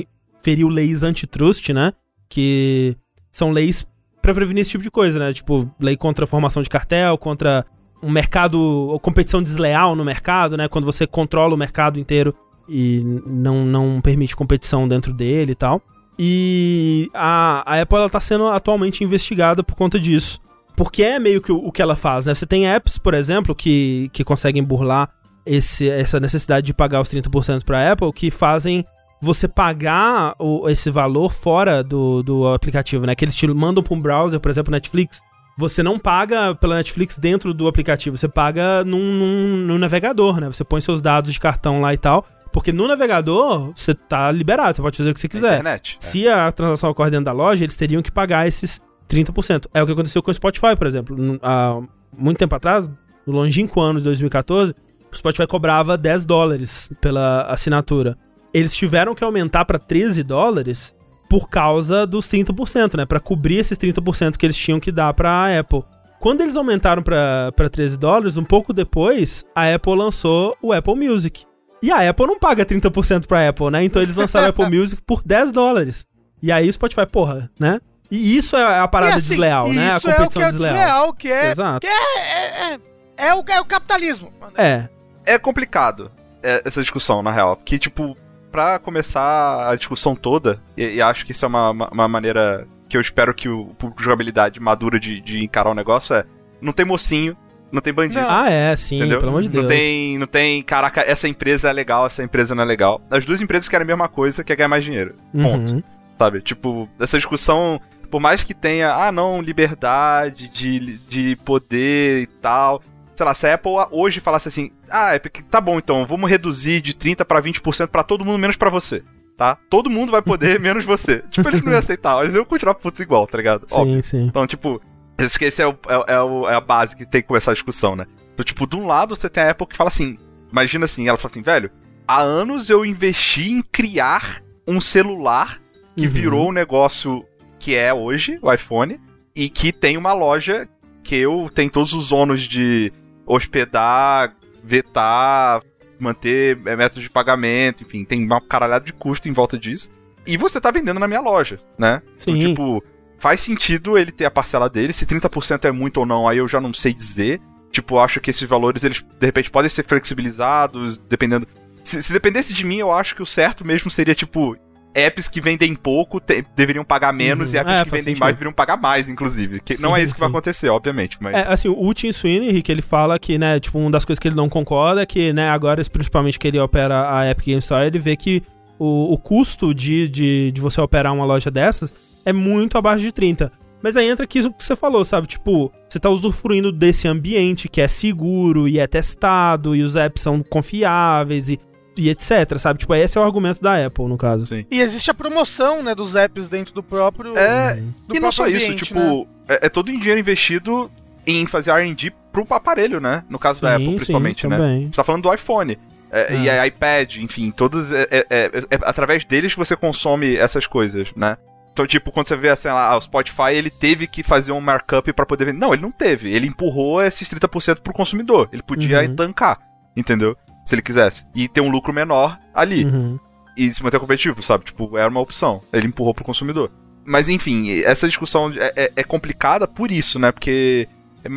feriu 0.41 0.67
leis 0.67 1.03
antitrust, 1.03 1.69
né? 1.69 1.93
Que 2.29 2.95
são 3.31 3.51
leis 3.51 3.85
pra 4.21 4.33
prevenir 4.33 4.61
esse 4.61 4.71
tipo 4.71 4.83
de 4.83 4.91
coisa, 4.91 5.19
né? 5.19 5.33
Tipo, 5.33 5.69
lei 5.79 5.95
contra 5.95 6.25
a 6.25 6.27
formação 6.27 6.61
de 6.61 6.69
cartel, 6.69 7.17
contra 7.17 7.65
um 8.01 8.09
mercado, 8.09 8.59
ou 8.59 8.99
competição 8.99 9.41
desleal 9.41 9.95
no 9.95 10.05
mercado, 10.05 10.57
né? 10.57 10.67
Quando 10.67 10.85
você 10.85 11.07
controla 11.07 11.53
o 11.53 11.57
mercado 11.57 11.99
inteiro 11.99 12.35
e 12.67 13.01
não, 13.25 13.65
não 13.65 14.01
permite 14.01 14.35
competição 14.35 14.87
dentro 14.87 15.13
dele 15.13 15.53
e 15.53 15.55
tal. 15.55 15.81
E 16.19 17.09
a, 17.13 17.63
a 17.65 17.81
Apple 17.81 17.97
ela 17.97 18.09
tá 18.09 18.19
sendo 18.19 18.47
atualmente 18.47 19.03
investigada 19.03 19.63
por 19.63 19.75
conta 19.75 19.99
disso. 19.99 20.39
Porque 20.77 21.03
é 21.03 21.19
meio 21.19 21.41
que 21.41 21.51
o, 21.51 21.57
o 21.57 21.71
que 21.71 21.81
ela 21.81 21.95
faz, 21.95 22.25
né? 22.27 22.33
Você 22.35 22.45
tem 22.45 22.67
apps, 22.67 22.97
por 22.97 23.13
exemplo, 23.13 23.53
que, 23.53 24.09
que 24.13 24.23
conseguem 24.23 24.63
burlar 24.63 25.09
esse, 25.45 25.89
essa 25.89 26.19
necessidade 26.19 26.65
de 26.67 26.73
pagar 26.73 27.01
os 27.01 27.09
30% 27.09 27.63
pra 27.65 27.91
Apple, 27.91 28.13
que 28.13 28.29
fazem 28.31 28.85
você 29.19 29.47
pagar 29.47 30.35
o- 30.39 30.69
esse 30.69 30.91
valor 30.91 31.31
fora 31.33 31.83
do, 31.83 32.21
do 32.21 32.47
aplicativo, 32.53 33.05
né? 33.05 33.15
Que 33.15 33.25
eles 33.25 33.35
te 33.35 33.47
mandam 33.47 33.81
pra 33.83 33.93
um 33.95 33.99
browser, 33.99 34.39
por 34.39 34.49
exemplo, 34.51 34.71
Netflix. 34.71 35.19
Você 35.57 35.81
não 35.81 35.97
paga 35.97 36.53
pela 36.53 36.75
Netflix 36.75 37.17
dentro 37.17 37.51
do 37.51 37.67
aplicativo, 37.67 38.15
você 38.15 38.27
paga 38.27 38.83
num, 38.83 38.99
num, 38.99 39.57
num 39.65 39.77
navegador, 39.79 40.39
né? 40.39 40.45
Você 40.45 40.63
põe 40.63 40.79
seus 40.81 41.01
dados 41.01 41.33
de 41.33 41.39
cartão 41.39 41.81
lá 41.81 41.91
e 41.93 41.97
tal. 41.97 42.23
Porque 42.53 42.71
no 42.71 42.87
navegador, 42.87 43.71
você 43.75 43.93
tá 43.95 44.31
liberado, 44.31 44.75
você 44.75 44.81
pode 44.81 44.97
fazer 44.97 45.09
o 45.09 45.13
que 45.15 45.19
você 45.19 45.27
quiser. 45.27 45.53
internet. 45.55 45.97
É. 45.99 46.05
Se 46.05 46.27
a 46.27 46.51
transação 46.51 46.91
ocorre 46.91 47.09
dentro 47.09 47.25
da 47.25 47.31
loja, 47.33 47.63
eles 47.63 47.75
teriam 47.75 48.01
que 48.03 48.11
pagar 48.11 48.47
esses 48.47 48.79
30%. 49.09 49.67
É 49.73 49.81
o 49.81 49.85
que 49.85 49.91
aconteceu 49.91 50.21
com 50.21 50.31
o 50.31 50.34
Spotify, 50.34 50.75
por 50.77 50.88
exemplo. 50.88 51.15
Há 51.41 51.79
muito 52.17 52.38
tempo 52.38 52.55
atrás, 52.55 52.89
no 53.25 53.34
longínquo 53.34 53.79
ano 53.81 53.99
de 53.99 54.05
2014, 54.05 54.73
o 55.11 55.15
Spotify 55.15 55.47
cobrava 55.47 55.97
10 55.97 56.25
dólares 56.25 56.91
pela 57.01 57.43
assinatura. 57.43 58.17
Eles 58.53 58.75
tiveram 58.75 59.13
que 59.13 59.23
aumentar 59.23 59.65
para 59.65 59.79
13 59.79 60.23
dólares 60.23 60.95
por 61.29 61.49
causa 61.49 62.07
dos 62.07 62.25
30%, 62.27 62.95
né? 62.95 63.05
Para 63.05 63.19
cobrir 63.19 63.57
esses 63.57 63.77
30% 63.77 64.38
que 64.38 64.45
eles 64.45 64.57
tinham 64.57 64.79
que 64.79 64.91
dar 64.91 65.13
para 65.13 65.29
a 65.29 65.59
Apple. 65.59 65.84
Quando 66.19 66.41
eles 66.41 66.55
aumentaram 66.55 67.03
para 67.03 67.69
13 67.71 67.97
dólares, 67.97 68.38
um 68.38 68.43
pouco 68.43 68.73
depois, 68.73 69.45
a 69.55 69.73
Apple 69.73 69.95
lançou 69.95 70.57
o 70.61 70.73
Apple 70.73 70.95
Music. 70.95 71.45
E 71.81 71.91
a 71.91 72.09
Apple 72.09 72.25
não 72.25 72.39
paga 72.39 72.65
30% 72.65 73.27
pra 73.27 73.47
Apple, 73.47 73.69
né? 73.69 73.84
Então 73.84 74.01
eles 74.01 74.15
lançaram 74.15 74.47
o 74.47 74.49
Apple 74.49 74.69
Music 74.75 75.01
por 75.03 75.21
10 75.23 75.51
dólares. 75.51 76.07
E 76.41 76.51
aí 76.51 76.67
o 76.67 76.73
Spotify, 76.73 77.05
porra, 77.05 77.51
né? 77.59 77.79
E 78.09 78.38
isso 78.38 78.55
é 78.55 78.79
a 78.79 78.88
parada 78.88 79.13
assim, 79.13 79.29
desleal, 79.29 79.67
né? 79.69 79.93
A 79.93 79.97
Isso 79.97 80.09
é 80.09 80.13
o 80.13 80.15
competição 80.15 80.41
que 80.41 80.47
é 80.47 80.51
desleal. 80.51 80.73
desleal, 80.73 81.13
que 81.13 81.31
é, 81.31 81.51
Exato. 81.51 81.79
que 81.81 81.88
é, 81.88 82.19
é, 82.19 82.73
é, 82.73 82.79
é 83.27 83.35
o, 83.35 83.43
é 83.47 83.61
o 83.61 83.65
capitalismo. 83.65 84.31
É. 84.55 84.88
é 85.25 85.38
complicado 85.38 86.11
é, 86.41 86.61
essa 86.65 86.81
discussão, 86.81 87.21
na 87.21 87.31
real. 87.31 87.57
Porque, 87.57 87.77
tipo, 87.77 88.15
pra 88.51 88.79
começar 88.79 89.69
a 89.69 89.75
discussão 89.75 90.15
toda, 90.15 90.61
e, 90.75 90.95
e 90.95 91.01
acho 91.01 91.25
que 91.25 91.31
isso 91.31 91.43
é 91.43 91.47
uma, 91.47 91.71
uma, 91.71 91.89
uma 91.89 92.07
maneira 92.07 92.65
que 92.88 92.95
eu 92.95 93.01
espero 93.01 93.34
que 93.34 93.49
o 93.49 93.65
público 93.77 93.99
de 93.99 94.05
jogabilidade 94.05 94.59
madura 94.59 94.99
de, 94.99 95.19
de 95.19 95.43
encarar 95.43 95.71
o 95.71 95.75
negócio 95.75 96.15
é. 96.15 96.23
Não 96.59 96.73
tem 96.73 96.85
mocinho, 96.85 97.38
não 97.71 97.81
tem 97.81 97.93
bandido. 97.93 98.21
Não. 98.21 98.29
Ah, 98.29 98.49
é, 98.49 98.75
sim, 98.75 98.97
Entendeu? 98.97 99.19
pelo 99.19 99.29
amor 99.29 99.43
de 99.43 99.49
Deus. 99.49 99.63
Não 99.63 99.69
tem, 99.69 100.17
não 100.17 100.27
tem, 100.27 100.61
caraca, 100.63 101.01
essa 101.01 101.27
empresa 101.27 101.69
é 101.69 101.73
legal, 101.73 102.05
essa 102.05 102.23
empresa 102.23 102.55
não 102.55 102.63
é 102.63 102.65
legal. 102.65 103.01
As 103.11 103.25
duas 103.25 103.41
empresas 103.41 103.67
querem 103.67 103.84
a 103.84 103.88
mesma 103.88 104.07
coisa, 104.07 104.43
que 104.43 104.51
é 104.51 104.55
ganhar 104.55 104.69
mais 104.69 104.84
dinheiro. 104.84 105.13
Ponto. 105.31 105.73
Uhum. 105.73 105.84
Sabe? 106.17 106.41
Tipo, 106.41 106.89
essa 106.99 107.17
discussão. 107.17 107.79
Por 108.09 108.19
mais 108.19 108.43
que 108.43 108.53
tenha, 108.53 108.93
ah, 108.93 109.11
não, 109.11 109.41
liberdade 109.41 110.49
de, 110.49 110.97
de 111.09 111.35
poder 111.43 112.21
e 112.23 112.27
tal. 112.27 112.81
Sei 113.15 113.25
lá, 113.25 113.34
se 113.34 113.47
a 113.47 113.55
Apple 113.55 113.71
hoje 113.91 114.19
falasse 114.19 114.47
assim, 114.47 114.71
ah, 114.89 115.15
Epic, 115.15 115.41
tá 115.49 115.59
bom 115.59 115.77
então, 115.79 116.05
vamos 116.05 116.29
reduzir 116.29 116.81
de 116.81 116.95
30 116.95 117.25
para 117.25 117.41
20% 117.41 117.88
para 117.88 118.03
todo 118.03 118.23
mundo, 118.23 118.38
menos 118.38 118.55
para 118.55 118.69
você. 118.69 119.03
Tá? 119.35 119.57
Todo 119.69 119.89
mundo 119.89 120.11
vai 120.11 120.21
poder, 120.21 120.59
menos 120.61 120.85
você. 120.85 121.23
Tipo, 121.29 121.49
eles 121.49 121.61
não 121.61 121.71
iam 121.71 121.79
aceitar, 121.79 122.21
eles 122.23 122.35
iam 122.35 122.45
continuar 122.45 122.75
putos 122.75 122.99
igual, 122.99 123.25
tá 123.27 123.38
ligado? 123.38 123.63
Sim, 123.67 123.75
Óbvio. 123.77 124.03
sim. 124.03 124.25
Então, 124.25 124.45
tipo, 124.47 124.81
esse, 125.17 125.43
esse 125.43 125.61
é, 125.61 125.67
o, 125.67 125.71
é, 126.07 126.13
é 126.13 126.21
o- 126.21 126.47
é 126.49 126.55
a 126.55 126.61
base 126.61 126.95
que 126.95 127.05
tem 127.05 127.21
que 127.21 127.27
começar 127.27 127.51
a 127.51 127.53
discussão, 127.55 127.95
né? 127.95 128.05
Então, 128.34 128.43
tipo, 128.45 128.67
de 128.67 128.75
um 128.75 128.85
lado 128.85 129.15
você 129.15 129.27
tem 129.29 129.43
a 129.43 129.49
Apple 129.51 129.67
que 129.67 129.75
fala 129.75 129.88
assim, 129.89 130.17
imagina 130.51 130.85
assim, 130.85 131.07
ela 131.07 131.17
fala 131.17 131.31
assim, 131.31 131.41
velho, 131.41 131.71
há 132.07 132.19
anos 132.21 132.69
eu 132.69 132.85
investi 132.85 133.49
em 133.51 133.61
criar 133.63 134.41
um 134.67 134.79
celular 134.79 135.59
que 135.95 136.05
Uhum. 136.05 136.11
virou 136.11 136.49
um 136.49 136.51
negócio 136.51 137.25
que 137.59 137.75
é 137.75 137.93
hoje, 137.93 138.38
o 138.41 138.51
iPhone, 138.51 138.99
e 139.35 139.49
que 139.49 139.71
tem 139.71 139.97
uma 139.97 140.13
loja 140.13 140.67
que 141.03 141.15
eu 141.15 141.49
tenho 141.53 141.69
todos 141.69 141.93
os 141.93 142.11
ônus 142.11 142.41
de 142.41 142.91
hospedar, 143.25 144.35
vetar, 144.63 145.61
manter 145.99 146.59
é, 146.65 146.75
métodos 146.75 147.03
de 147.03 147.09
pagamento, 147.09 147.84
enfim, 147.84 148.03
tem 148.03 148.23
uma 148.23 148.41
caralhada 148.41 148.85
de 148.85 148.93
custo 148.93 149.27
em 149.27 149.34
volta 149.34 149.57
disso. 149.57 149.89
E 150.25 150.35
você 150.35 150.59
tá 150.59 150.71
vendendo 150.71 150.99
na 150.99 151.07
minha 151.07 151.21
loja, 151.21 151.59
né? 151.77 152.01
Sim. 152.17 152.31
Então, 152.31 152.49
tipo, 152.49 152.84
faz 153.17 153.39
sentido 153.41 153.97
ele 153.97 154.11
ter 154.11 154.25
a 154.25 154.31
parcela 154.31 154.69
dele. 154.69 154.93
Se 154.93 155.05
30% 155.05 155.65
é 155.65 155.71
muito 155.71 155.97
ou 155.97 156.05
não, 156.05 156.27
aí 156.27 156.38
eu 156.38 156.47
já 156.47 156.59
não 156.59 156.73
sei 156.73 156.93
dizer. 156.93 157.39
Tipo, 157.71 157.95
eu 157.95 157.99
acho 157.99 158.19
que 158.19 158.31
esses 158.31 158.47
valores, 158.47 158.84
eles, 158.84 159.01
de 159.01 159.25
repente, 159.25 159.49
podem 159.49 159.69
ser 159.69 159.85
flexibilizados, 159.85 160.97
dependendo. 160.97 161.47
Se, 161.84 162.03
se 162.03 162.11
dependesse 162.11 162.53
de 162.53 162.65
mim, 162.65 162.77
eu 162.77 162.91
acho 162.91 163.15
que 163.15 163.21
o 163.21 163.25
certo 163.25 163.65
mesmo 163.65 163.89
seria, 163.89 164.15
tipo, 164.15 164.57
apps 164.93 165.27
que 165.27 165.39
vendem 165.39 165.76
pouco 165.76 166.19
te- 166.19 166.43
deveriam 166.55 166.84
pagar 166.84 167.14
menos 167.14 167.49
Uhum. 167.49 167.55
e 167.55 167.59
apps 167.59 167.72
É, 167.72 167.84
que 167.84 167.89
vendem 167.91 168.03
sentido. 168.05 168.19
mais 168.19 168.35
deveriam 168.35 168.53
pagar 168.53 168.77
mais, 168.77 169.07
inclusive. 169.07 169.59
Que 169.59 169.80
não 169.81 169.93
Sim, 169.95 169.99
é 169.99 170.03
isso 170.03 170.14
que 170.14 170.19
vai 170.19 170.27
sim. 170.30 170.34
acontecer, 170.35 170.69
obviamente, 170.69 171.18
mas. 171.22 171.35
É, 171.35 171.41
assim, 171.47 171.69
o 171.69 171.93
Tim 171.93 172.11
Sweeney, 172.11 172.51
Rick, 172.51 172.72
ele 172.72 172.81
fala 172.81 173.19
que, 173.19 173.38
né, 173.38 173.59
tipo, 173.59 173.77
uma 173.77 173.91
das 173.91 174.03
coisas 174.05 174.19
que 174.19 174.27
ele 174.27 174.35
não 174.35 174.49
concorda 174.49 175.01
é 175.01 175.05
que, 175.05 175.31
né, 175.34 175.49
agora, 175.49 175.84
principalmente 175.85 176.39
que 176.39 176.47
ele 176.47 176.59
opera 176.59 177.15
a 177.18 177.30
Epic 177.30 177.45
Game 177.45 177.59
Store, 177.59 177.85
ele 177.85 177.99
vê 177.99 178.15
que 178.15 178.41
o, 178.80 179.14
o 179.14 179.18
custo 179.18 179.73
de, 179.73 180.07
de, 180.07 180.51
de 180.51 180.61
você 180.61 180.80
operar 180.81 181.14
uma 181.14 181.26
loja 181.26 181.49
dessas 181.51 181.93
é 182.26 182.34
muito 182.34 182.77
abaixo 182.77 183.01
de 183.03 183.11
30. 183.11 183.51
Mas 183.81 183.95
aí 183.95 184.09
entra 184.09 184.23
aqui 184.26 184.39
isso 184.39 184.51
que 184.51 184.64
você 184.64 184.76
falou, 184.76 185.05
sabe? 185.05 185.27
Tipo, 185.27 185.72
você 185.88 185.99
tá 185.99 186.09
usufruindo 186.09 186.72
desse 186.72 187.07
ambiente 187.07 187.69
que 187.69 187.80
é 187.80 187.88
seguro 187.88 188.68
e 188.68 188.80
é 188.80 188.88
testado 188.88 189.76
e 189.76 189.84
os 189.84 189.95
apps 189.95 190.23
são 190.23 190.41
confiáveis 190.41 191.49
e, 191.49 191.59
e 191.97 192.09
etc, 192.09 192.57
sabe? 192.57 192.79
Tipo, 192.79 192.93
esse 192.95 193.17
é 193.17 193.21
o 193.21 193.23
argumento 193.23 193.61
da 193.61 193.85
Apple, 193.85 194.05
no 194.05 194.17
caso. 194.17 194.45
Sim. 194.45 194.65
E 194.71 194.79
existe 194.81 195.09
a 195.11 195.13
promoção, 195.13 195.81
né, 195.83 195.93
dos 195.95 196.15
apps 196.15 196.49
dentro 196.49 196.73
do 196.73 196.83
próprio. 196.83 197.37
É, 197.37 197.75
do 198.07 198.15
e 198.15 198.19
não 198.19 198.31
só 198.31 198.43
próprio 198.43 198.57
isso, 198.57 198.65
ambiente, 198.67 198.85
tipo, 198.85 198.99
né? 198.99 199.25
é, 199.49 199.65
é 199.65 199.69
todo 199.69 199.89
o 199.89 199.91
dinheiro 199.99 200.19
investido 200.19 200.89
em 201.25 201.45
fazer 201.45 201.71
RD 201.71 202.13
pro 202.31 202.45
aparelho, 202.51 202.99
né? 202.99 203.23
No 203.29 203.37
caso 203.39 203.61
da 203.61 203.69
Sim, 203.69 203.73
Apple, 203.75 203.89
sim, 203.89 203.95
principalmente, 203.97 204.47
né? 204.47 204.57
também. 204.57 204.85
Você 204.87 204.91
tá 204.95 205.03
falando 205.03 205.23
do 205.23 205.33
iPhone. 205.33 205.77
é, 206.09 206.35
E 206.37 206.47
É. 206.47 206.59
a 206.61 206.65
iPad, 206.67 207.17
enfim, 207.17 207.51
todos. 207.51 207.91
É, 207.91 208.07
é- 208.09 208.25
é- 208.29 208.51
é 208.71 208.79
através 208.83 209.25
deles 209.25 209.51
que 209.53 209.59
você 209.59 209.75
consome 209.75 210.37
essas 210.37 210.65
coisas, 210.65 211.09
né? 211.15 211.35
Então, 211.73 211.85
tipo, 211.85 212.11
quando 212.11 212.27
você 212.27 212.35
vê, 212.37 212.55
sei 212.55 212.71
lá, 212.71 212.95
o 212.97 213.01
Spotify, 213.01 213.51
ele 213.53 213.69
teve 213.69 214.07
que 214.07 214.23
fazer 214.23 214.51
um 214.53 214.61
markup 214.61 215.11
pra 215.13 215.25
poder 215.25 215.45
vender. 215.45 215.59
Não, 215.59 215.73
ele 215.73 215.81
não 215.83 215.91
teve. 215.91 216.31
Ele 216.33 216.47
empurrou 216.47 217.03
esses 217.03 217.27
30% 217.29 217.81
pro 217.81 217.93
consumidor. 217.93 218.47
Ele 218.53 218.63
podia 218.63 219.01
Uhum. 219.01 219.15
tancar, 219.15 219.59
entendeu? 219.95 220.35
Se 220.68 220.76
ele 220.76 220.81
quisesse. 220.81 221.26
E 221.34 221.48
ter 221.48 221.61
um 221.61 221.69
lucro 221.69 221.94
menor 221.94 222.38
ali 222.53 222.84
Uhum. 222.84 223.18
e 223.56 223.73
se 223.73 223.81
manter 223.81 223.99
competitivo, 224.02 224.44
sabe? 224.44 224.65
Tipo, 224.65 224.98
era 224.98 225.10
uma 225.10 225.22
opção. 225.22 225.61
Ele 225.72 225.88
empurrou 225.88 226.14
pro 226.14 226.26
consumidor. 226.26 226.69
Mas 227.06 227.30
enfim, 227.30 227.72
essa 227.84 228.06
discussão 228.06 228.52
é, 228.52 228.73
é- 228.76 228.91
é 228.98 229.03
complicada 229.03 229.65
por 229.65 229.91
isso, 229.91 230.19
né? 230.19 230.30
Porque 230.31 230.89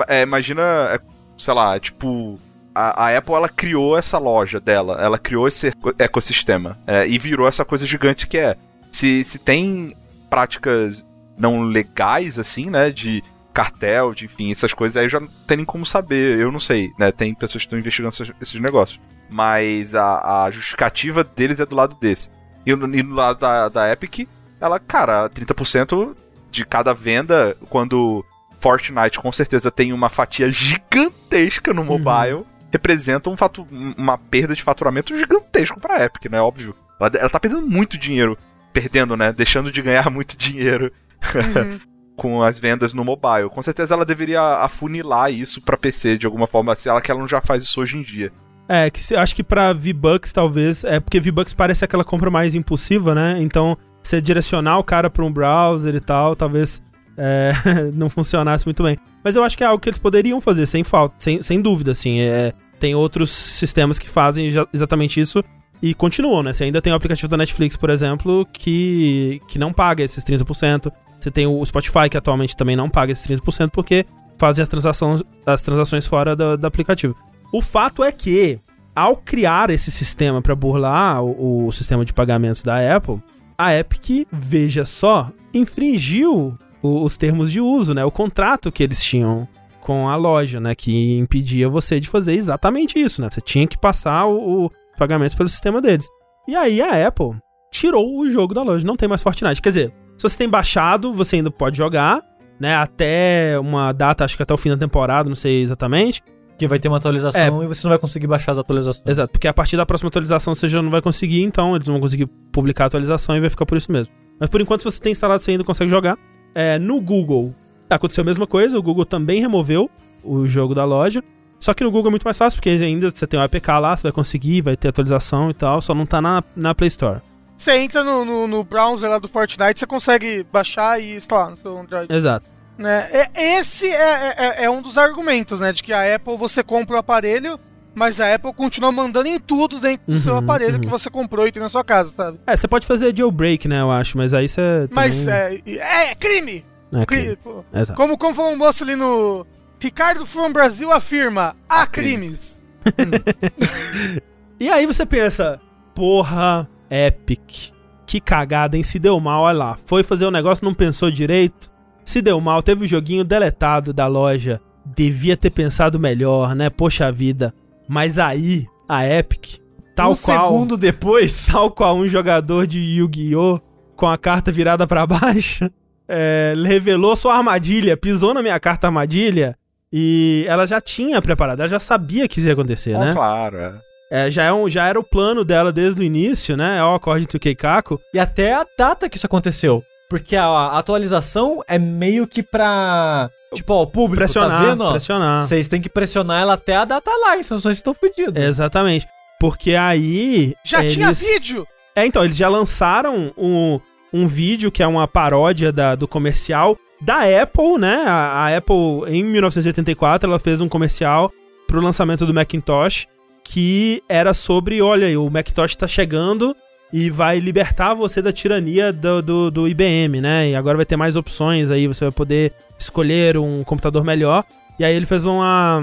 é, 0.08 0.22
imagina, 0.22 0.62
é, 0.62 0.98
sei 1.38 1.54
lá, 1.54 1.78
tipo. 1.78 2.38
A, 2.74 3.06
a 3.06 3.16
Apple 3.18 3.34
ela 3.34 3.48
criou 3.48 3.96
essa 3.96 4.16
loja 4.18 4.60
dela, 4.60 4.96
ela 5.00 5.18
criou 5.18 5.46
esse 5.48 5.68
eco- 5.68 5.92
ecossistema 5.98 6.78
é, 6.86 7.06
e 7.06 7.18
virou 7.18 7.46
essa 7.48 7.64
coisa 7.64 7.84
gigante 7.86 8.26
que 8.28 8.36
é. 8.38 8.56
Se, 8.92 9.22
se 9.24 9.38
tem 9.38 9.94
práticas 10.28 11.04
não 11.38 11.62
legais, 11.62 12.38
assim, 12.38 12.68
né? 12.70 12.90
De 12.90 13.22
cartel, 13.52 14.14
de 14.14 14.26
enfim, 14.26 14.50
essas 14.52 14.72
coisas, 14.72 14.96
aí 14.96 15.08
já 15.08 15.18
não 15.20 15.26
tem 15.46 15.56
nem 15.58 15.66
como 15.66 15.84
saber, 15.84 16.38
eu 16.38 16.52
não 16.52 16.60
sei, 16.60 16.90
né? 16.98 17.10
Tem 17.10 17.34
pessoas 17.34 17.62
que 17.62 17.66
estão 17.66 17.78
investigando 17.78 18.14
esses, 18.14 18.32
esses 18.40 18.60
negócios. 18.60 19.00
Mas 19.30 19.94
a, 19.94 20.44
a 20.44 20.50
justificativa 20.50 21.22
deles 21.22 21.60
é 21.60 21.66
do 21.66 21.76
lado 21.76 21.96
desse. 22.00 22.30
E, 22.66 22.74
no- 22.74 22.94
e 22.94 23.02
no 23.02 23.14
lado 23.14 23.38
da, 23.38 23.68
da 23.68 23.92
Epic, 23.92 24.28
ela, 24.60 24.78
cara, 24.78 25.28
30% 25.30 26.14
de 26.50 26.64
cada 26.66 26.92
venda, 26.92 27.56
quando 27.68 28.24
Fortnite 28.60 29.18
com 29.20 29.30
certeza 29.32 29.70
tem 29.70 29.92
uma 29.92 30.08
fatia 30.08 30.50
gigantesca 30.50 31.72
no 31.72 31.84
mobile, 31.84 32.44
representa 32.72 33.30
um 33.30 33.36
fatu 33.36 33.66
uma 33.70 34.18
perda 34.18 34.54
de 34.54 34.62
faturamento 34.62 35.16
gigantesco 35.16 35.80
pra 35.80 36.04
Epic, 36.04 36.30
né? 36.30 36.40
Óbvio. 36.40 36.74
Ela, 37.00 37.10
ela 37.14 37.30
tá 37.30 37.40
perdendo 37.40 37.66
muito 37.66 37.96
dinheiro. 37.96 38.36
Perdendo, 38.72 39.16
né? 39.16 39.32
Deixando 39.32 39.70
de 39.72 39.80
ganhar 39.82 40.08
muito 40.10 40.36
dinheiro 40.36 40.92
Uhum. 41.34 41.78
com 42.16 42.42
as 42.42 42.58
vendas 42.58 42.92
no 42.92 43.04
mobile. 43.04 43.48
Com 43.50 43.62
certeza 43.62 43.94
ela 43.94 44.04
deveria 44.04 44.42
afunilar 44.62 45.32
isso 45.32 45.60
pra 45.62 45.76
PC 45.76 46.18
de 46.18 46.26
alguma 46.26 46.46
forma, 46.46 46.74
se 46.76 46.88
ela 46.88 47.00
que 47.00 47.10
ela 47.10 47.20
não 47.20 47.28
já 47.28 47.40
faz 47.40 47.62
isso 47.64 47.80
hoje 47.80 47.96
em 47.96 48.02
dia. 48.02 48.30
É, 48.72 48.88
que 48.88 49.02
se- 49.02 49.16
acho 49.16 49.34
que 49.34 49.42
pra 49.42 49.72
V-Bucks 49.72 50.32
talvez, 50.32 50.84
é 50.84 51.00
porque 51.00 51.18
V-Bucks 51.18 51.52
parece 51.52 51.84
aquela 51.84 52.04
compra 52.04 52.30
mais 52.30 52.54
impulsiva, 52.54 53.12
né? 53.16 53.36
Então, 53.40 53.76
você 54.00 54.20
direcionar 54.20 54.78
o 54.78 54.84
cara 54.84 55.10
pra 55.10 55.24
um 55.24 55.32
browser 55.32 55.92
e 55.96 56.00
tal, 56.00 56.36
talvez 56.36 56.80
é, 57.18 57.52
não 57.92 58.08
funcionasse 58.08 58.64
muito 58.64 58.80
bem. 58.84 58.96
Mas 59.24 59.34
eu 59.34 59.42
acho 59.42 59.58
que 59.58 59.64
é 59.64 59.66
algo 59.66 59.80
que 59.82 59.88
eles 59.88 59.98
poderiam 59.98 60.40
fazer, 60.40 60.66
sem 60.66 60.84
falta, 60.84 61.16
sem, 61.18 61.42
sem 61.42 61.60
dúvida, 61.60 61.90
assim. 61.90 62.20
É, 62.20 62.52
tem 62.78 62.94
outros 62.94 63.30
sistemas 63.32 63.98
que 63.98 64.08
fazem 64.08 64.48
exatamente 64.72 65.20
isso 65.20 65.42
e 65.82 65.92
continuam, 65.92 66.42
né? 66.44 66.52
Você 66.52 66.62
ainda 66.62 66.80
tem 66.80 66.92
o 66.92 66.96
aplicativo 66.96 67.28
da 67.28 67.36
Netflix, 67.36 67.76
por 67.76 67.90
exemplo, 67.90 68.46
que, 68.52 69.40
que 69.48 69.58
não 69.58 69.72
paga 69.72 70.04
esses 70.04 70.22
30%. 70.24 70.92
Você 71.18 71.30
tem 71.30 71.44
o 71.44 71.66
Spotify, 71.66 72.08
que 72.08 72.16
atualmente 72.16 72.56
também 72.56 72.76
não 72.76 72.88
paga 72.88 73.10
esses 73.10 73.26
30%, 73.26 73.70
porque 73.70 74.06
fazem 74.38 74.62
as 74.62 74.68
transações, 74.68 75.22
as 75.44 75.60
transações 75.60 76.06
fora 76.06 76.36
do, 76.36 76.56
do 76.56 76.66
aplicativo. 76.66 77.16
O 77.52 77.60
fato 77.60 78.02
é 78.04 78.12
que, 78.12 78.58
ao 78.94 79.16
criar 79.16 79.70
esse 79.70 79.90
sistema 79.90 80.40
para 80.40 80.54
burlar 80.54 81.22
o, 81.24 81.66
o 81.66 81.72
sistema 81.72 82.04
de 82.04 82.12
pagamentos 82.12 82.62
da 82.62 82.96
Apple, 82.96 83.20
a 83.58 83.74
Epic, 83.74 84.26
veja 84.32 84.84
só, 84.84 85.30
infringiu 85.52 86.56
o- 86.82 87.02
os 87.04 87.16
termos 87.16 87.50
de 87.50 87.60
uso, 87.60 87.94
né? 87.94 88.04
O 88.04 88.10
contrato 88.10 88.70
que 88.72 88.82
eles 88.82 89.02
tinham 89.02 89.46
com 89.80 90.08
a 90.08 90.16
loja, 90.16 90.60
né? 90.60 90.74
Que 90.74 91.18
impedia 91.18 91.68
você 91.68 91.98
de 92.00 92.08
fazer 92.08 92.34
exatamente 92.34 92.98
isso, 92.98 93.20
né? 93.22 93.28
Você 93.30 93.40
tinha 93.40 93.66
que 93.66 93.78
passar 93.78 94.26
o, 94.26 94.66
o 94.66 94.70
pagamento 94.98 95.36
pelo 95.36 95.48
sistema 95.48 95.80
deles. 95.80 96.06
E 96.48 96.54
aí 96.56 96.80
a 96.80 97.06
Apple 97.06 97.32
tirou 97.72 98.18
o 98.18 98.28
jogo 98.28 98.52
da 98.54 98.62
loja, 98.62 98.86
não 98.86 98.96
tem 98.96 99.08
mais 99.08 99.22
Fortnite. 99.22 99.60
Quer 99.62 99.68
dizer, 99.70 99.92
se 100.16 100.22
você 100.22 100.36
tem 100.36 100.48
baixado, 100.48 101.12
você 101.12 101.36
ainda 101.36 101.50
pode 101.50 101.76
jogar, 101.76 102.20
né? 102.58 102.74
Até 102.76 103.58
uma 103.60 103.92
data, 103.92 104.24
acho 104.24 104.36
que 104.36 104.42
até 104.42 104.52
o 104.54 104.58
fim 104.58 104.70
da 104.70 104.76
temporada, 104.76 105.28
não 105.28 105.36
sei 105.36 105.62
exatamente. 105.62 106.22
Que 106.60 106.68
vai 106.68 106.78
ter 106.78 106.88
uma 106.88 106.98
atualização 106.98 107.64
e 107.64 107.66
você 107.66 107.86
não 107.86 107.88
vai 107.88 107.98
conseguir 107.98 108.26
baixar 108.26 108.52
as 108.52 108.58
atualizações. 108.58 109.06
Exato, 109.06 109.32
porque 109.32 109.48
a 109.48 109.54
partir 109.54 109.78
da 109.78 109.86
próxima 109.86 110.08
atualização 110.08 110.54
você 110.54 110.68
já 110.68 110.82
não 110.82 110.90
vai 110.90 111.00
conseguir, 111.00 111.42
então 111.42 111.74
eles 111.74 111.88
não 111.88 111.94
vão 111.94 112.02
conseguir 112.02 112.26
publicar 112.52 112.84
a 112.84 112.86
atualização 112.88 113.34
e 113.34 113.40
vai 113.40 113.48
ficar 113.48 113.64
por 113.64 113.78
isso 113.78 113.90
mesmo. 113.90 114.12
Mas 114.38 114.50
por 114.50 114.60
enquanto, 114.60 114.82
se 114.82 114.90
você 114.90 115.00
tem 115.00 115.12
instalado, 115.12 115.40
você 115.40 115.52
ainda 115.52 115.64
consegue 115.64 115.90
jogar. 115.90 116.18
É, 116.54 116.78
no 116.78 117.00
Google, 117.00 117.54
aconteceu 117.88 118.20
a 118.20 118.24
mesma 118.26 118.46
coisa, 118.46 118.78
o 118.78 118.82
Google 118.82 119.06
também 119.06 119.40
removeu 119.40 119.90
o 120.22 120.46
jogo 120.46 120.74
da 120.74 120.84
loja. 120.84 121.24
Só 121.58 121.72
que 121.72 121.82
no 121.82 121.90
Google 121.90 122.08
é 122.08 122.10
muito 122.10 122.24
mais 122.24 122.36
fácil, 122.36 122.58
porque 122.58 122.68
ainda 122.68 123.10
você 123.10 123.26
tem 123.26 123.40
o 123.40 123.42
APK 123.42 123.68
lá, 123.80 123.96
você 123.96 124.02
vai 124.02 124.12
conseguir, 124.12 124.60
vai 124.60 124.76
ter 124.76 124.88
atualização 124.88 125.48
e 125.48 125.54
tal, 125.54 125.80
só 125.80 125.94
não 125.94 126.04
tá 126.04 126.20
na, 126.20 126.44
na 126.54 126.74
Play 126.74 126.88
Store. 126.88 127.20
Você 127.56 127.76
entra 127.78 128.02
no, 128.02 128.24
no, 128.24 128.46
no 128.46 128.64
browser 128.64 129.08
lá 129.08 129.18
do 129.18 129.28
Fortnite, 129.28 129.80
você 129.80 129.86
consegue 129.86 130.46
baixar 130.50 130.98
e 131.00 131.16
instalar 131.16 131.50
no 131.50 131.56
seu 131.56 131.78
Android. 131.78 132.12
Exato. 132.12 132.46
Né? 132.80 133.08
É- 133.12 133.58
Esse 133.58 133.86
é, 133.86 134.34
é- 134.38 134.64
é 134.64 134.70
um 134.70 134.80
dos 134.80 134.96
argumentos, 134.96 135.60
né? 135.60 135.72
De 135.72 135.82
que 135.82 135.92
a 135.92 136.14
Apple 136.16 136.36
você 136.36 136.62
compra 136.62 136.96
o 136.96 136.98
aparelho, 136.98 137.60
mas 137.94 138.18
a 138.20 138.34
Apple 138.34 138.52
continua 138.54 138.90
mandando 138.90 139.28
em 139.28 139.38
tudo 139.38 139.78
dentro 139.78 140.02
do 140.08 140.18
seu 140.18 140.32
Uhum, 140.32 140.38
aparelho 140.38 140.74
uhum. 140.74 140.80
que 140.80 140.88
você 140.88 141.10
comprou 141.10 141.46
e 141.46 141.52
tem 141.52 141.62
na 141.62 141.68
sua 141.68 141.84
casa, 141.84 142.12
sabe? 142.16 142.40
É, 142.46 142.56
você 142.56 142.66
pode 142.66 142.86
fazer 142.86 143.14
jailbreak, 143.16 143.68
né, 143.68 143.80
eu 143.82 143.90
acho, 143.90 144.16
mas 144.16 144.32
aí 144.32 144.48
você. 144.48 144.88
Mas 144.90 145.24
também- 145.24 145.62
é, 145.66 146.10
é 146.10 146.14
crime! 146.14 146.64
É, 146.94 147.04
Cri- 147.06 147.36
crime. 147.36 147.64
Exato. 147.72 147.96
Como, 147.96 148.16
como 148.18 148.34
falou 148.34 148.52
um 148.52 148.56
moço 148.56 148.82
ali 148.82 148.96
no. 148.96 149.46
Ricardo 149.78 150.24
From 150.26 150.50
Brasil 150.52 150.90
afirma: 150.90 151.54
há 151.68 151.82
Há 151.82 151.86
crimes. 151.86 152.58
E 154.58 154.68
aí 154.68 154.84
você 154.86 155.06
pensa, 155.06 155.58
porra, 155.94 156.68
Epic, 156.90 157.70
que 158.06 158.20
cagada, 158.20 158.76
hein? 158.76 158.82
Se 158.82 158.98
deu 158.98 159.18
mal, 159.18 159.42
olha 159.44 159.56
lá. 159.58 159.78
Foi 159.86 160.02
fazer 160.02 160.26
o 160.26 160.30
negócio, 160.30 160.64
não 160.64 160.74
pensou 160.74 161.10
direito. 161.10 161.69
Se 162.10 162.20
deu 162.20 162.40
mal, 162.40 162.60
teve 162.60 162.82
o 162.84 162.88
joguinho 162.88 163.22
deletado 163.22 163.92
da 163.92 164.08
loja. 164.08 164.60
Devia 164.84 165.36
ter 165.36 165.50
pensado 165.50 165.96
melhor, 165.96 166.56
né? 166.56 166.68
Poxa 166.68 167.12
vida. 167.12 167.54
Mas 167.86 168.18
aí, 168.18 168.66
a 168.88 169.06
Epic, 169.06 169.60
tal 169.94 170.10
um 170.10 170.16
qual. 170.16 170.48
segundo 170.48 170.76
depois, 170.76 171.46
Tal 171.46 171.70
qual 171.70 171.96
um 171.96 172.08
jogador 172.08 172.66
de 172.66 172.80
Yu-Gi-Oh! 172.80 173.60
com 173.94 174.08
a 174.08 174.18
carta 174.18 174.50
virada 174.50 174.88
pra 174.88 175.06
baixo. 175.06 175.70
é, 176.08 176.52
revelou 176.66 177.14
sua 177.14 177.36
armadilha, 177.36 177.96
pisou 177.96 178.34
na 178.34 178.42
minha 178.42 178.58
carta 178.58 178.88
armadilha 178.88 179.56
e 179.92 180.44
ela 180.48 180.66
já 180.66 180.80
tinha 180.80 181.22
preparado, 181.22 181.60
ela 181.60 181.68
já 181.68 181.78
sabia 181.78 182.26
que 182.26 182.40
isso 182.40 182.48
ia 182.48 182.54
acontecer, 182.54 182.94
Bom, 182.94 183.04
né? 183.04 183.12
claro, 183.14 183.56
é. 183.56 183.74
É, 184.10 184.30
já, 184.32 184.42
é 184.42 184.52
um, 184.52 184.68
já 184.68 184.88
era 184.88 184.98
o 184.98 185.04
plano 185.04 185.44
dela 185.44 185.72
desde 185.72 186.00
o 186.00 186.04
início, 186.04 186.56
né? 186.56 186.78
É 186.78 186.82
o 186.82 186.92
acorde 186.92 187.28
do 187.28 187.38
Keikaku. 187.38 188.00
E 188.12 188.18
até 188.18 188.52
a 188.52 188.66
data 188.76 189.08
que 189.08 189.16
isso 189.16 189.26
aconteceu. 189.26 189.84
Porque 190.10 190.34
a, 190.36 190.44
a 190.44 190.78
atualização 190.78 191.62
é 191.68 191.78
meio 191.78 192.26
que 192.26 192.42
pra. 192.42 193.30
Tipo, 193.54 193.72
ó, 193.74 193.82
o 193.82 193.86
público, 193.86 194.16
Pressionar, 194.18 194.60
tá 194.60 194.66
vendo? 194.68 194.80
ó? 194.82 194.90
pressionar. 194.90 195.46
Vocês 195.46 195.68
têm 195.68 195.80
que 195.80 195.88
pressionar 195.88 196.42
ela 196.42 196.54
até 196.54 196.74
a 196.76 196.84
data 196.84 197.10
lá, 197.10 197.40
senão 197.42 197.60
vocês 197.60 197.76
estão 197.76 197.94
fodidos. 197.94 198.34
Exatamente. 198.42 199.06
Porque 199.40 199.74
aí. 199.76 200.54
Já 200.64 200.80
eles... 200.82 200.94
tinha 200.94 201.12
vídeo? 201.12 201.64
É, 201.94 202.04
então, 202.04 202.24
eles 202.24 202.36
já 202.36 202.48
lançaram 202.48 203.32
um, 203.38 203.80
um 204.12 204.26
vídeo 204.26 204.70
que 204.72 204.82
é 204.82 204.86
uma 204.86 205.06
paródia 205.08 205.72
da- 205.72 205.94
do 205.94 206.06
comercial 206.08 206.76
da 207.00 207.20
Apple, 207.42 207.78
né? 207.78 208.04
A, 208.06 208.46
a 208.46 208.56
Apple, 208.56 209.04
em 209.08 209.22
1984, 209.24 210.28
ela 210.28 210.38
fez 210.40 210.60
um 210.60 210.68
comercial 210.68 211.32
pro 211.68 211.80
lançamento 211.80 212.26
do 212.26 212.34
Macintosh 212.34 213.06
que 213.44 214.02
era 214.08 214.34
sobre, 214.34 214.80
olha 214.82 215.06
aí, 215.06 215.16
o 215.16 215.28
Macintosh 215.30 215.74
tá 215.76 215.88
chegando 215.88 216.54
e 216.92 217.08
vai 217.10 217.38
libertar 217.38 217.94
você 217.94 218.20
da 218.20 218.32
tirania 218.32 218.92
do, 218.92 219.22
do, 219.22 219.50
do 219.50 219.68
IBM, 219.68 220.20
né? 220.20 220.50
E 220.50 220.56
agora 220.56 220.76
vai 220.76 220.86
ter 220.86 220.96
mais 220.96 221.14
opções 221.16 221.70
aí, 221.70 221.86
você 221.86 222.04
vai 222.06 222.12
poder 222.12 222.52
escolher 222.78 223.36
um 223.36 223.62
computador 223.64 224.02
melhor. 224.04 224.44
E 224.78 224.84
aí 224.84 224.94
ele 224.94 225.06
fez 225.06 225.24
uma 225.26 225.82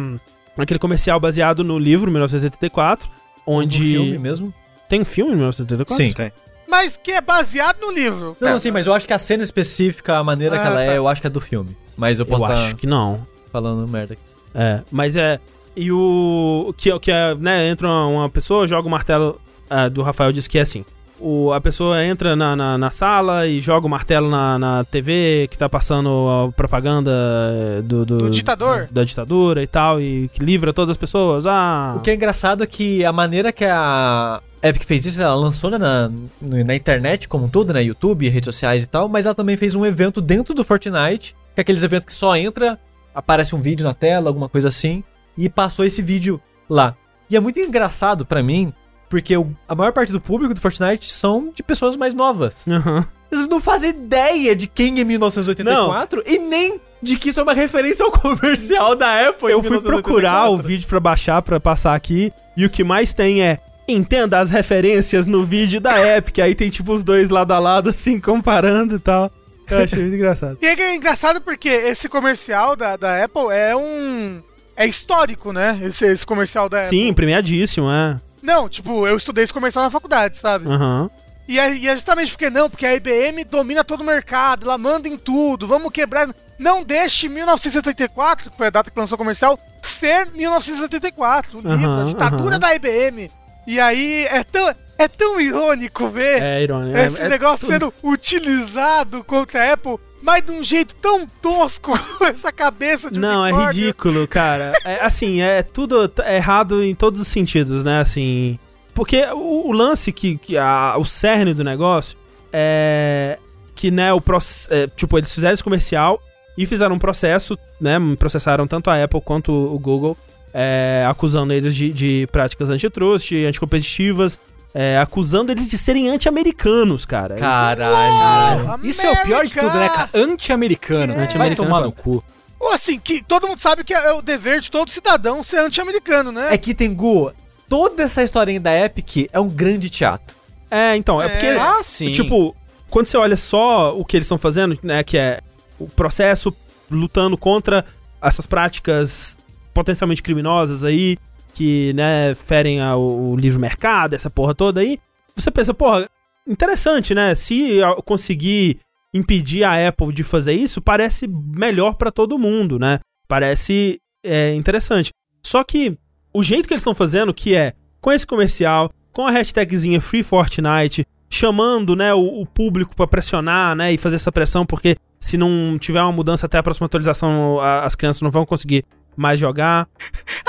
aquele 0.58 0.80
comercial 0.80 1.20
baseado 1.20 1.64
no 1.64 1.78
livro 1.78 2.10
1984, 2.12 3.08
onde 3.46 3.78
No 3.80 3.86
filme 3.86 4.18
mesmo? 4.18 4.54
tem 4.90 5.02
um 5.02 5.06
filme 5.06 5.32
em 5.34 5.36
1984? 5.36 6.26
Sim. 6.26 6.32
Mas 6.70 6.98
que 6.98 7.12
é 7.12 7.22
baseado 7.22 7.80
no 7.80 7.92
livro. 7.92 8.36
Não, 8.42 8.60
sim, 8.60 8.72
mas 8.72 8.88
eu 8.88 8.94
acho 8.94 9.08
que 9.08 9.14
a 9.14 9.20
cena 9.20 9.44
específica, 9.44 10.18
a 10.18 10.24
maneira 10.24 10.56
Ah, 10.58 10.60
que 10.60 10.68
ela 10.68 10.76
tá. 10.76 10.84
é, 10.84 10.98
eu 10.98 11.08
acho 11.08 11.22
que 11.22 11.28
é 11.28 11.30
do 11.30 11.40
filme. 11.40 11.78
Mas 11.96 12.20
eu 12.20 12.24
Eu 12.26 12.30
posso 12.30 12.44
estar 12.44 12.56
acho 12.66 12.76
que 12.76 12.86
não. 12.88 13.26
falando 13.52 13.88
merda 13.88 14.14
aqui. 14.14 14.22
É, 14.54 14.82
mas 14.92 15.16
é. 15.16 15.40
E 15.76 15.92
o. 15.92 16.74
Que, 16.76 16.98
que 17.00 17.12
é, 17.12 17.36
né? 17.36 17.70
Entra 17.70 17.88
uma, 17.88 18.08
uma 18.08 18.30
pessoa, 18.30 18.68
joga 18.68 18.88
o 18.88 18.92
martelo. 18.92 19.40
é, 19.70 19.90
do 19.90 20.02
Rafael 20.02 20.32
diz 20.34 20.48
que 20.48 20.58
é 20.58 20.62
assim. 20.62 20.84
O, 21.20 21.52
a 21.52 21.60
pessoa 21.60 22.04
entra 22.04 22.36
na, 22.36 22.56
na, 22.56 22.78
na 22.78 22.92
sala 22.92 23.48
e 23.48 23.60
joga 23.60 23.88
o 23.88 23.90
martelo 23.90 24.30
na, 24.30 24.60
na 24.60 24.84
TV 24.84 25.48
que 25.50 25.58
tá 25.58 25.68
passando 25.68 26.10
a 26.30 26.52
propaganda 26.52 27.12
é, 27.12 27.82
do, 27.82 28.06
do, 28.06 28.18
Do 28.20 28.30
ditador. 28.30 28.88
Da 28.92 29.04
ditadura 29.04 29.64
e 29.64 29.68
tal, 29.68 30.00
e 30.00 30.30
que 30.32 30.44
livra 30.44 30.72
todas 30.72 30.92
as 30.92 30.98
pessoas. 30.98 31.46
Ah. 31.48 31.96
O 31.98 32.02
que 32.02 32.12
é 32.12 32.14
engraçado 32.14 32.64
é 32.64 32.68
que 32.68 33.04
a 33.04 33.12
maneira 33.12 33.52
que 33.52 33.66
a 33.66 34.42
Epic 34.62 34.84
fez 34.84 35.06
isso, 35.06 35.22
ela 35.22 35.36
lançou 35.36 35.70
né, 35.72 35.78
na, 35.78 36.12
na 36.42 36.76
internet 36.76 37.28
como 37.28 37.46
um 37.46 37.50
todo, 37.50 37.74
né? 37.74 37.84
YouTube, 37.84 38.30
redes 38.30 38.54
sociais 38.54 38.84
e 38.84 38.88
tal, 38.88 39.08
mas 39.08 39.26
ela 39.26 39.36
também 39.36 39.58
fez 39.58 39.76
um 39.76 39.86
evento 39.86 40.22
dentro 40.22 40.54
do 40.54 40.64
Fortnite, 40.64 41.36
que 41.56 41.60
é 41.60 41.62
aqueles 41.62 41.84
eventos 41.84 42.06
que 42.06 42.14
só 42.14 42.36
entra, 42.36 42.80
aparece 43.14 43.56
um 43.56 43.62
vídeo 43.62 43.84
na 43.84 43.94
tela, 43.94 44.30
alguma 44.30 44.50
coisa 44.50 44.68
assim, 44.68 45.04
e 45.38 45.50
passou 45.50 45.86
esse 45.86 46.02
vídeo 46.02 46.42
lá. 46.70 46.96
E 47.30 47.36
é 47.36 47.40
muito 47.40 47.60
engraçado 47.60 48.26
pra 48.26 48.42
mim, 48.42 48.74
porque 49.10 49.36
o- 49.38 49.52
a 49.68 49.76
maior 49.76 49.92
parte 49.94 50.12
do 50.12 50.20
público 50.22 50.54
do 50.54 50.62
Fortnite 50.62 51.12
são 51.12 51.52
de 51.54 51.64
pessoas 51.64 51.96
mais 51.96 52.14
novas. 52.14 52.68
Aham. 52.68 53.06
Eles 53.32 53.48
não 53.48 53.60
fazem 53.60 53.90
ideia 53.90 54.56
de 54.56 54.68
quem 54.68 55.00
é 55.00 55.04
1984 55.04 56.24
e 56.26 56.40
nem 56.40 56.80
de 57.02 57.18
que 57.18 57.30
isso 57.30 57.40
é 57.40 57.44
uma 57.44 57.54
referência 57.54 58.06
ao 58.06 58.12
comercial 58.14 58.96
da 58.96 59.28
Apple. 59.30 59.50
em 59.50 59.52
Eu 59.52 59.62
fui 59.64 59.82
procurar 59.82 60.46
o 60.50 60.58
1984. 60.58 60.68
vídeo 60.68 60.88
pra 60.88 61.00
baixar, 61.00 61.42
pra 61.42 61.60
passar 61.60 61.94
aqui, 61.94 62.32
e 62.56 62.66
o 62.66 62.70
que 62.70 62.84
mais 62.84 63.14
tem 63.14 63.42
é. 63.44 63.60
Entenda 63.90 64.40
as 64.40 64.50
referências 64.50 65.26
no 65.28 65.46
vídeo 65.46 65.80
da 65.80 66.18
Epic. 66.18 66.40
Aí 66.40 66.54
tem 66.54 66.70
tipo 66.70 66.92
os 66.92 67.04
dois 67.04 67.30
lado 67.30 67.54
a 67.54 67.60
lado, 67.60 67.90
assim, 67.92 68.20
comparando 68.20 68.96
e 68.96 69.00
tal. 69.00 69.32
Eu 69.70 69.80
achei 69.84 70.00
muito 70.02 70.16
engraçado. 70.16 70.58
E 70.64 70.66
é 70.66 70.96
engraçado 70.96 71.40
porque 71.42 71.70
esse 71.70 72.10
comercial 72.10 72.76
da, 72.76 72.98
da 72.98 73.24
Apple 73.24 73.50
é 73.52 73.74
um. 73.76 74.42
É 74.76 74.86
histórico, 74.86 75.52
né? 75.54 75.80
Esse, 75.84 76.06
esse 76.06 76.26
comercial 76.26 76.68
da 76.68 76.80
Apple. 76.82 76.90
Sim, 76.90 77.14
premiadíssimo, 77.14 77.90
é. 77.90 78.20
Não, 78.48 78.70
tipo, 78.70 79.06
eu 79.06 79.18
estudei 79.18 79.44
esse 79.44 79.54
comercial 79.54 79.84
na 79.84 79.92
faculdade, 79.92 80.38
sabe? 80.38 80.70
Aham. 80.70 81.10
E, 81.48 81.60
é, 81.60 81.76
e 81.76 81.88
é 81.88 81.94
justamente 81.94 82.32
porque 82.32 82.50
não, 82.50 82.70
porque 82.70 82.86
a 82.86 82.96
IBM 82.96 83.44
domina 83.44 83.84
todo 83.84 84.02
o 84.02 84.06
mercado, 84.06 84.66
ela 84.66 84.78
manda 84.78 85.08
em 85.08 85.18
tudo, 85.18 85.68
vamos 85.68 85.92
quebrar. 85.92 86.28
Não 86.58 86.82
deixe 86.84 87.28
1974, 87.30 88.50
que 88.50 88.58
foi 88.58 88.68
a 88.68 88.70
data 88.70 88.90
que 88.90 88.98
lançou 89.00 89.16
o 89.16 89.18
comercial, 89.20 89.60
ser 89.82 90.28
1974, 90.34 91.58
o 91.60 91.62
livro, 91.62 92.02
a 92.02 92.06
ditadura 92.06 92.56
aham. 92.56 92.60
da 92.60 92.74
IBM. 92.76 93.30
E 93.68 93.80
aí 93.82 94.26
é 94.30 94.44
tão, 94.46 94.74
é 94.98 95.08
tão 95.10 95.40
irônico 95.42 96.08
ver 96.10 96.42
É 96.42 96.64
irônico. 96.64 96.98
esse 96.98 97.22
é, 97.22 97.26
é 97.26 97.30
negócio 97.30 97.60
tudo- 97.68 97.72
sendo 97.74 97.94
utilizado 98.02 99.24
contra 99.24 99.62
a 99.70 99.74
Apple, 99.74 99.98
mas 100.28 100.46
de 100.46 100.52
um 100.52 100.62
jeito 100.62 100.94
tão 100.96 101.26
tosco, 101.42 101.94
essa 102.22 102.52
cabeça 102.52 103.10
de 103.10 103.18
Não, 103.20 103.46
é 103.46 103.52
unicórnio. 103.54 103.82
ridículo, 103.82 104.28
cara. 104.28 104.74
É, 104.86 105.00
assim, 105.02 105.42
é 105.42 105.64
tudo 105.64 106.08
t- 106.08 106.22
errado 106.24 106.84
em 106.84 106.94
todos 106.94 107.20
os 107.22 107.28
sentidos, 107.28 107.84
né? 107.84 108.00
Assim. 108.02 108.60
Porque 108.94 109.26
o, 109.34 109.70
o 109.70 109.72
lance 109.72 110.12
que. 110.12 110.38
que 110.38 110.58
a- 110.58 110.96
o 111.00 111.06
cerne 111.06 111.54
do 111.54 111.64
negócio 111.64 112.18
é. 112.52 113.40
Que, 113.74 113.90
né, 113.92 114.12
o 114.12 114.20
processo. 114.20 114.68
tipo, 114.96 115.18
eles 115.18 115.32
fizeram 115.34 115.54
esse 115.54 115.64
comercial 115.64 116.20
e 116.58 116.66
fizeram 116.66 116.96
um 116.96 117.00
processo, 117.00 117.58
né? 117.80 117.98
Processaram 118.18 118.68
tanto 118.68 118.90
a 118.90 119.02
Apple 119.04 119.22
quanto 119.22 119.52
o 119.52 119.78
Google, 119.78 120.18
é, 120.54 121.06
acusando 121.08 121.54
eles 121.54 121.76
de, 121.76 121.94
de 121.94 122.28
práticas 122.32 122.70
antitrust, 122.72 123.32
anticompetitivas, 123.46 124.40
é, 124.80 125.00
acusando 125.00 125.52
eles 125.52 125.68
de 125.68 125.76
serem 125.76 126.08
anti-americanos, 126.08 127.04
cara. 127.04 127.36
Caralho. 127.36 128.80
Isso 128.86 129.04
é 129.04 129.10
o 129.10 129.24
pior 129.24 129.44
de 129.44 129.52
tudo, 129.52 129.76
né, 129.76 129.90
cara? 129.90 130.08
Anti-americano. 130.14 131.14
É. 131.14 131.16
Vai 131.16 131.26
Anti-americano, 131.26 131.68
tomar 131.68 131.80
pô. 131.80 131.86
no 131.86 131.92
cu. 131.92 132.24
Ou 132.60 132.72
assim, 132.72 133.00
que 133.00 133.24
todo 133.24 133.48
mundo 133.48 133.60
sabe 133.60 133.84
que 133.84 133.92
é 133.92 134.12
o 134.12 134.22
dever 134.22 134.60
de 134.60 134.70
todo 134.70 134.92
cidadão 134.92 135.44
ser 135.44 135.62
anti-americano, 135.62 136.32
né? 136.32 136.54
É 136.54 136.58
que 136.60 136.76
Tengu, 136.76 137.34
toda 137.68 138.04
essa 138.04 138.22
historinha 138.22 138.60
da 138.60 138.72
Epic 138.86 139.28
é 139.34 139.40
um 139.40 139.50
grande 139.50 139.90
teatro. 139.90 140.38
É, 140.70 140.96
então, 140.96 141.20
é, 141.20 141.28
porque. 141.28 141.48
Ah, 141.48 141.82
sim. 141.82 142.12
Tipo, 142.12 142.56
quando 142.88 143.08
você 143.08 143.18
olha 143.18 143.36
só 143.36 143.98
o 143.98 144.06
que 144.06 144.16
eles 144.16 144.26
estão 144.26 144.38
fazendo, 144.38 144.78
né, 144.84 145.04
que 145.04 145.18
é 145.18 145.40
o 145.80 145.88
processo 145.88 146.56
lutando 146.92 147.36
contra 147.36 147.84
essas 148.22 148.46
práticas 148.46 149.40
potencialmente 149.74 150.22
criminosas 150.22 150.84
aí, 150.84 151.18
que, 151.58 151.92
né, 151.94 152.36
ferem 152.36 152.80
ao, 152.82 153.02
o 153.02 153.36
livre 153.36 153.60
mercado, 153.60 154.14
essa 154.14 154.30
porra 154.30 154.54
toda 154.54 154.80
aí, 154.82 155.00
você 155.36 155.50
pensa, 155.50 155.74
porra, 155.74 156.08
interessante, 156.48 157.16
né? 157.16 157.34
Se 157.36 157.78
eu 157.78 158.02
conseguir 158.04 158.80
impedir 159.14 159.64
a 159.64 159.88
Apple 159.88 160.14
de 160.14 160.24
fazer 160.24 160.54
isso, 160.54 160.82
parece 160.82 161.28
melhor 161.28 161.96
pra 161.96 162.12
todo 162.12 162.38
mundo, 162.38 162.78
né? 162.78 163.00
Parece 163.28 164.00
é, 164.24 164.54
interessante. 164.54 165.12
Só 165.44 165.64
que 165.64 165.98
o 166.34 166.44
jeito 166.44 166.68
que 166.68 166.74
eles 166.74 166.82
estão 166.82 166.94
fazendo, 166.94 167.34
que 167.34 167.56
é 167.56 167.74
com 168.00 168.12
esse 168.12 168.26
comercial, 168.28 168.92
com 169.12 169.26
a 169.26 169.32
hashtagzinha 169.32 170.00
Free 170.00 170.24
Fortnite, 170.24 171.06
chamando, 171.30 171.96
né, 171.96 172.14
o, 172.14 172.42
o 172.42 172.46
público 172.46 172.96
pra 172.96 173.08
pressionar, 173.08 173.76
né, 173.76 173.92
e 173.94 173.98
fazer 173.98 174.16
essa 174.18 174.32
pressão, 174.32 174.66
porque 174.66 174.96
se 175.20 175.38
não 175.38 175.78
tiver 175.80 176.02
uma 176.02 176.12
mudança 176.12 176.46
até 176.46 176.58
a 176.58 176.64
próxima 176.64 176.86
atualização, 176.86 177.60
a- 177.60 177.84
as 177.84 177.96
crianças 177.96 178.22
não 178.22 178.32
vão 178.32 178.46
conseguir 178.46 178.86
mais 179.18 179.40
jogar. 179.40 179.88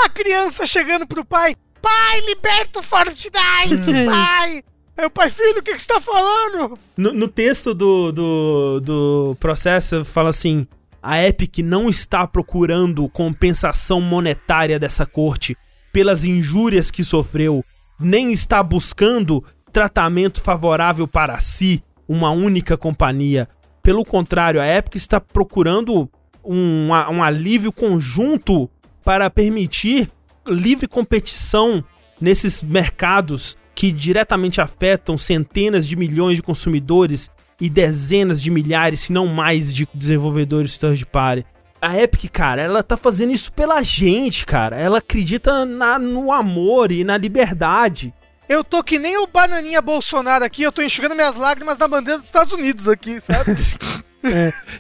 A 0.04 0.08
criança 0.10 0.66
chegando 0.66 1.06
pro 1.06 1.24
pai, 1.24 1.56
pai, 1.80 2.20
liberta 2.20 2.80
o 2.80 2.82
Fortnite, 2.82 3.32
pai! 4.06 4.62
Aí 4.96 5.06
o 5.06 5.10
pai, 5.10 5.30
filho, 5.30 5.60
o 5.60 5.62
que, 5.62 5.74
que 5.74 5.80
você 5.80 5.86
tá 5.86 6.00
falando? 6.00 6.76
No, 6.96 7.12
no 7.12 7.28
texto 7.28 7.72
do, 7.72 8.12
do, 8.12 8.80
do 8.80 9.36
processo, 9.38 10.04
fala 10.04 10.30
assim: 10.30 10.66
a 11.02 11.22
Epic 11.22 11.58
não 11.58 11.88
está 11.88 12.26
procurando 12.26 13.08
compensação 13.08 14.00
monetária 14.00 14.78
dessa 14.78 15.06
corte 15.06 15.56
pelas 15.92 16.24
injúrias 16.24 16.90
que 16.90 17.04
sofreu, 17.04 17.64
nem 17.98 18.32
está 18.32 18.62
buscando 18.62 19.44
tratamento 19.72 20.40
favorável 20.40 21.06
para 21.06 21.38
si, 21.38 21.82
uma 22.08 22.30
única 22.30 22.76
companhia. 22.76 23.48
Pelo 23.82 24.04
contrário, 24.04 24.60
a 24.60 24.66
Epic 24.66 24.96
está 24.96 25.20
procurando 25.20 26.10
um, 26.44 26.88
um 26.88 27.22
alívio 27.22 27.72
conjunto 27.72 28.68
para 29.04 29.30
permitir 29.30 30.10
livre 30.46 30.86
competição 30.86 31.84
nesses 32.20 32.62
mercados 32.62 33.56
que 33.74 33.92
diretamente 33.92 34.60
afetam 34.60 35.16
centenas 35.16 35.86
de 35.86 35.94
milhões 35.94 36.36
de 36.36 36.42
consumidores 36.42 37.30
e 37.60 37.68
dezenas 37.68 38.40
de 38.42 38.50
milhares, 38.50 39.00
se 39.00 39.12
não 39.12 39.26
mais, 39.26 39.72
de 39.72 39.88
desenvolvedores 39.94 40.76
third 40.76 41.06
party. 41.06 41.46
A 41.80 41.96
Epic, 41.96 42.28
cara, 42.32 42.60
ela 42.60 42.82
tá 42.82 42.96
fazendo 42.96 43.32
isso 43.32 43.52
pela 43.52 43.80
gente, 43.82 44.44
cara. 44.44 44.76
Ela 44.76 44.98
acredita 44.98 45.64
na, 45.64 45.98
no 45.98 46.32
amor 46.32 46.90
e 46.90 47.04
na 47.04 47.16
liberdade. 47.16 48.12
Eu 48.48 48.64
tô 48.64 48.82
que 48.82 48.98
nem 48.98 49.16
o 49.18 49.26
bananinha 49.26 49.80
Bolsonaro 49.80 50.44
aqui, 50.44 50.62
eu 50.62 50.72
tô 50.72 50.82
enxugando 50.82 51.14
minhas 51.14 51.36
lágrimas 51.36 51.78
na 51.78 51.86
bandeira 51.86 52.18
dos 52.18 52.28
Estados 52.28 52.52
Unidos 52.52 52.88
aqui, 52.88 53.20
sabe? 53.20 53.54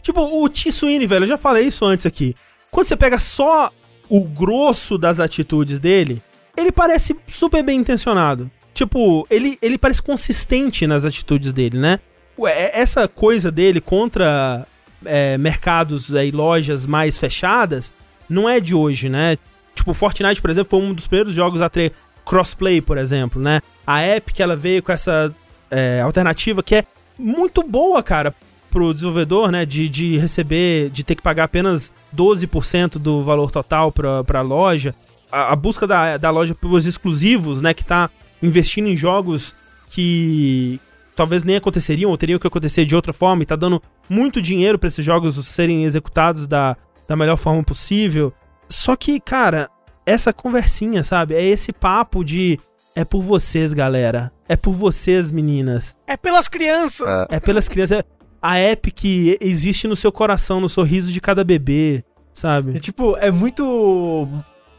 Tipo, 0.02 0.20
o 0.22 0.48
Sweeney, 0.48 1.06
velho, 1.06 1.24
eu 1.24 1.28
já 1.28 1.36
falei 1.36 1.66
isso 1.66 1.84
antes 1.84 2.06
aqui. 2.06 2.34
Quando 2.70 2.86
você 2.86 2.96
pega 2.96 3.18
só 3.18 3.70
o 4.08 4.20
grosso 4.24 4.96
das 4.96 5.20
atitudes 5.20 5.78
dele, 5.78 6.22
ele 6.56 6.72
parece 6.72 7.16
super 7.26 7.62
bem 7.62 7.78
intencionado. 7.78 8.50
Tipo, 8.74 9.26
ele, 9.30 9.58
ele 9.60 9.76
parece 9.76 10.02
consistente 10.02 10.86
nas 10.86 11.04
atitudes 11.04 11.52
dele, 11.52 11.78
né? 11.78 11.98
Ué, 12.38 12.70
essa 12.72 13.08
coisa 13.08 13.50
dele 13.50 13.80
contra 13.80 14.66
é, 15.04 15.36
mercados 15.36 16.10
e 16.10 16.30
lojas 16.30 16.86
mais 16.86 17.18
fechadas, 17.18 17.92
não 18.28 18.48
é 18.48 18.60
de 18.60 18.74
hoje, 18.74 19.08
né? 19.08 19.36
Tipo, 19.74 19.94
Fortnite, 19.94 20.40
por 20.40 20.50
exemplo, 20.50 20.70
foi 20.70 20.80
um 20.80 20.94
dos 20.94 21.06
primeiros 21.06 21.34
jogos 21.34 21.60
a 21.60 21.68
ter 21.68 21.92
crossplay, 22.24 22.80
por 22.80 22.98
exemplo, 22.98 23.40
né? 23.40 23.60
A 23.86 24.06
Epic, 24.06 24.38
ela 24.40 24.54
veio 24.54 24.82
com 24.82 24.92
essa 24.92 25.34
é, 25.70 26.00
alternativa 26.00 26.62
que 26.62 26.76
é 26.76 26.84
muito 27.18 27.62
boa, 27.62 28.02
cara, 28.02 28.34
pro 28.68 28.94
desenvolvedor, 28.94 29.50
né? 29.50 29.64
De, 29.64 29.88
de 29.88 30.18
receber, 30.18 30.90
de 30.90 31.02
ter 31.02 31.14
que 31.14 31.22
pagar 31.22 31.44
apenas 31.44 31.92
12% 32.14 32.98
do 32.98 33.22
valor 33.22 33.50
total 33.50 33.90
pra, 33.90 34.22
pra 34.24 34.40
loja. 34.40 34.94
A, 35.30 35.52
a 35.52 35.56
busca 35.56 35.86
da, 35.86 36.16
da 36.16 36.30
loja 36.30 36.54
pelos 36.54 36.86
exclusivos, 36.86 37.60
né? 37.60 37.74
Que 37.74 37.84
tá 37.84 38.10
investindo 38.42 38.88
em 38.88 38.96
jogos 38.96 39.54
que 39.90 40.80
talvez 41.16 41.42
nem 41.42 41.56
aconteceriam 41.56 42.10
ou 42.10 42.18
teriam 42.18 42.38
que 42.38 42.46
acontecer 42.46 42.84
de 42.84 42.94
outra 42.94 43.12
forma 43.12 43.42
e 43.42 43.46
tá 43.46 43.56
dando 43.56 43.82
muito 44.08 44.40
dinheiro 44.40 44.78
para 44.78 44.88
esses 44.88 45.04
jogos 45.04 45.34
serem 45.46 45.84
executados 45.84 46.46
da, 46.46 46.76
da 47.08 47.16
melhor 47.16 47.36
forma 47.36 47.62
possível. 47.64 48.32
Só 48.68 48.94
que, 48.94 49.18
cara, 49.18 49.68
essa 50.06 50.32
conversinha, 50.32 51.02
sabe? 51.02 51.34
É 51.34 51.42
esse 51.42 51.72
papo 51.72 52.22
de 52.22 52.60
é 52.94 53.04
por 53.04 53.22
vocês, 53.22 53.72
galera. 53.72 54.32
É 54.48 54.56
por 54.56 54.72
vocês, 54.72 55.30
meninas. 55.30 55.96
É 56.06 56.16
pelas 56.16 56.48
crianças. 56.48 57.26
É 57.30 57.38
pelas 57.38 57.68
crianças. 57.68 58.00
É 58.00 58.04
a 58.40 58.60
Epic 58.60 59.04
existe 59.40 59.86
no 59.88 59.96
seu 59.96 60.12
coração, 60.12 60.60
no 60.60 60.68
sorriso 60.68 61.10
de 61.12 61.20
cada 61.20 61.42
bebê, 61.44 61.96
É, 61.98 62.02
sabe? 62.32 62.78
tipo, 62.80 63.16
é 63.18 63.30
muito 63.30 64.28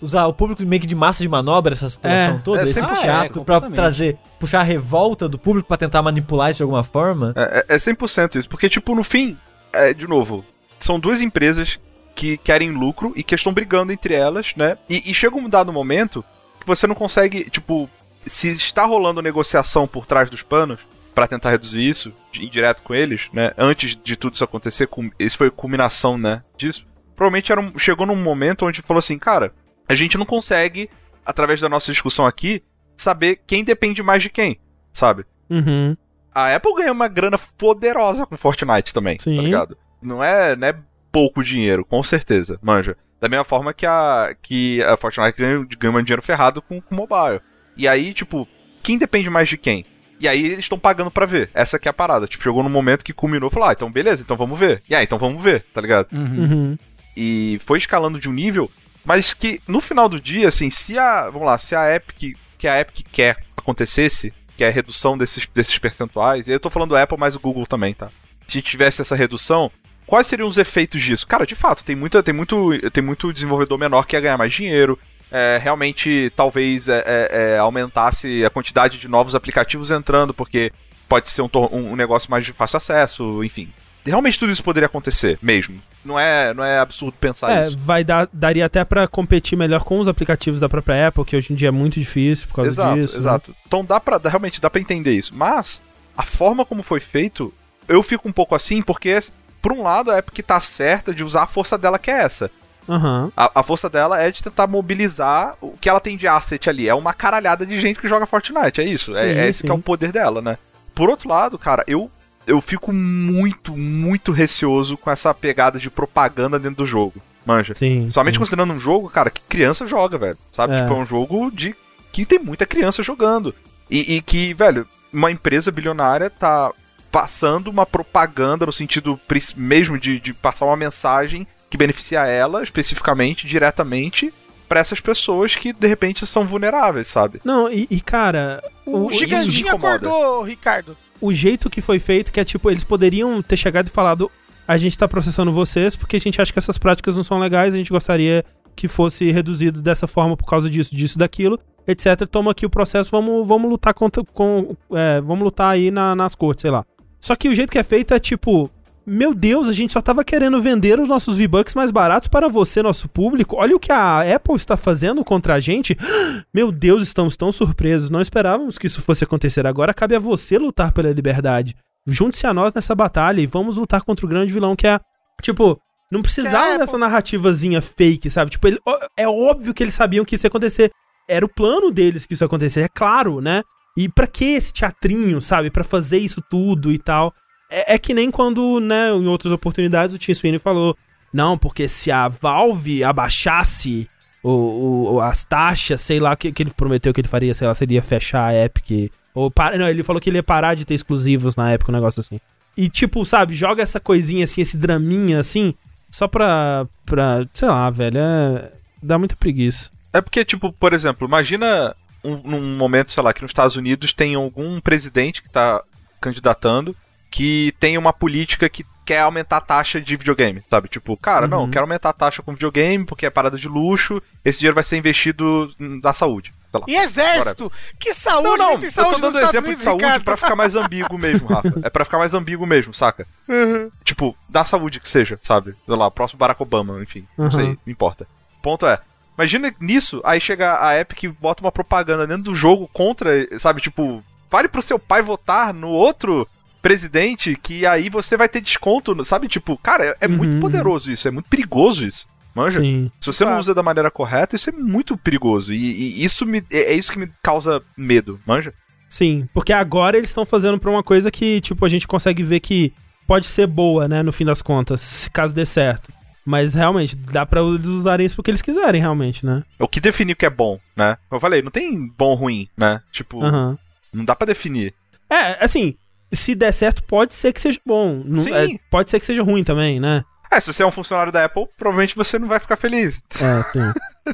usar 0.01 0.27
o 0.27 0.33
público 0.33 0.63
meio 0.65 0.79
que 0.81 0.87
de 0.87 0.95
massa 0.95 1.21
de 1.21 1.27
manobra 1.27 1.73
essa 1.73 1.89
situação 1.89 2.35
É, 2.35 2.41
toda, 2.43 2.61
é, 2.61 2.63
esse 2.63 2.73
sempre- 2.75 2.95
chato, 2.95 3.05
é, 3.07 3.27
pra 3.27 3.29
completamente. 3.29 3.75
trazer, 3.75 4.17
puxar 4.39 4.61
a 4.61 4.63
revolta 4.63 5.27
do 5.27 5.37
público 5.37 5.67
pra 5.67 5.75
tentar 5.77 6.01
manipular 6.01 6.49
isso 6.51 6.57
de 6.59 6.63
alguma 6.63 6.83
forma. 6.83 7.33
É, 7.35 7.65
é 7.69 7.75
é 7.75 7.77
100% 7.77 8.35
isso. 8.39 8.47
Porque, 8.49 8.69
tipo, 8.69 8.95
no 8.95 9.03
fim, 9.03 9.37
é, 9.73 9.93
de 9.93 10.07
novo, 10.07 10.45
são 10.79 10.97
duas 10.99 11.19
empresas 11.21 11.77
que 12.15 12.37
querem 12.37 12.71
lucro 12.71 13.11
e 13.15 13.23
que 13.23 13.35
estão 13.35 13.53
brigando 13.53 13.91
entre 13.91 14.13
elas, 14.13 14.53
né? 14.55 14.77
E, 14.89 15.11
e 15.11 15.13
chega 15.13 15.35
um 15.37 15.49
dado 15.49 15.71
momento 15.73 16.23
que 16.59 16.65
você 16.67 16.87
não 16.87 16.95
consegue, 16.95 17.49
tipo, 17.49 17.89
se 18.25 18.49
está 18.49 18.85
rolando 18.85 19.21
negociação 19.21 19.85
por 19.87 20.05
trás 20.05 20.29
dos 20.29 20.41
panos 20.41 20.79
pra 21.13 21.27
tentar 21.27 21.49
reduzir 21.51 21.81
isso, 21.87 22.13
de- 22.31 22.43
ir 22.43 22.49
direto 22.49 22.81
com 22.83 22.93
eles, 22.93 23.29
né? 23.33 23.51
Antes 23.57 23.95
de 23.95 24.15
tudo 24.15 24.33
isso 24.35 24.43
acontecer, 24.43 24.87
isso 25.19 25.37
foi 25.37 25.47
a 25.47 25.51
culminação, 25.51 26.17
né? 26.17 26.43
Disso. 26.57 26.85
Provavelmente 27.15 27.51
era 27.51 27.59
um- 27.59 27.77
chegou 27.77 28.05
num 28.05 28.15
momento 28.15 28.65
onde 28.65 28.81
falou 28.81 28.99
assim, 28.99 29.17
cara, 29.19 29.53
a 29.87 29.95
gente 29.95 30.17
não 30.17 30.25
consegue, 30.25 30.89
através 31.25 31.59
da 31.59 31.67
nossa 31.69 31.91
discussão 31.91 32.25
aqui, 32.25 32.63
saber 32.95 33.39
quem 33.47 33.63
depende 33.63 34.01
mais 34.03 34.23
de 34.23 34.29
quem, 34.29 34.59
sabe? 34.93 35.25
Uhum. 35.49 35.95
A 36.33 36.55
Apple 36.55 36.75
ganha 36.75 36.91
uma 36.91 37.07
grana 37.07 37.37
poderosa 37.57 38.25
com 38.25 38.37
Fortnite 38.37 38.93
também, 38.93 39.17
Sim. 39.19 39.35
tá 39.35 39.41
ligado? 39.41 39.77
Não 40.01 40.23
é, 40.23 40.55
não 40.55 40.67
é 40.67 40.75
pouco 41.11 41.43
dinheiro, 41.43 41.83
com 41.83 42.01
certeza, 42.03 42.57
manja. 42.61 42.95
Da 43.19 43.27
mesma 43.27 43.43
forma 43.43 43.73
que 43.73 43.85
a, 43.85 44.33
que 44.41 44.81
a 44.83 44.95
Fortnite 44.95 45.37
ganha, 45.37 45.67
ganha 45.77 45.93
um 45.93 46.03
dinheiro 46.03 46.21
ferrado 46.21 46.61
com 46.61 46.77
o 46.77 46.95
mobile. 46.95 47.41
E 47.75 47.85
aí, 47.87 48.13
tipo, 48.13 48.47
quem 48.81 48.97
depende 48.97 49.29
mais 49.29 49.49
de 49.49 49.57
quem? 49.57 49.83
E 50.19 50.27
aí 50.27 50.45
eles 50.45 50.59
estão 50.59 50.77
pagando 50.77 51.09
pra 51.09 51.25
ver. 51.25 51.49
Essa 51.53 51.79
que 51.79 51.87
é 51.87 51.91
a 51.91 51.93
parada. 51.93 52.27
Tipo, 52.27 52.43
chegou 52.43 52.61
num 52.63 52.69
momento 52.69 53.03
que 53.05 53.13
culminou 53.13 53.49
e 53.49 53.53
falou, 53.53 53.69
ah, 53.69 53.73
então 53.73 53.91
beleza, 53.91 54.21
então 54.21 54.35
vamos 54.35 54.59
ver. 54.59 54.81
E 54.89 54.95
aí, 54.95 55.03
então 55.03 55.17
vamos 55.17 55.41
ver, 55.41 55.65
tá 55.73 55.81
ligado? 55.81 56.07
Uhum. 56.11 56.43
Uhum. 56.43 56.77
e 57.15 57.59
foi 57.65 57.77
escalando 57.77 58.19
de 58.19 58.29
um 58.29 58.33
nível, 58.33 58.69
mas 59.05 59.33
que 59.33 59.61
no 59.67 59.81
final 59.81 60.07
do 60.07 60.19
dia, 60.19 60.47
assim, 60.47 60.69
se 60.69 60.97
a, 60.97 61.29
vamos 61.29 61.47
lá, 61.47 61.57
se 61.57 61.75
a 61.75 61.95
Epic, 61.95 62.37
que 62.57 62.67
a 62.67 62.79
Epic 62.79 63.05
quer 63.11 63.37
acontecesse, 63.55 64.33
que 64.57 64.63
é 64.63 64.67
a 64.67 64.71
redução 64.71 65.17
desses, 65.17 65.47
desses 65.47 65.77
percentuais, 65.77 66.47
e 66.47 66.51
eu 66.51 66.59
tô 66.59 66.69
falando 66.69 66.95
Apple, 66.95 67.17
mas 67.17 67.35
o 67.35 67.39
Google 67.39 67.65
também, 67.65 67.93
tá? 67.93 68.07
Se 68.07 68.13
a 68.47 68.51
gente 68.51 68.69
tivesse 68.69 69.01
essa 69.01 69.15
redução, 69.15 69.71
quais 70.05 70.27
seriam 70.27 70.47
os 70.47 70.57
efeitos 70.57 71.01
disso? 71.01 71.25
Cara, 71.27 71.45
de 71.45 71.55
fato, 71.55 71.83
tem, 71.83 71.95
muita, 71.95 72.21
tem, 72.21 72.33
muito, 72.33 72.71
tem 72.91 73.03
muito 73.03 73.31
desenvolvedor 73.31 73.77
menor 73.77 74.05
que 74.05 74.15
ia 74.15 74.21
ganhar 74.21 74.37
mais 74.37 74.51
dinheiro, 74.51 74.99
é, 75.31 75.59
realmente 75.61 76.31
talvez 76.35 76.87
é, 76.87 77.03
é, 77.05 77.29
é, 77.55 77.57
aumentasse 77.59 78.43
a 78.45 78.49
quantidade 78.49 78.97
de 78.97 79.07
novos 79.07 79.35
aplicativos 79.35 79.91
entrando, 79.91 80.33
porque 80.33 80.71
pode 81.07 81.29
ser 81.29 81.41
um, 81.41 81.49
um 81.71 81.95
negócio 81.95 82.29
mais 82.31 82.45
de 82.45 82.53
fácil 82.53 82.77
acesso, 82.77 83.43
enfim. 83.43 83.69
Realmente 84.05 84.39
tudo 84.39 84.51
isso 84.51 84.63
poderia 84.63 84.87
acontecer 84.87 85.37
mesmo. 85.41 85.79
Não 86.05 86.17
é, 86.19 86.53
não 86.53 86.63
é 86.63 86.79
absurdo 86.79 87.15
pensar 87.19 87.51
É, 87.51 87.67
isso. 87.67 87.77
vai 87.77 88.03
dar, 88.03 88.27
daria 88.31 88.65
até 88.65 88.83
pra 88.85 89.07
competir 89.07 89.57
melhor 89.57 89.83
com 89.83 89.99
os 89.99 90.07
aplicativos 90.07 90.59
da 90.59 90.69
própria 90.69 91.07
Apple, 91.09 91.25
que 91.25 91.35
hoje 91.35 91.51
em 91.51 91.55
dia 91.55 91.67
é 91.67 91.71
muito 91.71 91.99
difícil 91.99 92.47
por 92.47 92.55
causa 92.55 92.69
Exato, 92.71 92.95
disso. 93.01 93.13
né? 93.15 93.19
exato. 93.19 93.55
Então 93.67 93.83
dá 93.83 93.99
pra, 93.99 94.17
dá- 94.17 94.29
realmente 94.29 94.61
dá 94.61 94.69
pra 94.69 94.79
entender 94.81 95.11
isso. 95.13 95.33
Mas 95.35 95.81
a 96.17 96.23
forma 96.23 96.65
como 96.65 96.81
foi 96.81 96.99
feito, 97.01 97.53
eu 97.87 98.01
fico 98.01 98.27
um 98.27 98.31
pouco 98.31 98.55
assim, 98.55 98.81
porque 98.81 99.21
por 99.61 99.73
um 99.73 99.83
lado 99.83 100.09
a 100.09 100.17
Epic 100.17 100.45
tá 100.45 100.59
certa 100.61 101.13
de 101.13 101.23
usar 101.23 101.43
a 101.43 101.47
força 101.47 101.77
dela 101.77 101.99
que 101.99 102.09
é 102.09 102.21
essa. 102.23 102.49
Aham. 102.89 103.31
A, 103.37 103.59
a 103.59 103.63
força 103.63 103.89
dela 103.89 104.19
é 104.19 104.31
de 104.31 104.43
tentar 104.43 104.67
mobilizar 104.67 105.55
o 105.61 105.71
que 105.77 105.87
ela 105.87 105.99
tem 105.99 106.17
de 106.17 106.27
asset 106.27 106.69
ali. 106.69 106.89
É 106.89 106.95
uma 106.95 107.13
caralhada 107.13 107.65
de 107.65 107.79
gente 107.79 107.99
que 107.99 108.07
joga 108.07 108.25
Fortnite, 108.25 108.81
é 108.81 108.83
isso. 108.83 109.15
é, 109.15 109.33
Sim, 109.33 109.39
é 109.39 109.47
esse 109.47 109.59
sim. 109.59 109.65
que 109.65 109.71
é 109.71 109.73
o 109.75 109.79
poder 109.79 110.11
dela, 110.11 110.41
né? 110.41 110.57
Por 110.95 111.09
outro 111.09 111.29
lado, 111.29 111.57
cara, 111.57 111.83
eu, 111.87 112.09
eu 112.47 112.59
fico 112.59 112.91
muito, 112.91 113.77
muito 113.77 114.31
receoso 114.31 114.97
com 114.97 115.11
essa 115.11 115.33
pegada 115.33 115.77
de 115.77 115.89
propaganda 115.89 116.57
dentro 116.57 116.77
do 116.77 116.85
jogo. 116.85 117.21
Manja. 117.45 117.73
Sim. 117.75 118.09
Somente 118.09 118.35
sim. 118.35 118.39
considerando 118.39 118.73
um 118.73 118.79
jogo, 118.79 119.09
cara, 119.09 119.29
que 119.29 119.41
criança 119.41 119.85
joga, 119.85 120.17
velho. 120.17 120.37
Sabe? 120.51 120.73
É. 120.73 120.81
Tipo, 120.81 120.93
é 120.93 120.97
um 120.97 121.05
jogo 121.05 121.51
de 121.51 121.75
que 122.11 122.25
tem 122.25 122.39
muita 122.39 122.65
criança 122.65 123.03
jogando. 123.03 123.53
E, 123.89 124.15
e 124.15 124.21
que, 124.21 124.53
velho, 124.53 124.85
uma 125.11 125.31
empresa 125.31 125.71
bilionária 125.71 126.29
tá 126.29 126.71
passando 127.11 127.69
uma 127.69 127.85
propaganda 127.85 128.65
no 128.65 128.71
sentido 128.71 129.19
mesmo 129.55 129.97
de, 129.97 130.19
de 130.19 130.33
passar 130.33 130.65
uma 130.65 130.77
mensagem 130.77 131.47
que 131.69 131.77
beneficia 131.77 132.25
ela, 132.25 132.63
especificamente, 132.63 133.45
diretamente, 133.47 134.33
pra 134.67 134.79
essas 134.79 134.99
pessoas 134.99 135.55
que, 135.55 135.73
de 135.73 135.87
repente, 135.87 136.25
são 136.25 136.45
vulneráveis, 136.45 137.07
sabe? 137.07 137.39
Não, 137.43 137.71
e, 137.71 137.87
e, 137.89 138.01
cara, 138.01 138.63
O, 138.85 139.05
o, 139.07 139.11
isso 139.11 139.21
me 139.21 139.27
gigantinho 139.27 139.67
incomoda. 139.67 139.95
acordou, 140.07 140.43
Ricardo. 140.43 140.97
o 141.21 141.33
jeito 141.33 141.69
que 141.69 141.81
foi 141.81 141.99
feito, 141.99 142.31
que 142.31 142.39
é 142.39 142.45
tipo, 142.45 142.69
eles 142.69 142.83
poderiam 142.83 143.41
ter 143.41 143.57
chegado 143.57 143.87
e 143.87 143.91
falado: 143.91 144.31
a 144.67 144.77
gente 144.77 144.97
tá 144.97 145.07
processando 145.07 145.51
vocês 145.51 145.95
porque 145.95 146.15
a 146.17 146.19
gente 146.19 146.41
acha 146.41 146.51
que 146.53 146.59
essas 146.59 146.77
práticas 146.77 147.15
não 147.15 147.23
são 147.23 147.39
legais, 147.39 147.73
a 147.73 147.77
gente 147.77 147.89
gostaria 147.91 148.43
que 148.75 148.87
fosse 148.87 149.31
reduzido 149.31 149.81
dessa 149.81 150.07
forma 150.07 150.37
por 150.37 150.45
causa 150.45 150.69
disso, 150.69 150.95
disso, 150.95 151.17
daquilo, 151.19 151.59
etc. 151.87 152.25
Toma 152.29 152.51
aqui 152.51 152.65
o 152.65 152.69
processo, 152.69 153.09
vamos, 153.11 153.45
vamos 153.47 153.69
lutar 153.69 153.93
contra. 153.93 154.23
Com, 154.33 154.75
é, 154.93 155.19
vamos 155.21 155.43
lutar 155.43 155.71
aí 155.73 155.91
na- 155.91 156.15
nas 156.15 156.33
cortes, 156.35 156.61
sei 156.61 156.71
lá. 156.71 156.85
Só 157.19 157.35
que 157.35 157.49
o 157.49 157.53
jeito 157.53 157.71
que 157.71 157.77
é 157.79 157.83
feito 157.83 158.13
é 158.13 158.19
tipo. 158.19 158.69
Meu 159.09 159.33
Deus, 159.33 159.67
a 159.67 159.73
gente 159.73 159.91
só 159.91 160.01
tava 160.01 160.23
querendo 160.23 160.61
vender 160.61 160.99
os 160.99 161.07
nossos 161.09 161.35
V-Bucks 161.35 161.73
mais 161.73 161.89
baratos 161.89 162.27
para 162.27 162.47
você, 162.47 162.81
nosso 162.83 163.09
público. 163.09 163.55
Olha 163.55 163.75
o 163.75 163.79
que 163.79 163.91
a 163.91 164.21
Apple 164.35 164.55
está 164.55 164.77
fazendo 164.77 165.23
contra 165.23 165.55
a 165.55 165.59
gente. 165.59 165.97
Meu 166.53 166.71
Deus, 166.71 167.01
estamos 167.03 167.35
tão 167.35 167.51
surpresos. 167.51 168.09
Não 168.09 168.21
esperávamos 168.21 168.77
que 168.77 168.85
isso 168.87 169.01
fosse 169.01 169.23
acontecer. 169.23 169.65
Agora 169.65 169.93
cabe 169.93 170.15
a 170.15 170.19
você 170.19 170.57
lutar 170.57 170.91
pela 170.91 171.11
liberdade. 171.11 171.75
Junte-se 172.05 172.45
a 172.45 172.53
nós 172.53 172.71
nessa 172.73 172.93
batalha 172.93 173.41
e 173.41 173.47
vamos 173.47 173.77
lutar 173.77 174.03
contra 174.03 174.25
o 174.25 174.29
grande 174.29 174.53
vilão 174.53 174.75
que 174.75 174.85
é. 174.87 174.99
Tipo, 175.41 175.79
não 176.11 176.21
precisava 176.21 176.69
É, 176.69 176.77
dessa 176.77 176.97
narrativazinha 176.97 177.81
fake, 177.81 178.29
sabe? 178.29 178.51
Tipo, 178.51 178.67
ele- 178.67 178.79
é 179.17 179.27
óbvio 179.27 179.73
que 179.73 179.83
eles 179.83 179.93
sabiam 179.93 180.23
que 180.25 180.35
isso 180.35 180.45
ia 180.45 180.49
acontecer. 180.49 180.91
Era 181.27 181.45
o 181.45 181.49
plano 181.49 181.91
deles 181.91 182.25
que 182.25 182.33
isso 182.33 182.43
ia 182.43 182.47
acontecer, 182.47 182.81
é 182.81 182.87
claro, 182.87 183.41
né? 183.41 183.63
E 183.97 184.07
pra 184.07 184.25
que 184.27 184.45
esse 184.45 184.71
teatrinho, 184.73 185.41
sabe? 185.41 185.69
Pra 185.69 185.83
fazer 185.83 186.19
isso 186.19 186.41
tudo 186.49 186.91
e 186.91 186.97
tal. 186.97 187.33
É, 187.69 187.95
é 187.95 187.97
que 187.99 188.13
nem 188.13 188.31
quando, 188.31 188.79
né, 188.79 189.09
em 189.11 189.27
outras 189.27 189.51
oportunidades, 189.53 190.15
o 190.15 190.17
Tim 190.19 190.33
Sweeney 190.33 190.59
falou: 190.59 190.97
não, 191.33 191.57
porque 191.57 191.87
se 191.87 192.11
a 192.11 192.27
Valve 192.27 193.03
abaixasse 193.03 194.09
o, 194.43 195.13
o- 195.15 195.21
as 195.21 195.43
taxas, 195.43 196.01
sei 196.01 196.19
lá, 196.19 196.35
que, 196.35 196.51
que 196.51 196.63
ele 196.63 196.71
prometeu 196.71 197.13
que 197.13 197.21
ele 197.21 197.27
faria, 197.27 197.53
sei 197.53 197.67
lá, 197.67 197.75
seria 197.75 198.01
fechar 198.01 198.45
a 198.47 198.55
Epic. 198.65 199.11
Ou 199.35 199.51
para, 199.51 199.77
não, 199.77 199.87
ele 199.87 200.03
falou 200.03 200.19
que 200.21 200.29
ele 200.29 200.37
ia 200.37 200.43
parar 200.43 200.75
de 200.75 200.85
ter 200.85 200.93
exclusivos 200.95 201.55
na 201.55 201.73
Epic, 201.73 201.87
um 201.87 201.91
negócio 201.93 202.19
assim. 202.21 202.39
E 202.75 202.89
tipo, 202.89 203.23
sabe, 203.25 203.53
joga 203.53 203.83
essa 203.83 203.99
coisinha 203.99 204.43
assim, 204.45 204.61
esse 204.61 204.77
draminha 204.77 205.39
assim, 205.39 205.73
só 206.09 206.27
pra, 206.27 206.87
pra 207.05 207.43
sei 207.53 207.67
lá, 207.67 207.89
velho, 207.89 208.17
é, 208.17 208.71
dá 209.03 209.17
muita 209.19 209.35
preguiça. 209.35 209.91
É 210.13 210.21
porque, 210.21 210.43
tipo, 210.45 210.71
por 210.73 210.93
exemplo, 210.93 211.27
imagina 211.27 211.93
um, 212.23 212.37
num 212.37 212.77
momento, 212.77 213.11
sei 213.11 213.21
lá, 213.21 213.33
que 213.33 213.41
nos 213.41 213.51
Estados 213.51 213.75
Unidos 213.75 214.13
tem 214.13 214.33
algum 214.35 214.79
presidente 214.79 215.43
que 215.43 215.49
tá 215.49 215.81
candidatando 216.19 216.95
que 217.29 217.73
tem 217.79 217.97
uma 217.97 218.11
política 218.13 218.67
que 218.69 218.85
quer 219.05 219.21
aumentar 219.21 219.57
a 219.57 219.61
taxa 219.61 219.99
de 219.99 220.15
videogame, 220.15 220.61
sabe? 220.69 220.87
Tipo, 220.87 221.17
cara, 221.17 221.47
não, 221.47 221.63
Uhum. 221.63 221.69
quero 221.71 221.81
aumentar 221.83 222.09
a 222.09 222.13
taxa 222.13 222.41
com 222.43 222.53
videogame 222.53 223.05
porque 223.05 223.25
é 223.25 223.29
parada 223.29 223.57
de 223.57 223.67
luxo, 223.67 224.21
esse 224.45 224.59
dinheiro 224.59 224.75
vai 224.75 224.83
ser 224.83 224.97
investido 224.97 225.73
na 225.79 226.13
saúde. 226.13 226.53
Lá. 226.71 226.81
E 226.87 226.95
exército? 226.95 227.71
Que 227.99 228.13
saúde? 228.13 228.43
Não, 228.47 228.57
não, 228.57 228.77
tem 228.77 228.85
eu 228.89 228.91
saúde 228.91 229.09
tô 229.15 229.17
nos 229.21 229.33
dando 229.33 229.43
exemplo 229.43 229.61
de 229.61 229.67
Unidos, 229.69 229.83
saúde 229.83 230.03
Ricardo. 230.03 230.23
pra 230.23 230.37
ficar 230.37 230.55
mais 230.55 230.75
ambíguo 230.75 231.17
mesmo, 231.17 231.47
Rafa. 231.47 231.73
É 231.83 231.89
pra 231.89 232.05
ficar 232.05 232.19
mais 232.19 232.35
ambíguo 232.35 232.67
mesmo, 232.67 232.93
saca? 232.93 233.25
Uhum. 233.47 233.89
Tipo, 234.03 234.37
da 234.47 234.63
saúde 234.63 234.99
que 234.99 235.09
seja, 235.09 235.39
sabe? 235.41 235.73
Sei 235.83 235.95
lá, 235.95 236.11
próximo 236.11 236.37
Barack 236.37 236.61
Obama, 236.61 237.01
enfim. 237.01 237.25
Não 237.35 237.45
Uhum. 237.45 237.51
sei, 237.51 237.65
não 237.69 237.77
importa. 237.87 238.27
Ponto 238.61 238.85
é. 238.85 238.99
Imagina 239.35 239.73
nisso, 239.79 240.21
aí 240.23 240.39
chega 240.39 240.85
a 240.85 240.95
Epic 240.99 241.23
e 241.23 241.27
bota 241.29 241.63
uma 241.63 241.71
propaganda 241.71 242.27
dentro 242.27 242.43
do 242.43 242.53
jogo 242.55 242.87
contra, 242.93 243.31
sabe? 243.57 243.81
Tipo, 243.81 244.23
vale 244.51 244.67
pro 244.67 244.81
seu 244.83 244.99
pai 244.99 245.23
votar 245.23 245.73
no 245.73 245.89
outro 245.89 246.47
presidente 246.81 247.55
que 247.61 247.85
aí 247.85 248.09
você 248.09 248.35
vai 248.37 248.49
ter 248.49 248.61
desconto, 248.61 249.13
no- 249.15 249.25
sabe? 249.25 249.47
Tipo, 249.47 249.77
cara, 249.77 250.05
é, 250.05 250.17
é 250.21 250.27
muito 250.27 250.53
Uhum. 250.55 250.59
poderoso 250.59 251.11
isso, 251.11 251.27
é 251.27 251.31
muito 251.31 251.49
perigoso 251.49 252.05
isso. 252.05 252.25
Manja? 252.55 252.81
Sim. 252.81 253.11
Se 253.21 253.27
você 253.27 253.45
não 253.45 253.59
usa 253.59 253.73
da 253.75 253.83
maneira 253.83 254.09
correta, 254.09 254.55
isso 254.55 254.69
é 254.69 254.73
muito 254.73 255.15
perigoso. 255.15 255.71
E, 255.73 255.77
e 255.77 256.23
isso 256.23 256.45
me, 256.45 256.63
é, 256.71 256.91
é 256.91 256.93
isso 256.93 257.11
que 257.11 257.19
me 257.19 257.31
causa 257.43 257.81
medo, 257.95 258.39
manja? 258.45 258.73
Sim, 259.07 259.47
porque 259.53 259.71
agora 259.71 260.17
eles 260.17 260.29
estão 260.29 260.45
fazendo 260.45 260.79
pra 260.79 260.89
uma 260.89 261.03
coisa 261.03 261.31
que, 261.31 261.61
tipo, 261.61 261.85
a 261.85 261.89
gente 261.89 262.07
consegue 262.07 262.43
ver 262.43 262.59
que 262.59 262.91
pode 263.27 263.45
ser 263.45 263.67
boa, 263.67 264.07
né, 264.07 264.23
no 264.23 264.31
fim 264.31 264.45
das 264.45 264.61
contas, 264.61 265.01
se 265.01 265.29
caso 265.29 265.53
dê 265.53 265.65
certo. 265.65 266.11
Mas 266.45 266.73
realmente, 266.73 267.15
dá 267.15 267.45
pra 267.45 267.61
eles 267.61 267.85
usarem 267.85 268.25
isso 268.25 268.35
porque 268.35 268.49
eles 268.49 268.61
quiserem, 268.61 268.99
realmente, 268.99 269.45
né? 269.45 269.63
O 269.77 269.87
que 269.87 269.99
define 269.99 270.33
o 270.33 270.35
que 270.35 270.45
é 270.45 270.49
bom, 270.49 270.79
né? 270.95 271.17
Eu 271.31 271.39
falei, 271.39 271.61
não 271.61 271.69
tem 271.69 272.07
bom 272.17 272.29
ou 272.29 272.35
ruim, 272.35 272.67
né? 272.75 272.99
Tipo, 273.11 273.43
Aham. 273.43 273.77
não 274.11 274.25
dá 274.25 274.35
pra 274.35 274.47
definir. 274.47 274.93
É, 275.29 275.63
assim, 275.63 275.95
se 276.35 276.55
der 276.55 276.71
certo, 276.71 277.03
pode 277.03 277.33
ser 277.33 277.51
que 277.53 277.61
seja 277.61 277.79
bom. 277.85 278.23
Sim. 278.41 278.53
é, 278.53 278.67
pode 278.89 279.09
ser 279.09 279.19
que 279.19 279.25
seja 279.25 279.41
ruim 279.43 279.63
também, 279.63 279.99
né? 279.99 280.23
É, 280.51 280.59
se 280.59 280.71
você 280.73 280.81
é 280.83 280.85
um 280.85 280.91
funcionário 280.91 281.31
da 281.31 281.45
Apple, 281.45 281.67
provavelmente 281.77 282.15
você 282.15 282.39
não 282.39 282.47
vai 282.47 282.59
ficar 282.59 282.75
feliz. 282.75 283.21
É, 283.39 283.63
sim. 283.71 284.33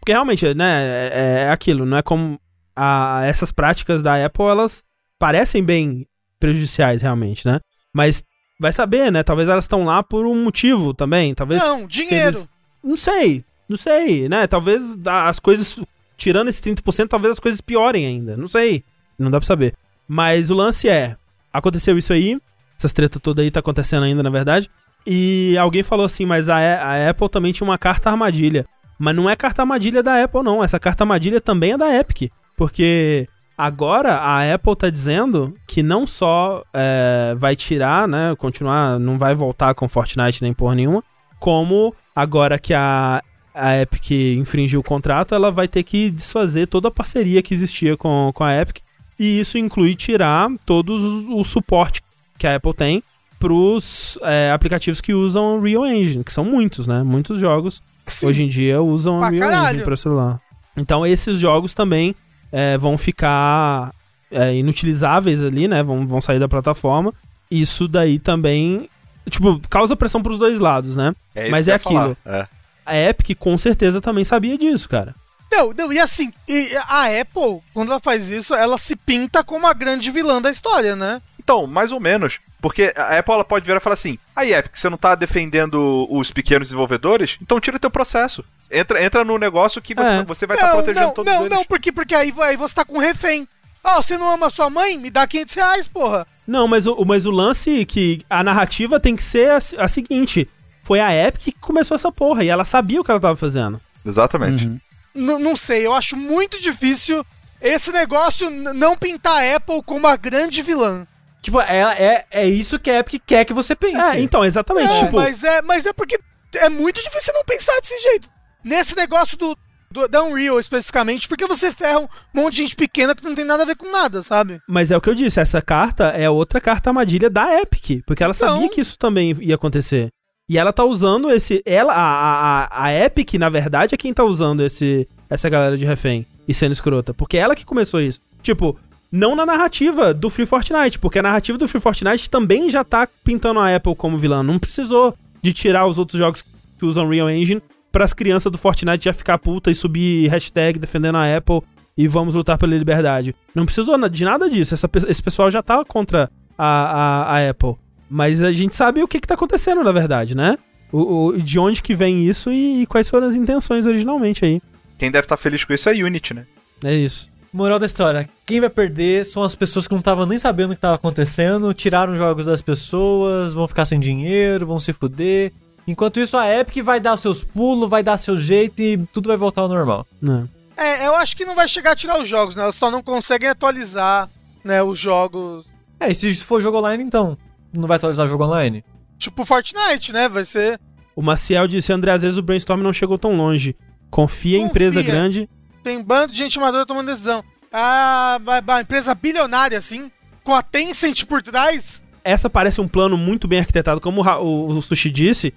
Porque 0.00 0.10
realmente, 0.12 0.52
né, 0.54 1.08
é, 1.12 1.42
é 1.46 1.50
aquilo, 1.50 1.86
não 1.86 1.96
é 1.98 2.02
como 2.02 2.40
a- 2.74 3.22
essas 3.24 3.52
práticas 3.52 4.02
da 4.02 4.24
Apple, 4.24 4.44
elas 4.46 4.82
parecem 5.18 5.62
bem 5.62 6.06
prejudiciais, 6.40 7.02
realmente, 7.02 7.46
né? 7.46 7.60
Mas 7.94 8.24
vai 8.58 8.72
saber, 8.72 9.12
né? 9.12 9.22
Talvez 9.22 9.48
elas 9.48 9.64
estão 9.64 9.84
lá 9.84 10.02
por 10.02 10.26
um 10.26 10.42
motivo 10.42 10.92
também, 10.92 11.32
talvez... 11.34 11.62
Não, 11.62 11.86
dinheiro. 11.86 12.38
eles- 12.38 12.48
Não 12.82 12.96
sei, 12.96 13.44
não 13.68 13.76
sei, 13.76 14.28
né? 14.28 14.48
Talvez 14.48 14.96
as 15.06 15.38
coisas, 15.38 15.78
tirando 16.16 16.48
esse 16.48 16.60
30%, 16.60 17.08
talvez 17.08 17.32
as 17.32 17.38
coisas 17.40 17.60
piorem 17.60 18.04
ainda, 18.04 18.36
não 18.36 18.48
sei. 18.48 18.84
Não 19.16 19.30
dá 19.30 19.38
pra 19.38 19.46
saber. 19.46 19.74
Mas 20.08 20.50
o 20.50 20.54
lance 20.56 20.88
é, 20.88 21.16
aconteceu 21.52 21.96
isso 21.98 22.12
aí, 22.12 22.38
essas 22.78 22.92
treta 22.92 23.20
toda 23.20 23.42
aí 23.42 23.50
tá 23.50 23.60
acontecendo 23.60 24.04
ainda, 24.04 24.22
na 24.22 24.30
verdade, 24.30 24.70
e 25.06 25.56
alguém 25.58 25.82
falou 25.82 26.06
assim, 26.06 26.24
mas 26.24 26.48
a, 26.48 26.56
a 26.56 27.10
Apple 27.10 27.28
também 27.28 27.52
tinha 27.52 27.68
uma 27.68 27.78
carta 27.78 28.10
armadilha. 28.10 28.64
Mas 28.98 29.16
não 29.16 29.28
é 29.28 29.34
carta 29.34 29.62
armadilha 29.62 30.02
da 30.02 30.22
Apple, 30.22 30.42
não. 30.42 30.62
Essa 30.62 30.78
carta 30.78 31.02
armadilha 31.02 31.40
também 31.40 31.72
é 31.72 31.78
da 31.78 31.92
Epic. 31.92 32.30
Porque 32.56 33.28
agora 33.58 34.14
a 34.14 34.54
Apple 34.54 34.76
tá 34.76 34.88
dizendo 34.88 35.52
que 35.66 35.82
não 35.82 36.06
só 36.06 36.62
é, 36.72 37.34
vai 37.36 37.56
tirar, 37.56 38.06
né? 38.06 38.34
Continuar, 38.36 39.00
não 39.00 39.18
vai 39.18 39.34
voltar 39.34 39.74
com 39.74 39.88
Fortnite 39.88 40.42
nem 40.42 40.52
porra 40.52 40.76
nenhuma. 40.76 41.02
Como 41.40 41.92
agora 42.14 42.58
que 42.58 42.72
a, 42.72 43.20
a 43.52 43.76
Epic 43.80 44.12
infringiu 44.38 44.78
o 44.78 44.84
contrato, 44.84 45.34
ela 45.34 45.50
vai 45.50 45.66
ter 45.66 45.82
que 45.82 46.10
desfazer 46.10 46.68
toda 46.68 46.86
a 46.86 46.92
parceria 46.92 47.42
que 47.42 47.54
existia 47.54 47.96
com, 47.96 48.30
com 48.32 48.44
a 48.44 48.54
Epic. 48.54 48.81
E 49.18 49.40
isso 49.40 49.58
inclui 49.58 49.94
tirar 49.94 50.50
todo 50.64 50.94
o 50.94 51.40
o 51.40 51.44
suporte 51.44 52.02
que 52.38 52.46
a 52.46 52.56
Apple 52.56 52.74
tem 52.74 53.02
pros 53.38 54.18
é, 54.22 54.52
aplicativos 54.52 55.00
que 55.00 55.12
usam 55.12 55.56
Unreal 55.58 55.86
Engine, 55.86 56.22
que 56.22 56.32
são 56.32 56.44
muitos, 56.44 56.86
né? 56.86 57.02
Muitos 57.02 57.40
jogos 57.40 57.82
Sim. 58.06 58.26
hoje 58.26 58.42
em 58.44 58.48
dia 58.48 58.80
usam 58.80 59.18
Pra 59.18 59.28
Unreal 59.28 59.50
caralho. 59.50 59.68
Engine 59.68 59.84
para 59.84 59.96
celular. 59.96 60.40
Então 60.76 61.06
esses 61.06 61.38
jogos 61.38 61.74
também 61.74 62.14
é, 62.52 62.78
vão 62.78 62.96
ficar 62.96 63.92
é, 64.30 64.54
inutilizáveis 64.54 65.42
ali, 65.42 65.66
né? 65.68 65.82
Vão, 65.82 66.06
vão 66.06 66.20
sair 66.20 66.38
da 66.38 66.48
plataforma. 66.48 67.12
Isso 67.50 67.86
daí 67.88 68.18
também, 68.18 68.88
tipo, 69.28 69.60
causa 69.68 69.96
pressão 69.96 70.22
pros 70.22 70.38
dois 70.38 70.58
lados, 70.58 70.96
né? 70.96 71.12
É 71.34 71.42
isso 71.42 71.50
Mas 71.50 71.66
que 71.66 71.70
eu 71.70 71.74
é 71.74 71.76
aquilo. 71.76 72.16
É. 72.24 72.46
A 72.86 72.96
Epic 72.96 73.36
com 73.38 73.56
certeza 73.58 74.00
também 74.00 74.24
sabia 74.24 74.56
disso, 74.56 74.88
cara. 74.88 75.14
Não, 75.52 75.72
não, 75.76 75.92
e 75.92 75.98
assim, 76.00 76.32
e 76.48 76.74
a 76.88 77.20
Apple, 77.20 77.60
quando 77.74 77.90
ela 77.90 78.00
faz 78.00 78.30
isso, 78.30 78.54
ela 78.54 78.78
se 78.78 78.96
pinta 78.96 79.44
como 79.44 79.66
a 79.66 79.74
grande 79.74 80.10
vilã 80.10 80.40
da 80.40 80.50
história, 80.50 80.96
né? 80.96 81.20
Então, 81.38 81.66
mais 81.66 81.92
ou 81.92 82.00
menos. 82.00 82.38
Porque 82.60 82.92
a 82.96 83.18
Apple 83.18 83.34
ela 83.34 83.44
pode 83.44 83.66
virar 83.66 83.78
e 83.78 83.80
falar 83.80 83.94
assim: 83.94 84.16
aí, 84.34 84.54
Epic, 84.54 84.76
você 84.76 84.88
não 84.88 84.96
tá 84.96 85.14
defendendo 85.14 86.06
os 86.08 86.30
pequenos 86.30 86.68
desenvolvedores? 86.68 87.36
Então 87.42 87.60
tira 87.60 87.78
teu 87.78 87.90
processo. 87.90 88.44
Entra, 88.70 89.04
entra 89.04 89.24
no 89.24 89.36
negócio 89.36 89.82
que 89.82 89.94
você, 89.94 90.08
É. 90.08 90.22
você 90.22 90.46
vai 90.46 90.56
estar 90.56 90.68
não, 90.68 90.76
protegendo 90.76 91.06
não, 91.08 91.14
todos 91.14 91.32
não, 91.32 91.40
eles. 91.42 91.56
não, 91.56 91.64
porque, 91.64 91.92
porque 91.92 92.14
aí, 92.14 92.32
aí 92.38 92.56
você 92.56 92.74
tá 92.74 92.84
com 92.84 92.98
refém. 92.98 93.46
Ó, 93.84 94.00
você 94.00 94.16
não 94.16 94.30
ama 94.32 94.48
sua 94.48 94.70
mãe? 94.70 94.96
Me 94.96 95.10
dá 95.10 95.26
500 95.26 95.54
reais, 95.54 95.88
porra. 95.88 96.26
Não, 96.46 96.68
mas 96.68 96.86
o, 96.86 97.04
mas 97.04 97.26
o 97.26 97.30
lance 97.32 97.80
é 97.80 97.84
que 97.84 98.22
a 98.30 98.42
narrativa 98.44 99.00
tem 99.00 99.16
que 99.16 99.22
ser 99.24 99.50
a, 99.50 99.56
a 99.84 99.88
seguinte: 99.88 100.48
foi 100.84 101.00
a 101.00 101.12
Epic 101.12 101.42
que 101.42 101.52
começou 101.60 101.96
essa 101.96 102.10
porra 102.12 102.44
e 102.44 102.48
ela 102.48 102.64
sabia 102.64 103.00
o 103.00 103.04
que 103.04 103.10
ela 103.10 103.20
tava 103.20 103.36
fazendo. 103.36 103.80
Exatamente. 104.06 104.66
Uhum. 104.66 104.78
Não 105.14 105.54
sei, 105.56 105.86
eu 105.86 105.94
acho 105.94 106.16
muito 106.16 106.60
difícil 106.60 107.24
esse 107.60 107.92
negócio 107.92 108.50
não 108.50 108.96
pintar 108.96 109.36
a 109.36 109.56
Apple 109.56 109.82
como 109.84 110.06
a 110.06 110.16
grande 110.16 110.62
vilã. 110.62 111.06
Tipo, 111.40 111.60
é, 111.60 111.80
é, 111.80 112.26
é 112.30 112.46
isso 112.48 112.78
que 112.78 112.90
a 112.90 113.00
Epic 113.00 113.20
quer 113.26 113.44
que 113.44 113.52
você 113.52 113.74
pense. 113.74 114.16
É, 114.16 114.20
então, 114.20 114.44
exatamente. 114.44 114.86
Não, 114.88 115.04
tipo, 115.04 115.16
mas, 115.16 115.42
é, 115.42 115.60
mas 115.62 115.86
é 115.86 115.92
porque 115.92 116.18
é 116.56 116.68
muito 116.68 117.02
difícil 117.02 117.32
não 117.34 117.44
pensar 117.44 117.72
desse 117.80 117.98
jeito. 118.00 118.28
Nesse 118.64 118.96
negócio 118.96 119.36
do, 119.36 119.56
do 119.90 120.06
da 120.08 120.22
Unreal, 120.22 120.60
especificamente, 120.60 121.26
porque 121.26 121.46
você 121.46 121.72
ferra 121.72 121.98
um 121.98 122.08
monte 122.32 122.54
de 122.54 122.62
gente 122.62 122.76
pequena 122.76 123.14
que 123.14 123.24
não 123.24 123.34
tem 123.34 123.44
nada 123.44 123.64
a 123.64 123.66
ver 123.66 123.76
com 123.76 123.90
nada, 123.90 124.22
sabe? 124.22 124.60
Mas 124.68 124.92
é 124.92 124.96
o 124.96 125.00
que 125.00 125.10
eu 125.10 125.14
disse, 125.14 125.40
essa 125.40 125.60
carta 125.60 126.08
é 126.10 126.30
outra 126.30 126.60
carta 126.60 126.90
armadilha 126.90 127.28
da 127.28 127.60
Epic, 127.60 128.04
porque 128.06 128.22
ela 128.22 128.34
Então- 128.36 128.54
sabia 128.54 128.68
que 128.68 128.80
isso 128.80 128.96
também 128.96 129.36
ia 129.40 129.56
acontecer. 129.56 130.10
E 130.52 130.58
ela 130.58 130.70
tá 130.70 130.84
usando 130.84 131.30
esse. 131.30 131.62
Ela, 131.64 131.94
a, 131.94 132.64
a, 132.64 132.84
a 132.84 132.92
Epic, 132.92 133.32
na 133.38 133.48
verdade, 133.48 133.94
é 133.94 133.96
quem 133.96 134.12
tá 134.12 134.22
usando 134.22 134.62
esse, 134.62 135.08
essa 135.30 135.48
galera 135.48 135.78
de 135.78 135.86
refém 135.86 136.26
e 136.46 136.52
sendo 136.52 136.72
escrota. 136.72 137.14
Porque 137.14 137.38
é 137.38 137.40
ela 137.40 137.56
que 137.56 137.64
começou 137.64 138.02
isso. 138.02 138.20
Tipo, 138.42 138.78
não 139.10 139.34
na 139.34 139.46
narrativa 139.46 140.12
do 140.12 140.28
Free 140.28 140.44
Fortnite, 140.44 140.98
porque 140.98 141.18
a 141.18 141.22
narrativa 141.22 141.56
do 141.56 141.66
Free 141.66 141.80
Fortnite 141.80 142.28
também 142.28 142.68
já 142.68 142.84
tá 142.84 143.08
pintando 143.24 143.60
a 143.60 143.74
Apple 143.74 143.96
como 143.96 144.18
vilã. 144.18 144.42
Não 144.42 144.58
precisou 144.58 145.14
de 145.40 145.54
tirar 145.54 145.86
os 145.86 145.98
outros 145.98 146.18
jogos 146.18 146.44
que 146.78 146.84
usam 146.84 147.08
Real 147.08 147.30
Engine 147.30 147.62
para 147.90 148.04
as 148.04 148.12
crianças 148.12 148.52
do 148.52 148.58
Fortnite 148.58 149.06
já 149.06 149.14
ficar 149.14 149.38
puta 149.38 149.70
e 149.70 149.74
subir 149.74 150.28
hashtag 150.28 150.78
defendendo 150.78 151.16
a 151.16 151.34
Apple 151.34 151.62
e 151.96 152.06
vamos 152.06 152.34
lutar 152.34 152.58
pela 152.58 152.76
liberdade. 152.76 153.34
Não 153.54 153.64
precisou 153.64 153.96
de 154.06 154.22
nada 154.22 154.50
disso. 154.50 154.74
Essa 154.74 154.90
esse 155.08 155.22
pessoal 155.22 155.50
já 155.50 155.62
tá 155.62 155.82
contra 155.82 156.30
a, 156.58 156.66
a, 156.66 157.36
a 157.38 157.48
Apple. 157.48 157.76
Mas 158.14 158.42
a 158.42 158.52
gente 158.52 158.76
sabe 158.76 159.02
o 159.02 159.08
que, 159.08 159.18
que 159.18 159.26
tá 159.26 159.32
acontecendo, 159.32 159.82
na 159.82 159.90
verdade, 159.90 160.34
né? 160.36 160.58
O, 160.92 161.28
o- 161.28 161.40
de 161.40 161.58
onde 161.58 161.82
que 161.82 161.94
vem 161.94 162.26
isso 162.28 162.52
e, 162.52 162.82
e 162.82 162.86
quais 162.86 163.08
foram 163.08 163.26
as 163.26 163.34
intenções 163.34 163.86
originalmente 163.86 164.44
aí. 164.44 164.60
Quem 164.98 165.10
deve 165.10 165.24
estar 165.24 165.38
feliz 165.38 165.64
com 165.64 165.72
isso 165.72 165.88
é 165.88 165.92
a 165.92 166.04
Unity, 166.04 166.34
né? 166.34 166.46
É 166.84 166.94
isso. 166.94 167.30
Moral 167.50 167.78
da 167.78 167.86
história: 167.86 168.28
quem 168.44 168.60
vai 168.60 168.68
perder 168.68 169.24
são 169.24 169.42
as 169.42 169.54
pessoas 169.56 169.88
que 169.88 169.94
não 169.94 170.00
estavam 170.00 170.26
nem 170.26 170.38
sabendo 170.38 170.66
o 170.72 170.74
que 170.74 170.78
estava 170.78 170.96
acontecendo, 170.96 171.72
tiraram 171.72 172.14
jogos 172.14 172.44
das 172.44 172.60
pessoas, 172.60 173.54
vão 173.54 173.66
ficar 173.66 173.86
sem 173.86 173.98
dinheiro, 173.98 174.66
vão 174.66 174.78
se 174.78 174.92
fuder. 174.92 175.50
Enquanto 175.88 176.20
isso, 176.20 176.36
a 176.36 176.46
Epic 176.48 176.84
vai 176.84 177.00
dar 177.00 177.14
os 177.14 177.20
seus 177.20 177.42
pulos, 177.42 177.88
vai 177.88 178.02
dar 178.02 178.18
seu 178.18 178.36
jeito 178.36 178.80
e 178.82 178.98
tudo 179.12 179.28
vai 179.28 179.36
voltar 179.38 179.62
ao 179.62 179.68
normal. 179.68 180.06
Né? 180.20 180.46
É, 180.76 181.06
eu 181.06 181.14
acho 181.16 181.34
que 181.36 181.44
não 181.46 181.54
vai 181.56 181.66
chegar 181.66 181.92
a 181.92 181.96
tirar 181.96 182.20
os 182.20 182.28
jogos, 182.28 182.54
né? 182.56 182.62
Elas 182.62 182.74
só 182.74 182.90
não 182.90 183.02
conseguem 183.02 183.48
atualizar, 183.48 184.28
né, 184.62 184.82
os 184.82 184.98
jogos. 184.98 185.66
É, 185.98 186.10
e 186.10 186.14
se 186.14 186.34
for 186.36 186.60
jogo 186.60 186.78
online, 186.78 187.02
então? 187.02 187.36
Não 187.76 187.88
vai 187.88 187.96
atualizar 187.96 188.26
o 188.26 188.28
jogo 188.28 188.44
online? 188.44 188.84
Tipo 189.18 189.44
Fortnite, 189.44 190.12
né? 190.12 190.28
Vai 190.28 190.44
ser. 190.44 190.80
O 191.14 191.22
Maciel 191.22 191.66
disse, 191.68 191.92
André, 191.92 192.12
às 192.12 192.22
vezes 192.22 192.38
o 192.38 192.42
brainstorm 192.42 192.82
não 192.82 192.92
chegou 192.92 193.18
tão 193.18 193.36
longe. 193.36 193.76
Confia 194.10 194.56
em 194.58 194.62
Confia. 194.62 194.70
empresa 194.70 195.02
grande. 195.02 195.48
Tem 195.82 196.02
bando 196.02 196.32
de 196.32 196.38
gente 196.38 196.58
amadora 196.58 196.86
tomando 196.86 197.06
decisão. 197.06 197.42
Ah, 197.72 198.38
ba- 198.62 198.80
empresa 198.80 199.14
bilionária, 199.14 199.78
assim, 199.78 200.10
com 200.44 200.54
a 200.54 200.62
Tencent 200.62 201.24
por 201.24 201.42
trás. 201.42 202.02
Essa 202.24 202.48
parece 202.50 202.80
um 202.80 202.86
plano 202.88 203.16
muito 203.16 203.48
bem 203.48 203.58
arquitetado, 203.60 204.00
como 204.00 204.22
o, 204.22 204.66
o, 204.76 204.82
Sushi 204.82 205.10
disse. 205.10 205.52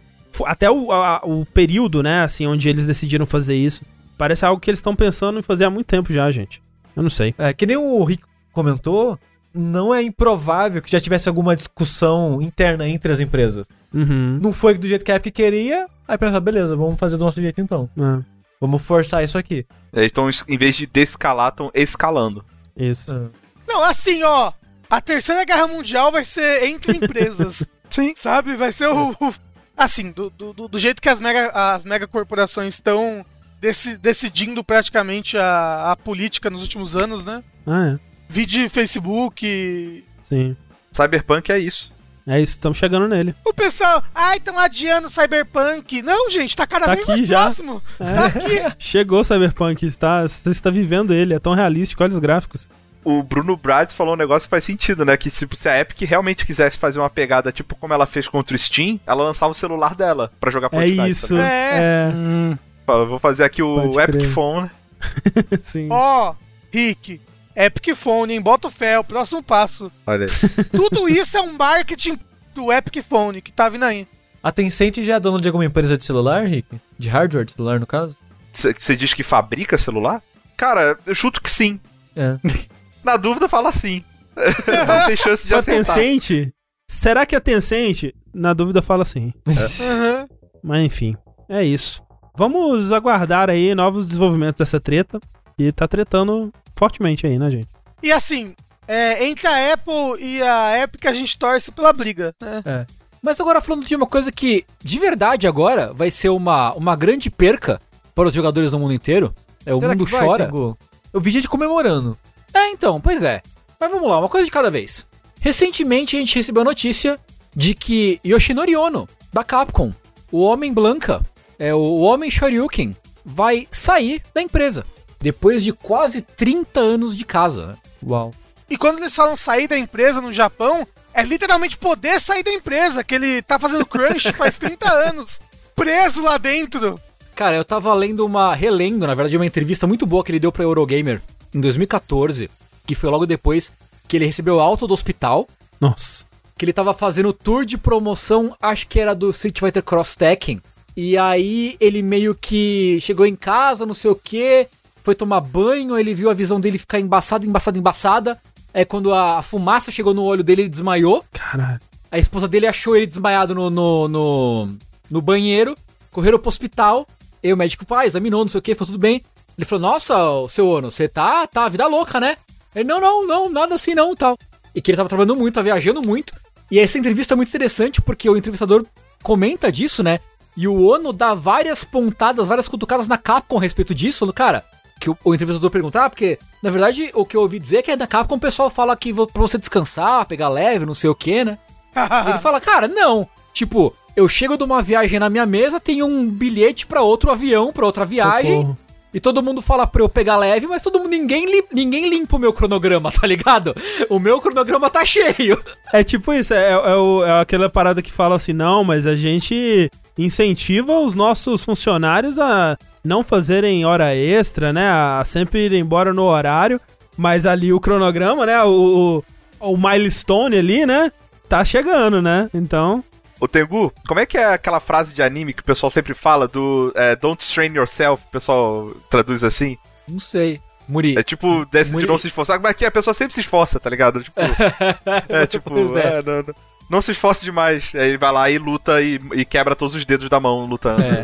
Até 0.46 0.70
o, 0.72 0.92
a- 0.92 1.22
o 1.24 1.46
período, 1.46 2.02
né, 2.02 2.22
assim, 2.24 2.46
onde 2.48 2.68
eles 2.70 2.88
decidiram 2.88 3.26
fazer 3.26 3.56
isso. 3.56 3.84
Parece 4.18 4.46
algo 4.46 4.60
que 4.62 4.70
eles 4.70 4.80
estão 4.80 4.96
pensando 4.96 5.40
em 5.40 5.42
fazer 5.42 5.66
há 5.66 5.70
muito 5.70 5.88
tempo 5.88 6.12
já, 6.12 6.30
gente. 6.32 6.62
Eu 6.96 7.04
não 7.04 7.10
sei. 7.10 7.36
É, 7.38 7.54
que 7.54 7.66
nem 7.66 7.76
o 7.78 8.04
Rick 8.04 8.24
comentou, 8.54 9.20
não 9.56 9.94
é 9.94 10.02
improvável 10.04 10.82
que 10.82 10.92
já 10.92 11.00
tivesse 11.00 11.28
alguma 11.30 11.56
discussão 11.56 12.42
interna 12.42 12.88
entre 12.88 13.12
as 13.12 13.20
empresas. 13.20 13.66
Uhum. 13.94 14.40
Não 14.42 14.52
foi 14.52 14.78
do 14.78 14.88
jeito 14.88 15.06
que 15.06 15.12
a 15.12 15.16
Epic 15.16 15.34
queria, 15.34 15.88
aí 16.08 16.18
pensa, 16.18 16.40
beleza, 16.40 16.76
vamos 16.76 17.00
fazer 17.00 17.18
do 17.18 17.24
nosso 17.26 17.40
jeito 17.42 17.62
então. 17.62 17.90
É, 17.98 18.24
Vamos 18.60 18.82
forçar 18.86 19.24
isso 19.24 19.38
aqui. 19.38 19.66
Eles 19.94 20.08
estão, 20.08 20.30
em 20.48 20.58
vez 20.58 20.76
de 20.76 20.86
descalar, 20.86 21.50
estão 21.50 21.72
escalando. 21.74 22.44
isso. 22.76 23.32
Não, 23.68 23.84
assim, 23.84 24.22
ó. 24.24 24.52
A 24.90 25.02
terceira 25.02 25.44
guerra 25.46 25.68
mundial 25.68 26.12
vai 26.12 26.24
ser 26.24 26.64
entre 26.66 26.94
empresas. 26.98 27.68
Sim. 27.90 28.14
sabe? 28.16 28.56
Vai 28.56 28.72
ser 28.72 28.88
o. 28.88 29.10
o- 29.12 29.34
assim, 29.78 30.12
do, 30.12 30.30
do, 30.30 30.54
do- 30.54 30.68
do 30.68 30.80
jeito 30.80 31.02
que 31.02 31.10
as 31.10 31.20
mega, 31.20 31.50
as 31.50 31.84
mega 31.84 32.08
corporações 32.08 32.76
estão 32.76 33.26
deci- 33.60 33.98
decidindo 33.98 34.64
praticamente 34.64 35.38
a, 35.38 35.92
a 35.92 35.96
política 35.96 36.50
nos 36.50 36.62
últimos 36.62 36.96
anos, 36.96 37.26
né? 37.26 37.44
Ah, 37.68 37.88
é. 37.96 38.00
Vide 38.28 38.70
Facebook. 38.70 40.06
Sim. 40.24 40.56
Cyberpunk 40.92 41.52
é 41.52 41.60
isso. 41.60 41.94
É 42.28 42.42
isso, 42.42 42.54
estamos 42.54 42.78
chegando 42.80 43.08
nele. 43.08 43.36
O 43.46 43.54
pessoal, 43.54 44.04
ai, 44.14 44.38
estão 44.38 44.58
adiando 44.58 45.08
o 45.08 45.12
Cyberpunk. 45.12 46.02
Não, 46.02 46.28
gente, 46.32 46.56
tá 46.58 46.66
cada 46.66 46.86
Tá 46.88 46.92
vez 46.96 47.04
aqui 47.04 47.18
mais 47.18 47.28
já. 47.28 47.42
próximo. 47.44 47.84
É. 48.00 48.14
Tá 48.16 48.26
aqui. 48.26 48.76
Chegou 48.80 49.20
o 49.20 49.24
Cyberpunk, 49.24 49.86
está, 49.86 50.24
você 50.24 50.50
está 50.50 50.72
vivendo 50.72 51.14
ele, 51.14 51.36
é 51.36 51.40
tão 51.40 51.54
realístico, 51.54 52.02
olha 52.02 52.14
os 52.14 52.18
gráficos. 52.20 52.68
o 53.04 53.22
Bruno 53.22 53.56
Brades 53.56 53.94
falou 53.94 54.16
um 54.16 54.18
negócio 54.18 54.48
que 54.48 54.50
faz 54.50 54.64
sentido, 54.64 55.06
né? 55.06 55.16
Que 55.16 55.30
tipo, 55.30 55.56
se 55.56 55.70
a 55.70 55.80
Epic 55.80 56.02
realmente 56.02 56.48
quisesse 56.48 56.78
fazer 56.80 56.98
uma 56.98 57.12
pegada 57.12 57.52
tipo 57.52 57.76
como 57.76 57.94
ela 57.94 58.08
fez 58.08 58.28
contra 58.28 58.56
o 58.56 58.60
Steam, 58.60 59.00
ela 59.06 59.24
lançava 59.24 59.52
o 59.52 59.56
celular 59.56 59.94
dela 59.94 60.32
pra 60.40 60.50
jogar 60.50 60.70
É 60.72 60.72
Fortnite. 60.72 61.10
isso. 61.12 61.36
tá? 61.38 61.44
É. 61.48 61.78
É. 61.78 62.12
Hum, 62.16 62.58
Fala, 62.88 63.06
vou 63.06 63.20
fazer 63.20 63.44
aqui 63.44 63.62
o 63.62 63.76
Pode 63.76 64.00
Epic 64.00 64.16
crer. 64.22 64.30
Phone. 64.32 64.72
Sim. 65.62 65.90
Ó, 65.92 66.34
Rick, 66.74 67.22
Epic 67.56 67.96
Phone, 67.96 68.34
hein? 68.34 68.42
Bota 68.42 68.68
o 68.68 68.72
fé, 68.72 69.00
o 69.00 69.04
próximo 69.04 69.42
passo. 69.42 69.92
Olha 70.06 70.26
aí. 70.26 70.66
Tudo 70.72 71.08
isso 71.08 71.38
é 71.38 71.42
um 71.42 71.54
marketing 71.54 72.18
do 72.54 72.72
Epic 72.72 73.04
Phone 73.04 73.42
que 73.42 73.52
tá 73.52 73.70
vindo 73.70 73.86
aí. 73.86 74.08
A 74.44 74.52
Tencent 74.52 74.98
já 75.00 75.16
é 75.16 75.20
dona 75.20 75.40
de 75.40 75.48
alguma 75.48 75.66
empresa 75.66 75.98
de 75.98 76.04
celular, 76.04 76.46
Rick? 76.46 76.80
De 77.00 77.10
hardware 77.10 77.46
de 77.46 77.54
celular, 77.54 77.80
no 77.80 77.88
caso? 77.88 78.18
Você 78.52 78.96
diz 78.96 79.14
que 79.14 79.24
fabrica 79.24 79.78
celular? 79.78 80.22
Cara, 80.56 80.98
eu 81.06 81.16
chuto 81.16 81.42
que 81.42 81.50
sim. 81.50 81.80
É. 82.16 82.38
Na 83.04 83.18
dúvida, 83.18 83.50
fala 83.50 83.72
sim. 83.72 84.04
Não 84.36 85.06
tem 85.08 85.18
chance 85.18 85.48
de 85.48 85.54
a 85.54 85.60
acertar. 85.60 85.96
Tencent? 85.96 86.52
Será 86.88 87.26
que 87.26 87.36
a 87.36 87.42
Tencent? 87.42 88.14
Na 88.34 88.54
dúvida, 88.54 88.82
fala 88.82 89.04
sim. 89.06 89.34
Uhum. 89.48 90.28
Mas 90.64 90.86
enfim, 90.86 91.16
é 91.50 91.64
isso. 91.64 92.04
Vamos 92.38 92.92
aguardar 92.92 93.50
aí 93.50 93.74
novos 93.74 94.06
desenvolvimentos 94.06 94.58
dessa 94.58 94.80
treta. 94.80 95.20
E 95.58 95.72
tá 95.72 95.88
tretando 95.88 96.52
fortemente 96.78 97.26
aí, 97.26 97.38
né, 97.38 97.52
gente? 97.52 97.68
E 98.02 98.12
assim, 98.12 98.56
é, 98.88 99.28
entre 99.28 99.48
a 99.48 99.74
Apple 99.74 100.20
e 100.20 100.42
a 100.42 100.84
Epic 100.84 101.06
a 101.06 101.14
gente 101.14 101.38
torce 101.38 101.72
pela 101.72 101.92
briga, 101.92 102.34
né? 102.42 102.86
Mas 103.22 103.40
agora 103.40 103.60
falando 103.60 103.86
de 103.86 103.96
uma 103.96 104.06
coisa 104.06 104.32
que, 104.32 104.64
de 104.84 105.00
verdade 105.00 105.48
agora, 105.48 105.92
vai 105.92 106.12
ser 106.12 106.30
uma, 106.30 106.74
uma 106.74 106.96
grande 106.96 107.32
perca 107.32 107.82
para 108.14 108.30
os 108.30 108.36
jogadores 108.36 108.72
do 108.72 108.80
mundo 108.80 108.94
inteiro. 108.94 109.34
É, 109.66 109.74
o 109.74 109.80
Será 109.80 109.94
mundo 109.94 110.06
vai, 110.06 110.26
chora. 110.26 110.46
Tengu? 110.46 110.78
Eu 111.12 111.20
vi 111.20 111.32
gente 111.32 111.50
comemorando. 111.50 112.16
É, 112.54 112.70
então, 112.70 113.02
pois 113.02 113.24
é. 113.24 113.42
Mas 113.80 113.92
vamos 113.92 114.08
lá, 114.08 114.20
uma 114.20 114.30
coisa 114.30 114.46
de 114.46 114.52
cada 114.52 114.70
vez. 114.70 115.08
Recentemente 115.40 116.16
a 116.16 116.20
gente 116.20 116.36
recebeu 116.36 116.62
a 116.62 116.66
notícia 116.66 117.20
de 117.56 117.74
que 117.74 118.20
Yoshinori 118.26 118.76
Ono, 118.76 119.10
da 119.34 119.44
Capcom, 119.44 119.92
o 120.32 120.42
Homem 120.42 120.72
Blanca, 120.72 121.22
é 121.58 121.74
o 121.74 121.98
Homem 122.00 122.30
Shoryuken, 122.30 122.96
vai 123.26 123.68
sair 123.72 124.22
da 124.34 124.42
empresa. 124.42 124.86
Depois 125.20 125.64
de 125.64 125.74
quase 125.74 126.22
30 126.22 126.80
anos 126.80 127.16
de 127.16 127.26
casa. 127.26 127.68
né? 127.68 127.76
Uau. 128.06 128.34
E 128.70 128.78
quando 128.78 129.00
eles 129.00 129.16
falam 129.16 129.36
sair 129.38 129.68
da 129.68 129.78
empresa 129.78 130.22
no 130.22 130.34
Japão, 130.34 130.88
é 131.14 131.24
literalmente 131.24 131.78
poder 131.78 132.20
sair 132.20 132.44
da 132.44 132.52
empresa, 132.52 133.04
que 133.04 133.16
ele 133.16 133.42
tá 133.42 133.58
fazendo 133.60 133.86
crunch 133.86 134.32
faz 134.34 134.58
30 134.58 134.92
anos, 134.92 135.40
preso 135.76 136.22
lá 136.22 136.38
dentro. 136.38 137.00
Cara, 137.36 137.56
eu 137.58 137.66
tava 137.66 137.94
lendo 137.94 138.26
uma. 138.26 138.54
relendo, 138.56 139.06
na 139.06 139.14
verdade, 139.14 139.36
uma 139.38 139.46
entrevista 139.46 139.86
muito 139.86 140.06
boa 140.06 140.24
que 140.24 140.32
ele 140.32 140.40
deu 140.40 140.52
pra 140.52 140.64
Eurogamer 140.64 141.22
em 141.54 141.60
2014, 141.62 142.50
que 142.86 142.96
foi 142.96 143.10
logo 143.10 143.26
depois 143.26 143.72
que 144.08 144.16
ele 144.18 144.26
recebeu 144.26 144.60
alta 144.60 144.88
do 144.88 144.94
hospital. 144.94 145.48
Nossa. 145.80 146.26
que 146.58 146.64
ele 146.64 146.72
tava 146.72 146.94
fazendo 146.94 147.34
tour 147.34 147.66
de 147.66 147.78
promoção, 147.78 148.56
acho 148.62 148.88
que 148.88 149.00
era 149.00 149.14
do 149.14 149.30
Street 149.32 149.60
Fighter 149.60 149.84
Cross 149.84 150.16
Tekken. 150.16 150.62
E 150.96 151.18
aí 151.18 151.76
ele 151.82 152.02
meio 152.02 152.34
que 152.34 152.98
chegou 153.02 153.26
em 153.26 153.36
casa, 153.36 153.86
não 153.86 153.94
sei 153.94 154.10
o 154.10 154.16
que, 154.16 154.68
foi 155.06 155.14
tomar 155.14 155.40
banho, 155.40 155.98
ele 155.98 156.16
viu 156.16 156.32
a 156.32 156.34
visão 156.34 156.60
dele 156.60 156.80
ficar 156.80 157.00
embaçada, 157.00 157.46
embaçada, 157.46 157.78
embaçada. 157.78 158.42
É 158.74 158.84
quando 158.84 159.14
a 159.14 159.42
fumaça 159.44 159.92
chegou 159.92 160.16
no 160.16 160.24
olho 160.24 160.44
dele, 160.44 160.64
ele 160.64 160.70
desmaiou. 160.70 161.24
Caralho. 161.32 161.80
A 162.12 162.18
esposa 162.18 162.48
dele 162.48 162.66
achou 162.66 162.96
ele 162.96 163.06
desmaiado 163.06 163.54
no, 163.54 163.70
no, 163.70 164.08
no, 164.08 164.70
no 165.10 165.22
banheiro, 165.22 165.78
correram 166.12 166.40
pro 166.40 166.50
hospital. 166.50 167.08
E 167.44 167.54
o 167.54 167.58
médico, 167.58 167.86
pá, 167.86 168.06
examinou, 168.06 168.44
não 168.44 168.50
sei 168.50 168.58
o 168.58 168.62
que, 168.62 168.74
foi 168.74 168.88
tudo 168.88 168.98
bem. 168.98 169.22
Ele 169.56 169.66
falou, 169.66 169.92
nossa, 169.92 170.16
seu 170.50 170.68
Ono, 170.68 170.90
você 170.90 171.08
tá, 171.08 171.46
tá, 171.46 171.70
vida 171.70 171.86
louca, 171.86 172.20
né? 172.20 172.36
Ele, 172.74 172.86
não, 172.86 173.00
não, 173.00 173.28
não, 173.28 173.50
nada 173.50 173.76
assim 173.76 173.94
não, 173.94 174.16
tal. 174.16 174.36
E 174.74 174.82
que 174.82 174.90
ele 174.90 174.98
tava 174.98 175.08
trabalhando 175.08 175.38
muito, 175.38 175.54
tá 175.54 175.62
viajando 175.62 176.02
muito. 176.06 176.34
E 176.72 176.80
essa 176.80 176.98
entrevista 176.98 177.36
é 177.36 177.38
muito 177.38 177.50
interessante, 177.50 178.02
porque 178.02 178.28
o 178.28 178.36
entrevistador 178.36 178.86
comenta 179.22 179.72
disso, 179.72 180.02
né? 180.02 180.20
E 180.58 180.68
o 180.68 180.88
Ono 180.88 181.14
dá 181.14 181.36
várias 181.36 181.84
pontadas, 181.84 182.48
várias 182.48 182.68
cutucadas 182.68 183.08
na 183.08 183.18
Capcom 183.18 183.60
a 183.60 183.62
respeito 183.62 183.94
disso, 183.94 184.20
falando, 184.20 184.34
cara, 184.34 184.66
que 185.06 185.10
o, 185.12 185.18
o 185.24 185.34
entrevistador 185.36 185.70
perguntar, 185.70 186.10
porque, 186.10 186.40
na 186.64 186.72
verdade, 186.72 187.12
o 187.14 187.24
que 187.26 187.38
eu 187.38 187.42
ouvi 187.42 187.60
dizer 187.60 187.78
é 187.78 187.82
que 187.84 187.96
na 187.96 188.08
Capcom 188.08 188.36
o 188.36 188.40
pessoal 188.40 188.70
fala 188.72 188.96
que 188.96 189.14
pra 189.14 189.42
você 189.42 189.58
descansar, 189.58 190.26
pegar 190.26 190.50
leve, 190.50 190.86
não 190.86 190.96
sei 190.96 191.10
o 191.10 191.16
que, 191.16 191.46
né? 191.46 191.58
Ele 192.28 192.40
fala, 192.40 192.60
cara, 192.60 192.88
não. 192.88 193.28
Tipo, 193.54 193.96
eu 194.16 194.28
chego 194.28 194.58
de 194.58 194.64
uma 194.64 194.82
viagem 194.82 195.20
na 195.20 195.30
minha 195.30 195.46
mesa, 195.46 195.80
tem 195.80 196.02
um 196.02 196.28
bilhete 196.28 196.88
pra 196.88 197.02
outro 197.02 197.30
avião, 197.32 197.72
pra 197.72 197.86
outra 197.86 198.04
viagem. 198.04 198.58
Socorro. 198.58 198.78
E 199.14 199.20
todo 199.22 199.42
mundo 199.42 199.62
fala 199.62 199.88
pra 199.88 200.02
eu 200.02 200.10
pegar 200.10 200.36
leve, 200.36 200.68
mas 200.68 200.82
todo 200.82 200.98
mundo, 201.00 201.08
ninguém, 201.10 201.46
li- 201.46 201.64
ninguém 201.72 202.10
limpa 202.10 202.36
o 202.36 202.40
meu 202.40 202.52
cronograma, 202.52 203.10
tá 203.14 203.26
ligado? 203.26 203.74
O 204.10 204.20
meu 204.20 204.42
cronograma 204.42 204.90
tá 204.90 205.06
cheio. 205.08 205.58
É 205.94 206.04
tipo 206.04 206.34
isso, 206.34 206.54
é, 206.54 206.72
é, 206.72 206.96
o- 206.98 207.24
é 207.24 207.40
aquela 207.40 207.70
parada 207.70 208.02
que 208.02 208.12
fala 208.12 208.36
assim, 208.36 208.52
não, 208.52 208.84
mas 208.84 209.08
a 209.08 209.16
gente 209.16 209.90
incentiva 210.18 211.00
os 211.00 211.14
nossos 211.14 211.64
funcionários 211.64 212.38
a 212.40 212.78
não 213.04 213.24
fazerem 213.24 213.86
hora 213.86 214.16
extra, 214.16 214.72
né? 214.74 214.90
A 214.90 215.24
sempre 215.26 215.66
ir 215.66 215.74
embora 215.74 216.14
no 216.14 216.24
horário, 216.24 216.80
mas 217.18 217.46
ali 217.46 217.72
o 217.74 217.80
cronograma, 217.80 218.46
né? 218.46 218.62
O, 218.64 219.24
o, 219.60 219.72
o 219.74 219.78
milestone 219.78 220.58
ali, 220.58 220.86
né? 220.86 221.12
Tá 221.50 221.64
chegando, 221.64 222.22
né? 222.22 222.50
Então, 222.54 223.04
Ô 223.40 223.48
Tengu, 223.48 223.92
como 224.08 224.20
é 224.20 224.26
que 224.26 224.38
é 224.38 224.46
aquela 224.54 224.80
frase 224.80 225.14
de 225.14 225.22
anime 225.22 225.54
que 225.54 225.60
o 225.62 225.66
pessoal 225.66 225.92
sempre 225.92 226.14
fala 226.14 226.48
do 226.48 226.92
é, 226.96 227.16
Don't 227.16 227.44
strain 227.44 227.74
yourself? 227.76 228.24
O 228.28 228.32
pessoal 228.32 228.92
traduz 229.10 229.44
assim? 229.44 229.78
Não 230.08 230.20
sei. 230.20 230.60
Muri. 230.88 231.18
É 231.18 231.24
tipo, 231.24 231.66
desse 231.66 231.90
de 231.90 231.96
Muri- 231.96 232.08
não 232.08 232.18
se 232.18 232.28
esforçar, 232.28 232.60
mas 232.60 232.76
que 232.76 232.86
a 232.86 232.92
pessoa 232.92 233.14
sempre 233.14 233.34
se 233.34 233.42
esforça, 233.42 233.80
tá 233.80 233.90
ligado? 233.90 234.24
Tipo, 234.24 234.40
é 235.28 235.46
tipo, 235.48 235.70
Pois 235.72 235.96
é. 235.96 236.20
é, 236.20 236.22
não, 236.22 236.38
não, 236.44 236.56
não 236.90 237.02
se 237.02 237.12
esforce 237.12 237.44
demais. 237.44 237.92
Aí 237.96 238.10
ele 238.10 238.18
vai 238.18 238.32
lá 238.32 238.50
e 238.50 238.58
luta 238.58 239.02
e, 239.02 239.20
e 239.34 239.46
quebra 239.46 239.76
todos 239.76 239.96
os 239.96 240.06
dedos 240.06 240.30
da 240.30 240.40
mão 240.40 240.66
lutando. 240.66 241.02
É. 241.02 241.22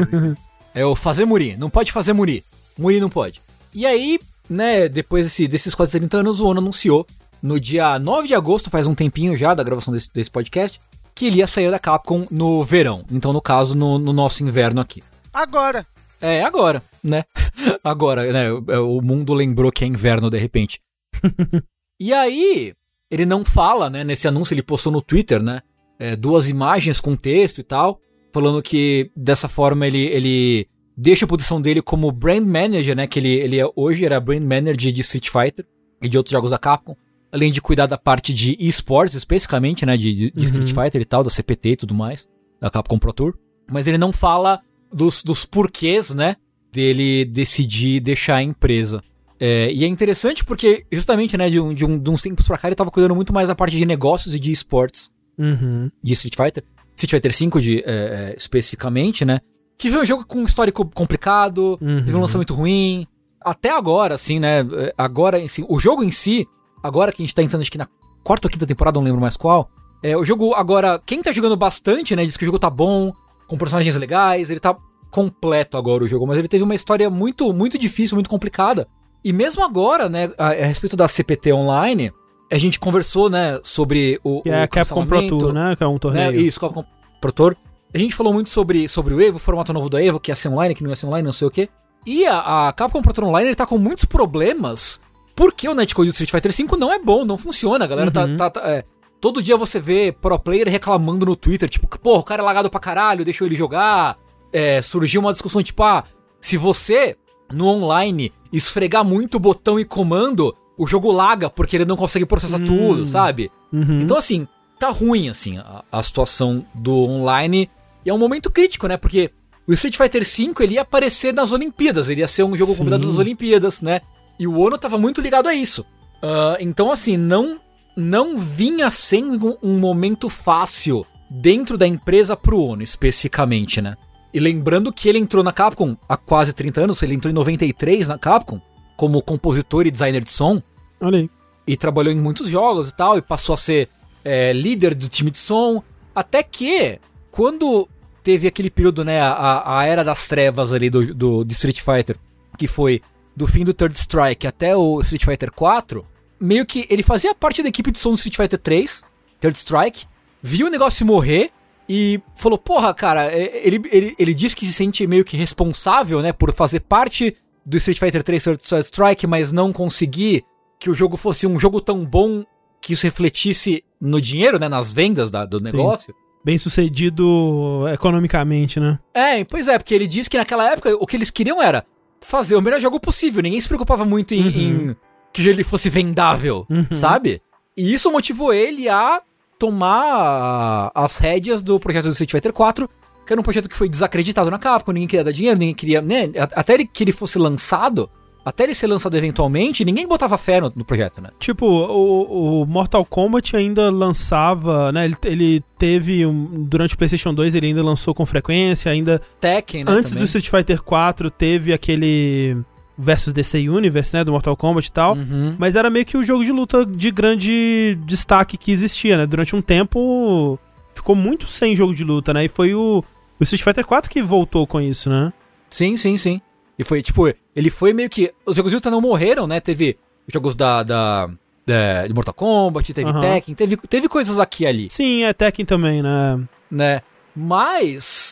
É 0.74 0.86
o 0.86 0.96
fazer 0.96 1.26
Muri. 1.26 1.58
Não 1.58 1.70
pode 1.70 1.92
fazer 1.92 2.14
Muri. 2.14 2.46
Muri 2.78 3.02
não 3.02 3.10
pode. 3.10 3.42
E 3.74 3.86
aí, 3.86 4.18
né, 4.50 4.88
depois 4.88 5.26
desse, 5.26 5.46
desses 5.46 5.76
quase 5.76 6.00
30 6.00 6.20
anos, 6.20 6.40
o 6.40 6.48
Ono 6.48 6.62
anunciou 6.62 7.06
no 7.44 7.60
dia 7.60 8.00
9 8.00 8.30
de 8.30 8.34
agosto, 8.36 8.70
faz 8.70 8.88
um 8.88 8.96
tempinho 8.96 9.36
já 9.36 9.54
da 9.54 9.64
gravação 9.64 9.94
desse, 9.94 10.10
desse 10.14 10.32
podcast, 10.32 10.80
que 11.14 11.26
ele 11.26 11.40
ia 11.40 11.48
sair 11.48 11.70
da 11.70 11.78
Capcom 11.78 12.26
no 12.32 12.64
verão. 12.64 13.04
Então, 13.12 13.34
no 13.34 13.42
caso, 13.42 13.76
no, 13.76 14.00
no 14.00 14.14
nosso 14.14 14.44
inverno 14.44 14.80
aqui. 14.80 15.04
Agora. 15.34 15.86
É, 16.22 16.42
agora, 16.42 16.82
né? 17.04 17.26
Agora, 17.84 18.32
né? 18.32 18.50
o- 18.50 18.98
O 18.98 19.02
mundo 19.02 19.34
lembrou 19.34 19.74
que 19.74 19.84
é 19.84 19.88
inverno 19.88 20.30
de 20.30 20.38
repente. 20.38 20.80
e 22.00 22.14
aí, 22.14 22.74
ele 23.12 23.26
não 23.26 23.44
fala, 23.46 23.90
né? 23.90 24.04
Nesse 24.04 24.28
anúncio, 24.28 24.54
ele 24.54 24.64
postou 24.64 24.92
no 24.92 25.02
Twitter, 25.02 25.42
né? 25.44 25.62
é, 26.00 26.16
duas 26.16 26.50
imagens 26.50 27.00
com 27.00 27.16
texto 27.16 27.60
e 27.60 27.64
tal, 27.64 28.00
falando 28.34 28.60
que 28.64 29.12
dessa 29.16 29.48
forma 29.48 29.86
ele, 29.86 30.00
ele 30.08 30.66
deixa 30.98 31.26
a 31.26 31.28
posição 31.28 31.62
dele 31.62 31.80
como 31.80 32.12
brand 32.12 32.44
manager, 32.44 32.96
né? 32.96 33.06
Que 33.06 33.20
ele, 33.20 33.30
ele 33.30 33.60
é- 33.60 33.70
hoje 33.76 34.04
era 34.04 34.20
brand 34.20 34.42
manager 34.42 34.92
de 34.92 35.02
Street 35.02 35.30
Fighter 35.30 35.64
e 36.02 36.10
de 36.10 36.18
outros 36.18 36.32
jogos 36.32 36.50
da 36.50 36.58
Capcom. 36.58 36.96
Além 37.32 37.52
de 37.52 37.62
cuidar 37.62 37.86
da 37.86 38.00
parte 38.00 38.34
de 38.34 38.58
esportes, 38.60 39.16
especificamente, 39.16 39.86
né? 39.86 39.96
De, 39.96 40.12
de- 40.16 40.32
de 40.32 40.44
Street 40.46 40.70
Fighter 40.74 41.02
e 41.02 41.06
tal, 41.06 41.24
da 41.24 41.30
CPT 41.30 41.70
e 41.70 41.76
tudo 41.76 41.94
mais, 41.94 42.28
da 42.60 42.72
Capcom 42.72 42.98
Pro 42.98 43.14
Tour. 43.14 43.36
Mas 43.72 43.86
ele 43.86 44.00
não 44.00 44.12
fala 44.12 44.60
dos, 44.92 45.22
dos 45.22 45.46
porquês, 45.46 46.10
né? 46.10 46.36
Dele 46.74 47.26
decidir 47.26 48.00
deixar 48.00 48.38
a 48.38 48.44
empresa. 48.44 49.04
É, 49.44 49.74
e 49.74 49.84
é 49.84 49.88
interessante 49.88 50.46
porque, 50.46 50.86
justamente, 50.92 51.36
né, 51.36 51.50
de, 51.50 51.60
um, 51.60 51.74
de, 51.74 51.84
um, 51.84 51.98
de 51.98 52.10
uns 52.12 52.22
tempos 52.22 52.46
pra 52.46 52.60
cá, 52.60 52.68
ele 52.68 52.76
tava 52.76 52.92
cuidando 52.92 53.16
muito 53.16 53.34
mais 53.34 53.48
da 53.48 53.56
parte 53.56 53.76
de 53.76 53.84
negócios 53.88 54.36
e 54.36 54.40
de 54.40 54.52
esportes 54.52 55.10
uhum. 55.36 55.90
de 56.04 56.14
Street 56.14 56.36
Fighter. 56.36 56.64
Street 56.96 57.24
Fighter 57.24 57.50
V 57.52 57.60
de, 57.60 57.80
é, 57.80 57.84
é, 57.84 58.36
especificamente, 58.38 59.26
né? 59.26 59.42
Que 59.80 59.90
foi 59.90 60.04
um 60.04 60.06
jogo 60.06 60.24
com 60.28 60.38
um 60.38 60.44
histórico 60.44 60.88
complicado, 60.94 61.80
Uhum. 61.82 62.06
teve 62.06 62.16
um 62.16 62.22
lançamento 62.22 62.54
ruim. 62.54 63.08
Até 63.44 63.72
agora, 63.72 64.14
assim, 64.14 64.40
né? 64.40 64.60
é, 64.60 64.94
Agora, 64.96 65.38
assim, 65.44 65.66
o 65.68 65.80
jogo 65.80 66.04
em 66.04 66.12
si, 66.12 66.48
agora 66.84 67.12
que 67.12 67.24
a 67.24 67.26
gente 67.26 67.34
tá 67.34 67.42
entrando 67.42 67.64
acho 67.64 67.72
que 67.72 67.80
na 67.80 67.88
quarta 68.24 68.48
ou 68.48 68.52
quinta 68.52 68.68
temporada, 68.68 69.00
não 69.00 69.06
lembro 69.06 69.20
mais 69.20 69.36
qual. 69.36 69.72
É, 70.04 70.16
o 70.16 70.24
jogo 70.24 70.54
agora, 70.54 71.02
quem 71.04 71.24
tá 71.24 71.34
jogando 71.34 71.58
bastante, 71.58 72.16
né? 72.16 72.24
Diz 72.24 72.38
que 72.38 72.44
o 72.44 72.46
jogo 72.46 72.60
tá 72.60 72.70
bom, 72.70 73.12
com 73.48 73.58
personagens 73.58 73.96
legais, 73.96 74.52
ele 74.52 74.60
tá 74.60 74.76
completo 75.10 75.78
agora 75.78 76.04
o 76.04 76.08
jogo, 76.08 76.28
mas 76.28 76.38
ele 76.38 76.48
teve 76.48 76.64
uma 76.64 76.76
história 76.76 77.10
muito, 77.10 77.52
muito 77.52 77.76
difícil, 77.80 78.16
muito 78.16 78.30
complicada. 78.30 78.88
E 79.24 79.32
mesmo 79.32 79.64
agora, 79.64 80.10
né, 80.10 80.32
a, 80.38 80.48
a 80.48 80.66
respeito 80.66 80.96
da 80.96 81.08
CPT 81.08 81.54
Online, 81.54 82.12
a 82.52 82.58
gente 82.58 82.80
conversou, 82.80 83.30
né, 83.30 83.60
sobre 83.64 84.20
o, 84.24 84.42
Que 84.42 84.50
é 84.50 84.60
o 84.60 84.64
a 84.64 84.68
Capcom 84.68 85.06
Pro 85.06 85.28
Tour, 85.28 85.54
né? 85.54 85.76
Que 85.76 85.84
é 85.84 85.88
um 85.88 85.94
né? 85.94 86.00
torneio. 86.00 86.36
Isso, 86.42 86.60
Capcom 86.60 86.84
Pro 87.20 87.32
Tour. 87.32 87.56
A 87.94 87.98
gente 87.98 88.16
falou 88.16 88.34
muito 88.34 88.50
sobre, 88.50 88.88
sobre 88.88 89.14
o 89.14 89.22
Evo, 89.22 89.38
o 89.38 89.40
formato 89.40 89.74
novo 89.74 89.90
do 89.90 90.00
Evo, 90.00 90.20
que 90.20 90.32
ia 90.32 90.36
ser 90.36 90.50
online, 90.50 90.74
que 90.74 90.84
não 90.84 90.90
ia 90.90 90.96
ser 90.96 91.06
online, 91.06 91.26
não 91.26 91.34
sei 91.34 91.48
o 91.48 91.52
quê. 91.52 91.70
E 92.06 92.26
a, 92.26 92.68
a 92.68 92.74
Capcom 92.74 93.02
Pro 93.02 93.14
Tour 93.14 93.26
Online 93.26 93.50
ele 93.50 93.56
tá 93.56 93.66
com 93.66 93.78
muitos 93.78 94.06
problemas, 94.06 95.00
porque 95.36 95.68
o 95.68 95.76
netcode 95.76 96.10
do 96.10 96.14
Street 96.14 96.32
Fighter 96.32 96.52
V 96.52 96.78
não 96.78 96.92
é 96.92 97.00
bom, 97.00 97.24
não 97.26 97.38
funciona. 97.38 97.86
A 97.86 97.88
galera 97.88 98.10
tá. 98.10 98.26
Uhum. 98.26 98.38
tá- 98.38 98.50
tá- 98.50 98.62
é, 98.70 98.84
todo 99.20 99.42
dia 99.42 99.56
você 99.56 99.80
vê 99.80 100.12
pro 100.12 100.40
player 100.40 100.68
reclamando 100.68 101.26
no 101.26 101.36
Twitter, 101.36 101.70
tipo, 101.70 101.88
porra, 102.00 102.20
o 102.20 102.24
cara 102.24 102.42
é 102.42 102.46
lagado 102.46 102.70
pra 102.70 102.80
caralho, 102.80 103.24
deixou 103.24 103.46
ele 103.46 103.56
jogar. 103.56 104.18
É, 104.52 104.82
surgiu 104.82 105.22
uma 105.22 105.32
discussão 105.32 105.62
tipo, 105.62 105.84
ah, 105.84 106.04
se 106.42 106.58
você 106.58 107.16
no 107.52 107.68
online 107.68 108.32
esfregar 108.52 109.04
muito 109.04 109.40
botão 109.40 109.80
e 109.80 109.86
comando, 109.86 110.56
o 110.78 110.88
jogo 110.88 111.12
laga 111.12 111.50
porque 111.50 111.78
ele 111.78 111.86
não 111.86 111.96
consegue 111.96 112.26
processar 112.26 112.60
Hum. 112.62 112.66
tudo, 112.66 113.08
sabe? 113.08 113.52
Uhum. 113.72 114.02
Então, 114.02 114.18
assim, 114.18 114.48
tá 114.80 114.90
ruim, 114.90 115.30
assim, 115.30 115.58
a, 115.58 115.84
a 115.92 116.04
situação 116.04 116.66
do 116.74 116.96
online. 117.04 117.70
E 118.06 118.10
é 118.10 118.14
um 118.14 118.18
momento 118.18 118.50
crítico, 118.52 118.88
né? 118.88 118.98
Porque 118.98 119.32
o 119.68 119.74
Street 119.74 119.96
Fighter 119.96 120.24
V, 120.26 120.64
ele 120.64 120.74
ia 120.74 120.82
aparecer 120.82 121.34
nas 121.34 121.52
Olimpíadas. 121.52 122.10
Ele 122.10 122.22
ia 122.22 122.28
ser 122.28 122.44
um 122.44 122.56
jogo 122.56 122.72
Sim. 122.72 122.80
convidado 122.80 123.08
das 123.08 123.18
Olimpíadas, 123.18 123.82
né? 123.82 124.02
E 124.40 124.48
o 124.48 124.60
Ono 124.60 124.78
tava 124.78 124.98
muito 124.98 125.22
ligado 125.22 125.48
a 125.48 125.54
isso. 125.54 125.86
Ah, 126.22 126.58
então, 126.60 126.92
assim, 126.92 127.16
não, 127.16 127.60
não 127.96 128.38
vinha 128.38 128.90
sendo 128.90 129.58
um 129.62 129.78
momento 129.78 130.30
fácil 130.30 131.06
dentro 131.30 131.78
da 131.78 131.88
empresa 131.88 132.36
pro 132.36 132.60
Ono, 132.60 132.82
especificamente, 132.82 133.82
né? 133.82 133.96
E 134.34 134.40
lembrando 134.40 134.94
que 134.94 135.10
ele 135.10 135.18
entrou 135.18 135.44
na 135.44 135.52
Capcom 135.52 135.98
há 136.08 136.16
quase 136.16 136.54
30 136.54 136.82
anos, 136.82 137.04
ele 137.04 137.16
entrou 137.16 137.32
em 137.32 137.36
93 137.36 138.08
na 138.08 138.18
Capcom, 138.18 138.62
como 138.96 139.22
compositor 139.22 139.86
e 139.86 139.92
designer 139.92 140.24
de 140.24 140.32
som 140.32 140.62
Olha 141.00 141.20
aí. 141.20 141.30
e 141.68 141.76
trabalhou 141.76 142.14
em 142.14 142.20
muitos 142.20 142.50
jogos 142.50 142.90
e 142.90 142.96
tal, 142.96 143.18
e 143.18 143.22
passou 143.22 143.54
a 143.54 143.58
ser 143.58 143.90
é, 144.24 144.54
líder 144.54 144.96
do 144.96 145.10
time 145.10 145.32
de 145.32 145.38
som. 145.38 145.84
Até 146.16 146.44
que, 146.44 147.00
quando 147.30 147.90
teve 148.24 148.48
aquele 148.48 148.70
período, 148.70 149.04
né, 149.04 149.20
a, 149.22 149.80
a 149.80 149.86
era 149.86 150.04
das 150.04 150.28
trevas 150.28 150.72
ali 150.72 150.90
do, 150.90 151.14
do, 151.14 151.44
de 151.44 151.54
Street 151.54 151.82
Fighter, 151.82 152.16
que 152.58 152.68
foi 152.68 153.02
do 153.36 153.48
fim 153.48 153.64
do 153.64 153.74
Third 153.74 153.98
Strike 153.98 154.46
até 154.46 154.76
o 154.76 155.02
Street 155.02 155.26
Fighter 155.26 155.52
4, 155.52 156.06
meio 156.40 156.66
que 156.66 156.86
ele 156.90 157.04
fazia 157.04 157.34
parte 157.34 157.64
da 157.64 157.70
equipe 157.70 157.92
de 157.92 157.98
som 157.98 158.12
do 158.12 158.16
Street 158.16 158.36
Fighter 158.36 158.60
3, 158.60 159.04
Third 159.40 159.58
Strike, 159.58 160.06
viu 160.42 160.68
o 160.68 160.70
negócio 160.70 161.06
morrer 161.06 161.52
e 161.94 162.22
falou: 162.36 162.58
Porra, 162.58 162.94
cara, 162.94 163.26
é, 163.26 163.62
ele, 163.68 163.82
ele, 163.92 164.16
ele 164.18 164.34
diz 164.34 164.54
que 164.54 164.66
se 164.66 164.72
sente 164.72 165.06
meio 165.06 165.26
que 165.26 165.36
responsável, 165.36 166.22
né, 166.22 166.32
por 166.32 166.54
fazer 166.54 166.80
parte 166.80 167.36
do 167.66 167.76
Street 167.78 168.00
Fighter 168.00 168.24
3 168.24 168.44
Third 168.44 168.62
Strike, 168.86 169.28
mas 169.28 169.52
não 169.52 169.74
conseguir 169.74 170.44
que 170.80 170.90
o 170.90 170.94
jogo 170.94 171.18
fosse 171.18 171.46
um 171.46 171.60
jogo 171.60 171.82
tão 171.82 172.06
bom 172.06 172.44
que 172.82 172.94
isso 172.94 173.06
refletisse 173.06 173.84
no 174.00 174.20
dinheiro, 174.22 174.58
né, 174.58 174.68
nas 174.70 174.94
vendas 174.94 175.30
da- 175.30 175.46
do 175.46 175.60
negócio. 175.60 176.16
Bem 176.44 176.58
sucedido 176.58 177.86
economicamente, 177.94 178.80
né? 178.80 178.98
É, 179.14 179.44
pois 179.44 179.68
é, 179.68 179.78
porque 179.78 179.94
ele 179.94 180.08
disse 180.08 180.30
que 180.30 180.38
naquela 180.38 180.72
época 180.72 180.96
o 180.96 181.06
que 181.06 181.16
eles 181.16 181.30
queriam 181.30 181.62
era 181.62 181.86
fazer 182.20 182.56
o 182.56 182.62
melhor 182.62 182.80
jogo 182.82 183.00
possível. 183.00 183.42
Ninguém 183.44 183.62
se 183.62 183.68
preocupava 183.68 184.06
muito 184.06 184.34
em, 184.34 184.48
em 184.48 184.96
que 185.34 185.48
ele 185.48 185.64
fosse 185.64 185.90
vendável, 185.90 186.66
sabe? 186.94 187.42
E 187.78 187.94
isso 187.94 188.12
motivou 188.12 188.52
ele 188.54 188.90
a 188.90 189.22
tomar 189.62 190.92
as 190.94 191.18
rédeas 191.18 191.62
do 191.62 191.80
projeto 191.80 192.06
do 192.06 192.12
Street 192.12 192.32
Fighter 192.32 192.54
4, 192.54 192.90
que 193.26 193.34
era 193.34 193.40
um 193.40 193.44
projeto 193.44 193.70
que 193.70 193.76
foi 193.76 193.88
desacreditado 193.90 194.50
na 194.52 194.58
Capcom, 194.60 194.92
ninguém 194.92 195.08
queria 195.08 195.24
dar 195.24 195.32
dinheiro, 195.32 195.60
ninguém 195.60 195.76
queria, 195.76 196.02
né? 196.02 196.30
Até 196.56 196.74
ele, 196.74 196.86
que 196.86 197.04
ele 197.04 197.12
fosse 197.12 197.38
lançado, 197.38 198.10
até 198.44 198.64
ele 198.64 198.74
ser 198.74 198.88
lançado 198.88 199.16
eventualmente, 199.16 199.86
ninguém 199.86 200.08
botava 200.08 200.38
fé 200.38 200.60
no, 200.60 200.72
no 200.76 200.84
projeto, 200.84 201.22
né? 201.22 201.30
Tipo, 201.40 201.66
o, 201.66 202.62
o 202.64 202.66
Mortal 202.66 203.06
Kombat 203.06 203.56
ainda 203.56 203.90
lançava, 203.92 204.92
né? 204.92 205.06
Ele, 205.06 205.16
ele 205.26 205.64
teve, 205.78 206.26
um- 206.26 206.64
durante 206.64 206.96
o 206.96 206.98
PlayStation 206.98 207.34
2, 207.34 207.54
ele 207.56 207.68
ainda 207.68 207.84
lançou 207.84 208.14
com 208.16 208.26
frequência, 208.26 208.92
ainda 208.92 209.22
Tekken, 209.40 209.84
né? 209.84 209.92
Antes 209.92 210.12
também. 210.12 210.24
do 210.24 210.26
Street 210.26 210.50
Fighter 210.50 210.82
4 210.82 211.30
teve 211.30 211.72
aquele 211.72 212.58
versus 213.02 213.34
DC 213.34 213.68
Universe, 213.68 214.16
né, 214.16 214.24
do 214.24 214.32
Mortal 214.32 214.56
Kombat 214.56 214.88
e 214.88 214.92
tal, 214.92 215.16
Uhum. 215.16 215.56
mas 215.58 215.76
era 215.76 215.90
meio 215.90 216.06
que 216.06 216.16
o 216.16 216.24
jogo 216.24 216.46
de 216.46 216.52
luta 216.52 216.86
de 216.86 217.10
grande 217.12 217.98
destaque 218.06 218.58
que 218.58 218.72
existia, 218.72 219.18
né? 219.18 219.26
Durante 219.26 219.56
um 219.56 219.62
tempo 219.62 220.60
ficou 220.94 221.16
muito 221.16 221.48
sem 221.48 221.76
jogo 221.76 221.96
de 221.96 222.04
luta, 222.04 222.34
né? 222.34 222.46
E 222.46 222.48
foi 222.48 222.76
o, 222.76 223.04
o 223.40 223.44
Street 223.44 223.64
Fighter 223.64 223.86
4 223.86 224.10
que 224.10 224.22
voltou 224.22 224.68
com 224.68 224.80
isso, 224.80 225.10
né? 225.10 225.34
Sim, 225.70 225.98
sim, 225.98 226.16
sim. 226.18 226.40
E 226.78 226.84
foi, 226.84 227.02
tipo, 227.02 227.32
ele 227.56 227.70
foi 227.70 227.94
meio 227.94 228.10
que. 228.10 228.32
Os 228.46 228.56
jogos 228.56 228.72
de 228.72 228.76
luta 228.76 228.90
não 228.92 229.02
morreram, 229.02 229.48
né? 229.48 229.60
Teve 229.60 229.98
jogos 230.32 230.56
da. 230.56 230.84
da, 230.84 231.28
da- 231.66 232.08
de 232.08 232.14
Mortal 232.14 232.34
Kombat, 232.34 232.94
teve 232.94 233.10
Aham. 233.10 233.22
Tekken, 233.22 233.56
teve, 233.56 233.78
teve 233.78 234.08
coisas 234.10 234.38
aqui 234.40 234.64
e 234.64 234.68
ali, 234.68 234.90
Sim, 234.90 235.24
é 235.24 235.34
Tekken 235.34 235.66
também, 235.66 236.02
né? 236.04 236.40
né? 236.70 237.02
Mas. 237.36 238.31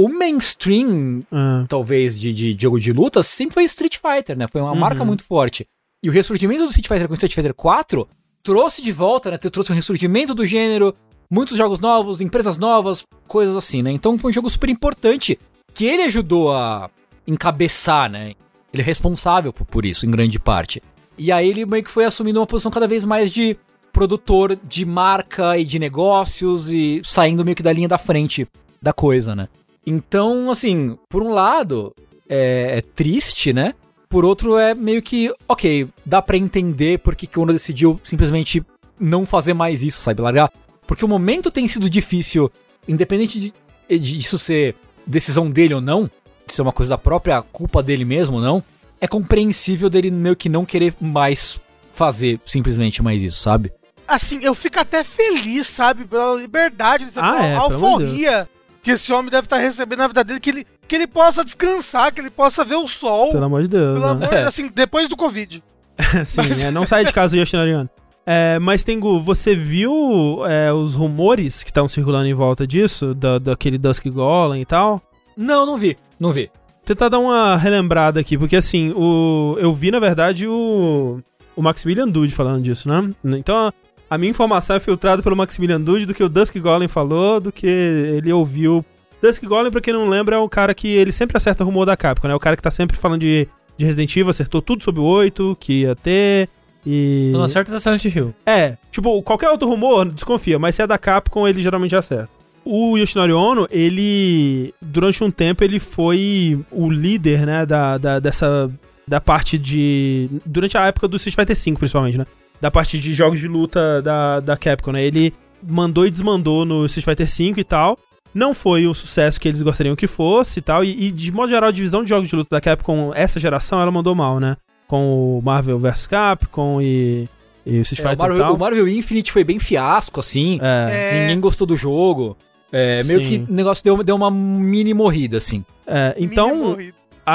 O 0.00 0.08
mainstream, 0.08 1.22
Ah, 1.32 1.64
talvez, 1.68 2.18
de, 2.18 2.32
de 2.32 2.56
jogo 2.60 2.78
de 2.78 2.92
luta 2.92 3.22
sempre 3.22 3.54
foi 3.54 3.64
Street 3.64 3.96
Fighter, 3.96 4.36
né? 4.36 4.46
Foi 4.46 4.60
uma 4.60 4.72
Uhum. 4.72 4.78
marca 4.78 5.04
muito 5.04 5.24
forte. 5.24 5.66
E 6.04 6.08
o 6.08 6.12
ressurgimento 6.12 6.60
do 6.62 6.68
Street 6.68 6.86
Fighter 6.86 7.08
com 7.08 7.14
Street 7.14 7.34
Fighter 7.34 7.54
4 7.54 8.06
trouxe 8.44 8.80
de 8.80 8.92
volta, 8.92 9.30
né? 9.30 9.38
Trouxe 9.38 9.72
um 9.72 9.74
ressurgimento 9.74 10.34
do 10.34 10.46
gênero, 10.46 10.94
muitos 11.28 11.56
jogos 11.58 11.80
novos, 11.80 12.20
empresas 12.20 12.56
novas, 12.58 13.04
coisas 13.26 13.56
assim, 13.56 13.82
né? 13.82 13.90
Então 13.90 14.16
foi 14.18 14.30
um 14.30 14.34
jogo 14.34 14.48
super 14.48 14.70
importante 14.70 15.36
que 15.74 15.84
ele 15.84 16.02
ajudou 16.04 16.52
a 16.54 16.88
encabeçar, 17.26 18.08
né? 18.10 18.34
Ele 18.72 18.82
é 18.82 18.84
responsável 18.84 19.52
por, 19.52 19.64
por 19.66 19.84
isso, 19.84 20.06
em 20.06 20.10
grande 20.10 20.38
parte. 20.38 20.80
E 21.16 21.32
aí 21.32 21.48
ele 21.48 21.66
meio 21.66 21.82
que 21.82 21.90
foi 21.90 22.04
assumindo 22.04 22.38
uma 22.38 22.46
posição 22.46 22.70
cada 22.70 22.86
vez 22.86 23.04
mais 23.04 23.32
de 23.32 23.56
produtor 23.92 24.56
de 24.62 24.84
marca 24.86 25.58
e 25.58 25.64
de 25.64 25.78
negócios 25.78 26.70
e 26.70 27.00
saindo 27.04 27.44
meio 27.44 27.56
que 27.56 27.62
da 27.62 27.72
linha 27.72 27.88
da 27.88 27.98
frente 27.98 28.46
da 28.80 28.92
coisa, 28.92 29.34
né? 29.34 29.48
Então, 29.86 30.50
assim, 30.50 30.98
por 31.08 31.22
um 31.22 31.30
lado, 31.30 31.94
é, 32.28 32.78
é 32.78 32.80
triste, 32.80 33.52
né? 33.52 33.74
Por 34.08 34.24
outro, 34.24 34.56
é 34.56 34.74
meio 34.74 35.02
que, 35.02 35.32
ok, 35.46 35.88
dá 36.04 36.22
pra 36.22 36.36
entender 36.36 36.98
por 36.98 37.14
que 37.14 37.38
o 37.38 37.42
Ono 37.42 37.52
decidiu 37.52 38.00
simplesmente 38.02 38.62
não 38.98 39.26
fazer 39.26 39.54
mais 39.54 39.82
isso, 39.82 40.00
sabe? 40.00 40.22
Largar. 40.22 40.50
Porque 40.86 41.04
o 41.04 41.08
momento 41.08 41.50
tem 41.50 41.68
sido 41.68 41.90
difícil, 41.90 42.50
independente 42.86 43.38
de, 43.38 43.98
de 43.98 44.18
isso 44.18 44.38
ser 44.38 44.74
decisão 45.06 45.50
dele 45.50 45.74
ou 45.74 45.80
não, 45.80 46.10
de 46.46 46.54
ser 46.54 46.62
uma 46.62 46.72
coisa 46.72 46.90
da 46.90 46.98
própria 46.98 47.42
culpa 47.42 47.82
dele 47.82 48.04
mesmo 48.04 48.36
ou 48.36 48.42
não, 48.42 48.64
é 49.00 49.06
compreensível 49.06 49.90
dele 49.90 50.10
meio 50.10 50.34
que 50.36 50.48
não 50.48 50.64
querer 50.64 50.94
mais 51.00 51.60
fazer 51.92 52.40
simplesmente 52.44 53.02
mais 53.02 53.22
isso, 53.22 53.40
sabe? 53.40 53.72
Assim, 54.06 54.40
eu 54.42 54.54
fico 54.54 54.80
até 54.80 55.04
feliz, 55.04 55.66
sabe? 55.66 56.06
Pela 56.06 56.34
liberdade, 56.34 57.06
Ah, 57.16 57.32
pela 57.32 57.46
é, 57.46 57.54
alforria 57.56 58.48
que 58.88 58.92
esse 58.92 59.12
homem 59.12 59.30
deve 59.30 59.44
estar 59.44 59.58
recebendo 59.58 59.98
na 59.98 60.08
vida 60.08 60.24
dele, 60.24 60.40
que 60.40 60.48
ele, 60.48 60.66
que 60.88 60.94
ele 60.94 61.06
possa 61.06 61.44
descansar, 61.44 62.10
que 62.10 62.22
ele 62.22 62.30
possa 62.30 62.64
ver 62.64 62.76
o 62.76 62.88
sol. 62.88 63.32
pelo 63.32 63.44
amor 63.44 63.62
de 63.64 63.68
Deus. 63.68 64.00
Pelo 64.00 64.14
né? 64.14 64.26
amor, 64.26 64.34
assim, 64.46 64.70
depois 64.74 65.10
do 65.10 65.16
Covid. 65.16 65.62
Sim, 66.24 66.64
é, 66.64 66.70
não 66.70 66.86
sai 66.86 67.04
de 67.04 67.12
casa 67.12 67.36
o 67.36 67.38
Yoshinari 67.38 67.72
Yano. 67.72 67.90
É, 68.24 68.58
mas, 68.58 68.82
Tengu, 68.82 69.20
você 69.20 69.54
viu 69.54 70.42
é, 70.46 70.72
os 70.72 70.94
rumores 70.94 71.62
que 71.62 71.68
estavam 71.68 71.86
circulando 71.86 72.28
em 72.28 72.32
volta 72.32 72.66
disso? 72.66 73.14
Da, 73.14 73.38
daquele 73.38 73.76
Dusk 73.76 74.06
Golem 74.06 74.62
e 74.62 74.64
tal? 74.64 75.02
Não, 75.36 75.66
não 75.66 75.76
vi, 75.76 75.94
não 76.18 76.32
vi. 76.32 76.50
Tentar 76.82 77.10
dar 77.10 77.18
uma 77.18 77.58
relembrada 77.58 78.18
aqui, 78.18 78.38
porque 78.38 78.56
assim, 78.56 78.94
o, 78.96 79.58
eu 79.60 79.70
vi, 79.74 79.90
na 79.90 80.00
verdade, 80.00 80.48
o, 80.48 81.20
o 81.54 81.60
Maximilian 81.60 82.08
Dude 82.08 82.34
falando 82.34 82.62
disso, 82.62 82.88
né? 82.88 83.12
Então, 83.36 83.70
a, 84.08 84.18
minha 84.18 84.30
informação 84.30 84.76
é 84.76 84.80
filtrada 84.80 85.22
pelo 85.22 85.36
Maximilian 85.36 85.80
Dude 85.80 86.06
do 86.06 86.14
que 86.14 86.22
o 86.22 86.28
Dusk 86.28 86.56
Golem 86.58 86.88
falou, 86.88 87.40
do 87.40 87.52
que 87.52 87.66
ele 87.66 88.32
ouviu. 88.32 88.84
Dusk 89.22 89.44
Golem, 89.44 89.70
pra 89.70 89.80
quem 89.80 89.92
não 89.92 90.08
lembra, 90.08 90.36
é 90.36 90.38
o 90.38 90.48
cara 90.48 90.74
que 90.74 90.88
ele 90.88 91.12
sempre 91.12 91.36
acerta 91.36 91.64
rumor 91.64 91.84
da 91.84 91.96
Capcom, 91.96 92.28
né? 92.28 92.34
O 92.34 92.40
cara 92.40 92.56
que 92.56 92.62
tá 92.62 92.70
sempre 92.70 92.96
falando 92.96 93.20
de, 93.20 93.48
de 93.76 93.84
Resident 93.84 94.16
Evil, 94.16 94.30
acertou 94.30 94.62
tudo 94.62 94.82
sobre 94.82 95.00
o 95.00 95.04
8, 95.04 95.56
que 95.58 95.80
ia 95.80 95.96
ter, 95.96 96.48
e... 96.90 97.30
Não 97.32 97.42
acerta 97.42 97.70
da 97.70 97.78
Silent 97.78 98.04
Hill. 98.04 98.34
É, 98.46 98.76
tipo, 98.90 99.22
qualquer 99.22 99.50
outro 99.50 99.68
rumor, 99.68 100.08
desconfia, 100.08 100.58
mas 100.58 100.74
se 100.74 100.82
é 100.82 100.86
da 100.86 100.96
Capcom, 100.96 101.46
ele 101.46 101.62
geralmente 101.62 101.94
acerta. 101.94 102.30
O 102.64 102.96
Yoshinori 102.96 103.32
Ono, 103.32 103.66
ele, 103.70 104.74
durante 104.80 105.22
um 105.22 105.30
tempo, 105.30 105.64
ele 105.64 105.78
foi 105.78 106.58
o 106.70 106.90
líder, 106.90 107.46
né, 107.46 107.66
da, 107.66 107.98
da, 107.98 108.18
dessa, 108.18 108.70
da 109.06 109.20
parte 109.20 109.58
de, 109.58 110.28
durante 110.44 110.76
a 110.76 110.86
época 110.86 111.08
do 111.08 111.16
Street 111.16 111.34
Fighter 111.34 111.56
V, 111.56 111.78
principalmente, 111.78 112.18
né, 112.18 112.26
da 112.60 112.70
parte 112.70 112.98
de 112.98 113.14
jogos 113.14 113.40
de 113.40 113.48
luta 113.48 114.02
da, 114.02 114.40
da 114.40 114.56
Capcom, 114.56 114.92
né, 114.92 115.04
ele 115.04 115.32
mandou 115.62 116.06
e 116.06 116.10
desmandou 116.10 116.64
no 116.64 116.86
Street 116.86 117.04
Fighter 117.04 117.26
V 117.54 117.60
e 117.60 117.64
tal, 117.64 117.98
não 118.34 118.54
foi 118.54 118.86
o 118.86 118.94
sucesso 118.94 119.40
que 119.40 119.48
eles 119.48 119.62
gostariam 119.62 119.96
que 119.96 120.06
fosse 120.06 120.58
e 120.58 120.62
tal, 120.62 120.84
e, 120.84 121.06
e, 121.06 121.10
de 121.10 121.32
modo 121.32 121.48
geral, 121.48 121.68
a 121.68 121.72
divisão 121.72 122.02
de 122.02 122.08
jogos 122.10 122.28
de 122.28 122.36
luta 122.36 122.48
da 122.56 122.60
Capcom, 122.60 123.12
essa 123.14 123.40
geração, 123.40 123.80
ela 123.80 123.90
mandou 123.90 124.14
mal, 124.14 124.38
né, 124.38 124.56
com 124.86 125.38
o 125.38 125.42
Marvel 125.42 125.78
vs 125.78 126.06
Capcom 126.06 126.80
e, 126.80 127.28
e 127.66 127.78
o 127.78 127.82
Street 127.82 128.00
É, 128.00 128.02
o, 128.02 128.10
Fighter 128.10 128.14
e 128.14 128.28
Marvel, 128.28 128.38
tal. 128.38 128.54
o 128.54 128.58
Marvel 128.58 128.88
Infinite 128.88 129.32
foi 129.32 129.44
bem 129.44 129.58
fiasco, 129.58 130.20
assim. 130.20 130.58
É, 130.62 131.16
É, 131.16 131.20
Ninguém 131.22 131.40
gostou 131.40 131.66
do 131.66 131.76
jogo. 131.76 132.36
É, 132.70 133.02
meio 133.04 133.24
Sim. 133.24 133.44
que 133.46 133.52
o 133.52 133.54
negócio 133.54 133.82
deu, 133.82 134.02
deu 134.02 134.14
uma 134.16 134.30
mini 134.30 134.92
morrida, 134.92 135.38
assim. 135.38 135.64
é, 135.86 136.14
então. 136.18 136.76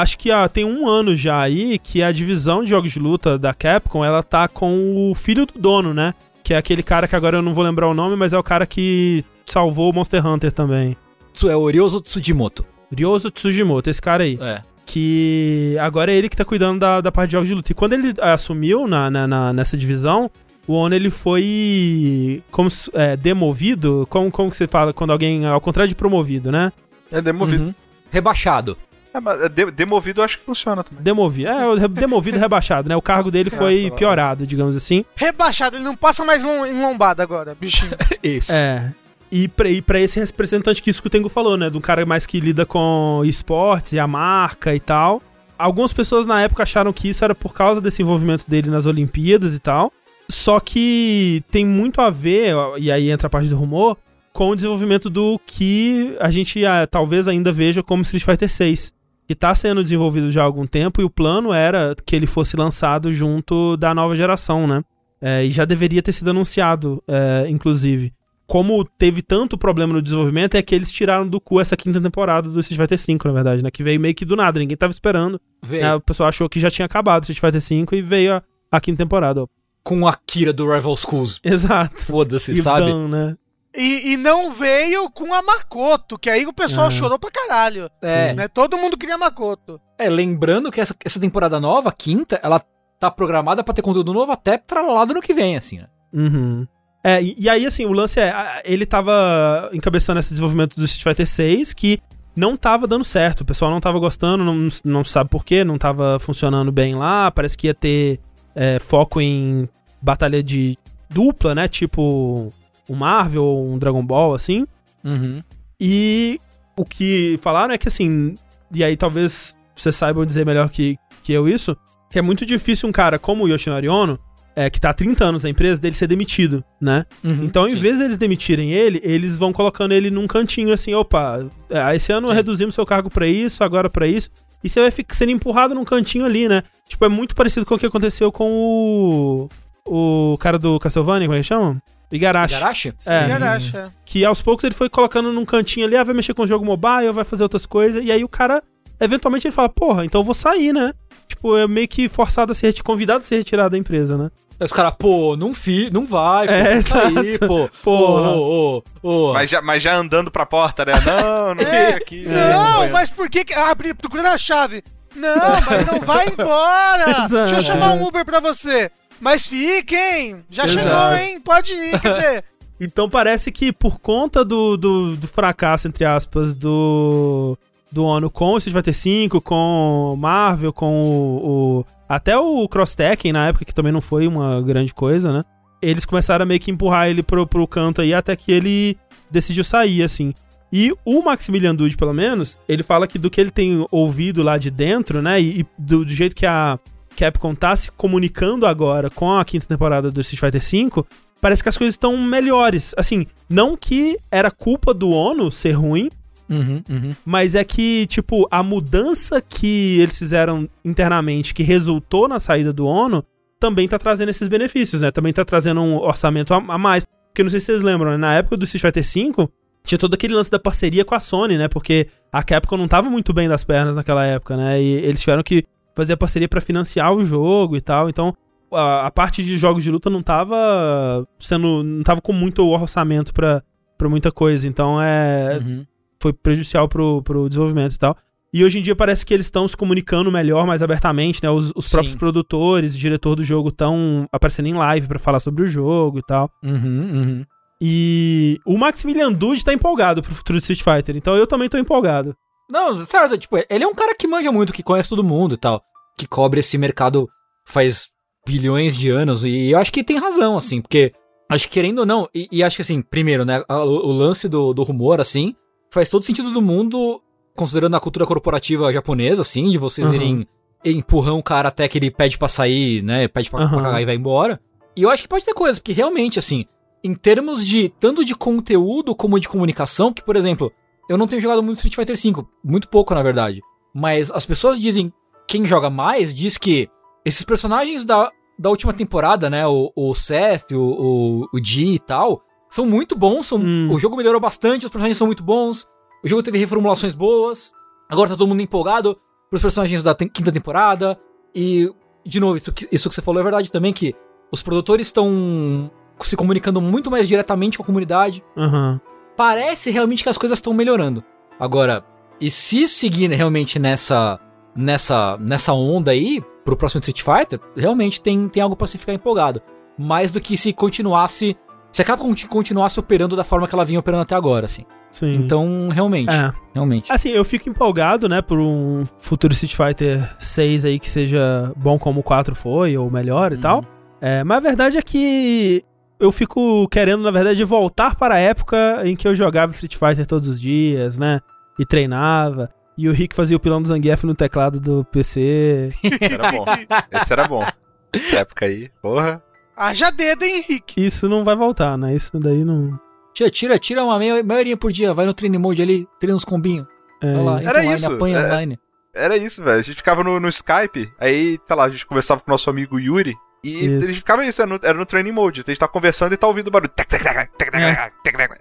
Acho 0.00 0.18
que 0.18 0.30
ah, 0.30 0.48
tem 0.48 0.64
um 0.64 0.88
ano 0.88 1.14
já 1.16 1.40
aí 1.40 1.78
que 1.78 2.02
a 2.02 2.10
divisão 2.12 2.62
de 2.64 2.70
jogos 2.70 2.92
de 2.92 2.98
luta 2.98 3.38
da 3.38 3.52
Capcom, 3.54 4.04
ela 4.04 4.22
tá 4.22 4.46
com 4.48 5.10
o 5.10 5.14
filho 5.14 5.46
do 5.46 5.58
dono, 5.58 5.92
né? 5.94 6.14
Que 6.42 6.54
é 6.54 6.56
aquele 6.56 6.82
cara 6.82 7.08
que 7.08 7.16
agora 7.16 7.38
eu 7.38 7.42
não 7.42 7.54
vou 7.54 7.64
lembrar 7.64 7.88
o 7.88 7.94
nome, 7.94 8.16
mas 8.16 8.32
é 8.32 8.38
o 8.38 8.42
cara 8.42 8.66
que 8.66 9.24
salvou 9.46 9.90
o 9.90 9.94
Monster 9.94 10.26
Hunter 10.26 10.52
também. 10.52 10.96
Isso 11.32 11.48
é 11.50 11.56
Orioso 11.56 12.00
Tsujimoto. 12.00 12.64
Ryozo 12.96 13.30
Tsujimoto, 13.30 13.90
esse 13.90 14.00
cara 14.00 14.22
aí. 14.24 14.38
É. 14.40 14.62
Que 14.86 15.76
agora 15.80 16.12
é 16.12 16.14
ele 16.14 16.28
que 16.28 16.36
tá 16.36 16.44
cuidando 16.44 16.78
da, 16.80 17.00
da 17.00 17.10
parte 17.10 17.30
de 17.30 17.32
jogos 17.32 17.48
de 17.48 17.54
luta. 17.54 17.72
E 17.72 17.74
quando 17.74 17.94
ele 17.94 18.12
ah, 18.20 18.34
assumiu 18.34 18.86
na, 18.86 19.10
na- 19.10 19.26
na- 19.26 19.52
nessa 19.52 19.76
divisão, 19.76 20.30
o 20.66 20.74
Ono 20.74 20.94
ele 20.94 21.10
foi 21.10 22.42
como 22.50 22.68
é, 22.92 23.16
demovido. 23.16 24.06
Como, 24.10 24.30
como 24.30 24.50
que 24.50 24.56
você 24.56 24.66
fala 24.68 24.92
quando 24.92 25.10
alguém, 25.12 25.44
ao 25.46 25.60
contrário 25.60 25.88
de 25.88 25.94
promovido, 25.94 26.52
né? 26.52 26.72
É 27.10 27.20
demovido. 27.20 27.64
Uhum. 27.64 27.74
Rebaixado. 28.10 28.76
É, 29.14 29.20
mas 29.20 29.40
é 29.42 29.48
de- 29.48 29.70
demovido 29.70 30.20
eu 30.20 30.24
acho 30.24 30.38
que 30.38 30.44
funciona 30.44 30.82
também. 30.82 31.02
Demovido. 31.04 31.48
É, 31.48 31.88
demovido 31.88 32.36
e 32.36 32.40
rebaixado, 32.40 32.88
né? 32.88 32.96
O 32.96 33.00
cargo 33.02 33.30
dele 33.30 33.48
foi 33.48 33.84
Nossa, 33.84 33.94
piorado, 33.94 34.46
digamos 34.46 34.76
assim. 34.76 35.04
Rebaixado, 35.14 35.76
ele 35.76 35.84
não 35.84 35.94
passa 35.94 36.24
mais 36.24 36.42
lom- 36.42 36.66
em 36.66 36.82
lombada 36.82 37.22
agora, 37.22 37.56
bichinho. 37.58 37.92
Isso. 38.22 38.50
É. 38.52 38.92
E 39.30 39.46
pra, 39.48 39.68
e 39.68 39.80
pra 39.80 40.00
esse 40.00 40.18
representante 40.20 40.82
que 40.82 40.90
isso 40.90 41.00
que 41.00 41.08
o 41.08 41.10
Tengu 41.10 41.28
falou, 41.28 41.56
né? 41.56 41.68
Do 41.70 41.80
cara 41.80 42.04
mais 42.06 42.24
que 42.26 42.38
lida 42.38 42.64
com 42.66 43.22
esportes 43.24 43.92
e 43.92 43.98
a 43.98 44.06
marca 44.06 44.74
e 44.74 44.78
tal. 44.80 45.20
Algumas 45.58 45.92
pessoas 45.92 46.26
na 46.26 46.40
época 46.42 46.62
acharam 46.62 46.92
que 46.92 47.08
isso 47.08 47.24
era 47.24 47.34
por 47.34 47.52
causa 47.54 47.80
desse 47.80 48.02
envolvimento 48.02 48.44
dele 48.48 48.68
nas 48.70 48.86
Olimpíadas 48.86 49.54
e 49.54 49.58
tal. 49.58 49.92
Só 50.28 50.58
que 50.60 51.42
tem 51.50 51.66
muito 51.66 52.00
a 52.00 52.10
ver, 52.10 52.54
e 52.78 52.90
aí 52.92 53.10
entra 53.10 53.26
a 53.26 53.30
parte 53.30 53.48
do 53.48 53.56
rumor, 53.56 53.96
com 54.32 54.50
o 54.50 54.54
desenvolvimento 54.56 55.10
do 55.10 55.40
que 55.46 56.16
a 56.20 56.30
gente 56.30 56.64
ah, 56.64 56.86
talvez 56.88 57.26
ainda 57.28 57.52
veja 57.52 57.82
como 57.82 58.02
Street 58.02 58.24
Fighter 58.24 58.50
6. 58.50 58.93
Que 59.26 59.34
tá 59.34 59.54
sendo 59.54 59.82
desenvolvido 59.82 60.30
já 60.30 60.42
há 60.42 60.44
algum 60.44 60.66
tempo 60.66 61.00
e 61.00 61.04
o 61.04 61.10
plano 61.10 61.52
era 61.52 61.94
que 62.04 62.14
ele 62.14 62.26
fosse 62.26 62.56
lançado 62.56 63.12
junto 63.12 63.76
da 63.76 63.94
nova 63.94 64.14
geração, 64.14 64.66
né? 64.66 64.82
É, 65.20 65.44
e 65.44 65.50
já 65.50 65.64
deveria 65.64 66.02
ter 66.02 66.12
sido 66.12 66.30
anunciado, 66.30 67.02
é, 67.08 67.46
inclusive. 67.48 68.12
Como 68.46 68.84
teve 68.84 69.22
tanto 69.22 69.56
problema 69.56 69.94
no 69.94 70.02
desenvolvimento, 70.02 70.54
é 70.54 70.60
que 70.60 70.74
eles 70.74 70.92
tiraram 70.92 71.26
do 71.26 71.40
cu 71.40 71.58
essa 71.58 71.74
quinta 71.74 71.98
temporada 71.98 72.50
do 72.50 72.60
Street 72.60 72.78
Fighter 72.78 72.98
V, 72.98 73.18
na 73.24 73.32
verdade, 73.32 73.64
né? 73.64 73.70
Que 73.70 73.82
veio 73.82 73.98
meio 73.98 74.14
que 74.14 74.26
do 74.26 74.36
nada, 74.36 74.58
ninguém 74.58 74.76
tava 74.76 74.90
esperando. 74.90 75.40
Né? 75.66 75.94
O 75.94 76.00
pessoal 76.02 76.28
achou 76.28 76.46
que 76.46 76.60
já 76.60 76.70
tinha 76.70 76.84
acabado 76.84 77.22
o 77.22 77.30
Street 77.30 77.40
Fighter 77.40 77.86
V 77.86 77.96
e 77.96 78.02
veio 78.02 78.34
a, 78.34 78.42
a 78.70 78.80
quinta 78.80 78.98
temporada. 78.98 79.42
ó. 79.42 79.46
Com 79.82 80.06
a 80.06 80.14
Kira 80.26 80.52
do 80.52 80.70
Rival 80.70 80.96
Schools. 80.98 81.40
Exato. 81.44 81.98
Foda-se, 81.98 82.54
sabe? 82.58 82.86
Dan, 82.86 83.08
né? 83.08 83.36
E, 83.76 84.12
e 84.12 84.16
não 84.16 84.52
veio 84.52 85.10
com 85.10 85.34
a 85.34 85.42
Makoto, 85.42 86.16
que 86.18 86.30
aí 86.30 86.46
o 86.46 86.52
pessoal 86.52 86.86
Ah. 86.86 86.90
chorou 86.90 87.18
pra 87.18 87.30
caralho. 87.30 87.90
É. 88.00 88.32
Né? 88.32 88.48
Todo 88.48 88.76
mundo 88.78 88.96
queria 88.96 89.18
Makoto. 89.18 89.80
É, 89.98 90.08
lembrando 90.08 90.70
que 90.70 90.80
essa, 90.80 90.94
essa 91.04 91.18
temporada 91.18 91.58
nova, 91.58 91.88
a 91.88 91.92
quinta, 91.92 92.38
ela 92.42 92.62
tá 93.00 93.10
programada 93.10 93.64
pra 93.64 93.74
ter 93.74 93.82
conteúdo 93.82 94.12
novo 94.14 94.30
até 94.32 94.56
pra 94.58 94.80
lá 94.80 95.04
do 95.04 95.10
ano 95.12 95.20
que 95.20 95.34
vem, 95.34 95.56
assim, 95.56 95.78
né? 95.78 95.86
Uhum. 96.12 96.66
É, 97.02 97.20
e, 97.22 97.34
e 97.38 97.48
aí, 97.48 97.66
assim, 97.66 97.84
o 97.84 97.92
lance 97.92 98.18
é, 98.20 98.62
ele 98.64 98.86
tava 98.86 99.68
encabeçando 99.72 100.20
esse 100.20 100.30
desenvolvimento 100.30 100.76
do 100.76 100.84
Street 100.84 101.02
Fighter 101.02 101.26
6 101.28 101.72
que 101.74 102.00
não 102.36 102.56
tava 102.56 102.86
dando 102.86 103.04
certo, 103.04 103.42
o 103.42 103.44
pessoal 103.44 103.70
não 103.70 103.80
tava 103.80 103.98
gostando, 103.98 104.42
não, 104.42 104.68
não 104.84 105.04
sabe 105.04 105.28
por 105.30 105.44
quê, 105.44 105.62
não 105.64 105.76
tava 105.78 106.18
funcionando 106.18 106.72
bem 106.72 106.94
lá, 106.94 107.30
parece 107.30 107.56
que 107.58 107.66
ia 107.66 107.74
ter 107.74 108.18
é, 108.54 108.78
foco 108.78 109.20
em 109.20 109.68
batalha 110.00 110.42
de 110.42 110.76
dupla, 111.10 111.54
né, 111.54 111.68
tipo 111.68 112.50
um 112.88 112.94
Marvel 112.94 113.44
ou 113.44 113.72
um 113.72 113.78
Dragon 113.78 114.04
Ball, 114.04 114.34
assim, 114.34 114.66
Uhum. 115.04 115.42
e 115.80 116.40
o 116.76 116.84
que 116.84 117.38
falaram 117.42 117.74
é 117.74 117.78
que, 117.78 117.88
assim, 117.88 118.34
e 118.74 118.82
aí 118.82 118.96
talvez 118.96 119.56
vocês 119.76 119.94
saibam 119.94 120.24
dizer 120.24 120.44
melhor 120.46 120.68
que, 120.70 120.96
que 121.22 121.32
eu 121.32 121.48
isso, 121.48 121.76
que 122.10 122.18
é 122.18 122.22
muito 122.22 122.46
difícil 122.46 122.88
um 122.88 122.92
cara 122.92 123.18
como 123.18 123.44
o 123.44 123.48
Yoshinori 123.48 123.88
Ono, 123.88 124.18
é, 124.56 124.70
que 124.70 124.80
tá 124.80 124.90
há 124.90 124.94
30 124.94 125.24
anos 125.24 125.42
na 125.42 125.50
empresa, 125.50 125.80
dele 125.80 125.96
ser 125.96 126.06
demitido, 126.06 126.62
né? 126.80 127.04
Uhum. 127.24 127.42
Então, 127.44 127.66
em 127.66 127.74
vez 127.74 127.98
deles 127.98 128.16
demitirem 128.16 128.72
ele, 128.72 129.00
eles 129.02 129.36
vão 129.36 129.52
colocando 129.52 129.92
ele 129.92 130.10
num 130.12 130.26
cantinho 130.28 130.72
assim, 130.72 130.94
opa, 130.94 131.44
é, 131.68 131.96
esse 131.96 132.12
ano 132.12 132.28
Sim. 132.28 132.34
reduzimos 132.34 132.74
seu 132.74 132.86
cargo 132.86 133.10
pra 133.10 133.26
isso, 133.26 133.64
agora 133.64 133.90
pra 133.90 134.06
isso. 134.06 134.30
E 134.62 134.68
você 134.68 134.80
vai 134.80 134.90
ficar 134.92 135.14
sendo 135.14 135.32
empurrado 135.32 135.74
num 135.74 135.84
cantinho 135.84 136.24
ali, 136.24 136.48
né? 136.48 136.62
Tipo, 136.88 137.04
é 137.04 137.08
muito 137.08 137.34
parecido 137.34 137.66
com 137.66 137.74
o 137.74 137.78
que 137.78 137.86
aconteceu 137.86 138.30
com 138.32 138.50
o. 138.50 139.48
O 139.86 140.38
cara 140.38 140.58
do 140.58 140.78
Castlevania, 140.80 141.26
como 141.28 141.36
é 141.36 141.42
que 141.42 141.46
chama? 141.46 141.82
Igarashi. 142.12 142.54
Igarashi? 142.54 142.94
É. 143.06 143.24
Igarashi, 143.24 143.76
é. 143.76 143.86
Que 144.04 144.24
aos 144.24 144.40
poucos 144.42 144.64
ele 144.64 144.74
foi 144.74 144.88
colocando 144.88 145.32
num 145.32 145.44
cantinho 145.44 145.86
ali, 145.86 145.96
ah, 145.96 146.04
vai 146.04 146.14
mexer 146.14 146.34
com 146.34 146.42
o 146.42 146.46
jogo 146.46 146.64
mobile, 146.64 147.10
vai 147.12 147.24
fazer 147.24 147.42
outras 147.42 147.66
coisas. 147.66 148.04
E 148.04 148.12
aí 148.12 148.22
o 148.24 148.28
cara, 148.28 148.62
eventualmente, 149.00 149.46
ele 149.46 149.54
fala, 149.54 149.68
porra, 149.68 150.04
então 150.04 150.20
eu 150.20 150.24
vou 150.24 150.34
sair, 150.34 150.72
né? 150.72 150.92
Tipo, 151.26 151.56
é 151.56 151.66
meio 151.66 151.88
que 151.88 152.08
forçado 152.08 152.52
a 152.52 152.54
ser 152.54 152.74
convidado 152.82 153.20
a 153.20 153.22
ser 153.22 153.36
retirado 153.36 153.70
da 153.70 153.78
empresa, 153.78 154.16
né? 154.16 154.30
Aí 154.60 154.66
os 154.66 154.72
caras, 154.72 154.92
pô, 154.98 155.36
não 155.36 155.52
fi, 155.52 155.90
não 155.92 156.06
vai, 156.06 156.46
pô, 156.46 156.52
É, 156.52 156.82
fica 156.82 157.06
aí, 157.08 157.28
exato. 157.30 157.46
pô. 157.48 157.68
Porra. 157.82 158.30
Ô, 158.30 158.38
ô, 158.38 158.82
ô, 159.02 159.30
ô. 159.30 159.32
Mas 159.32 159.50
já, 159.50 159.60
mas 159.62 159.82
já 159.82 159.96
andando 159.96 160.30
pra 160.30 160.46
porta, 160.46 160.84
né? 160.84 160.92
Não, 161.04 161.54
não 161.54 161.62
É, 161.66 161.94
aqui. 161.94 162.24
Não, 162.26 162.88
mas 162.90 163.10
por 163.10 163.28
que. 163.28 163.44
que- 163.44 163.54
Abre, 163.54 163.94
procurando 163.94 164.26
a 164.26 164.38
chave. 164.38 164.82
Não, 165.16 165.36
mas 165.68 165.86
não 165.86 166.00
vai 166.00 166.26
embora. 166.28 167.04
Deixa 167.28 167.34
eu 167.36 167.44
Exato. 167.58 167.62
chamar 167.62 167.92
um 167.94 168.04
Uber 168.06 168.24
pra 168.24 168.40
você. 168.40 168.90
Mas 169.20 169.46
fiquem. 169.46 170.44
Já 170.50 170.64
Exato. 170.64 170.78
chegou, 170.80 171.14
hein? 171.16 171.40
Pode 171.40 171.72
ir, 171.72 172.00
quer 172.00 172.14
dizer. 172.14 172.44
Então 172.80 173.08
parece 173.08 173.52
que 173.52 173.72
por 173.72 174.00
conta 174.00 174.44
do, 174.44 174.76
do, 174.76 175.16
do 175.16 175.28
fracasso, 175.28 175.86
entre 175.86 176.04
aspas, 176.04 176.54
do, 176.56 177.56
do 177.90 178.02
ONU 178.04 178.28
com 178.28 178.50
o 178.54 178.58
Street 178.58 178.74
Fighter 178.84 179.28
V, 179.30 179.40
com 179.40 180.10
o 180.12 180.16
Marvel, 180.16 180.72
com 180.72 181.02
o, 181.04 181.78
o- 181.80 181.84
até 182.08 182.36
o 182.36 182.68
Cross 182.68 182.96
Tekken 182.96 183.32
na 183.32 183.46
época, 183.46 183.64
que 183.64 183.72
também 183.72 183.92
não 183.92 184.00
foi 184.00 184.26
uma 184.26 184.60
grande 184.60 184.92
coisa, 184.92 185.32
né? 185.32 185.44
Eles 185.80 186.04
começaram 186.04 186.42
a 186.42 186.46
meio 186.46 186.58
que 186.58 186.72
empurrar 186.72 187.08
ele 187.08 187.22
pro, 187.22 187.46
pro 187.46 187.66
canto 187.66 188.00
aí 188.00 188.12
até 188.12 188.34
que 188.34 188.50
ele 188.50 188.98
decidiu 189.30 189.62
sair, 189.62 190.02
assim. 190.02 190.34
E 190.72 190.92
o 191.04 191.22
Maximilian 191.22 191.76
Dude, 191.76 191.96
pelo 191.96 192.12
menos, 192.12 192.58
ele 192.68 192.82
fala 192.82 193.06
que 193.06 193.20
do 193.20 193.30
que 193.30 193.40
ele 193.40 193.52
tem 193.52 193.86
ouvido 193.92 194.42
lá 194.42 194.58
de 194.58 194.70
dentro, 194.72 195.22
né? 195.22 195.40
E, 195.40 195.60
e 195.60 195.66
do, 195.78 196.04
do 196.04 196.10
jeito 196.12 196.34
que 196.34 196.44
a 196.44 196.76
Capcom 197.16 197.54
tá 197.54 197.74
se 197.74 197.90
comunicando 197.92 198.66
agora 198.66 199.08
com 199.10 199.32
a 199.32 199.44
quinta 199.44 199.66
temporada 199.66 200.10
do 200.10 200.20
Street 200.20 200.40
Fighter 200.40 200.90
V, 200.90 201.04
parece 201.40 201.62
que 201.62 201.68
as 201.68 201.78
coisas 201.78 201.94
estão 201.94 202.16
melhores. 202.16 202.94
Assim, 202.96 203.26
não 203.48 203.76
que 203.76 204.18
era 204.30 204.50
culpa 204.50 204.92
do 204.92 205.10
ONU 205.10 205.50
ser 205.50 205.72
ruim, 205.72 206.10
Uhum, 206.48 206.82
uhum. 206.90 207.14
mas 207.24 207.54
é 207.54 207.64
que, 207.64 208.06
tipo, 208.06 208.46
a 208.50 208.62
mudança 208.62 209.40
que 209.40 209.98
eles 210.00 210.18
fizeram 210.18 210.68
internamente, 210.84 211.54
que 211.54 211.62
resultou 211.62 212.28
na 212.28 212.38
saída 212.38 212.70
do 212.70 212.86
ONU, 212.86 213.24
também 213.58 213.88
tá 213.88 213.98
trazendo 213.98 214.28
esses 214.28 214.46
benefícios, 214.46 215.00
né? 215.00 215.10
Também 215.10 215.32
tá 215.32 215.44
trazendo 215.44 215.80
um 215.80 215.96
orçamento 215.96 216.52
a, 216.52 216.60
mais. 216.60 217.06
Porque 217.28 217.42
não 217.42 217.50
sei 217.50 217.60
se 217.60 217.66
vocês 217.66 217.82
lembram, 217.82 218.10
né? 218.12 218.16
Na 218.16 218.34
época 218.34 218.56
do 218.56 218.64
Street 218.64 218.82
Fighter 218.82 219.02
V, 219.02 219.48
tinha 219.84 219.98
todo 219.98 220.14
aquele 220.14 220.34
lance 220.34 220.50
da 220.50 220.58
parceria 220.58 221.04
com 221.04 221.14
a 221.14 221.20
Sony, 221.20 221.56
né? 221.56 221.66
Porque 221.68 222.08
a 222.30 222.42
Capcom 222.42 222.76
não 222.76 222.88
tava 222.88 223.08
muito 223.08 223.32
bem 223.32 223.48
das 223.48 223.64
pernas 223.64 223.96
naquela 223.96 224.24
época, 224.26 224.56
né? 224.56 224.80
E 224.82 224.86
eles 224.96 225.20
tiveram 225.20 225.42
que 225.42 225.64
fazer 225.94 226.14
a 226.14 226.16
parceria 226.16 226.48
pra 226.48 226.60
financiar 226.60 227.12
o 227.12 227.24
jogo 227.24 227.76
e 227.76 227.80
tal. 227.80 228.08
Então, 228.08 228.34
a, 228.72 229.06
a 229.06 229.10
parte 229.10 229.42
de 229.44 229.56
jogos 229.58 229.82
de 229.84 229.90
luta 229.90 230.08
não 230.10 230.22
tava 230.22 231.26
sendo. 231.38 231.82
não 231.82 232.02
tava 232.02 232.20
com 232.20 232.32
muito 232.32 232.66
orçamento 232.68 233.32
pra, 233.32 233.62
pra 233.96 234.08
muita 234.08 234.30
coisa. 234.32 234.66
Então 234.68 235.00
é 235.00 235.58
Uhum. 235.62 235.86
foi 236.20 236.32
prejudicial 236.32 236.88
pro, 236.88 237.22
pro 237.22 237.48
desenvolvimento 237.48 237.94
e 237.94 237.98
tal. 237.98 238.16
E 238.52 238.64
hoje 238.64 238.78
em 238.78 238.82
dia 238.82 238.94
parece 238.94 239.26
que 239.26 239.34
eles 239.34 239.46
estão 239.46 239.66
se 239.66 239.76
comunicando 239.76 240.30
melhor, 240.30 240.64
mais 240.64 240.80
abertamente, 240.80 241.42
né? 241.42 241.50
Os, 241.50 241.72
os 241.74 241.88
próprios 241.88 242.14
produtores, 242.14 242.94
o 242.94 242.98
diretor 242.98 243.34
do 243.34 243.42
jogo 243.42 243.68
estão 243.70 244.28
aparecendo 244.30 244.66
em 244.66 244.74
live 244.74 245.08
pra 245.08 245.18
falar 245.18 245.40
sobre 245.40 245.64
o 245.64 245.66
jogo 245.66 246.20
e 246.20 246.22
tal. 246.22 246.48
Uhum, 246.62 247.10
uhum. 247.12 247.44
E 247.80 248.58
o 248.64 248.78
Maximilian 248.78 249.32
Dude 249.32 249.64
tá 249.64 249.72
empolgado 249.74 250.22
pro 250.22 250.32
futuro 250.34 250.58
do 250.58 250.62
Street 250.62 250.82
Fighter, 250.82 251.16
então 251.16 251.34
eu 251.34 251.46
também 251.48 251.68
tô 251.68 251.76
empolgado. 251.76 252.34
Não, 252.70 253.04
certo, 253.04 253.36
tipo, 253.36 253.56
ele 253.68 253.84
é 253.84 253.86
um 253.86 253.94
cara 253.94 254.14
que 254.14 254.26
manja 254.26 254.50
muito, 254.50 254.72
que 254.72 254.82
conhece 254.82 255.08
todo 255.10 255.22
mundo 255.24 255.54
e 255.54 255.58
tal. 255.58 255.82
Que 256.16 256.26
cobre 256.26 256.60
esse 256.60 256.78
mercado 256.78 257.28
faz 257.66 258.08
bilhões 258.46 258.96
de 258.96 259.10
anos. 259.10 259.44
E 259.44 259.70
eu 259.70 259.78
acho 259.78 259.92
que 259.92 260.04
tem 260.04 260.18
razão, 260.18 260.56
assim, 260.56 260.80
porque 260.80 261.12
acho 261.50 261.66
que 261.68 261.74
querendo 261.74 262.00
ou 262.00 262.06
não, 262.06 262.28
e, 262.34 262.48
e 262.50 262.62
acho 262.62 262.76
que 262.76 262.82
assim, 262.82 263.02
primeiro, 263.02 263.44
né, 263.44 263.62
o, 263.68 263.74
o 263.74 264.12
lance 264.12 264.48
do, 264.48 264.72
do 264.72 264.82
rumor, 264.82 265.20
assim, 265.20 265.54
faz 265.92 266.08
todo 266.08 266.24
sentido 266.24 266.50
do 266.50 266.62
mundo, 266.62 267.22
considerando 267.54 267.96
a 267.96 268.00
cultura 268.00 268.26
corporativa 268.26 268.92
japonesa, 268.92 269.42
assim, 269.42 269.70
de 269.70 269.78
vocês 269.78 270.08
Aham. 270.08 270.14
irem 270.16 270.46
empurrando 270.84 271.38
o 271.38 271.42
cara 271.42 271.68
até 271.68 271.88
que 271.88 271.98
ele 271.98 272.10
pede 272.10 272.36
pra 272.38 272.48
sair, 272.48 273.02
né, 273.02 273.28
pede 273.28 273.50
pra, 273.50 273.60
pra 273.60 273.76
Aham. 273.76 273.82
cagar 273.84 274.02
e 274.02 274.06
vai 274.06 274.14
embora. 274.14 274.60
E 274.96 275.02
eu 275.02 275.10
acho 275.10 275.22
que 275.22 275.28
pode 275.28 275.44
ter 275.44 275.54
coisa, 275.54 275.80
porque 275.80 275.92
realmente, 275.92 276.38
assim, 276.38 276.66
em 277.02 277.14
termos 277.14 277.64
de 277.64 277.88
tanto 278.00 278.24
de 278.24 278.34
conteúdo 278.34 279.14
como 279.14 279.38
de 279.40 279.48
comunicação, 279.48 280.12
que, 280.12 280.22
por 280.22 280.36
exemplo, 280.36 280.72
eu 281.08 281.16
não 281.18 281.26
tenho 281.26 281.42
jogado 281.42 281.62
muito 281.62 281.76
Street 281.76 281.94
Fighter 281.94 282.16
V, 282.16 282.46
muito 282.64 282.88
pouco, 282.88 283.14
na 283.14 283.22
verdade. 283.22 283.60
Mas 283.94 284.30
as 284.30 284.44
pessoas 284.46 284.80
dizem, 284.80 285.12
quem 285.48 285.64
joga 285.64 285.88
mais, 285.90 286.34
diz 286.34 286.56
que 286.58 286.88
esses 287.24 287.44
personagens 287.44 288.04
da, 288.04 288.30
da 288.58 288.70
última 288.70 288.92
temporada, 288.92 289.48
né? 289.48 289.66
O, 289.66 289.92
o 289.94 290.14
Seth, 290.14 290.72
o, 290.72 290.78
o, 290.78 291.48
o 291.52 291.64
G 291.64 291.82
e 291.82 291.98
tal, 291.98 292.42
são 292.70 292.84
muito 292.86 293.16
bons. 293.16 293.46
São, 293.46 293.58
Hum. 293.58 293.88
O 293.90 293.98
jogo 293.98 294.16
melhorou 294.16 294.40
bastante, 294.40 294.84
os 294.86 294.90
personagens 294.90 295.16
são 295.18 295.26
muito 295.26 295.42
bons. 295.42 295.86
O 296.24 296.28
jogo 296.28 296.42
teve 296.42 296.58
reformulações 296.58 297.14
boas. 297.14 297.70
Agora 298.10 298.30
tá 298.30 298.36
todo 298.36 298.48
mundo 298.48 298.62
empolgado 298.62 299.16
pros 299.50 299.62
personagens 299.62 300.02
da 300.02 300.14
tem- 300.14 300.28
quinta 300.28 300.50
temporada. 300.50 301.18
E, 301.54 301.88
de 302.26 302.40
novo, 302.40 302.56
isso 302.56 302.72
que, 302.72 302.88
isso 302.90 303.08
que 303.08 303.14
você 303.14 303.22
falou 303.22 303.40
é 303.40 303.44
verdade 303.44 303.70
também, 303.70 303.92
que 303.92 304.14
os 304.50 304.62
produtores 304.62 305.06
estão 305.06 305.90
se 306.20 306.36
comunicando 306.36 306.80
muito 306.80 307.10
mais 307.10 307.26
diretamente 307.28 307.76
com 307.76 307.82
a 307.82 307.86
comunidade 307.86 308.42
Aham. 308.56 309.00
Parece 309.36 309.90
realmente 309.90 310.22
que 310.22 310.28
as 310.28 310.38
coisas 310.38 310.58
estão 310.58 310.72
melhorando. 310.72 311.22
Agora, 311.58 312.04
e 312.40 312.50
se 312.50 312.86
seguir 312.88 313.30
realmente 313.30 313.78
nessa 313.78 314.38
nessa 314.76 315.36
nessa 315.40 315.72
onda 315.72 316.10
aí 316.10 316.42
pro 316.64 316.76
próximo 316.76 317.00
Street 317.00 317.22
Fighter, 317.22 317.60
realmente 317.76 318.20
tem, 318.20 318.48
tem 318.48 318.62
algo 318.62 318.74
pra 318.76 318.86
se 318.86 318.98
ficar 318.98 319.12
empolgado. 319.14 319.60
Mais 319.98 320.30
do 320.32 320.40
que 320.40 320.56
se 320.56 320.72
continuasse, 320.72 321.56
se 321.92 322.02
a 322.02 322.04
Capcom 322.04 322.32
continuasse 322.48 322.98
operando 322.98 323.36
da 323.36 323.44
forma 323.44 323.68
que 323.68 323.74
ela 323.74 323.84
vinha 323.84 324.00
operando 324.00 324.22
até 324.22 324.34
agora, 324.34 324.66
assim. 324.66 324.82
Sim. 325.12 325.34
Então, 325.36 325.88
realmente, 325.92 326.34
É. 326.34 326.52
realmente. 326.74 327.12
Assim, 327.12 327.28
eu 327.28 327.44
fico 327.44 327.68
empolgado, 327.68 328.28
né, 328.28 328.42
por 328.42 328.58
um 328.58 329.04
futuro 329.18 329.52
Street 329.52 329.76
Fighter 329.76 330.28
6 330.40 330.84
aí 330.84 330.98
que 330.98 331.08
seja 331.08 331.72
bom 331.76 331.96
como 331.98 332.18
o 332.18 332.22
4 332.24 332.52
foi, 332.56 332.96
ou 332.96 333.08
melhor 333.08 333.52
e 333.52 333.56
Uhum. 333.56 333.60
tal. 333.60 333.84
É, 334.20 334.42
mas 334.42 334.56
a 334.56 334.60
verdade 334.60 334.96
é 334.98 335.02
que 335.02 335.84
eu 336.24 336.32
fico 336.32 336.88
querendo, 336.88 337.22
na 337.22 337.30
verdade, 337.30 337.62
voltar 337.64 338.16
para 338.16 338.36
a 338.36 338.40
época 338.40 339.02
em 339.04 339.14
que 339.14 339.26
eu 339.28 339.34
jogava 339.34 339.72
Street 339.72 339.96
Fighter 339.96 340.26
todos 340.26 340.48
os 340.48 340.60
dias, 340.60 341.18
né? 341.18 341.40
E 341.78 341.84
treinava. 341.84 342.70
E 342.96 343.08
o 343.08 343.12
Rick 343.12 343.34
fazia 343.34 343.56
o 343.56 343.60
pilão 343.60 343.82
do 343.82 343.88
Zangief 343.88 344.24
no 344.24 344.34
teclado 344.34 344.80
do 344.80 345.04
PC. 345.04 345.88
Esse 346.02 346.32
era 346.32 346.52
bom. 346.52 346.64
Esse 347.10 347.32
era 347.32 347.48
bom. 347.48 347.66
Essa 348.12 348.38
época 348.38 348.66
aí, 348.66 348.90
porra. 349.02 349.42
Haja 349.76 350.10
dedo, 350.10 350.44
hein, 350.44 350.58
Henrique? 350.58 351.04
Isso 351.04 351.28
não 351.28 351.42
vai 351.42 351.56
voltar, 351.56 351.98
né? 351.98 352.14
Isso 352.14 352.38
daí 352.38 352.64
não. 352.64 352.98
Tira, 353.32 353.50
tira, 353.50 353.78
tira 353.78 354.04
uma 354.04 354.16
meia, 354.18 354.40
meia 354.42 354.60
horinha 354.60 354.76
por 354.76 354.92
dia, 354.92 355.12
vai 355.12 355.26
no 355.26 355.34
treino 355.34 355.58
mode 355.58 355.82
ali, 355.82 356.06
treina 356.20 356.36
uns 356.36 356.44
combinhos. 356.44 356.86
É, 357.20 357.36
lá, 357.36 357.60
Era 357.60 357.80
online, 357.80 357.94
isso, 357.94 358.06
apanha 358.06 358.38
é. 358.38 358.46
online. 358.46 358.78
Era 359.12 359.36
isso, 359.36 359.62
velho. 359.62 359.80
A 359.80 359.82
gente 359.82 359.96
ficava 359.96 360.22
no, 360.22 360.38
no 360.38 360.48
Skype, 360.48 361.12
aí, 361.18 361.58
sei 361.66 361.76
lá, 361.76 361.84
a 361.84 361.90
gente 361.90 362.06
conversava 362.06 362.40
com 362.40 362.50
o 362.50 362.54
nosso 362.54 362.70
amigo 362.70 363.00
Yuri. 363.00 363.34
E 363.64 363.86
Isso. 363.96 364.04
a 364.04 364.06
gente 364.08 364.18
ficava 364.18 364.44
isso, 364.44 364.60
era 364.60 364.68
no, 364.68 364.80
era 364.82 364.98
no 364.98 365.06
training 365.06 365.32
mode. 365.32 365.62
A 365.62 365.70
gente 365.70 365.78
tá 365.78 365.88
conversando 365.88 366.34
e 366.34 366.36
tá 366.36 366.46
ouvindo 366.46 366.68
o 366.68 366.70
barulho. 366.70 366.90
Tec. 366.94 367.08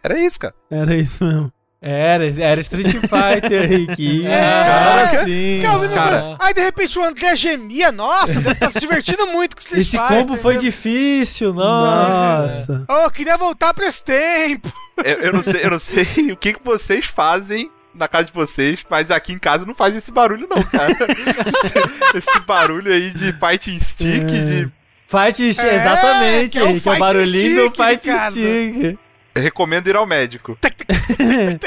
Era 0.01 0.19
isso, 0.19 0.39
cara. 0.39 0.55
Era 0.71 0.95
isso 0.95 1.23
mesmo. 1.25 1.51
Era, 1.85 2.25
era 2.41 2.61
Street 2.61 2.87
Fighter, 2.91 3.67
Rick. 3.67 4.25
É. 4.25 4.29
Cara, 4.39 5.07
sim. 5.25 5.61
Cara. 5.93 6.37
Aí 6.39 6.53
de 6.53 6.61
repente 6.61 6.97
o 6.97 7.03
André 7.03 7.35
gemia, 7.35 7.91
nossa, 7.91 8.35
deve 8.35 8.51
estar 8.51 8.71
se 8.71 8.79
divertindo 8.79 9.27
muito 9.27 9.57
com 9.57 9.61
Street 9.61 9.81
Esse 9.81 9.97
Fighter, 9.97 10.17
combo 10.19 10.37
foi 10.37 10.53
né? 10.53 10.59
difícil, 10.61 11.53
nossa. 11.53 12.85
Nossa. 12.87 13.05
Oh, 13.05 13.09
queria 13.11 13.37
voltar 13.37 13.73
pra 13.73 13.85
esse 13.85 14.01
tempo. 14.01 14.71
Eu, 15.03 15.15
eu 15.19 15.33
não 15.33 15.43
sei, 15.43 15.59
eu 15.65 15.71
não 15.71 15.79
sei 15.79 16.07
o 16.31 16.37
que, 16.37 16.53
que 16.53 16.63
vocês 16.63 17.05
fazem 17.05 17.69
na 17.93 18.07
casa 18.07 18.25
de 18.25 18.33
vocês, 18.33 18.79
mas 18.89 19.11
aqui 19.11 19.33
em 19.33 19.39
casa 19.39 19.65
não 19.65 19.75
faz 19.75 19.93
esse 19.97 20.09
barulho, 20.09 20.47
não, 20.49 20.63
cara. 20.63 20.93
esse, 22.15 22.17
esse 22.29 22.39
barulho 22.47 22.93
aí 22.93 23.11
de 23.11 23.33
fighting 23.33 23.79
stick, 23.81 24.23
É. 24.23 24.41
de. 24.45 24.71
Fight 25.25 25.53
stick, 25.53 25.65
É, 25.65 25.75
exatamente, 25.75 26.49
que 26.49 26.59
é 26.59 26.63
o 26.63 26.67
Rick. 26.73 26.89
É 26.89 26.91
o 26.91 26.99
barulhinho 26.99 27.69
do 27.69 27.71
fight 27.75 28.05
Ricardo. 28.09 28.31
stick. 28.31 28.97
Eu 29.35 29.41
recomendo 29.41 29.87
ir 29.87 29.95
ao 29.95 30.05
médico. 30.05 30.57
Recomendo 31.17 31.59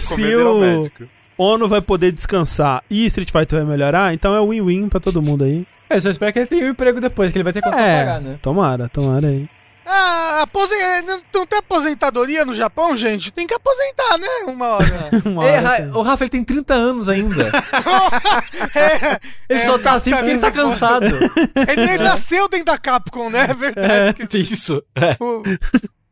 Se 0.00 0.22
ir 0.22 0.38
ao 0.40 0.56
o 0.56 0.60
médico. 0.60 1.04
Ono 1.36 1.66
vai 1.66 1.80
poder 1.80 2.12
descansar 2.12 2.82
e 2.88 3.04
Street 3.06 3.30
Fighter 3.32 3.58
vai 3.58 3.68
melhorar, 3.68 4.14
então 4.14 4.34
é 4.36 4.40
win-win 4.48 4.88
pra 4.88 5.00
todo 5.00 5.20
mundo 5.20 5.42
aí. 5.44 5.66
Eu 5.90 6.00
só 6.00 6.08
espero 6.10 6.32
que 6.32 6.38
ele 6.38 6.46
tenha 6.46 6.66
um 6.66 6.70
emprego 6.70 7.00
depois, 7.00 7.32
que 7.32 7.38
ele 7.38 7.42
vai 7.44 7.52
ter 7.52 7.60
conta 7.60 7.76
pra 7.76 7.84
É, 7.86 7.98
pagar, 8.04 8.20
né? 8.20 8.38
tomara, 8.40 8.88
tomara 8.88 9.26
aí. 9.28 9.48
Ah, 9.86 10.40
aposen... 10.42 10.78
não, 11.06 11.20
não 11.34 11.46
tem 11.46 11.58
aposentadoria 11.58 12.44
no 12.44 12.54
Japão, 12.54 12.96
gente? 12.96 13.30
Tem 13.32 13.46
que 13.46 13.54
aposentar, 13.54 14.18
né? 14.18 14.28
Uma 14.52 14.66
hora. 14.68 15.10
Uma 15.24 15.44
hora 15.44 15.60
Ra- 15.60 15.76
tem. 15.76 15.90
o 15.90 16.02
Rafa, 16.02 16.24
ele 16.24 16.30
tem 16.30 16.44
30 16.44 16.72
anos 16.74 17.08
ainda. 17.08 17.48
é, 18.74 19.20
Ele 19.48 19.60
só 19.60 19.78
tá 19.78 19.92
assim 19.94 20.10
porque 20.10 20.30
ele 20.30 20.38
tá 20.40 20.50
cansado. 20.52 21.04
ele 21.06 21.86
nem 21.86 21.98
nasceu 21.98 22.48
dentro 22.48 22.66
da 22.66 22.78
Capcom, 22.78 23.28
né? 23.30 23.46
É 23.50 23.54
verdade. 23.54 24.26
Isso. 24.34 24.82
É. 24.94 25.16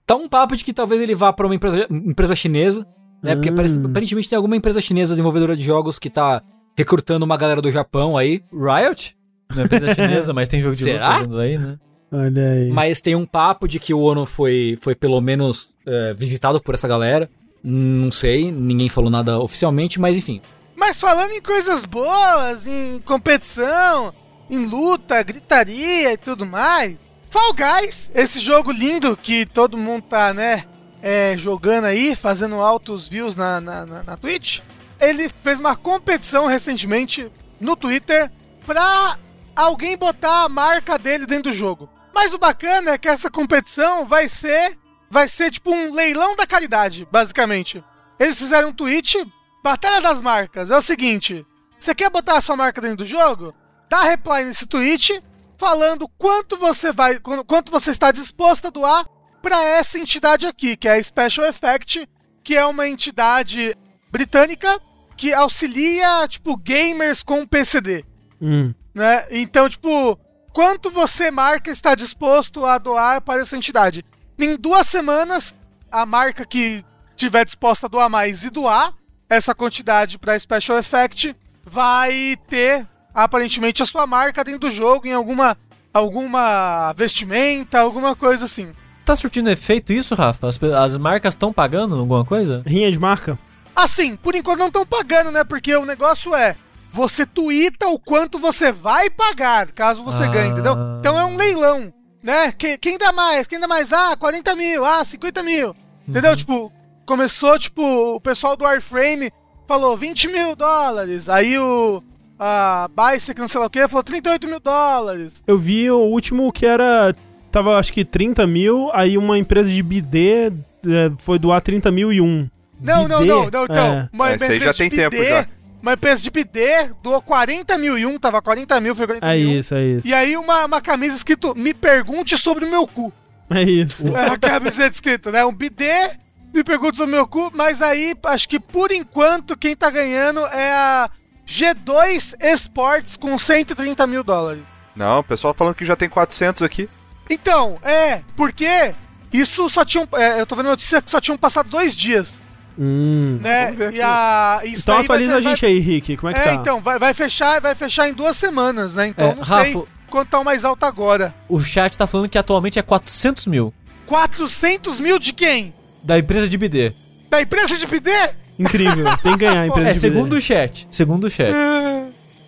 Tá 0.06 0.16
um 0.16 0.28
papo 0.28 0.56
de 0.56 0.64
que 0.64 0.72
talvez 0.72 1.00
ele 1.00 1.14
vá 1.14 1.32
pra 1.32 1.46
uma 1.46 1.54
empresa, 1.54 1.86
empresa 1.90 2.36
chinesa, 2.36 2.86
né? 3.22 3.34
Porque 3.34 3.50
Hum. 3.50 3.56
parece- 3.56 3.78
aparentemente 3.84 4.28
tem 4.28 4.36
alguma 4.36 4.56
empresa 4.56 4.80
chinesa 4.80 5.12
desenvolvedora 5.14 5.56
de 5.56 5.62
jogos 5.64 5.98
que 5.98 6.10
tá 6.10 6.42
recrutando 6.76 7.24
uma 7.24 7.36
galera 7.36 7.62
do 7.62 7.70
Japão 7.70 8.16
aí. 8.16 8.42
Riot? 8.52 9.16
Não 9.54 9.62
é 9.62 9.64
empresa 9.66 9.94
chinesa, 9.94 10.32
mas 10.32 10.48
tem 10.48 10.60
jogo 10.60 10.74
de 10.74 10.82
Será? 10.82 11.06
luta 11.08 11.18
fazendo 11.18 11.38
aí, 11.40 11.58
né? 11.58 11.76
Olha 12.12 12.50
aí. 12.50 12.70
Mas 12.70 13.00
tem 13.00 13.16
um 13.16 13.24
papo 13.24 13.66
de 13.66 13.80
que 13.80 13.94
o 13.94 14.00
Ono 14.00 14.26
foi, 14.26 14.78
foi 14.82 14.94
pelo 14.94 15.18
menos 15.20 15.72
é, 15.86 16.12
visitado 16.12 16.60
por 16.60 16.74
essa 16.74 16.86
galera. 16.86 17.28
Não 17.64 18.12
sei, 18.12 18.52
ninguém 18.52 18.88
falou 18.90 19.10
nada 19.10 19.38
oficialmente, 19.38 19.98
mas 19.98 20.18
enfim. 20.18 20.42
Mas 20.76 21.00
falando 21.00 21.30
em 21.32 21.40
coisas 21.40 21.84
boas, 21.84 22.66
em 22.66 23.00
competição, 23.06 24.12
em 24.50 24.66
luta, 24.66 25.22
gritaria 25.22 26.12
e 26.12 26.16
tudo 26.16 26.44
mais. 26.44 26.96
Fall 27.30 27.54
Guys, 27.54 28.10
esse 28.14 28.38
jogo 28.38 28.70
lindo 28.70 29.16
que 29.16 29.46
todo 29.46 29.78
mundo 29.78 30.02
tá, 30.02 30.34
né, 30.34 30.64
é, 31.00 31.34
jogando 31.38 31.86
aí, 31.86 32.14
fazendo 32.14 32.56
altos 32.56 33.08
views 33.08 33.34
na, 33.34 33.58
na, 33.58 33.86
na, 33.86 34.02
na 34.02 34.16
Twitch. 34.18 34.60
Ele 35.00 35.30
fez 35.42 35.58
uma 35.58 35.74
competição 35.74 36.46
recentemente 36.46 37.30
no 37.58 37.74
Twitter 37.74 38.30
pra 38.66 39.16
alguém 39.56 39.96
botar 39.96 40.44
a 40.44 40.48
marca 40.48 40.98
dele 40.98 41.26
dentro 41.26 41.50
do 41.50 41.56
jogo. 41.56 41.88
Mas 42.14 42.32
o 42.34 42.38
bacana 42.38 42.92
é 42.92 42.98
que 42.98 43.08
essa 43.08 43.30
competição 43.30 44.04
vai 44.06 44.28
ser 44.28 44.78
vai 45.10 45.28
ser 45.28 45.50
tipo 45.50 45.70
um 45.70 45.92
leilão 45.92 46.34
da 46.36 46.46
caridade, 46.46 47.06
basicamente. 47.10 47.84
Eles 48.18 48.38
fizeram 48.38 48.70
um 48.70 48.72
tweet, 48.72 49.16
Batalha 49.62 50.00
das 50.00 50.20
Marcas. 50.20 50.70
É 50.70 50.76
o 50.76 50.80
seguinte, 50.82 51.44
você 51.78 51.94
quer 51.94 52.08
botar 52.08 52.38
a 52.38 52.40
sua 52.40 52.56
marca 52.56 52.80
dentro 52.80 52.98
do 52.98 53.06
jogo? 53.06 53.54
Dá 53.90 54.02
reply 54.04 54.44
nesse 54.44 54.66
tweet 54.66 55.22
falando 55.58 56.08
quanto 56.16 56.56
você 56.56 56.92
vai, 56.92 57.18
qu- 57.20 57.44
quanto 57.44 57.70
você 57.70 57.90
está 57.90 58.10
disposto 58.10 58.66
a 58.66 58.70
doar 58.70 59.04
para 59.42 59.62
essa 59.64 59.98
entidade 59.98 60.46
aqui, 60.46 60.76
que 60.76 60.88
é 60.88 60.94
a 60.94 61.02
Special 61.02 61.46
Effect, 61.46 62.08
que 62.42 62.56
é 62.56 62.64
uma 62.64 62.88
entidade 62.88 63.76
britânica 64.10 64.80
que 65.16 65.32
auxilia, 65.34 66.26
tipo, 66.26 66.56
gamers 66.56 67.22
com 67.22 67.46
PCD 67.46 68.04
Hum. 68.40 68.72
né? 68.94 69.26
Então, 69.30 69.68
tipo, 69.68 70.18
quanto 70.52 70.90
você, 70.90 71.30
marca, 71.30 71.70
está 71.70 71.94
disposto 71.94 72.64
a 72.64 72.78
doar 72.78 73.20
para 73.22 73.40
essa 73.40 73.56
entidade? 73.56 74.04
Em 74.38 74.56
duas 74.56 74.86
semanas, 74.86 75.54
a 75.90 76.04
marca 76.04 76.44
que 76.44 76.84
tiver 77.16 77.44
disposta 77.44 77.86
a 77.86 77.88
doar 77.88 78.08
mais 78.08 78.44
e 78.44 78.50
doar 78.50 78.92
essa 79.28 79.54
quantidade 79.54 80.18
para 80.18 80.38
Special 80.38 80.78
Effect 80.78 81.34
vai 81.64 82.36
ter 82.48 82.86
aparentemente 83.14 83.82
a 83.82 83.86
sua 83.86 84.06
marca 84.06 84.44
dentro 84.44 84.60
do 84.60 84.70
jogo 84.70 85.06
em 85.06 85.12
alguma 85.12 85.56
alguma 85.92 86.92
vestimenta, 86.94 87.80
alguma 87.80 88.16
coisa 88.16 88.46
assim. 88.46 88.72
Tá 89.04 89.14
surtindo 89.14 89.50
efeito 89.50 89.92
isso, 89.92 90.14
Rafa? 90.14 90.48
As, 90.48 90.58
as 90.62 90.96
marcas 90.96 91.34
estão 91.34 91.52
pagando 91.52 91.96
alguma 91.96 92.24
coisa? 92.24 92.62
Rinha 92.66 92.90
de 92.90 92.98
marca? 92.98 93.38
Assim, 93.74 94.16
por 94.16 94.34
enquanto 94.34 94.60
não 94.60 94.68
estão 94.68 94.86
pagando, 94.86 95.30
né? 95.30 95.44
Porque 95.44 95.74
o 95.76 95.84
negócio 95.84 96.34
é 96.34 96.56
você 96.92 97.24
tuita 97.26 97.88
o 97.88 97.98
quanto 97.98 98.38
você 98.38 98.70
vai 98.70 99.08
pagar 99.10 99.72
caso 99.72 100.02
você 100.04 100.24
Ah. 100.24 100.28
ganhe, 100.28 100.50
entendeu? 100.50 100.74
Então 101.00 101.18
é 101.18 101.24
um 101.24 101.36
leilão, 101.36 101.92
né? 102.22 102.52
Que- 102.52 102.76
quem 102.78 102.98
dá 102.98 103.12
mais? 103.12 103.46
Quem 103.46 103.58
dá 103.58 103.66
mais? 103.66 103.92
Ah, 103.92 104.16
40 104.16 104.54
mil, 104.54 104.84
ah, 104.84 105.04
50 105.04 105.42
mil. 105.42 105.74
Entendeu? 106.06 106.36
Tipo, 106.36 106.72
começou, 107.06 107.58
tipo, 107.58 107.82
o 108.16 108.20
pessoal 108.20 108.56
do 108.56 108.64
Warframe 108.64 109.30
falou 109.66 109.96
20 109.96 110.28
mil 110.28 110.54
dólares. 110.56 111.28
Aí 111.28 111.58
o. 111.58 112.02
A 112.44 112.88
Bicycle, 112.88 113.40
não 113.40 113.46
sei 113.48 113.60
lá 113.60 113.66
o 113.66 113.70
que, 113.70 113.86
falou 113.86 114.02
38 114.02 114.48
mil 114.48 114.58
dólares. 114.58 115.44
Eu 115.46 115.56
vi 115.56 115.88
o 115.90 115.98
último 115.98 116.50
que 116.52 116.66
era. 116.66 117.14
Tava 117.52 117.78
acho 117.78 117.92
que 117.92 118.04
30 118.04 118.46
mil, 118.48 118.90
aí 118.92 119.16
uma 119.16 119.38
empresa 119.38 119.70
de 119.70 119.80
BD 119.82 120.46
é, 120.84 121.12
foi 121.18 121.38
doar 121.38 121.60
30 121.60 121.90
mil 121.92 122.12
e 122.12 122.20
um. 122.20 122.48
Não, 122.80 123.06
não, 123.06 123.20
não, 123.24 123.48
não, 123.50 123.64
então. 123.64 123.76
É. 123.76 124.08
Uma, 124.12 124.30
É, 124.32 124.34
isso 124.34 124.44
aí 124.44 124.50
empresa 124.56 124.64
já 124.64 124.72
de 124.72 124.78
tem 124.78 124.90
tempo 124.90 125.10
BD, 125.10 125.28
já. 125.28 125.46
Uma 125.82 125.94
empresa 125.94 126.22
de 126.22 126.30
BD 126.30 126.92
doou 127.02 127.20
40 127.20 127.76
mil 127.76 127.98
e 127.98 128.06
um, 128.06 128.16
tava 128.18 128.40
40 128.40 128.80
mil, 128.80 128.94
foi 128.94 129.06
40 129.06 129.26
É 129.26 129.36
mil. 129.36 129.58
isso, 129.60 129.74
é 129.74 129.84
isso. 129.84 130.06
E 130.06 130.14
aí 130.14 130.36
uma, 130.36 130.64
uma 130.66 130.80
camisa 130.80 131.16
escrito 131.16 131.54
Me 131.56 131.74
pergunte 131.74 132.38
sobre 132.38 132.64
o 132.64 132.70
meu 132.70 132.86
cu. 132.86 133.12
É 133.50 133.62
isso. 133.62 134.06
É 134.16 134.28
a 134.30 134.38
camiseta 134.38 134.90
escrita, 134.94 135.30
né? 135.32 135.44
Um 135.44 135.52
bidê, 135.52 136.10
me 136.54 136.62
pergunte 136.64 136.96
sobre 136.96 137.12
o 137.12 137.16
meu 137.16 137.26
cu, 137.26 137.50
mas 137.54 137.82
aí 137.82 138.14
acho 138.26 138.48
que 138.48 138.60
por 138.60 138.90
enquanto 138.92 139.56
quem 139.58 139.74
tá 139.76 139.90
ganhando 139.90 140.40
é 140.46 140.70
a 140.72 141.10
G2 141.46 142.34
Esports 142.40 143.16
com 143.16 143.38
130 143.38 144.06
mil 144.06 144.22
dólares. 144.24 144.62
Não, 144.94 145.18
o 145.20 145.24
pessoal 145.24 145.54
falando 145.54 145.74
que 145.74 145.84
já 145.84 145.96
tem 145.96 146.08
400 146.08 146.62
aqui. 146.62 146.88
Então, 147.30 147.78
é, 147.82 148.20
porque 148.36 148.94
isso 149.32 149.68
só 149.70 149.84
tinham. 149.84 150.06
é, 150.14 150.40
eu 150.40 150.46
tô 150.46 150.54
vendo 150.54 150.66
notícia 150.68 151.00
que 151.00 151.10
só 151.10 151.20
tinham 151.20 151.36
passado 151.38 151.68
dois 151.70 151.94
dias, 151.96 152.41
Hum. 152.78 153.38
né? 153.42 153.74
E 153.92 154.00
a. 154.00 154.60
Isso 154.64 154.80
Então 154.82 154.94
aí 154.96 155.06
vai- 155.06 155.16
atualiza 155.16 155.32
a 155.36 155.40
vai- 155.40 155.42
gente 155.42 155.66
aí, 155.66 155.78
Rick. 155.78 156.16
Como 156.16 156.30
é 156.30 156.34
que 156.34 156.40
É, 156.40 156.44
tá? 156.44 156.54
então, 156.54 156.80
vai, 156.80 156.98
vai 156.98 157.12
fechar, 157.14 157.60
vai 157.60 157.74
fechar 157.74 158.08
em 158.08 158.14
duas 158.14 158.36
semanas, 158.36 158.94
né? 158.94 159.06
Então 159.08 159.30
É, 159.30 159.34
não 159.34 159.44
sei 159.44 159.74
Rafa- 159.74 159.84
quanto 160.10 160.28
tá 160.28 160.38
o 160.40 160.44
mais 160.44 160.64
alto 160.64 160.84
agora. 160.84 161.34
O 161.48 161.60
chat 161.60 161.96
tá 161.96 162.06
falando 162.06 162.28
que 162.28 162.38
atualmente 162.38 162.78
é 162.78 162.82
400 162.82 163.46
mil 163.46 163.72
400 164.06 165.00
mil 165.00 165.18
de 165.18 165.32
quem? 165.32 165.74
da 166.02 166.18
empresa 166.18 166.48
de 166.48 166.58
BD. 166.58 166.92
Da 167.30 167.40
empresa 167.40 167.78
de 167.78 167.86
BD? 167.86 168.10
Incrível. 168.58 169.04
Tem 169.22 169.32
que 169.32 169.38
ganhar 169.38 169.62
a 169.62 169.66
empresa 169.68 169.90
É, 169.90 169.92
de 169.92 169.98
segundo 170.00 170.30
BD. 170.30 170.36
o 170.36 170.40
chat. 170.42 170.88
Segundo 170.90 171.24
o 171.24 171.30
chat. 171.30 171.54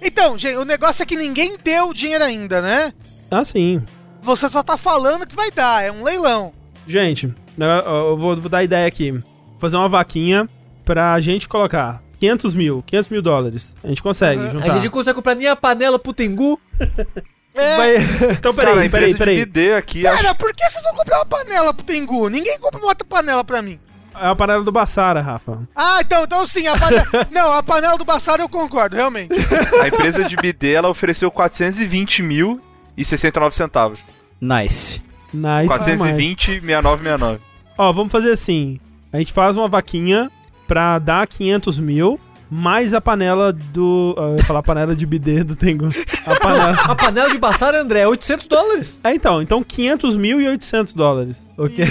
Então, 0.02 0.36
gente, 0.36 0.56
o 0.56 0.64
negócio 0.64 1.02
é 1.02 1.06
que 1.06 1.16
ninguém 1.16 1.56
deu 1.62 1.88
o 1.88 1.94
dinheiro 1.94 2.24
ainda, 2.24 2.60
né? 2.60 2.92
Ah, 3.30 3.44
sim. 3.44 3.82
Você 4.20 4.48
só 4.50 4.62
tá 4.62 4.76
falando 4.76 5.26
que 5.26 5.34
vai 5.36 5.50
dar, 5.50 5.82
é 5.84 5.90
um 5.92 6.02
leilão. 6.04 6.52
Gente, 6.86 7.32
eu 7.58 8.16
vou, 8.16 8.36
vou 8.36 8.48
dar 8.50 8.62
ideia 8.62 8.86
aqui. 8.86 9.14
Vou 9.54 9.60
fazer 9.60 9.76
uma 9.76 9.88
vaquinha 9.88 10.46
pra 10.84 11.18
gente 11.20 11.48
colocar 11.48 12.02
500 12.20 12.54
mil, 12.54 12.82
500 12.86 13.08
mil 13.10 13.22
dólares. 13.22 13.76
A 13.82 13.88
gente 13.88 14.02
consegue 14.02 14.42
Uhum. 14.42 14.50
juntar. 14.50 14.70
A 14.72 14.78
gente 14.78 14.90
consegue 14.90 15.16
comprar 15.16 15.34
nem 15.34 15.48
a 15.48 15.56
panela 15.56 15.98
pro 15.98 16.12
Tengu. 16.12 16.60
É. 17.56 17.76
Vai... 17.76 17.96
Então, 18.32 18.52
Cara, 18.52 18.70
peraí, 18.72 18.86
empresa 18.88 18.88
peraí, 18.88 19.12
de 19.12 19.16
peraí. 19.16 19.36
BD 19.46 19.74
aqui, 19.74 20.04
acho 20.04 20.16
Cara, 20.16 20.34
por 20.34 20.52
que 20.52 20.68
vocês 20.68 20.82
vão 20.82 20.92
comprar 20.94 21.18
uma 21.18 21.24
panela 21.26 21.72
pro 21.72 21.86
Tengu? 21.86 22.28
Ninguém 22.28 22.58
compra 22.58 22.80
uma 22.80 22.88
outra 22.88 23.06
panela 23.06 23.44
pra 23.44 23.62
mim. 23.62 23.78
É 24.12 24.26
a 24.26 24.34
panela 24.34 24.64
do 24.64 24.72
Bassara, 24.72 25.20
Rafa. 25.20 25.60
Ah, 25.72 25.98
então, 26.00 26.24
então 26.24 26.44
sim, 26.48 26.66
a 26.66 26.76
panela. 26.76 27.06
não, 27.30 27.52
a 27.52 27.62
panela 27.62 27.96
do 27.96 28.04
Bassara 28.04 28.42
eu 28.42 28.48
concordo, 28.48 28.96
realmente. 28.96 29.32
A 29.80 29.86
empresa 29.86 30.24
de 30.24 30.34
bidê, 30.34 30.72
ela 30.72 30.88
ofereceu 30.88 31.30
420 31.30 32.22
mil 32.24 32.60
e 32.96 33.04
69 33.04 33.54
centavos. 33.54 34.00
Nice. 34.40 35.00
Nice 35.00 35.02
demais. 35.32 35.68
420, 35.68 36.60
6969. 36.60 37.40
Ó, 37.78 37.92
vamos 37.92 38.10
fazer 38.10 38.32
assim. 38.32 38.80
A 39.14 39.18
gente 39.18 39.32
faz 39.32 39.56
uma 39.56 39.68
vaquinha 39.68 40.28
pra 40.66 40.98
dar 40.98 41.24
500 41.28 41.78
mil, 41.78 42.18
mais 42.50 42.92
a 42.92 43.00
panela 43.00 43.52
do... 43.52 44.12
ah, 44.18 44.22
Eu 44.22 44.36
ia 44.38 44.44
falar 44.44 44.58
a 44.58 44.62
panela 44.64 44.96
de 44.96 45.06
bidê 45.06 45.44
do 45.44 45.54
Tengu. 45.54 45.88
A 46.26 46.34
panela... 46.34 46.70
A 46.90 46.94
panela 46.96 47.30
de 47.30 47.38
Bassara, 47.38 47.80
André, 47.80 48.00
é 48.00 48.08
800 48.08 48.48
dólares. 48.48 48.98
É, 49.04 49.14
então. 49.14 49.40
Então 49.40 49.62
500 49.62 50.16
mil 50.16 50.40
e 50.40 50.48
800 50.48 50.94
dólares. 50.94 51.48
Ok. 51.56 51.84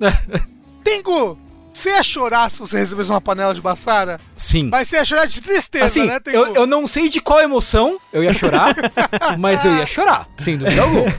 Tengu, 0.82 1.38
você 1.72 1.90
ia 1.90 2.02
chorar 2.02 2.50
se 2.50 2.58
você 2.58 2.78
recebesse 2.78 3.10
uma 3.10 3.20
panela 3.20 3.54
de 3.54 3.60
Bassara? 3.60 4.18
Sim. 4.34 4.70
Mas 4.72 4.88
você 4.88 4.96
ia 4.96 5.04
chorar 5.04 5.26
de 5.26 5.40
tristeza, 5.40 5.84
Assim, 5.84 6.06
né, 6.06 6.18
Tengu? 6.18 6.36
eu, 6.36 6.54
eu 6.56 6.66
não 6.66 6.84
sei 6.88 7.08
de 7.08 7.20
qual 7.20 7.38
emoção 7.40 7.96
eu 8.12 8.24
ia 8.24 8.32
chorar, 8.32 8.74
mas 9.38 9.64
eu 9.64 9.72
ia 9.76 9.86
chorar, 9.86 10.26
sem 10.36 10.58
dúvida 10.58 10.82
alguma. 10.82 11.14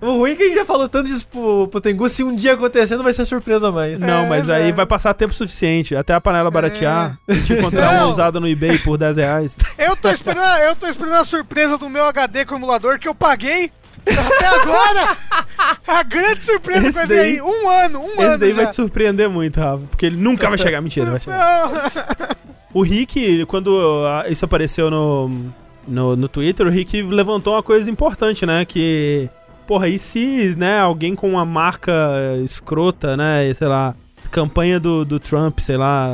O 0.00 0.18
ruim 0.18 0.30
é 0.32 0.34
que 0.34 0.42
a 0.42 0.46
gente 0.46 0.54
já 0.54 0.64
falou 0.64 0.88
tanto 0.88 1.06
disso 1.06 1.26
pro, 1.28 1.68
pro 1.68 1.80
Tengu, 1.80 2.08
se 2.08 2.24
um 2.24 2.34
dia 2.34 2.54
acontecendo 2.54 3.02
vai 3.02 3.12
ser 3.12 3.24
surpresa 3.24 3.68
a 3.68 3.72
mais. 3.72 4.00
Não, 4.00 4.24
É, 4.24 4.28
mas 4.28 4.48
aí 4.48 4.62
velho. 4.64 4.74
vai 4.76 4.86
passar 4.86 5.12
tempo 5.14 5.34
suficiente. 5.34 5.94
Até 5.94 6.14
a 6.14 6.20
panela 6.20 6.50
baratear. 6.50 7.18
A 7.28 7.32
gente 7.34 7.52
encontrar 7.54 7.92
uma 7.92 8.06
usada 8.06 8.40
no 8.40 8.48
eBay 8.48 8.78
por 8.78 8.96
10 8.96 9.16
reais. 9.18 9.56
Eu 9.78 9.94
tô 9.96 10.08
esperando, 10.10 10.58
eu 10.62 10.74
tô 10.76 10.86
esperando 10.86 11.20
a 11.20 11.24
surpresa 11.24 11.76
do 11.76 11.88
meu 11.90 12.04
HD 12.04 12.44
com 12.46 12.54
o 12.54 12.58
emulador 12.58 12.98
que 12.98 13.08
eu 13.08 13.14
paguei 13.14 13.70
até 14.06 14.46
agora. 14.46 15.16
A 15.86 16.02
grande 16.02 16.42
surpresa 16.42 16.86
Esse 16.88 17.00
que 17.00 17.06
vai 17.06 17.06
vir 17.06 17.20
aí. 17.20 17.42
Um 17.42 17.68
ano, 17.68 18.00
um 18.00 18.06
Esse 18.14 18.22
ano 18.24 18.38
daí 18.38 18.50
já. 18.50 18.56
vai 18.56 18.66
te 18.68 18.76
surpreender 18.76 19.28
muito, 19.28 19.60
Rafa. 19.60 19.84
Porque 19.90 20.06
ele 20.06 20.16
nunca 20.16 20.48
vai 20.48 20.56
chegar. 20.56 20.80
Mentira, 20.80 21.10
vai 21.10 21.20
chegar. 21.20 21.66
Não. 21.68 21.72
O 22.72 22.82
Rick, 22.82 23.44
quando 23.46 23.76
ah, 24.06 24.24
isso 24.30 24.44
apareceu 24.44 24.90
no, 24.90 25.28
no, 25.86 26.16
no 26.16 26.28
Twitter, 26.28 26.66
o 26.66 26.70
Rick 26.70 27.02
levantou 27.02 27.54
uma 27.54 27.62
coisa 27.62 27.90
importante, 27.90 28.46
né? 28.46 28.64
Que, 28.64 29.28
porra, 29.70 29.86
e 29.86 30.00
se, 30.00 30.56
né, 30.58 30.80
alguém 30.80 31.14
com 31.14 31.30
uma 31.30 31.44
marca 31.44 31.92
escrota, 32.44 33.16
né, 33.16 33.54
sei 33.54 33.68
lá, 33.68 33.94
campanha 34.28 34.80
do, 34.80 35.04
do 35.04 35.20
Trump, 35.20 35.60
sei 35.60 35.76
lá, 35.76 36.08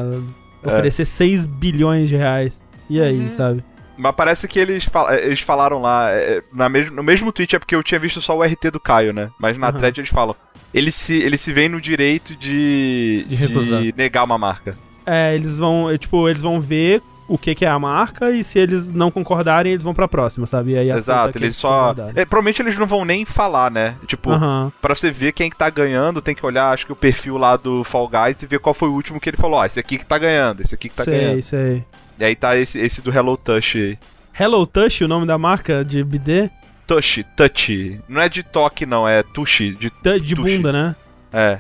É. 0.63 0.69
oferecer 0.69 1.07
6 1.07 1.47
bilhões 1.47 2.11
de 2.11 2.17
reais? 2.17 2.61
E 2.91 3.01
aí, 3.01 3.19
Uhum. 3.19 3.35
sabe? 3.35 3.65
Mas 3.97 4.15
parece 4.15 4.47
que 4.47 4.59
eles, 4.59 4.85
fal- 4.85 5.11
eles 5.15 5.41
falaram 5.41 5.81
lá, 5.81 6.11
é, 6.11 6.43
na 6.53 6.69
mes 6.69 6.91
no 6.91 7.03
mesmo 7.03 7.33
tweet 7.33 7.57
é 7.57 7.59
porque 7.59 7.75
eu 7.75 7.83
tinha 7.83 7.99
visto 7.99 8.21
só 8.21 8.37
o 8.37 8.43
RT 8.43 8.71
do 8.71 8.79
Caio, 8.79 9.15
né? 9.15 9.31
Mas 9.41 9.57
na 9.57 9.69
Aham. 9.69 9.79
thread 9.79 10.01
eles 10.01 10.11
falam. 10.11 10.37
Eles 10.75 10.95
se, 10.95 11.15
eles 11.15 11.41
se 11.41 11.51
veem 11.51 11.71
no 11.71 11.81
direito 11.81 12.37
de, 12.37 13.25
De 13.27 13.35
recusar. 13.37 13.83
negar 13.97 14.25
uma 14.25 14.37
marca. 14.37 14.77
É, 15.07 15.35
eles 15.35 15.57
vão, 15.57 15.89
é, 15.91 15.97
tipo, 15.97 16.29
eles 16.29 16.43
vão 16.43 16.61
ver 16.61 17.01
o 17.29 17.37
que, 17.37 17.55
que 17.55 17.65
é 17.65 17.69
a 17.69 17.79
marca 17.79 18.31
e 18.31 18.43
se 18.45 18.59
eles 18.59 18.91
não 18.93 19.11
concordarem, 19.11 19.73
eles 19.73 19.85
vão 19.85 19.93
pra 19.95 20.07
próxima, 20.09 20.47
sabe? 20.47 20.73
E 20.73 20.79
aí 20.79 20.91
Exato, 20.91 21.33
que 21.33 21.45
eles 21.45 21.57
só. 21.57 21.95
É, 22.15 22.25
provavelmente 22.25 22.63
eles 22.63 22.79
não 22.79 22.87
vão 22.87 23.05
nem 23.05 23.25
falar, 23.25 23.71
né? 23.71 23.95
Tipo, 24.07 24.31
Aham. 24.31 24.73
pra 24.81 24.95
você 24.95 25.11
ver 25.11 25.33
quem 25.33 25.51
que 25.51 25.57
tá 25.57 25.69
ganhando, 25.71 26.21
tem 26.23 26.35
que 26.35 26.45
olhar, 26.47 26.71
acho 26.73 26.87
que 26.87 26.93
o 26.93 26.97
perfil 26.97 27.37
lá 27.37 27.57
do 27.57 27.83
Fall 27.85 28.09
Guys 28.09 28.43
e 28.43 28.47
ver 28.47 28.59
qual 28.61 28.75
foi 28.75 28.89
o 28.89 28.93
último 28.93 29.21
que 29.21 29.29
ele 29.31 29.37
falou. 29.37 29.61
Ah, 29.61 29.67
esse 29.67 29.79
aqui 29.81 29.99
que 29.99 30.07
tá 30.07 30.19
ganhando, 30.19 30.61
esse 30.63 30.75
aqui 30.75 30.89
que 30.89 30.95
tá 30.95 31.05
sei, 31.05 31.15
ganhando. 31.21 31.43
sei. 31.43 31.85
E 32.19 32.25
aí 32.25 32.35
tá 32.37 32.57
esse, 32.57 32.79
esse 32.79 33.01
do 33.03 33.11
Hello 33.13 33.37
Touch 33.37 33.77
aí. 33.79 33.99
Hello 34.39 34.67
Touch, 34.67 35.03
o 35.05 35.09
nome 35.09 35.27
da 35.27 35.37
marca 35.39 35.85
de 35.85 36.03
BD? 36.05 36.51
Touch, 36.87 37.25
touch. 37.37 38.01
Não 38.09 38.21
é 38.23 38.29
de 38.29 38.43
toque, 38.43 38.87
não, 38.87 39.09
é 39.09 39.23
touch. 39.23 39.71
De, 39.75 39.91
De, 40.03 40.21
de 40.21 40.35
Touch. 40.35 40.57
bunda, 40.57 40.73
né? 40.73 40.97
é. 41.33 41.59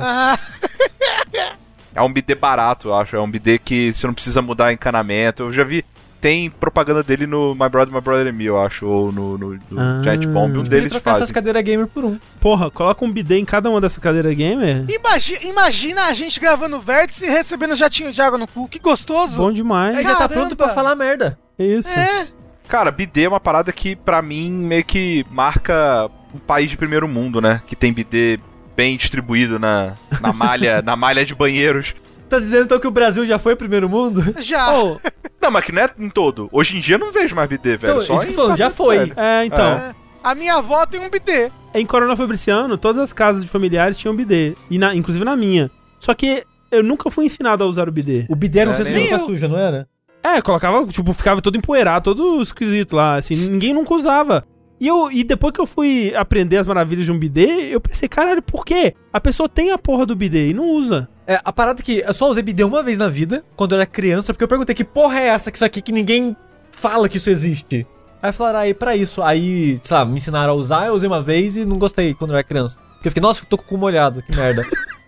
Ah, 0.00 0.38
É 1.94 2.02
um 2.02 2.12
bidê 2.12 2.34
barato, 2.34 2.88
eu 2.88 2.94
acho. 2.94 3.16
É 3.16 3.20
um 3.20 3.30
bidê 3.30 3.58
que 3.58 3.92
você 3.92 4.06
não 4.06 4.14
precisa 4.14 4.40
mudar 4.42 4.72
encanamento. 4.72 5.44
Eu 5.44 5.52
já 5.52 5.64
vi. 5.64 5.84
Tem 6.20 6.48
propaganda 6.48 7.02
dele 7.02 7.26
no 7.26 7.52
My 7.52 7.68
Brother, 7.68 7.92
My 7.92 8.00
Brother 8.00 8.28
and 8.28 8.32
Me, 8.36 8.44
eu 8.44 8.56
acho. 8.60 8.86
Ou 8.86 9.10
no, 9.10 9.36
no, 9.36 9.58
no 9.68 9.80
Ah. 9.80 10.00
Giant 10.04 10.24
Bomb. 10.26 10.56
Um 10.56 10.62
deles 10.62 10.88
trocar 10.88 11.16
essas 11.16 11.32
cadeiras 11.32 11.60
gamer 11.64 11.88
por 11.88 12.04
um. 12.04 12.16
Porra, 12.40 12.70
coloca 12.70 13.04
um 13.04 13.10
bidê 13.10 13.38
em 13.38 13.44
cada 13.44 13.68
uma 13.68 13.80
dessas 13.80 13.98
cadeiras 13.98 14.32
gamer. 14.36 14.84
imagi- 14.88 15.40
imagina 15.42 16.04
a 16.06 16.12
gente 16.14 16.38
gravando 16.38 16.78
vértice 16.80 17.24
e 17.24 17.28
recebendo 17.28 17.74
jatinho 17.74 18.12
de 18.12 18.22
água 18.22 18.38
no 18.38 18.46
cu. 18.46 18.68
Que 18.68 18.78
gostoso. 18.78 19.36
Bom 19.38 19.50
demais. 19.52 19.96
Aí 19.98 20.04
já 20.04 20.14
tá 20.14 20.28
pronto 20.28 20.54
pra 20.54 20.68
falar 20.68 20.94
merda. 20.94 21.36
Isso. 21.58 21.88
É. 21.92 22.26
Cara, 22.68 22.92
bidê 22.92 23.24
é 23.24 23.28
uma 23.28 23.40
parada 23.40 23.72
que, 23.72 23.96
pra 23.96 24.22
mim, 24.22 24.48
meio 24.50 24.84
que 24.84 25.26
marca 25.28 26.08
um 26.32 26.38
país 26.38 26.70
de 26.70 26.76
primeiro 26.76 27.08
mundo, 27.08 27.40
né? 27.40 27.60
Que 27.66 27.74
tem 27.74 27.92
bidê 27.92 28.38
bem 28.76 28.96
distribuído 28.96 29.58
na, 29.58 29.94
na 30.20 30.32
malha 30.32 30.80
na 30.84 30.96
malha 30.96 31.24
de 31.24 31.34
banheiros. 31.34 31.94
Tá 32.28 32.38
dizendo 32.38 32.64
então 32.64 32.78
que 32.80 32.86
o 32.86 32.90
Brasil 32.90 33.24
já 33.26 33.38
foi 33.38 33.54
primeiro 33.54 33.88
mundo? 33.88 34.22
Já. 34.42 34.72
Oh, 34.72 34.96
Não, 35.40 35.50
mas 35.50 35.64
que 35.64 35.72
não 35.72 35.82
é 35.82 35.90
em 35.98 36.08
todo. 36.08 36.48
Hoje 36.52 36.76
em 36.76 36.80
dia 36.80 36.94
eu 36.94 36.98
não 37.00 37.12
vejo 37.12 37.34
mais 37.34 37.48
bidê, 37.48 37.76
velho. 37.76 37.94
Então, 37.94 38.06
Só 38.06 38.14
isso 38.14 38.22
que 38.22 38.28
em 38.28 38.30
eu 38.30 38.36
tô 38.36 38.42
falando, 38.42 38.56
já 38.58 38.70
foi. 38.70 38.98
Velho. 38.98 39.14
é, 39.16 39.44
então. 39.44 39.66
É. 39.66 39.94
A 40.24 40.34
minha 40.34 40.54
avó 40.54 40.86
tem 40.86 41.00
um 41.00 41.10
bidê. 41.10 41.50
Em 41.74 41.84
Coronel 41.84 42.16
Fabriciano, 42.16 42.78
todas 42.78 43.02
as 43.02 43.12
casas 43.12 43.42
de 43.42 43.48
familiares 43.48 43.96
tinham 43.96 44.14
bidê. 44.14 44.54
E 44.70 44.78
na, 44.78 44.94
inclusive 44.94 45.24
na 45.24 45.34
minha. 45.36 45.70
Só 45.98 46.14
que 46.14 46.44
eu 46.70 46.82
nunca 46.82 47.10
fui 47.10 47.24
ensinado 47.26 47.64
a 47.64 47.66
usar 47.66 47.88
o 47.88 47.92
bidê. 47.92 48.24
O 48.28 48.36
É, 48.70 48.74
sei 48.74 48.84
se 48.84 48.92
nem 48.92 49.06
já 49.08 49.16
eu. 49.16 49.18
tá 49.18 49.26
suja, 49.26 49.48
não 49.48 49.58
era? 49.58 49.86
É, 50.22 50.40
colocava, 50.40 50.86
tipo, 50.86 51.12
ficava 51.12 51.42
todo 51.42 51.58
empoeirado, 51.58 52.04
todo 52.14 52.40
esquisito 52.40 52.94
lá, 52.94 53.16
assim, 53.16 53.34
ninguém 53.34 53.74
nunca 53.74 53.92
usava. 53.92 54.44
E, 54.82 54.88
eu, 54.88 55.12
e 55.12 55.22
depois 55.22 55.54
que 55.54 55.60
eu 55.60 55.66
fui 55.66 56.12
aprender 56.16 56.56
as 56.56 56.66
maravilhas 56.66 57.04
de 57.04 57.12
um 57.12 57.16
bidê, 57.16 57.72
eu 57.72 57.80
pensei, 57.80 58.08
caralho, 58.08 58.42
por 58.42 58.64
quê? 58.64 58.96
A 59.12 59.20
pessoa 59.20 59.48
tem 59.48 59.70
a 59.70 59.78
porra 59.78 60.04
do 60.04 60.16
bidê 60.16 60.48
e 60.48 60.52
não 60.52 60.70
usa. 60.70 61.08
É, 61.24 61.40
a 61.44 61.52
parada 61.52 61.80
que 61.80 62.00
eu 62.04 62.12
só 62.12 62.28
usei 62.28 62.42
bidê 62.42 62.64
uma 62.64 62.82
vez 62.82 62.98
na 62.98 63.06
vida, 63.06 63.44
quando 63.54 63.70
eu 63.70 63.76
era 63.76 63.86
criança, 63.86 64.32
porque 64.32 64.42
eu 64.42 64.48
perguntei 64.48 64.74
que 64.74 64.82
porra 64.82 65.20
é 65.20 65.28
essa, 65.28 65.52
que 65.52 65.56
isso 65.56 65.64
aqui 65.64 65.80
que 65.80 65.92
ninguém 65.92 66.36
fala 66.72 67.08
que 67.08 67.16
isso 67.16 67.30
existe. 67.30 67.86
Aí 68.20 68.32
falaram, 68.32 68.58
aí 68.58 68.74
pra 68.74 68.96
isso. 68.96 69.22
Aí, 69.22 69.80
sei 69.84 69.96
lá, 69.96 70.04
me 70.04 70.16
ensinaram 70.16 70.52
a 70.52 70.56
usar, 70.56 70.88
eu 70.88 70.94
usei 70.94 71.08
uma 71.08 71.22
vez 71.22 71.56
e 71.56 71.64
não 71.64 71.78
gostei 71.78 72.12
quando 72.12 72.32
eu 72.32 72.38
era 72.38 72.42
criança. 72.42 72.76
Porque 72.94 73.06
eu 73.06 73.12
fiquei, 73.12 73.22
nossa, 73.22 73.44
tô 73.48 73.56
com 73.56 73.62
o 73.62 73.66
cu 73.68 73.78
molhado, 73.78 74.20
que 74.20 74.36
merda. 74.36 74.64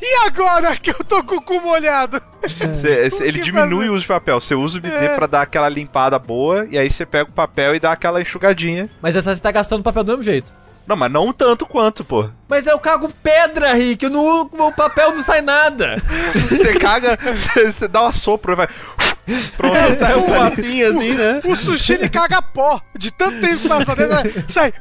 E 0.00 0.26
agora 0.26 0.76
que 0.76 0.90
eu 0.90 1.04
tô 1.04 1.22
com 1.24 1.36
o 1.36 1.42
cu 1.42 1.60
molhado? 1.60 2.20
Cê- 2.74 3.10
cê- 3.10 3.24
ele 3.26 3.40
diminui 3.42 3.86
fazer? 3.86 3.90
o 3.90 3.94
uso 3.94 4.02
de 4.02 4.08
papel. 4.08 4.40
Você 4.40 4.54
usa 4.54 4.78
o 4.78 4.80
bidê 4.80 5.06
É. 5.06 5.14
pra 5.14 5.26
dar 5.26 5.42
aquela 5.42 5.68
limpada 5.68 6.18
boa, 6.18 6.66
e 6.70 6.78
aí 6.78 6.90
você 6.90 7.04
pega 7.04 7.28
o 7.28 7.32
papel 7.32 7.74
e 7.74 7.80
dá 7.80 7.92
aquela 7.92 8.20
enxugadinha. 8.20 8.88
Mas 9.02 9.14
você 9.14 9.36
tá 9.40 9.50
gastando 9.52 9.82
papel 9.82 10.04
do 10.04 10.08
mesmo 10.12 10.22
jeito. 10.22 10.52
Não, 10.86 10.96
mas 10.96 11.10
não 11.10 11.32
tanto 11.32 11.64
quanto, 11.64 12.04
pô. 12.04 12.28
Mas 12.46 12.66
eu 12.66 12.78
cago 12.78 13.08
pedra, 13.22 13.72
Rick, 13.72 14.04
eu 14.04 14.10
não, 14.10 14.42
o 14.42 14.72
papel 14.72 15.14
não 15.14 15.22
sai 15.22 15.40
nada. 15.40 15.96
Você 16.50 16.74
caga, 16.78 17.18
você 17.72 17.88
dá 17.88 18.02
uma 18.02 18.12
sopro 18.12 18.52
e 18.52 18.56
vai. 18.56 18.68
Pronto, 19.56 19.74
Sai 19.98 20.14
um 20.14 20.50
pocinho 20.50 20.90
assim, 20.90 21.12
né? 21.14 21.40
O 21.46 21.56
sushi 21.56 21.94
ele 21.94 22.08
caga 22.10 22.42
pó. 22.42 22.78
De 22.98 23.10
tanto 23.10 23.40
tempo 23.40 23.62
que 23.62 23.68
passa 23.68 23.96
dentro, 23.96 24.14
vai- 24.14 24.44
sai. 24.48 24.72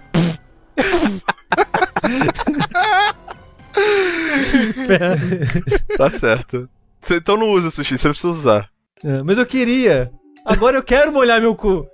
Tá 5.97 6.09
certo. 6.09 6.69
Você 7.01 7.17
então 7.17 7.37
não 7.37 7.49
usa 7.49 7.69
sushi, 7.69 7.97
você 7.97 8.07
não 8.07 8.13
precisa 8.13 8.33
usar. 8.33 8.69
É, 9.03 9.21
mas 9.23 9.37
eu 9.37 9.45
queria. 9.45 10.11
Agora 10.45 10.77
eu 10.77 10.83
quero 10.83 11.11
molhar 11.11 11.41
meu 11.41 11.55
cu. 11.55 11.85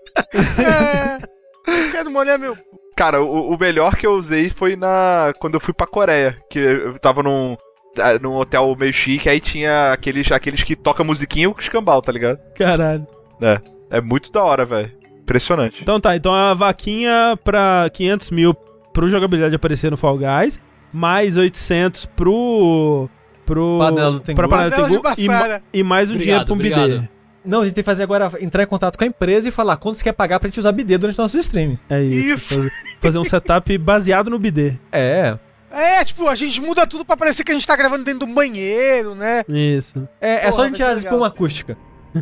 É, 1.67 1.85
eu 1.85 1.91
quero 1.91 2.11
molhar 2.11 2.38
meu. 2.38 2.58
Cara, 2.95 3.22
o, 3.22 3.53
o 3.53 3.58
melhor 3.58 3.95
que 3.95 4.06
eu 4.06 4.14
usei 4.14 4.49
foi 4.49 4.75
na. 4.75 5.33
quando 5.40 5.56
eu 5.56 5.59
fui 5.59 5.74
pra 5.74 5.88
Coreia. 5.88 6.38
Que 6.49 6.59
eu 6.59 6.99
tava 6.99 7.24
num. 7.24 7.56
ah, 7.98 8.19
num 8.22 8.35
hotel 8.35 8.75
meio 8.77 8.93
chique, 8.93 9.30
aí 9.30 9.40
tinha 9.40 9.93
aqueles, 9.93 10.32
aqueles 10.32 10.64
que 10.64 10.75
toca 10.75 11.03
musiquinha 11.03 11.49
com 11.51 11.59
escambau, 11.59 12.01
tá 12.01 12.11
ligado? 12.11 12.40
Caralho. 12.56 13.08
É. 13.41 13.59
É 13.90 14.01
muito 14.01 14.32
da 14.32 14.43
hora, 14.43 14.66
velho. 14.66 14.91
Impressionante. 15.22 15.80
Então 15.82 15.99
tá, 15.99 16.16
então 16.16 16.33
a 16.33 16.53
vaquinha 16.53 17.38
pra 17.43 17.90
500 17.93 18.32
mil 18.32 18.53
pro 18.93 19.08
jogabilidade 19.08 19.56
aparecer 19.56 19.91
no 19.91 19.98
Fall 19.98 20.17
Guys, 20.17 20.59
mais 20.93 21.38
800 21.38 22.06
pro. 22.08 23.09
pro 23.45 23.77
Panela 23.80 24.11
do 24.11 24.19
Tengu. 24.19 24.35
pra 24.35 24.48
panela 24.48 24.69
do 24.69 24.76
Tengu 24.76 25.01
e, 25.18 25.27
ma- 25.27 25.61
e 25.74 25.84
mais 25.84 26.09
um 26.09 26.14
Obrigado, 26.16 26.24
dinheiro 26.24 26.45
pra 26.45 26.53
um 26.53 26.58
bidê. 26.58 26.76
obrigado. 26.76 27.09
Não, 27.45 27.61
a 27.61 27.64
gente 27.66 27.74
tem 27.74 27.84
que 27.84 27.85
fazer 27.90 28.03
agora, 28.03 28.30
entrar 28.42 28.64
em 28.64 28.68
contato 28.68 28.98
com 28.98 29.03
a 29.03 29.08
empresa 29.08 29.48
e 29.48 29.51
falar 29.51 29.77
quanto 29.77 29.95
você 29.95 30.03
quer 30.03 30.11
pagar 30.11 30.40
pra 30.40 30.48
gente 30.50 30.59
usar 30.59 30.72
bidê 30.74 30.98
durante 30.98 31.18
nossos 31.18 31.40
streams. 31.45 31.80
É 31.90 32.01
isso. 32.03 32.35
Isso. 32.35 32.56
Fazer, 32.56 32.72
fazer 33.01 33.18
um 33.19 33.24
setup 33.24 33.77
baseado 33.80 34.30
no 34.30 34.38
bidê. 34.38 34.74
É. 34.92 35.38
É, 35.72 36.03
tipo, 36.03 36.27
a 36.27 36.35
gente 36.35 36.59
muda 36.59 36.85
tudo 36.85 37.06
pra 37.06 37.16
parecer 37.16 37.43
que 37.43 37.51
a 37.51 37.53
gente 37.53 37.66
tá 37.66 37.76
gravando 37.76 38.03
dentro 38.03 38.26
de 38.26 38.32
um 38.32 38.35
banheiro, 38.35 39.16
né? 39.16 39.43
Isso. 39.48 40.08
É, 40.19 40.48
é 40.48 40.51
só 40.51 40.58
Porra, 40.58 40.64
a 40.64 40.68
gente 40.68 40.76
tirar 40.77 40.90
as 40.92 41.03
legal. 41.03 41.19
com 41.19 41.24
acústica. 41.24 41.77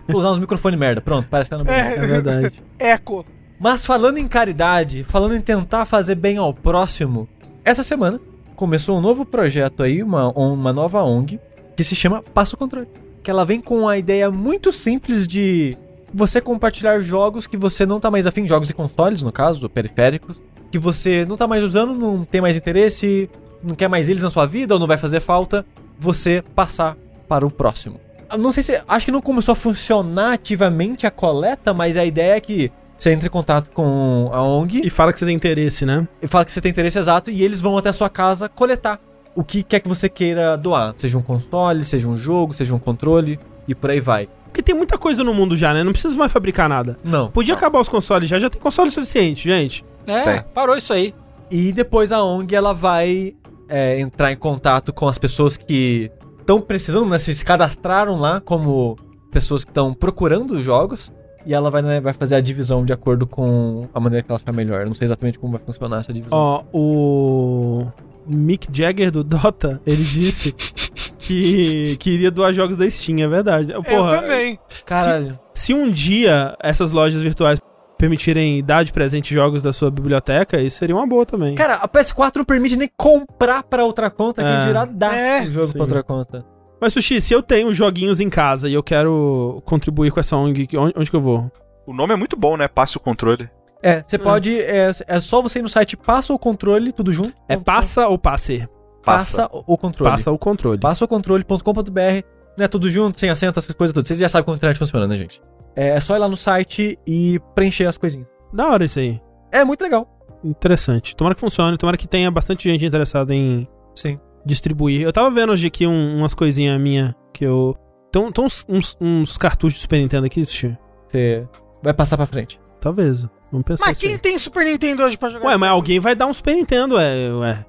Vou 0.07 0.19
usar 0.19 0.31
uns 0.31 0.39
microfones 0.39 0.77
merda. 0.79 1.01
Pronto, 1.01 1.27
parece 1.29 1.49
que 1.49 1.55
tá 1.55 1.57
no 1.57 1.65
banheiro. 1.65 2.03
É 2.03 2.07
verdade. 2.07 2.63
Eco. 2.77 3.25
Mas 3.59 3.85
falando 3.85 4.17
em 4.19 4.27
caridade, 4.27 5.03
falando 5.03 5.33
em 5.35 5.41
tentar 5.41 5.85
fazer 5.85 6.15
bem 6.15 6.37
ao 6.37 6.53
próximo, 6.53 7.27
essa 7.65 7.81
semana 7.83 8.19
começou 8.57 8.97
um 8.97 9.01
novo 9.01 9.23
projeto 9.23 9.83
aí, 9.83 10.03
uma, 10.03 10.29
uma 10.29 10.73
nova 10.73 11.01
ONG, 11.03 11.39
que 11.75 11.83
se 11.83 11.95
chama 11.95 12.23
Passo 12.33 12.57
Controle. 12.57 12.87
Que 13.23 13.29
ela 13.31 13.45
vem 13.45 13.61
com 13.61 13.87
a 13.87 13.97
ideia 13.97 14.31
muito 14.31 14.73
simples 14.73 15.27
de 15.27 15.77
você 16.13 16.41
compartilhar 16.41 16.99
jogos 16.99 17.45
que 17.45 17.55
você 17.55 17.85
não 17.85 17.99
tá 17.99 18.09
mais 18.09 18.25
afim, 18.25 18.47
jogos 18.47 18.69
e 18.69 18.73
consoles, 18.73 19.21
no 19.21 19.31
caso, 19.31 19.69
periféricos, 19.69 20.41
que 20.71 20.79
você 20.79 21.23
não 21.23 21.37
tá 21.37 21.47
mais 21.47 21.63
usando, 21.63 21.93
não 21.93 22.25
tem 22.25 22.41
mais 22.41 22.57
interesse, 22.57 23.29
não 23.63 23.75
quer 23.75 23.87
mais 23.87 24.09
eles 24.09 24.23
na 24.23 24.29
sua 24.29 24.47
vida 24.47 24.73
ou 24.73 24.79
não 24.79 24.87
vai 24.87 24.97
fazer 24.97 25.19
falta, 25.19 25.63
você 25.99 26.43
passar 26.55 26.97
para 27.27 27.45
o 27.45 27.51
próximo. 27.51 27.99
Eu 28.31 28.39
não 28.39 28.51
sei 28.51 28.63
se. 28.63 28.81
Acho 28.87 29.05
que 29.05 29.11
não 29.11 29.21
começou 29.21 29.51
a 29.53 29.55
funcionar 29.55 30.33
ativamente 30.33 31.05
a 31.05 31.11
coleta, 31.11 31.73
mas 31.73 31.95
a 31.95 32.03
ideia 32.03 32.35
é 32.35 32.41
que 32.41 32.71
você 32.97 33.11
entre 33.11 33.27
em 33.27 33.31
contato 33.31 33.71
com 33.71 34.29
a 34.33 34.41
ONG 34.41 34.81
E 34.83 34.89
fala 34.89 35.13
que 35.13 35.19
você 35.19 35.25
tem 35.25 35.35
interesse, 35.35 35.85
né? 35.85 36.07
e 36.21 36.27
fala 36.27 36.43
que 36.45 36.51
você 36.51 36.61
tem 36.61 36.71
interesse 36.71 36.97
exato 36.97 37.29
e 37.29 37.43
eles 37.43 37.61
vão 37.61 37.77
até 37.77 37.89
a 37.89 37.93
sua 37.93 38.09
casa 38.09 38.49
coletar 38.49 38.99
o 39.35 39.43
que 39.43 39.61
quer 39.61 39.79
que 39.79 39.87
você 39.87 40.09
queira 40.09 40.57
doar. 40.57 40.95
Seja 40.97 41.17
um 41.17 41.21
console, 41.21 41.83
seja 41.85 42.09
um 42.09 42.17
jogo, 42.17 42.53
seja 42.53 42.73
um 42.73 42.79
controle 42.79 43.39
e 43.67 43.75
por 43.75 43.91
aí 43.91 43.99
vai. 43.99 44.27
Porque 44.45 44.63
tem 44.63 44.73
muita 44.73 44.97
coisa 44.97 45.23
no 45.23 45.31
mundo 45.31 45.55
já, 45.55 45.75
né? 45.75 45.83
Não 45.83 45.91
precisa 45.91 46.15
mais 46.17 46.31
fabricar 46.31 46.67
nada. 46.67 46.97
Não. 47.03 47.29
Podia 47.29 47.53
acabar 47.53 47.79
os 47.79 47.87
consoles 47.87 48.27
já, 48.27 48.39
já 48.39 48.49
tem 48.49 48.59
console 48.59 48.89
suficiente, 48.89 49.43
gente. 49.43 49.85
É, 50.07 50.23
Tem. 50.23 50.43
parou 50.53 50.75
isso 50.75 50.91
aí. 50.91 51.13
E 51.51 51.71
depois 51.71 52.11
a 52.11 52.23
ONG 52.23 52.55
ela 52.55 52.73
vai 52.73 53.35
é, 53.69 53.99
entrar 53.99 54.31
em 54.31 54.37
contato 54.37 54.91
com 54.91 55.07
as 55.07 55.19
pessoas 55.19 55.55
que 55.55 56.09
estão 56.39 56.59
precisando, 56.59 57.07
né? 57.09 57.19
Se 57.19 57.45
cadastraram 57.45 58.17
lá 58.17 58.41
como 58.41 58.95
pessoas 59.31 59.63
que 59.63 59.69
estão 59.69 59.93
procurando 59.93 60.61
jogos. 60.63 61.11
E 61.47 61.53
ela 61.53 61.71
vai, 61.71 61.81
né, 61.81 62.01
vai 62.01 62.11
fazer 62.11 62.35
a 62.35 62.41
divisão 62.41 62.83
de 62.83 62.91
acordo 62.91 63.25
com 63.25 63.87
a 63.93 63.99
maneira 64.01 64.21
que 64.21 64.29
ela 64.29 64.37
achar 64.43 64.51
melhor. 64.51 64.81
Eu 64.81 64.87
não 64.87 64.93
sei 64.93 65.05
exatamente 65.05 65.39
como 65.39 65.53
vai 65.53 65.61
funcionar 65.65 65.99
essa 66.01 66.11
divisão. 66.11 66.37
Ó, 66.37 66.63
o 66.73 67.87
Mick 68.27 68.67
Jagger 68.71 69.09
do 69.11 69.23
Dota, 69.23 69.79
ele 69.87 70.03
disse 70.03 70.51
que 71.17 71.95
queria 72.01 72.29
doar 72.29 72.53
jogos 72.53 72.75
da 72.75 72.89
Steam, 72.89 73.19
é 73.21 73.27
verdade. 73.29 73.71
Eu 73.71 73.81
Porra, 73.81 74.19
também. 74.21 74.59
Caralho. 74.85 75.39
se 75.53 75.73
um 75.73 75.89
dia 75.89 76.55
essas 76.61 76.91
lojas 76.91 77.21
virtuais 77.21 77.59
permitirem 77.97 78.63
dar 78.63 78.83
de 78.83 78.91
presente 78.93 79.33
jogos 79.33 79.61
da 79.61 79.73
sua 79.73 79.89
biblioteca, 79.89 80.61
isso 80.61 80.77
seria 80.77 80.95
uma 80.95 81.07
boa 81.07 81.25
também. 81.25 81.55
Cara, 81.55 81.75
a 81.75 81.87
PS4 81.87 82.35
não 82.35 82.45
permite 82.45 82.75
nem 82.75 82.89
comprar 82.95 83.63
pra 83.63 83.85
outra 83.85 84.11
conta, 84.11 84.41
É. 84.41 84.45
quem 84.59 84.67
dirá 84.67 84.85
dar 84.85 85.15
É, 85.15 85.41
o 85.47 85.51
jogo 85.51 85.67
sim. 85.67 85.73
pra 85.73 85.81
outra 85.81 86.03
conta. 86.03 86.45
Mas, 86.79 86.93
Sushi, 86.93 87.19
se 87.21 87.33
eu 87.33 87.41
tenho 87.41 87.73
joguinhos 87.73 88.19
em 88.19 88.29
casa 88.29 88.69
e 88.69 88.73
eu 88.73 88.83
quero 88.83 89.61
contribuir 89.65 90.11
com 90.11 90.19
essa 90.19 90.35
ONG, 90.37 90.67
que- 90.67 90.77
onde, 90.77 90.93
onde 90.97 91.09
que 91.09 91.15
eu 91.15 91.21
vou? 91.21 91.51
O 91.85 91.93
nome 91.93 92.13
é 92.13 92.17
muito 92.17 92.35
bom, 92.37 92.55
né? 92.57 92.67
Passe 92.67 92.97
o 92.97 92.99
controle. 92.99 93.49
É, 93.81 94.03
você 94.03 94.17
pode. 94.17 94.59
É, 94.59 94.91
é 95.07 95.19
só 95.19 95.41
você 95.41 95.59
ir 95.59 95.61
no 95.61 95.69
site 95.69 95.95
Passa 95.95 96.33
o 96.33 96.39
Controle, 96.39 96.91
tudo 96.91 97.13
junto. 97.13 97.33
É 97.47 97.55
passa 97.57 98.07
ou 98.07 98.17
passe? 98.17 98.67
Passa 99.03 99.47
o 99.53 99.63
o 99.73 99.77
controle. 99.77 100.11
Passa 100.11 100.31
o 100.31 100.37
controle. 100.37 100.79
passaocontrole.com.br, 100.79 102.23
né, 102.57 102.67
tudo 102.67 102.89
junto, 102.89 103.19
sem 103.19 103.29
acento, 103.29 103.59
essas 103.59 103.73
coisas 103.73 103.93
todas. 103.93 104.07
Vocês 104.07 104.19
já 104.19 104.27
sabem 104.27 104.43
como 104.45 104.55
a 104.55 104.57
internet 104.57 104.77
funciona, 104.77 105.07
né, 105.07 105.15
gente? 105.15 105.41
É, 105.75 105.89
é 105.89 105.99
só 105.99 106.15
ir 106.15 106.19
lá 106.19 106.27
no 106.27 106.35
site 106.35 106.97
e 107.07 107.39
preencher 107.55 107.85
as 107.85 107.97
coisinhas. 107.97 108.27
Da 108.51 108.67
hora 108.67 108.83
isso 108.85 108.99
aí. 108.99 109.21
É 109.51 109.63
muito 109.63 109.81
legal. 109.81 110.07
Interessante. 110.43 111.15
Tomara 111.15 111.35
que 111.35 111.41
funcione, 111.41 111.77
tomara 111.77 111.97
que 111.97 112.07
tenha 112.07 112.29
bastante 112.31 112.69
gente 112.69 112.85
interessada 112.85 113.33
em 113.33 113.67
Sim. 113.95 114.19
Distribuir. 114.47 115.01
Eu 115.01 115.13
tava 115.13 115.29
vendo 115.29 115.51
hoje 115.51 115.67
aqui 115.67 115.85
um- 115.85 116.17
umas 116.17 116.33
coisinhas 116.33 116.79
minhas 116.81 117.13
que 117.33 117.45
eu. 117.45 117.75
Tem, 118.11 118.31
tem 118.31 118.43
uns, 118.45 118.65
uns, 118.67 118.97
uns 118.99 119.37
cartuchos 119.37 119.75
de 119.75 119.81
Super 119.81 119.99
Nintendo 119.99 120.25
aqui, 120.25 120.43
Sushi? 120.45 120.77
Você 121.07 121.47
vai 121.83 121.93
passar 121.93 122.17
pra 122.17 122.25
frente. 122.25 122.59
Talvez. 122.79 123.27
Vamos 123.51 123.65
pensar 123.65 123.85
Mas 123.85 123.97
nisso 123.99 124.09
quem 124.09 124.17
tem 124.17 124.39
Super 124.39 124.65
Nintendo 124.65 125.03
hoje 125.03 125.17
pra 125.17 125.29
jogar? 125.29 125.47
Ué, 125.47 125.57
mas 125.57 125.69
alguém 125.69 125.99
vai 125.99 126.15
dar 126.15 126.25
um 126.27 126.33
Super 126.33 126.55
Nintendo, 126.55 126.95
ué. 126.95 127.31
ué. 127.33 127.65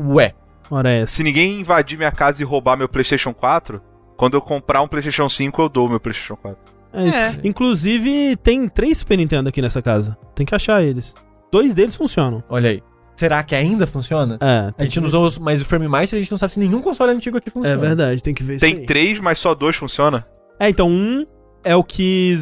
Ué. 0.00 0.34
Ora 0.70 0.90
é 0.90 1.00
essa. 1.02 1.14
Se 1.14 1.22
ninguém 1.22 1.60
invadir 1.60 1.96
minha 1.96 2.12
casa 2.12 2.42
e 2.42 2.44
roubar 2.44 2.76
meu 2.76 2.88
PlayStation 2.88 3.32
4, 3.32 3.80
quando 4.16 4.34
eu 4.34 4.40
comprar 4.42 4.82
um 4.82 4.88
PlayStation 4.88 5.28
5, 5.28 5.62
eu 5.62 5.68
dou 5.68 5.88
meu 5.88 5.98
PlayStation 6.00 6.36
4. 6.36 6.58
É 6.92 7.06
isso. 7.06 7.16
É. 7.16 7.38
Inclusive, 7.44 8.36
tem 8.36 8.68
três 8.68 8.98
Super 8.98 9.16
Nintendo 9.16 9.48
aqui 9.48 9.62
nessa 9.62 9.80
casa. 9.80 10.16
Tem 10.34 10.44
que 10.44 10.54
achar 10.54 10.82
eles. 10.82 11.14
Dois 11.50 11.72
deles 11.74 11.96
funcionam. 11.96 12.42
Olha 12.48 12.70
aí. 12.70 12.82
Será 13.18 13.42
que 13.42 13.52
ainda 13.54 13.84
funciona? 13.84 14.38
É. 14.40 14.72
A 14.78 14.84
gente 14.84 15.00
não 15.00 15.08
usou 15.08 15.28
mais 15.42 15.60
o 15.60 15.64
Frame 15.64 15.88
Master, 15.88 16.18
a 16.18 16.20
gente 16.22 16.30
não 16.30 16.38
sabe 16.38 16.52
se 16.54 16.60
nenhum 16.60 16.80
console 16.80 17.10
antigo 17.12 17.36
aqui 17.36 17.48
É 17.48 17.50
funciona. 17.50 17.76
verdade, 17.76 18.22
tem 18.22 18.32
que 18.32 18.44
ver 18.44 18.54
isso 18.56 18.64
Tem 18.64 18.76
aí. 18.76 18.86
três, 18.86 19.18
mas 19.18 19.40
só 19.40 19.54
dois 19.56 19.74
funciona? 19.74 20.24
É, 20.60 20.68
então, 20.70 20.88
um 20.88 21.26
é 21.64 21.74
o 21.74 21.82
que. 21.82 22.38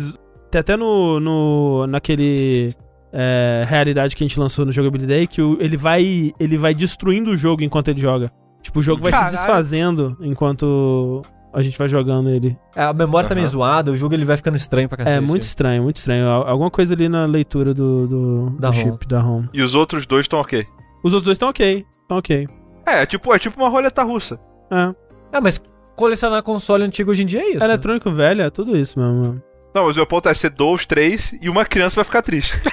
Tem 0.51 0.61
até 0.61 0.77
no. 0.77 1.19
no 1.19 1.87
naquele. 1.87 2.69
é, 3.13 3.65
realidade 3.67 4.15
que 4.15 4.23
a 4.23 4.27
gente 4.29 4.39
lançou 4.39 4.67
no 4.67 4.73
Jogability 4.73 5.07
Day, 5.09 5.27
que 5.27 5.41
o- 5.41 5.57
ele 5.61 5.77
vai. 5.79 6.33
Ele 6.39 6.59
vai 6.59 6.75
destruindo 6.75 7.31
o 7.31 7.37
jogo 7.37 7.63
enquanto 7.65 7.89
ele 7.89 8.01
joga. 8.01 8.31
Tipo, 8.61 8.81
o 8.81 8.83
jogo 8.83 9.03
vai 9.03 9.13
Caralho. 9.13 9.31
se 9.31 9.37
desfazendo 9.37 10.17
enquanto 10.21 11.23
a 11.59 11.63
gente 11.63 11.79
vai 11.79 11.89
jogando 11.89 12.29
ele. 12.29 12.57
É, 12.75 12.83
A 12.85 12.93
memória 12.93 13.29
tá 13.29 13.35
meio 13.35 13.47
zoada, 13.47 13.91
o 13.91 13.97
jogo 13.97 14.15
ele 14.15 14.25
vai 14.25 14.37
ficando 14.37 14.57
estranho 14.57 14.89
pra 14.89 14.99
cacete. 14.99 15.17
É 15.17 15.21
muito 15.21 15.43
estranho, 15.43 15.83
muito 15.83 15.97
estranho. 15.97 16.27
Al- 16.29 16.47
Alguma 16.49 16.71
coisa 16.71 16.95
ali 16.95 17.09
na 17.09 17.25
leitura 17.25 17.73
do, 17.73 18.07
do, 18.07 18.51
Da 18.59 18.71
do 18.71 18.77
ROM. 18.77 18.83
chip 18.93 19.09
da 19.09 19.21
ROM. 19.21 19.45
E 19.53 19.63
os 19.63 19.75
outros 19.75 20.07
dois 20.07 20.25
estão 20.25 20.39
ok. 20.41 20.67
Os 21.03 21.13
outros 21.13 21.25
dois 21.25 21.37
estão 21.37 21.49
ok. 21.49 21.85
Estão 22.03 22.19
ok. 22.19 22.47
É, 22.87 23.03
é 23.03 23.07
tipo, 23.07 23.35
é 23.35 23.39
tipo 23.39 23.61
uma 23.61 23.69
roleta 23.69 24.03
russa. 24.03 24.39
É. 24.71 24.95
É, 25.39 25.41
mas 25.41 25.61
colecionar 25.97 26.43
console 26.43 26.85
antigo 26.85 27.11
hoje 27.11 27.23
em 27.23 27.27
dia 27.27 27.41
é 27.41 27.51
isso. 27.53 27.65
Eletrônico 27.65 28.11
velho 28.13 28.43
é 28.43 28.51
tudo 28.51 28.77
isso 28.77 28.99
mesmo. 28.99 29.15
mano. 29.15 29.43
Não, 29.75 29.85
mas 29.87 29.97
o 29.97 29.99
meu 29.99 30.07
ponto 30.07 30.29
é 30.29 30.35
ser 30.35 30.51
dois, 30.51 30.87
três 30.87 31.35
e 31.43 31.49
uma 31.51 31.65
criança 31.65 31.97
vai 31.97 32.05
ficar 32.05 32.23
triste. 32.23 32.55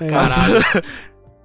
É 0.00 0.06
Caralho. 0.06 0.62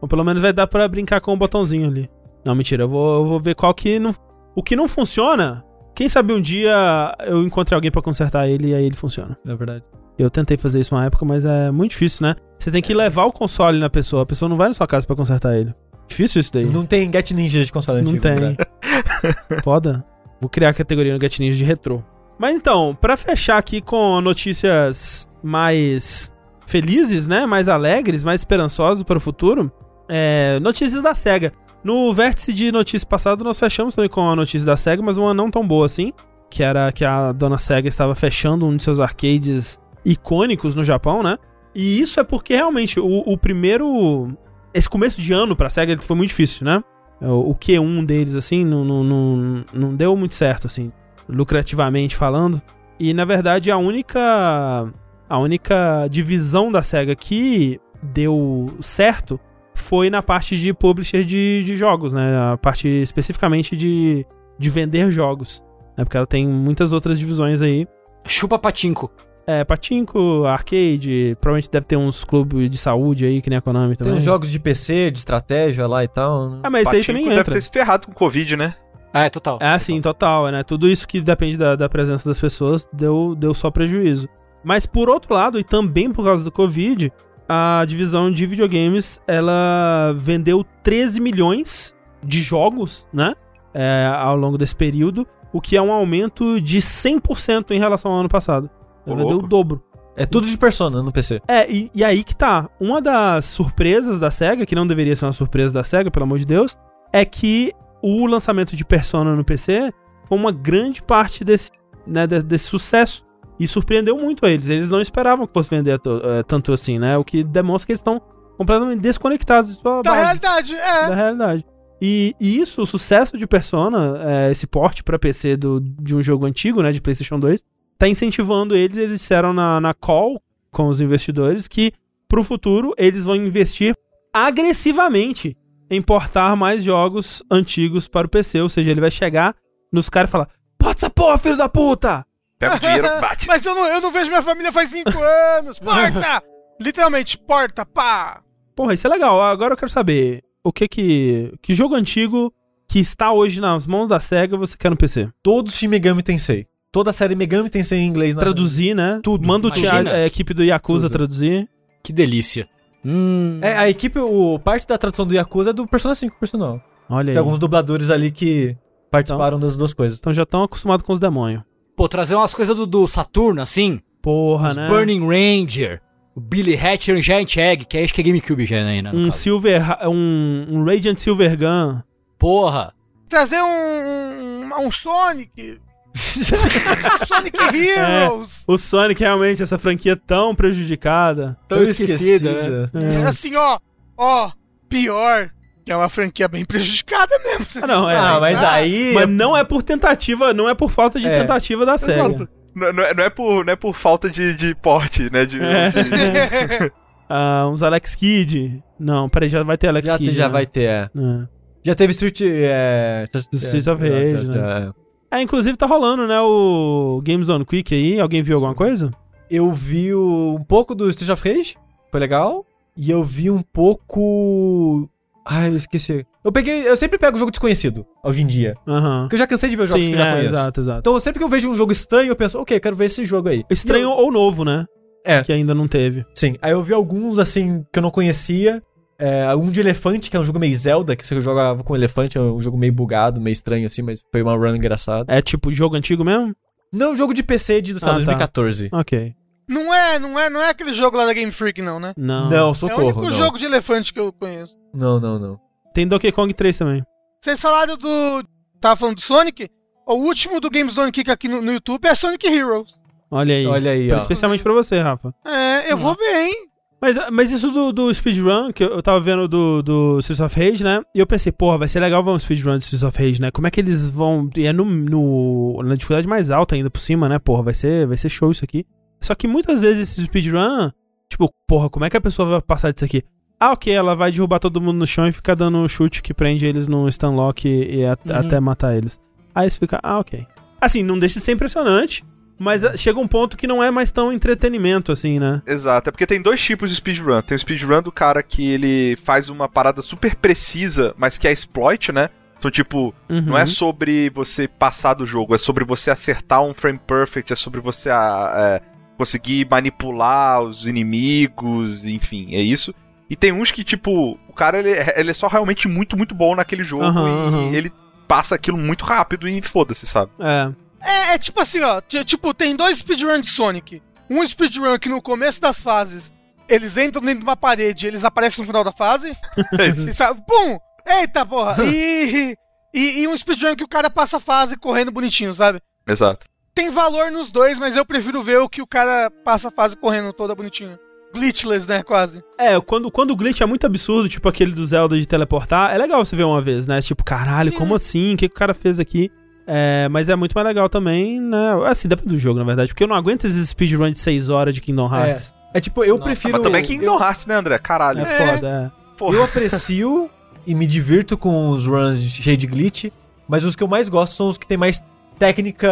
Bom, 0.01 0.07
pelo 0.07 0.23
menos 0.23 0.41
vai 0.41 0.53
dar 0.53 0.67
pra 0.67 0.87
brincar 0.87 1.21
com 1.21 1.33
o 1.33 1.37
botãozinho 1.37 1.87
ali. 1.87 2.09
Não, 2.43 2.55
mentira, 2.55 2.83
eu 2.83 2.89
vou, 2.89 3.19
eu 3.19 3.25
vou 3.25 3.39
ver 3.39 3.55
qual 3.55 3.73
que 3.73 3.99
não. 3.99 4.13
O 4.55 4.61
que 4.63 4.75
não 4.75 4.87
funciona, 4.87 5.63
quem 5.95 6.09
sabe 6.09 6.33
um 6.33 6.41
dia 6.41 7.15
eu 7.25 7.43
encontrei 7.43 7.75
alguém 7.75 7.91
pra 7.91 8.01
consertar 8.01 8.47
ele 8.47 8.69
e 8.69 8.75
aí 8.75 8.85
ele 8.85 8.95
funciona. 8.95 9.37
É 9.45 9.55
verdade. 9.55 9.83
Eu 10.17 10.29
tentei 10.29 10.57
fazer 10.57 10.79
isso 10.79 10.93
uma 10.93 11.05
época, 11.05 11.25
mas 11.25 11.45
é 11.45 11.71
muito 11.71 11.91
difícil, 11.91 12.27
né? 12.27 12.35
Você 12.59 12.69
tem 12.69 12.81
que 12.81 12.93
levar 12.93 13.25
o 13.25 13.31
console 13.31 13.79
na 13.79 13.89
pessoa, 13.89 14.23
a 14.23 14.25
pessoa 14.25 14.47
não 14.49 14.57
vai 14.57 14.67
na 14.67 14.73
sua 14.73 14.85
casa 14.85 15.07
pra 15.07 15.15
consertar 15.15 15.55
ele. 15.57 15.73
Difícil 16.07 16.41
isso 16.41 16.51
daí. 16.53 16.65
Não 16.65 16.85
tem 16.85 17.11
Get 17.11 17.31
Ninja 17.31 17.63
de 17.63 17.71
console 17.71 18.01
Não 18.01 18.11
antigo. 18.11 18.21
tem. 18.23 18.35
né? 18.39 18.55
Foda. 19.63 20.05
Vou 20.41 20.49
criar 20.49 20.69
a 20.69 20.73
categoria 20.73 21.13
no 21.13 21.19
Get 21.21 21.39
Ninja 21.39 21.57
de 21.57 21.63
retrô. 21.63 22.03
Mas 22.37 22.55
então, 22.55 22.95
pra 22.99 23.15
fechar 23.15 23.57
aqui 23.57 23.79
com 23.81 24.19
notícias 24.21 25.27
mais 25.41 26.31
felizes, 26.67 27.27
né? 27.27 27.45
Mais 27.45 27.69
alegres, 27.69 28.23
mais 28.23 28.41
esperançosas 28.41 29.03
para 29.03 29.17
o 29.17 29.21
futuro. 29.21 29.71
é, 30.09 30.59
notícias 30.59 31.01
da 31.01 31.15
SEGA. 31.15 31.53
No 31.83 32.13
vértice 32.13 32.53
de 32.53 32.71
notícias 32.71 33.03
passado, 33.03 33.43
nós 33.43 33.59
fechamos 33.59 33.95
também 33.95 34.09
com 34.09 34.29
a 34.29 34.35
notícia 34.35 34.65
da 34.65 34.77
SEGA, 34.77 35.01
mas 35.01 35.17
uma 35.17 35.33
não 35.33 35.49
tão 35.49 35.67
boa 35.67 35.85
assim. 35.85 36.13
Que 36.49 36.63
era 36.63 36.91
que 36.91 37.03
a 37.03 37.31
dona 37.31 37.57
SEGA 37.57 37.87
estava 37.87 38.13
fechando 38.13 38.65
um 38.65 38.75
de 38.75 38.83
seus 38.83 38.99
arcades 38.99 39.79
icônicos 40.05 40.75
no 40.75 40.83
Japão, 40.83 41.23
né? 41.23 41.37
E 41.73 41.99
isso 41.99 42.19
é 42.19 42.23
porque 42.23 42.53
realmente 42.53 42.99
o, 42.99 43.23
o 43.25 43.37
primeiro. 43.37 44.35
Esse 44.73 44.89
começo 44.89 45.21
de 45.21 45.33
ano 45.33 45.55
pra 45.55 45.69
SEGA 45.69 45.97
foi 45.97 46.15
muito 46.15 46.29
difícil, 46.29 46.65
né? 46.65 46.83
O, 47.21 47.51
o 47.51 47.55
Q1 47.55 48.05
deles, 48.05 48.35
assim, 48.35 48.65
não, 48.65 48.83
não, 48.83 49.03
não, 49.03 49.65
não 49.73 49.95
deu 49.95 50.15
muito 50.15 50.35
certo, 50.35 50.67
assim, 50.67 50.91
lucrativamente 51.27 52.15
falando. 52.15 52.61
E 52.99 53.13
na 53.13 53.25
verdade 53.25 53.71
a 53.71 53.77
única. 53.77 54.91
A 55.27 55.39
única 55.39 56.07
divisão 56.09 56.69
da 56.69 56.83
SEGA 56.83 57.15
que 57.15 57.79
deu 58.03 58.65
certo 58.81 59.39
foi 59.81 60.09
na 60.09 60.21
parte 60.21 60.57
de 60.57 60.73
publisher 60.73 61.23
de, 61.23 61.63
de 61.65 61.75
jogos, 61.75 62.13
né? 62.13 62.53
A 62.53 62.57
parte 62.57 62.87
especificamente 62.87 63.75
de, 63.75 64.25
de 64.57 64.69
vender 64.69 65.11
jogos. 65.11 65.63
Né? 65.97 66.03
Porque 66.05 66.15
ela 66.17 66.27
tem 66.27 66.47
muitas 66.47 66.93
outras 66.93 67.19
divisões 67.19 67.61
aí. 67.61 67.87
Chupa 68.25 68.57
patinco. 68.57 69.11
É, 69.47 69.63
Patinco, 69.63 70.45
arcade, 70.45 71.35
provavelmente 71.41 71.69
deve 71.69 71.85
ter 71.85 71.97
uns 71.97 72.23
clubes 72.23 72.69
de 72.69 72.77
saúde 72.77 73.25
aí, 73.25 73.41
que 73.41 73.49
nem 73.49 73.57
a 73.57 73.61
Konami 73.61 73.95
Tem 73.97 74.05
também. 74.05 74.19
uns 74.19 74.23
jogos 74.23 74.49
de 74.51 74.59
PC, 74.59 75.09
de 75.09 75.17
estratégia 75.17 75.87
lá 75.87 76.03
e 76.03 76.07
tal. 76.07 76.49
né? 76.51 76.59
Ah, 76.63 76.69
mas 76.69 76.83
isso 76.87 76.95
aí 76.95 77.03
também 77.03 77.23
deve 77.27 77.39
entra. 77.41 77.53
ter 77.55 77.61
se 77.61 77.69
ferrado 77.69 78.05
com 78.07 78.13
Covid, 78.13 78.55
né? 78.55 78.75
É, 79.13 79.29
total. 79.29 79.57
É, 79.59 79.77
sim, 79.79 79.99
total, 79.99 80.49
né? 80.51 80.63
Tudo 80.63 80.87
isso 80.87 81.07
que 81.07 81.19
depende 81.19 81.57
da, 81.57 81.75
da 81.75 81.89
presença 81.89 82.29
das 82.29 82.39
pessoas 82.39 82.87
deu, 82.93 83.35
deu 83.35 83.53
só 83.53 83.69
prejuízo. 83.71 84.29
Mas 84.63 84.85
por 84.85 85.09
outro 85.09 85.33
lado, 85.33 85.59
e 85.59 85.63
também 85.63 86.11
por 86.11 86.23
causa 86.23 86.43
do 86.43 86.51
Covid, 86.51 87.11
a 87.53 87.83
divisão 87.85 88.31
de 88.31 88.45
videogames, 88.45 89.19
ela 89.27 90.13
vendeu 90.15 90.65
13 90.83 91.19
milhões 91.19 91.93
de 92.23 92.41
jogos, 92.41 93.05
né? 93.11 93.33
É, 93.73 94.09
ao 94.17 94.37
longo 94.37 94.57
desse 94.57 94.73
período, 94.75 95.27
o 95.51 95.59
que 95.59 95.75
é 95.75 95.81
um 95.81 95.91
aumento 95.91 96.61
de 96.61 96.77
100% 96.79 97.71
em 97.71 97.79
relação 97.79 98.11
ao 98.13 98.19
ano 98.21 98.29
passado. 98.29 98.69
Ela 99.05 99.17
vendeu 99.17 99.37
o 99.39 99.47
dobro. 99.47 99.83
É 100.15 100.25
tudo 100.25 100.47
de 100.47 100.57
Persona 100.57 101.03
no 101.03 101.11
PC. 101.11 101.41
É, 101.47 101.69
e, 101.69 101.91
e 101.93 102.03
aí 102.05 102.23
que 102.23 102.35
tá. 102.35 102.69
Uma 102.79 103.01
das 103.01 103.45
surpresas 103.45 104.17
da 104.19 104.31
SEGA, 104.31 104.65
que 104.65 104.75
não 104.75 104.87
deveria 104.87 105.15
ser 105.15 105.25
uma 105.25 105.33
surpresa 105.33 105.73
da 105.73 105.83
SEGA, 105.83 106.09
pelo 106.11 106.23
amor 106.23 106.39
de 106.39 106.45
Deus, 106.45 106.77
é 107.11 107.25
que 107.25 107.73
o 108.01 108.25
lançamento 108.27 108.75
de 108.77 108.85
Persona 108.85 109.35
no 109.35 109.43
PC 109.43 109.91
foi 110.25 110.37
uma 110.37 110.51
grande 110.53 111.01
parte 111.03 111.43
desse, 111.43 111.71
né, 112.07 112.25
de- 112.27 112.43
desse 112.43 112.65
sucesso. 112.65 113.25
E 113.61 113.67
surpreendeu 113.67 114.17
muito 114.17 114.43
eles. 114.47 114.69
Eles 114.69 114.89
não 114.89 114.99
esperavam 114.99 115.45
que 115.45 115.53
fosse 115.53 115.69
vender 115.69 115.93
eh, 115.93 116.43
tanto 116.47 116.73
assim, 116.73 116.97
né? 116.97 117.15
O 117.15 117.23
que 117.23 117.43
demonstra 117.43 117.85
que 117.85 117.91
eles 117.91 117.99
estão 117.99 118.19
completamente 118.57 118.99
desconectados 119.01 119.77
Da 119.77 120.01
base, 120.01 120.17
realidade, 120.17 120.73
é. 120.73 121.07
da 121.07 121.13
realidade. 121.13 121.65
E, 122.01 122.35
e 122.39 122.59
isso, 122.59 122.81
o 122.81 122.87
sucesso 122.87 123.37
de 123.37 123.45
Persona, 123.45 124.19
eh, 124.19 124.49
esse 124.49 124.65
porte 124.65 125.03
pra 125.03 125.19
PC 125.19 125.57
do, 125.57 125.79
de 125.79 126.15
um 126.15 126.23
jogo 126.23 126.47
antigo, 126.47 126.81
né, 126.81 126.91
de 126.91 126.99
PlayStation 126.99 127.39
2, 127.39 127.63
tá 127.99 128.07
incentivando 128.07 128.75
eles. 128.75 128.97
Eles 128.97 129.19
disseram 129.19 129.53
na, 129.53 129.79
na 129.79 129.93
call 129.93 130.41
com 130.71 130.87
os 130.87 130.99
investidores 130.99 131.67
que 131.67 131.93
pro 132.27 132.43
futuro 132.43 132.95
eles 132.97 133.25
vão 133.25 133.35
investir 133.35 133.93
agressivamente 134.33 135.55
em 135.87 136.01
portar 136.01 136.57
mais 136.57 136.83
jogos 136.83 137.43
antigos 137.51 138.07
para 138.07 138.25
o 138.25 138.29
PC. 138.29 138.59
Ou 138.59 138.69
seja, 138.69 138.89
ele 138.89 139.01
vai 139.01 139.11
chegar 139.11 139.55
nos 139.93 140.09
caras 140.09 140.31
e 140.31 140.31
falar: 140.31 140.49
Bota 140.81 140.97
essa 140.97 141.09
porra, 141.11 141.37
filho 141.37 141.57
da 141.57 141.69
puta! 141.69 142.25
Pega 142.61 142.75
o 142.75 142.79
dinheiro, 142.79 143.07
bate. 143.19 143.47
Mas 143.47 143.65
eu 143.65 143.75
não, 143.75 143.85
eu 143.87 143.99
não 143.99 144.11
vejo 144.11 144.29
minha 144.29 144.41
família 144.41 144.71
faz 144.71 144.89
cinco 144.89 145.11
anos. 145.57 145.79
Porta! 145.79 146.41
Literalmente, 146.79 147.37
porta, 147.37 147.85
pá! 147.85 148.41
Porra, 148.75 148.93
isso 148.93 149.05
é 149.05 149.09
legal. 149.09 149.41
Agora 149.41 149.73
eu 149.73 149.77
quero 149.77 149.91
saber 149.91 150.41
o 150.63 150.71
que 150.71 150.87
que. 150.87 151.53
Que 151.61 151.73
jogo 151.73 151.95
antigo 151.95 152.53
que 152.87 152.99
está 152.99 153.31
hoje 153.33 153.59
nas 153.59 153.85
mãos 153.85 154.07
da 154.07 154.19
SEGA 154.19 154.55
você 154.57 154.77
quer 154.77 154.89
no 154.89 154.95
PC? 154.97 155.29
Todos 155.43 155.73
os 155.73 155.79
Shin 155.79 155.87
Megami 155.87 156.23
Tensei. 156.23 156.67
Toda 156.91 157.09
a 157.09 157.13
série 157.13 157.35
Megami 157.35 157.69
Tensei 157.69 157.99
em 157.99 158.07
inglês. 158.07 158.35
Na... 158.35 158.41
Traduzir, 158.41 158.93
né? 158.95 159.19
Tudo. 159.23 159.47
Manda 159.47 159.67
o 159.67 159.71
tia- 159.71 159.89
Imagina. 159.89 160.11
a 160.13 160.25
equipe 160.25 160.53
do 160.53 160.63
Yakuza 160.63 161.07
Tudo. 161.07 161.17
traduzir. 161.17 161.67
Que 162.03 162.11
delícia. 162.13 162.67
Hum. 163.05 163.59
É, 163.61 163.77
a 163.77 163.89
equipe, 163.89 164.19
o, 164.19 164.59
parte 164.59 164.85
da 164.87 164.97
tradução 164.97 165.25
do 165.25 165.33
Yakuza 165.33 165.69
é 165.71 165.73
do 165.73 165.87
Persona 165.87 166.13
5, 166.13 166.37
personal. 166.39 166.81
Olha 167.09 167.29
aí. 167.31 167.33
Tem 167.33 167.37
alguns 167.39 167.57
dubladores 167.59 168.09
ali 168.11 168.29
que 168.31 168.75
participaram 169.09 169.59
das 169.59 169.75
duas 169.77 169.93
coisas. 169.93 170.17
Então 170.19 170.31
já 170.33 170.43
estão 170.43 170.63
acostumados 170.63 171.05
com 171.05 171.13
os 171.13 171.19
demônios. 171.19 171.63
Pô, 172.01 172.09
trazer 172.09 172.33
umas 172.33 172.51
coisas 172.51 172.75
do, 172.75 172.87
do 172.87 173.07
Saturno, 173.07 173.61
assim. 173.61 173.99
Porra, 174.23 174.69
os 174.69 174.75
né? 174.75 174.87
Burning 174.87 175.19
Ranger. 175.19 176.01
O 176.33 176.41
Billy 176.41 176.73
Hatcher 176.75 177.15
e 177.15 177.19
o 177.19 177.21
Giant 177.21 177.55
Egg, 177.57 177.85
que 177.85 177.95
acho 177.95 178.11
que 178.11 178.21
é 178.21 178.23
GameCube 178.23 178.65
já, 178.65 178.77
né? 178.77 179.03
no 179.03 179.09
Um 179.09 179.25
caso. 179.25 179.37
Silver. 179.37 179.83
Um, 180.09 180.65
um 180.67 180.83
Radiant 180.83 181.17
Silver 181.17 181.55
Gun. 181.55 182.01
Porra. 182.39 182.91
Trazer 183.29 183.61
um, 183.61 184.63
um, 184.63 184.87
um 184.87 184.91
Sonic. 184.91 185.79
Sonic 186.15 187.55
Heroes. 187.71 188.63
O 188.65 188.79
Sonic, 188.79 189.21
realmente, 189.21 189.61
essa 189.61 189.77
franquia 189.77 190.15
tão 190.15 190.55
prejudicada. 190.55 191.55
Tão 191.67 191.83
esquecida, 191.83 192.51
né? 192.51 192.89
É. 192.95 193.29
Assim, 193.29 193.55
ó. 193.55 193.77
Ó, 194.17 194.49
pior. 194.89 195.51
Que 195.85 195.91
é 195.91 195.95
uma 195.95 196.09
franquia 196.09 196.47
bem 196.47 196.63
prejudicada 196.65 197.37
mesmo. 197.43 197.65
Ah, 197.81 197.87
não, 197.87 198.09
é. 198.09 198.15
ah, 198.15 198.37
mas 198.39 198.61
Ah, 198.61 198.73
aí. 198.73 199.13
Mas 199.15 199.27
não 199.29 199.55
é 199.57 199.63
por 199.63 199.81
tentativa, 199.83 200.53
não 200.53 200.69
é 200.69 200.75
por 200.75 200.89
falta 200.89 201.19
de 201.19 201.27
É. 201.27 201.39
tentativa 201.41 201.85
da. 201.85 201.95
Exato. 201.95 202.47
Não, 202.75 202.93
não 202.93 203.03
é, 203.03 203.13
não 203.13 203.23
é 203.23 203.29
por, 203.29 203.65
não 203.65 203.73
é 203.73 203.75
por 203.75 203.93
falta 203.95 204.29
de, 204.29 204.53
de 204.55 204.73
porte, 204.75 205.29
né? 205.31 205.45
De, 205.45 205.59
É. 205.59 205.89
de- 205.89 206.91
Ah, 207.33 207.65
uns 207.71 207.81
Alex 207.81 208.13
Kidd. 208.13 208.83
Não, 208.99 209.29
peraí, 209.29 209.47
já 209.49 209.63
vai 209.63 209.77
ter 209.77 209.87
Alex 209.87 210.05
já, 210.05 210.17
Kidd. 210.17 210.31
já 210.31 210.43
né? 210.47 210.49
vai 210.49 210.65
ter, 210.65 210.81
é. 210.83 211.09
É. 211.17 211.47
Já 211.83 211.95
teve 211.95 212.11
Street. 212.11 212.41
É, 212.43 213.25
Streets 213.53 213.87
of 213.87 214.03
Rage, 214.07 214.47
né? 214.49 214.53
já- 214.53 214.93
É, 215.31 215.41
inclusive 215.41 215.77
tá 215.77 215.85
rolando, 215.85 216.27
né, 216.27 216.39
o 216.41 217.21
Games 217.25 217.47
Done 217.47 217.65
Quick 217.65 217.95
aí. 217.95 218.19
Alguém 218.19 218.43
viu 218.43 218.55
alguma 218.57 218.75
coisa? 218.75 219.11
Eu 219.49 219.71
vi 219.71 220.13
o- 220.13 220.55
um 220.59 220.63
pouco 220.63 220.93
do 220.93 221.09
Street 221.09 221.31
of 221.31 221.47
Rage, 221.49 221.75
foi 222.11 222.19
legal. 222.19 222.65
E 222.97 223.09
eu 223.09 223.23
vi 223.23 223.49
um 223.49 223.61
pouco. 223.61 225.09
Ai, 225.45 225.69
eu 225.69 225.75
esqueci. 225.77 226.25
Eu 226.43 226.51
peguei. 226.51 226.87
Eu 226.87 226.95
sempre 226.95 227.17
pego 227.17 227.37
jogo 227.37 227.51
desconhecido, 227.51 228.05
hoje 228.23 228.41
em 228.41 228.47
dia. 228.47 228.75
Aham. 228.87 229.23
Porque 229.23 229.35
eu 229.35 229.39
já 229.39 229.47
cansei 229.47 229.69
de 229.69 229.75
ver 229.75 229.87
jogos 229.87 230.05
Sim, 230.05 230.11
que 230.11 230.15
eu 230.15 230.19
já 230.19 230.27
é, 230.27 230.31
conheço. 230.33 230.49
exato, 230.53 230.81
exato. 230.81 230.99
Então 230.99 231.19
sempre 231.19 231.39
que 231.39 231.43
eu 231.43 231.49
vejo 231.49 231.69
um 231.69 231.75
jogo 231.75 231.91
estranho, 231.91 232.29
eu 232.29 232.35
penso, 232.35 232.59
ok, 232.59 232.77
eu 232.77 232.81
quero 232.81 232.95
ver 232.95 233.05
esse 233.05 233.25
jogo 233.25 233.49
aí. 233.49 233.63
Estranho 233.69 234.03
eu- 234.03 234.09
ou 234.11 234.31
novo, 234.31 234.63
né? 234.63 234.85
É. 235.25 235.43
Que 235.43 235.51
ainda 235.51 235.73
não 235.75 235.87
teve. 235.87 236.25
Sim. 236.35 236.55
Aí 236.61 236.71
eu 236.71 236.83
vi 236.83 236.93
alguns, 236.93 237.37
assim, 237.39 237.83
que 237.91 237.99
eu 237.99 238.03
não 238.03 238.11
conhecia. 238.11 238.81
É, 239.19 239.55
um 239.55 239.65
de 239.67 239.79
elefante, 239.79 240.31
que 240.31 240.35
é 240.37 240.39
um 240.39 240.43
jogo 240.43 240.57
meio 240.59 240.75
Zelda, 240.75 241.15
que 241.15 241.25
você 241.25 241.39
jogava 241.39 241.83
com 241.83 241.95
elefante, 241.95 242.39
é 242.39 242.41
um 242.41 242.59
jogo 242.59 242.75
meio 242.75 242.91
bugado, 242.91 243.39
meio 243.39 243.51
estranho, 243.51 243.85
assim, 243.85 244.01
mas 244.01 244.19
foi 244.31 244.41
uma 244.41 244.55
run 244.55 244.75
engraçada. 244.75 245.31
É 245.31 245.41
tipo 245.43 245.71
jogo 245.71 245.95
antigo 245.95 246.23
mesmo? 246.25 246.55
Não, 246.91 247.15
jogo 247.15 247.31
de 247.33 247.43
PC 247.43 247.81
de, 247.83 247.91
sei 247.91 247.99
Ah, 248.01 248.05
tá. 248.05 248.13
2014. 248.13 248.89
Ok. 248.91 249.33
Não 249.69 249.93
é, 249.93 250.17
não 250.19 250.39
é, 250.39 250.49
não 250.49 250.59
é 250.61 250.69
aquele 250.71 250.91
jogo 250.93 251.15
lá 251.17 251.25
da 251.27 251.33
Game 251.33 251.51
Freak, 251.51 251.81
não, 251.83 251.99
né? 251.99 252.13
Não. 252.17 252.49
Não, 252.49 252.57
é 252.57 252.63
o 252.63 252.73
socorro. 252.73 253.03
único 253.03 253.21
não. 253.21 253.31
jogo 253.31 253.59
de 253.59 253.65
elefante 253.65 254.11
que 254.11 254.19
eu 254.19 254.33
conheço. 254.33 254.75
Não, 254.93 255.19
não, 255.19 255.39
não. 255.39 255.59
Tem 255.93 256.07
Donkey 256.07 256.31
Kong 256.31 256.53
3 256.53 256.77
também. 256.77 257.03
Vocês 257.41 257.59
falaram 257.59 257.97
do. 257.97 258.43
Tava 258.79 258.95
falando 258.95 259.15
do 259.15 259.21
Sonic? 259.21 259.69
O 260.07 260.15
último 260.15 260.59
do 260.59 260.69
Games 260.69 260.95
Done 260.95 261.11
Kick 261.11 261.29
aqui 261.29 261.47
no, 261.47 261.61
no 261.61 261.71
YouTube 261.73 262.05
é 262.05 262.15
Sonic 262.15 262.45
Heroes. 262.47 262.99
Olha 263.29 263.55
aí. 263.55 263.65
Olha 263.67 263.91
aí, 263.91 264.11
ó. 264.11 264.17
Especialmente 264.17 264.63
pra 264.63 264.73
você, 264.73 264.99
Rafa. 264.99 265.33
É, 265.45 265.91
eu 265.91 265.97
vou 265.97 266.15
ver, 266.15 266.47
hein? 266.47 266.67
Mas, 267.01 267.17
mas 267.31 267.51
isso 267.51 267.71
do, 267.71 267.91
do 267.91 268.13
speedrun, 268.13 268.71
que 268.71 268.83
eu 268.83 268.89
eu 268.89 269.01
tava 269.01 269.19
vendo 269.19 269.47
do, 269.47 269.81
do 269.81 270.19
Streets 270.19 270.39
of 270.39 270.59
Rage, 270.59 270.83
né? 270.83 271.01
E 271.15 271.19
eu 271.19 271.25
pensei, 271.25 271.51
porra, 271.51 271.77
vai 271.79 271.87
ser 271.87 271.99
legal 271.99 272.23
ver 272.23 272.29
um 272.29 272.37
speedrun 272.37 272.77
de 272.77 272.83
Streets 272.83 273.03
of 273.03 273.17
Rage, 273.17 273.41
né? 273.41 273.49
Como 273.51 273.65
é 273.65 273.71
que 273.71 273.79
eles 273.79 274.05
vão. 274.07 274.47
E 274.55 274.65
é 274.67 274.73
no, 274.73 274.85
no- 274.85 275.81
na 275.83 275.95
dificuldade 275.95 276.27
mais 276.27 276.51
alta 276.51 276.75
ainda 276.75 276.89
por 276.91 276.99
cima, 276.99 277.27
né? 277.27 277.39
Porra, 277.39 277.63
vai 277.63 277.73
ser, 277.73 278.05
vai 278.05 278.17
ser 278.17 278.29
show 278.29 278.51
isso 278.51 278.63
aqui. 278.63 278.85
Só 279.19 279.33
que 279.33 279.47
muitas 279.47 279.81
vezes 279.81 280.11
esse 280.11 280.21
speedrun, 280.23 280.89
tipo, 281.29 281.49
porra, 281.67 281.89
como 281.89 282.05
é 282.05 282.09
que 282.09 282.17
a 282.17 282.21
pessoa 282.21 282.47
vai 282.49 282.61
passar 282.61 282.91
disso 282.91 283.05
aqui? 283.05 283.23
Ah, 283.63 283.73
ok, 283.73 283.93
ela 283.93 284.15
vai 284.15 284.31
derrubar 284.31 284.57
todo 284.57 284.81
mundo 284.81 284.97
no 284.97 285.05
chão 285.05 285.27
e 285.27 285.31
ficar 285.31 285.53
dando 285.53 285.77
um 285.77 285.87
chute 285.87 286.23
que 286.23 286.33
prende 286.33 286.65
eles 286.65 286.87
no 286.87 287.07
stunlock 287.11 287.67
e, 287.69 287.97
e 287.99 288.05
a- 288.05 288.17
Uhum. 288.25 288.35
até 288.35 288.59
matar 288.59 288.97
eles. 288.97 289.19
Aí 289.53 289.69
você 289.69 289.77
fica, 289.77 289.99
ah, 290.01 290.17
ok. 290.17 290.47
Assim, 290.81 291.03
não 291.03 291.19
deixa 291.19 291.37
de 291.39 291.45
ser 291.45 291.51
impressionante, 291.51 292.23
mas 292.57 292.83
ah, 292.83 292.97
chega 292.97 293.19
um 293.19 293.27
ponto 293.27 293.55
que 293.55 293.67
não 293.67 293.83
é 293.83 293.91
mais 293.91 294.11
tão 294.11 294.33
entretenimento, 294.33 295.11
assim, 295.11 295.39
né? 295.39 295.61
Exato, 295.67 296.09
é 296.09 296.11
porque 296.11 296.25
tem 296.25 296.41
dois 296.41 296.59
tipos 296.59 296.89
de 296.89 296.95
speedrun. 296.95 297.39
Tem 297.43 297.55
o 297.55 297.59
speedrun 297.59 298.01
do 298.01 298.11
cara 298.11 298.41
que 298.41 298.67
ele 298.67 299.15
faz 299.17 299.47
uma 299.47 299.69
parada 299.69 300.01
super 300.01 300.35
precisa, 300.35 301.13
mas 301.15 301.37
que 301.37 301.47
é 301.47 301.51
exploit, 301.51 302.11
né? 302.11 302.29
Então, 302.57 302.71
tipo, 302.71 303.13
não 303.29 303.53
Uhum. 303.53 303.57
é 303.57 303.65
sobre 303.67 304.31
você 304.31 304.67
passar 304.67 305.13
do 305.13 305.25
jogo, 305.25 305.53
é 305.53 305.59
sobre 305.59 305.83
você 305.85 306.09
acertar 306.09 306.63
um 306.63 306.73
frame 306.73 306.99
perfect, 307.05 307.53
é 307.53 307.55
sobre 307.55 307.79
você 307.79 308.09
ah, 308.09 308.51
é, 308.55 308.81
conseguir 309.17 309.67
manipular 309.69 310.61
os 310.63 310.87
inimigos, 310.87 312.05
enfim, 312.07 312.55
é 312.55 312.61
isso. 312.61 312.93
E 313.31 313.35
tem 313.37 313.53
uns 313.53 313.71
que, 313.71 313.81
tipo, 313.81 314.37
o 314.45 314.53
cara 314.53 314.77
ele, 314.77 314.91
é- 314.91 315.13
ele 315.17 315.31
é 315.31 315.33
só 315.33 315.47
realmente 315.47 315.87
muito, 315.87 316.17
muito 316.17 316.35
bom 316.35 316.53
naquele 316.53 316.83
jogo 316.83 317.05
Aham, 317.05 317.29
e 317.29 317.47
aham. 317.47 317.73
ele 317.73 317.89
passa 318.27 318.55
aquilo 318.55 318.77
muito 318.77 319.05
rápido 319.05 319.47
e 319.47 319.61
foda-se, 319.61 320.05
sabe? 320.05 320.33
É. 320.37 320.69
É, 321.01 321.33
é 321.35 321.37
tipo 321.37 321.61
assim, 321.61 321.79
ó. 321.79 322.01
Tipo, 322.01 322.53
tem 322.53 322.75
dois 322.75 322.97
speedruns 322.97 323.43
de 323.43 323.49
Sonic. 323.49 324.03
Um 324.29 324.45
speedrun 324.45 324.99
que 324.99 325.07
no 325.07 325.21
começo 325.21 325.61
das 325.61 325.81
fases 325.81 326.29
eles 326.67 326.97
entram 326.97 327.21
dentro 327.21 327.39
de 327.39 327.43
uma 327.45 327.55
parede 327.55 328.05
e 328.05 328.09
eles 328.09 328.25
aparecem 328.25 328.61
no 328.61 328.67
final 328.67 328.83
da 328.83 328.91
fase. 328.91 329.33
e 330.09 330.13
sabe, 330.13 330.41
pum! 330.45 330.77
Eita 331.07 331.45
porra! 331.45 331.81
E, 331.85 332.53
e, 332.93 333.21
e 333.21 333.27
um 333.29 333.37
speedrun 333.37 333.77
que 333.77 333.83
o 333.85 333.87
cara 333.87 334.09
passa 334.09 334.37
a 334.37 334.41
fase 334.41 334.75
correndo 334.75 335.09
bonitinho, 335.09 335.53
sabe? 335.53 335.79
Exato. 336.05 336.47
Tem 336.75 336.89
valor 336.89 337.31
nos 337.31 337.49
dois, 337.49 337.79
mas 337.79 337.95
eu 337.95 338.05
prefiro 338.05 338.43
ver 338.43 338.57
o 338.59 338.67
que 338.67 338.81
o 338.81 338.87
cara 338.87 339.31
passa 339.45 339.69
a 339.69 339.71
fase 339.71 339.95
correndo 339.95 340.33
toda 340.33 340.53
bonitinho. 340.53 340.99
Glitchless, 341.33 341.87
né? 341.87 342.03
Quase. 342.03 342.43
É, 342.57 342.79
quando, 342.79 343.09
quando 343.11 343.31
o 343.31 343.35
glitch 343.35 343.61
é 343.61 343.65
muito 343.65 343.85
absurdo, 343.85 344.27
tipo 344.27 344.47
aquele 344.49 344.73
do 344.73 344.85
Zelda 344.85 345.17
de 345.17 345.25
teleportar, 345.25 345.93
é 345.93 345.97
legal 345.97 346.23
você 346.23 346.35
ver 346.35 346.43
uma 346.43 346.61
vez, 346.61 346.87
né? 346.87 347.01
Tipo, 347.01 347.23
caralho, 347.23 347.71
Sim. 347.71 347.77
como 347.77 347.95
assim? 347.95 348.33
O 348.33 348.37
que, 348.37 348.49
que 348.49 348.55
o 348.55 348.57
cara 348.57 348.73
fez 348.73 348.99
aqui? 348.99 349.31
É, 349.65 350.09
mas 350.09 350.27
é 350.27 350.35
muito 350.35 350.53
mais 350.53 350.67
legal 350.67 350.89
também, 350.89 351.39
né? 351.39 351.71
Assim, 351.85 352.07
depende 352.07 352.29
do 352.29 352.37
jogo, 352.37 352.59
na 352.59 352.65
verdade, 352.65 352.89
porque 352.89 353.03
eu 353.03 353.07
não 353.07 353.15
aguento 353.15 353.45
esses 353.45 353.69
speedruns 353.69 354.13
de 354.13 354.19
6 354.19 354.49
horas 354.49 354.73
de 354.73 354.81
Kingdom 354.81 355.13
Hearts. 355.13 355.53
É 355.73 355.79
tipo, 355.79 356.03
eu 356.03 356.15
Nossa, 356.15 356.25
prefiro. 356.25 356.53
Mas 356.53 356.63
também 356.63 356.83
Kingdom 356.83 357.19
Hearts, 357.19 357.45
né, 357.45 357.55
André? 357.55 357.77
Caralho. 357.79 358.21
É, 358.21 358.25
foda, 358.25 358.91
é. 358.93 359.17
Porra. 359.17 359.35
Eu 359.35 359.43
aprecio 359.43 360.29
e 360.65 360.75
me 360.75 360.85
divirto 360.85 361.37
com 361.37 361.69
os 361.69 361.85
runs 361.85 362.19
cheios 362.19 362.59
de 362.59 362.67
glitch, 362.67 363.05
mas 363.47 363.63
os 363.63 363.75
que 363.75 363.83
eu 363.83 363.87
mais 363.87 364.09
gosto 364.09 364.35
são 364.35 364.47
os 364.47 364.57
que 364.57 364.67
tem 364.67 364.77
mais 364.77 365.01
técnica 365.45 365.89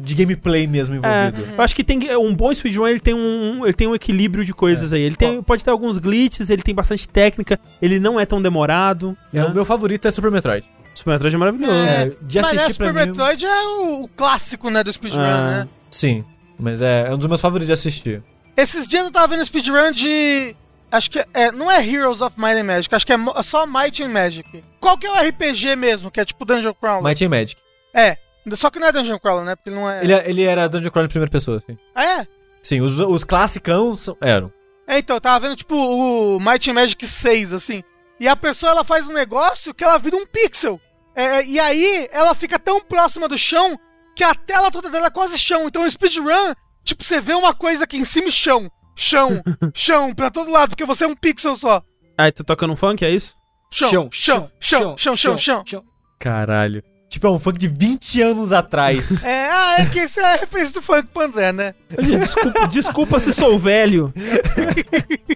de 0.00 0.14
gameplay 0.14 0.66
mesmo 0.66 0.94
É, 0.94 0.98
envolvido. 1.28 1.52
eu 1.58 1.62
acho 1.62 1.76
que 1.76 1.84
tem 1.84 2.00
um 2.16 2.34
bom 2.34 2.52
speedrun, 2.54 2.86
ele 2.86 3.00
tem 3.00 3.12
um, 3.12 3.64
ele 3.64 3.74
tem 3.74 3.86
um 3.86 3.94
equilíbrio 3.94 4.44
de 4.46 4.54
coisas 4.54 4.94
aí. 4.94 5.02
Ele 5.02 5.14
tem, 5.14 5.42
pode 5.42 5.62
ter 5.62 5.70
alguns 5.70 5.98
glitches, 5.98 6.48
ele 6.48 6.62
tem 6.62 6.74
bastante 6.74 7.06
técnica, 7.06 7.60
ele 7.82 7.98
não 8.00 8.18
é 8.18 8.24
tão 8.24 8.40
demorado. 8.40 9.14
É, 9.32 9.38
né? 9.40 9.44
O 9.44 9.52
meu 9.52 9.66
favorito 9.66 10.08
é 10.08 10.10
Super 10.10 10.30
Metroid. 10.30 10.66
Super 10.94 11.10
Metroid 11.12 11.34
é 11.34 11.38
maravilhoso. 11.38 11.72
É, 11.72 12.12
de 12.22 12.38
mas 12.40 12.46
assistir 12.46 12.60
é, 12.60 12.64
pra 12.64 12.72
Super 12.72 12.94
mim. 12.94 13.06
Metroid 13.08 13.44
é 13.46 13.62
o, 13.68 14.08
clássico, 14.16 14.70
né, 14.70 14.82
do 14.82 14.90
speedrun, 14.92 15.20
Ah. 15.20 15.50
né? 15.64 15.68
Sim, 15.90 16.24
mas 16.58 16.80
é, 16.80 17.06
é 17.08 17.14
um 17.14 17.18
dos 17.18 17.26
meus 17.26 17.40
favoritos 17.42 17.66
de 17.66 17.72
assistir. 17.74 18.22
Esses 18.56 18.88
dias 18.88 19.04
eu 19.04 19.10
tava 19.12 19.28
vendo 19.28 19.44
speedrun 19.44 19.92
de. 19.92 20.56
Acho 20.90 21.10
que 21.10 21.22
é. 21.34 21.52
Não 21.52 21.70
é 21.70 21.86
Heroes 21.86 22.22
of 22.22 22.34
Might 22.40 22.56
and 22.58 22.64
Magic, 22.64 22.94
acho 22.94 23.06
que 23.06 23.12
é 23.12 23.18
só 23.44 23.66
Might 23.66 24.02
and 24.02 24.08
Magic. 24.08 24.64
Qual 24.80 24.96
que 24.96 25.06
é 25.06 25.10
o 25.12 25.28
RPG 25.28 25.76
mesmo, 25.76 26.10
que 26.10 26.18
é 26.20 26.24
tipo 26.24 26.44
Dungeon 26.46 26.72
Crawler? 26.72 27.02
Might 27.04 27.22
and 27.24 27.28
Magic. 27.28 27.56
É. 27.94 28.16
Só 28.56 28.70
que 28.70 28.78
não 28.78 28.88
é 28.88 28.92
Dungeon 28.92 29.18
Crawler, 29.18 29.44
né? 29.44 29.56
Porque 29.56 29.70
não 29.70 29.88
é. 29.90 30.02
Ele, 30.02 30.12
ele 30.14 30.42
era 30.44 30.68
Dungeon 30.68 30.90
Crawler 30.90 31.06
em 31.08 31.12
primeira 31.12 31.30
pessoa, 31.30 31.58
assim. 31.58 31.76
Ah, 31.94 32.04
é? 32.20 32.26
Sim, 32.62 32.80
os, 32.80 32.98
os 32.98 33.24
classicãos 33.24 34.00
são- 34.00 34.16
eram. 34.20 34.52
É, 34.86 34.98
então, 34.98 35.16
eu 35.16 35.20
tava 35.20 35.46
vendo 35.46 35.56
tipo 35.56 35.74
o 35.76 36.38
Might 36.40 36.70
and 36.70 36.74
Magic 36.74 37.06
6, 37.06 37.52
assim. 37.52 37.82
E 38.18 38.26
a 38.26 38.34
pessoa 38.34 38.72
ela 38.72 38.84
faz 38.84 39.06
um 39.06 39.12
negócio 39.12 39.72
que 39.74 39.84
ela 39.84 39.98
vira 39.98 40.16
um 40.16 40.26
pixel. 40.26 40.80
É, 41.14 41.44
e 41.44 41.58
aí 41.60 42.08
ela 42.12 42.34
fica 42.34 42.58
tão 42.58 42.80
próxima 42.80 43.28
do 43.28 43.36
chão 43.36 43.78
que 44.16 44.24
a 44.24 44.34
tela 44.34 44.70
toda 44.70 44.90
dela 44.90 45.06
é 45.06 45.10
quase 45.10 45.38
chão. 45.38 45.66
Então 45.68 45.84
o 45.84 45.90
speedrun, 45.90 46.52
tipo, 46.82 47.04
você 47.04 47.20
vê 47.20 47.34
uma 47.34 47.54
coisa 47.54 47.84
aqui 47.84 47.96
em 47.98 48.04
cima 48.04 48.28
e 48.28 48.32
chão. 48.32 48.70
Chão, 48.96 49.42
chão, 49.74 50.12
pra 50.14 50.30
todo 50.30 50.50
lado, 50.50 50.70
porque 50.70 50.84
você 50.84 51.04
é 51.04 51.08
um 51.08 51.14
pixel 51.14 51.56
só. 51.56 51.82
Aí 52.16 52.32
tá 52.32 52.42
tocando 52.42 52.72
um 52.72 52.76
funk, 52.76 53.04
é 53.04 53.10
isso? 53.10 53.36
Chão, 53.70 53.90
chão, 54.10 54.50
chão, 54.58 54.96
chão, 54.98 55.16
chão, 55.16 55.64
chão. 55.66 55.84
Caralho. 56.18 56.82
Tipo, 57.08 57.26
é 57.26 57.30
um 57.30 57.38
funk 57.38 57.58
de 57.58 57.68
20 57.68 58.20
anos 58.22 58.52
atrás. 58.52 59.24
É, 59.28 59.48
ah, 59.50 59.76
é 59.78 59.86
que 59.86 60.00
isso 60.00 60.20
é 60.20 60.34
a 60.34 60.36
referência 60.36 60.74
do 60.74 60.82
funk 60.82 61.08
pro 61.12 61.24
André, 61.24 61.52
né? 61.52 61.74
Desculpa, 61.90 62.68
desculpa 62.68 63.18
se 63.18 63.32
sou 63.32 63.58
velho. 63.58 64.12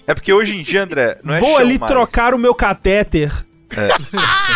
É 0.05 0.15
porque 0.15 0.33
hoje 0.33 0.57
em 0.57 0.63
dia, 0.63 0.83
André, 0.83 1.19
não 1.23 1.35
é 1.35 1.39
Vou 1.39 1.57
ali 1.57 1.79
mais. 1.79 1.91
trocar 1.91 2.35
o 2.35 2.39
meu 2.39 2.55
catéter. 2.55 3.33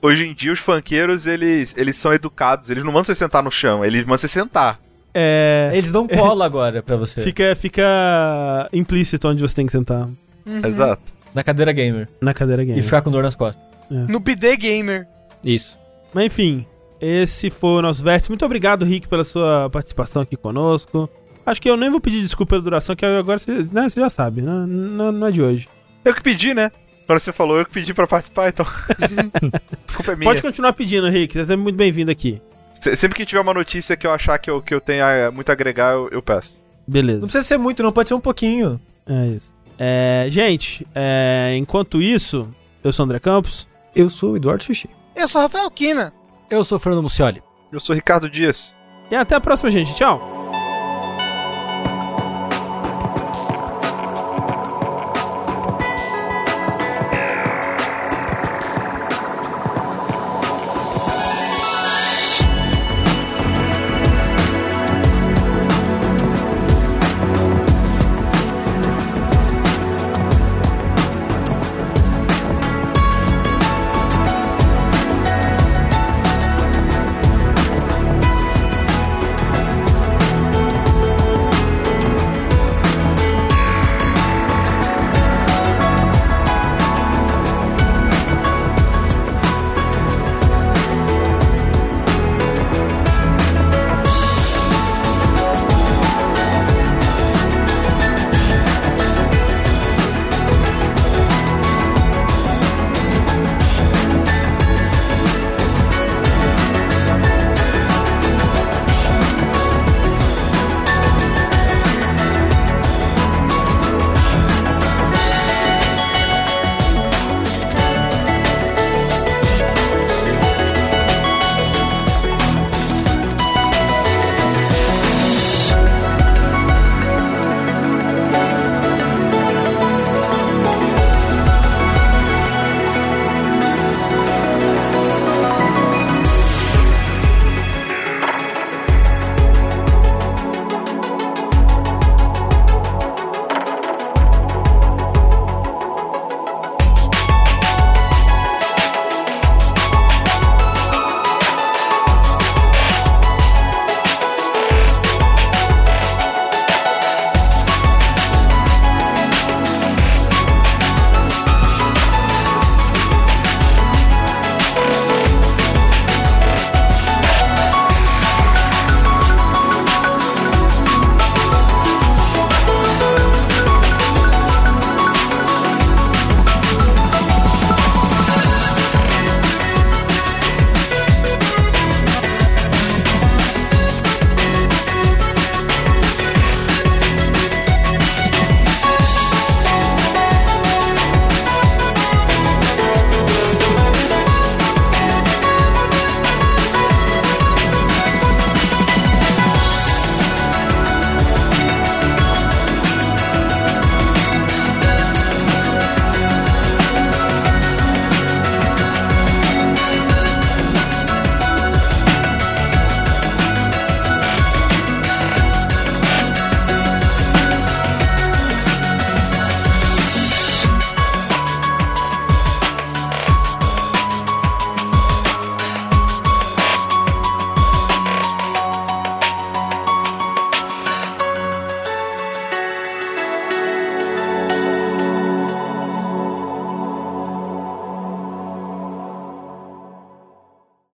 Hoje 0.00 0.26
em 0.26 0.34
dia, 0.34 0.52
os 0.52 0.60
funkeiros, 0.60 1.26
eles, 1.26 1.74
eles 1.76 1.96
são 1.96 2.12
educados. 2.12 2.70
Eles 2.70 2.84
não 2.84 2.92
mandam 2.92 3.06
você 3.06 3.14
sentar 3.14 3.42
no 3.42 3.50
chão, 3.50 3.84
eles 3.84 4.02
mandam 4.02 4.18
você 4.18 4.28
sentar. 4.28 4.78
É. 5.12 5.70
Eles 5.74 5.90
dão 5.90 6.06
cola 6.06 6.44
agora 6.44 6.82
pra 6.82 6.94
você. 6.94 7.20
Fica, 7.22 7.56
fica 7.56 8.68
implícito 8.72 9.28
onde 9.28 9.40
você 9.40 9.54
tem 9.54 9.66
que 9.66 9.72
sentar. 9.72 10.08
Exato. 10.46 11.12
Na 11.34 11.42
cadeira 11.42 11.72
gamer. 11.72 12.08
Na 12.20 12.32
cadeira 12.32 12.64
game. 12.64 12.78
E 12.78 12.82
ficar 12.82 13.02
com 13.02 13.10
dor 13.10 13.22
nas 13.22 13.34
costas. 13.34 13.64
No 13.90 14.20
BD 14.20 14.56
Gamer. 14.56 15.06
Isso. 15.44 15.78
Mas 16.14 16.24
enfim, 16.26 16.66
esse 17.00 17.50
foi 17.50 17.70
o 17.78 17.82
nosso 17.82 18.02
vértice. 18.02 18.30
Muito 18.30 18.44
obrigado, 18.44 18.84
Rick, 18.84 19.08
pela 19.08 19.24
sua 19.24 19.68
participação 19.70 20.22
aqui 20.22 20.36
conosco. 20.36 21.08
Acho 21.44 21.62
que 21.62 21.70
eu 21.70 21.76
nem 21.76 21.90
vou 21.90 22.00
pedir 22.00 22.20
desculpa 22.20 22.50
pela 22.50 22.62
duração, 22.62 22.94
que 22.94 23.04
agora 23.06 23.38
você, 23.38 23.66
né, 23.72 23.88
você 23.88 24.00
já 24.00 24.10
sabe, 24.10 24.42
né? 24.42 24.50
não, 24.66 25.12
não 25.12 25.26
é 25.26 25.30
de 25.30 25.42
hoje. 25.42 25.68
Eu 26.04 26.14
que 26.14 26.22
pedi, 26.22 26.52
né? 26.54 26.70
Quando 27.06 27.18
você 27.20 27.32
falou, 27.32 27.56
eu 27.58 27.64
que 27.64 27.72
pedi 27.72 27.94
pra 27.94 28.06
participar, 28.06 28.48
então. 28.50 28.66
A 28.66 29.92
culpa 29.96 30.12
é 30.12 30.16
minha. 30.16 30.28
Pode 30.30 30.42
continuar 30.42 30.74
pedindo, 30.74 31.08
Rick. 31.08 31.32
Você 31.32 31.40
é 31.40 31.44
sempre 31.44 31.62
muito 31.62 31.76
bem-vindo 31.76 32.10
aqui. 32.10 32.40
Se- 32.74 32.94
Sempre 32.96 33.16
que 33.16 33.24
tiver 33.24 33.40
uma 33.40 33.54
notícia 33.54 33.96
que 33.96 34.06
eu 34.06 34.10
achar 34.12 34.38
que 34.38 34.50
eu, 34.50 34.60
que 34.60 34.74
eu 34.74 34.80
tenha 34.80 35.30
muito 35.30 35.48
a 35.48 35.52
agregar, 35.52 35.94
eu, 35.94 36.08
eu 36.12 36.20
peço. 36.22 36.54
Beleza. 36.86 37.20
Não 37.20 37.26
precisa 37.28 37.44
ser 37.44 37.56
muito, 37.58 37.82
não. 37.82 37.92
Pode 37.92 38.08
ser 38.08 38.14
um 38.14 38.20
pouquinho. 38.20 38.78
É 39.06 39.26
isso. 39.28 39.54
É, 39.78 40.26
gente, 40.28 40.86
é, 40.94 41.54
enquanto 41.56 42.02
isso, 42.02 42.46
eu 42.84 42.92
sou 42.92 43.04
o 43.04 43.06
André 43.06 43.18
Campos. 43.20 43.66
Eu 43.96 44.10
sou 44.10 44.32
o 44.32 44.36
Eduardo 44.36 44.62
Sushi. 44.64 44.90
Eu 45.18 45.26
sou 45.26 45.40
Rafael 45.40 45.68
Kina. 45.68 46.14
Eu 46.48 46.64
sou 46.64 46.76
o 46.76 46.78
Fernando 46.78 47.02
Mucioli. 47.02 47.42
Eu 47.72 47.80
sou 47.80 47.92
Ricardo 47.92 48.30
Dias. 48.30 48.74
E 49.10 49.16
até 49.16 49.34
a 49.34 49.40
próxima, 49.40 49.68
gente. 49.68 49.92
Tchau. 49.92 50.37